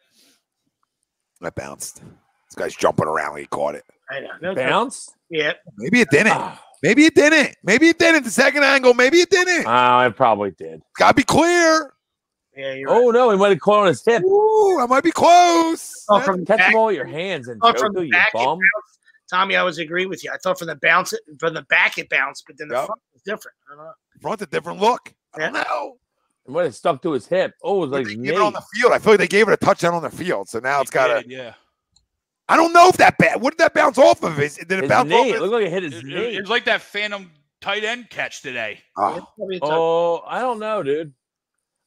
That 1.41 1.55
bounced. 1.55 2.01
This 2.49 2.55
guy's 2.55 2.75
jumping 2.75 3.07
around. 3.07 3.37
He 3.37 3.45
caught 3.47 3.75
it. 3.75 3.83
I 4.09 4.19
know. 4.19 4.29
No 4.41 4.55
Bounced? 4.55 5.15
Yeah. 5.29 5.53
Maybe 5.77 6.01
it 6.01 6.09
didn't. 6.09 6.33
Oh, 6.33 6.57
Maybe 6.83 7.05
it 7.05 7.15
didn't. 7.15 7.55
Maybe 7.63 7.87
it 7.89 7.97
didn't. 7.97 8.25
The 8.25 8.29
second 8.29 8.63
angle. 8.63 8.93
Maybe 8.93 9.19
it 9.19 9.29
didn't. 9.29 9.65
Oh, 9.65 9.99
it 10.01 10.15
probably 10.15 10.51
did. 10.51 10.81
Gotta 10.97 11.15
be 11.15 11.23
clear. 11.23 11.93
Yeah, 12.55 12.73
you're 12.73 12.89
oh, 12.89 12.93
right. 12.93 13.03
Oh 13.05 13.11
no, 13.11 13.31
he 13.31 13.37
might 13.37 13.49
have 13.49 13.59
caught 13.59 13.79
on 13.79 13.87
his 13.87 14.03
hip. 14.05 14.21
Ooh, 14.21 14.79
I 14.79 14.85
might 14.85 15.03
be 15.03 15.11
close. 15.11 16.05
Oh, 16.09 16.19
from 16.19 16.41
the 16.41 16.45
Catch 16.45 16.57
back, 16.57 16.71
them 16.73 16.79
all 16.79 16.91
your 16.91 17.05
hands 17.05 17.47
and 17.47 17.59
oh, 17.63 17.73
from 17.73 17.95
you, 17.97 18.03
the 18.03 18.09
back 18.09 18.27
it 18.27 18.37
bum. 18.37 18.59
Bounced. 19.33 19.41
Tommy, 19.41 19.55
I 19.55 19.63
was 19.63 19.77
agree 19.79 20.05
with 20.05 20.23
you. 20.23 20.31
I 20.31 20.37
thought 20.37 20.57
from 20.59 20.67
the 20.67 20.75
bounce, 20.75 21.13
from 21.39 21.53
the 21.53 21.63
back 21.63 21.97
it 21.97 22.09
bounced, 22.09 22.45
but 22.47 22.57
then 22.57 22.67
the 22.69 22.75
Yep. 22.75 22.85
front 22.85 23.01
was 23.13 23.21
different. 23.23 23.57
I 23.71 23.75
don't 23.75 23.85
know. 23.85 23.93
Front 24.21 24.41
a 24.41 24.45
different 24.45 24.79
look. 24.79 25.13
I 25.35 25.39
don't 25.39 25.53
know. 25.53 25.97
It 26.45 26.51
might 26.51 26.63
have 26.65 26.75
stuck 26.75 27.01
to 27.03 27.11
his 27.11 27.25
hip. 27.27 27.53
Oh, 27.63 27.77
it 27.77 27.79
was 27.81 27.89
But 27.89 27.95
like 27.97 28.05
they 28.07 28.13
his 28.15 28.21
gave 28.25 28.35
it 28.35 28.41
on 28.41 28.53
the 28.53 28.61
field. 28.75 28.91
I 28.91 28.99
feel 28.99 29.13
like 29.13 29.19
they 29.19 29.27
gave 29.27 29.47
it 29.47 29.53
a 29.53 29.57
touchdown 29.57 29.93
on 29.93 30.03
the 30.03 30.09
field. 30.09 30.49
So 30.49 30.59
now 30.59 30.81
it's 30.81 30.91
got 30.91 31.09
Yeah, 31.29 31.41
a. 31.41 31.45
yeah. 31.45 31.53
I 32.49 32.57
don't 32.57 32.73
know 32.73 32.89
if 32.89 32.97
that 32.97 33.17
bat. 33.17 33.39
What 33.39 33.51
did 33.53 33.59
that 33.59 33.73
bounce 33.73 33.97
off 33.97 34.21
of? 34.23 34.39
Is 34.39 34.55
did 34.57 34.71
it 34.71 34.81
His 34.81 34.89
bounce 34.89 35.11
off? 35.11 35.23
knee. 35.23 35.29
It 35.29 35.33
His, 35.33 35.41
looked 35.41 35.53
like 35.53 35.63
it 35.65 35.71
hit 35.71 35.83
his 35.83 35.93
It, 35.95 36.05
knee. 36.05 36.13
it, 36.15 36.35
it's 36.41 36.49
like 36.49 36.65
that 36.65 36.81
phantom 36.81 37.31
tight 37.61 37.83
end 37.85 38.09
catch 38.09 38.41
today. 38.41 38.81
oh, 38.97 39.25
Probably 39.37 39.57
a 39.57 39.59
touch- 39.61 39.69
Oh, 39.71 40.23
I 40.27 40.41
don't 40.41 40.59
know, 40.59 40.83
dude. 40.83 41.13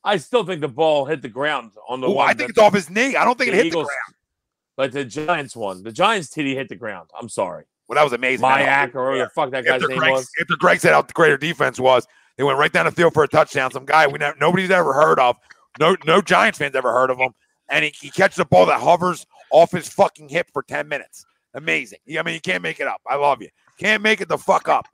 I 0.03 0.17
still 0.17 0.45
think 0.45 0.61
the 0.63 0.69
ball 0.69 1.05
hit 1.05 1.21
the 1.21 1.29
ground 1.29 1.73
on 1.89 2.01
the 2.01 2.09
Ooh. 2.09 2.19
I 2.19 2.33
think 2.33 2.51
it's 2.51 2.59
off 2.59 2.73
his 2.73 2.89
knee. 2.89 3.17
I 3.17 3.25
don't 3.25 3.37
think 3.37 3.51
the 3.51 3.57
it 3.59 3.65
hit 3.65 3.67
Eagles, 3.67 3.87
the 3.87 3.93
ground. 3.93 4.16
Like 4.77 4.93
the 4.93 5.05
Giants 5.05 5.57
one. 5.57 5.83
The 5.83 5.93
Giants 5.93 6.29
titty 6.31 6.55
hit 6.55 6.69
the 6.69 6.77
ground. 6.77 7.11
I'm 7.19 7.29
sorry. 7.29 7.65
Well, 7.89 7.97
that 7.97 8.05
was 8.05 8.13
amazing. 8.13 8.45
Myarick 8.45 8.95
or 8.95 9.11
whatever 9.11 9.25
the 9.25 9.31
fuck 9.35 9.51
that 9.53 9.65
guy's 9.65 9.75
after 9.75 9.89
name 9.89 9.99
Greg, 9.99 10.13
was. 10.13 10.29
after 10.41 10.57
Greg 10.57 10.81
said 10.81 10.93
how 10.93 11.03
great 11.03 11.31
our 11.31 11.37
defense 11.39 11.79
was, 11.79 12.07
they 12.37 12.43
went 12.45 12.59
right 12.59 12.73
down 12.73 12.85
the 12.87 12.91
field 12.93 13.15
for 13.15 13.23
a 13.23 13.29
touchdown. 13.29 13.71
Some 13.71 13.85
guy 13.87 14.07
we 14.07 14.19
never, 14.19 14.37
nobody's 14.41 14.71
ever 14.71 14.93
heard 14.93 15.19
of. 15.21 15.37
No, 15.79 15.97
no 16.05 16.21
Giants 16.21 16.59
fans 16.59 16.75
ever 16.75 16.93
heard 16.93 17.11
of 17.11 17.19
him. 17.19 17.33
And 17.71 17.85
he, 17.85 17.93
he 18.01 18.11
catches 18.11 18.39
a 18.39 18.45
ball 18.45 18.67
that 18.67 18.81
hovers 18.81 19.25
off 19.51 19.71
his 19.73 19.89
fucking 19.89 20.29
hip 20.29 20.49
for 20.53 20.63
10 20.63 20.89
minutes. 20.89 21.25
Amazing. 21.55 21.99
I 22.19 22.23
mean, 22.23 22.35
you 22.35 22.41
can't 22.41 22.63
make 22.63 22.81
it 22.81 22.87
up. 22.87 23.01
I 23.09 23.17
love 23.17 23.41
you. 23.41 23.49
Can't 23.79 24.03
make 24.03 24.21
it 24.21 24.29
the 24.29 24.39
fuck 24.39 24.69
up. 24.69 24.87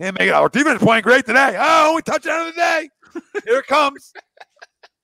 Can't 0.00 0.18
make 0.18 0.28
it 0.28 0.32
up. 0.32 0.42
Our 0.42 0.48
defense 0.48 0.80
is 0.80 0.86
playing 0.86 1.02
great 1.02 1.26
today. 1.26 1.56
Oh, 1.58 1.90
only 1.90 2.02
touchdown 2.02 2.48
of 2.48 2.54
the 2.54 2.60
day. 2.60 2.88
Here 3.44 3.58
it 3.58 3.66
comes. 3.66 4.12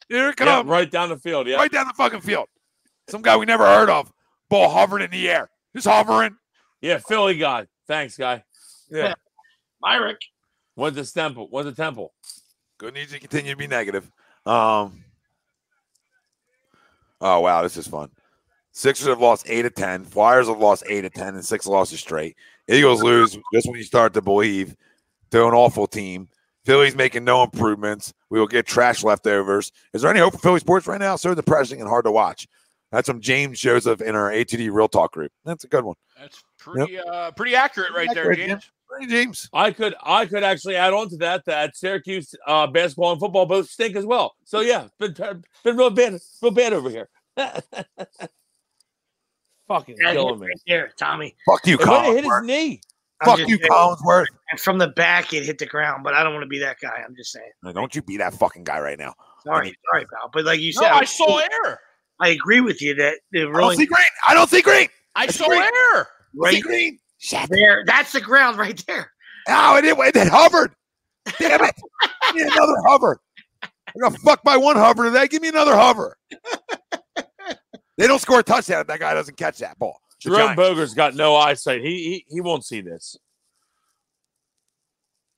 Here 0.09 0.29
it 0.29 0.37
Yeah, 0.39 0.45
comes. 0.47 0.69
right 0.69 0.91
down 0.91 1.09
the 1.09 1.17
field. 1.19 1.47
Yeah. 1.49 1.57
Right 1.57 1.71
down 1.73 1.87
the 1.89 1.95
fucking 1.95 2.21
field. 2.21 2.47
Some 3.09 3.23
guy 3.23 3.37
we 3.37 3.47
never 3.47 3.65
heard 3.65 3.89
of. 3.89 4.13
Ball 4.49 4.69
hovering 4.69 5.05
in 5.05 5.11
the 5.11 5.29
air. 5.29 5.49
Just 5.75 5.87
hovering. 5.87 6.37
Yeah, 6.81 6.99
Philly 6.99 7.37
guy. 7.37 7.67
Thanks, 7.87 8.17
guy. 8.17 8.45
Yeah. 8.91 9.15
Myarick. 9.83 10.19
Went 10.75 10.97
to 10.97 11.13
Temple. 11.13 11.49
Went 11.51 11.69
to 11.69 11.75
Temple. 11.75 12.13
Good 12.79 12.95
news 12.95 13.13
to 13.13 13.19
continue 13.19 13.53
to 13.53 13.57
be 13.57 13.67
negative. 13.67 14.11
Um. 14.45 15.05
Oh 17.21 17.41
wow, 17.41 17.63
this 17.63 17.77
is 17.77 17.87
fun. 17.87 18.11
Sixers 18.73 19.09
have 19.09 19.21
lost 19.21 19.47
eight 19.49 19.65
of 19.65 19.75
ten. 19.75 20.05
Flyers 20.05 20.49
have 20.49 20.59
lost 20.59 20.85
eight 20.89 21.05
of 21.05 21.15
ten, 21.15 21.35
and 21.35 21.45
six 21.45 21.67
losses 21.67 22.01
straight. 22.01 22.37
Eagles 22.69 23.03
lose 23.03 23.39
just 23.55 23.69
when 23.69 23.79
you 23.79 23.85
start 23.85 24.13
to 24.15 24.21
believe 24.21 24.77
they're 25.31 25.47
an 25.47 25.55
awful 25.55 25.87
team. 25.87 26.29
Philly's 26.67 26.97
making 26.97 27.25
no 27.25 27.43
improvements. 27.43 28.13
We 28.29 28.39
will 28.39 28.49
get 28.49 28.67
trash 28.67 29.03
leftovers. 29.03 29.73
Is 29.95 30.03
there 30.03 30.11
any 30.11 30.21
hope 30.21 30.35
for 30.35 30.41
Philly 30.41 30.61
sports 30.61 30.87
right 30.87 31.01
now? 31.01 31.17
So 31.17 31.35
depressing 31.35 31.81
and 31.81 31.89
hard 31.89 32.05
to 32.05 32.11
watch. 32.11 32.47
That's 32.93 33.09
from 33.09 33.21
James 33.21 33.59
Joseph 33.61 34.01
in 34.01 34.15
our 34.15 34.31
ATD 34.31 34.71
Real 34.73 34.89
Talk 34.89 35.13
group. 35.13 35.33
That's 35.45 35.65
a 35.65 35.69
good 35.69 35.85
one. 35.85 35.97
That's 36.19 36.43
pretty 36.59 36.99
uh 36.99 37.31
pretty 37.33 37.55
accurate 37.57 37.91
right 37.95 38.09
there, 38.15 38.31
Accurate, 38.31 38.49
James. 38.49 38.71
Hey, 39.01 39.07
James. 39.07 39.49
I 39.53 39.73
could 39.73 39.95
I 40.03 40.27
could 40.27 40.45
actually 40.45 40.77
add 40.77 40.93
on 40.95 41.09
to 41.11 41.17
that 41.19 41.45
that 41.47 41.77
Syracuse 41.77 42.35
uh, 42.47 42.67
basketball 42.69 43.13
and 43.13 43.21
football 43.21 43.45
both 43.47 43.69
stink 43.69 43.97
as 43.97 44.07
well. 44.07 44.37
So 44.45 44.61
yeah, 44.61 44.87
been 45.01 45.15
been 45.65 45.77
real 45.77 45.91
bad 45.91 46.19
real 46.41 46.53
bad 46.53 46.73
over 46.73 46.89
here. 46.91 47.09
Fucking 49.69 49.97
That 49.99 50.07
hit 50.07 50.13
killing 50.15 50.39
me. 50.41 50.47
right 50.47 50.61
there, 50.67 50.93
Tommy. 50.97 51.35
Fuck 51.45 51.67
you, 51.67 51.77
It 51.79 51.87
might 51.87 52.05
hit 52.15 52.25
his 52.25 52.43
knee. 52.45 52.81
I'm 53.21 53.27
Fuck 53.31 53.39
you, 53.41 53.57
saying. 53.59 53.69
Collinsworth. 53.71 54.27
And 54.51 54.61
from 54.61 54.79
the 54.79 54.89
back, 54.89 55.33
it 55.35 55.45
hit 55.45 55.59
the 55.59 55.67
ground, 55.67 56.05
but 56.05 56.15
I 56.15 56.23
don't 56.23 56.33
want 56.35 56.45
to 56.45 56.49
be 56.49 56.61
that 56.61 56.79
guy. 56.81 57.03
I'm 57.05 57.17
just 57.17 57.33
saying. 57.33 57.51
No, 57.65 57.73
Don't 57.73 57.95
you 57.95 58.03
be 58.03 58.17
that 58.19 58.35
fucking 58.35 58.63
guy 58.63 58.79
right 58.79 58.99
now. 58.99 59.15
Sorry, 59.43 59.75
sorry, 59.91 60.05
pal. 60.07 60.31
But 60.33 60.45
like 60.45 60.61
you 60.61 60.73
No, 60.77 60.83
said, 60.83 60.93
I 60.93 61.05
saw 61.05 61.39
error. 61.39 61.81
I 62.21 62.29
agree 62.29 62.61
with 62.61 62.81
you 62.81 62.95
that 62.95 63.19
the 63.33 63.41
I 63.41 63.45
don't 63.45 63.53
rolling 63.53 63.79
see 63.79 63.87
green. 63.87 64.05
I 64.27 64.35
don't 64.35 64.49
see 64.49 64.63
green. 64.63 64.89
I 65.15 65.27
That's 65.27 65.39
saw 65.39 65.47
great. 65.49 65.63
error. 65.63 66.09
See 66.33 66.39
right 66.41 66.63
green. 66.63 66.99
Shit. 67.19 67.49
there, 67.51 67.83
that's 67.87 68.13
the 68.13 68.21
ground 68.21 68.59
right 68.59 68.83
there. 68.87 69.11
Oh, 69.49 69.77
it, 69.77 69.85
it, 69.85 70.17
it 70.17 70.29
hovered. 70.29 70.75
Damn 71.39 71.65
it. 71.65 71.75
Give 72.27 72.35
me 72.37 72.43
another 72.43 72.77
hover. 72.87 73.21
I 73.63 73.69
got 74.01 74.17
fucked 74.19 74.45
by 74.45 74.57
one 74.57 74.77
hover 74.77 75.05
today. 75.05 75.27
Give 75.29 75.43
me 75.43 75.49
another 75.49 75.75
hover. 75.75 76.17
they 77.97 78.07
don't 78.07 78.21
score 78.21 78.41
a 78.41 78.43
touchdown 78.43 78.83
if 78.83 78.87
that 78.89 79.01
guy 79.01 79.15
doesn't 79.15 79.37
catch 79.37 79.59
that 79.59 79.79
ball. 79.79 79.99
The 80.25 80.31
Jerome 80.31 80.39
Giants. 80.41 80.57
Boger's 80.57 80.95
got 80.95 81.15
no 81.15 81.37
eyesight. 81.37 81.83
He, 81.83 81.89
he 81.89 82.27
he 82.29 82.41
won't 82.41 82.65
see 82.65 82.81
this. 82.81 83.17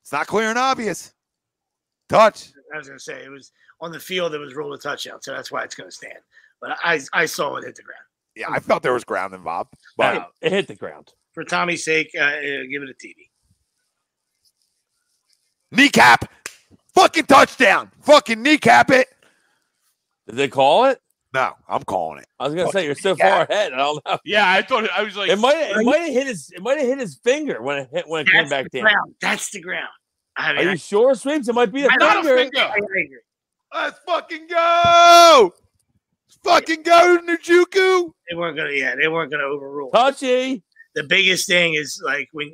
It's 0.03 0.11
not 0.11 0.27
clear 0.27 0.49
and 0.49 0.57
obvious. 0.57 1.13
Touch. 2.07 2.51
I 2.73 2.77
was 2.77 2.87
gonna 2.87 2.99
say 2.99 3.23
it 3.23 3.29
was 3.29 3.51
on 3.81 3.91
the 3.91 3.99
field. 3.99 4.33
It 4.33 4.39
was 4.39 4.55
ruled 4.55 4.73
a 4.73 4.77
touchdown, 4.77 5.21
so 5.21 5.33
that's 5.33 5.51
why 5.51 5.63
it's 5.63 5.75
gonna 5.75 5.91
stand. 5.91 6.17
But 6.61 6.77
I 6.83 6.99
I 7.13 7.25
saw 7.25 7.55
it 7.57 7.65
hit 7.65 7.75
the 7.75 7.83
ground. 7.83 8.03
Yeah, 8.35 8.47
I 8.49 8.59
felt 8.59 8.83
there 8.83 8.93
was 8.93 9.03
ground 9.03 9.33
involved. 9.33 9.73
But 9.97 10.15
Wow, 10.15 10.27
it 10.41 10.51
hit 10.51 10.67
the 10.67 10.75
ground. 10.75 11.13
For 11.33 11.43
Tommy's 11.43 11.83
sake, 11.85 12.11
uh, 12.17 12.21
uh, 12.23 12.39
give 12.69 12.83
it 12.83 12.89
a 12.89 12.93
TD. 12.93 13.29
kneecap. 15.71 16.31
Fucking 16.93 17.25
touchdown. 17.25 17.91
Fucking 18.01 18.41
kneecap 18.41 18.89
it. 18.91 19.07
Did 20.27 20.35
they 20.35 20.47
call 20.47 20.85
it? 20.85 21.01
No, 21.33 21.53
I'm 21.67 21.83
calling 21.83 22.19
it. 22.19 22.27
I 22.39 22.45
was 22.45 22.55
gonna 22.55 22.71
say 22.71 22.85
you're 22.85 22.95
so 22.95 23.15
yeah. 23.17 23.29
far 23.29 23.47
ahead. 23.49 23.73
I 23.73 23.77
don't 23.77 24.03
know. 24.05 24.17
Yeah, 24.25 24.49
I 24.51 24.63
thought 24.63 24.89
I 24.89 25.03
was 25.03 25.15
like, 25.15 25.29
It 25.29 25.37
might 25.37 25.55
it 25.55 25.85
might 25.85 25.99
have 26.01 26.11
hit 26.13 26.27
his 26.27 26.49
it 26.51 26.61
might 26.61 26.79
have 26.79 26.87
hit 26.87 26.97
his 26.97 27.17
finger 27.23 27.61
when 27.61 27.77
it 27.79 27.89
hit 27.91 28.07
when 28.07 28.21
it 28.27 28.31
came 28.31 28.49
back 28.49 28.65
the 28.71 28.79
down. 28.79 28.83
ground. 28.91 29.15
That's 29.21 29.51
the 29.51 29.61
ground. 29.61 29.87
I 30.35 30.51
Are 30.51 30.55
mean, 30.55 30.69
you 30.69 30.77
sure, 30.77 31.13
Sweeps? 31.15 31.47
It 31.47 31.53
might 31.53 31.71
be 31.71 31.83
the 31.83 31.91
I- 31.91 31.95
not 31.97 32.17
a 32.17 32.23
finger. 32.23 32.37
finger. 32.37 32.59
I, 32.59 32.63
I 32.73 32.77
agree. 32.77 33.17
Let's 33.73 33.99
fucking 34.07 34.47
go. 34.47 35.53
Let's 36.43 36.59
fucking 36.59 36.83
go, 36.83 37.19
Njoku. 37.27 38.11
They 38.29 38.35
weren't 38.35 38.57
gonna. 38.57 38.71
Yeah, 38.71 38.95
they 38.95 39.07
weren't 39.07 39.31
gonna 39.31 39.43
overrule. 39.43 39.91
Touchy. 39.91 40.63
the 40.95 41.03
biggest 41.03 41.47
thing 41.47 41.75
is 41.75 42.01
like 42.03 42.27
when 42.31 42.51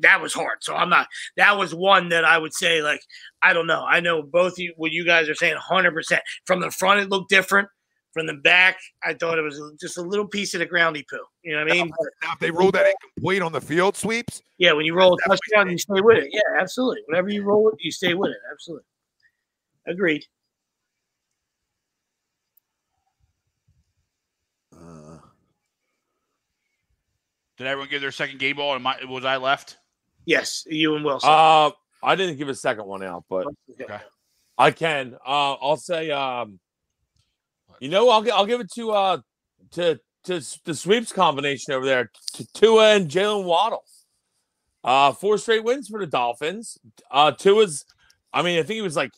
that 0.00 0.20
was 0.20 0.32
hard. 0.34 0.58
So 0.60 0.74
I'm 0.74 0.90
not. 0.90 1.06
That 1.36 1.56
was 1.58 1.74
one 1.74 2.08
that 2.10 2.24
I 2.24 2.38
would 2.38 2.54
say 2.54 2.82
like 2.82 3.00
I 3.42 3.52
don't 3.52 3.66
know. 3.66 3.84
I 3.88 4.00
know 4.00 4.22
both 4.22 4.58
you 4.58 4.74
what 4.76 4.92
you 4.92 5.04
guys 5.04 5.28
are 5.28 5.34
saying 5.34 5.54
100 5.54 5.92
percent 5.94 6.22
from 6.44 6.60
the 6.60 6.70
front 6.70 7.00
it 7.00 7.10
looked 7.10 7.30
different. 7.30 7.68
From 8.14 8.26
the 8.26 8.34
back, 8.34 8.78
I 9.04 9.12
thought 9.14 9.38
it 9.38 9.42
was 9.42 9.60
just 9.78 9.98
a 9.98 10.02
little 10.02 10.26
piece 10.26 10.54
of 10.54 10.60
the 10.60 10.66
groundy 10.66 11.04
poo. 11.08 11.18
You 11.42 11.52
know 11.54 11.62
what 11.62 11.70
I 11.70 11.74
mean? 11.74 11.88
But, 11.88 12.08
Now, 12.22 12.32
if 12.32 12.38
they 12.40 12.50
ruled 12.50 12.74
that 12.74 12.86
incomplete 12.86 13.42
on 13.42 13.52
the 13.52 13.60
field 13.60 13.96
sweeps, 13.96 14.42
yeah, 14.56 14.72
when 14.72 14.86
you 14.86 14.94
roll 14.94 15.14
a 15.14 15.28
touchdown, 15.28 15.70
you 15.70 15.76
stay 15.78 16.00
with 16.00 16.16
it. 16.16 16.30
Yeah, 16.32 16.40
absolutely. 16.58 17.02
Whenever 17.06 17.28
you 17.28 17.44
roll 17.44 17.68
it, 17.68 17.74
you 17.78 17.92
stay 17.92 18.14
with 18.14 18.30
it. 18.30 18.38
Absolutely. 18.50 18.86
Agreed. 19.86 20.24
Did 27.58 27.66
everyone 27.66 27.90
give 27.90 28.00
their 28.00 28.12
second 28.12 28.38
game 28.38 28.56
ball? 28.56 28.74
And 28.74 28.82
my, 28.82 28.96
was 29.04 29.24
I 29.24 29.36
left? 29.36 29.78
Yes, 30.24 30.64
you 30.66 30.94
and 30.94 31.04
Wilson. 31.04 31.28
Uh 31.30 31.70
I 32.02 32.14
didn't 32.14 32.36
give 32.36 32.48
a 32.48 32.54
second 32.54 32.86
one 32.86 33.02
out, 33.02 33.24
but 33.28 33.46
okay. 33.80 33.98
I 34.56 34.70
can. 34.70 35.16
Uh 35.26 35.54
I'll 35.54 35.76
say 35.76 36.10
um 36.10 36.60
you 37.80 37.88
know, 37.88 38.08
I'll 38.08 38.32
I'll 38.32 38.46
give 38.46 38.60
it 38.60 38.72
to 38.74 38.92
uh 38.92 39.18
to 39.72 39.98
to 40.24 40.42
the 40.64 40.74
sweeps 40.74 41.12
combination 41.12 41.72
over 41.72 41.84
there 41.84 42.10
to 42.34 42.46
Tua 42.52 42.94
and 42.94 43.10
Jalen 43.10 43.44
Waddle. 43.44 43.84
Uh 44.84 45.12
four 45.12 45.38
straight 45.38 45.64
wins 45.64 45.88
for 45.88 45.98
the 45.98 46.06
Dolphins. 46.06 46.78
Uh 47.10 47.32
Tua's 47.32 47.84
I 48.32 48.42
mean, 48.42 48.58
I 48.58 48.62
think 48.62 48.76
he 48.76 48.82
was 48.82 48.96
like 48.96 49.12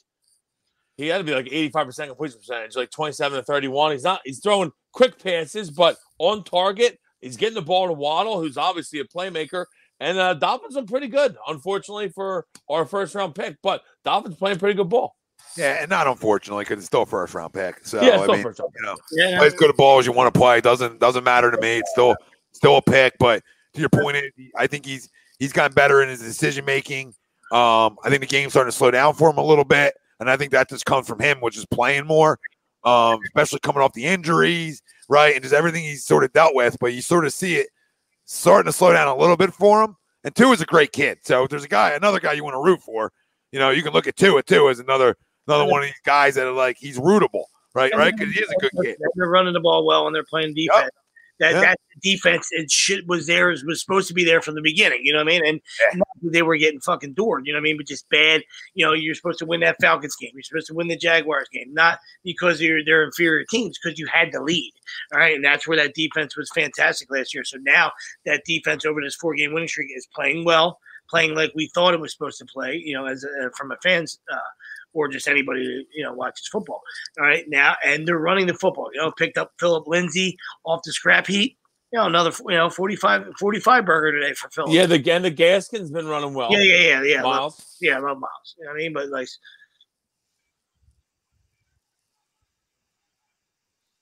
he 0.96 1.08
had 1.08 1.18
to 1.18 1.24
be 1.24 1.34
like 1.34 1.46
85% 1.46 2.08
completion 2.08 2.38
percentage, 2.38 2.76
like 2.76 2.90
27 2.90 3.38
to 3.38 3.44
31. 3.44 3.92
He's 3.92 4.04
not 4.04 4.20
he's 4.24 4.40
throwing 4.40 4.70
quick 4.92 5.22
passes, 5.22 5.70
but 5.70 5.96
on 6.18 6.44
target. 6.44 6.98
He's 7.20 7.36
getting 7.36 7.54
the 7.54 7.62
ball 7.62 7.86
to 7.86 7.92
Waddle, 7.92 8.40
who's 8.40 8.56
obviously 8.56 9.00
a 9.00 9.04
playmaker. 9.04 9.66
And 10.00 10.18
uh, 10.18 10.34
Dolphins 10.34 10.76
are 10.76 10.82
pretty 10.82 11.08
good, 11.08 11.36
unfortunately, 11.46 12.08
for 12.08 12.46
our 12.68 12.86
first 12.86 13.14
round 13.14 13.34
pick. 13.34 13.58
But 13.62 13.82
Dolphins 14.04 14.36
playing 14.36 14.58
pretty 14.58 14.74
good 14.74 14.88
ball. 14.88 15.14
yeah, 15.56 15.80
and 15.80 15.90
not 15.90 16.06
unfortunately 16.06 16.64
because 16.64 16.78
it's 16.78 16.86
still 16.86 17.02
a 17.02 17.06
first 17.06 17.34
round 17.34 17.52
pick. 17.52 17.86
So 17.86 18.00
yeah, 18.02 18.20
I 18.20 18.26
mean, 18.26 18.42
first 18.42 18.60
round. 18.60 18.72
you 18.76 18.82
know, 18.82 18.96
yeah, 19.12 19.38
play 19.38 19.48
as 19.48 19.54
good 19.54 19.70
a 19.70 19.74
ball 19.74 19.98
as 19.98 20.06
you 20.06 20.12
want 20.12 20.32
to 20.32 20.38
play. 20.38 20.60
Doesn't 20.60 21.00
doesn't 21.00 21.24
matter 21.24 21.50
to 21.50 21.60
me. 21.60 21.78
It's 21.78 21.90
still 21.90 22.16
still 22.52 22.78
a 22.78 22.82
pick. 22.82 23.14
But 23.18 23.42
to 23.74 23.80
your 23.80 23.90
point, 23.90 24.16
I 24.56 24.66
think 24.66 24.86
he's 24.86 25.10
he's 25.38 25.52
gotten 25.52 25.74
better 25.74 26.02
in 26.02 26.08
his 26.08 26.20
decision 26.20 26.64
making. 26.64 27.08
Um, 27.52 27.98
I 28.04 28.08
think 28.08 28.20
the 28.20 28.26
game's 28.26 28.52
starting 28.52 28.70
to 28.70 28.76
slow 28.76 28.90
down 28.90 29.14
for 29.14 29.28
him 29.28 29.38
a 29.38 29.44
little 29.44 29.64
bit, 29.64 29.94
and 30.18 30.30
I 30.30 30.36
think 30.36 30.52
that 30.52 30.68
just 30.68 30.86
comes 30.86 31.06
from 31.06 31.18
him, 31.18 31.40
which 31.40 31.58
is 31.58 31.66
playing 31.66 32.06
more, 32.06 32.38
um, 32.84 33.18
especially 33.26 33.58
coming 33.58 33.82
off 33.82 33.92
the 33.92 34.06
injuries, 34.06 34.82
right, 35.10 35.34
and 35.34 35.42
just 35.42 35.54
everything 35.54 35.82
he's 35.82 36.04
sort 36.04 36.24
of 36.24 36.32
dealt 36.32 36.54
with. 36.54 36.78
But 36.80 36.94
you 36.94 37.02
sort 37.02 37.26
of 37.26 37.34
see 37.34 37.56
it 37.56 37.68
starting 38.24 38.70
to 38.70 38.72
slow 38.72 38.92
down 38.92 39.08
a 39.08 39.16
little 39.16 39.36
bit 39.36 39.52
for 39.52 39.82
him. 39.82 39.96
And 40.24 40.34
Tua 40.34 40.52
is 40.52 40.60
a 40.60 40.66
great 40.66 40.92
kid. 40.92 41.18
So 41.22 41.44
if 41.44 41.50
there's 41.50 41.64
a 41.64 41.68
guy, 41.68 41.90
another 41.90 42.20
guy 42.20 42.32
you 42.32 42.44
want 42.44 42.54
to 42.54 42.62
root 42.62 42.80
for, 42.80 43.12
you 43.52 43.58
know, 43.58 43.70
you 43.70 43.82
can 43.82 43.92
look 43.92 44.06
at 44.06 44.16
Tua 44.16 44.38
at 44.38 44.46
Tua 44.46 44.70
as 44.70 44.78
another 44.78 45.16
another 45.46 45.64
one 45.64 45.82
of 45.82 45.88
these 45.88 46.00
guys 46.04 46.36
that 46.36 46.46
are 46.46 46.52
like 46.52 46.76
he's 46.78 46.98
rootable, 46.98 47.44
right? 47.74 47.92
Right? 47.94 48.14
Because 48.16 48.32
he 48.32 48.40
is 48.40 48.50
a 48.50 48.60
good 48.60 48.70
kid. 48.82 48.96
They're 49.16 49.28
running 49.28 49.52
the 49.52 49.60
ball 49.60 49.84
well 49.84 50.06
and 50.06 50.14
they're 50.14 50.24
playing 50.24 50.54
defense. 50.54 50.90
That 51.40 51.52
Yeah. 51.54 51.60
that 51.60 51.80
defense 52.00 52.48
and 52.52 52.70
shit 52.70 53.06
was 53.06 53.26
there 53.26 53.48
was 53.48 53.80
supposed 53.80 54.08
to 54.08 54.14
be 54.14 54.24
there 54.24 54.40
from 54.40 54.54
the 54.54 54.62
beginning. 54.62 55.00
You 55.02 55.12
know 55.12 55.18
what 55.18 55.28
I 55.28 55.38
mean? 55.38 55.46
And 55.46 55.60
that 55.94 56.32
they 56.32 56.42
were 56.42 56.56
getting 56.56 56.80
fucking 56.80 57.14
doored. 57.14 57.46
You 57.46 57.52
know 57.52 57.56
what 57.56 57.62
I 57.62 57.64
mean? 57.64 57.76
But 57.76 57.86
just 57.86 58.08
bad. 58.10 58.42
You 58.74 58.86
know, 58.86 58.92
you're 58.92 59.14
supposed 59.14 59.38
to 59.40 59.46
win 59.46 59.60
that 59.60 59.76
Falcons 59.80 60.16
game. 60.16 60.30
You're 60.34 60.42
supposed 60.42 60.68
to 60.68 60.74
win 60.74 60.88
the 60.88 60.96
Jaguars 60.96 61.48
game, 61.52 61.72
not 61.74 61.98
because 62.22 62.60
you're 62.60 62.84
they're 62.84 63.04
inferior 63.04 63.44
teams, 63.50 63.78
because 63.82 63.98
you 63.98 64.06
had 64.06 64.32
the 64.32 64.40
lead. 64.42 64.72
All 65.12 65.18
right, 65.18 65.34
and 65.34 65.44
that's 65.44 65.66
where 65.66 65.76
that 65.78 65.94
defense 65.94 66.36
was 66.36 66.50
fantastic 66.54 67.10
last 67.10 67.34
year. 67.34 67.44
So 67.44 67.58
now 67.62 67.90
that 68.26 68.44
defense 68.44 68.84
over 68.84 69.00
this 69.00 69.16
four 69.16 69.34
game 69.34 69.52
winning 69.52 69.68
streak 69.68 69.88
is 69.96 70.06
playing 70.14 70.44
well, 70.44 70.78
playing 71.08 71.34
like 71.34 71.52
we 71.54 71.70
thought 71.74 71.94
it 71.94 72.00
was 72.00 72.12
supposed 72.12 72.38
to 72.38 72.46
play. 72.46 72.80
You 72.84 72.94
know, 72.94 73.06
as 73.06 73.24
a, 73.24 73.50
from 73.56 73.72
a 73.72 73.76
fans. 73.82 74.20
Uh, 74.30 74.36
or 74.92 75.08
just 75.08 75.28
anybody 75.28 75.64
who 75.64 75.82
you 75.94 76.04
know 76.04 76.12
watches 76.12 76.48
football. 76.48 76.82
All 77.18 77.24
right, 77.24 77.44
now 77.48 77.76
and 77.84 78.06
they're 78.06 78.18
running 78.18 78.46
the 78.46 78.54
football. 78.54 78.90
You 78.92 79.00
know, 79.00 79.12
picked 79.12 79.38
up 79.38 79.52
Phillip 79.58 79.86
Lindsay 79.86 80.36
off 80.64 80.80
the 80.84 80.92
scrap 80.92 81.26
heap. 81.26 81.56
You 81.92 81.98
know, 81.98 82.06
another 82.06 82.30
you 82.46 82.54
know 82.56 82.70
45, 82.70 83.32
45 83.38 83.84
burger 83.84 84.12
today 84.20 84.32
for 84.34 84.48
Philip. 84.50 84.70
Yeah, 84.72 84.86
the 84.86 85.12
and 85.12 85.24
the 85.24 85.30
Gaskin's 85.30 85.90
been 85.90 86.06
running 86.06 86.34
well. 86.34 86.52
yeah, 86.52 86.58
yeah, 86.62 86.76
yeah, 86.76 87.02
yeah. 87.02 87.22
Love, 87.22 87.24
Miles. 87.24 87.76
yeah, 87.80 87.96
I 87.96 88.00
love 88.00 88.18
Miles. 88.18 88.54
You 88.58 88.64
know 88.64 88.70
what 88.70 88.74
I 88.76 88.78
mean? 88.78 88.92
But 88.92 89.08
like, 89.08 89.28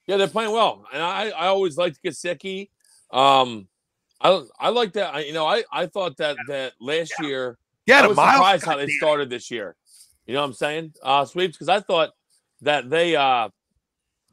Yeah, 0.06 0.16
they're 0.16 0.26
playing 0.26 0.52
well, 0.52 0.86
and 0.92 1.02
I 1.02 1.28
I 1.28 1.46
always 1.48 1.76
liked 1.76 2.02
Gasicki. 2.02 2.70
Um, 3.10 3.68
I 4.20 4.42
I 4.58 4.70
like 4.70 4.94
that. 4.94 5.14
I, 5.14 5.20
you 5.20 5.34
know, 5.34 5.46
I 5.46 5.64
I 5.70 5.86
thought 5.86 6.16
that 6.16 6.36
that 6.48 6.72
last 6.80 7.12
year 7.20 7.58
Yeah, 7.86 7.98
I 7.98 8.02
the 8.02 8.08
was 8.08 8.16
miles. 8.16 8.34
surprised 8.36 8.64
how 8.64 8.76
they 8.78 8.88
started 8.88 9.28
this 9.28 9.50
year. 9.50 9.76
You 10.28 10.34
know 10.34 10.40
what 10.42 10.46
I'm 10.48 10.52
saying? 10.52 10.92
Uh 11.02 11.24
sweeps 11.24 11.56
because 11.56 11.68
I 11.68 11.80
thought 11.80 12.10
that 12.60 12.88
they 12.90 13.16
uh 13.16 13.48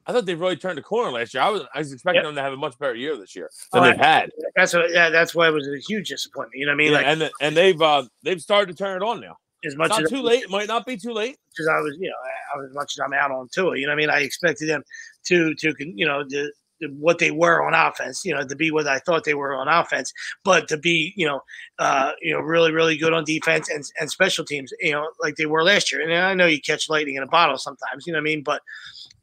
I 0.07 0.11
thought 0.13 0.25
they 0.27 0.35
really 0.35 0.55
turned 0.57 0.77
the 0.77 0.83
corner 0.83 1.09
last 1.11 1.33
year. 1.33 1.41
I 1.41 1.49
was 1.49 1.63
I 1.73 1.79
was 1.79 1.91
expecting 1.91 2.17
Yep. 2.21 2.25
them 2.25 2.35
to 2.35 2.41
have 2.43 2.53
a 2.53 2.57
much 2.57 2.77
better 2.77 2.93
year 2.95 3.17
this 3.17 3.35
year 3.35 3.49
than 3.73 3.81
Oh, 3.83 3.85
they've 3.87 3.97
had. 3.97 4.29
that's 4.55 4.73
what. 4.73 4.91
Yeah, 4.91 5.09
that's 5.09 5.33
why 5.33 5.47
it 5.47 5.51
was 5.51 5.67
a 5.67 5.79
huge 5.79 6.09
disappointment. 6.09 6.59
You 6.59 6.65
know 6.67 6.73
what 6.73 6.75
I 6.75 6.77
mean? 6.77 6.91
Yeah, 6.91 6.97
like 6.97 7.05
and 7.07 7.31
and 7.41 7.57
they've 7.57 7.81
uh 7.81 8.03
they've 8.21 8.41
started 8.41 8.75
to 8.75 8.83
turn 8.83 9.01
it 9.01 9.05
on 9.05 9.19
now. 9.19 9.37
as 9.65 9.75
much 9.75 9.97
as 9.99 10.09
too 10.09 10.21
late. 10.21 10.43
It 10.43 10.49
might 10.51 10.67
not 10.67 10.85
be 10.85 10.95
too 10.97 11.11
late. 11.11 11.37
because 11.49 11.67
I 11.67 11.79
was, 11.79 11.95
you 11.99 12.09
know, 12.09 12.15
I, 12.53 12.57
was 12.59 12.69
as 12.69 12.75
much 12.75 12.93
as 12.95 12.99
I'm 13.03 13.13
out 13.13 13.31
on 13.31 13.47
tour. 13.51 13.75
You 13.75 13.87
know 13.87 13.93
what 13.93 14.03
I 14.03 14.05
mean? 14.05 14.09
I 14.11 14.19
expected 14.19 14.69
them 14.69 14.83
to 15.27 15.55
to 15.55 15.73
you 15.79 16.05
know 16.05 16.23
the, 16.23 16.43
the 16.43 16.51
what 16.97 17.19
they 17.19 17.31
were 17.31 17.65
on 17.65 17.73
offense, 17.73 18.23
you 18.25 18.33
know, 18.33 18.45
to 18.45 18.55
be 18.55 18.71
what 18.71 18.87
I 18.87 18.99
thought 18.99 19.23
they 19.23 19.33
were 19.33 19.55
on 19.55 19.67
offense, 19.67 20.13
but 20.43 20.67
to 20.67 20.77
be, 20.77 21.13
you 21.15 21.25
know, 21.25 21.41
uh, 21.79 22.11
you 22.21 22.33
know, 22.33 22.39
really, 22.39 22.71
really 22.71 22.97
good 22.97 23.13
on 23.13 23.23
defense 23.23 23.69
and, 23.69 23.83
and 23.99 24.09
special 24.09 24.45
teams, 24.45 24.71
you 24.79 24.91
know, 24.91 25.09
like 25.21 25.35
they 25.35 25.45
were 25.45 25.63
last 25.63 25.91
year. 25.91 26.01
And 26.01 26.13
I 26.13 26.33
know 26.33 26.47
you 26.47 26.61
catch 26.61 26.89
lightning 26.89 27.15
in 27.15 27.23
a 27.23 27.27
bottle 27.27 27.57
sometimes, 27.57 28.05
you 28.05 28.13
know 28.13 28.17
what 28.17 28.23
I 28.23 28.31
mean? 28.31 28.43
But 28.43 28.61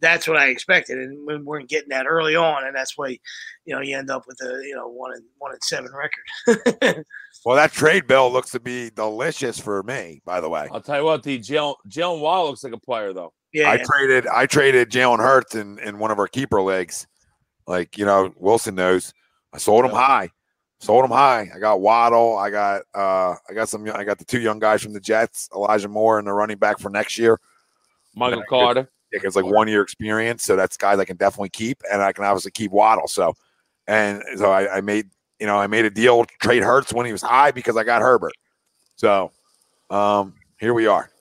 that's 0.00 0.26
what 0.26 0.36
I 0.36 0.48
expected, 0.48 0.98
and 0.98 1.24
we 1.24 1.39
weren't 1.39 1.68
getting 1.68 1.90
that 1.90 2.06
early 2.06 2.34
on, 2.34 2.66
and 2.66 2.74
that's 2.74 2.98
why, 2.98 3.18
you 3.64 3.74
know, 3.74 3.81
you 3.81 3.97
end 3.97 4.10
up 4.10 4.26
with 4.26 4.36
a 4.42 4.60
you 4.66 4.74
know 4.74 4.89
one 4.89 5.12
and 5.12 5.22
one 5.39 5.52
and 5.52 5.62
seven 5.62 5.90
record. 5.94 7.05
Well, 7.44 7.56
that 7.56 7.72
trade 7.72 8.06
bill 8.06 8.31
looks 8.31 8.50
to 8.50 8.60
be 8.60 8.90
delicious 8.90 9.58
for 9.58 9.82
me. 9.82 10.22
By 10.24 10.40
the 10.40 10.48
way, 10.48 10.68
I'll 10.70 10.81
tell 10.81 10.98
you 10.98 11.05
what, 11.05 11.22
the 11.22 11.39
Jalen 11.39 11.74
Jalen 11.89 12.20
Waddle 12.20 12.50
looks 12.50 12.62
like 12.62 12.72
a 12.72 12.78
player 12.78 13.12
though. 13.12 13.32
yeah, 13.52 13.70
I 13.70 13.76
yeah. 13.76 13.82
traded 13.84 14.26
I 14.28 14.47
traded 14.47 14.90
Jalen 14.90 15.18
Hurts 15.18 15.55
in, 15.55 15.78
in 15.81 15.98
one 15.98 16.10
of 16.10 16.18
our 16.18 16.28
keeper 16.28 16.62
leagues. 16.62 17.06
Like, 17.66 17.97
you 17.99 18.05
know, 18.05 18.32
Wilson 18.36 18.74
knows. 18.74 19.12
I 19.52 19.58
sold 19.58 19.84
him 19.84 19.91
high. 19.92 20.31
Sold 20.81 21.05
him 21.05 21.12
high. 21.12 21.49
I 21.55 21.60
got 21.60 21.81
Waddle. 21.81 22.36
I 22.36 22.50
got 22.50 22.82
uh 22.92 23.36
I 23.49 23.55
got 23.55 23.68
some 23.68 23.89
I 23.94 24.02
got 24.02 24.18
the 24.18 24.24
two 24.24 24.41
young 24.41 24.58
guys 24.58 24.82
from 24.82 24.92
the 24.92 24.99
Jets, 24.99 25.49
Elijah 25.55 25.89
Moore 25.89 26.18
and 26.18 26.26
the 26.26 26.32
running 26.32 26.57
back 26.57 26.81
for 26.81 26.91
next 26.91 27.18
year. 27.18 27.39
Michael 28.16 28.42
Carter. 28.49 28.91
Yeah, 29.12 29.20
it's 29.23 29.36
like 29.36 29.44
one 29.44 29.68
year 29.68 29.82
experience. 29.82 30.42
So 30.42 30.57
that's 30.57 30.76
guys 30.76 30.99
I 30.99 31.05
can 31.05 31.16
definitely 31.16 31.50
keep 31.50 31.81
and 31.89 32.02
I 32.02 32.12
can 32.12 32.24
obviously 32.24 32.50
keep 32.50 32.73
Waddle. 32.73 33.07
So 33.07 33.34
and 33.86 34.24
so 34.36 34.50
I, 34.50 34.78
I 34.78 34.81
made 34.81 35.08
you 35.39 35.47
know, 35.47 35.57
I 35.57 35.68
made 35.68 35.84
a 35.84 35.91
deal 35.91 36.24
trade 36.41 36.65
Hurts 36.65 36.92
when 36.92 37.07
he 37.07 37.12
was 37.12 37.23
high 37.23 37.52
because 37.52 37.76
I 37.76 37.84
got 37.84 38.02
Herbert. 38.02 38.34
So 38.97 39.31
um 39.89 40.34
here 40.58 40.74
we 40.74 40.89
are. 40.89 41.11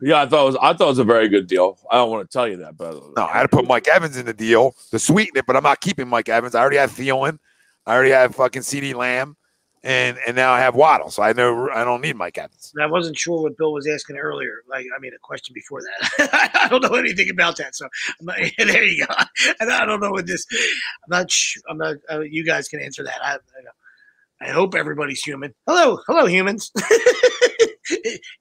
Yeah, 0.00 0.22
I 0.22 0.26
thought 0.26 0.42
it 0.42 0.46
was 0.46 0.56
I 0.56 0.72
thought 0.74 0.84
it 0.86 0.88
was 0.88 0.98
a 0.98 1.04
very 1.04 1.28
good 1.28 1.46
deal. 1.46 1.78
I 1.90 1.96
don't 1.96 2.10
want 2.10 2.28
to 2.28 2.32
tell 2.32 2.46
you 2.48 2.56
that, 2.58 2.76
but 2.76 3.00
No, 3.16 3.24
I 3.26 3.32
had 3.32 3.42
to 3.42 3.48
put 3.48 3.66
Mike 3.66 3.88
Evans 3.88 4.16
in 4.16 4.26
the 4.26 4.34
deal 4.34 4.74
to 4.90 4.98
sweeten 4.98 5.36
it, 5.38 5.46
but 5.46 5.56
I'm 5.56 5.62
not 5.62 5.80
keeping 5.80 6.08
Mike 6.08 6.28
Evans. 6.28 6.54
I 6.54 6.60
already 6.60 6.76
have 6.76 6.90
Thielen. 6.90 7.38
I 7.86 7.94
already 7.94 8.10
have 8.10 8.34
fucking 8.34 8.62
CeeDee 8.62 8.94
Lamb, 8.94 9.36
and 9.84 10.18
and 10.26 10.36
now 10.36 10.52
I 10.52 10.58
have 10.58 10.74
Waddle. 10.74 11.10
So 11.10 11.22
I 11.22 11.32
know 11.32 11.70
I 11.70 11.84
don't 11.84 12.00
need 12.00 12.16
Mike 12.16 12.36
Evans. 12.36 12.72
And 12.74 12.82
I 12.82 12.86
wasn't 12.88 13.16
sure 13.16 13.42
what 13.42 13.56
Bill 13.56 13.72
was 13.72 13.86
asking 13.86 14.16
earlier. 14.16 14.62
Like, 14.68 14.84
I 14.94 14.98
mean, 15.00 15.12
a 15.14 15.18
question 15.22 15.54
before 15.54 15.80
that. 15.80 16.50
I 16.54 16.68
don't 16.68 16.82
know 16.82 16.94
anything 16.96 17.30
about 17.30 17.56
that. 17.58 17.76
So 17.76 17.86
I'm 18.20 18.26
not, 18.26 18.36
there 18.58 18.84
you 18.84 19.06
go. 19.06 19.14
And 19.60 19.70
I 19.72 19.84
don't 19.86 20.00
know 20.00 20.10
what 20.10 20.26
this. 20.26 20.44
I'm 20.52 21.10
not. 21.10 21.30
Sh- 21.30 21.58
I'm 21.68 21.78
not. 21.78 21.96
Uh, 22.10 22.20
you 22.20 22.44
guys 22.44 22.68
can 22.68 22.80
answer 22.80 23.04
that. 23.04 23.18
I, 23.22 23.34
I, 23.34 24.48
I 24.48 24.50
hope 24.50 24.74
everybody's 24.74 25.22
human. 25.22 25.54
Hello, 25.66 26.00
hello, 26.06 26.26
humans. 26.26 26.70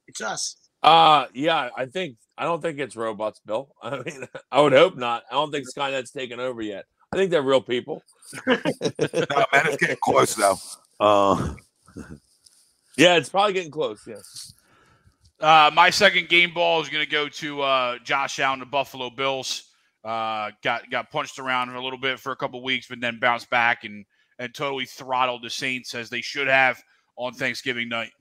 it's 0.07 0.21
us. 0.21 0.57
Uh 0.85 1.25
yeah, 1.33 1.69
I 1.75 1.87
think 1.87 2.17
I 2.37 2.43
don't 2.43 2.61
think 2.61 2.77
it's 2.79 2.95
robots, 2.95 3.41
Bill. 3.45 3.73
I 3.81 3.97
mean, 4.01 4.27
I 4.51 4.61
would 4.61 4.73
hope 4.73 4.95
not. 4.95 5.23
I 5.31 5.33
don't 5.33 5.51
think 5.51 5.65
Skynet's 5.67 6.11
taken 6.11 6.39
over 6.39 6.61
yet. 6.61 6.85
I 7.11 7.17
think 7.17 7.31
they're 7.31 7.41
real 7.41 7.61
people. 7.61 8.03
No, 8.47 8.55
man, 8.55 9.67
it's 9.67 9.77
getting 9.77 9.97
close 10.03 10.35
though. 10.35 10.57
Uh, 10.99 11.53
Yeah, 12.97 13.17
it's 13.17 13.29
probably 13.29 13.53
getting 13.53 13.71
close. 13.71 14.01
Yes. 14.07 14.53
Uh, 15.39 15.69
my 15.73 15.89
second 15.89 16.29
game 16.29 16.53
ball 16.53 16.81
is 16.81 16.87
going 16.89 17.03
to 17.03 17.11
go 17.11 17.27
to 17.27 17.61
uh, 17.61 17.97
Josh 18.03 18.39
Allen, 18.39 18.59
the 18.59 18.65
Buffalo 18.65 19.09
Bills. 19.09 19.63
Uh, 20.03 20.51
got 20.63 20.89
got 20.91 21.11
punched 21.11 21.39
around 21.39 21.69
a 21.69 21.81
little 21.81 21.99
bit 21.99 22.19
for 22.19 22.31
a 22.31 22.35
couple 22.35 22.63
weeks, 22.63 22.87
but 22.87 23.01
then 23.01 23.19
bounced 23.19 23.49
back 23.49 23.83
and 23.83 24.05
and 24.39 24.53
totally 24.53 24.85
throttled 24.85 25.43
the 25.43 25.49
Saints 25.49 25.95
as 25.95 26.09
they 26.09 26.21
should 26.21 26.47
have 26.47 26.81
on 27.17 27.33
Thanksgiving 27.33 27.89
night. 27.89 28.11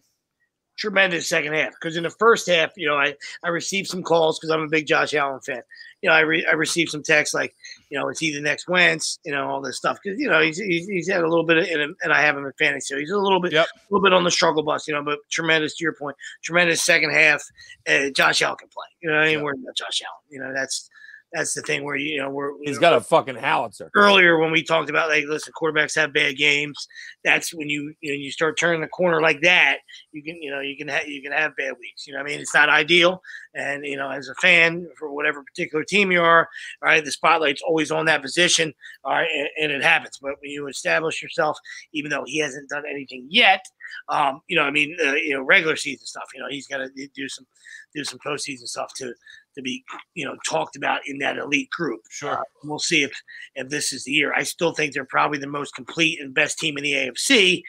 Tremendous 0.76 1.28
second 1.28 1.54
half 1.54 1.72
because 1.72 1.96
in 1.96 2.02
the 2.02 2.10
first 2.10 2.48
half, 2.48 2.70
you 2.76 2.86
know, 2.86 2.96
I, 2.96 3.14
I 3.44 3.48
received 3.48 3.88
some 3.88 4.02
calls 4.02 4.38
because 4.38 4.50
I'm 4.50 4.62
a 4.62 4.68
big 4.68 4.86
Josh 4.86 5.14
Allen 5.14 5.40
fan. 5.40 5.62
You 6.02 6.10
know, 6.10 6.16
I, 6.16 6.20
re, 6.20 6.46
I 6.46 6.54
received 6.54 6.90
some 6.90 7.02
texts 7.02 7.34
like, 7.34 7.54
you 7.90 7.98
know, 7.98 8.08
is 8.08 8.18
he 8.18 8.32
the 8.32 8.40
next 8.40 8.68
Wentz? 8.68 9.18
You 9.24 9.32
know, 9.32 9.48
all 9.48 9.62
this 9.62 9.76
stuff 9.78 9.98
because 10.02 10.18
you 10.20 10.28
know 10.28 10.40
he's, 10.40 10.58
he's, 10.58 10.86
he's 10.86 11.08
had 11.08 11.22
a 11.22 11.28
little 11.28 11.46
bit 11.46 11.56
of, 11.58 11.66
in 11.66 11.80
him, 11.80 11.96
and 12.02 12.12
I 12.12 12.20
have 12.20 12.36
him 12.36 12.44
in 12.44 12.52
fantasy, 12.58 12.94
so 12.94 12.98
he's 12.98 13.10
a 13.10 13.18
little 13.18 13.40
bit, 13.40 13.52
Yep. 13.52 13.66
a 13.66 13.94
little 13.94 14.02
bit 14.02 14.12
on 14.12 14.24
the 14.24 14.30
struggle 14.30 14.62
bus. 14.62 14.86
You 14.86 14.94
know, 14.94 15.02
but 15.02 15.18
tremendous 15.30 15.76
to 15.76 15.84
your 15.84 15.94
point, 15.94 16.16
tremendous 16.42 16.82
second 16.82 17.10
half. 17.12 17.42
Uh, 17.88 18.10
Josh 18.14 18.42
Allen 18.42 18.56
can 18.58 18.68
play. 18.68 18.86
You 19.02 19.10
know, 19.10 19.16
I 19.16 19.26
ain't 19.26 19.42
worried 19.42 19.60
about 19.62 19.76
Josh 19.76 20.02
Allen. 20.02 20.24
You 20.28 20.40
know, 20.40 20.52
that's 20.54 20.90
that's 21.34 21.52
the 21.52 21.62
thing 21.62 21.84
where 21.84 21.96
you 21.96 22.18
know 22.18 22.30
we're 22.30 22.50
you 22.52 22.62
He's 22.64 22.76
know, 22.76 22.80
got 22.82 22.92
a 22.94 23.00
fucking 23.00 23.34
howitzer. 23.34 23.90
earlier 23.94 24.38
when 24.38 24.52
we 24.52 24.62
talked 24.62 24.88
about 24.88 25.08
like 25.10 25.24
listen 25.26 25.52
quarterbacks 25.60 25.94
have 25.96 26.12
bad 26.12 26.36
games 26.36 26.86
that's 27.24 27.52
when 27.52 27.68
you 27.68 27.92
you 28.00 28.12
know 28.12 28.16
you 28.18 28.30
start 28.30 28.58
turning 28.58 28.80
the 28.80 28.86
corner 28.88 29.20
like 29.20 29.40
that 29.42 29.78
you 30.12 30.22
can 30.22 30.40
you 30.40 30.50
know 30.50 30.60
you 30.60 30.76
can 30.76 30.88
have 30.88 31.06
you 31.06 31.20
can 31.20 31.32
have 31.32 31.54
bad 31.56 31.72
weeks 31.80 32.06
you 32.06 32.14
know 32.14 32.20
i 32.20 32.22
mean 32.22 32.40
it's 32.40 32.54
not 32.54 32.68
ideal 32.68 33.20
and 33.54 33.84
you 33.84 33.96
know 33.96 34.08
as 34.10 34.28
a 34.28 34.34
fan 34.36 34.86
for 34.98 35.12
whatever 35.12 35.42
particular 35.42 35.84
team 35.84 36.12
you 36.12 36.22
are 36.22 36.48
all 36.82 36.88
right 36.88 37.04
the 37.04 37.12
spotlight's 37.12 37.62
always 37.62 37.90
on 37.90 38.06
that 38.06 38.22
position 38.22 38.72
all 39.04 39.12
right 39.12 39.28
and, 39.34 39.48
and 39.60 39.72
it 39.72 39.82
happens 39.82 40.18
but 40.22 40.32
when 40.40 40.50
you 40.50 40.66
establish 40.68 41.20
yourself 41.22 41.58
even 41.92 42.10
though 42.10 42.24
he 42.24 42.38
hasn't 42.38 42.68
done 42.68 42.84
anything 42.88 43.26
yet 43.28 43.64
um 44.08 44.40
you 44.48 44.56
know 44.56 44.62
i 44.64 44.70
mean 44.70 44.96
uh, 45.04 45.14
you 45.14 45.34
know 45.34 45.42
regular 45.42 45.76
season 45.76 46.06
stuff 46.06 46.24
you 46.34 46.40
know 46.40 46.46
he's 46.50 46.66
got 46.66 46.78
to 46.78 46.88
do 47.14 47.28
some 47.28 47.46
do 47.94 48.04
some 48.04 48.18
postseason 48.24 48.66
stuff 48.66 48.92
to 48.94 49.12
to 49.54 49.62
be 49.62 49.84
you 50.14 50.24
know 50.24 50.34
talked 50.46 50.76
about 50.76 51.00
in 51.06 51.18
that 51.18 51.36
elite 51.38 51.70
group 51.70 52.00
Sure. 52.10 52.32
uh, 52.38 52.42
we'll 52.64 52.78
see 52.78 53.02
if 53.02 53.12
if 53.54 53.68
this 53.68 53.92
is 53.92 54.04
the 54.04 54.12
year. 54.12 54.32
I 54.34 54.42
still 54.42 54.72
think 54.72 54.92
they're 54.94 55.04
probably 55.04 55.38
the 55.38 55.46
most 55.46 55.74
complete 55.74 56.20
and 56.20 56.34
best 56.34 56.58
team 56.58 56.76
in 56.76 56.84
the 56.84 56.92
AFC, 56.92 57.62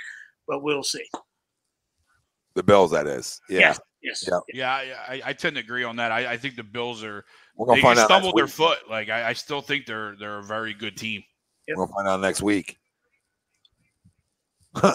but 0.47 0.63
we'll 0.63 0.83
see. 0.83 1.05
the 2.55 2.63
Bills, 2.63 2.91
that 2.91 3.07
is. 3.07 3.39
Yeah, 3.49 3.59
Yes, 3.59 3.79
yes. 4.01 4.25
Yeah. 4.27 4.39
Yeah, 4.53 4.71
I, 4.73 5.13
I, 5.15 5.21
I 5.25 5.33
tend 5.33 5.55
to 5.55 5.61
agree 5.61 5.83
on 5.83 5.97
that. 5.97 6.11
I, 6.11 6.33
I 6.33 6.37
think 6.37 6.55
the 6.55 6.63
Bills 6.63 7.03
are 7.03 7.23
we're 7.55 7.67
gonna 7.67 7.77
they 7.77 7.81
find 7.81 7.97
just 7.97 8.03
out. 8.09 8.15
stumbled 8.15 8.37
their 8.37 8.47
foot. 8.47 8.79
Like 8.89 9.09
I, 9.09 9.29
I 9.29 9.33
still 9.33 9.61
think 9.61 9.85
they're 9.85 10.15
they're 10.19 10.39
a 10.39 10.43
very 10.43 10.73
good 10.73 10.97
team. 10.97 11.23
We're 11.67 11.75
gonna 11.85 11.91
find 11.93 12.07
out 12.07 12.21
next 12.21 12.41
week. 12.41 12.77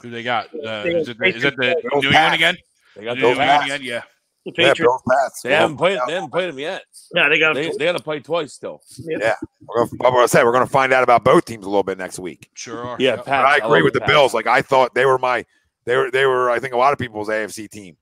Who 0.02 0.10
they 0.10 0.23
got? 0.23 0.49
Uh, 0.55 0.83
They 0.83 0.94
is, 0.94 1.09
it 1.09 1.18
the, 1.18 1.25
is 1.26 1.44
it 1.44 1.57
the 1.57 1.76
Bills 1.91 2.02
New 2.05 2.10
England 2.10 2.34
again? 2.34 2.57
They 2.97 3.05
got 3.05 3.17
New 3.18 3.28
England 3.28 3.65
again? 3.65 3.81
Yeah. 3.83 4.02
The 4.47 4.52
Yeah, 4.57 4.68
Patriots. 4.73 4.81
Bills 4.81 5.02
Pats. 5.09 5.42
They 5.42 5.52
haven't 5.55 5.76
played. 5.76 5.99
They 6.07 6.15
haven't 6.15 6.31
played 6.31 6.49
him 6.49 6.59
yet. 6.59 6.83
Yeah, 7.15 7.28
they 7.28 7.39
got. 7.39 7.55
They, 7.55 7.70
they 7.70 7.84
got 7.84 7.97
to 7.97 8.02
play 8.02 8.20
twice 8.20 8.55
still. 8.55 8.81
We're 9.07 9.18
gonna, 9.18 9.91
but 9.99 10.15
I 10.15 10.26
said, 10.26 10.44
we're 10.44 10.52
gonna 10.52 10.67
find 10.67 10.92
out 10.94 11.02
about 11.02 11.25
both 11.25 11.44
teams 11.44 11.67
a 11.67 11.68
little 11.68 11.83
bit 11.83 11.99
next 11.99 12.18
week. 12.18 12.49
Sure 12.55 12.83
are. 12.83 12.97
Yeah, 12.99 13.17
Yep. 13.17 13.26
Pat. 13.26 13.44
But 13.44 13.62
I 13.62 13.67
agree 13.67 13.83
with 13.83 13.92
the 13.94 14.00
Bills. 14.07 14.33
Like 14.33 14.47
I 14.47 14.62
thought 14.62 14.94
they 14.94 15.05
were 15.05 15.18
my, 15.18 15.44
they 15.84 15.97
were, 15.97 16.10
they 16.10 16.25
were. 16.25 16.50
I 16.50 16.59
think 16.59 16.73
a 16.73 16.78
lot 16.78 16.92
of 16.94 16.99
people's 16.99 17.28
AFC 17.28 17.68
team. 17.70 17.97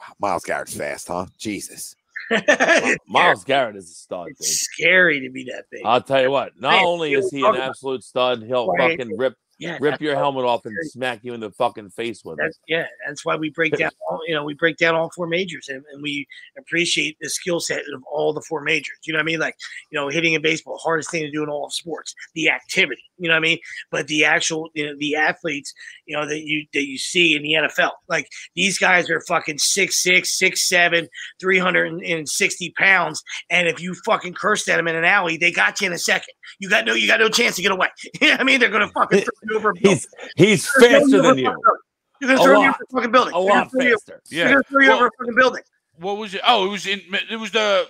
Wow, 0.00 0.30
Myles 0.30 0.44
Garrett's 0.44 0.74
fast, 0.76 1.08
huh? 1.08 1.26
Jesus. 1.38 1.94
Myles 3.06 3.44
Garrett 3.44 3.76
is 3.76 3.90
a 3.90 3.94
stud. 3.94 4.28
Dude. 4.28 4.44
scary 4.44 5.20
to 5.20 5.30
be 5.30 5.44
that 5.44 5.64
big. 5.70 5.82
I'll 5.84 6.00
tell 6.02 6.22
you 6.22 6.30
what. 6.30 6.52
Not 6.58 6.74
Hey, 6.74 6.84
only 6.84 7.12
is 7.14 7.30
he 7.30 7.44
an 7.44 7.56
absolute 7.56 8.02
stud, 8.02 8.42
he'll 8.42 8.74
fucking 8.76 9.16
rip 9.16 9.34
Yeah, 9.58 9.78
rip 9.80 10.00
your 10.00 10.14
helmet 10.16 10.44
off 10.44 10.66
and 10.66 10.76
smack 10.90 11.20
you 11.22 11.32
in 11.32 11.40
the 11.40 11.50
fucking 11.50 11.90
face 11.90 12.22
with 12.24 12.38
it. 12.40 12.54
Yeah, 12.68 12.86
that's 13.06 13.24
why 13.24 13.36
we 13.36 13.48
break 13.48 13.76
down. 13.76 13.90
All, 14.10 14.20
you 14.26 14.34
know, 14.34 14.44
we 14.44 14.52
break 14.52 14.76
down 14.76 14.94
all 14.94 15.10
four 15.14 15.26
majors, 15.26 15.68
and, 15.68 15.82
and 15.92 16.02
we 16.02 16.26
appreciate 16.58 17.16
the 17.20 17.30
skill 17.30 17.60
set 17.60 17.80
of 17.94 18.02
all 18.04 18.34
the 18.34 18.42
four 18.42 18.60
majors. 18.60 18.98
You 19.04 19.14
know 19.14 19.18
what 19.18 19.22
I 19.22 19.26
mean? 19.26 19.40
Like, 19.40 19.56
you 19.90 19.98
know, 19.98 20.08
hitting 20.08 20.34
in 20.34 20.42
baseball, 20.42 20.76
hardest 20.76 21.10
thing 21.10 21.22
to 21.22 21.30
do 21.30 21.42
in 21.42 21.48
all 21.48 21.66
of 21.66 21.72
sports, 21.72 22.14
the 22.34 22.50
activity. 22.50 23.02
You 23.18 23.28
know 23.28 23.34
what 23.34 23.38
I 23.38 23.48
mean? 23.48 23.58
But 23.90 24.08
the 24.08 24.24
actual, 24.26 24.68
you 24.74 24.86
know, 24.86 24.94
the 24.98 25.16
athletes, 25.16 25.72
you 26.04 26.16
know, 26.16 26.26
that 26.26 26.40
you 26.40 26.66
that 26.74 26.86
you 26.86 26.98
see 26.98 27.34
in 27.34 27.42
the 27.42 27.54
NFL, 27.54 27.92
like 28.08 28.28
these 28.54 28.78
guys 28.78 29.08
are 29.08 29.22
fucking 29.22 29.58
six 29.58 30.02
six, 30.02 30.36
six 30.36 30.68
seven, 30.68 31.08
three 31.40 31.58
hundred 31.58 31.92
and 32.02 32.28
sixty 32.28 32.74
pounds, 32.76 33.22
and 33.48 33.68
if 33.68 33.80
you 33.80 33.94
fucking 34.04 34.34
cursed 34.34 34.68
at 34.68 34.76
them 34.76 34.88
in 34.88 34.96
an 34.96 35.04
alley, 35.04 35.38
they 35.38 35.50
got 35.50 35.80
you 35.80 35.86
in 35.86 35.92
a 35.94 35.98
second. 35.98 36.34
You 36.58 36.68
got 36.68 36.84
no, 36.84 36.94
you 36.94 37.06
got 37.06 37.20
no 37.20 37.28
chance 37.28 37.56
to 37.56 37.62
get 37.62 37.72
away. 37.72 37.88
you 38.20 38.28
know 38.28 38.34
what 38.34 38.40
I 38.40 38.44
mean? 38.44 38.60
They're 38.60 38.68
gonna 38.68 38.88
fucking 38.94 39.24
throw 39.46 39.52
you 39.54 39.58
over. 39.58 39.74
He's 39.78 40.08
he's 40.36 40.66
faster 40.66 41.08
throw 41.08 41.22
than 41.22 41.22
you 41.22 41.22
over 41.22 41.32
a 41.32 41.36
you. 41.38 41.44
fucking 41.46 41.62
building. 41.62 41.82
You're 42.20 42.30
gonna 42.30 42.40
A 42.40 42.44
throw 42.44 42.52
you 42.52 42.58
lot. 42.58 42.68
over 42.68 42.76
a 42.82 42.92
fucking 42.94 43.12
building. 43.12 43.34
A 43.34 43.38
lot 43.38 43.70
throw 43.70 43.82
you- 43.82 43.90
faster. 43.92 44.22
They're 44.30 44.48
gonna 44.48 44.62
throw 44.64 44.80
you 44.82 44.88
Well- 44.88 44.96
over 44.98 45.06
a 45.06 45.10
fucking 45.18 45.34
building. 45.34 45.62
What 45.98 46.18
was 46.18 46.34
it? 46.34 46.42
Oh, 46.46 46.66
it 46.66 46.68
was 46.68 46.86
in. 46.86 47.00
It 47.30 47.36
was 47.36 47.50
the 47.52 47.88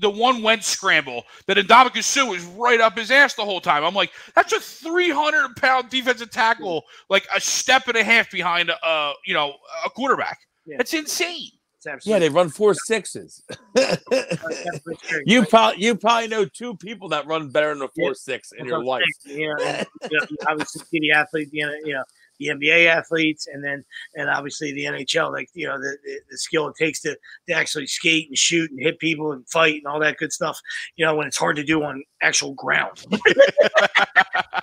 the 0.00 0.08
one 0.08 0.42
went 0.42 0.64
scramble 0.64 1.24
that 1.46 1.58
Ndamukong 1.58 2.02
Suh 2.02 2.24
was 2.24 2.42
right 2.44 2.80
up 2.80 2.96
his 2.96 3.10
ass 3.10 3.34
the 3.34 3.44
whole 3.44 3.60
time. 3.60 3.84
I'm 3.84 3.94
like, 3.94 4.10
that's 4.34 4.52
a 4.54 4.58
300 4.60 5.54
pound 5.56 5.90
defensive 5.90 6.30
tackle, 6.30 6.82
like 7.10 7.26
a 7.34 7.38
step 7.40 7.88
and 7.88 7.96
a 7.96 8.02
half 8.02 8.30
behind 8.30 8.70
a 8.70 8.82
uh, 8.86 9.12
you 9.26 9.34
know 9.34 9.54
a 9.84 9.90
quarterback. 9.90 10.38
Yeah. 10.64 10.76
That's 10.78 10.94
insane. 10.94 11.50
It's 11.84 12.06
Yeah, 12.06 12.18
they 12.18 12.28
run 12.28 12.48
four 12.48 12.74
sixes. 12.74 13.42
you 15.26 15.44
probably 15.46 15.82
you 15.82 15.94
probably 15.96 16.28
know 16.28 16.44
two 16.44 16.76
people 16.76 17.08
that 17.08 17.26
run 17.26 17.48
better 17.48 17.74
than 17.74 17.82
a 17.82 17.88
four 17.88 18.14
six 18.14 18.52
in 18.52 18.66
your 18.66 18.84
life. 18.84 19.02
saying. 19.20 19.40
You 19.40 19.48
know, 19.48 19.64
and, 19.64 19.86
you 20.10 20.18
know, 20.18 20.26
obviously 20.48 20.82
see 20.90 21.00
the 21.00 21.12
athlete, 21.12 21.48
you 21.52 21.66
know, 21.66 21.74
you 21.84 21.94
know, 21.94 22.04
the 22.38 22.48
NBA 22.48 22.86
athletes, 22.86 23.46
and 23.46 23.64
then 23.64 23.84
and 24.14 24.30
obviously 24.30 24.72
the 24.72 24.84
NHL, 24.84 25.32
like 25.32 25.48
you 25.54 25.66
know, 25.66 25.78
the, 25.78 25.96
the, 26.04 26.20
the 26.30 26.38
skill 26.38 26.68
it 26.68 26.76
takes 26.76 27.00
to, 27.02 27.16
to 27.48 27.54
actually 27.54 27.86
skate 27.86 28.28
and 28.28 28.38
shoot 28.38 28.70
and 28.70 28.80
hit 28.80 28.98
people 28.98 29.32
and 29.32 29.48
fight 29.48 29.76
and 29.76 29.86
all 29.86 30.00
that 30.00 30.18
good 30.18 30.32
stuff. 30.32 30.60
You 30.96 31.06
know, 31.06 31.16
when 31.16 31.26
it's 31.26 31.38
hard 31.38 31.56
to 31.56 31.64
do 31.64 31.82
on 31.82 32.02
actual 32.22 32.54
ground. 32.54 33.04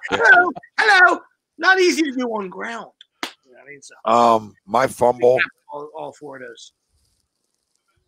hello, 0.10 0.52
hello, 0.80 1.20
not 1.58 1.80
easy 1.80 2.04
to 2.04 2.12
do 2.12 2.28
on 2.28 2.50
ground. 2.50 2.92
You 3.46 3.52
know 3.52 3.60
what 3.60 3.64
I 3.64 3.70
mean, 3.70 3.82
so 3.82 3.96
Um, 4.06 4.54
my 4.66 4.88
fumble, 4.88 5.40
all, 5.72 5.90
all 5.96 6.14
four 6.14 6.38
of 6.38 6.44
those. 6.44 6.74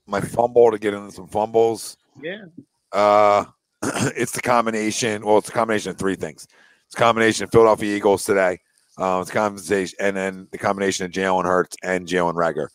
My 0.07 0.21
fumble 0.21 0.71
to 0.71 0.79
get 0.79 0.93
into 0.93 1.11
some 1.11 1.27
fumbles. 1.27 1.97
Yeah, 2.21 2.45
Uh, 2.91 3.45
it's 4.15 4.31
the 4.33 4.41
combination. 4.41 5.25
Well, 5.25 5.37
it's 5.37 5.49
a 5.49 5.53
combination 5.53 5.91
of 5.91 5.97
three 5.97 6.15
things. 6.15 6.47
It's 6.87 6.95
a 6.95 6.99
combination 6.99 7.45
of 7.45 7.51
Philadelphia 7.51 7.95
Eagles 7.95 8.25
today. 8.25 8.59
Uh, 8.97 9.19
it's 9.21 9.29
a 9.29 9.33
combination, 9.33 9.97
and 10.01 10.15
then 10.15 10.47
the 10.51 10.57
combination 10.57 11.05
of 11.05 11.11
Jalen 11.11 11.45
Hurts 11.45 11.77
and 11.83 12.07
Jalen 12.07 12.33
Reagor 12.33 12.67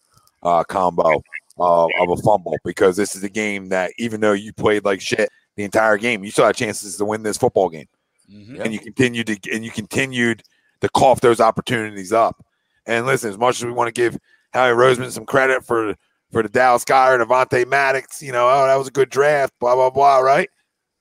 uh, 0.42 0.64
combo 0.64 1.22
uh, 1.60 1.84
of 2.00 2.10
a 2.10 2.16
fumble 2.18 2.56
because 2.64 2.96
this 2.96 3.14
is 3.14 3.22
a 3.22 3.28
game 3.28 3.68
that 3.68 3.92
even 3.98 4.20
though 4.20 4.32
you 4.32 4.52
played 4.52 4.84
like 4.84 5.00
shit 5.00 5.28
the 5.56 5.64
entire 5.64 5.98
game, 5.98 6.24
you 6.24 6.30
still 6.30 6.46
had 6.46 6.56
chances 6.56 6.96
to 6.96 7.04
win 7.04 7.22
this 7.22 7.36
football 7.36 7.68
game, 7.68 7.86
Mhm. 8.32 8.60
and 8.60 8.72
you 8.72 8.78
continued 8.80 9.26
to 9.26 9.52
and 9.54 9.64
you 9.64 9.70
continued 9.70 10.42
to 10.80 10.88
cough 10.88 11.20
those 11.20 11.40
opportunities 11.40 12.12
up. 12.12 12.42
And 12.86 13.04
listen, 13.06 13.30
as 13.30 13.38
much 13.38 13.56
as 13.58 13.64
we 13.66 13.72
want 13.72 13.88
to 13.88 13.92
give 13.92 14.18
Howie 14.52 14.70
Roseman 14.74 15.10
some 15.10 15.26
credit 15.26 15.64
for 15.64 15.94
for 16.32 16.42
the 16.42 16.48
Dallas 16.48 16.84
Goedert 16.84 17.24
Avonte 17.24 17.66
Maddox, 17.66 18.22
you 18.22 18.32
know, 18.32 18.48
oh, 18.48 18.66
that 18.66 18.76
was 18.76 18.88
a 18.88 18.92
good 18.92 19.10
draft, 19.10 19.52
blah 19.60 19.74
blah 19.74 19.90
blah, 19.90 20.18
right? 20.18 20.48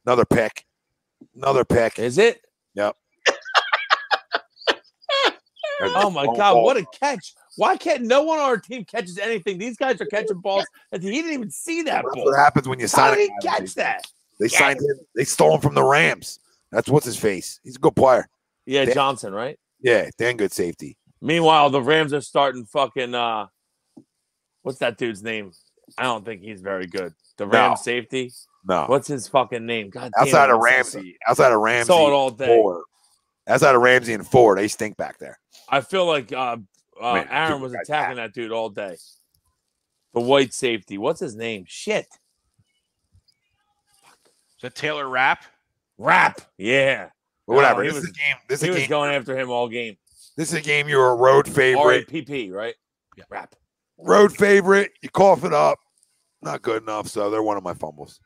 Another 0.06 0.26
pick, 0.26 0.66
another 1.36 1.66
pick. 1.66 2.00
Is 2.00 2.18
it? 2.18 2.42
Yep. 2.76 2.96
oh 5.82 6.10
my 6.10 6.26
god, 6.26 6.62
what 6.62 6.78
a 6.78 6.86
catch! 7.00 7.34
Why 7.58 7.78
can't 7.78 8.04
no 8.04 8.24
one 8.24 8.40
on 8.40 8.46
our 8.46 8.58
team 8.58 8.86
catches 8.86 9.18
anything? 9.18 9.58
These 9.58 9.78
guys 9.78 10.00
are 10.02 10.06
catching 10.06 10.40
balls 10.40 10.66
that 10.92 11.02
he 11.02 11.12
didn't 11.12 11.34
even 11.34 11.50
see 11.52 11.82
that 11.84 12.04
That's 12.04 12.16
ball. 12.16 12.26
what 12.26 12.38
happens 12.38 12.68
when 12.68 12.80
you 12.80 12.88
sign 12.88 13.06
How 13.06 13.10
sign 13.12 13.18
did 13.20 13.30
a 13.30 13.34
he 13.42 13.48
guy. 13.48 13.58
catch 13.60 13.76
that? 13.76 14.02
They 14.40 14.48
signed 14.48 14.80
him. 14.80 15.00
They 15.16 15.24
stole 15.24 15.56
him 15.56 15.62
from 15.62 15.76
the 15.76 15.84
Rams. 15.84 16.40
That's 16.72 16.90
what's 16.90 17.06
his 17.06 17.18
face. 17.18 17.60
He's 17.64 17.78
a 17.78 17.80
good 17.80 17.96
player. 17.96 18.28
Yeah, 18.66 18.84
Yeah. 18.84 18.94
Johnson, 18.94 19.34
right? 19.34 19.58
Yeah, 19.82 20.10
damn 20.18 20.36
good 20.38 20.52
safety. 20.52 20.98
Meanwhile, 21.22 21.70
the 21.70 21.82
Rams 21.82 22.14
are 22.14 22.22
starting 22.22 22.66
fucking 22.66 23.16
uh 23.16 23.48
what's 24.66 24.80
that 24.80 24.98
dude's 24.98 25.22
name? 25.24 25.52
I 25.98 26.04
don't 26.04 26.26
think 26.26 26.42
he's 26.42 26.62
very 26.62 26.88
good. 26.88 27.14
The 27.38 27.46
Ram 27.48 27.72
No. 27.72 27.76
safety. 27.76 28.32
No, 28.68 28.86
What's 28.88 29.08
his 29.08 29.28
fucking 29.28 29.64
name? 29.66 29.92
God 29.92 30.12
damn 30.18 30.24
outside 30.28 30.46
it, 30.50 30.54
of 30.54 30.56
I'm 30.56 30.62
so- 30.62 30.66
Ramsey, 31.00 31.18
outside 31.28 31.52
of 31.52 31.60
Ramsey, 31.60 31.88
Saw 31.88 32.08
it 32.08 32.14
all 32.14 32.32
day. 32.32 32.48
Ford. 32.48 32.84
Outside 33.48 33.76
of 33.76 33.82
Ramsey 33.84 34.14
and 34.14 34.28
Ford, 34.28 34.58
they 34.58 34.68
stink 34.68 34.98
back 34.98 35.20
there. 35.20 35.38
I 35.70 35.82
feel 35.82 36.08
like 36.08 36.34
uh, 36.34 36.58
uh 37.00 37.14
Man, 37.14 37.28
Aaron 37.30 37.62
was 37.62 37.76
attacking 37.76 38.16
that 38.18 38.34
dude 38.34 38.52
all 38.52 38.70
day. 38.70 38.98
The 40.16 40.22
white 40.22 40.52
safety. 40.54 40.98
What's 40.98 41.20
his 41.20 41.36
name? 41.36 41.66
Shit. 41.68 42.08
Is 44.56 44.62
that 44.64 44.74
Taylor 44.74 45.08
Rapp? 45.08 45.44
Rapp. 46.00 46.42
Yeah. 46.58 47.10
But 47.48 47.56
whatever. 47.58 47.84
he 47.84 47.90
this 47.90 47.96
was- 47.96 48.04
is 48.06 48.10
a 48.10 48.14
game. 48.14 48.36
This 48.50 48.62
He 48.62 48.68
is 48.70 48.76
a 48.76 48.80
was 48.80 48.82
game. 48.84 48.90
going 48.90 49.14
after 49.14 49.38
him 49.38 49.52
all 49.52 49.68
game. 49.68 49.98
This 50.38 50.50
is 50.50 50.56
a 50.56 50.62
game. 50.62 50.90
You're 50.90 51.12
a 51.12 51.16
road 51.16 51.48
favorite. 51.48 52.10
RAPP, 52.12 52.52
right? 52.52 52.74
Yeah. 53.16 53.26
Rapp. 53.30 53.56
Road 53.98 54.36
favorite. 54.36 54.92
You 55.02 55.10
cough 55.10 55.44
it 55.44 55.54
up. 55.54 55.80
Not 56.42 56.62
good 56.62 56.84
enough. 56.84 57.08
So 57.08 57.30
they're 57.30 57.44
one 57.44 57.58
of 57.58 57.64
my 57.64 57.74
fumbles. 57.74 58.20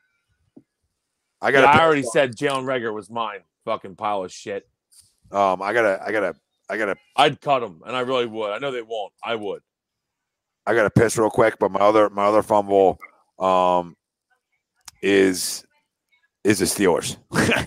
I 1.40 1.52
got. 1.52 1.62
Yeah, 1.62 1.70
I 1.70 1.84
already 1.84 2.02
said 2.02 2.36
Jalen 2.36 2.64
Reagor 2.64 2.92
was 2.92 3.10
mine. 3.10 3.40
Fucking 3.64 3.96
pile 3.96 4.24
of 4.24 4.32
shit. 4.32 4.68
Um, 5.30 5.62
I 5.62 5.72
gotta. 5.72 6.02
I 6.04 6.12
gotta. 6.12 6.34
I 6.68 6.76
gotta. 6.76 6.96
I'd 7.16 7.40
cut 7.40 7.62
him, 7.62 7.82
and 7.86 7.96
I 7.96 8.00
really 8.00 8.26
would. 8.26 8.50
I 8.50 8.58
know 8.58 8.70
they 8.70 8.82
won't. 8.82 9.12
I 9.22 9.34
would. 9.36 9.62
I 10.66 10.74
got 10.74 10.82
to 10.84 10.90
piss 10.90 11.16
real 11.16 11.30
quick, 11.30 11.58
but 11.58 11.70
my 11.70 11.80
other 11.80 12.10
my 12.10 12.24
other 12.24 12.42
fumble 12.42 12.98
um 13.38 13.96
is 15.02 15.64
is 16.44 16.58
the 16.58 16.66
Steelers. 16.66 17.16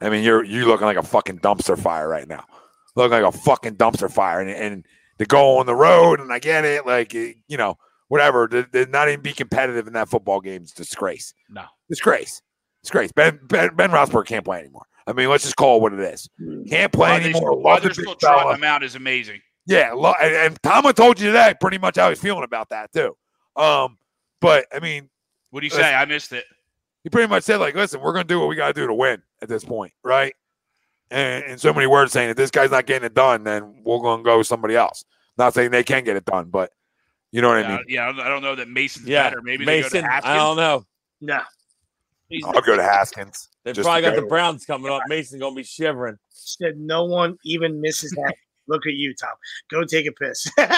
I 0.00 0.10
mean, 0.10 0.24
you're 0.24 0.44
you're 0.44 0.66
looking 0.66 0.86
like 0.86 0.96
a 0.96 1.02
fucking 1.02 1.40
dumpster 1.40 1.78
fire 1.78 2.08
right 2.08 2.28
now. 2.28 2.44
Looking 2.96 3.22
like 3.22 3.34
a 3.34 3.36
fucking 3.36 3.76
dumpster 3.76 4.10
fire, 4.10 4.40
and 4.40 4.50
and 4.50 4.86
to 5.18 5.24
go 5.26 5.58
on 5.58 5.66
the 5.66 5.74
road, 5.74 6.20
and 6.20 6.32
I 6.32 6.38
get 6.38 6.64
it, 6.64 6.86
like 6.86 7.14
eh, 7.14 7.32
you 7.48 7.56
know, 7.56 7.76
whatever. 8.08 8.48
To, 8.48 8.64
to 8.64 8.86
not 8.86 9.08
even 9.08 9.20
be 9.22 9.32
competitive 9.32 9.86
in 9.86 9.92
that 9.94 10.08
football 10.08 10.40
game 10.40 10.62
is 10.62 10.72
disgrace. 10.72 11.34
No. 11.48 11.64
Disgrace. 11.88 12.42
Disgrace. 12.82 13.12
Ben 13.12 13.38
Ben 13.44 13.74
Ben 13.76 13.90
Roethlisberger 13.90 14.26
can't 14.26 14.44
play 14.44 14.60
anymore. 14.60 14.86
I 15.06 15.12
mean, 15.12 15.28
let's 15.28 15.44
just 15.44 15.56
call 15.56 15.76
it 15.78 15.82
what 15.82 15.92
it 15.92 16.00
is. 16.00 16.28
Can't 16.68 16.90
play 16.92 17.10
Why 17.10 17.18
they 17.18 17.24
anymore. 17.30 17.52
still, 17.52 17.60
why 17.62 17.72
Love 17.74 17.82
the 17.82 17.88
they're 17.90 17.94
still 17.94 18.14
trotting 18.14 18.56
him 18.56 18.64
out 18.64 18.82
is 18.82 18.94
amazing. 18.94 19.40
Yeah, 19.66 19.92
lo- 19.92 20.14
and, 20.20 20.34
and 20.34 20.62
Tomlin 20.62 20.94
told 20.94 21.20
you 21.20 21.26
today 21.28 21.54
pretty 21.60 21.78
much 21.78 21.96
how 21.96 22.08
he's 22.08 22.20
feeling 22.20 22.42
about 22.44 22.70
that 22.70 22.92
too. 22.92 23.16
Um, 23.56 23.98
but 24.40 24.66
I 24.74 24.80
mean, 24.80 25.08
What 25.50 25.60
do 25.60 25.66
you 25.66 25.70
say? 25.70 25.94
I 25.94 26.04
missed 26.06 26.32
it. 26.32 26.44
he 27.02 27.10
pretty 27.10 27.28
much 27.28 27.44
said 27.44 27.58
like, 27.58 27.74
"Listen, 27.74 28.00
we're 28.00 28.12
going 28.12 28.26
to 28.26 28.32
do 28.32 28.40
what 28.40 28.48
we 28.48 28.56
got 28.56 28.68
to 28.68 28.72
do 28.74 28.86
to 28.86 28.94
win 28.94 29.22
at 29.42 29.48
this 29.48 29.64
point, 29.64 29.92
right?" 30.02 30.34
And 31.10 31.44
in 31.44 31.58
so 31.58 31.72
many 31.72 31.86
words, 31.86 32.12
saying 32.12 32.30
if 32.30 32.36
this 32.36 32.50
guy's 32.50 32.70
not 32.70 32.86
getting 32.86 33.06
it 33.06 33.14
done, 33.14 33.44
then 33.44 33.82
we're 33.84 34.00
going 34.00 34.18
to 34.20 34.24
go 34.24 34.38
with 34.38 34.46
somebody 34.46 34.74
else. 34.76 35.04
Not 35.36 35.54
saying 35.54 35.70
they 35.70 35.84
can 35.84 36.04
get 36.04 36.16
it 36.16 36.24
done, 36.24 36.50
but 36.50 36.70
you 37.32 37.42
know 37.42 37.48
what 37.48 37.64
I 37.64 37.68
mean. 37.76 37.84
yeah, 37.88 38.08
I 38.08 38.28
don't 38.28 38.42
know 38.42 38.54
that 38.54 38.68
Mason's 38.68 39.06
Yeah. 39.08 39.24
better. 39.24 39.42
Maybe 39.42 39.64
Mason. 39.64 39.90
they 39.92 40.00
go 40.00 40.06
to 40.06 40.12
Haskins. 40.12 40.30
I 40.32 40.36
don't 40.36 40.56
know. 40.56 40.84
no. 41.20 41.40
He's 42.28 42.44
I'll 42.44 42.60
go 42.62 42.76
to 42.76 42.82
Haskins. 42.82 43.48
They've 43.64 43.74
probably 43.74 44.02
to 44.02 44.10
got 44.10 44.16
the 44.16 44.26
Browns 44.26 44.64
coming 44.64 44.90
up. 44.90 45.02
Mason 45.08 45.38
gonna 45.38 45.54
be 45.54 45.62
shivering. 45.62 46.16
said 46.30 46.76
no 46.78 47.04
one 47.04 47.36
even 47.44 47.80
misses 47.80 48.10
that. 48.12 48.34
Look 48.66 48.86
at 48.86 48.94
you, 48.94 49.14
Tom. 49.14 49.30
Go 49.70 49.84
take 49.84 50.06
a 50.06 50.12
piss. 50.12 50.50
Goes, 50.56 50.70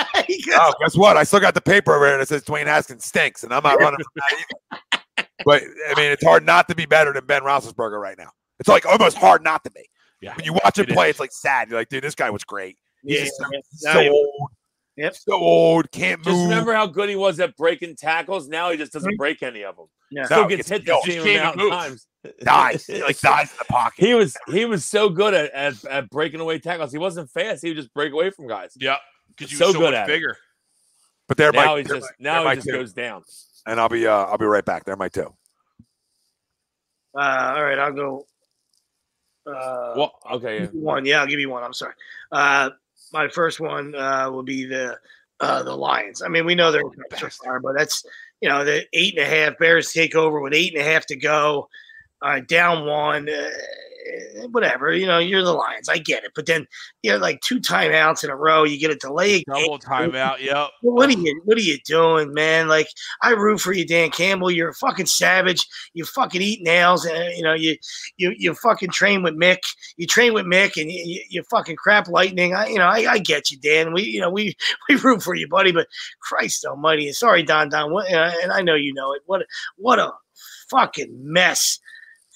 Oh, 0.55 0.73
guess 0.81 0.97
what? 0.97 1.17
I 1.17 1.23
still 1.23 1.39
got 1.41 1.55
the 1.55 1.61
paper 1.61 1.95
over 1.95 2.07
here 2.07 2.19
that 2.19 2.29
says 2.29 2.43
Dwayne 2.43 2.67
Haskins 2.67 3.05
stinks, 3.05 3.45
and 3.45 3.53
I'm 3.55 3.63
not 3.63 3.79
running 3.79 3.99
from 3.99 4.13
that 4.17 4.33
either. 4.33 4.87
But 5.45 5.63
I 5.63 6.01
mean, 6.01 6.11
it's 6.11 6.25
hard 6.25 6.45
not 6.45 6.67
to 6.69 6.75
be 6.75 6.87
better 6.87 7.13
than 7.13 7.25
Ben 7.27 7.43
Roethlisberger 7.43 8.01
right 8.01 8.19
now. 8.19 8.31
It's 8.59 8.69
like 8.69 8.85
almost 8.87 9.17
hard 9.19 9.45
not 9.45 9.63
to 9.65 9.71
be. 9.71 9.89
Yeah. 10.21 10.35
When 10.37 10.45
you 10.45 10.53
watch 10.55 10.79
him 10.79 10.87
It 10.89 10.95
play, 10.95 11.07
is. 11.07 11.11
it's 11.11 11.21
like 11.21 11.33
sad. 11.33 11.69
You're 11.69 11.79
like, 11.79 11.89
dude, 11.89 12.03
this 12.05 12.15
guy 12.15 12.31
was 12.31 12.45
great. 12.45 12.79
He's 13.03 13.19
yeah, 13.19 13.25
just 13.25 13.37
so, 13.37 13.45
yeah. 13.53 13.61
so 13.73 13.93
Now 14.03 14.11
old. 14.11 14.51
Yep. 14.97 15.15
So 15.15 15.33
old, 15.35 15.91
can't 15.91 16.25
Just 16.25 16.35
move. 16.35 16.49
remember 16.49 16.73
how 16.73 16.87
good 16.87 17.11
he 17.11 17.17
was 17.17 17.39
at 17.39 17.55
breaking 17.57 17.97
tackles. 17.97 18.49
Now 18.49 18.71
he 18.71 18.79
just 18.79 18.93
doesn't 18.93 19.17
break 19.19 19.43
any 19.43 19.63
of 19.63 19.77
them. 19.77 19.87
Yeah. 20.11 20.25
Still 20.25 20.43
No, 20.43 20.49
gets 20.49 20.61
it's 20.61 20.69
hit 20.71 20.87
the 20.87 21.01
same 21.05 21.37
amount 21.39 21.61
of 21.61 21.69
times. 21.71 22.07
dies. 22.43 22.87
He 22.87 23.03
like 23.03 23.21
dies 23.21 23.51
in 23.51 23.57
the 23.59 23.65
pocket. 23.67 24.03
He 24.03 24.15
was 24.15 24.35
he 24.49 24.65
was 24.65 24.87
so 24.87 25.11
good 25.11 25.35
at, 25.35 25.53
at, 25.53 25.85
at 25.85 26.09
breaking 26.11 26.41
away 26.41 26.59
tackles. 26.61 26.93
He 26.93 26.99
wasn't 26.99 27.31
fast. 27.31 27.63
He 27.63 27.69
would 27.71 27.77
just 27.77 27.93
break 27.93 28.13
away 28.15 28.31
from 28.31 28.47
guys. 28.49 28.73
Yeah, 28.81 28.97
because 29.29 29.53
you 29.53 29.59
So 29.59 29.67
so 29.73 29.81
good 29.81 29.85
much 29.91 29.95
at 29.95 30.09
it. 30.09 30.13
bigger. 30.13 30.35
But 31.29 31.37
they're 31.37 31.53
Now 31.53 31.75
my, 31.75 31.79
he 31.79 31.85
just 31.85 32.01
my- 32.01 32.09
now 32.19 32.43
they're 32.45 32.51
he 32.53 32.57
just 32.57 32.67
two. 32.69 32.73
goes 32.73 32.93
down. 32.95 33.23
and 33.67 33.79
I'll 33.79 33.91
be 33.91 34.07
uh, 34.07 34.13
I'll 34.13 34.39
be 34.39 34.47
right 34.47 34.65
back. 34.65 34.85
They're 34.87 34.97
my 34.97 35.11
two. 35.11 35.35
Uh, 37.15 37.55
all 37.57 37.65
right, 37.65 37.79
I'll 37.79 37.93
go. 37.93 38.25
Uh, 39.47 39.95
Well, 39.97 40.13
okay. 40.33 40.67
one. 40.73 41.05
Yeah, 41.05 41.21
I'll 41.21 41.27
give 41.27 41.41
you 41.41 41.51
one. 41.51 41.63
I'm 41.63 41.73
sorry. 41.73 41.95
Uh, 42.33 42.71
my 43.13 43.29
first 43.29 43.61
one 43.61 43.95
uh, 43.95 44.31
will 44.31 44.43
be 44.43 44.65
the 44.67 44.99
uh, 45.41 45.63
the 45.63 45.75
Lions. 45.75 46.23
I 46.23 46.29
mean, 46.29 46.45
we 46.47 46.55
know 46.55 46.73
they're 46.73 46.83
so 47.19 47.29
far, 47.29 47.61
but 47.61 47.75
that's 47.77 48.05
you 48.41 48.49
know 48.49 48.65
the 48.65 48.85
eight 48.93 49.17
and 49.19 49.27
a 49.27 49.31
half 49.31 49.59
Bears 49.59 49.93
take 49.93 50.15
over 50.15 50.41
with 50.41 50.55
eight 50.55 50.75
and 50.75 50.83
a 50.83 50.91
half 50.91 51.07
to 51.07 51.17
go, 51.17 51.69
uh, 52.23 52.41
down 52.41 52.87
one. 52.87 53.29
Uh, 53.29 53.51
Eh, 54.07 54.47
whatever. 54.51 54.93
You 54.93 55.07
know, 55.07 55.19
you're 55.19 55.43
the 55.43 55.53
Lions. 55.53 55.89
I 55.89 55.99
get 55.99 56.25
it. 56.25 56.33
But 56.35 56.47
then 56.47 56.67
you're 57.03 57.19
like 57.19 57.41
two 57.41 57.61
timeouts 57.61 58.25
in 58.25 58.31
a 58.31 58.37
row. 58.37 58.65
You 58.65 58.79
get 58.79 58.91
a 58.91 58.97
delay. 58.97 59.43
Double 59.47 59.79
timeout. 59.79 60.41
Yep. 60.41 60.69
What 60.83 61.09
are 61.09 61.13
you 61.13 61.41
What 61.45 61.59
are 61.59 61.63
you 61.63 61.79
doing, 61.85 62.33
man? 62.33 62.69
Like 62.69 62.89
I 63.23 63.31
root 63.31 63.61
for 63.61 63.73
you, 63.73 63.87
Dan 63.87 64.11
Campbell. 64.11 64.51
You're 64.51 64.71
a 64.71 64.75
fucking 64.75 65.07
savage. 65.07 65.67
You 65.95 66.05
fucking 66.05 66.43
eat 66.43 66.63
nails. 66.63 67.05
And 67.05 67.37
you 67.37 67.43
know 67.43 67.55
you 67.55 67.77
you 68.17 68.35
you 68.37 68.55
fucking 68.55 68.91
train 68.91 69.23
with 69.23 69.35
Mick. 69.35 69.59
You 69.97 70.07
train 70.07 70.35
with 70.35 70.47
Mick, 70.47 70.81
and 70.81 70.91
you, 70.91 71.23
you 71.29 71.43
fucking 71.51 71.77
crap 71.77 72.09
lightning. 72.09 72.55
I 72.55 72.69
you 72.69 72.79
know 72.79 72.87
I, 72.87 73.13
I 73.13 73.19
get 73.19 73.51
you, 73.51 73.59
Dan. 73.59 73.93
We 73.93 74.03
you 74.03 74.21
know 74.21 74.31
we 74.31 74.57
we 74.89 74.97
root 74.97 75.23
for 75.23 75.35
you, 75.35 75.49
buddy. 75.49 75.73
But 75.73 75.89
Christ 76.21 76.65
Almighty, 76.65 77.13
sorry, 77.13 77.43
Don 77.43 77.69
Don. 77.69 77.93
What, 77.93 78.11
eh, 78.11 78.33
and 78.43 78.53
I 78.53 78.63
know 78.63 78.75
you 78.75 78.93
know 78.95 79.13
it. 79.13 79.23
What 79.27 79.47
what 79.77 79.99
a 79.99 80.13
fucking 80.71 81.11
mess 81.23 81.79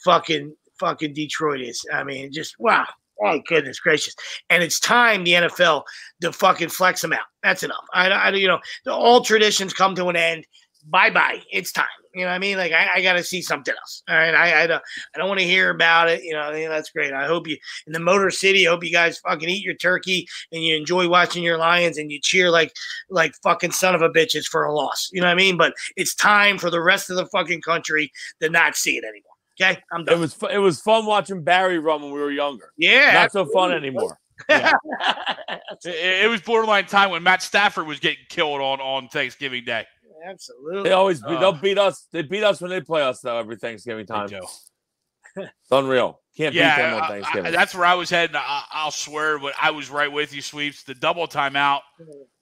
fucking 0.05 0.55
fucking 0.81 1.15
Detroit 1.15 1.61
is. 1.61 1.85
I 1.93 2.03
mean, 2.03 2.33
just 2.33 2.57
wow. 2.59 2.87
Oh 3.23 3.41
goodness 3.47 3.79
gracious! 3.79 4.15
And 4.49 4.63
it's 4.63 4.81
time 4.81 5.25
the 5.25 5.35
NFL 5.35 5.83
to 6.23 6.33
fucking 6.33 6.71
flex 6.71 7.03
them 7.03 7.13
out. 7.13 7.21
That's 7.43 7.63
enough. 7.63 7.85
I, 7.93 8.09
I 8.09 8.31
you 8.31 8.49
know, 8.49 8.59
the, 8.85 8.95
all 8.95 9.21
traditions 9.21 9.75
come 9.75 9.95
to 9.97 10.09
an 10.09 10.17
end. 10.17 10.47
Bye 10.87 11.11
bye. 11.11 11.41
It's 11.53 11.71
time. 11.71 11.85
You 12.15 12.23
know 12.23 12.29
what 12.29 12.37
I 12.37 12.39
mean? 12.39 12.57
Like 12.57 12.73
I, 12.73 12.89
I 12.97 13.03
got 13.03 13.13
to 13.13 13.23
see 13.23 13.41
something 13.43 13.75
else. 13.75 14.03
All 14.09 14.17
right. 14.17 14.35
I 14.35 14.63
I 14.63 14.67
don't, 14.67 14.83
I 15.15 15.19
don't 15.19 15.29
want 15.29 15.39
to 15.41 15.47
hear 15.47 15.71
about 15.71 16.09
it. 16.09 16.25
You 16.25 16.33
know, 16.33 16.41
I 16.41 16.53
mean, 16.55 16.69
that's 16.71 16.91
great. 16.91 17.13
I 17.13 17.27
hope 17.27 17.47
you 17.47 17.57
in 17.87 17.93
the 17.93 18.01
Motor 18.01 18.31
City. 18.31 18.67
I 18.67 18.71
hope 18.71 18.83
you 18.83 18.91
guys 18.91 19.19
fucking 19.19 19.49
eat 19.49 19.65
your 19.65 19.75
turkey 19.75 20.27
and 20.51 20.65
you 20.65 20.75
enjoy 20.77 21.09
watching 21.09 21.45
your 21.45 21.59
Lions 21.59 21.99
and 21.99 22.11
you 22.11 22.19
cheer 22.21 22.51
like 22.51 22.73
like 23.11 23.35
fucking 23.43 23.73
son 23.73 23.95
of 23.95 24.03
a 24.03 24.09
bitches 24.09 24.47
for 24.47 24.65
a 24.65 24.75
loss. 24.75 25.11
You 25.13 25.21
know 25.21 25.27
what 25.27 25.35
I 25.35 25.37
mean? 25.37 25.57
But 25.57 25.75
it's 25.97 26.15
time 26.15 26.59
for 26.59 26.71
the 26.71 26.83
rest 26.83 27.11
of 27.11 27.17
the 27.17 27.27
fucking 27.27 27.61
country 27.61 28.11
to 28.41 28.49
not 28.49 28.77
see 28.77 28.97
it 28.97 29.05
anymore. 29.05 29.30
Okay, 29.61 29.79
I'm 29.93 30.05
done. 30.05 30.17
It 30.17 30.21
was 30.21 30.37
it 30.53 30.59
was 30.59 30.81
fun 30.81 31.05
watching 31.07 31.43
Barry 31.43 31.79
run 31.79 32.01
when 32.03 32.13
we 32.13 32.21
were 32.21 32.31
younger. 32.31 32.73
yeah, 32.79 33.13
Not 33.13 33.33
so 33.33 33.45
fun 33.47 33.73
anymore. 33.73 34.19
It, 35.85 36.25
it 36.25 36.29
was 36.29 36.41
borderline 36.43 36.87
time 36.87 37.11
when 37.11 37.23
Matt 37.23 37.43
Stafford 37.43 37.87
was 37.87 38.01
getting 38.01 38.25
killed 38.29 38.61
on 38.61 38.81
on 38.81 39.09
Thanksgiving 39.09 39.65
Day. 39.65 39.87
absolutely. 40.27 40.83
They 40.85 40.93
always 40.93 41.21
beat, 41.23 41.37
Uh. 41.37 41.41
they'll 41.41 41.53
beat 41.53 41.79
us. 41.79 42.07
They 42.13 42.23
beat 42.23 42.43
us 42.45 42.61
when 42.61 42.71
they 42.71 42.81
play 42.81 43.03
us 43.03 43.21
though 43.21 43.39
every 43.39 43.57
Thanksgiving 43.57 44.07
time. 44.07 44.29
do. 44.29 44.41
It's 45.37 45.49
unreal. 45.71 46.21
Can't 46.37 46.53
beat 46.53 46.59
them 46.61 46.79
Yeah, 46.79 46.95
on 46.97 47.03
I- 47.03 47.05
I- 47.05 47.09
Thanksgiving. 47.09 47.53
that's 47.53 47.75
where 47.75 47.85
I 47.85 47.95
was 47.95 48.11
heading. 48.11 48.37
I, 48.37 48.65
I'll 48.73 48.91
swear, 48.91 49.39
but 49.39 49.55
I 49.61 49.71
was 49.71 49.89
right 49.91 50.11
with 50.11 50.35
you, 50.35 50.43
sweeps. 50.43 50.83
The 50.83 50.95
double 50.95 51.27
timeout, 51.29 51.81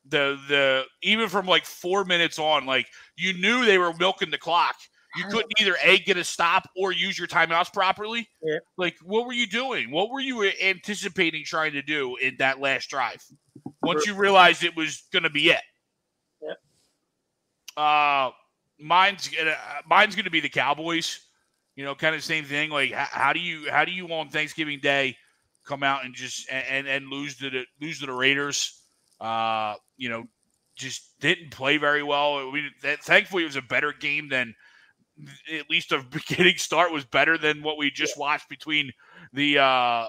the 0.08 0.38
the 0.48 0.84
even 1.02 1.28
from 1.28 1.46
like 1.46 1.64
four 1.66 2.04
minutes 2.04 2.38
on, 2.38 2.64
like 2.66 2.86
you 3.16 3.34
knew 3.34 3.64
they 3.64 3.78
were 3.78 3.92
milking 3.94 4.30
the 4.30 4.38
clock. 4.38 4.74
You 5.18 5.24
couldn't 5.28 5.52
either 5.60 5.76
a 5.82 5.98
get 5.98 6.16
a 6.16 6.24
stop 6.24 6.68
or 6.76 6.92
use 6.92 7.18
your 7.18 7.28
timeouts 7.28 7.72
properly. 7.72 8.28
Yeah. 8.42 8.58
Like, 8.76 8.96
what 9.02 9.26
were 9.26 9.32
you 9.32 9.46
doing? 9.46 9.90
What 9.90 10.10
were 10.10 10.20
you 10.20 10.50
anticipating 10.62 11.44
trying 11.44 11.72
to 11.72 11.82
do 11.82 12.16
in 12.16 12.36
that 12.38 12.60
last 12.60 12.88
drive? 12.88 13.22
Once 13.82 14.06
you 14.06 14.14
realized 14.14 14.64
it 14.64 14.76
was 14.76 15.02
going 15.12 15.24
to 15.24 15.30
be 15.30 15.50
it. 15.50 15.60
Yeah. 16.42 16.54
Uh, 17.76 18.30
mine's 18.80 19.28
gonna 19.28 19.56
mine's 19.88 20.16
gonna 20.16 20.30
be 20.30 20.40
the 20.40 20.48
Cowboys. 20.48 21.20
You 21.76 21.84
know, 21.84 21.94
kind 21.94 22.14
of 22.14 22.24
same 22.24 22.44
thing. 22.44 22.70
Like, 22.70 22.92
how, 22.92 23.06
how 23.10 23.32
do 23.32 23.40
you 23.40 23.70
how 23.70 23.84
do 23.84 23.92
you 23.92 24.06
on 24.08 24.28
Thanksgiving 24.28 24.80
Day 24.80 25.16
come 25.64 25.82
out 25.82 26.04
and 26.04 26.14
just 26.14 26.50
and 26.50 26.88
and 26.88 27.08
lose 27.08 27.36
to 27.38 27.50
the 27.50 27.64
lose 27.80 28.00
to 28.00 28.06
the 28.06 28.12
Raiders? 28.12 28.82
Uh, 29.20 29.74
you 29.96 30.08
know, 30.08 30.24
just 30.76 31.18
didn't 31.20 31.50
play 31.50 31.76
very 31.76 32.02
well. 32.02 32.50
We 32.50 32.70
that, 32.82 33.02
thankfully 33.02 33.42
it 33.42 33.46
was 33.46 33.56
a 33.56 33.62
better 33.62 33.92
game 33.92 34.28
than 34.28 34.54
at 35.52 35.68
least 35.70 35.92
a 35.92 36.02
beginning 36.10 36.56
start 36.56 36.92
was 36.92 37.04
better 37.04 37.38
than 37.38 37.62
what 37.62 37.78
we 37.78 37.90
just 37.90 38.18
watched 38.18 38.48
between 38.48 38.92
the 39.32 39.58
uh 39.58 40.06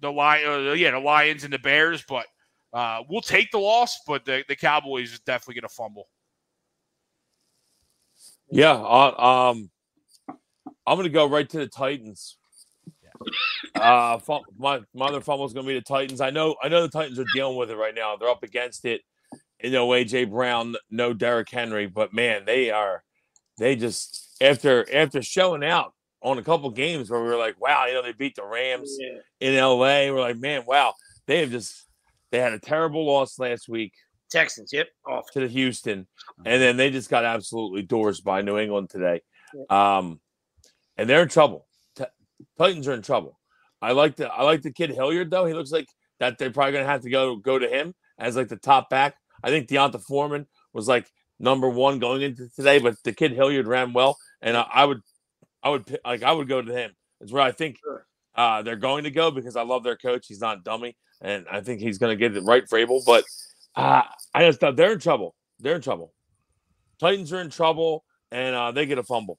the 0.00 0.10
lion 0.10 0.68
uh, 0.68 0.72
yeah 0.72 0.90
the 0.90 0.98
Lions 0.98 1.44
and 1.44 1.52
the 1.52 1.58
Bears. 1.58 2.04
But 2.08 2.26
uh, 2.72 3.02
we'll 3.08 3.20
take 3.20 3.50
the 3.50 3.58
loss, 3.58 3.98
but 4.06 4.24
the 4.24 4.44
the 4.48 4.56
Cowboys 4.56 5.12
is 5.12 5.20
definitely 5.20 5.60
gonna 5.60 5.68
fumble. 5.68 6.08
yeah. 8.50 8.72
Uh, 8.72 9.50
um, 9.50 9.70
I'm 10.86 10.96
gonna 10.96 11.08
go 11.08 11.26
right 11.26 11.48
to 11.48 11.58
the 11.58 11.68
Titans. 11.68 12.36
Uh, 13.74 14.18
fu- 14.18 14.44
my 14.58 14.80
my 14.94 15.06
other 15.06 15.20
fumble 15.20 15.46
is 15.46 15.52
gonna 15.52 15.66
be 15.66 15.74
the 15.74 15.80
Titans. 15.80 16.20
I 16.20 16.30
know 16.30 16.56
I 16.62 16.68
know 16.68 16.82
the 16.82 16.88
Titans 16.88 17.18
are 17.18 17.26
dealing 17.34 17.56
with 17.56 17.70
it 17.70 17.76
right 17.76 17.94
now. 17.94 18.16
They're 18.16 18.28
up 18.28 18.42
against 18.42 18.84
it. 18.84 19.02
You 19.62 19.70
know, 19.70 19.88
AJ 19.88 20.30
Brown, 20.30 20.74
no 20.90 21.14
Derrick 21.14 21.48
Henry, 21.50 21.86
but 21.86 22.12
man, 22.12 22.44
they 22.44 22.70
are 22.70 23.02
they 23.58 23.76
just 23.76 24.36
after 24.40 24.86
after 24.94 25.22
showing 25.22 25.64
out 25.64 25.92
on 26.22 26.38
a 26.38 26.42
couple 26.42 26.70
games 26.70 27.10
where 27.10 27.20
we 27.22 27.28
were 27.28 27.36
like, 27.36 27.60
wow, 27.60 27.86
you 27.86 27.94
know, 27.94 28.02
they 28.02 28.12
beat 28.12 28.34
the 28.36 28.44
Rams 28.44 28.96
Yeah. 28.98 29.18
in 29.40 29.54
LA. 29.56 30.10
We're 30.12 30.20
like, 30.20 30.38
man, 30.38 30.64
wow, 30.66 30.94
they 31.26 31.40
have 31.40 31.50
just 31.50 31.86
they 32.30 32.38
had 32.40 32.52
a 32.52 32.58
terrible 32.58 33.04
loss 33.06 33.38
last 33.38 33.68
week 33.68 33.92
Texans. 34.30 34.70
Yep, 34.72 34.88
off. 35.06 35.30
to 35.32 35.40
the 35.40 35.48
Houston, 35.48 36.06
and 36.44 36.60
then 36.62 36.76
they 36.76 36.90
just 36.90 37.10
got 37.10 37.24
absolutely 37.24 37.82
doors 37.82 38.20
by 38.20 38.42
New 38.42 38.58
England 38.58 38.90
today. 38.90 39.20
Um, 39.70 40.20
and 40.96 41.08
they're 41.08 41.22
in 41.22 41.28
trouble. 41.28 41.66
T- 41.96 42.04
Titans 42.58 42.88
are 42.88 42.94
in 42.94 43.02
trouble. 43.02 43.38
I 43.80 43.92
like 43.92 44.16
the 44.16 44.28
I 44.32 44.42
like 44.42 44.62
the 44.62 44.72
kid 44.72 44.90
Hilliard 44.90 45.30
though. 45.30 45.44
He 45.46 45.54
looks 45.54 45.70
like 45.70 45.86
that 46.20 46.38
they're 46.38 46.50
probably 46.50 46.72
gonna 46.72 46.86
have 46.86 47.02
to 47.02 47.10
go 47.10 47.36
go 47.36 47.58
to 47.58 47.68
him 47.68 47.94
as 48.18 48.34
like 48.34 48.48
the 48.48 48.56
top 48.56 48.88
back. 48.90 49.14
I 49.42 49.50
think 49.50 49.68
D'Onta 49.68 50.00
Foreman 50.02 50.46
was 50.72 50.88
like 50.88 51.06
number 51.38 51.68
one 51.68 51.98
going 51.98 52.22
into 52.22 52.48
today, 52.54 52.78
but 52.78 52.94
the 53.04 53.12
kid 53.12 53.32
Hilliard 53.32 53.66
ran 53.66 53.92
well, 53.92 54.16
and 54.42 54.56
I, 54.56 54.66
I 54.72 54.84
would 54.84 55.00
I 55.62 55.70
would 55.70 55.98
like 56.04 56.22
I 56.22 56.32
would 56.32 56.48
go 56.48 56.62
to 56.62 56.72
him. 56.72 56.92
It's 57.20 57.32
where 57.32 57.42
I 57.42 57.52
think 57.52 57.78
Sure. 57.82 58.06
uh, 58.34 58.62
they're 58.62 58.76
going 58.76 59.04
to 59.04 59.10
go 59.10 59.30
because 59.30 59.56
I 59.56 59.62
love 59.62 59.82
their 59.84 59.96
coach. 59.96 60.26
He's 60.28 60.40
not 60.40 60.58
a 60.58 60.60
dummy, 60.62 60.96
and 61.20 61.46
I 61.50 61.60
think 61.60 61.80
he's 61.80 61.98
going 61.98 62.10
to 62.12 62.16
get 62.16 62.36
it 62.36 62.42
right 62.44 62.68
for 62.68 62.78
Abel. 62.78 63.02
But 63.06 63.24
uh, 63.76 64.02
I 64.34 64.44
just 64.46 64.60
thought 64.60 64.76
they're 64.76 64.92
in 64.92 64.98
trouble. 65.00 65.34
They're 65.60 65.76
in 65.76 65.82
trouble. 65.82 66.12
Titans 67.00 67.32
are 67.32 67.40
in 67.40 67.50
trouble, 67.50 68.04
and 68.30 68.54
uh, 68.54 68.70
they 68.72 68.86
get 68.86 68.98
a 68.98 69.02
fumble. 69.02 69.38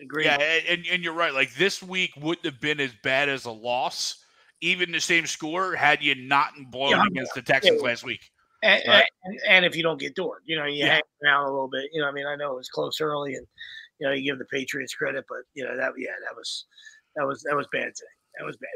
Agreed. 0.00 0.24
Yeah, 0.26 0.34
and, 0.40 0.66
and- 0.68 0.86
and 0.90 1.04
you're 1.04 1.12
right. 1.14 1.32
Like 1.32 1.54
this 1.54 1.82
week 1.82 2.12
wouldn't 2.20 2.44
have 2.44 2.60
been 2.60 2.80
as 2.80 2.92
bad 3.02 3.28
as 3.28 3.44
a 3.44 3.50
loss, 3.50 4.24
even 4.60 4.90
the 4.92 5.00
same 5.00 5.26
score, 5.26 5.74
had 5.74 6.02
you 6.02 6.14
not 6.14 6.52
blown 6.70 6.90
Yeah. 6.90 7.04
against 7.06 7.34
the 7.34 7.42
Texans 7.42 7.80
Yeah. 7.80 7.88
last 7.88 8.04
week. 8.04 8.20
And, 8.62 8.82
Right. 8.86 9.04
and, 9.24 9.40
and 9.48 9.64
if 9.64 9.74
you 9.74 9.82
don't 9.82 9.98
get 9.98 10.14
Dort, 10.14 10.42
you 10.44 10.56
know, 10.56 10.66
you 10.66 10.84
Yeah. 10.84 10.94
hang 10.94 11.02
around 11.24 11.44
a 11.46 11.52
little 11.52 11.68
bit. 11.68 11.90
You 11.92 12.00
know, 12.00 12.08
I 12.08 12.12
mean, 12.12 12.26
I 12.26 12.36
know 12.36 12.52
it 12.52 12.56
was 12.56 12.68
close 12.68 13.00
early, 13.00 13.34
and 13.34 13.46
you 13.98 14.06
know, 14.06 14.12
you 14.12 14.30
give 14.30 14.38
the 14.38 14.44
Patriots 14.46 14.94
credit, 14.94 15.24
but 15.28 15.38
you 15.54 15.64
know 15.64 15.76
that, 15.76 15.92
yeah, 15.96 16.12
that 16.26 16.36
was 16.36 16.66
that 17.16 17.26
was 17.26 17.42
that 17.42 17.56
was 17.56 17.66
bad 17.72 17.92
today. 17.94 18.06
That 18.38 18.46
was 18.46 18.56
bad. 18.56 18.70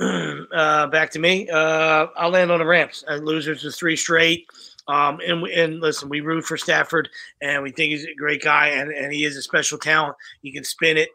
Yep. 0.00 0.48
uh, 0.52 0.86
back 0.88 1.10
to 1.12 1.18
me. 1.18 1.48
Uh, 1.48 2.06
I'll 2.16 2.30
land 2.30 2.50
on 2.50 2.58
the 2.58 2.66
Rams. 2.66 3.04
And 3.06 3.24
losers 3.24 3.62
with 3.64 3.76
three 3.76 3.96
straight. 3.96 4.46
Um, 4.88 5.20
and 5.26 5.44
and 5.46 5.80
listen, 5.80 6.08
we 6.08 6.20
root 6.20 6.44
for 6.44 6.56
Stafford, 6.58 7.08
and 7.40 7.62
we 7.62 7.70
think 7.70 7.92
he's 7.92 8.04
a 8.04 8.14
great 8.18 8.42
guy, 8.42 8.68
and, 8.68 8.90
and 8.90 9.12
he 9.12 9.24
is 9.24 9.36
a 9.36 9.42
special 9.42 9.78
talent. 9.78 10.14
He 10.42 10.52
can 10.52 10.62
spin 10.64 10.98
it, 10.98 11.08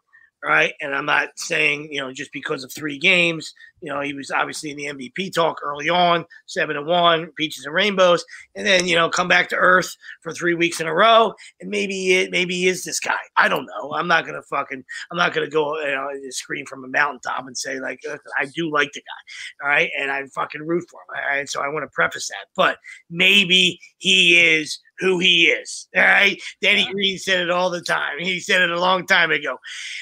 right? 0.43 0.73
And 0.81 0.95
I'm 0.95 1.05
not 1.05 1.29
saying 1.35 1.89
you 1.91 2.01
know 2.01 2.11
just 2.11 2.33
because 2.33 2.63
of 2.63 2.73
three 2.73 2.97
games. 2.97 3.53
You 3.81 3.93
know, 3.93 4.01
he 4.01 4.13
was 4.13 4.31
obviously 4.31 4.71
in 4.71 4.77
the 4.77 4.85
MVP 4.85 5.33
talk 5.33 5.59
early 5.63 5.89
on, 5.89 6.25
seven 6.45 6.75
to 6.75 6.81
one, 6.81 7.31
peaches 7.37 7.65
and 7.65 7.73
rainbows, 7.73 8.25
and 8.55 8.65
then 8.65 8.87
you 8.87 8.95
know 8.95 9.09
come 9.09 9.27
back 9.27 9.49
to 9.49 9.55
earth 9.55 9.95
for 10.21 10.33
three 10.33 10.53
weeks 10.53 10.79
in 10.79 10.87
a 10.87 10.93
row, 10.93 11.33
and 11.61 11.69
maybe 11.69 12.13
it 12.13 12.31
maybe 12.31 12.55
he 12.55 12.67
is 12.67 12.83
this 12.83 12.99
guy. 12.99 13.19
I 13.37 13.47
don't 13.47 13.65
know. 13.65 13.93
I'm 13.93 14.07
not 14.07 14.25
gonna 14.25 14.41
fucking 14.43 14.83
I'm 15.11 15.17
not 15.17 15.33
gonna 15.33 15.49
go 15.49 15.79
you 15.79 15.91
know 15.91 16.09
scream 16.29 16.65
from 16.65 16.83
a 16.83 16.87
mountaintop 16.87 17.47
and 17.47 17.57
say 17.57 17.79
like 17.79 18.01
I 18.39 18.45
do 18.45 18.71
like 18.71 18.91
the 18.93 19.01
guy, 19.01 19.65
all 19.65 19.69
right, 19.69 19.89
and 19.99 20.11
I 20.11 20.25
fucking 20.27 20.65
root 20.65 20.85
for 20.89 20.99
him, 21.01 21.23
all 21.23 21.29
right. 21.29 21.49
So 21.49 21.61
I 21.61 21.69
want 21.69 21.83
to 21.83 21.89
preface 21.93 22.27
that, 22.29 22.47
but 22.55 22.77
maybe 23.09 23.79
he 23.97 24.39
is 24.39 24.79
who 24.99 25.19
he 25.19 25.45
is, 25.45 25.87
all 25.95 26.03
right. 26.03 26.41
Danny 26.61 26.85
Green 26.91 27.17
said 27.17 27.39
it 27.39 27.49
all 27.49 27.69
the 27.69 27.81
time. 27.81 28.19
He 28.19 28.39
said 28.39 28.61
it 28.61 28.69
a 28.69 28.79
long 28.79 29.05
time 29.07 29.31
ago. 29.31 29.57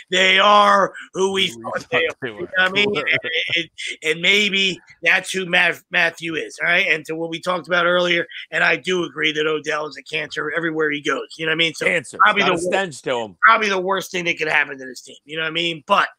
They 0.09 0.39
are 0.39 0.93
who 1.13 1.33
we 1.33 1.49
thought 1.49 1.85
they 1.91 2.07
are. 2.07 2.27
You 2.27 2.41
know 2.41 2.47
I 2.57 2.69
mean? 2.69 2.93
and, 4.03 4.13
and 4.13 4.21
maybe 4.21 4.79
that's 5.03 5.31
who 5.31 5.45
Matthew 5.45 6.35
is, 6.35 6.57
all 6.61 6.67
right? 6.67 6.87
And 6.87 7.05
to 7.05 7.15
what 7.15 7.29
we 7.29 7.39
talked 7.39 7.67
about 7.67 7.85
earlier, 7.85 8.25
and 8.51 8.63
I 8.63 8.75
do 8.75 9.03
agree 9.03 9.31
that 9.33 9.47
Odell 9.47 9.87
is 9.87 9.97
a 9.97 10.03
cancer 10.03 10.51
everywhere 10.55 10.91
he 10.91 11.01
goes. 11.01 11.27
You 11.37 11.45
know 11.45 11.51
what 11.51 11.55
I 11.55 11.57
mean? 11.57 11.73
So 11.73 11.85
Cancer, 11.85 12.17
probably 12.17 12.43
the- 12.43 12.57
stench 12.57 13.01
to 13.03 13.17
him. 13.17 13.37
probably 13.41 13.69
the 13.69 13.79
worst 13.81 14.11
thing 14.11 14.25
that 14.25 14.37
could 14.37 14.47
happen 14.47 14.77
to 14.77 14.85
this 14.85 15.01
team. 15.01 15.15
You 15.25 15.37
know 15.37 15.43
what 15.43 15.49
I 15.49 15.51
mean? 15.51 15.83
But 15.87 16.09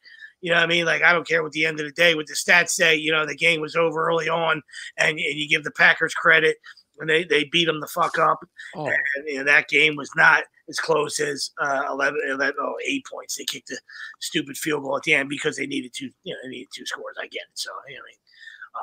you 0.41 0.51
know 0.51 0.57
what 0.59 0.65
I 0.65 0.69
mean? 0.69 0.85
Like 0.85 1.03
I 1.03 1.13
don't 1.13 1.27
care 1.27 1.43
what 1.43 1.53
the 1.53 1.67
end 1.67 1.81
of 1.81 1.87
the 1.87 1.93
day, 1.93 2.15
what 2.15 2.27
the 2.27 2.35
stats 2.35 2.71
say. 2.71 2.95
You 2.97 3.11
know, 3.13 3.27
the 3.27 3.35
game 3.35 3.61
was 3.61 3.75
over 3.75 4.07
early 4.07 4.29
on, 4.29 4.63
and, 4.97 5.11
and 5.11 5.19
you 5.19 5.49
give 5.49 5.65
the 5.65 5.73
Packers 5.73 6.15
credit, 6.15 6.57
and 7.01 7.11
they 7.11 7.25
they 7.25 7.45
beat 7.45 7.65
them 7.65 7.81
the 7.81 7.89
fuck 7.89 8.19
up. 8.19 8.39
Oh, 8.77 8.87
And 8.87 9.27
you 9.27 9.39
know, 9.39 9.45
that 9.45 9.69
game 9.69 9.97
was 9.97 10.11
not 10.17 10.45
as 10.69 10.79
close 10.79 11.19
as 11.21 11.51
uh, 11.61 11.85
11, 11.91 12.21
11 12.29 12.55
oh, 12.61 12.75
eight 12.87 13.07
points. 13.07 13.37
They 13.37 13.45
kicked 13.45 13.71
a 13.71 13.79
stupid 14.21 14.57
field 14.57 14.83
goal 14.83 14.97
at 14.97 15.03
the 15.03 15.15
end 15.15 15.29
because 15.29 15.57
they 15.57 15.67
needed 15.67 15.93
two. 15.95 16.11
You 16.25 16.35
know, 16.35 16.39
they 16.43 16.51
needed 16.51 16.69
two 16.75 16.87
scores. 16.87 17.17
I 17.21 17.27
get 17.27 17.43
it. 17.43 17.55
So 17.55 17.71
you 17.89 17.95
know, 17.95 18.01
I 18.01 18.07
mean? 18.07 18.19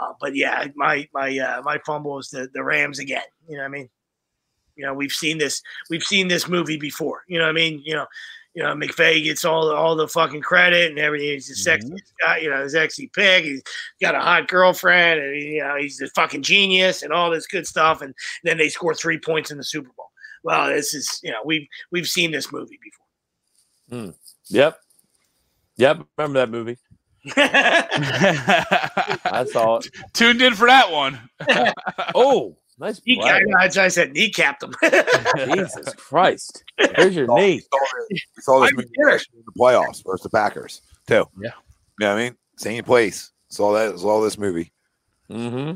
uh, 0.02 0.14
but 0.20 0.36
yeah, 0.36 0.66
my 0.76 1.08
my 1.14 1.38
uh, 1.38 1.62
my 1.64 1.80
fumble 1.86 2.20
is 2.20 2.30
the 2.30 2.50
the 2.54 2.64
Rams 2.64 3.00
again. 3.00 3.24
You 3.48 3.58
know 3.58 3.64
what 3.64 3.70
I 3.70 3.72
mean? 3.72 3.90
You 4.76 4.86
know, 4.86 4.94
we've 4.94 5.12
seen 5.12 5.38
this. 5.38 5.62
We've 5.90 6.04
seen 6.04 6.28
this 6.28 6.48
movie 6.48 6.78
before. 6.78 7.24
You 7.28 7.40
know 7.40 7.46
what 7.46 7.52
I 7.52 7.54
mean? 7.54 7.82
You 7.86 7.96
know, 7.96 8.06
You 8.56 8.64
know, 8.64 8.74
McVay 8.74 9.24
gets 9.24 9.44
all 9.44 9.68
the, 9.68 9.74
all 9.74 9.96
the 9.96 10.08
fucking 10.08 10.42
credit 10.42 10.90
and 10.90 11.00
everything. 11.00 11.30
He's 11.30 11.50
a 11.50 11.56
sexy 11.56 11.94
guy, 12.22 12.38
you 12.38 12.50
know, 12.50 12.64
he's 12.64 12.72
sexy 12.72 13.10
pig. 13.14 13.44
He's 13.44 13.62
got 14.02 14.16
a 14.16 14.20
hot 14.20 14.48
girlfriend, 14.48 15.20
and 15.20 15.42
you 15.42 15.62
know, 15.62 15.76
he's 15.78 16.02
a 16.02 16.08
fucking 16.08 16.42
genius 16.42 17.04
and 17.04 17.12
all 17.14 17.30
this 17.30 17.48
good 17.48 17.68
stuff. 17.68 18.02
And 18.02 18.14
then 18.44 18.58
they 18.58 18.70
score 18.70 18.94
three 18.94 19.20
points 19.20 19.52
in 19.52 19.58
the 19.58 19.64
Super 19.64 19.92
Bowl. 19.96 20.10
Well, 20.46 20.68
this 20.68 20.94
is 20.94 21.20
you 21.24 21.32
know 21.32 21.40
we've 21.44 21.68
we've 21.92 22.08
seen 22.08 22.30
this 22.32 22.52
movie 22.52 22.78
before. 23.90 24.14
Yep. 24.50 24.80
Yep. 25.78 26.06
Remember 26.18 26.40
that 26.40 26.52
movie? 26.52 26.78
I 27.36 27.88
saw 29.52 29.78
it. 29.78 29.88
Tuned 30.14 30.44
in 30.44 30.54
for 30.54 30.68
that 30.68 30.92
one. 30.92 31.20
Oh, 32.14 32.56
nice. 32.78 33.02
He, 33.04 33.16
play. 33.16 33.42
I, 33.60 33.66
I 33.66 33.88
said 33.88 34.14
kneecapped 34.14 34.62
him. 34.64 34.76
Jesus 35.56 35.94
Christ. 35.96 36.64
There's 36.78 37.16
your 37.16 37.26
knee. 37.36 37.56
We 37.56 37.62
saw 37.62 37.80
this, 38.10 38.22
we 38.36 38.42
saw 38.42 38.60
this 38.62 38.74
movie 38.74 38.90
in 39.00 39.06
the 39.46 39.52
playoffs 39.60 40.04
versus 40.06 40.24
the 40.24 40.30
Packers 40.30 40.82
too. 41.08 41.26
Yeah. 41.42 41.52
You 42.00 42.02
know 42.02 42.14
what 42.14 42.20
I 42.20 42.24
mean? 42.24 42.36
Same 42.58 42.84
place. 42.84 43.32
Saw 43.50 43.74
that. 43.74 43.98
Saw 44.00 44.22
this 44.22 44.38
movie. 44.38 44.72
Mm-hmm. 45.30 45.76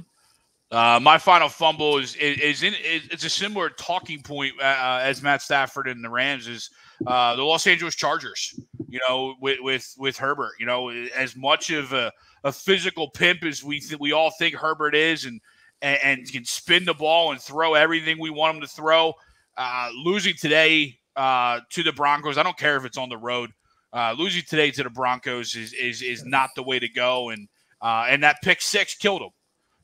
Uh, 0.71 0.99
my 1.01 1.17
final 1.17 1.49
fumble 1.49 1.97
is 1.97 2.15
is, 2.15 2.37
is 2.39 2.63
in 2.63 2.73
is, 2.75 3.07
it's 3.09 3.25
a 3.25 3.29
similar 3.29 3.69
talking 3.69 4.21
point 4.21 4.53
uh, 4.61 4.99
as 5.01 5.23
Matt 5.23 5.41
Stafford 5.41 5.87
and 5.87 6.03
the 6.03 6.09
Rams 6.09 6.47
is 6.47 6.69
uh, 7.07 7.35
the 7.35 7.43
Los 7.43 7.65
Angeles 7.65 7.95
Chargers. 7.95 8.59
You 8.87 8.99
know, 9.07 9.35
with 9.41 9.59
with 9.61 9.95
with 9.97 10.17
Herbert. 10.17 10.53
You 10.59 10.67
know, 10.67 10.89
as 10.89 11.35
much 11.35 11.71
of 11.71 11.93
a, 11.93 12.11
a 12.43 12.51
physical 12.51 13.09
pimp 13.09 13.43
as 13.43 13.63
we 13.63 13.79
th- 13.79 13.99
we 13.99 14.11
all 14.11 14.31
think 14.37 14.55
Herbert 14.55 14.93
is, 14.93 15.25
and, 15.25 15.41
and 15.81 15.99
and 16.03 16.31
can 16.31 16.45
spin 16.45 16.85
the 16.85 16.93
ball 16.93 17.31
and 17.31 17.41
throw 17.41 17.73
everything 17.73 18.19
we 18.19 18.29
want 18.29 18.55
him 18.55 18.61
to 18.61 18.67
throw. 18.67 19.13
Uh, 19.57 19.89
losing 20.03 20.35
today 20.35 20.99
uh, 21.15 21.59
to 21.71 21.83
the 21.83 21.91
Broncos, 21.93 22.37
I 22.37 22.43
don't 22.43 22.57
care 22.57 22.77
if 22.77 22.85
it's 22.85 22.97
on 22.97 23.09
the 23.09 23.17
road. 23.17 23.51
Uh, 23.91 24.13
losing 24.17 24.43
today 24.47 24.69
to 24.71 24.83
the 24.83 24.89
Broncos 24.91 25.55
is 25.55 25.73
is 25.73 26.03
is 26.03 26.25
not 26.25 26.51
the 26.55 26.63
way 26.63 26.77
to 26.77 26.87
go, 26.87 27.29
and 27.29 27.47
uh, 27.81 28.05
and 28.07 28.21
that 28.21 28.37
pick 28.43 28.61
six 28.61 28.95
killed 28.95 29.23
him. 29.23 29.29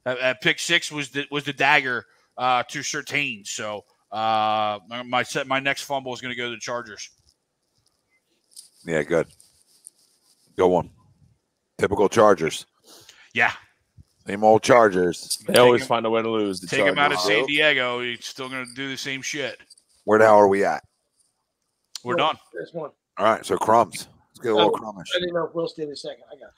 That, 0.05 0.19
that 0.19 0.41
pick 0.41 0.59
six 0.59 0.91
was 0.91 1.09
the 1.09 1.25
was 1.31 1.43
the 1.43 1.53
dagger 1.53 2.05
uh, 2.37 2.63
to 2.69 2.79
Sertain. 2.79 3.45
So 3.45 3.83
uh, 4.11 4.79
my- 4.87 5.03
my 5.03 5.23
set 5.23 5.47
my 5.47 5.59
next 5.59 5.81
fumble 5.83 6.13
is 6.13 6.21
going 6.21 6.31
to 6.31 6.37
go 6.37 6.45
to 6.45 6.55
the 6.55 6.59
Chargers. 6.61 7.09
Yeah, 8.85 9.01
good. 9.03 9.27
Go 10.57 10.67
one. 10.67 10.91
Typical 11.79 12.07
Chargers. 12.07 12.65
Yeah, 13.33 13.51
Same 14.25 14.43
old 14.45 14.63
Chargers. 14.63 15.43
They 15.47 15.59
always 15.59 15.81
him- 15.81 15.87
find 15.89 16.05
a 16.05 16.09
way 16.09 16.21
to 16.21 16.29
lose. 16.29 16.61
The 16.61 16.67
take 16.67 16.85
him 16.85 16.97
out 16.97 17.11
of 17.11 17.19
San 17.19 17.45
Diego. 17.47 17.99
He's 18.01 18.23
still 18.25 18.47
going 18.47 18.65
to 18.65 18.73
do 18.73 18.89
the 18.89 18.95
same 18.97 19.21
shit. 19.21 19.57
Where 20.05 20.19
the 20.19 20.25
hell 20.25 20.35
are 20.37 20.47
we 20.47 20.63
at? 20.63 20.83
We're 22.03 22.15
done. 22.15 22.37
This 22.53 22.71
one. 22.71 22.91
All 23.17 23.25
right, 23.25 23.45
so 23.45 23.57
crumbs. 23.57 24.07
Let's 24.35 24.39
get 24.43 24.51
a 24.51 24.55
little 24.55 24.71
Oh, 24.73 24.79
crummish. 24.79 25.07
I 25.15 25.19
didn't 25.19 25.33
know 25.33 25.47
if 25.47 25.55
Will 25.55 25.67
stayed 25.67 25.89
a 25.89 25.95
second. 25.95 26.23
I 26.31 26.35
got 26.35 26.51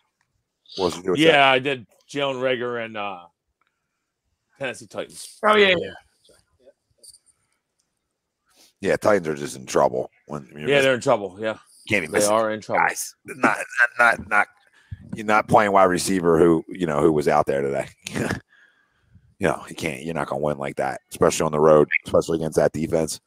you. 0.75 0.83
What's 0.83 0.97
it 0.97 1.03
do 1.03 1.11
with 1.11 1.19
Yeah, 1.19 1.49
I 1.49 1.57
did 1.59 1.87
Jalen 2.11 2.35
Reagor 2.41 2.83
and 2.85 2.97
uh, 2.97 3.19
Tennessee 4.59 4.87
Titans. 4.87 5.37
Oh 5.45 5.55
yeah, 5.55 5.75
yeah. 5.77 5.93
Yeah, 8.79 8.95
Titans 8.97 9.27
are 9.27 9.35
just 9.35 9.55
in 9.55 9.65
trouble. 9.65 10.11
When 10.27 10.47
you're 10.51 10.61
Yeah, 10.61 10.75
just- 10.77 10.83
they're 10.83 10.93
in 10.95 11.01
trouble. 11.01 11.37
Yeah, 11.39 11.57
can't 11.89 12.03
even 12.03 12.11
they 12.11 12.19
miss 12.19 12.27
are 12.27 12.51
in 12.51 12.61
trouble. 12.61 12.85
guys. 12.87 13.15
Not, 13.25 13.57
not, 13.57 14.17
not, 14.19 14.29
not. 14.29 14.47
You're 15.15 15.25
not 15.25 15.47
playing 15.47 15.71
wide 15.71 15.85
receiver. 15.85 16.37
Who 16.37 16.63
you 16.67 16.85
know 16.85 17.01
who 17.01 17.11
was 17.11 17.27
out 17.27 17.45
there 17.47 17.61
today? 17.61 17.87
you 19.39 19.47
know 19.47 19.63
you 19.69 19.75
can't. 19.75 20.03
You're 20.03 20.13
not 20.13 20.27
going 20.27 20.41
to 20.41 20.45
win 20.45 20.57
like 20.57 20.75
that, 20.77 21.01
especially 21.11 21.45
on 21.45 21.51
the 21.51 21.59
road, 21.59 21.87
especially 22.05 22.37
against 22.37 22.57
that 22.57 22.71
defense. 22.71 23.19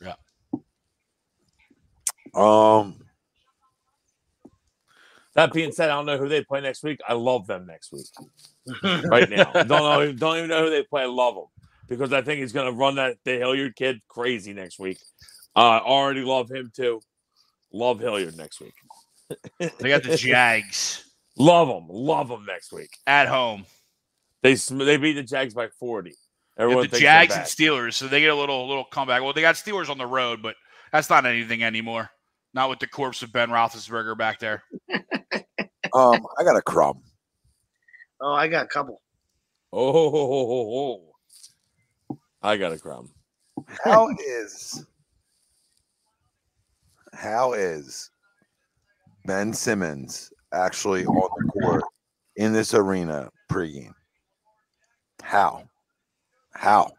Yeah. 0.00 0.14
Um. 2.34 3.00
That 5.34 5.52
being 5.52 5.72
said, 5.72 5.90
I 5.90 5.94
don't 5.94 6.06
know 6.06 6.18
who 6.18 6.28
they 6.28 6.44
play 6.44 6.60
next 6.60 6.82
week. 6.82 7.00
I 7.08 7.14
love 7.14 7.46
them 7.46 7.66
next 7.66 7.92
week. 7.92 8.06
right 9.04 9.28
now, 9.28 9.44
don't 9.52 9.68
know, 9.68 10.12
don't 10.12 10.36
even 10.38 10.48
know 10.48 10.64
who 10.64 10.70
they 10.70 10.84
play. 10.84 11.02
I 11.02 11.06
love 11.06 11.34
them 11.34 11.46
because 11.88 12.12
I 12.12 12.22
think 12.22 12.40
he's 12.40 12.52
going 12.52 12.66
to 12.66 12.72
run 12.72 12.96
that 12.96 13.16
the 13.24 13.32
Hilliard 13.32 13.74
kid 13.74 14.00
crazy 14.08 14.52
next 14.52 14.78
week. 14.78 14.98
Uh, 15.56 15.80
already 15.84 16.22
love 16.22 16.50
him 16.50 16.70
too. 16.74 17.00
Love 17.72 17.98
Hilliard 17.98 18.36
next 18.36 18.60
week. 18.60 18.74
They 19.58 19.88
got 19.88 20.02
the 20.04 20.16
Jags 20.16 21.04
Love 21.36 21.68
them. 21.68 21.86
Love 21.88 22.28
them 22.28 22.46
next 22.46 22.72
week. 22.72 22.96
at 23.06 23.28
home. 23.28 23.66
They 24.42 24.54
they 24.54 24.96
beat 24.96 25.14
the 25.14 25.22
Jags 25.22 25.54
by 25.54 25.68
forty. 25.80 26.14
Everyone 26.56 26.88
the 26.88 26.98
Jags 26.98 27.34
and. 27.34 27.44
Steelers, 27.44 27.94
so 27.94 28.06
they 28.06 28.20
get 28.20 28.30
a 28.30 28.34
little 28.34 28.68
little 28.68 28.84
comeback. 28.84 29.22
Well, 29.22 29.32
they 29.32 29.40
got 29.40 29.56
Steelers 29.56 29.88
on 29.88 29.98
the 29.98 30.06
road, 30.06 30.42
but 30.42 30.54
that's 30.92 31.10
not 31.10 31.26
anything 31.26 31.64
anymore. 31.64 32.10
Not 32.54 32.70
with 32.70 32.78
the 32.78 32.86
corpse 32.86 33.22
of 33.22 33.32
Ben 33.32 33.50
Roethlisberger 33.50 34.16
back 34.16 34.38
there. 34.38 34.62
Um. 35.92 36.26
I 36.40 36.42
got 36.42 36.56
a 36.56 36.62
crumb. 36.62 37.02
Oh, 38.20 38.32
I 38.32 38.48
got 38.48 38.64
a 38.64 38.66
couple. 38.68 39.00
Oh, 39.72 39.92
ho, 39.92 40.10
ho, 40.10 40.26
ho, 40.26 40.46
ho, 40.46 40.64
ho. 40.66 42.16
I 42.42 42.56
got 42.56 42.72
a 42.72 42.78
crumb. 42.78 43.10
How 43.84 44.08
is 44.26 44.86
how 47.12 47.52
is 47.52 48.10
Ben 49.24 49.52
Simmons 49.52 50.32
actually 50.52 51.06
on 51.06 51.30
the 51.36 51.52
court 51.52 51.84
in 52.36 52.52
this 52.52 52.74
arena 52.74 53.30
pregame? 53.50 53.94
How? 55.22 55.62
How? 56.52 56.90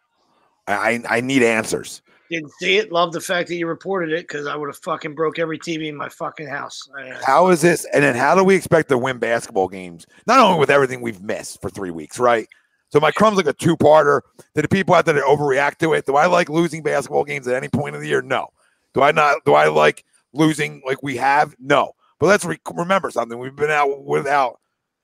I 0.68 0.74
I 1.10 1.18
I 1.18 1.22
need 1.22 1.44
answers. 1.44 2.02
Didn't 2.30 2.52
see 2.60 2.78
it. 2.78 2.92
Love 2.92 3.14
the 3.14 3.22
fact 3.22 3.50
that 3.50 3.56
you 3.56 3.68
reported 3.68 4.12
it 4.12 4.28
because 4.28 4.48
I 4.48 4.56
would 4.56 4.68
have 4.68 4.78
fucking 4.78 5.14
broke 5.14 5.38
every 5.38 5.60
TV 5.60 5.88
in 5.88 5.96
my 5.96 6.10
fucking 6.10 6.48
house. 6.48 6.90
How 7.24 7.50
is 7.50 7.62
this? 7.62 7.86
And 7.94 8.04
then 8.04 8.16
how 8.16 8.36
do 8.36 8.44
we 8.44 8.56
expect 8.56 8.90
to 8.90 8.98
win 8.98 9.20
basketball 9.20 9.68
games? 9.68 10.08
Not 10.26 10.40
only 10.40 10.60
with 10.60 10.70
everything 10.70 11.02
we've 11.02 11.22
missed 11.22 11.62
for 11.62 11.70
three 11.70 11.92
weeks, 11.92 12.18
right? 12.18 12.48
So 12.90 13.00
my 13.00 13.12
crumb's 13.12 13.38
like 13.38 13.48
a 13.48 13.54
two-parter. 13.54 14.22
Do 14.54 14.62
the 14.62 14.68
people 14.68 14.96
out 14.96 15.06
there 15.06 15.22
overreact 15.22 15.78
to 15.80 15.94
it? 15.94 16.06
Do 16.06 16.16
I 16.16 16.26
like 16.28 16.50
losing 16.50 16.82
basketball 16.82 17.24
games 17.24 17.48
at 17.48 17.56
any 17.56 17.68
point 17.68 17.96
of 17.96 18.02
the 18.02 18.08
year? 18.08 18.22
No. 18.22 18.48
Do 18.94 19.02
I 19.02 19.12
not? 19.12 19.44
Do 19.46 19.54
I 19.54 19.68
like 19.68 20.06
losing 20.34 20.82
like 20.86 21.04
we 21.04 21.18
have? 21.18 21.56
No. 21.60 21.94
But 22.20 22.28
let's 22.28 22.46
re- 22.46 22.60
remember 22.74 23.12
something. 23.12 23.38
We've 23.38 23.56
been 23.56 23.72
out 23.72 24.04
without, 24.06 24.60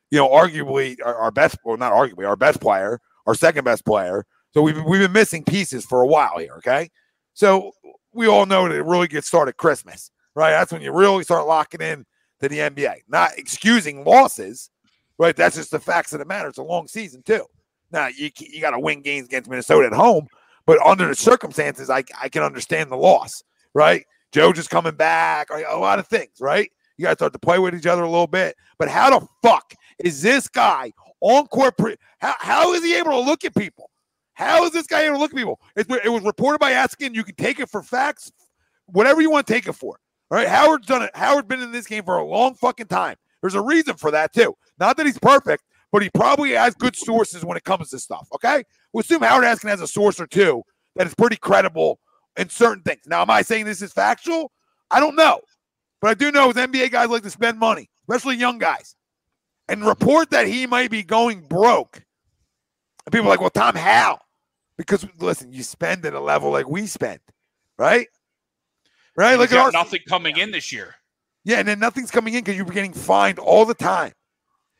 you 0.09 0.17
know, 0.17 0.29
arguably 0.29 0.97
our, 1.03 1.15
our 1.15 1.31
best, 1.31 1.57
well, 1.65 1.77
not 1.77 1.91
arguably 1.91 2.27
our 2.27 2.37
best 2.37 2.61
player, 2.61 3.01
our 3.27 3.35
second 3.35 3.65
best 3.65 3.85
player. 3.85 4.25
So 4.53 4.61
we've 4.61 4.81
we've 4.85 5.01
been 5.01 5.11
missing 5.11 5.43
pieces 5.43 5.85
for 5.85 6.01
a 6.01 6.07
while 6.07 6.37
here. 6.37 6.53
Okay. 6.57 6.89
So 7.33 7.71
we 8.13 8.27
all 8.27 8.45
know 8.45 8.67
that 8.67 8.75
it 8.75 8.85
really 8.85 9.07
gets 9.07 9.27
started 9.27 9.57
Christmas, 9.57 10.11
right? 10.35 10.51
That's 10.51 10.71
when 10.71 10.81
you 10.81 10.91
really 10.91 11.23
start 11.23 11.47
locking 11.47 11.81
in 11.81 12.05
to 12.41 12.49
the 12.49 12.59
NBA. 12.59 13.01
Not 13.07 13.31
excusing 13.37 14.03
losses, 14.03 14.69
right? 15.17 15.35
That's 15.35 15.55
just 15.55 15.71
the 15.71 15.79
facts 15.79 16.13
of 16.13 16.19
the 16.19 16.25
matter. 16.25 16.49
It's 16.49 16.57
a 16.57 16.63
long 16.63 16.87
season 16.87 17.23
too. 17.23 17.45
Now 17.91 18.07
you 18.07 18.29
you 18.39 18.61
got 18.61 18.71
to 18.71 18.79
win 18.79 19.01
games 19.01 19.27
against 19.27 19.49
Minnesota 19.49 19.87
at 19.87 19.93
home, 19.93 20.27
but 20.65 20.79
under 20.85 21.07
the 21.07 21.15
circumstances, 21.15 21.89
I 21.89 22.03
I 22.19 22.29
can 22.29 22.43
understand 22.43 22.91
the 22.91 22.97
loss, 22.97 23.43
right? 23.73 24.05
Joe 24.31 24.53
just 24.53 24.69
coming 24.69 24.95
back, 24.95 25.49
a 25.49 25.77
lot 25.77 25.99
of 25.99 26.07
things, 26.07 26.31
right? 26.39 26.71
You 26.97 27.07
to 27.07 27.13
start 27.13 27.33
to 27.33 27.39
play 27.39 27.59
with 27.59 27.75
each 27.75 27.85
other 27.85 28.03
a 28.03 28.09
little 28.09 28.27
bit. 28.27 28.55
But 28.77 28.89
how 28.89 29.19
the 29.19 29.27
fuck 29.41 29.73
is 30.03 30.21
this 30.21 30.47
guy 30.47 30.93
on 31.19 31.47
court? 31.47 31.77
Pre- 31.77 31.97
how, 32.19 32.35
how 32.39 32.73
is 32.73 32.83
he 32.83 32.95
able 32.95 33.11
to 33.11 33.19
look 33.19 33.43
at 33.43 33.55
people? 33.55 33.90
How 34.41 34.65
is 34.65 34.71
this 34.71 34.87
guy 34.87 35.01
able 35.01 35.17
to 35.17 35.19
look 35.19 35.31
at 35.31 35.37
people? 35.37 35.59
It, 35.75 35.87
it 36.03 36.09
was 36.09 36.23
reported 36.23 36.57
by 36.57 36.71
Eskin. 36.71 37.13
You 37.13 37.23
can 37.23 37.35
take 37.35 37.59
it 37.59 37.69
for 37.69 37.83
facts, 37.83 38.31
whatever 38.87 39.21
you 39.21 39.29
want 39.29 39.45
to 39.45 39.53
take 39.53 39.67
it 39.67 39.73
for. 39.73 39.99
All 40.31 40.37
right, 40.37 40.47
Howard's 40.47 40.87
done 40.87 41.03
it. 41.03 41.11
Howard's 41.13 41.47
been 41.47 41.61
in 41.61 41.71
this 41.71 41.85
game 41.85 42.03
for 42.03 42.17
a 42.17 42.25
long 42.25 42.55
fucking 42.55 42.87
time. 42.87 43.17
There's 43.41 43.53
a 43.53 43.61
reason 43.61 43.97
for 43.97 44.09
that 44.09 44.33
too. 44.33 44.55
Not 44.79 44.97
that 44.97 45.05
he's 45.05 45.19
perfect, 45.19 45.63
but 45.91 46.01
he 46.01 46.09
probably 46.09 46.51
has 46.51 46.73
good 46.73 46.95
sources 46.95 47.45
when 47.45 47.55
it 47.55 47.63
comes 47.63 47.91
to 47.91 47.99
stuff. 47.99 48.27
Okay, 48.33 48.63
we 48.93 49.01
assume 49.01 49.21
Howard 49.21 49.43
Eskin 49.43 49.69
has 49.69 49.81
a 49.81 49.87
source 49.87 50.19
or 50.19 50.25
two 50.25 50.63
that 50.95 51.05
is 51.05 51.13
pretty 51.13 51.35
credible 51.35 51.99
in 52.35 52.49
certain 52.49 52.81
things. 52.81 53.01
Now, 53.05 53.21
am 53.21 53.29
I 53.29 53.43
saying 53.43 53.65
this 53.65 53.83
is 53.83 53.93
factual? 53.93 54.51
I 54.89 54.99
don't 54.99 55.15
know, 55.15 55.41
but 56.01 56.09
I 56.09 56.13
do 56.15 56.31
know 56.31 56.49
is 56.49 56.55
NBA 56.55 56.91
guys 56.91 57.09
like 57.09 57.23
to 57.23 57.29
spend 57.29 57.59
money, 57.59 57.91
especially 58.09 58.37
young 58.37 58.57
guys, 58.57 58.95
and 59.67 59.85
report 59.85 60.31
that 60.31 60.47
he 60.47 60.65
might 60.65 60.89
be 60.89 61.03
going 61.03 61.41
broke. 61.41 62.01
And 63.05 63.13
people 63.13 63.27
are 63.27 63.29
like, 63.29 63.41
well, 63.41 63.51
Tom, 63.51 63.75
how? 63.75 64.19
Because 64.81 65.05
listen, 65.19 65.51
you 65.51 65.63
spend 65.63 66.05
at 66.05 66.13
a 66.13 66.19
level 66.19 66.51
like 66.51 66.67
we 66.67 66.87
spend, 66.87 67.19
right? 67.77 68.07
Right? 69.15 69.37
Look 69.37 69.51
at 69.51 69.57
our 69.57 69.71
nothing 69.71 70.01
coming 70.07 70.37
in 70.37 70.51
this 70.51 70.71
year. 70.71 70.95
yeah, 71.43 71.59
and 71.59 71.67
then 71.67 71.79
nothing's 71.79 72.11
coming 72.11 72.33
in 72.33 72.41
because 72.41 72.55
you're 72.55 72.65
getting 72.65 72.93
fined 72.93 73.39
all 73.39 73.65
the 73.65 73.73
time. 73.73 74.13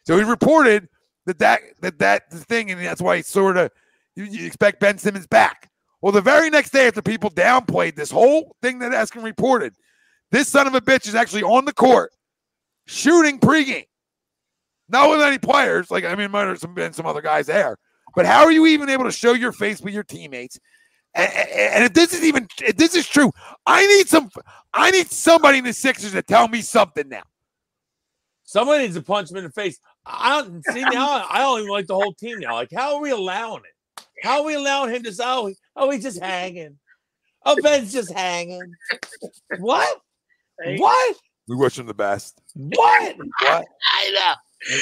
So 0.06 0.18
he 0.18 0.24
reported 0.24 0.88
that 1.26 1.40
that 1.40 1.62
that 1.82 2.00
that's 2.00 2.34
the 2.34 2.44
thing, 2.46 2.72
and 2.72 2.80
that's 2.82 3.02
why 3.02 3.18
he 3.18 3.24
sort 3.24 3.58
of 3.58 3.72
you, 4.16 4.24
you 4.24 4.46
expect 4.46 4.80
Ben 4.80 4.98
Simmons 4.98 5.28
back. 5.28 5.70
Well, 6.02 6.12
the 6.12 6.22
very 6.22 6.50
next 6.50 6.72
day, 6.72 6.88
after 6.88 7.02
people 7.02 7.30
downplayed 7.30 7.96
this 7.96 8.10
whole 8.10 8.56
thing 8.62 8.80
that 8.80 8.92
Eskin 8.92 9.24
reported, 9.24 9.76
this 10.32 10.48
son 10.48 10.66
of 10.66 10.74
a 10.74 10.82
bitch 10.82 11.08
is 11.08 11.16
actually 11.16 11.44
on 11.44 11.66
the 11.66 11.74
court 11.74 12.12
shooting 12.88 13.40
pregame. 13.40 13.86
Not 14.90 15.10
with 15.10 15.22
any 15.22 15.38
players. 15.38 15.92
Like 15.92 16.04
I 16.04 16.16
mean, 16.16 16.32
might 16.32 16.48
have 16.48 16.60
some 16.60 16.74
been 16.74 16.94
some 16.94 17.06
other 17.06 17.22
guys 17.22 17.48
there, 17.48 17.78
but 18.16 18.26
how 18.26 18.44
are 18.44 18.52
you 18.52 18.66
even 18.68 18.90
able 18.90 19.06
to 19.06 19.12
show 19.12 19.34
your 19.34 19.52
face 19.52 19.82
with 19.82 19.94
your 19.94 20.04
teammates? 20.04 20.60
And, 21.14 21.32
and 21.34 21.84
if 21.84 21.94
this 21.94 22.14
is 22.14 22.24
even 22.24 22.48
if 22.62 22.78
this 22.78 22.96
is 22.96 23.08
true, 23.08 23.32
I 23.66 23.86
need 23.86 24.08
some. 24.08 24.30
I 24.74 24.92
need 24.92 25.12
somebody 25.12 25.58
in 25.58 25.66
the 25.66 25.74
Sixers 25.74 26.14
to 26.14 26.22
tell 26.22 26.48
me 26.48 26.62
something 26.62 27.10
now. 27.10 27.24
Someone 28.44 28.80
needs 28.80 28.96
to 28.96 29.02
punch 29.02 29.32
him 29.32 29.38
in 29.38 29.44
the 29.46 29.52
face. 29.52 29.80
I 30.06 30.42
don't 30.42 30.64
see 30.72 30.82
now. 30.82 31.26
I 31.30 31.40
don't 31.40 31.60
even 31.60 31.72
like 31.72 31.88
the 31.88 31.96
whole 31.96 32.14
team 32.14 32.40
now. 32.40 32.56
Like, 32.56 32.70
how 32.74 32.96
are 32.96 33.02
we 33.02 33.12
allowing 33.12 33.62
it? 33.64 34.06
How 34.24 34.40
are 34.40 34.46
we 34.46 34.56
allowing 34.56 34.94
him 34.94 35.04
to 35.04 35.14
say, 35.14 35.24
"Oh, 35.26 35.54
oh, 35.76 35.90
he's 35.90 36.04
just 36.04 36.20
hanging"? 36.20 36.78
Oh, 37.46 37.56
Ben's 37.62 37.92
just 37.92 38.12
hanging. 38.12 38.74
What? 39.60 40.02
Hey, 40.62 40.78
What? 40.78 41.18
We 41.48 41.56
wish 41.56 41.80
him 41.80 41.88
the 41.88 41.94
best. 41.94 42.40
What? 42.54 43.18
What? 43.18 43.66
I 43.86 44.12
know. 44.14 44.34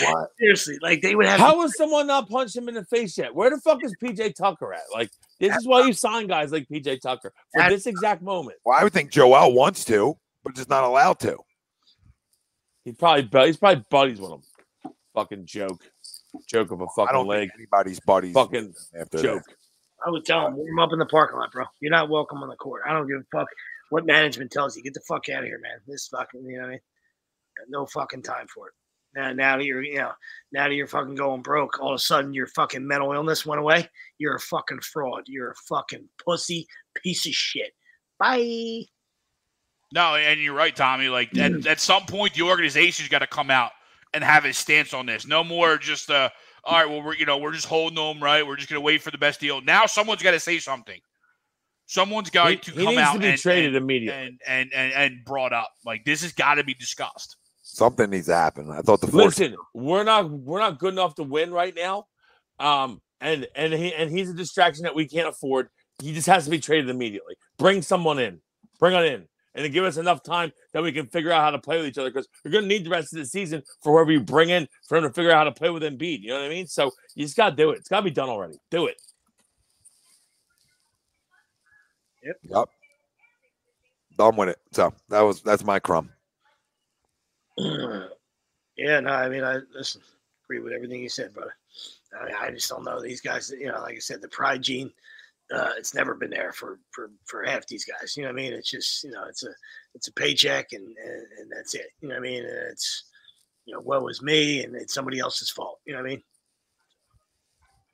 What? 0.03 0.29
Seriously, 0.37 0.77
like 0.81 1.01
they 1.01 1.15
would 1.15 1.25
have. 1.25 1.39
How 1.39 1.61
has 1.61 1.77
someone 1.77 2.07
not 2.07 2.27
punched 2.29 2.55
him 2.55 2.67
in 2.67 2.75
the 2.75 2.83
face 2.85 3.17
yet? 3.17 3.33
Where 3.33 3.49
the 3.49 3.59
fuck 3.61 3.79
is 3.83 3.95
PJ 4.03 4.35
Tucker 4.35 4.73
at? 4.73 4.81
Like, 4.93 5.09
this 5.39 5.55
is 5.55 5.65
why 5.65 5.85
you 5.87 5.93
sign 5.93 6.27
guys 6.27 6.51
like 6.51 6.67
PJ 6.67 6.99
Tucker 7.01 7.31
for 7.53 7.61
That- 7.61 7.69
this 7.69 7.85
exact 7.87 8.21
moment. 8.21 8.57
Well, 8.65 8.77
I 8.77 8.83
would 8.83 8.91
think 8.91 9.09
Joel 9.11 9.53
wants 9.53 9.85
to, 9.85 10.17
but 10.43 10.53
just 10.55 10.69
not 10.69 10.83
allowed 10.83 11.19
to. 11.19 11.37
He 12.83 12.91
probably 12.91 13.23
bu- 13.23 13.45
he's 13.45 13.57
probably 13.57 13.85
buddies 13.89 14.19
with 14.19 14.31
him. 14.31 14.41
Fucking 15.13 15.45
joke, 15.45 15.81
joke 16.47 16.71
of 16.71 16.81
a 16.81 16.87
fucking 16.87 17.07
I 17.09 17.11
don't 17.13 17.27
leg. 17.27 17.41
think 17.41 17.51
anybody's 17.55 17.99
buddies. 18.01 18.33
Fucking 18.33 18.73
after 18.99 19.21
joke. 19.21 19.43
I 20.05 20.09
would 20.09 20.23
tell 20.25 20.47
him 20.47 20.55
warm 20.55 20.79
up 20.79 20.93
in 20.93 20.99
the 20.99 21.05
parking 21.05 21.37
lot, 21.39 21.51
bro. 21.51 21.65
You're 21.81 21.91
not 21.91 22.09
welcome 22.09 22.41
on 22.43 22.49
the 22.49 22.55
court. 22.55 22.81
I 22.87 22.93
don't 22.93 23.07
give 23.07 23.19
a 23.19 23.37
fuck 23.37 23.47
what 23.89 24.05
management 24.05 24.51
tells 24.51 24.77
you. 24.77 24.83
Get 24.83 24.93
the 24.93 25.01
fuck 25.07 25.27
out 25.29 25.39
of 25.39 25.45
here, 25.45 25.59
man. 25.59 25.79
This 25.87 26.07
fucking, 26.07 26.45
you 26.45 26.57
know 26.57 26.63
what 26.63 26.67
I 26.67 26.71
mean? 26.71 26.79
Got 27.57 27.67
no 27.69 27.85
fucking 27.85 28.23
time 28.23 28.47
for 28.53 28.67
it. 28.67 28.73
Now, 29.19 29.33
now 29.33 29.57
that 29.57 29.65
you're, 29.65 29.83
you 29.83 29.97
know, 29.97 30.11
now 30.53 30.69
that 30.69 30.75
you're 30.75 30.87
fucking 30.87 31.15
going 31.15 31.41
broke, 31.41 31.79
all 31.79 31.89
of 31.89 31.95
a 31.95 31.99
sudden 31.99 32.33
your 32.33 32.47
fucking 32.47 32.87
mental 32.87 33.11
illness 33.11 33.45
went 33.45 33.59
away. 33.59 33.89
You're 34.17 34.35
a 34.35 34.39
fucking 34.39 34.79
fraud. 34.79 35.23
You're 35.27 35.51
a 35.51 35.55
fucking 35.67 36.07
pussy 36.23 36.65
piece 36.95 37.25
of 37.25 37.33
shit. 37.33 37.73
Bye. 38.17 38.85
No, 39.93 40.15
and 40.15 40.39
you're 40.39 40.53
right, 40.53 40.73
Tommy. 40.73 41.09
Like 41.09 41.37
at, 41.37 41.67
at 41.67 41.81
some 41.81 42.05
point, 42.05 42.33
the 42.33 42.43
organization's 42.43 43.09
got 43.09 43.19
to 43.19 43.27
come 43.27 43.51
out 43.51 43.71
and 44.13 44.23
have 44.23 44.45
a 44.45 44.53
stance 44.53 44.93
on 44.93 45.05
this. 45.05 45.27
No 45.27 45.43
more 45.43 45.77
just 45.77 46.09
uh, 46.09 46.29
all 46.63 46.77
right. 46.77 46.89
Well, 46.89 47.01
we're 47.03 47.15
you 47.15 47.25
know 47.25 47.37
we're 47.37 47.53
just 47.53 47.67
holding 47.67 47.95
them 47.95 48.23
right. 48.23 48.45
We're 48.47 48.55
just 48.55 48.69
gonna 48.69 48.81
wait 48.81 49.01
for 49.01 49.11
the 49.11 49.17
best 49.17 49.41
deal. 49.41 49.59
Now 49.61 49.85
someone's 49.85 50.23
got 50.23 50.31
to 50.31 50.39
say 50.39 50.59
something. 50.59 50.99
Someone's 51.87 52.29
got 52.29 52.51
He, 52.51 52.57
to 52.57 52.71
he 52.71 52.77
come 52.85 52.95
needs 52.95 53.01
out 53.01 53.13
to 53.13 53.19
be 53.19 53.27
and, 53.29 53.37
traded 53.39 53.75
and, 53.75 53.83
immediately. 53.83 54.21
and, 54.21 54.39
and 54.47 54.73
and 54.73 54.93
and 54.93 55.25
brought 55.25 55.51
up. 55.51 55.71
Like 55.85 56.05
this 56.05 56.21
has 56.21 56.31
got 56.31 56.55
to 56.55 56.63
be 56.63 56.75
discussed. 56.75 57.35
Something 57.71 58.09
needs 58.09 58.25
to 58.25 58.35
happen. 58.35 58.71
I 58.71 58.81
thought 58.81 58.99
the 58.99 59.07
force. 59.07 59.39
Listen, 59.39 59.55
we're 59.75 60.03
not 60.03 60.29
we're 60.29 60.59
not 60.59 60.79
good 60.79 60.93
enough 60.93 61.15
to 61.15 61.23
win 61.23 61.51
right 61.51 61.73
now. 61.75 62.07
Um, 62.59 62.99
and 63.21 63.47
and 63.55 63.71
he 63.73 63.93
and 63.93 64.09
he's 64.09 64.29
a 64.29 64.33
distraction 64.33 64.83
that 64.83 64.95
we 64.95 65.07
can't 65.07 65.27
afford. 65.27 65.69
He 66.01 66.11
just 66.11 66.27
has 66.27 66.45
to 66.45 66.49
be 66.49 66.59
traded 66.59 66.89
immediately. 66.89 67.35
Bring 67.59 67.83
someone 67.83 68.17
in. 68.17 68.41
Bring 68.79 68.95
it 68.95 69.05
in. 69.05 69.27
And 69.53 69.65
then 69.65 69.71
give 69.71 69.83
us 69.83 69.97
enough 69.97 70.23
time 70.23 70.51
that 70.73 70.81
we 70.81 70.91
can 70.91 71.07
figure 71.07 71.31
out 71.31 71.41
how 71.41 71.51
to 71.51 71.59
play 71.59 71.77
with 71.77 71.85
each 71.85 71.97
other 71.97 72.09
because 72.09 72.27
you're 72.43 72.51
going 72.51 72.63
to 72.63 72.67
need 72.67 72.85
the 72.85 72.89
rest 72.89 73.13
of 73.13 73.19
the 73.19 73.25
season 73.25 73.61
for 73.83 73.93
whoever 73.93 74.11
you 74.11 74.21
bring 74.21 74.49
in 74.49 74.67
for 74.87 74.97
him 74.97 75.03
to 75.03 75.13
figure 75.13 75.31
out 75.31 75.37
how 75.37 75.43
to 75.43 75.51
play 75.51 75.69
with 75.69 75.83
Embiid. 75.83 76.21
You 76.21 76.29
know 76.29 76.35
what 76.39 76.45
I 76.45 76.49
mean? 76.49 76.67
So 76.67 76.91
you 77.15 77.25
just 77.25 77.37
got 77.37 77.51
to 77.51 77.55
do 77.55 77.71
it. 77.71 77.77
It's 77.77 77.89
got 77.89 77.97
to 77.97 78.03
be 78.03 78.11
done 78.11 78.29
already. 78.29 78.57
Do 78.71 78.87
it. 78.87 79.01
Yep. 82.23 82.35
Yep. 82.43 82.69
Done 84.17 84.35
with 84.35 84.49
it. 84.49 84.57
So 84.71 84.93
that 85.09 85.21
was 85.21 85.41
that's 85.41 85.63
my 85.63 85.79
crumb. 85.79 86.09
yeah, 88.77 88.99
no, 88.99 89.09
I 89.09 89.29
mean, 89.29 89.43
I 89.43 89.59
listen, 89.73 90.01
agree 90.45 90.59
with 90.59 90.73
everything 90.73 91.01
you 91.01 91.09
said, 91.09 91.33
brother. 91.33 91.55
I, 92.19 92.25
mean, 92.25 92.35
I 92.39 92.51
just 92.51 92.69
don't 92.69 92.85
know 92.85 93.01
these 93.01 93.21
guys. 93.21 93.51
You 93.57 93.67
know, 93.67 93.81
like 93.81 93.95
I 93.95 93.99
said, 93.99 94.21
the 94.21 94.29
pride 94.29 94.61
gene, 94.61 94.91
uh, 95.53 95.71
it's 95.77 95.93
never 95.93 96.15
been 96.15 96.29
there 96.29 96.53
for 96.53 96.79
for 96.91 97.11
for 97.25 97.43
half 97.43 97.67
these 97.67 97.85
guys. 97.85 98.15
You 98.15 98.23
know 98.23 98.29
what 98.29 98.39
I 98.39 98.43
mean? 98.43 98.53
It's 98.53 98.69
just 98.69 99.03
you 99.03 99.11
know, 99.11 99.25
it's 99.27 99.43
a 99.43 99.49
it's 99.95 100.07
a 100.07 100.13
paycheck 100.13 100.73
and 100.73 100.85
and, 100.85 101.27
and 101.39 101.51
that's 101.51 101.75
it. 101.75 101.87
You 102.01 102.09
know 102.09 102.15
what 102.15 102.19
I 102.19 102.29
mean? 102.29 102.45
And 102.45 102.71
it's 102.71 103.03
you 103.65 103.73
know, 103.73 103.81
woe 103.81 104.07
is 104.07 104.21
me, 104.21 104.63
and 104.63 104.75
it's 104.75 104.93
somebody 104.93 105.19
else's 105.19 105.51
fault. 105.51 105.79
You 105.85 105.93
know 105.93 105.99
what 105.99 106.07
I 106.07 106.09
mean? 106.15 106.23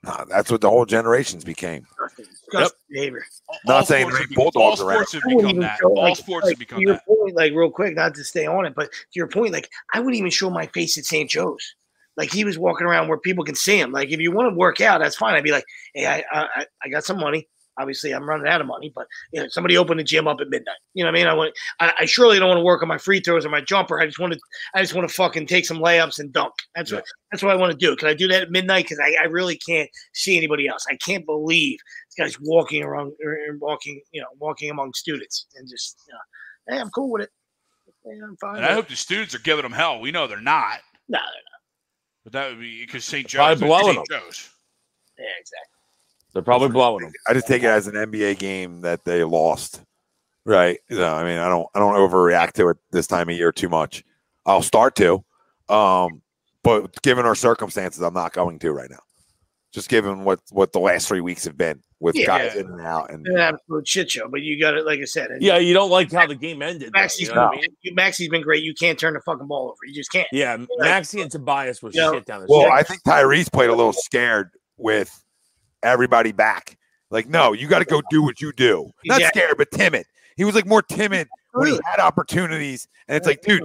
Nah, 0.06 0.24
that's 0.25 0.51
what 0.51 0.61
the 0.61 0.69
whole 0.69 0.85
generations 0.85 1.43
became. 1.43 1.82
Disgusting, 1.82 2.25
disgusting 2.25 2.80
behavior. 2.92 3.25
Not 3.66 3.75
All 3.77 3.85
saying 3.85 4.03
sports 4.03 4.14
there 4.14 4.22
have 4.22 4.22
ain't 4.22 4.30
become- 4.30 4.43
bulldogs 4.53 4.82
all 4.82 4.88
around. 4.90 5.06
sports 5.08 5.14
have 5.14 5.24
become 5.38 5.59
that. 5.61 5.77
show, 5.80 5.88
All 5.90 5.95
like- 6.03 6.16
sports 6.17 6.43
like, 6.45 6.51
have 6.53 6.59
become 6.59 6.77
to 6.80 6.82
your 6.84 6.93
that. 6.93 7.06
point, 7.08 7.35
like 7.35 7.53
real 7.53 7.72
quick, 7.72 7.95
not 7.95 8.14
to 8.16 8.24
stay 8.24 8.45
on 8.45 8.66
it, 8.66 8.75
but 8.75 8.92
to 8.92 8.98
your 9.16 9.27
point, 9.27 9.51
like 9.53 9.69
I 9.93 10.00
wouldn't 10.00 10.16
even 10.17 10.30
show 10.32 10.50
my 10.50 10.67
face 10.67 10.98
at 10.98 11.06
St. 11.06 11.30
Joe's. 11.30 11.75
Like 12.17 12.32
he 12.32 12.45
was 12.45 12.58
walking 12.58 12.88
around 12.88 13.08
where 13.09 13.17
people 13.17 13.43
can 13.43 13.56
see 13.56 13.80
him. 13.80 13.92
Like 13.92 14.09
if 14.11 14.19
you 14.19 14.32
want 14.32 14.50
to 14.51 14.56
work 14.56 14.80
out, 14.80 15.00
that's 15.00 15.16
fine. 15.17 15.35
I'd 15.35 15.43
be 15.43 15.51
like, 15.51 15.66
hey, 15.93 16.06
I 16.06 16.24
I, 16.32 16.66
I 16.84 16.90
got 16.90 17.03
some 17.03 17.19
money. 17.19 17.48
Obviously, 17.78 18.14
I'm 18.14 18.28
running 18.28 18.48
out 18.48 18.62
of 18.62 18.68
money, 18.68 18.92
but 18.95 19.08
you 19.34 19.42
know, 19.42 19.48
somebody 19.50 19.78
opened 19.78 20.00
the 20.00 20.04
gym 20.04 20.28
up 20.28 20.40
at 20.42 20.50
midnight. 20.50 20.78
You 20.94 21.04
know 21.04 21.12
what 21.12 21.18
I 21.18 21.20
mean? 21.20 21.28
I 21.28 21.34
want. 21.34 21.54
I, 21.80 21.94
I 22.00 22.06
surely 22.06 22.40
don't 22.40 22.48
want 22.50 22.60
to 22.60 22.64
work 22.64 22.82
on 22.82 22.88
my 22.88 22.98
free 22.98 23.20
throws 23.20 23.45
or 23.45 23.50
my 23.50 23.62
jumper. 23.62 24.00
I 24.00 24.06
just 24.06 24.20
want 24.20 24.34
to. 24.34 24.40
I 24.74 24.82
just 24.82 24.94
want 24.94 25.08
to 25.10 25.14
fucking 25.14 25.48
take 25.48 25.66
some 25.66 25.80
layups 25.80 26.20
and 26.20 26.32
dunk. 26.32 26.54
That's 26.76 26.92
what. 26.92 27.04
That's 27.32 27.44
what 27.44 27.52
I 27.52 27.56
want 27.56 27.72
to 27.72 27.78
do. 27.78 27.95
Can 27.98 28.08
I 28.08 28.14
do 28.14 28.28
that 28.30 28.44
at 28.44 28.52
midnight? 28.52 28.86
Because 28.86 29.00
I, 29.00 29.14
I 29.22 29.26
really 29.26 29.58
can't 29.58 29.90
see 30.14 30.38
anybody 30.38 30.68
else. 30.68 30.86
I 30.90 30.95
can't 30.98 31.26
believe 31.26 31.80
this 32.08 32.16
guy's 32.36 32.40
walking 32.42 32.82
around, 32.84 33.12
or, 33.24 33.32
or 33.34 33.58
walking, 33.60 34.00
you 34.14 34.22
know, 34.22 34.28
walking 34.40 34.70
among 34.70 34.94
students 34.94 35.48
and 35.58 35.68
just, 35.70 35.98
you 36.08 36.14
know, 36.14 36.76
hey, 36.78 36.82
I'm 36.82 36.90
cool 36.92 37.12
with 37.12 37.24
it. 37.24 37.30
Yeah, 38.06 38.24
I'm 38.24 38.38
fine. 38.38 38.56
And 38.56 38.62
with 38.62 38.70
I 38.70 38.72
it. 38.72 38.76
hope 38.76 38.88
the 38.88 38.95
students 38.95 39.36
are 39.36 39.40
giving 39.40 39.64
them 39.64 39.74
hell. 39.74 40.00
We 40.00 40.12
know 40.12 40.28
they're 40.28 40.40
not, 40.40 40.80
No, 41.10 41.18
they're 41.18 41.24
not. 41.24 42.24
but 42.24 42.34
that 42.34 42.50
would 42.52 42.60
be 42.62 42.86
because 42.86 43.04
St. 43.04 43.30
Probably 43.30 43.56
Joe's. 43.56 43.62
blowing 43.68 43.95
St. 43.95 44.08
them. 44.08 44.22
Joe's. 44.22 44.50
yeah, 45.20 45.26
exactly. 45.40 45.75
They're 46.36 46.44
probably 46.44 46.70
blowing 46.70 47.06
them. 47.06 47.14
I 47.28 47.34
just 47.34 47.48
take 47.48 47.64
it 47.64 47.68
as 47.68 47.88
an 47.88 47.96
NBA 47.96 48.38
game 48.38 48.82
that 48.82 49.04
they 49.06 49.24
lost. 49.24 49.82
Right. 50.46 50.78
You 50.90 50.98
know, 50.98 51.14
I 51.16 51.24
mean, 51.24 51.40
I 51.40 51.48
don't 51.50 51.66
I 51.74 51.80
don't 51.80 51.96
overreact 51.96 52.52
to 52.54 52.70
it 52.70 52.78
this 52.92 53.08
time 53.08 53.30
of 53.30 53.36
year 53.36 53.52
too 53.52 53.70
much. 53.70 54.04
I'll 54.46 54.62
start 54.62 54.96
to. 54.98 55.24
Um, 55.70 56.22
but 56.62 57.02
given 57.02 57.26
our 57.26 57.34
circumstances, 57.36 58.02
I'm 58.04 58.14
not 58.14 58.34
going 58.34 58.60
to 58.60 58.72
right 58.72 58.90
now. 58.92 59.00
Just 59.72 59.90
given 59.90 60.24
what 60.24 60.40
what 60.52 60.72
the 60.74 60.80
last 60.80 61.08
three 61.08 61.22
weeks 61.22 61.46
have 61.46 61.58
been 61.58 61.82
with 62.00 62.16
Yeah. 62.16 62.26
guys 62.28 62.56
in 62.56 62.68
and 62.68 62.82
out 62.82 63.12
and 63.12 63.26
An 63.28 63.38
absolute 63.38 63.88
shit 63.88 64.12
show, 64.12 64.28
but 64.30 64.42
you 64.42 64.60
got 64.60 64.76
it, 64.76 64.86
like 64.86 65.00
I 65.00 65.06
said. 65.06 65.32
and 65.32 65.42
Yeah, 65.42 65.58
you 65.58 65.74
don't 65.74 65.90
like 65.90 66.12
how 66.12 66.28
the 66.28 66.36
game 66.36 66.62
ended. 66.62 66.92
though, 66.94 67.00
Maxey's, 67.00 67.30
you 67.30 67.34
know 67.34 67.46
what 67.46 67.58
I 67.58 67.62
mean? 67.62 67.70
you, 67.82 67.96
Maxey's 67.96 68.30
been 68.30 68.42
great. 68.44 68.62
You 68.64 68.74
can't 68.74 69.00
turn 69.00 69.14
the 69.16 69.22
fucking 69.22 69.48
ball 69.48 69.68
over. 69.70 69.78
You 69.88 69.94
just 69.96 70.12
can't. 70.12 70.28
Yeah, 70.32 70.58
Maxey 70.80 71.22
and 71.22 71.32
Tobias 71.32 71.82
was 71.82 71.96
You 71.96 72.02
know, 72.02 72.14
shit 72.14 72.26
down 72.26 72.42
the 72.42 72.48
Well, 72.50 72.62
stretch. 72.68 72.74
I 72.80 72.84
think 72.84 73.04
Tyrese 73.04 73.52
played 73.52 73.70
a 73.70 73.76
little 73.76 73.94
scared 73.94 74.52
with 74.78 75.24
everybody 75.84 76.32
back. 76.32 76.78
Like, 77.12 77.28
no, 77.28 77.54
you 77.54 77.68
got 77.68 77.80
to 77.80 77.86
go 77.86 78.02
do 78.10 78.24
what 78.24 78.42
you 78.42 78.52
do. 78.52 78.92
Not 79.06 79.22
Yeah. 79.22 79.30
scared, 79.30 79.58
but 79.58 79.72
timid. 79.72 80.06
He 80.36 80.44
was 80.44 80.56
like 80.56 80.66
more 80.66 80.82
timid 80.82 81.28
when 81.54 81.68
he 81.68 81.80
had 81.86 82.00
opportunities. 82.00 82.88
And 83.08 83.16
it's 83.16 83.28
like, 83.28 83.42
dude, 83.42 83.64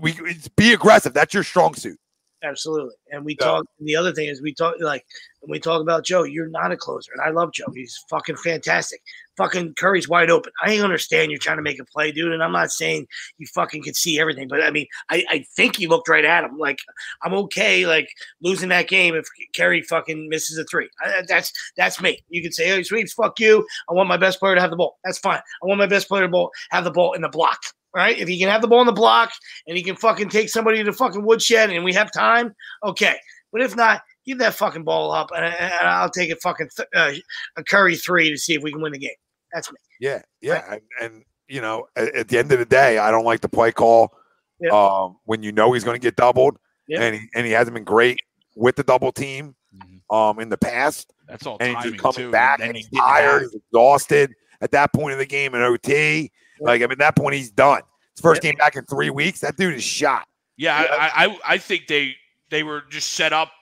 we 0.00 0.12
it's, 0.24 0.48
be 0.48 0.72
aggressive. 0.72 1.12
That's 1.12 1.34
your 1.34 1.42
strong 1.42 1.74
suit. 1.74 1.98
Absolutely. 2.42 2.94
And 3.10 3.24
we 3.24 3.36
Yeah. 3.38 3.46
talk. 3.46 3.66
And 3.78 3.88
the 3.88 3.96
other 3.96 4.12
thing 4.12 4.28
is, 4.28 4.40
we 4.40 4.54
talk 4.54 4.76
like 4.80 5.04
when 5.40 5.50
we 5.50 5.58
talk 5.58 5.80
about 5.82 6.04
Joe. 6.04 6.22
You're 6.22 6.48
not 6.48 6.70
a 6.70 6.76
closer, 6.76 7.10
and 7.12 7.20
I 7.20 7.30
love 7.30 7.52
Joe. 7.52 7.66
He's 7.74 7.98
fucking 8.08 8.36
fantastic. 8.36 9.00
Fucking 9.36 9.74
Curry's 9.74 10.08
wide 10.08 10.30
open. 10.30 10.52
I 10.62 10.78
understand 10.78 11.30
you're 11.32 11.40
trying 11.40 11.56
to 11.58 11.62
make 11.62 11.80
a 11.80 11.84
play, 11.84 12.12
dude. 12.12 12.32
And 12.32 12.42
I'm 12.42 12.52
not 12.52 12.70
saying 12.70 13.06
you 13.38 13.46
fucking 13.48 13.82
could 13.82 13.96
see 13.96 14.20
everything, 14.20 14.46
but 14.48 14.62
I 14.62 14.70
mean, 14.70 14.86
I, 15.10 15.24
I 15.28 15.44
think 15.56 15.76
he 15.76 15.88
looked 15.88 16.08
right 16.08 16.24
at 16.24 16.44
him. 16.44 16.58
Like 16.58 16.78
I'm 17.22 17.34
okay, 17.34 17.86
like 17.86 18.08
losing 18.40 18.68
that 18.68 18.86
game 18.88 19.16
if 19.16 19.26
Curry 19.56 19.82
fucking 19.82 20.28
misses 20.28 20.58
a 20.58 20.64
three. 20.64 20.88
I, 21.04 21.22
that's 21.26 21.52
that's 21.76 22.00
me. 22.00 22.20
You 22.28 22.40
can 22.40 22.52
say, 22.52 22.68
hey, 22.68 22.84
sweeps, 22.84 23.14
fuck 23.14 23.40
you. 23.40 23.66
I 23.90 23.94
want 23.94 24.08
my 24.08 24.16
best 24.16 24.38
player 24.38 24.54
to 24.54 24.60
have 24.60 24.70
the 24.70 24.76
ball. 24.76 24.98
That's 25.04 25.18
fine. 25.18 25.40
I 25.40 25.66
want 25.66 25.78
my 25.78 25.86
best 25.86 26.06
player 26.08 26.22
to 26.22 26.28
ball, 26.28 26.50
have 26.70 26.84
the 26.84 26.92
ball 26.92 27.14
in 27.14 27.22
the 27.22 27.28
block. 27.28 27.58
Right? 27.96 28.18
If 28.18 28.28
he 28.28 28.38
can 28.38 28.48
have 28.48 28.60
the 28.60 28.68
ball 28.68 28.80
in 28.80 28.86
the 28.86 28.92
block 28.92 29.30
and 29.66 29.76
he 29.76 29.82
can 29.82 29.96
fucking 29.96 30.28
take 30.28 30.48
somebody 30.50 30.78
to 30.78 30.84
the 30.84 30.92
fucking 30.92 31.24
woodshed 31.24 31.70
and 31.70 31.84
we 31.84 31.92
have 31.94 32.12
time, 32.12 32.54
okay. 32.84 33.16
But 33.50 33.62
if 33.62 33.74
not, 33.74 34.02
give 34.26 34.38
that 34.38 34.54
fucking 34.54 34.84
ball 34.84 35.10
up 35.10 35.30
and, 35.34 35.44
and 35.44 35.88
I'll 35.88 36.10
take 36.10 36.30
a 36.30 36.36
fucking 36.36 36.68
th- 36.76 36.88
uh, 36.94 37.12
a 37.56 37.64
Curry 37.64 37.96
three 37.96 38.30
to 38.30 38.36
see 38.36 38.54
if 38.54 38.62
we 38.62 38.70
can 38.70 38.82
win 38.82 38.92
the 38.92 38.98
game. 38.98 39.10
That's 39.54 39.72
me. 39.72 39.78
Yeah. 40.00 40.20
Yeah. 40.42 40.62
And, 40.70 40.80
and 41.00 41.24
you 41.48 41.62
know, 41.62 41.86
at, 41.96 42.14
at 42.14 42.28
the 42.28 42.38
end 42.38 42.52
of 42.52 42.58
the 42.58 42.66
day, 42.66 42.98
I 42.98 43.10
don't 43.10 43.24
like 43.24 43.40
the 43.40 43.48
play 43.48 43.72
call 43.72 44.12
Yeah. 44.60 44.68
um, 44.70 45.16
when 45.24 45.42
you 45.42 45.50
know 45.50 45.72
he's 45.72 45.82
going 45.84 45.94
to 45.96 46.02
get 46.02 46.14
doubled. 46.14 46.58
Yeah. 46.88 47.00
And, 47.00 47.16
he, 47.16 47.22
and 47.34 47.46
he 47.46 47.52
hasn't 47.52 47.74
been 47.74 47.84
great 47.84 48.18
with 48.54 48.76
the 48.76 48.82
double 48.84 49.12
team 49.12 49.54
Mhm. 49.74 50.14
um, 50.14 50.40
in 50.40 50.48
the 50.50 50.58
past. 50.58 51.12
That's 51.26 51.46
all 51.46 51.56
and 51.60 51.68
he's 51.68 51.76
timing 51.76 51.92
just 51.92 52.02
coming 52.02 52.28
too. 52.28 52.30
back 52.32 52.60
and 52.60 52.68
and 52.68 52.76
he's 52.76 52.88
tired, 52.90 53.42
he's 53.42 53.54
exhausted 53.54 54.32
at 54.60 54.70
that 54.72 54.92
point 54.94 55.12
in 55.12 55.18
the 55.18 55.26
game 55.26 55.54
in 55.54 55.60
OT. 55.62 56.30
Like, 56.60 56.82
I 56.82 56.86
mean, 56.86 56.98
that 56.98 57.16
point 57.16 57.34
he's 57.34 57.50
done. 57.50 57.82
His 58.14 58.22
first 58.22 58.42
game 58.42 58.56
back 58.56 58.76
in 58.76 58.84
three 58.84 59.10
weeks. 59.10 59.40
That 59.40 59.56
dude 59.56 59.74
is 59.74 59.84
shot. 59.84 60.26
Yeah, 60.56 60.76
I, 60.76 61.26
I 61.26 61.38
I 61.54 61.58
think 61.58 61.86
they 61.86 62.16
they 62.50 62.62
were 62.64 62.82
just 62.90 63.12
set 63.14 63.32
up. 63.32 63.52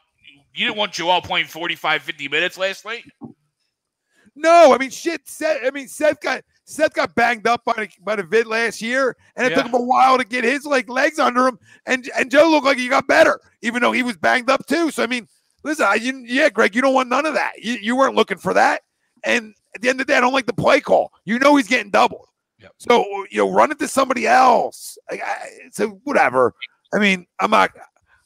You 0.55 0.67
didn't 0.67 0.79
want 0.79 0.93
Joel 0.93 1.21
playing 1.21 1.47
45, 1.47 2.03
50 2.03 2.29
minutes 2.29 2.57
last 2.57 2.87
night. 2.87 3.05
No, 4.35 4.75
I 4.75 4.79
mean, 4.79 4.91
shit. 4.91 5.27
Seth, 5.29 5.61
I 5.65 5.71
mean, 5.71 5.89
Seth 5.89 6.21
got 6.21 6.43
Seth 6.65 6.93
got 6.95 7.15
banged 7.15 7.47
up 7.47 7.65
by 7.65 7.73
the 7.75 7.89
by 8.03 8.17
the 8.17 8.23
vid 8.23 8.47
last 8.47 8.83
year, 8.83 9.17
and 9.37 9.47
it 9.47 9.51
Yeah. 9.51 9.57
took 9.57 9.67
him 9.67 9.75
a 9.75 9.83
while 9.83 10.19
to 10.19 10.25
get 10.25 10.45
his 10.45 10.67
like 10.67 10.89
legs 10.89 11.19
under 11.19 11.47
him. 11.47 11.59
And 11.87 12.09
and 12.17 12.31
Joe 12.31 12.49
looked 12.51 12.67
like 12.67 12.79
he 12.79 12.89
got 12.89 13.07
better, 13.07 13.41
even 13.63 13.81
though 13.83 13.93
he 13.93 14.03
was 14.03 14.17
banged 14.17 14.51
up 14.51 14.67
too. 14.67 14.91
So 14.91 15.03
I 15.03 15.07
mean, 15.07 15.27
listen, 15.63 15.87
I, 15.89 15.95
you, 15.95 16.25
yeah, 16.27 16.51
Greg, 16.51 16.75
you 16.75 16.83
don't 16.83 16.95
want 16.95 17.09
none 17.09 17.25
of 17.27 17.35
that. 17.35 17.53
You, 17.59 17.75
you 17.75 17.97
weren't 17.97 18.15
looking 18.15 18.39
for 18.39 18.53
that. 18.55 18.83
And 19.25 19.55
at 19.75 19.81
the 19.81 19.89
end 19.89 20.01
of 20.01 20.07
the 20.07 20.13
day, 20.13 20.19
I 20.19 20.21
don't 20.21 20.33
like 20.33 20.47
the 20.47 20.53
play 20.53 20.81
call. 20.81 21.13
You 21.25 21.39
know 21.39 21.57
he's 21.57 21.69
getting 21.69 21.91
doubled. 21.91 22.29
Yep. 22.61 22.73
So 22.79 23.05
you 23.31 23.39
know, 23.39 23.53
run 23.53 23.71
it 23.71 23.79
to 23.81 23.89
somebody 23.89 24.27
else. 24.27 24.99
Like, 25.11 25.23
I, 25.23 25.49
so 25.73 26.01
whatever. 26.05 26.55
I 26.95 26.99
mean, 26.99 27.27
I'm 27.39 27.51
not 27.51 27.71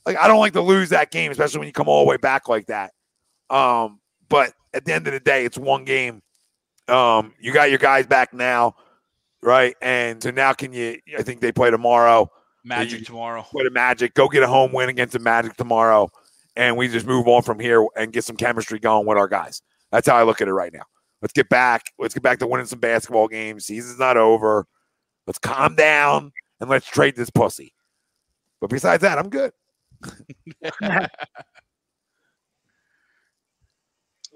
like 0.06 0.16
I 0.16 0.28
don't 0.28 0.38
like 0.38 0.52
to 0.54 0.62
lose 0.62 0.90
that 0.90 1.10
game, 1.10 1.30
especially 1.30 1.58
when 1.58 1.66
you 1.66 1.72
come 1.72 1.88
all 1.88 2.04
the 2.04 2.08
way 2.08 2.16
back 2.16 2.48
like 2.48 2.66
that. 2.66 2.92
Um, 3.48 4.00
but 4.28 4.52
at 4.72 4.84
the 4.84 4.92
end 4.92 5.06
of 5.06 5.12
the 5.12 5.20
day, 5.20 5.44
it's 5.44 5.58
one 5.58 5.84
game. 5.84 6.22
Um, 6.88 7.34
you 7.40 7.52
got 7.52 7.70
your 7.70 7.78
guys 7.78 8.06
back 8.06 8.32
now, 8.32 8.74
right? 9.42 9.74
And 9.80 10.22
so 10.22 10.30
now 10.30 10.52
can 10.52 10.72
you? 10.72 10.98
I 11.18 11.22
think 11.22 11.40
they 11.40 11.52
play 11.52 11.70
tomorrow. 11.70 12.30
Magic 12.64 13.00
you- 13.00 13.04
tomorrow. 13.06 13.42
Play 13.42 13.64
the 13.64 13.70
Magic. 13.70 14.14
Go 14.14 14.28
get 14.28 14.42
a 14.42 14.46
home 14.46 14.72
win 14.72 14.88
against 14.88 15.12
the 15.12 15.18
Magic 15.18 15.56
tomorrow, 15.56 16.08
and 16.56 16.76
we 16.76 16.88
just 16.88 17.06
move 17.06 17.26
on 17.26 17.42
from 17.42 17.58
here 17.58 17.84
and 17.96 18.12
get 18.12 18.24
some 18.24 18.36
chemistry 18.36 18.78
going 18.78 19.06
with 19.06 19.18
our 19.18 19.28
guys. 19.28 19.62
That's 19.90 20.06
how 20.06 20.16
I 20.16 20.22
look 20.22 20.40
at 20.40 20.48
it 20.48 20.52
right 20.52 20.72
now. 20.72 20.84
Let's 21.22 21.32
get 21.32 21.48
back. 21.48 21.82
Let's 21.98 22.14
get 22.14 22.22
back 22.22 22.38
to 22.38 22.46
winning 22.46 22.66
some 22.66 22.80
basketball 22.80 23.28
games. 23.28 23.66
Season's 23.66 23.98
not 23.98 24.16
over. 24.16 24.66
Let's 25.26 25.38
calm 25.38 25.74
down 25.74 26.32
and 26.60 26.70
let's 26.70 26.86
trade 26.86 27.16
this 27.16 27.30
pussy. 27.30 27.72
But 28.60 28.70
besides 28.70 29.02
that, 29.02 29.18
I'm 29.18 29.28
good. 29.28 29.52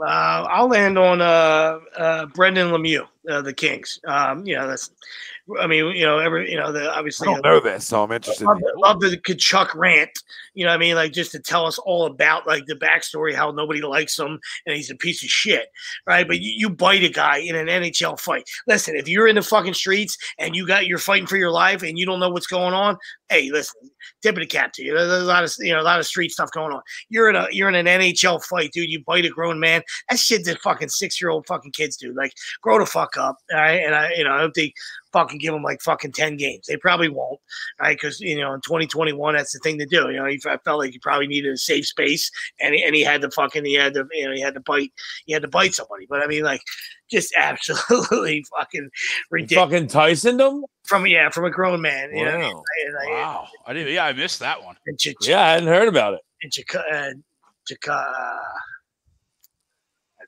Uh, 0.01 0.45
I'll 0.51 0.69
land 0.69 0.99
on 0.99 1.21
uh, 1.21 1.79
uh, 1.97 2.27
Brendan 2.27 2.71
Lemieux, 2.73 3.07
uh, 3.31 3.43
the 3.43 3.53
Kings. 3.53 4.01
Um, 4.07 4.47
you 4.47 4.57
know, 4.57 4.67
that's. 4.67 4.91
I 5.61 5.67
mean, 5.67 5.95
you 5.95 6.07
know, 6.07 6.19
every 6.19 6.51
you 6.51 6.57
know, 6.57 6.73
the 6.73 6.85
I 6.85 6.99
obviously 6.99 7.27
don't 7.27 7.45
know 7.45 7.61
this, 7.61 7.87
so 7.87 8.03
I'm 8.03 8.13
interested. 8.13 8.47
love, 8.47 8.57
In 8.57 8.65
love 8.77 9.01
the 9.01 9.19
Tkachuk 9.19 9.75
rant. 9.75 10.11
You 10.55 10.65
know 10.65 10.71
what 10.71 10.77
I 10.77 10.79
mean? 10.79 10.95
Like 10.95 11.13
just 11.13 11.33
to 11.33 11.39
tell 11.39 11.67
us 11.67 11.79
all 11.79 12.07
about 12.07 12.47
like 12.47 12.65
the 12.65 12.77
backstory, 12.77 13.35
how 13.35 13.51
nobody 13.51 13.83
likes 13.83 14.19
him 14.19 14.41
and 14.67 14.75
he's 14.75 14.91
a 14.91 14.97
piece 14.97 15.23
of 15.23 15.29
shit, 15.29 15.67
right? 16.07 16.27
But 16.27 16.41
you, 16.41 16.53
you 16.57 16.71
bite 16.71 17.03
a 17.03 17.11
guy 17.11 17.39
in 17.39 17.57
an 17.57 17.67
NHL 17.67 18.19
fight. 18.19 18.49
Listen, 18.67 18.97
if 18.97 19.07
you're 19.07 19.29
in 19.29 19.35
the 19.35 19.43
fucking 19.43 19.75
streets 19.75 20.17
and 20.39 20.57
you 20.57 20.67
got 20.67 20.87
you're 20.87 20.99
fighting 20.99 21.27
for 21.27 21.37
your 21.37 21.51
life 21.51 21.83
and 21.83 21.99
you 21.99 22.07
don't 22.07 22.21
know 22.21 22.31
what's 22.31 22.47
going 22.47 22.73
on, 22.73 22.97
hey, 23.29 23.51
listen, 23.51 23.81
tip 24.23 24.37
of 24.37 24.41
the 24.41 24.47
cap 24.47 24.73
to 24.75 24.83
you. 24.83 24.95
There's 24.95 25.23
a 25.23 25.27
lot 25.27 25.45
of 25.45 25.53
you 25.59 25.73
know 25.73 25.81
a 25.81 25.83
lot 25.83 25.99
of 25.99 26.07
street 26.07 26.31
stuff 26.31 26.51
going 26.53 26.73
on. 26.73 26.83
You're 27.09 27.29
in 27.29 27.37
a 27.37 27.49
you're 27.51 27.69
in 27.69 27.75
an 27.75 27.87
NHL 27.87 28.43
fight, 28.45 28.71
dude. 28.73 28.91
You 28.91 29.03
bite 29.05 29.27
a 29.27 29.31
grown 29.31 29.61
man. 29.61 29.83
That 30.09 30.19
shit 30.19 30.45
that 30.45 30.61
fucking 30.61 30.89
six 30.89 31.21
year 31.21 31.31
old 31.31 31.47
fucking 31.47 31.73
kids 31.73 31.97
do. 31.97 32.15
Like 32.15 32.33
grow 32.63 32.79
the 32.79 32.87
fuck 32.87 33.14
up, 33.17 33.37
all 33.53 33.59
right? 33.59 33.81
And 33.85 33.95
I 33.95 34.13
you 34.15 34.25
know 34.25 34.33
I 34.33 34.41
hope 34.41 34.55
they 34.55 34.73
fucking 35.13 35.39
give 35.39 35.53
them 35.55 35.63
like 35.63 35.81
fucking 35.81 36.11
10 36.11 36.37
games. 36.37 36.67
They 36.67 36.77
probably 36.77 37.09
won't, 37.09 37.39
right? 37.81 37.97
Because, 37.97 38.19
you 38.19 38.37
know, 38.37 38.53
in 38.53 38.61
2021, 38.63 39.35
that's 39.37 39.53
the 39.53 39.61
thing 39.61 39.79
to 39.79 39.87
do. 39.87 40.11
You 40.11 40.17
know, 40.17 40.25
he, 40.25 40.41
I 40.45 40.57
felt 40.65 40.81
like 40.81 40.91
he 40.91 40.99
probably 40.99 41.29
needed 41.29 41.53
a 41.53 41.57
safe 41.57 41.87
space 41.87 42.29
and, 42.61 42.75
and 42.75 42.97
he 42.97 43.03
had 43.03 43.21
to 43.21 43.31
fucking, 43.31 43.65
he 43.65 43.75
had 43.75 43.95
to, 43.95 44.09
you 44.11 44.27
know, 44.27 44.35
he 44.35 44.41
had 44.41 44.55
to 44.55 44.61
bite, 44.61 44.91
he 45.27 45.33
had 45.33 45.43
to 45.43 45.49
bite 45.49 45.73
somebody. 45.73 46.07
But 46.11 46.25
I 46.25 46.27
mean, 46.27 46.43
like, 46.43 46.63
just 47.09 47.33
absolutely 47.39 48.45
fucking 48.59 48.91
ridiculous. 49.31 49.71
Fucking 49.71 49.87
Tyson 49.87 50.37
them? 50.39 50.65
From, 50.83 51.07
yeah, 51.07 51.31
from 51.31 51.45
a 51.45 51.51
grown 51.51 51.81
man. 51.81 52.11
You 52.13 52.25
know, 52.25 52.37
Wow. 52.41 52.63
and, 52.87 52.97
I- 52.99 53.07
Wow. 53.13 53.47
I 53.69 53.73
didn't. 53.73 53.95
Yeah, 53.95 54.07
I 54.07 54.13
missed 54.15 54.41
that 54.41 54.65
one. 54.65 54.75
and, 54.89 54.99
Ch- 54.99 55.15
Yeah, 55.23 55.43
I 55.43 55.53
hadn't 55.53 55.69
heard 55.69 55.87
about 55.87 56.15
it. 56.15 56.21
and 56.43 56.51
Chika, 56.51 56.83
uh, 56.93 57.13
Chika, 57.71 57.93
I 57.93 58.41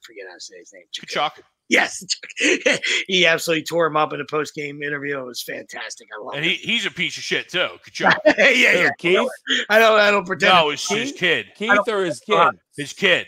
forget 0.03 0.27
how 0.29 0.35
to 0.35 0.41
say 0.41 0.59
his 0.59 0.73
name. 0.73 0.85
Chika- 0.95 1.31
Tkachuk. 1.33 1.43
Yes, 1.69 2.05
he 3.09 3.27
absolutely 3.27 3.65
tore 3.65 3.87
him 3.87 3.97
up 3.97 4.13
in 4.13 4.21
a 4.21 4.25
post 4.31 4.55
game 4.55 4.85
interview. 4.85 5.19
It 5.19 5.27
was 5.27 5.43
fantastic. 5.43 6.07
I 6.17 6.23
love 6.23 6.35
And 6.37 6.45
it. 6.47 6.59
he, 6.59 6.75
he's 6.75 6.87
a 6.87 6.93
piece 6.93 7.17
of 7.17 7.25
shit 7.25 7.49
too. 7.49 7.67
Tkachuk. 7.85 8.15
yeah, 8.39 8.51
yeah. 8.51 8.91
Keith? 8.99 9.29
I 9.69 9.81
don't. 9.81 9.99
I 9.99 10.13
don't 10.13 10.25
pretend. 10.25 10.55
no, 10.55 10.71
it's 10.71 10.89
his 10.89 11.11
kid. 11.11 11.47
Keith 11.57 11.89
or 11.89 12.05
his 12.05 12.21
kid? 12.21 12.53
His 12.77 12.93
kid. 12.93 13.27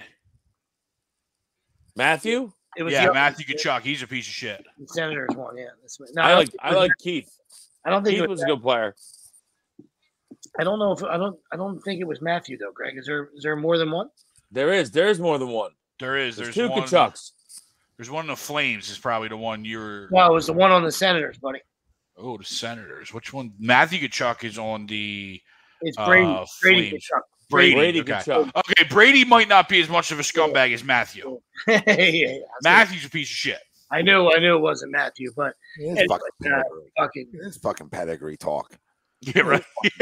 Matthew? 1.96 2.52
It 2.76 2.84
was 2.84 2.92
Yeah, 2.92 3.06
the, 3.08 3.14
Matthew 3.14 3.44
Tkachuk. 3.44 3.80
He's 3.82 4.02
a 4.02 4.06
piece 4.06 4.28
of 4.28 4.32
shit. 4.34 4.64
the 4.78 4.86
Senators 4.86 5.30
one. 5.34 5.56
Yeah, 5.56 5.64
that's, 5.82 5.98
no, 6.14 6.22
I 6.22 6.28
don't 6.28 6.38
like 6.38 6.50
I 6.60 6.74
like 6.74 6.92
Keith. 7.00 7.28
I 7.84 7.90
don't 7.90 8.04
think 8.04 8.14
Keith 8.16 8.24
it 8.24 8.30
was 8.30 8.38
was. 8.40 8.44
a 8.44 8.46
good 8.54 8.62
player. 8.62 8.94
I 10.60 10.62
don't 10.64 10.78
know 10.78 10.92
if 10.92 11.02
I 11.02 11.16
don't. 11.16 11.36
I 11.52 11.56
don't 11.56 11.80
think 11.80 12.00
it 12.00 12.06
was 12.06 12.22
Matthew 12.22 12.56
though. 12.56 12.70
Greg, 12.72 12.96
is 12.96 13.06
there? 13.06 13.30
Is 13.34 13.42
there 13.42 13.56
more 13.56 13.78
than 13.78 13.90
one? 13.90 14.10
There 14.52 14.72
is. 14.72 14.92
There's 14.92 15.18
more 15.18 15.38
than 15.38 15.48
one. 15.48 15.72
There 15.98 16.16
is. 16.16 16.36
There's, 16.36 16.54
There's, 16.54 16.68
two 16.68 16.72
one. 16.72 16.82
Tkachucks. 16.84 17.32
There's 17.98 18.10
one 18.10 18.24
in 18.24 18.28
the 18.28 18.36
Flames. 18.36 18.90
Is 18.90 18.98
probably 18.98 19.28
the 19.28 19.36
one 19.36 19.64
you're. 19.64 20.08
No, 20.10 20.26
it 20.30 20.32
was 20.32 20.46
the 20.46 20.52
one 20.54 20.70
on 20.70 20.82
the 20.84 20.92
Senators, 20.92 21.36
buddy. 21.38 21.60
Oh, 22.16 22.38
the 22.38 22.44
Senators. 22.44 23.12
Which 23.12 23.32
one? 23.32 23.52
Matthew 23.58 24.08
Tkachuk 24.08 24.44
is 24.44 24.56
on 24.58 24.86
the 24.86 25.40
It's 25.82 25.96
Brady. 25.96 26.26
Uh, 26.26 26.44
Brady 26.62 26.90
Flames. 26.90 27.04
Tkachuk. 27.04 27.20
Brady. 27.50 27.74
Brady 27.74 28.00
okay. 28.02 28.12
Tkachuk. 28.12 28.50
Okay, 28.56 28.84
Brady 28.88 29.24
might 29.24 29.48
not 29.48 29.68
be 29.68 29.80
as 29.80 29.88
much 29.88 30.12
of 30.12 30.18
a 30.18 30.22
scumbag 30.22 30.72
as 30.74 30.84
Matthew. 30.84 31.40
yeah, 31.68 31.82
yeah, 31.86 31.94
yeah. 31.96 32.28
I 32.28 32.38
Matthew's 32.62 33.04
a 33.04 33.10
piece 33.10 33.28
of 33.30 33.34
shit. 33.36 33.58
I 33.90 34.02
knew. 34.02 34.30
I 34.32 34.38
knew 34.38 34.54
it 34.56 34.60
wasn't 34.60 34.92
Matthew, 34.92 35.32
but 35.36 35.54
It's 35.78 36.00
It's 36.02 36.12
fucking 36.12 36.52
uh, 36.52 36.56
pedigree. 36.62 36.92
fucking. 36.98 37.26
It's 37.46 37.56
fucking 37.58 37.88
pedigree 37.88 38.36
talk. 38.36 38.78
Yeah, 39.22 39.40
right. 39.40 39.64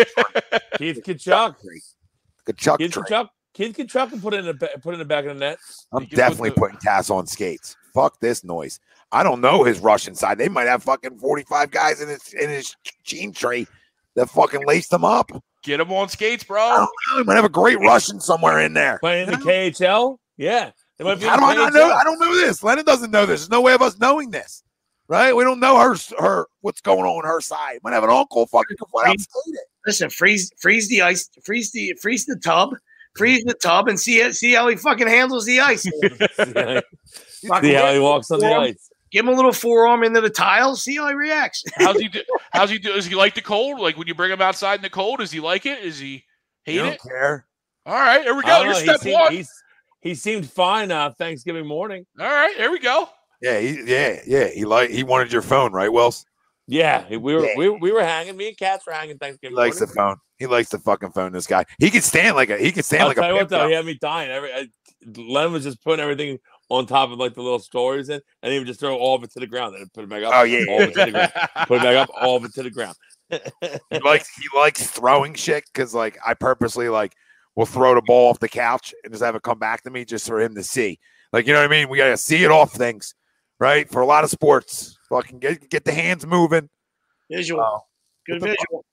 Keith 0.76 1.00
Tkachuk. 1.02 1.55
Good 2.44 2.58
Chuck 2.58 2.78
Keith 2.78 2.92
train. 2.92 3.05
Tkachuk. 3.05 3.28
Keith 3.55 3.76
Tkachuk 3.76 4.10
can 4.10 4.20
put 4.20 4.34
it 4.34 4.44
in 4.44 4.47
the 4.47 4.55
put 4.83 4.91
it 4.91 4.94
in 4.94 4.99
the 4.99 5.05
back 5.05 5.25
of 5.25 5.34
the 5.34 5.41
net. 5.41 5.58
I'm 5.92 6.02
You 6.02 6.08
put 6.08 6.16
definitely 6.16 6.50
the- 6.50 6.57
putting 6.57 6.76
Cass 6.78 7.08
on 7.10 7.26
skates. 7.26 7.76
Fuck 7.97 8.20
this 8.20 8.44
noise. 8.44 8.78
I 9.10 9.23
don't 9.23 9.41
know 9.41 9.65
his 9.65 9.81
Russian 9.81 10.15
side. 10.15 10.36
They 10.36 10.50
might 10.50 10.66
have 10.66 10.83
fucking 10.83 11.18
45 11.18 11.70
guys 11.70 12.02
in 12.02 12.10
his 12.10 12.34
in 12.34 12.50
his 12.50 12.76
jean 13.05 13.33
tray 13.33 13.66
that 14.16 14.28
fucking 14.28 14.66
laced 14.66 14.91
them 14.91 15.02
up. 15.02 15.31
Get 15.62 15.81
him 15.81 15.91
on 15.91 16.10
skates, 16.10 16.44
I 16.44 16.47
bro. 16.47 16.58
don't 16.58 16.81
know. 16.81 17.18
He 17.18 17.25
might 17.25 17.36
have 17.36 17.47
a 17.47 17.49
great 17.49 17.81
Russian 17.81 18.20
somewhere 18.20 18.60
in 18.60 18.75
there. 18.75 18.99
Playing 18.99 19.28
in 19.28 19.41
the 19.41 19.44
KHL. 19.47 20.18
Yeah. 20.36 20.73
They 20.99 21.05
How 21.05 21.15
do 21.15 21.44
I 21.44 21.55
not 21.55 21.73
know? 21.73 21.91
I 21.91 22.05
don't 22.05 22.18
know 22.18 22.34
this. 22.34 22.62
Lennon 22.62 22.84
doesn't 22.84 23.10
know 23.10 23.25
this. 23.25 23.41
There's 23.41 23.50
no 23.50 23.62
way 23.62 23.73
of 23.73 23.81
us 23.81 23.99
knowing 23.99 24.31
this. 24.31 24.62
Right? 25.08 25.34
We 25.34 25.42
don't 25.42 25.60
know 25.60 25.78
her 25.78 25.97
her 26.18 26.49
what's 26.60 26.83
going 26.83 27.00
on 27.00 27.07
on 27.07 27.25
her 27.25 27.41
side. 27.41 27.78
Might 27.83 27.94
have 27.94 28.05
an 28.05 28.10
uncle 28.10 28.47
fucking 28.47 28.76
come 28.76 28.89
flat 28.91 29.07
out 29.07 29.20
skate 29.20 29.55
it. 29.55 29.66
Listen, 29.86 30.10
freeze, 30.10 30.50
freeze 30.58 30.91
the 30.91 31.00
ice, 31.00 31.31
freeze 31.44 31.73
the, 31.73 31.97
freeze 32.02 32.26
the 32.26 32.36
tub, 32.36 32.75
freeze 33.16 33.42
the 33.44 33.55
tub, 33.55 33.89
and 33.89 33.99
see 33.99 34.18
it. 34.18 34.34
See 34.34 34.52
how 34.52 34.68
he 34.68 34.76
fucking 34.76 35.08
handles 35.08 35.47
the 35.47 35.60
ice. 35.60 35.86
See 37.40 37.73
how 37.74 37.92
he 37.92 37.98
walks 37.98 38.31
on 38.31 38.40
the 38.40 38.52
ice. 38.55 38.90
Give 39.12 39.24
him 39.24 39.32
a 39.32 39.36
little 39.36 39.52
forearm 39.52 40.02
into 40.02 40.20
the 40.20 40.31
tiles. 40.31 40.82
See 40.82 40.97
how 40.97 41.08
he 41.08 41.15
reacts. 41.15 41.62
How's 41.76 41.98
he 41.98 42.08
do? 42.08 42.23
How's 42.52 42.70
he 42.70 42.78
do? 42.78 42.92
Does 42.92 43.06
he 43.06 43.15
like 43.15 43.34
the 43.34 43.40
cold? 43.40 43.81
Like 43.81 43.97
when 43.97 44.06
you 44.08 44.15
bring 44.15 44.32
him 44.32 44.42
outside 44.42 44.74
in 44.76 44.82
the 44.82 44.90
cold, 44.90 45.20
does 45.20 45.31
he 45.31 45.40
like 45.40 45.65
it? 45.65 45.78
Is 45.82 45.98
he 45.98 46.24
hate 46.65 46.78
don't 46.78 46.92
it? 46.94 47.00
care. 47.02 47.47
All 47.86 47.94
right, 47.94 48.23
here 48.23 48.34
we 48.34 48.42
go. 48.42 48.48
don't 48.48 48.65
Here's 48.66 48.78
he, 48.81 48.84
step 48.84 49.00
seemed, 49.00 49.15
one. 49.15 49.32
he's, 49.32 49.50
he 50.00 50.15
seemed 50.16 50.50
fine 50.50 50.90
uh, 50.90 51.12
Thanksgiving 51.12 51.66
morning. 51.66 52.05
All 52.18 52.26
right, 52.26 52.55
here 52.56 52.70
we 52.70 52.81
go. 52.81 53.08
Yeah, 53.40 53.60
he, 53.60 53.81
yeah, 53.86 54.20
yeah. 54.26 54.48
He 54.48 54.65
like 54.65 54.90
he 54.90 55.05
wanted 55.05 55.32
your 55.32 55.42
phone, 55.42 55.73
right, 55.73 55.92
Wells? 55.92 56.26
Yeah, 56.66 57.06
we 57.08 57.18
were 57.18 57.44
Yeah. 57.47 57.55
we, 57.56 57.68
we 57.68 57.92
were 57.92 58.02
hanging. 58.02 58.36
Me 58.36 58.48
and 58.48 58.56
Cats 58.58 58.84
were 58.86 58.92
hanging 58.92 59.18
Thanksgiving. 59.18 59.56
He 59.56 59.62
Thanksgiving 59.62 59.65
likes 59.65 59.78
the 59.78 59.86
phone. 59.86 60.16
He 60.39 60.47
likes 60.47 60.68
the 60.70 60.78
fucking 60.81 61.12
phone. 61.12 61.31
This 61.32 61.47
guy. 61.47 61.65
He 61.78 61.90
could 61.90 62.02
stand 62.02 62.34
like 62.34 62.50
a 62.50 62.58
he 62.58 62.73
could 62.73 62.84
stand 62.84 63.02
I'll 63.02 63.08
like 63.08 63.18
a 63.18 63.20
tell 63.20 63.31
you 63.31 63.36
what 63.36 63.48
though, 63.48 63.58
though. 63.60 63.68
he 63.68 63.74
had 63.74 63.86
me 63.86 63.94
dying. 63.94 64.31
Every 64.31 64.52
I, 64.52 64.68
Len 65.16 65.52
was 65.52 65.62
just 65.62 65.82
putting 65.84 66.02
everything 66.02 66.39
on 66.69 66.86
top 66.86 67.11
of 67.11 67.19
like 67.19 67.35
the 67.35 67.43
little 67.43 67.59
stories 67.59 68.09
in, 68.09 68.20
and 68.43 68.53
he 68.53 68.59
would 68.59 68.67
just 68.67 68.81
throw 68.81 68.97
all 68.97 69.17
of 69.17 69.23
it 69.23 69.31
to 69.33 69.41
the 69.41 69.47
ground 69.47 69.77
and 69.77 69.93
put 69.93 70.05
it 70.05 70.11
back 70.11 70.23
up. 70.25 70.33
Oh, 70.35 70.43
yeah, 70.43 70.65
all 70.69 70.83
of 70.83 70.89
it 70.91 70.95
to 70.95 71.05
the 71.05 71.11
ground. 71.12 71.33
Put 71.69 71.78
it 71.78 71.83
back 71.83 71.97
up, 71.97 72.11
all 72.20 72.36
of 72.36 72.45
it 72.45 72.55
to 72.55 72.62
the 72.62 72.70
ground. 72.70 72.97
he 73.31 73.99
likes 74.05 74.28
he 74.36 74.47
likes 74.57 74.86
throwing 74.89 75.35
shit 75.35 75.65
because 75.73 75.95
like 75.95 76.17
I 76.25 76.35
purposely 76.35 76.89
like 76.89 77.15
will 77.57 77.67
throw 77.67 77.95
the 77.95 78.03
ball 78.03 78.31
off 78.31 78.39
the 78.39 78.49
couch 78.49 78.95
and 79.03 79.12
just 79.12 79.25
have 79.25 79.35
it 79.35 79.43
come 79.43 79.59
back 79.59 79.83
to 79.83 79.91
me 79.91 80.05
just 80.05 80.27
for 80.27 80.41
him 80.41 80.55
to 80.55 80.62
see. 80.62 80.99
Like 81.33 81.47
you 81.47 81.53
know 81.53 81.61
what 81.61 81.70
I 81.70 81.70
mean? 81.70 81.89
We 81.89 81.99
gotta 81.99 82.17
see 82.17 82.45
it 82.45 82.51
off 82.51 82.73
things, 82.73 83.15
right? 83.59 83.91
For 83.91 84.01
a 84.01 84.07
lot 84.07 84.25
of 84.25 84.31
sports, 84.31 84.97
fucking 85.09 85.41
get 85.41 85.69
get 85.70 85.85
the 85.85 85.93
hands 85.93 86.27
moving. 86.27 86.69
Visual. 87.31 87.61
Oh. 87.61 87.81
Good 88.27 88.41
What 88.41 88.51
the 88.51 88.57
visual. 88.61 88.85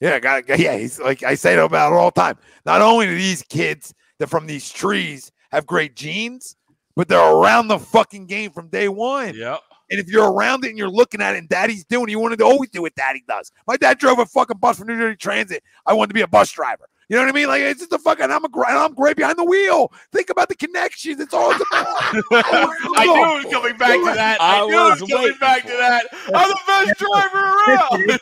Yeah, 0.00 0.18
got 0.18 0.58
yeah. 0.58 0.76
He's 0.78 0.98
like 0.98 1.22
I 1.22 1.34
say 1.34 1.56
about 1.58 1.92
it 1.92 1.96
all 1.96 2.10
the 2.10 2.20
time. 2.20 2.38
Not 2.64 2.80
only 2.80 3.06
do 3.06 3.14
these 3.14 3.42
kids 3.42 3.94
that 4.18 4.28
from 4.28 4.46
these 4.46 4.70
trees 4.70 5.30
have 5.52 5.66
great 5.66 5.94
genes, 5.94 6.56
but 6.96 7.08
they're 7.08 7.18
around 7.18 7.68
the 7.68 7.78
fucking 7.78 8.26
game 8.26 8.50
from 8.50 8.68
day 8.68 8.88
one. 8.88 9.34
Yep. 9.34 9.60
And 9.90 9.98
if 9.98 10.08
you're 10.08 10.30
around 10.30 10.64
it 10.64 10.68
and 10.68 10.78
you're 10.78 10.88
looking 10.88 11.20
at 11.20 11.34
it 11.34 11.38
and 11.38 11.48
daddy's 11.48 11.84
doing 11.84 12.08
it, 12.08 12.12
you 12.12 12.20
want 12.20 12.38
to 12.38 12.44
always 12.44 12.70
do 12.70 12.82
what 12.82 12.94
daddy 12.94 13.24
does. 13.26 13.50
My 13.66 13.76
dad 13.76 13.98
drove 13.98 14.20
a 14.20 14.26
fucking 14.26 14.58
bus 14.58 14.78
for 14.78 14.84
New 14.84 14.96
Jersey 14.96 15.16
Transit. 15.16 15.64
I 15.84 15.94
wanted 15.94 16.08
to 16.08 16.14
be 16.14 16.20
a 16.20 16.28
bus 16.28 16.52
driver. 16.52 16.88
You 17.10 17.16
know 17.16 17.22
what 17.22 17.30
I 17.30 17.32
mean? 17.32 17.48
Like 17.48 17.62
it's 17.62 17.80
just 17.80 17.92
a 17.92 17.98
fucking 17.98 18.30
I'm 18.30 18.44
a 18.44 18.48
gr- 18.48 18.66
I'm 18.66 18.94
great 18.94 19.16
behind 19.16 19.36
the 19.36 19.44
wheel. 19.44 19.92
Think 20.12 20.30
about 20.30 20.48
the 20.48 20.54
connections. 20.54 21.18
It's 21.18 21.34
all 21.34 21.50
it's 21.50 21.60
about. 21.68 21.86
I 22.30 23.04
knew 23.04 23.40
it 23.40 23.44
was 23.44 23.52
coming 23.52 23.76
back 23.76 23.98
to 23.98 24.14
that. 24.14 24.40
I, 24.40 24.62
I 24.62 24.66
knew 24.66 24.78
it 24.78 24.90
was 24.90 25.00
was 25.00 25.10
coming 25.10 25.34
back 25.40 25.62
to 25.62 25.72
that. 25.72 26.04
I'm 26.32 26.48
the 26.48 26.58
best 26.68 27.00
driver 27.00 27.38
around. 27.38 28.20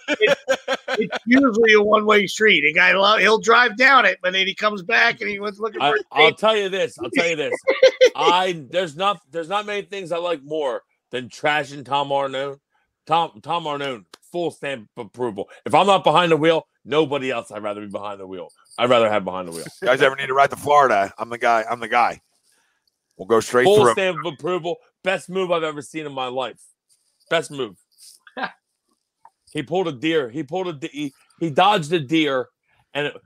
It's 0.98 1.18
usually 1.26 1.74
a 1.74 1.82
one 1.82 2.06
way 2.06 2.26
street. 2.26 2.64
A 2.64 2.72
guy 2.72 2.92
lo- 2.92 3.18
he'll 3.18 3.38
drive 3.38 3.76
down 3.76 4.06
it, 4.06 4.20
but 4.22 4.32
then 4.32 4.46
he 4.46 4.54
comes 4.54 4.82
back 4.82 5.20
and 5.20 5.28
he 5.28 5.38
was 5.38 5.60
looking 5.60 5.80
for. 5.80 5.84
I, 5.84 5.90
a 5.90 6.24
I'll 6.24 6.34
tell 6.34 6.56
you 6.56 6.70
this. 6.70 6.98
I'll 6.98 7.10
tell 7.10 7.28
you 7.28 7.36
this. 7.36 7.54
I 8.16 8.64
there's 8.70 8.96
not 8.96 9.20
there's 9.30 9.50
not 9.50 9.66
many 9.66 9.82
things 9.82 10.12
I 10.12 10.16
like 10.16 10.42
more 10.42 10.80
than 11.10 11.28
trashing 11.28 11.84
Tom 11.84 12.08
Arnone. 12.08 12.58
Tom 13.06 13.40
Tom 13.42 13.64
Arnone, 13.64 14.06
full 14.32 14.50
stamp 14.50 14.88
approval. 14.96 15.50
If 15.66 15.74
I'm 15.74 15.86
not 15.86 16.04
behind 16.04 16.32
the 16.32 16.38
wheel, 16.38 16.66
nobody 16.86 17.30
else. 17.30 17.50
I'd 17.50 17.62
rather 17.62 17.82
be 17.82 17.88
behind 17.88 18.18
the 18.18 18.26
wheel. 18.26 18.48
I'd 18.78 18.88
rather 18.88 19.10
have 19.10 19.24
behind 19.24 19.48
the 19.48 19.52
wheel. 19.52 19.66
You 19.82 19.88
guys 19.88 20.00
ever 20.02 20.14
need 20.14 20.28
to 20.28 20.34
ride 20.34 20.50
to 20.50 20.56
Florida? 20.56 21.12
I'm 21.18 21.28
the 21.28 21.38
guy. 21.38 21.64
I'm 21.68 21.80
the 21.80 21.88
guy. 21.88 22.20
We'll 23.16 23.26
go 23.26 23.40
straight 23.40 23.64
Full 23.64 23.82
through. 23.82 23.92
stamp 23.92 24.18
of 24.24 24.32
approval. 24.32 24.76
Best 25.02 25.28
move 25.28 25.50
I've 25.50 25.64
ever 25.64 25.82
seen 25.82 26.06
in 26.06 26.12
my 26.12 26.28
life. 26.28 26.60
Best 27.28 27.50
move. 27.50 27.76
he 29.52 29.62
pulled 29.64 29.88
a 29.88 29.92
deer. 29.92 30.30
He 30.30 30.44
pulled 30.44 30.68
a 30.68 30.72
de- 30.72 30.88
he, 30.88 31.12
he 31.40 31.50
dodged 31.50 31.92
a 31.92 31.98
deer, 31.98 32.48
and 32.94 33.08
it, 33.08 33.16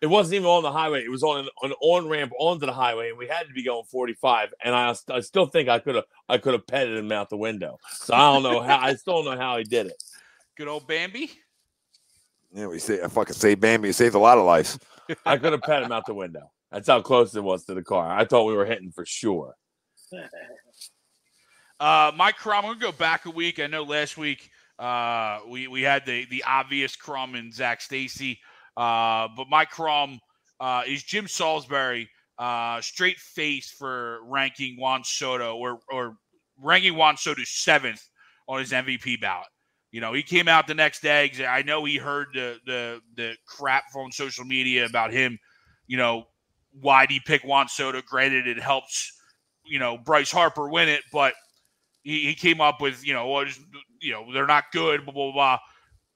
it 0.00 0.06
wasn't 0.06 0.36
even 0.36 0.46
on 0.46 0.62
the 0.62 0.72
highway. 0.72 1.04
It 1.04 1.10
was 1.10 1.22
on 1.22 1.40
an, 1.40 1.48
an 1.62 1.72
on 1.82 2.08
ramp 2.08 2.32
onto 2.38 2.64
the 2.64 2.72
highway, 2.72 3.10
and 3.10 3.18
we 3.18 3.28
had 3.28 3.46
to 3.46 3.52
be 3.52 3.62
going 3.62 3.84
45. 3.84 4.54
And 4.64 4.74
I, 4.74 4.94
I 5.10 5.20
still 5.20 5.46
think 5.46 5.68
I 5.68 5.78
could 5.78 5.96
have 5.96 6.04
I 6.28 6.38
could 6.38 6.54
have 6.54 6.66
petted 6.66 6.96
him 6.96 7.12
out 7.12 7.28
the 7.28 7.36
window. 7.36 7.78
So 7.90 8.14
I 8.14 8.32
don't 8.32 8.42
know 8.42 8.62
how 8.62 8.78
I 8.78 8.94
still 8.94 9.22
don't 9.22 9.34
know 9.34 9.40
how 9.40 9.58
he 9.58 9.64
did 9.64 9.86
it. 9.86 10.02
Good 10.56 10.68
old 10.68 10.86
Bambi. 10.86 11.30
Yeah, 12.52 12.66
we 12.66 12.78
say 12.78 13.02
I 13.02 13.08
fucking 13.08 13.34
saved 13.34 13.60
Bambi. 13.60 13.88
You 13.88 13.92
saved 13.92 14.14
a 14.14 14.18
lot 14.18 14.38
of 14.38 14.44
lives. 14.44 14.78
I 15.26 15.38
could 15.38 15.52
have 15.52 15.62
pet 15.62 15.82
him 15.82 15.92
out 15.92 16.04
the 16.06 16.14
window. 16.14 16.50
That's 16.70 16.88
how 16.88 17.00
close 17.00 17.34
it 17.34 17.42
was 17.42 17.64
to 17.64 17.74
the 17.74 17.82
car. 17.82 18.10
I 18.10 18.24
thought 18.24 18.44
we 18.44 18.54
were 18.54 18.66
hitting 18.66 18.92
for 18.92 19.04
sure. 19.06 19.54
Uh, 21.80 22.12
Mike 22.16 22.36
Crum, 22.36 22.64
I'm 22.64 22.78
gonna 22.78 22.92
go 22.92 22.96
back 22.96 23.26
a 23.26 23.30
week. 23.30 23.58
I 23.58 23.66
know 23.66 23.82
last 23.82 24.16
week 24.16 24.48
uh, 24.78 25.40
we 25.48 25.66
we 25.66 25.82
had 25.82 26.06
the 26.06 26.26
the 26.26 26.44
obvious 26.44 26.94
crumb 26.94 27.34
and 27.34 27.52
Zach 27.52 27.80
Stacy, 27.80 28.38
uh, 28.76 29.26
but 29.36 29.48
Mike 29.50 29.70
Crum 29.70 30.20
uh, 30.60 30.82
is 30.86 31.02
Jim 31.02 31.26
Salisbury 31.26 32.08
uh, 32.38 32.80
straight 32.80 33.18
face 33.18 33.70
for 33.70 34.20
ranking 34.26 34.76
Juan 34.78 35.02
Soto 35.02 35.56
or 35.56 35.80
or 35.90 36.16
ranking 36.56 36.94
Juan 36.94 37.16
Soto 37.16 37.42
seventh 37.44 38.08
on 38.46 38.60
his 38.60 38.70
MVP 38.70 39.20
ballot. 39.20 39.48
You 39.92 40.00
know, 40.00 40.12
he 40.14 40.22
came 40.22 40.48
out 40.48 40.66
the 40.66 40.74
next 40.74 41.02
day. 41.02 41.30
I 41.46 41.62
know 41.62 41.84
he 41.84 41.96
heard 41.96 42.28
the 42.34 42.58
the 42.66 43.00
the 43.14 43.34
crap 43.46 43.84
on 43.94 44.10
social 44.10 44.44
media 44.44 44.86
about 44.86 45.12
him. 45.12 45.38
You 45.86 45.98
know, 45.98 46.24
why'd 46.80 47.10
he 47.10 47.20
pick 47.20 47.44
Juan 47.44 47.68
Soto? 47.68 48.00
Granted, 48.02 48.46
it 48.46 48.58
helps. 48.58 49.12
You 49.64 49.78
know, 49.78 49.96
Bryce 49.96 50.32
Harper 50.32 50.68
win 50.68 50.88
it, 50.88 51.02
but 51.12 51.34
he, 52.02 52.26
he 52.26 52.34
came 52.34 52.60
up 52.60 52.80
with, 52.80 53.06
you 53.06 53.14
know, 53.14 53.28
what 53.28 53.48
is, 53.48 53.60
you 54.00 54.12
know, 54.12 54.32
they're 54.32 54.46
not 54.46 54.64
good, 54.72 55.04
blah, 55.04 55.14
blah, 55.14 55.32
blah. 55.32 55.58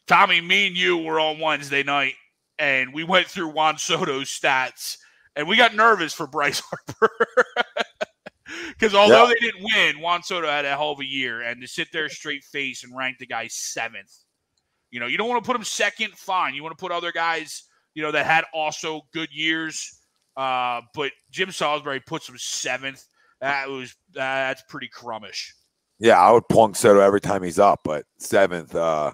Tommy, 0.07 0.41
me 0.41 0.69
and 0.69 0.77
you 0.77 0.99
were 0.99 1.21
on 1.21 1.39
Wednesday 1.39 1.83
night 1.83 2.15
and 2.59 2.93
we 2.93 3.05
went 3.05 3.27
through 3.27 3.49
Juan 3.49 3.79
Soto's 3.79 4.29
stats 4.29 4.99
and 5.35 5.49
we 5.49 5.57
got 5.57 5.75
nervous 5.75 6.13
for 6.13 6.27
Bryce 6.27 6.61
Harper. 6.71 7.11
Because 8.79 8.95
although 8.95 9.23
Yeah. 9.27 9.35
they 9.35 9.47
didn't 9.47 9.65
win, 9.75 10.01
Juan 10.01 10.23
Soto 10.23 10.47
had 10.49 10.65
a 10.65 10.71
hell 10.71 10.91
of 10.93 11.01
a 11.01 11.05
year. 11.05 11.43
And 11.43 11.61
to 11.63 11.69
sit 11.69 11.89
there 11.93 12.09
straight 12.09 12.45
face 12.45 12.85
and 12.85 12.95
rank 12.97 13.19
the 13.19 13.27
guy 13.27 13.49
seventh, 13.49 14.13
you 14.91 15.01
know, 15.01 15.07
you 15.07 15.17
don't 15.17 15.29
want 15.29 15.43
to 15.43 15.47
put 15.47 15.57
him 15.57 15.65
second, 15.65 16.13
fine. 16.17 16.55
You 16.55 16.63
want 16.63 16.77
to 16.77 16.81
put 16.81 16.93
other 16.93 17.13
guys, 17.13 17.65
you 17.95 18.03
know, 18.03 18.13
that 18.13 18.27
had 18.27 18.45
also 18.53 19.03
good 19.13 19.31
years. 19.33 20.01
Uh, 20.37 20.83
but 20.95 21.13
Jim 21.31 21.51
Salisbury 21.51 22.01
puts 22.01 22.29
him 22.29 22.37
seventh. 22.39 23.03
That 23.41 23.69
was 23.69 23.95
that's 24.13 24.63
pretty 24.69 24.89
crummish. 24.89 25.51
Yeah, 25.99 26.21
I 26.21 26.31
would 26.31 26.47
plunk 26.49 26.77
Soto 26.77 27.01
every 27.01 27.23
time 27.23 27.43
he's 27.43 27.59
up, 27.59 27.81
but 27.85 28.05
seventh, 28.19 28.75
uh 28.75 29.13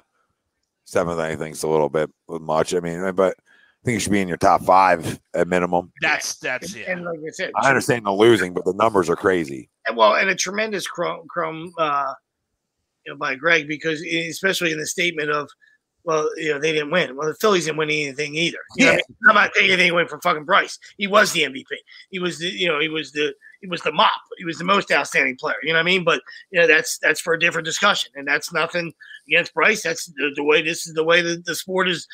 seventh, 0.85 1.21
I 1.21 1.37
think's 1.37 1.63
a 1.63 1.69
little 1.69 1.89
bit 1.89 2.11
much. 2.29 2.75
I 2.75 2.81
mean, 2.81 3.13
but 3.13 3.37
think 3.85 3.95
he 3.95 3.99
should 3.99 4.13
be 4.13 4.21
in 4.21 4.29
your 4.29 4.37
top 4.37 4.63
five 4.63 5.21
at 5.35 5.49
minimum. 5.49 5.93
That's 6.01 6.37
that's 6.37 6.75
it. 6.75 6.87
And 6.89 7.05
like 7.05 7.19
I 7.19 7.31
said, 7.31 7.53
I 7.57 7.69
understand 7.69 8.07
the 8.07 8.13
losing, 8.13 8.55
but 8.55 8.65
the 8.65 8.75
numbers 8.75 9.11
are 9.11 9.17
crazy. 9.17 9.69
And, 9.87 9.97
well, 9.97 10.15
and 10.15 10.31
a 10.31 10.35
tremendous 10.35 10.87
chrome, 10.87 11.27
chrome 11.29 11.73
uh, 11.79 12.13
you 13.05 13.13
know, 13.13 13.19
by 13.19 13.35
Greg 13.35 13.67
because 13.67 14.01
especially 14.03 14.73
in 14.73 14.79
the 14.79 14.87
statement 14.87 15.31
of, 15.31 15.49
well, 16.05 16.29
you 16.37 16.53
know, 16.53 16.59
they 16.59 16.73
didn't 16.73 16.91
win. 16.91 17.17
Well, 17.17 17.29
the 17.29 17.35
Phillies 17.35 17.67
didn't 17.67 17.79
win 17.79 17.91
anything 17.91 18.35
either. 18.35 18.59
You 18.77 18.87
know 18.87 18.93
what 18.93 18.95
I 18.95 18.97
mean? 18.97 19.17
I'm 19.29 19.35
not 19.35 19.55
taking 19.55 19.71
anything 19.71 19.91
away 19.91 20.07
from 20.09 20.21
fucking 20.21 20.45
Bryce. 20.45 20.79
He 20.97 21.07
was 21.07 21.33
the 21.33 21.43
MVP. 21.43 21.65
He 22.11 22.19
was 22.19 22.39
the, 22.39 22.49
you 22.49 22.67
know, 22.67 22.81
he 22.81 22.89
was 22.89 23.13
the, 23.13 23.35
he 23.61 23.69
was 23.69 23.83
the 23.83 23.93
mop. 23.93 24.11
He 24.37 24.45
was 24.45 24.59
the 24.59 24.65
most 24.65 24.91
outstanding 24.91 25.37
player. 25.37 25.55
You 25.63 25.73
know 25.73 25.79
what 25.79 25.85
I 25.85 25.85
mean? 25.85 26.03
But 26.03 26.21
you 26.51 26.61
know, 26.61 26.67
that's 26.67 26.99
that's 26.99 27.21
for 27.21 27.35
a 27.35 27.39
different 27.39 27.65
discussion, 27.65 28.11
and 28.17 28.27
that's 28.27 28.53
nothing 28.53 28.93
against 29.29 29.55
Bryce. 29.55 29.85
That's 29.85 30.07
the, 30.07 30.33
the 30.35 30.43
way 30.43 30.63
this 30.63 30.87
is 30.87 30.95
the 30.95 31.05
way 31.05 31.23
that 31.23 31.45
the 31.45 31.55
sport 31.55 31.89
is 31.89 32.09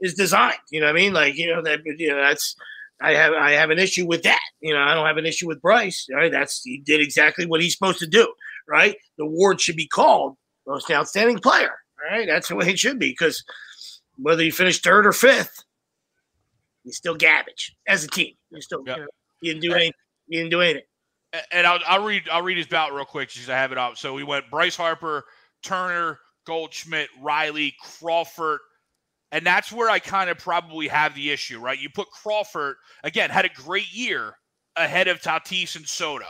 is 0.00 0.14
designed. 0.14 0.58
You 0.70 0.80
know 0.80 0.86
what 0.86 0.96
I 0.96 0.98
mean? 0.98 1.12
Like 1.12 1.36
you 1.36 1.52
know 1.52 1.62
that 1.62 1.80
you 1.84 2.08
know 2.08 2.20
that's 2.20 2.56
I 3.00 3.12
have 3.12 3.32
I 3.32 3.52
have 3.52 3.70
an 3.70 3.78
issue 3.78 4.06
with 4.06 4.22
that. 4.22 4.40
You 4.60 4.74
know, 4.74 4.80
I 4.80 4.94
don't 4.94 5.06
have 5.06 5.16
an 5.16 5.26
issue 5.26 5.48
with 5.48 5.60
Bryce. 5.62 6.06
Right? 6.12 6.30
That's 6.32 6.62
he 6.62 6.78
did 6.84 7.00
exactly 7.00 7.46
what 7.46 7.60
he's 7.60 7.74
supposed 7.74 7.98
to 8.00 8.06
do. 8.06 8.32
Right? 8.68 8.96
The 9.18 9.24
award 9.24 9.60
should 9.60 9.76
be 9.76 9.86
called 9.86 10.36
most 10.66 10.90
outstanding 10.90 11.38
player. 11.38 11.74
Right? 12.10 12.26
That's 12.26 12.48
the 12.48 12.56
way 12.56 12.68
it 12.68 12.78
should 12.78 12.98
be 12.98 13.10
because 13.10 13.44
whether 14.16 14.42
you 14.42 14.52
finish 14.52 14.80
third 14.80 15.06
or 15.06 15.12
fifth, 15.12 15.64
you're 16.84 16.92
still 16.92 17.16
garbage 17.16 17.74
as 17.88 18.04
a 18.04 18.08
team. 18.08 18.34
You're 18.50 18.60
still 18.60 18.82
Yeah. 18.86 18.96
you, 18.96 19.00
know, 19.00 19.08
you 19.40 19.52
didn't 19.52 19.62
do 19.62 19.72
anything. 19.74 19.92
You 20.28 20.38
didn't 20.40 20.50
do 20.50 20.60
anything. 20.60 20.82
And 21.50 21.66
I'll, 21.66 21.80
I'll 21.86 22.04
read 22.04 22.28
I'll 22.30 22.42
read 22.42 22.58
his 22.58 22.68
ballot 22.68 22.94
real 22.94 23.04
quick 23.04 23.28
because 23.32 23.50
I 23.50 23.56
have 23.56 23.72
it 23.72 23.78
up. 23.78 23.96
So 23.96 24.14
we 24.14 24.22
went 24.22 24.48
Bryce 24.50 24.76
Harper, 24.76 25.24
Turner, 25.62 26.20
Goldschmidt, 26.46 27.08
Riley, 27.20 27.74
Crawford, 27.82 28.60
and 29.34 29.44
that's 29.44 29.72
where 29.72 29.90
I 29.90 29.98
kind 29.98 30.30
of 30.30 30.38
probably 30.38 30.86
have 30.86 31.12
the 31.16 31.32
issue, 31.32 31.58
right? 31.58 31.78
You 31.78 31.90
put 31.90 32.08
Crawford 32.12 32.76
again 33.02 33.30
had 33.30 33.44
a 33.44 33.48
great 33.48 33.92
year 33.92 34.38
ahead 34.76 35.08
of 35.08 35.20
Tatis 35.20 35.74
and 35.74 35.86
Soto. 35.86 36.26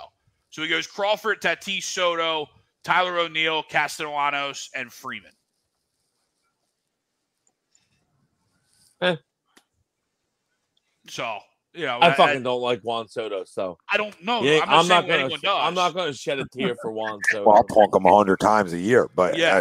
So 0.49 0.62
he 0.62 0.68
goes 0.68 0.86
Crawford, 0.86 1.42
Tatis, 1.42 1.83
Soto, 1.83 2.47
Tyler 2.83 3.18
O'Neill, 3.18 3.62
Castellanos, 3.65 4.70
and 4.74 4.91
Freeman. 4.91 5.33
Eh. 9.02 9.16
So 11.07 11.41
you 11.74 11.84
know, 11.84 11.99
I 12.00 12.08
I, 12.08 12.15
fucking 12.15 12.42
don't 12.42 12.62
like 12.62 12.81
Juan 12.81 13.07
Soto, 13.07 13.44
so 13.44 13.76
I 13.92 13.99
don't 13.99 14.18
know. 14.24 14.41
yeah, 14.41 14.60
I'm 14.62 14.68
not, 14.70 14.78
I'm 14.78 14.89
not 14.89 15.08
gonna 15.08 15.28
does. 15.28 15.42
I'm 15.44 15.74
not 15.74 15.94
gonna 15.94 16.15
shed 16.15 16.39
a 16.39 16.47
tear 16.49 16.74
for 16.76 16.91
Juan 16.91 17.20
Soto. 17.31 17.44
Well, 17.47 17.57
I'll 17.57 17.65
plunk 17.65 17.94
him 17.94 18.07
a 18.07 18.16
hundred 18.16 18.41
times 18.41 18.73
a 18.73 18.78
year, 18.78 19.10
but 19.15 19.36
Yeah. 19.36 19.60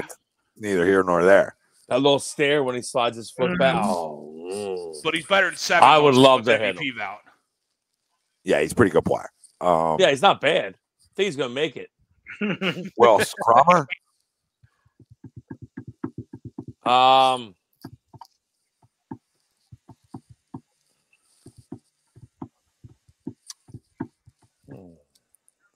neither 0.56 0.86
here 0.86 1.04
nor 1.04 1.26
there. 1.26 1.58
That 1.90 2.02
little 2.02 2.20
stare 2.20 2.64
when 2.64 2.76
he 2.76 2.82
slides 2.82 3.18
his 3.18 3.32
foot 3.32 3.58
back. 3.60 3.76
Mhm. 3.76 3.86
Oh, 3.86 4.50
mm. 4.52 5.03
but 5.03 5.14
he's 5.16 5.26
better 5.26 5.48
than 5.48 5.58
seven. 5.58 5.84
I 5.84 5.98
would 5.98 6.16
love 6.16 6.42
with 6.42 6.45
to 6.48 6.58
hit 6.58 6.78
MVP 6.78 6.98
vote. 6.98 7.18
Yeah, 8.44 8.60
he's 8.62 8.72
a 8.72 8.76
pretty 8.76 8.92
good 8.92 9.06
player. 9.06 9.30
Um, 9.62 9.98
yeah, 10.00 10.10
he's 10.10 10.22
not 10.22 10.42
bad. 10.42 10.74
I 10.76 11.08
think 11.16 11.26
he's 11.28 11.36
gonna 11.36 11.53
make 11.53 11.78
it. 11.78 11.90
Well, 12.98 13.20
Scrummer, 13.20 13.86
Um, 16.86 17.56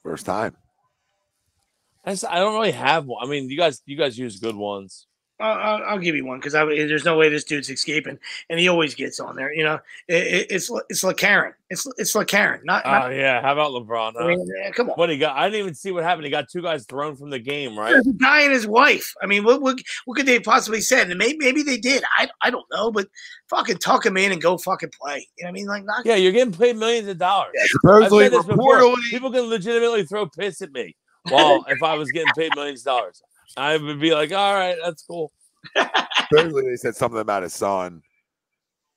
first 0.03 0.25
time. 0.25 0.55
I, 2.05 2.11
just- 2.11 2.25
I 2.25 2.39
don't 2.39 2.53
really 2.53 2.71
have 2.71 3.05
one. 3.05 3.25
I 3.25 3.29
mean, 3.29 3.49
you 3.49 3.57
guys, 3.57 3.81
you 3.85 3.97
guys 3.97 4.17
use 4.17 4.39
good 4.39 4.55
ones. 4.55 5.07
I'll, 5.39 5.57
I'll, 5.57 5.83
I'll 5.83 5.99
give 5.99 6.15
you 6.15 6.25
one 6.25 6.39
because 6.39 6.53
there's 6.53 7.05
no 7.05 7.17
way 7.17 7.29
this 7.29 7.43
dude's 7.43 7.69
escaping, 7.69 8.17
and 8.49 8.59
he 8.59 8.67
always 8.67 8.95
gets 8.95 9.19
on 9.19 9.35
there. 9.35 9.53
You 9.53 9.63
know, 9.63 9.79
it, 10.07 10.27
it, 10.27 10.47
it's 10.49 10.71
it's 10.89 11.03
LeCarron. 11.03 11.53
It's 11.69 11.85
it's 11.97 12.15
LeCarron. 12.15 12.63
Not, 12.63 12.83
Oh 12.85 12.89
not 12.89 13.07
yeah, 13.09 13.41
how 13.41 13.53
about 13.53 13.71
LeBron? 13.71 14.13
I 14.19 14.27
mean, 14.27 14.47
eh, 14.63 14.71
come 14.71 14.89
on. 14.89 14.95
What 14.95 15.09
he 15.09 15.17
got? 15.17 15.37
I 15.37 15.47
didn't 15.49 15.59
even 15.59 15.75
see 15.75 15.91
what 15.91 16.03
happened. 16.03 16.25
He 16.25 16.31
got 16.31 16.49
two 16.49 16.63
guys 16.63 16.85
thrown 16.85 17.15
from 17.15 17.29
the 17.29 17.37
game, 17.37 17.77
right? 17.77 17.91
There's 17.91 18.07
a 18.07 18.13
guy 18.13 18.41
and 18.41 18.51
his 18.51 18.65
wife. 18.65 19.13
I 19.21 19.27
mean, 19.27 19.43
what 19.43 19.61
what, 19.61 19.77
what 20.05 20.17
could 20.17 20.25
they 20.25 20.39
possibly 20.39 20.81
said? 20.81 21.09
And 21.09 21.19
maybe 21.19 21.37
maybe 21.39 21.61
they 21.61 21.77
did. 21.77 22.03
I 22.17 22.29
I 22.41 22.49
don't 22.49 22.65
know, 22.71 22.91
but 22.91 23.07
fucking 23.49 23.77
tuck 23.77 24.05
him 24.05 24.17
in 24.17 24.31
and 24.31 24.41
go 24.41 24.57
fucking 24.57 24.91
play. 24.99 25.27
You 25.37 25.43
know 25.43 25.47
what 25.47 25.49
I 25.49 25.51
mean? 25.53 25.67
Like 25.67 25.85
not. 25.85 26.05
Yeah, 26.05 26.15
you're 26.15 26.31
getting 26.31 26.53
paid 26.53 26.77
millions 26.77 27.07
of 27.09 27.19
dollars. 27.19 27.53
I've 27.61 27.69
Supposedly, 27.69 28.25
said 28.25 28.33
this 28.33 28.45
before. 28.45 28.77
reportedly, 28.79 29.09
People 29.11 29.31
can 29.31 29.41
legitimately 29.41 30.05
throw 30.05 30.27
piss 30.27 30.61
at 30.63 30.71
me. 30.71 30.95
Well, 31.29 31.63
if 31.67 31.83
I 31.83 31.95
was 31.95 32.11
getting 32.11 32.31
paid 32.37 32.55
millions 32.55 32.81
of 32.81 32.85
dollars, 32.85 33.21
I 33.55 33.77
would 33.77 33.99
be 33.99 34.13
like, 34.13 34.31
all 34.31 34.53
right, 34.53 34.77
that's 34.83 35.03
cool. 35.03 35.31
supposedly 36.29 36.69
they 36.69 36.75
said 36.75 36.95
something 36.95 37.19
about 37.19 37.43
his 37.43 37.53
son 37.53 38.01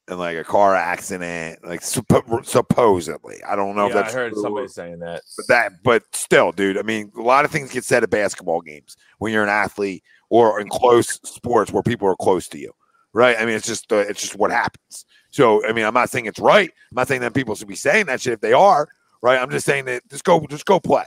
and 0.08 0.18
like 0.18 0.36
a 0.36 0.44
car 0.44 0.74
accident, 0.74 1.64
like 1.64 1.80
suppo- 1.80 2.44
supposedly. 2.44 3.36
I 3.48 3.54
don't 3.54 3.76
know 3.76 3.86
if 3.86 3.94
yeah, 3.94 4.00
I 4.00 4.12
heard 4.12 4.32
true 4.32 4.42
somebody 4.42 4.68
saying 4.68 4.98
that. 5.00 5.22
but 5.36 5.46
that, 5.48 5.72
but 5.84 6.02
still, 6.12 6.52
dude. 6.52 6.78
I 6.78 6.82
mean, 6.82 7.12
a 7.16 7.22
lot 7.22 7.44
of 7.44 7.50
things 7.50 7.70
get 7.70 7.84
said 7.84 8.02
at 8.02 8.10
basketball 8.10 8.60
games 8.60 8.96
when 9.18 9.32
you're 9.32 9.44
an 9.44 9.48
athlete 9.48 10.02
or 10.28 10.60
in 10.60 10.68
close 10.68 11.20
sports 11.24 11.72
where 11.72 11.82
people 11.82 12.08
are 12.08 12.16
close 12.16 12.48
to 12.48 12.58
you, 12.58 12.72
right? 13.12 13.36
I 13.38 13.44
mean, 13.44 13.54
it's 13.54 13.66
just 13.66 13.92
uh, 13.92 13.98
it's 13.98 14.20
just 14.20 14.36
what 14.36 14.50
happens. 14.50 15.04
So, 15.30 15.64
I 15.66 15.72
mean, 15.72 15.84
I'm 15.84 15.94
not 15.94 16.10
saying 16.10 16.26
it's 16.26 16.40
right. 16.40 16.70
I'm 16.90 16.96
not 16.96 17.08
saying 17.08 17.20
that 17.20 17.34
people 17.34 17.54
should 17.54 17.68
be 17.68 17.76
saying 17.76 18.06
that 18.06 18.20
shit 18.20 18.32
if 18.32 18.40
they 18.40 18.52
are, 18.52 18.88
right? 19.22 19.40
I'm 19.40 19.50
just 19.50 19.64
saying 19.64 19.84
that 19.84 20.08
just 20.10 20.24
go, 20.24 20.44
just 20.50 20.66
go 20.66 20.80
play, 20.80 21.06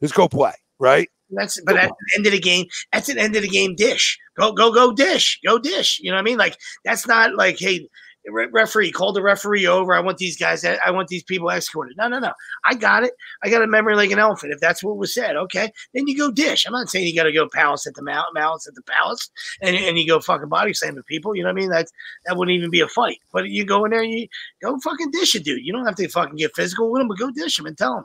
just 0.00 0.14
go 0.14 0.28
play, 0.28 0.52
right? 0.78 1.08
That's 1.32 1.60
but 1.62 1.76
at 1.76 1.88
the 1.88 2.16
end 2.16 2.26
of 2.26 2.32
the 2.32 2.40
game, 2.40 2.66
that's 2.92 3.08
an 3.08 3.18
end 3.18 3.34
of 3.36 3.42
the 3.42 3.48
game 3.48 3.74
dish. 3.74 4.18
Go 4.38 4.52
go 4.52 4.72
go 4.72 4.92
dish, 4.92 5.40
go 5.44 5.58
dish. 5.58 5.98
You 6.00 6.10
know 6.10 6.16
what 6.16 6.22
I 6.22 6.24
mean? 6.24 6.38
Like 6.38 6.58
that's 6.84 7.06
not 7.06 7.34
like 7.34 7.58
hey. 7.58 7.88
re- 8.30 8.46
Referee, 8.52 8.92
call 8.92 9.12
the 9.12 9.20
referee 9.20 9.66
over. 9.66 9.92
I 9.94 10.00
want 10.00 10.18
these 10.18 10.36
guys. 10.36 10.64
I 10.64 10.90
want 10.92 11.08
these 11.08 11.24
people 11.24 11.50
escorted. 11.50 11.96
No, 11.96 12.06
no, 12.06 12.20
no. 12.20 12.32
I 12.64 12.74
got 12.74 13.02
it. 13.02 13.14
I 13.42 13.50
got 13.50 13.62
a 13.62 13.66
memory 13.66 13.96
like 13.96 14.12
an 14.12 14.20
elephant. 14.20 14.52
If 14.52 14.60
that's 14.60 14.82
what 14.84 14.96
was 14.96 15.12
said, 15.12 15.34
okay, 15.36 15.72
then 15.92 16.06
you 16.06 16.16
go 16.16 16.30
dish. 16.30 16.64
I'm 16.64 16.72
not 16.72 16.88
saying 16.88 17.06
you 17.06 17.16
got 17.16 17.24
to 17.24 17.32
go 17.32 17.48
palace 17.48 17.84
at 17.86 17.94
the 17.94 18.02
mount, 18.02 18.28
malice 18.32 18.68
at 18.68 18.76
the 18.76 18.82
palace, 18.82 19.28
and, 19.60 19.74
and 19.74 19.98
you 19.98 20.06
go 20.06 20.20
fucking 20.20 20.48
body 20.48 20.72
slam 20.72 20.94
the 20.94 21.02
people. 21.02 21.34
You 21.34 21.42
know 21.42 21.48
what 21.48 21.58
I 21.58 21.60
mean? 21.62 21.70
That 21.70 21.88
that 22.26 22.36
wouldn't 22.36 22.54
even 22.56 22.70
be 22.70 22.80
a 22.80 22.88
fight. 22.88 23.18
But 23.32 23.48
you 23.48 23.64
go 23.64 23.84
in 23.84 23.90
there 23.90 24.02
and 24.02 24.12
you 24.12 24.28
go 24.62 24.78
fucking 24.78 25.10
dish 25.10 25.34
it, 25.34 25.44
dude. 25.44 25.66
You 25.66 25.72
don't 25.72 25.84
have 25.84 25.96
to 25.96 26.08
fucking 26.08 26.36
get 26.36 26.54
physical 26.54 26.92
with 26.92 27.00
them, 27.00 27.08
but 27.08 27.18
go 27.18 27.32
dish 27.32 27.56
them 27.56 27.66
and 27.66 27.76
tell 27.76 27.96
them 27.96 28.04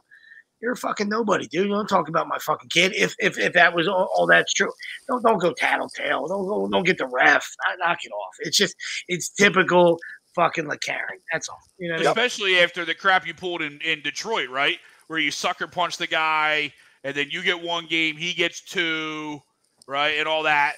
you're 0.61 0.73
a 0.73 0.77
fucking 0.77 1.09
nobody, 1.09 1.47
dude. 1.47 1.67
You 1.67 1.73
don't 1.73 1.87
talk 1.87 2.09
about 2.09 2.27
my 2.27 2.37
fucking 2.39 2.69
kid. 2.69 2.93
If 2.95 3.15
if, 3.19 3.37
if 3.37 3.53
that 3.53 3.75
was 3.75 3.87
all, 3.87 4.09
all 4.15 4.27
that's 4.27 4.53
true, 4.53 4.71
don't 5.07 5.23
don't 5.23 5.39
go 5.39 5.53
tattletale. 5.53 6.27
Don't 6.27 6.47
go, 6.47 6.67
don't 6.67 6.85
get 6.85 6.97
the 6.97 7.07
ref. 7.07 7.47
Knock, 7.67 7.77
knock 7.79 7.97
it 8.03 8.11
off. 8.11 8.35
It's 8.39 8.57
just 8.57 8.75
it's 9.07 9.29
typical 9.29 9.99
fucking 10.35 10.67
like 10.67 10.81
Karen. 10.81 11.19
That's 11.31 11.49
all. 11.49 11.59
You 11.77 11.89
know. 11.89 11.95
Especially 11.97 12.59
after 12.59 12.85
the 12.85 12.95
crap 12.95 13.27
you 13.27 13.33
pulled 13.33 13.61
in, 13.61 13.79
in 13.81 14.01
Detroit, 14.01 14.49
right? 14.49 14.79
Where 15.07 15.19
you 15.19 15.31
sucker 15.31 15.67
punch 15.67 15.97
the 15.97 16.07
guy 16.07 16.73
and 17.03 17.15
then 17.15 17.27
you 17.29 17.43
get 17.43 17.61
one 17.61 17.85
game, 17.87 18.17
he 18.17 18.33
gets 18.33 18.61
two, 18.61 19.41
right? 19.87 20.17
And 20.17 20.27
all 20.27 20.43
that. 20.43 20.75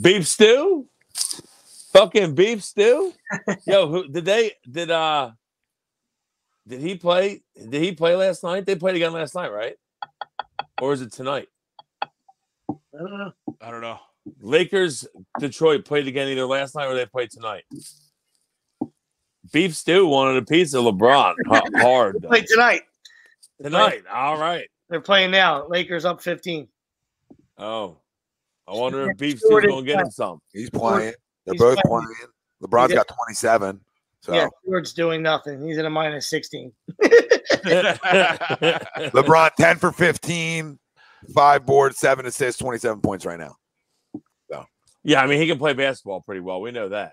Beef 0.00 0.26
stew? 0.26 0.86
Fucking 1.92 2.34
beef 2.34 2.62
stew? 2.62 3.12
Yo, 3.66 3.88
who 3.88 4.08
did 4.08 4.24
they 4.24 4.52
did 4.70 4.90
uh 4.90 5.32
did 6.70 6.80
he 6.80 6.94
play 6.94 7.42
did 7.68 7.82
he 7.82 7.92
play 7.92 8.14
last 8.16 8.42
night? 8.44 8.64
They 8.64 8.76
played 8.76 8.94
again 8.96 9.12
last 9.12 9.34
night, 9.34 9.52
right? 9.52 9.76
Or 10.80 10.92
is 10.92 11.02
it 11.02 11.12
tonight? 11.12 11.48
I 12.02 12.08
don't 12.98 13.18
know. 13.18 13.32
I 13.60 13.70
don't 13.70 13.80
know. 13.80 13.98
Lakers 14.40 15.06
Detroit 15.38 15.84
played 15.84 16.06
again 16.06 16.28
either 16.28 16.46
last 16.46 16.74
night 16.74 16.86
or 16.86 16.94
they 16.94 17.06
played 17.06 17.30
tonight. 17.30 17.64
Beef 19.52 19.74
stew 19.76 20.06
wanted 20.06 20.36
a 20.42 20.46
piece 20.46 20.74
of 20.74 20.84
LeBron. 20.84 21.34
Hard. 21.76 22.22
Play 22.22 22.42
tonight. 22.42 22.82
Tonight. 23.62 24.04
All 24.12 24.38
right. 24.38 24.68
They're 24.88 25.00
playing 25.00 25.32
now. 25.32 25.66
Lakers 25.66 26.04
up 26.04 26.22
15. 26.22 26.68
Oh. 27.58 27.96
I 28.68 28.72
wonder 28.74 29.10
if 29.10 29.16
Beef 29.18 29.38
Stew's 29.40 29.64
gonna 29.66 29.82
get 29.82 30.00
him 30.00 30.10
some. 30.10 30.40
He's 30.52 30.70
playing. 30.70 31.14
They're 31.44 31.54
He's 31.54 31.60
both 31.60 31.78
playing. 31.84 32.06
playing. 32.06 32.30
LeBron's 32.62 32.90
Yeah. 32.90 32.96
got 32.98 33.08
27. 33.08 33.80
So 34.20 34.34
Yeah, 34.34 34.48
Stewart's 34.62 34.92
doing 34.92 35.22
nothing. 35.22 35.66
He's 35.66 35.78
at 35.78 35.84
a 35.84 35.90
minus 35.90 36.28
16. 36.28 36.72
LeBron 39.12 39.54
10 39.54 39.76
for 39.78 39.92
15, 39.92 40.78
five 41.34 41.66
boards, 41.66 41.98
seven 41.98 42.26
assists, 42.26 42.60
27 42.60 43.00
points 43.00 43.24
right 43.24 43.38
now. 43.38 43.56
So 44.50 44.64
yeah, 45.04 45.22
I 45.22 45.26
mean 45.26 45.40
he 45.40 45.46
can 45.46 45.58
play 45.58 45.72
basketball 45.72 46.20
pretty 46.20 46.40
well. 46.40 46.60
We 46.60 46.70
know 46.70 46.90
that. 46.90 47.12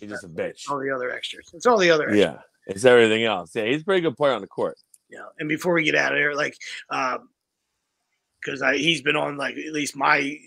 He's 0.00 0.10
just 0.10 0.24
a 0.24 0.28
bitch. 0.28 0.68
All 0.68 0.80
the 0.80 0.90
other 0.90 1.10
extras. 1.10 1.50
It's 1.54 1.66
all 1.66 1.78
the 1.78 1.90
other 1.90 2.08
extras. 2.08 2.20
Yeah. 2.20 2.38
It's 2.66 2.84
everything 2.84 3.24
else. 3.24 3.54
Yeah, 3.54 3.66
he's 3.66 3.82
a 3.82 3.84
pretty 3.84 4.00
good 4.00 4.16
player 4.16 4.32
on 4.32 4.40
the 4.40 4.46
court. 4.46 4.76
Yeah. 5.10 5.26
and 5.38 5.48
before 5.48 5.74
we 5.74 5.84
get 5.84 5.94
out 5.94 6.12
of 6.12 6.18
here, 6.18 6.32
like, 6.32 6.56
because 8.40 8.62
I 8.62 8.76
he's 8.76 9.02
been 9.02 9.16
on 9.16 9.36
like 9.36 9.56
at 9.56 9.72
least 9.72 9.96
my, 9.96 10.38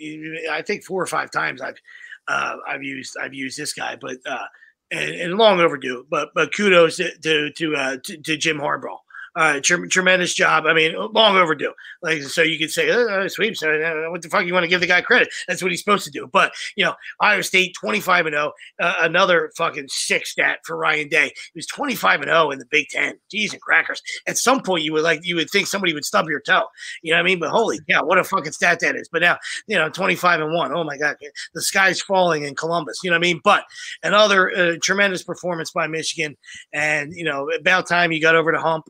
I 0.51 0.61
think 0.61 0.83
four 0.83 1.01
or 1.01 1.06
five 1.06 1.32
times 1.32 1.61
I've 1.61 1.80
uh, 2.27 2.57
I've 2.67 2.83
used 2.83 3.16
I've 3.22 3.33
used 3.33 3.57
this 3.57 3.74
guy, 3.74 3.95
but 3.99 4.17
uh, 4.25 4.45
and, 4.91 5.09
and 5.16 5.38
long 5.38 5.59
overdue. 5.59 6.06
But 6.09 6.30
but 6.33 6.53
kudos 6.53 6.98
to 6.98 7.17
to 7.19 7.51
to, 7.51 7.75
uh, 7.75 7.98
to, 8.03 8.17
to 8.17 8.38
Jim 8.38 8.57
Harbaugh. 8.57 8.99
Uh, 9.38 9.59
tre- 9.61 9.88
tremendous 9.88 10.33
job. 10.33 10.66
I 10.66 10.74
mean, 10.74 10.95
long 11.14 11.38
overdue. 11.38 11.72
Like, 12.01 12.24
so 12.24 12.41
you 12.41 12.57
could 12.57 12.72
say, 12.72 12.90
oh, 12.90 13.27
sweeps. 13.27 13.61
Uh, 13.61 14.07
what 14.09 14.24
the 14.24 14.30
fuck? 14.30 14.48
You 14.48 14.53
want 14.53 14.64
to 14.64 14.67
give 14.67 14.82
the 14.82 14.88
guy 14.88 15.01
credit? 15.01 15.30
That's 15.48 15.61
what 15.61 15.69
he's 15.69 15.80
supposed 15.80 16.06
to 16.06 16.11
do. 16.11 16.27
But 16.27 16.53
you 16.75 16.83
know, 16.83 16.95
Ohio 17.22 17.41
State 17.41 17.75
twenty 17.75 17.99
five 17.99 18.25
and 18.25 18.33
zero. 18.33 18.51
Uh, 18.82 18.95
another 19.01 19.51
fucking 19.56 19.90
sick 19.90 20.25
stat 20.25 20.59
for 20.66 20.75
Ryan 20.75 21.07
Day. 21.07 21.33
He 21.53 21.57
was 21.57 21.67
twenty 21.67 21.93
five 21.93 22.22
and 22.22 22.30
zero 22.30 22.49
in 22.49 22.57
the 22.57 22.66
Big 22.66 22.88
Ten. 22.90 23.19
Jeez 23.32 23.53
and 23.53 23.61
crackers. 23.61 24.01
At 24.27 24.40
some 24.40 24.64
point, 24.64 24.83
you 24.83 24.91
would 24.93 25.03
like 25.03 25.19
you 25.24 25.35
would 25.35 25.51
think 25.51 25.67
somebody 25.67 25.93
would 25.93 26.06
stub 26.06 26.27
your 26.27 26.41
toe. 26.41 26.64
You 27.03 27.11
know 27.11 27.17
what 27.17 27.25
I 27.25 27.25
mean? 27.25 27.40
But 27.40 27.49
holy 27.49 27.80
cow, 27.88 28.06
what 28.06 28.17
a 28.17 28.24
fucking 28.24 28.53
stat 28.53 28.80
that 28.80 28.95
is. 28.95 29.07
But 29.07 29.22
now, 29.22 29.38
you 29.67 29.77
know, 29.77 29.90
twenty 29.90 30.16
five 30.16 30.41
and 30.41 30.53
one. 30.53 30.74
Oh 30.74 30.83
my 30.83 30.98
god, 30.98 31.16
the 31.53 31.61
sky's 31.61 32.01
falling 32.01 32.43
in 32.43 32.56
Columbus. 32.56 33.01
You 33.03 33.11
know 33.11 33.16
what 33.17 33.27
I 33.27 33.30
mean? 33.30 33.41
But 33.43 33.66
another 34.01 34.51
uh, 34.56 34.75
tremendous 34.82 35.24
performance 35.24 35.72
by 35.72 35.85
Michigan, 35.85 36.35
and 36.74 37.14
you 37.14 37.24
know, 37.24 37.49
about 37.51 37.88
time 37.88 38.11
you 38.11 38.19
got 38.19 38.35
over 38.35 38.51
the 38.51 38.59
hump. 38.59 38.88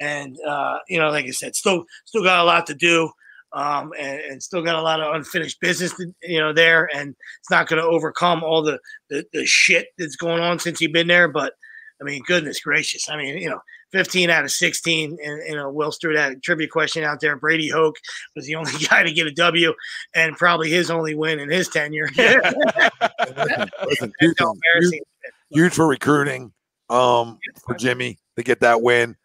And 0.00 0.36
uh, 0.46 0.78
you 0.88 0.98
know, 0.98 1.10
like 1.10 1.26
I 1.26 1.30
said, 1.30 1.56
still 1.56 1.84
still 2.04 2.22
got 2.22 2.40
a 2.40 2.44
lot 2.44 2.66
to 2.68 2.74
do. 2.74 3.10
Um, 3.54 3.94
and, 3.98 4.20
and 4.20 4.42
still 4.42 4.60
got 4.62 4.74
a 4.74 4.82
lot 4.82 5.00
of 5.00 5.14
unfinished 5.14 5.58
business, 5.58 5.94
to- 5.96 6.12
you 6.22 6.38
know, 6.38 6.52
there, 6.52 6.86
and 6.94 7.16
it's 7.40 7.50
not 7.50 7.66
going 7.66 7.80
to 7.80 7.88
overcome 7.88 8.44
all 8.44 8.60
the, 8.62 8.78
the 9.08 9.24
the 9.32 9.46
shit 9.46 9.86
that's 9.96 10.16
going 10.16 10.42
on 10.42 10.58
since 10.58 10.78
he's 10.78 10.90
been 10.92 11.06
there. 11.06 11.28
But 11.28 11.54
I 11.98 12.04
mean, 12.04 12.22
goodness 12.26 12.60
gracious, 12.60 13.08
I 13.08 13.16
mean, 13.16 13.38
you 13.38 13.48
know, 13.48 13.60
15 13.92 14.28
out 14.28 14.44
of 14.44 14.50
16, 14.50 15.16
and 15.24 15.42
you 15.48 15.56
know, 15.56 15.70
Will 15.70 15.90
threw 15.92 16.12
that 16.14 16.42
trivia 16.42 16.68
question 16.68 17.04
out 17.04 17.20
there. 17.20 17.36
Brady 17.36 17.70
Hoke 17.70 17.96
was 18.36 18.44
the 18.44 18.54
only 18.56 18.70
guy 18.86 19.02
to 19.02 19.10
get 19.12 19.26
a 19.26 19.32
W, 19.32 19.72
and 20.14 20.36
probably 20.36 20.68
his 20.68 20.90
only 20.90 21.14
win 21.14 21.40
in 21.40 21.48
his 21.50 21.68
tenure. 21.68 22.10
Listen, 22.18 23.70
listen, 23.86 24.12
That's 24.12 24.12
two 24.20 24.34
how 24.38 24.52
things. 24.52 24.60
embarrassing. 24.74 25.00
Huge, 25.48 25.62
huge 25.62 25.72
for 25.72 25.86
recruiting 25.86 26.52
um, 26.90 27.38
for 27.66 27.74
Jimmy 27.76 28.18
to 28.36 28.42
get 28.42 28.60
that 28.60 28.82
win. 28.82 29.16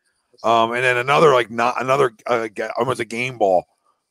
Um, 0.44 0.74
and 0.74 0.84
then 0.84 0.98
another 0.98 1.32
like 1.34 1.50
not 1.50 1.82
another 1.82 2.12
uh, 2.28 2.48
almost 2.78 3.00
a 3.00 3.06
game 3.06 3.38
ball. 3.38 3.66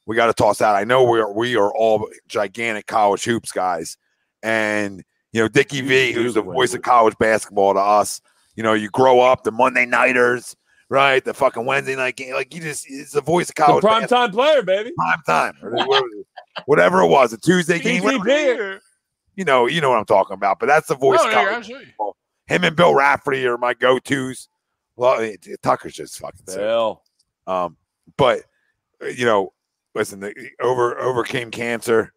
We 0.06 0.16
got 0.16 0.26
to 0.26 0.32
toss 0.32 0.60
out. 0.60 0.74
I 0.74 0.84
know 0.84 1.04
we 1.04 1.20
are 1.20 1.32
we 1.32 1.56
are 1.56 1.72
all 1.74 2.08
gigantic 2.26 2.86
college 2.86 3.24
hoops 3.24 3.52
guys, 3.52 3.96
and 4.42 5.04
you 5.32 5.40
know 5.40 5.48
Dickie 5.48 5.80
V, 5.82 6.12
who's 6.12 6.34
the 6.34 6.42
voice 6.42 6.74
of 6.74 6.82
college 6.82 7.16
basketball 7.18 7.74
to 7.74 7.80
us. 7.80 8.20
You 8.56 8.62
know, 8.62 8.72
you 8.74 8.88
grow 8.90 9.20
up 9.20 9.44
the 9.44 9.52
Monday 9.52 9.86
nighters, 9.86 10.56
right? 10.88 11.24
The 11.24 11.32
fucking 11.34 11.64
Wednesday 11.64 11.96
night 11.96 12.16
game, 12.16 12.34
like 12.34 12.54
you 12.54 12.60
just 12.60 12.86
it's 12.88 13.12
the 13.12 13.20
voice 13.20 13.48
of 13.48 13.54
The 13.54 13.62
college 13.62 13.82
prime 13.82 14.00
basketball. 14.02 14.26
time 14.26 14.32
player, 14.34 14.62
baby. 14.62 14.92
prime 14.96 15.22
time, 15.26 15.54
whatever, 16.66 17.00
it 17.02 17.08
was, 17.08 17.32
a 17.32 17.38
Tuesday 17.38 17.78
game. 17.78 18.02
whatever- 18.02 18.80
You 19.36 19.44
know, 19.44 19.66
you 19.66 19.80
know 19.80 19.88
what 19.90 19.98
I'm 19.98 20.04
talking 20.04 20.34
about. 20.34 20.58
But 20.58 20.66
that's 20.66 20.88
the 20.88 20.94
voice. 20.96 21.20
No, 21.22 21.28
of 21.28 21.34
college 21.34 21.70
him 22.46 22.64
and 22.64 22.76
Bill 22.76 22.94
Raftery 22.94 23.46
are 23.46 23.56
my 23.56 23.72
go-tos. 23.72 24.48
Well, 24.96 25.20
it- 25.20 25.46
it- 25.46 25.62
Tucker's 25.62 25.94
just 25.94 26.18
fucking 26.18 26.46
sick. 26.46 26.58
Bill. 26.58 27.02
Um, 27.46 27.76
but 28.16 28.40
uh, 29.02 29.06
you 29.06 29.24
know, 29.24 29.52
listen, 29.94 30.20
they 30.20 30.34
over 30.60 30.98
overcame 31.00 31.50
cancer. 31.50 32.12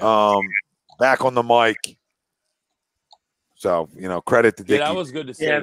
Um, 0.00 0.42
back 0.98 1.24
on 1.24 1.34
the 1.34 1.42
mic. 1.42 1.96
So 3.56 3.88
you 3.94 4.08
know, 4.08 4.20
credit 4.20 4.56
to 4.58 4.64
Yeah, 4.66 4.78
that 4.78 4.94
was 4.94 5.10
good 5.10 5.26
to 5.26 5.34
see. 5.34 5.46
Yeah. 5.46 5.62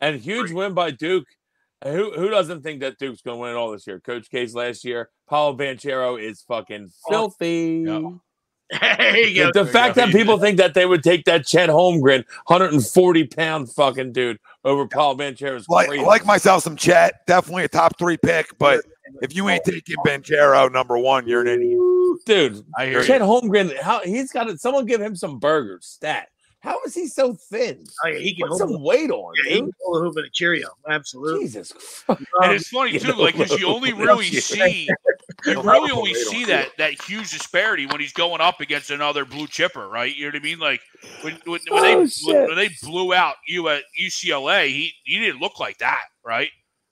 And 0.00 0.18
huge 0.20 0.50
win 0.50 0.72
by 0.74 0.90
Duke. 0.90 1.26
Who 1.84 2.12
who 2.12 2.28
doesn't 2.28 2.62
think 2.62 2.80
that 2.80 2.98
Duke's 2.98 3.22
gonna 3.22 3.36
win 3.38 3.50
it 3.52 3.56
all 3.56 3.70
this 3.70 3.86
year? 3.86 4.00
Coach 4.00 4.30
K's 4.30 4.54
last 4.54 4.84
year. 4.84 5.10
Paolo 5.28 5.56
Banchero 5.56 6.20
is 6.22 6.42
fucking 6.42 6.90
filthy. 7.08 7.84
Yeah. 7.86 8.10
There 8.70 9.26
you 9.26 9.42
go. 9.44 9.50
The, 9.52 9.64
the 9.64 9.72
fact 9.72 9.96
that 9.96 10.10
people 10.10 10.38
think 10.38 10.58
that 10.58 10.74
they 10.74 10.86
would 10.86 11.02
take 11.02 11.24
that 11.24 11.46
Chet 11.46 11.68
Holmgren, 11.68 12.24
140 12.46 13.26
pound 13.26 13.72
fucking 13.72 14.12
dude, 14.12 14.38
over 14.64 14.86
Paul 14.86 15.16
Banchero 15.16 15.56
is 15.56 15.68
like 15.68 15.88
crazy. 15.88 16.04
like 16.04 16.24
myself 16.24 16.62
some 16.62 16.76
Chet, 16.76 17.26
definitely 17.26 17.64
a 17.64 17.68
top 17.68 17.98
three 17.98 18.16
pick. 18.16 18.56
But 18.58 18.84
if 19.22 19.34
you 19.34 19.48
ain't 19.48 19.64
taking 19.64 19.96
Banchero 20.06 20.70
number 20.70 20.98
one, 20.98 21.26
you're 21.26 21.42
an 21.42 21.48
idiot. 21.48 21.78
dude. 22.26 22.64
I 22.76 22.86
hear 22.86 23.00
you. 23.00 23.06
Chet 23.06 23.20
Holmgren, 23.20 23.76
how 23.80 24.00
he's 24.00 24.30
got 24.30 24.48
it. 24.48 24.60
Someone 24.60 24.86
give 24.86 25.00
him 25.00 25.16
some 25.16 25.38
burgers. 25.38 25.86
Stat. 25.86 26.28
How 26.60 26.78
is 26.84 26.94
he 26.94 27.06
so 27.06 27.32
thin? 27.32 27.84
Oh, 28.04 28.08
yeah, 28.08 28.18
he 28.18 28.34
can 28.34 28.48
Put 28.48 28.58
hold 28.58 28.70
some 28.70 28.82
weight 28.82 29.10
on, 29.10 29.32
Yeah, 29.44 29.50
he 29.54 29.58
can 29.60 29.70
hold 29.82 29.96
a 29.96 30.00
hoop 30.00 30.16
and 30.18 30.26
a 30.26 30.30
Cheerio. 30.30 30.68
Absolutely. 30.88 31.40
Jesus. 31.40 31.72
Christ. 32.06 32.22
And 32.42 32.52
it's 32.52 32.68
funny 32.68 32.98
too, 32.98 33.12
like 33.14 33.36
because 33.36 33.58
you 33.58 33.66
only 33.66 33.92
really 33.94 34.26
see 34.26 34.86
you 35.46 35.62
really 35.62 35.90
only 35.90 36.14
see 36.14 36.44
that 36.46 36.76
that 36.78 37.00
huge 37.02 37.30
disparity 37.30 37.86
when 37.86 38.00
he's 38.00 38.12
going 38.12 38.40
up 38.40 38.60
against 38.60 38.90
another 38.90 39.24
blue 39.24 39.46
chipper, 39.46 39.88
right? 39.88 40.14
You 40.14 40.24
know 40.24 40.28
what 40.28 40.36
I 40.36 40.44
mean? 40.44 40.58
Like 40.58 40.80
when 41.22 41.34
when, 41.44 41.60
when 41.68 41.78
Oh, 41.78 41.82
they 41.82 41.96
when, 41.96 42.08
shit. 42.08 42.48
when 42.48 42.56
they 42.56 42.70
blew 42.82 43.14
out 43.14 43.36
you 43.46 43.68
at 43.68 43.82
UCLA, 44.00 44.68
he 44.68 44.92
he 45.04 45.18
didn't 45.18 45.40
look 45.40 45.58
like 45.60 45.78
that, 45.78 46.02
right? 46.24 46.50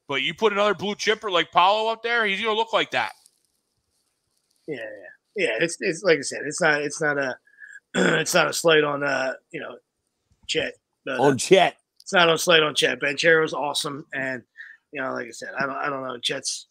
But 0.09 0.23
you 0.23 0.35
put 0.35 0.53
another 0.53 0.75
blue 0.75 0.95
chipper 0.95 1.31
like 1.31 1.51
Paolo 1.53 1.91
up 1.93 2.03
there, 2.03 2.25
he's 2.25 2.41
gonna 2.41 2.57
look 2.57 2.73
like 2.73 2.91
that. 2.93 3.13
Yeah, 4.67 4.77
yeah, 4.77 5.45
yeah. 5.47 5.57
It's 5.61 5.77
it's 5.81 6.03
like 6.03 6.19
I 6.19 6.23
said, 6.23 6.43
it's 6.47 6.61
not 6.61 6.83
it's 6.83 7.01
not 7.01 7.19
a 7.19 7.37
it's 7.95 8.35
not 8.35 8.49
a 8.49 8.53
slate 8.53 8.85
on 8.85 9.03
uh 9.03 9.35
you 9.51 9.61
know 9.61 9.77
Chet. 10.47 10.75
But, 11.05 11.21
uh, 11.21 11.23
On 11.23 11.39
Chet. 11.39 11.77
it's 12.01 12.13
not 12.13 12.29
a 12.29 12.37
slate 12.39 12.63
on 12.63 12.75
Chet. 12.75 13.01
Banchero's 13.01 13.55
awesome, 13.55 14.07
and 14.13 14.43
you 14.93 15.01
know, 15.03 15.13
like 15.13 15.27
I 15.27 15.31
said, 15.31 15.51
I 15.59 15.67
don't 15.67 15.77
I 15.77 15.89
don't 15.89 16.03
know 16.03 16.19
Chet's. 16.19 16.67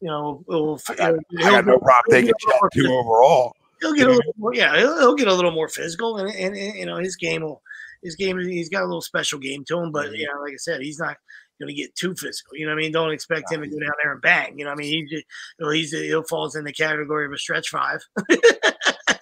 You 0.00 0.08
know, 0.08 0.44
will 0.46 0.80
I 0.90 0.94
got, 0.94 1.14
I 1.40 1.50
got 1.50 1.66
no 1.66 1.78
problem 1.78 2.04
taking 2.10 2.34
Chet 2.38 2.60
two 2.72 2.86
overall. 2.86 3.54
He'll 3.80 3.94
get 3.94 4.08
a 4.08 4.10
little 4.10 4.34
more, 4.36 4.54
yeah, 4.54 4.76
he'll, 4.76 4.98
he'll 4.98 5.14
get 5.14 5.28
a 5.28 5.34
little 5.34 5.52
more 5.52 5.68
physical, 5.68 6.18
and, 6.18 6.30
and, 6.30 6.56
and 6.56 6.76
you 6.76 6.86
know 6.86 6.96
his 6.96 7.16
game 7.16 7.42
will 7.42 7.62
his 8.02 8.16
game 8.16 8.38
he's 8.38 8.68
got 8.68 8.82
a 8.82 8.86
little 8.86 9.02
special 9.02 9.38
game 9.38 9.64
to 9.64 9.78
him, 9.78 9.92
but 9.92 10.12
you 10.12 10.26
know, 10.26 10.40
like 10.40 10.52
I 10.52 10.56
said, 10.56 10.80
he's 10.80 10.98
not 10.98 11.16
going 11.60 11.68
to 11.68 11.74
get 11.74 11.94
too 11.94 12.14
physical. 12.14 12.56
You 12.56 12.66
know 12.66 12.72
what 12.72 12.78
I 12.78 12.82
mean? 12.82 12.92
Don't 12.92 13.10
expect 13.10 13.52
him 13.52 13.62
to 13.62 13.68
go 13.68 13.78
down 13.78 13.92
there 14.02 14.12
and 14.12 14.22
bang. 14.22 14.58
You 14.58 14.64
know 14.64 14.70
what 14.70 14.78
I 14.78 14.82
mean? 14.82 14.92
He 14.92 15.02
just, 15.02 15.24
you 15.58 15.66
know, 15.66 15.70
he's 15.70 15.90
he'll 15.90 16.22
falls 16.22 16.56
in 16.56 16.64
the 16.64 16.72
category 16.72 17.26
of 17.26 17.32
a 17.32 17.38
stretch 17.38 17.68
five. 17.68 18.00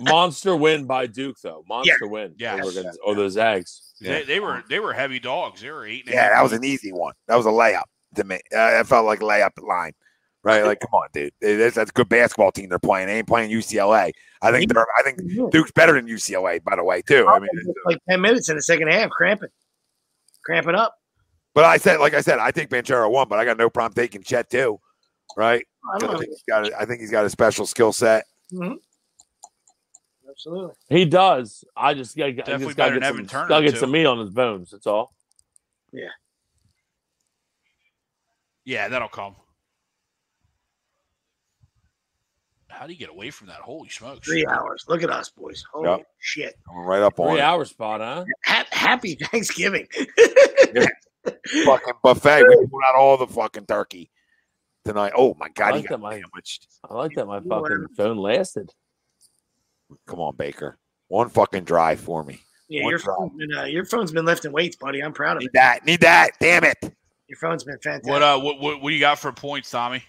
Monster 0.00 0.56
win 0.56 0.86
by 0.86 1.06
Duke, 1.06 1.36
though. 1.42 1.64
Monster 1.68 2.06
win. 2.06 2.34
Yeah. 2.38 2.54
Over, 2.56 2.68
against, 2.68 2.98
over 3.04 3.22
the 3.22 3.30
Zags. 3.30 3.94
They, 4.00 4.24
they 4.24 4.40
were 4.40 4.62
they 4.68 4.78
were 4.78 4.92
heavy 4.92 5.18
dogs. 5.18 5.62
They 5.62 5.70
were 5.70 5.86
eight. 5.86 6.04
and 6.06 6.10
a 6.10 6.16
Yeah, 6.16 6.28
that 6.30 6.42
was 6.42 6.52
an 6.52 6.64
easy 6.64 6.92
one. 6.92 7.14
That 7.28 7.36
was 7.36 7.46
a 7.46 7.50
layup 7.50 7.84
to 8.16 8.24
me. 8.24 8.36
Uh, 8.52 8.70
that 8.70 8.86
felt 8.86 9.06
like 9.06 9.20
layup 9.20 9.52
line, 9.66 9.92
right? 10.46 10.64
Like, 10.64 10.80
come 10.80 10.90
on, 10.92 11.08
dude. 11.12 11.32
That's, 11.40 11.74
that's 11.74 11.90
a 11.90 11.92
good 11.92 12.08
basketball 12.08 12.52
team 12.52 12.68
they're 12.68 12.78
playing. 12.78 13.08
They 13.08 13.18
ain't 13.18 13.26
playing 13.26 13.50
UCLA. 13.50 14.12
I 14.42 14.52
think 14.52 14.72
they're. 14.72 14.86
I 14.96 15.02
think 15.02 15.50
Duke's 15.50 15.72
better 15.72 15.94
than 15.94 16.06
UCLA, 16.06 16.62
by 16.62 16.76
the 16.76 16.84
way, 16.84 17.02
too. 17.02 17.26
I 17.28 17.38
mean, 17.40 17.48
like 17.84 17.98
ten 18.08 18.20
minutes 18.20 18.48
in 18.48 18.56
the 18.56 18.62
second 18.62 18.88
half, 18.88 19.10
cramping, 19.10 19.48
cramping 20.44 20.74
up. 20.76 20.94
But 21.54 21.64
I 21.64 21.78
said, 21.78 21.98
like 22.00 22.14
I 22.14 22.20
said, 22.20 22.38
I 22.38 22.50
think 22.52 22.70
Banchero 22.70 23.10
won, 23.10 23.28
but 23.28 23.38
I 23.38 23.44
got 23.44 23.58
no 23.58 23.68
problem 23.68 23.94
taking 23.94 24.22
Chet 24.22 24.48
too, 24.48 24.78
right? 25.36 25.64
I 25.92 25.96
I 25.96 25.98
don't 25.98 26.12
know. 26.12 26.18
think 26.18 26.30
he's 26.30 26.44
got. 26.48 26.68
A, 26.68 26.80
I 26.80 26.84
think 26.84 27.00
he's 27.00 27.10
got 27.10 27.24
a 27.24 27.30
special 27.30 27.66
skill 27.66 27.92
set. 27.92 28.26
Mm-hmm. 28.52 28.74
Absolutely. 30.30 30.74
He 30.90 31.06
does. 31.06 31.64
I 31.76 31.94
just 31.94 32.16
got 32.16 32.36
Definitely 32.36 32.66
just 32.66 32.76
gotta 32.76 32.92
get 32.94 33.02
Evan 33.02 33.26
some, 33.26 33.26
Turner, 33.26 33.48
gotta 33.48 33.64
get 33.64 33.72
too. 33.74 33.80
some 33.80 33.90
meat 33.90 34.06
on 34.06 34.18
his 34.18 34.30
bones. 34.30 34.70
That's 34.70 34.86
all. 34.86 35.12
Yeah. 35.92 36.08
Yeah, 38.64 38.88
that'll 38.88 39.08
come. 39.08 39.34
How 42.76 42.86
do 42.86 42.92
you 42.92 42.98
get 42.98 43.08
away 43.10 43.30
from 43.30 43.46
that? 43.48 43.56
Holy 43.60 43.88
smokes! 43.88 44.26
Three 44.26 44.44
hours. 44.46 44.84
Look 44.88 45.02
at 45.02 45.10
us, 45.10 45.30
boys. 45.30 45.64
Holy 45.72 45.88
Yep. 45.88 46.06
shit. 46.18 46.54
Coming 46.68 46.82
right 46.84 47.02
up 47.02 47.18
on 47.18 47.30
Three 47.30 47.38
it. 47.38 47.42
hour 47.42 47.64
spot, 47.64 48.00
huh? 48.00 48.24
Ha- 48.44 48.66
happy 48.70 49.14
Thanksgiving. 49.14 49.86
fucking 51.64 51.94
buffet. 52.02 52.44
We 52.48 52.66
pulled 52.66 52.82
out 52.88 52.94
all 52.96 53.16
the 53.16 53.26
fucking 53.26 53.66
turkey 53.66 54.10
tonight. 54.84 55.12
Oh 55.16 55.34
my 55.38 55.48
god, 55.48 55.68
I 55.68 55.70
like 55.76 55.82
that 55.84 55.88
got 55.90 56.00
my- 56.00 56.14
sandwiched. 56.20 56.66
I 56.88 56.94
like 56.94 57.12
that 57.16 57.26
my 57.26 57.40
fucking 57.40 57.86
phone 57.96 58.16
lasted. 58.18 58.70
Come 60.06 60.20
on, 60.20 60.36
Baker. 60.36 60.78
One 61.08 61.28
fucking 61.28 61.64
drive 61.64 62.00
for 62.00 62.24
me. 62.24 62.40
yeah, 62.68 62.82
One 62.82 62.90
your 62.90 62.98
drop. 62.98 63.18
phone's 63.18 63.32
been 63.38 63.54
uh, 63.56 63.64
your 63.64 63.84
phone's 63.84 64.12
been 64.12 64.24
lifting 64.24 64.52
weights, 64.52 64.76
buddy. 64.76 65.00
I'm 65.02 65.12
proud 65.12 65.36
of 65.36 65.42
Need 65.42 65.46
it. 65.46 65.52
that. 65.54 65.86
Need 65.86 66.00
that. 66.00 66.30
Damn 66.40 66.64
it. 66.64 66.76
Your 67.28 67.38
phone's 67.38 67.64
been 67.64 67.78
fantastic. 67.78 68.10
What 68.10 68.22
uh, 68.22 68.38
what 68.38 68.60
what, 68.60 68.80
what 68.82 68.90
do 68.90 68.94
you 68.94 69.00
got 69.00 69.18
for 69.18 69.32
points, 69.32 69.70
Tommy? 69.70 70.02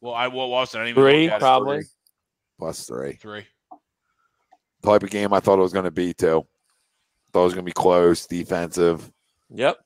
Well, 0.00 0.14
I 0.14 0.28
what 0.28 0.48
was 0.48 0.74
it? 0.74 0.78
I 0.78 0.84
didn't 0.84 0.90
even 0.98 1.02
Three, 1.02 1.24
look 1.24 1.32
at 1.32 1.36
it. 1.36 1.40
probably. 1.40 1.82
Plus 2.58 2.84
three. 2.86 3.14
Three. 3.14 3.46
Type 4.82 5.02
of 5.02 5.10
game 5.10 5.32
I 5.32 5.40
thought 5.40 5.58
it 5.58 5.62
was 5.62 5.72
going 5.72 5.84
to 5.84 5.90
be 5.90 6.14
too. 6.14 6.46
Thought 7.32 7.40
it 7.40 7.44
was 7.44 7.54
going 7.54 7.64
to 7.64 7.68
be 7.68 7.72
close, 7.72 8.26
defensive. 8.26 9.10
Yep. 9.50 9.78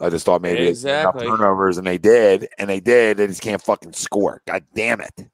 I 0.00 0.08
just 0.08 0.24
thought 0.24 0.40
maybe 0.40 0.64
they'd 0.64 0.82
get 0.82 1.00
enough 1.00 1.18
turnovers, 1.18 1.76
and 1.76 1.86
they 1.86 1.98
did, 1.98 2.48
and 2.58 2.70
they 2.70 2.80
did. 2.80 3.18
They 3.18 3.26
just 3.26 3.42
can't 3.42 3.60
fucking 3.60 3.92
score. 3.92 4.40
God 4.46 4.64
damn 4.74 5.00
it! 5.02 5.26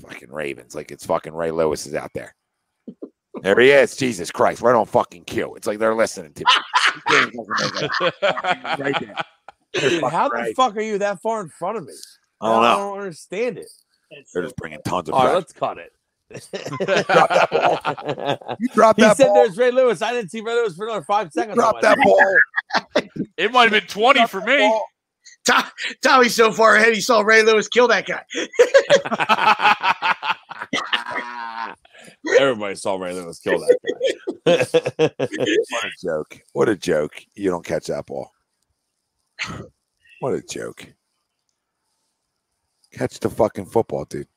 Fucking 0.00 0.30
Ravens, 0.30 0.74
like 0.76 0.92
it's 0.92 1.04
fucking 1.04 1.34
Ray 1.34 1.50
Lewis 1.50 1.86
is 1.86 1.94
out 1.94 2.12
there. 2.14 2.36
There 3.42 3.58
he 3.58 3.70
is. 3.70 3.96
Jesus 3.96 4.30
Christ, 4.30 4.62
right 4.62 4.76
on 4.76 4.86
fucking 4.86 5.24
cue. 5.24 5.54
It's 5.56 5.66
like 5.66 5.80
they're 5.80 5.96
listening 5.96 6.34
to 6.34 6.44
me. 6.44 7.32
right 8.22 9.00
there. 9.00 9.14
Dude, 9.74 10.02
how 10.04 10.28
the 10.28 10.34
right. 10.34 10.56
fuck 10.56 10.76
are 10.76 10.82
you 10.82 10.98
that 10.98 11.22
far 11.22 11.40
in 11.40 11.48
front 11.48 11.78
of 11.78 11.86
me? 11.86 11.94
I 12.40 12.52
don't 12.52 12.64
I 12.64 12.76
don't 12.76 12.98
understand 12.98 13.58
it. 13.58 13.68
They're 14.34 14.42
just 14.42 14.56
bringing 14.56 14.80
tons 14.84 15.08
of 15.08 15.14
All 15.14 15.24
right, 15.24 15.34
let's 15.34 15.52
cut 15.52 15.78
it. 15.78 15.92
You 18.58 18.68
dropped 18.68 19.00
he 19.00 19.06
that 19.06 19.16
said 19.16 19.26
ball. 19.26 19.34
there's 19.34 19.56
Ray 19.56 19.70
Lewis. 19.70 20.02
I 20.02 20.12
didn't 20.12 20.30
see 20.30 20.40
Ray 20.40 20.54
Lewis 20.54 20.74
for 20.74 20.86
another 20.86 21.04
five 21.04 21.32
seconds. 21.32 21.56
dropped 21.56 21.84
I 21.84 21.94
that 21.94 21.98
ball. 22.02 22.18
It 23.36 23.52
might 23.52 23.64
have 23.64 23.72
been 23.72 23.82
twenty 23.88 24.26
for 24.26 24.40
me. 24.40 24.58
Tom, 25.44 25.64
Tommy's 26.02 26.34
so 26.34 26.52
far 26.52 26.76
ahead, 26.76 26.94
he 26.94 27.00
saw 27.00 27.20
Ray 27.20 27.42
Lewis 27.42 27.68
kill 27.68 27.88
that 27.88 28.06
guy. 28.06 28.22
Everybody 32.38 32.74
saw 32.76 32.96
Ray 32.96 33.12
Lewis 33.12 33.40
kill 33.40 33.58
that 33.58 33.78
guy. 34.46 34.64
What 35.70 35.84
a 35.84 35.90
joke. 36.02 36.40
What 36.52 36.68
a 36.68 36.76
joke. 36.76 37.24
You 37.34 37.50
don't 37.50 37.64
catch 37.64 37.86
that 37.86 38.06
ball. 38.06 38.30
What 40.20 40.34
a 40.34 40.40
joke. 40.40 40.86
Catch 42.92 43.18
the 43.18 43.28
fucking 43.28 43.66
football, 43.66 44.04
dude. 44.04 44.28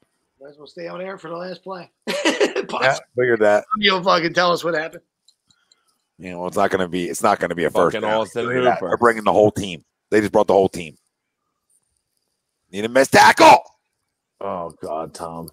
Might 0.42 0.50
as 0.50 0.58
well 0.58 0.66
stay 0.66 0.88
on 0.88 1.00
air 1.00 1.19
for 1.19 1.30
the 1.30 1.38
last 1.38 1.64
play. 1.64 1.92
Yeah, 2.82 2.98
figured 3.16 3.42
that. 3.42 3.66
You'll 3.77 4.01
fucking 4.01 4.34
tell 4.34 4.51
us 4.51 4.64
what 4.64 4.74
happened. 4.74 5.03
You 6.17 6.32
know, 6.32 6.48
it's 6.48 6.58
not 6.58 6.72
going 6.72 6.80
to 6.82 6.88
be. 6.88 7.06
It's 7.06 7.22
not 7.22 7.40
going 7.40 7.50
to 7.50 7.56
be 7.56 7.66
a 7.66 7.69
first. 7.69 7.93
Fucking 7.95 8.01
down. 8.01 8.22
Austin 8.22 8.48
Figured 8.48 8.66
that. 8.66 8.80
Hooper. 8.80 8.88
They're 8.88 8.98
bringing 8.98 9.24
the 9.24 9.32
whole 9.32 9.51
team. 9.51 9.84
They 10.09 10.19
just 10.22 10.32
brought 10.32 10.48
the 10.48 10.53
whole 10.53 10.69
team. 10.69 10.98
Need 12.72 12.85
a 12.85 12.90
missed 12.90 13.11
tackle. 13.11 13.61
oh 14.42 14.72
God, 14.82 15.14
Tom. 15.14 15.50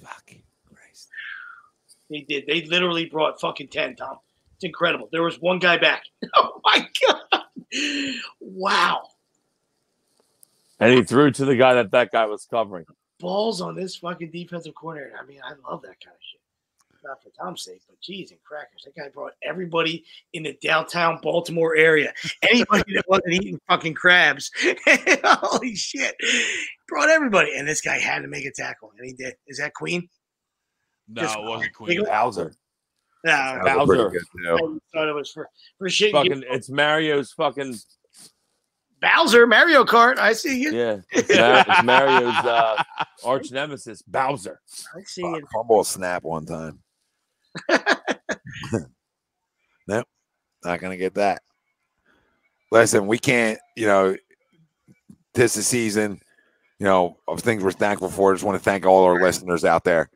Fucking 0.00 0.42
Christ. 0.72 1.08
They 2.08 2.20
did. 2.20 2.46
They 2.46 2.62
literally 2.66 3.06
brought 3.06 3.40
fucking 3.40 3.68
10, 3.68 3.96
Tom. 3.96 4.18
It's 4.58 4.64
incredible. 4.64 5.08
There 5.12 5.22
was 5.22 5.40
one 5.40 5.60
guy 5.60 5.78
back. 5.78 6.02
Oh 6.36 6.60
my 6.64 6.86
God. 7.06 8.14
Wow. 8.40 9.02
And 10.80 10.92
he 10.92 11.02
threw 11.04 11.30
to 11.30 11.44
the 11.44 11.56
guy 11.56 11.74
that 11.74 11.92
that 11.92 12.10
guy 12.12 12.26
was 12.26 12.44
covering. 12.44 12.84
Balls 13.20 13.60
on 13.60 13.74
this 13.76 13.96
fucking 13.96 14.30
defensive 14.32 14.74
coordinator. 14.74 15.14
I 15.20 15.24
mean, 15.26 15.40
I 15.44 15.50
love 15.70 15.82
that 15.82 16.00
kind 16.04 16.14
of 16.14 16.20
shit. 16.20 16.40
Not 17.04 17.22
for 17.22 17.30
Tom's 17.30 17.62
sake, 17.62 17.80
but 17.88 18.00
geez 18.00 18.32
and 18.32 18.42
crackers. 18.42 18.82
That 18.84 18.96
guy 18.96 19.08
brought 19.08 19.32
everybody 19.42 20.04
in 20.32 20.42
the 20.42 20.58
downtown 20.60 21.20
Baltimore 21.22 21.76
area. 21.76 22.12
Anybody 22.42 22.94
that 22.94 23.04
wasn't 23.08 23.34
eating 23.34 23.60
fucking 23.68 23.94
crabs. 23.94 24.50
Holy 25.24 25.74
shit. 25.76 26.16
Brought 26.88 27.08
everybody. 27.10 27.56
And 27.56 27.66
this 27.68 27.80
guy 27.80 27.98
had 27.98 28.22
to 28.22 28.28
make 28.28 28.44
a 28.44 28.52
tackle. 28.52 28.92
And 28.98 29.06
he 29.06 29.12
did. 29.14 29.34
Is 29.46 29.58
that 29.58 29.74
Queen? 29.74 30.08
No, 31.08 31.22
Just- 31.22 31.38
it 31.38 31.44
wasn't 31.44 31.72
Queen. 31.74 32.04
Bowser. 32.04 32.52
No, 33.24 33.60
That 33.64 33.78
was 33.78 33.88
pretty 33.88 34.02
Bowser. 34.02 34.20
I 34.94 34.98
thought 34.98 35.08
it 35.08 35.14
was 35.14 35.30
for, 35.30 35.48
for 35.78 35.88
shit. 35.90 36.12
Fucking, 36.12 36.44
it's 36.48 36.70
Mario's 36.70 37.32
fucking 37.32 37.76
Bowser, 39.00 39.46
Mario 39.46 39.84
Kart. 39.84 40.18
I 40.18 40.32
see 40.32 40.60
you. 40.62 40.72
yeah. 40.72 41.00
It's, 41.12 41.28
Mar- 41.36 41.64
it's 41.68 41.82
Mario's 41.84 42.34
uh, 42.44 42.82
arch 43.24 43.50
nemesis, 43.50 44.02
Bowser. 44.02 44.60
I 44.96 45.02
see 45.02 45.22
Fuck, 45.22 45.36
you. 45.40 45.46
Fumble 45.52 45.84
snap 45.84 46.22
one 46.24 46.46
time. 46.46 46.80
nope. 49.88 50.06
Not 50.64 50.80
going 50.80 50.90
to 50.90 50.96
get 50.96 51.14
that. 51.14 51.42
Listen, 52.70 53.06
we 53.06 53.18
can't, 53.18 53.58
you 53.76 53.86
know, 53.86 54.16
this 55.34 55.56
is 55.56 55.66
season, 55.66 56.20
you 56.78 56.84
know, 56.84 57.16
of 57.26 57.40
things 57.40 57.62
we're 57.62 57.70
thankful 57.72 58.08
for. 58.10 58.32
just 58.34 58.44
want 58.44 58.58
to 58.58 58.64
thank 58.64 58.84
all 58.84 59.04
our 59.04 59.20
listeners 59.20 59.64
out 59.64 59.84
there. 59.84 60.10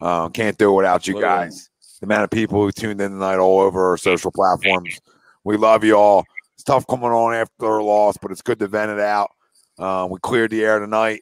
Um, 0.00 0.32
can't 0.32 0.58
do 0.58 0.72
it 0.72 0.76
without 0.76 1.06
you 1.06 1.14
Absolutely. 1.14 1.22
guys. 1.22 1.70
The 2.02 2.06
amount 2.06 2.24
of 2.24 2.30
people 2.30 2.60
who 2.60 2.72
tuned 2.72 3.00
in 3.00 3.12
tonight 3.12 3.36
all 3.36 3.60
over 3.60 3.90
our 3.90 3.96
social 3.96 4.32
platforms. 4.32 5.00
We 5.44 5.56
love 5.56 5.84
you 5.84 5.96
all. 5.96 6.24
It's 6.54 6.64
tough 6.64 6.84
coming 6.88 7.10
on 7.10 7.32
after 7.32 7.66
a 7.66 7.84
loss, 7.84 8.16
but 8.16 8.32
it's 8.32 8.42
good 8.42 8.58
to 8.58 8.66
vent 8.66 8.90
it 8.90 8.98
out. 8.98 9.30
Um, 9.78 10.10
we 10.10 10.18
cleared 10.18 10.50
the 10.50 10.64
air 10.64 10.80
tonight. 10.80 11.20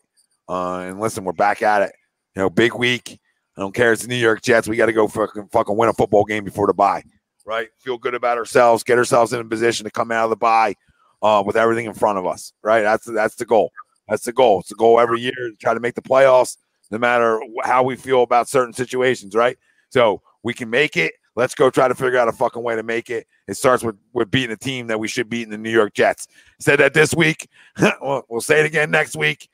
Uh, 0.48 0.78
and 0.78 0.98
listen, 0.98 1.24
we're 1.24 1.32
back 1.32 1.60
at 1.60 1.82
it. 1.82 1.92
You 2.34 2.40
know, 2.40 2.48
big 2.48 2.74
week. 2.74 3.20
I 3.58 3.60
don't 3.60 3.74
care. 3.74 3.92
It's 3.92 4.00
the 4.00 4.08
New 4.08 4.16
York 4.16 4.40
Jets. 4.40 4.68
We 4.68 4.76
got 4.78 4.86
to 4.86 4.94
go 4.94 5.06
fucking 5.06 5.48
fucking 5.48 5.76
win 5.76 5.90
a 5.90 5.92
football 5.92 6.24
game 6.24 6.44
before 6.44 6.66
the 6.66 6.72
bye, 6.72 7.02
right? 7.44 7.68
Feel 7.80 7.98
good 7.98 8.14
about 8.14 8.38
ourselves. 8.38 8.82
Get 8.82 8.96
ourselves 8.96 9.34
in 9.34 9.40
a 9.40 9.44
position 9.44 9.84
to 9.84 9.90
come 9.90 10.10
out 10.10 10.24
of 10.24 10.30
the 10.30 10.36
bye 10.36 10.76
uh, 11.20 11.42
with 11.44 11.56
everything 11.56 11.84
in 11.84 11.92
front 11.92 12.16
of 12.16 12.26
us, 12.26 12.54
right? 12.62 12.80
That's 12.80 13.04
that's 13.04 13.34
the 13.34 13.44
goal. 13.44 13.70
That's 14.08 14.24
the 14.24 14.32
goal. 14.32 14.60
It's 14.60 14.70
the 14.70 14.76
goal 14.76 14.98
every 14.98 15.20
year 15.20 15.32
to 15.36 15.52
try 15.60 15.74
to 15.74 15.80
make 15.80 15.94
the 15.94 16.00
playoffs, 16.00 16.56
no 16.90 16.96
matter 16.96 17.38
how 17.64 17.82
we 17.82 17.96
feel 17.96 18.22
about 18.22 18.48
certain 18.48 18.72
situations, 18.72 19.34
right? 19.34 19.58
So 19.90 20.22
we 20.42 20.54
can 20.54 20.70
make 20.70 20.96
it. 20.96 21.14
Let's 21.36 21.54
go 21.54 21.70
try 21.70 21.88
to 21.88 21.94
figure 21.94 22.18
out 22.18 22.28
a 22.28 22.32
fucking 22.32 22.62
way 22.62 22.74
to 22.76 22.82
make 22.82 23.08
it. 23.08 23.26
It 23.46 23.54
starts 23.54 23.82
with 23.82 23.96
with 24.12 24.30
beating 24.30 24.50
a 24.50 24.56
team 24.56 24.88
that 24.88 24.98
we 24.98 25.08
should 25.08 25.30
beat 25.30 25.44
in 25.44 25.50
the 25.50 25.58
New 25.58 25.70
York 25.70 25.94
Jets. 25.94 26.26
Said 26.58 26.80
that 26.80 26.92
this 26.92 27.14
week. 27.14 27.48
we'll, 28.00 28.24
we'll 28.28 28.40
say 28.40 28.60
it 28.60 28.66
again 28.66 28.90
next 28.90 29.16
week, 29.16 29.48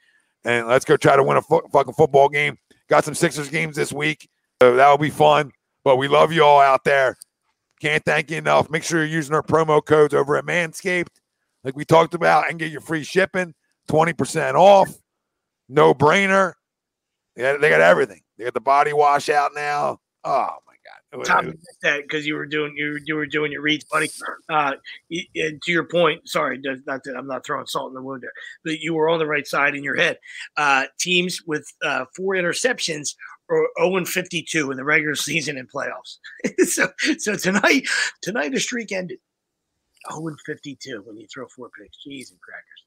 and 0.44 0.66
let's 0.66 0.84
go 0.84 0.96
try 0.96 1.16
to 1.16 1.22
win 1.22 1.36
a 1.36 1.42
fu- 1.42 1.66
fucking 1.72 1.94
football 1.94 2.28
game. 2.28 2.58
Got 2.88 3.04
some 3.04 3.14
Sixers 3.14 3.48
games 3.50 3.76
this 3.76 3.92
week. 3.92 4.28
So 4.62 4.76
that'll 4.76 4.98
be 4.98 5.10
fun. 5.10 5.52
But 5.84 5.96
we 5.96 6.08
love 6.08 6.32
you 6.32 6.44
all 6.44 6.60
out 6.60 6.84
there. 6.84 7.16
Can't 7.80 8.04
thank 8.04 8.30
you 8.30 8.38
enough. 8.38 8.70
Make 8.70 8.82
sure 8.82 9.00
you're 9.00 9.14
using 9.14 9.34
our 9.34 9.42
promo 9.42 9.84
codes 9.84 10.14
over 10.14 10.36
at 10.36 10.44
Manscaped, 10.44 11.08
like 11.62 11.76
we 11.76 11.84
talked 11.84 12.14
about, 12.14 12.48
and 12.48 12.58
get 12.58 12.72
your 12.72 12.80
free 12.80 13.04
shipping, 13.04 13.54
20% 13.88 14.54
off. 14.54 14.88
No 15.68 15.92
brainer. 15.92 16.54
They 17.34 17.42
got, 17.42 17.60
they 17.60 17.68
got 17.68 17.82
everything. 17.82 18.22
They 18.38 18.44
got 18.44 18.54
the 18.54 18.60
body 18.60 18.94
wash 18.94 19.28
out 19.28 19.52
now. 19.54 19.98
Oh. 20.24 20.56
Tom, 21.24 21.46
missed 21.46 21.80
that 21.82 22.02
because 22.02 22.26
you 22.26 22.34
were 22.34 22.46
doing 22.46 22.74
you 22.76 22.98
you 23.04 23.14
were 23.14 23.26
doing 23.26 23.52
your 23.52 23.62
reads, 23.62 23.84
buddy. 23.84 24.08
Uh, 24.48 24.74
and 25.34 25.62
to 25.62 25.72
your 25.72 25.84
point, 25.84 26.28
sorry, 26.28 26.58
not 26.58 27.04
that 27.04 27.14
I'm 27.16 27.26
not 27.26 27.44
throwing 27.44 27.66
salt 27.66 27.88
in 27.88 27.94
the 27.94 28.02
wound 28.02 28.22
there, 28.22 28.32
but 28.64 28.80
you 28.80 28.94
were 28.94 29.08
on 29.08 29.18
the 29.18 29.26
right 29.26 29.46
side 29.46 29.74
in 29.74 29.84
your 29.84 29.96
head. 29.96 30.18
Uh, 30.56 30.86
teams 30.98 31.42
with 31.46 31.66
uh, 31.84 32.04
four 32.14 32.34
interceptions 32.34 33.14
are 33.48 33.68
0 33.78 33.96
and 33.96 34.08
52 34.08 34.70
in 34.70 34.76
the 34.76 34.84
regular 34.84 35.14
season 35.14 35.56
and 35.56 35.70
playoffs. 35.70 36.18
so 36.68 36.88
so 37.18 37.36
tonight 37.36 37.86
tonight 38.20 38.52
the 38.52 38.60
streak 38.60 38.92
ended 38.92 39.18
0 40.12 40.28
and 40.28 40.38
52 40.44 41.02
when 41.06 41.16
you 41.16 41.26
throw 41.32 41.46
four 41.48 41.70
picks. 41.78 41.98
Jeez 42.06 42.30
and 42.30 42.40
crackers. 42.40 42.84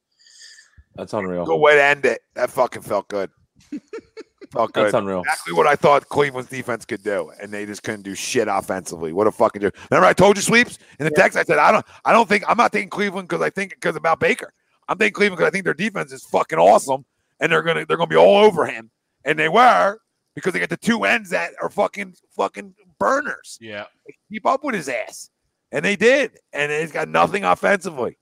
That's 0.96 1.14
unreal. 1.14 1.46
Good 1.46 1.58
way 1.58 1.76
to 1.76 1.84
end 1.84 2.06
it. 2.06 2.22
That 2.36 2.50
fucking 2.50 2.82
felt 2.82 3.08
good. 3.08 3.30
Oh, 4.56 4.60
felt 4.60 4.74
good. 4.74 4.86
That's 4.86 4.94
unreal. 4.96 5.20
exactly 5.22 5.54
what 5.54 5.68
I 5.68 5.76
thought 5.76 6.10
Cleveland's 6.10 6.50
defense 6.50 6.86
could 6.86 7.04
do, 7.04 7.32
and 7.42 7.52
they 7.52 7.66
just 7.66 7.84
couldn't 7.84 8.02
do 8.02 8.16
shit 8.16 8.48
offensively. 8.48 9.14
What 9.14 9.28
a 9.28 9.32
fucking 9.32 9.62
joke! 9.62 9.76
Remember, 9.92 10.08
I 10.08 10.14
told 10.14 10.38
you 10.38 10.42
sweeps 10.42 10.80
in 11.00 11.06
the 11.06 11.12
text. 11.12 11.38
I 11.38 11.44
said 11.44 11.60
I 11.60 11.72
don't, 11.72 11.86
I 12.06 12.12
don't 12.12 12.28
think 12.28 12.44
I'm 12.48 12.58
not 12.58 12.72
thinking 12.72 12.90
Cleveland 12.90 13.28
because 13.28 13.42
I 13.44 13.50
think 13.50 13.72
because 13.72 13.96
about 13.96 14.20
Baker. 14.20 14.52
I'm 14.88 14.98
thinking 14.98 15.14
Cleveland 15.14 15.38
because 15.38 15.48
I 15.48 15.52
think 15.52 15.66
their 15.66 15.74
defense 15.76 16.12
is 16.12 16.24
fucking 16.26 16.58
awesome, 16.58 17.06
and 17.40 17.52
they're 17.52 17.62
gonna 17.62 17.86
they're 17.86 17.98
gonna 17.98 18.08
be 18.08 18.16
all 18.16 18.38
over 18.44 18.66
him, 18.66 18.90
and 19.24 19.38
they 19.38 19.50
were 19.50 20.00
because 20.34 20.54
they 20.54 20.60
got 20.60 20.70
the 20.70 20.78
two 20.78 21.04
ends 21.04 21.30
that 21.30 21.52
are 21.62 21.70
fucking 21.70 22.16
fucking 22.36 22.74
burners. 22.98 23.58
Yeah. 23.62 23.86
Keep 24.32 24.46
up 24.48 24.64
with 24.64 24.74
his 24.76 24.90
ass. 24.90 25.30
and 25.72 25.86
they 25.86 25.96
did, 25.96 26.32
and 26.54 26.72
it's 26.72 26.92
got 26.92 27.08
nothing 27.08 27.44
offensively. 27.44 28.18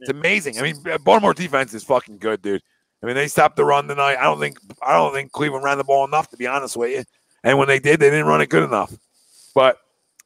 It's 0.00 0.10
amazing. 0.10 0.58
I 0.58 0.62
mean, 0.62 0.76
Baltimore 1.04 1.34
defense 1.34 1.72
is 1.74 1.82
fucking 1.84 2.18
good, 2.18 2.42
dude. 2.42 2.62
I 3.04 3.06
mean, 3.06 3.16
they 3.16 3.28
stopped 3.28 3.56
the 3.56 3.66
run 3.66 3.86
tonight. 3.86 4.16
I 4.16 4.22
don't 4.22 4.40
think 4.40 4.56
I 4.80 4.94
don't 4.94 5.12
think 5.12 5.30
Cleveland 5.30 5.62
ran 5.62 5.76
the 5.76 5.84
ball 5.84 6.06
enough, 6.06 6.30
to 6.30 6.38
be 6.38 6.46
honest 6.46 6.74
with 6.74 6.90
you. 6.90 7.04
And 7.42 7.58
when 7.58 7.68
they 7.68 7.78
did, 7.78 8.00
they 8.00 8.08
didn't 8.08 8.24
run 8.24 8.40
it 8.40 8.48
good 8.48 8.62
enough. 8.62 8.96
But 9.54 9.76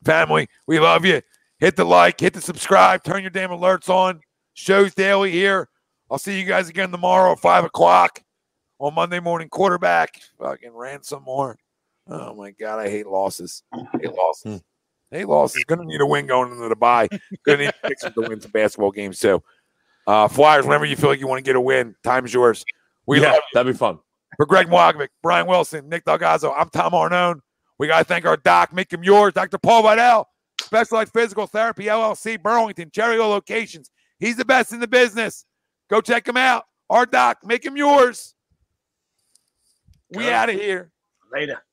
family, 0.04 0.48
we 0.68 0.78
love 0.78 1.04
you. 1.04 1.20
Hit 1.58 1.74
the 1.74 1.84
like, 1.84 2.20
hit 2.20 2.34
the 2.34 2.40
subscribe, 2.40 3.02
turn 3.02 3.22
your 3.22 3.30
damn 3.30 3.50
alerts 3.50 3.88
on. 3.88 4.20
Shows 4.54 4.94
daily 4.94 5.32
here. 5.32 5.68
I'll 6.08 6.18
see 6.18 6.38
you 6.38 6.46
guys 6.46 6.68
again 6.68 6.92
tomorrow 6.92 7.32
at 7.32 7.40
five 7.40 7.64
o'clock 7.64 8.22
on 8.78 8.94
Monday 8.94 9.18
morning 9.18 9.48
quarterback. 9.48 10.20
Fucking 10.38 10.72
ran 10.72 11.02
some 11.02 11.24
more. 11.24 11.58
Oh 12.06 12.32
my 12.32 12.52
god, 12.52 12.78
I 12.78 12.88
hate 12.88 13.08
losses. 13.08 13.64
I 13.72 13.82
hate 14.00 14.12
losses. 14.12 14.60
Hmm. 15.10 15.16
Hate 15.16 15.26
losses. 15.26 15.64
Gonna 15.64 15.84
need 15.84 16.00
a 16.00 16.06
win 16.06 16.28
going 16.28 16.52
into 16.52 16.68
the 16.68 16.76
bye. 16.76 17.08
Gonna 17.44 17.58
need 17.58 17.72
to 17.82 18.12
win 18.18 18.40
some 18.40 18.52
basketball 18.52 18.92
games 18.92 19.18
too. 19.18 19.42
Uh, 20.08 20.26
Flyers, 20.26 20.64
whenever 20.64 20.86
you 20.86 20.96
feel 20.96 21.10
like 21.10 21.20
you 21.20 21.26
want 21.26 21.38
to 21.38 21.42
get 21.42 21.54
a 21.54 21.60
win, 21.60 21.94
time's 22.02 22.32
yours. 22.32 22.64
We 23.06 23.20
yeah, 23.20 23.32
love 23.32 23.40
that'd 23.52 23.70
be 23.70 23.76
fun. 23.76 23.98
for 24.38 24.46
Greg 24.46 24.66
Mogovic, 24.68 25.08
Brian 25.22 25.46
Wilson, 25.46 25.86
Nick 25.86 26.06
Delgazzo, 26.06 26.54
I'm 26.56 26.70
Tom 26.70 26.92
Arnone. 26.92 27.40
We 27.78 27.88
got 27.88 27.98
to 27.98 28.04
thank 28.04 28.24
our 28.24 28.38
doc, 28.38 28.72
make 28.72 28.90
him 28.90 29.04
yours, 29.04 29.34
Dr. 29.34 29.58
Paul 29.58 29.82
Vidal, 29.82 30.26
Specialized 30.62 31.12
Physical 31.12 31.46
Therapy, 31.46 31.84
LLC, 31.84 32.42
Burlington, 32.42 32.90
Cherry 32.90 33.16
Hill 33.16 33.28
locations. 33.28 33.90
He's 34.18 34.36
the 34.36 34.46
best 34.46 34.72
in 34.72 34.80
the 34.80 34.88
business. 34.88 35.44
Go 35.90 36.00
check 36.00 36.26
him 36.26 36.38
out. 36.38 36.64
Our 36.88 37.04
doc, 37.04 37.40
make 37.44 37.62
him 37.62 37.76
yours. 37.76 38.34
We 40.16 40.30
out 40.30 40.48
of 40.48 40.54
here. 40.54 40.90
Later. 41.30 41.62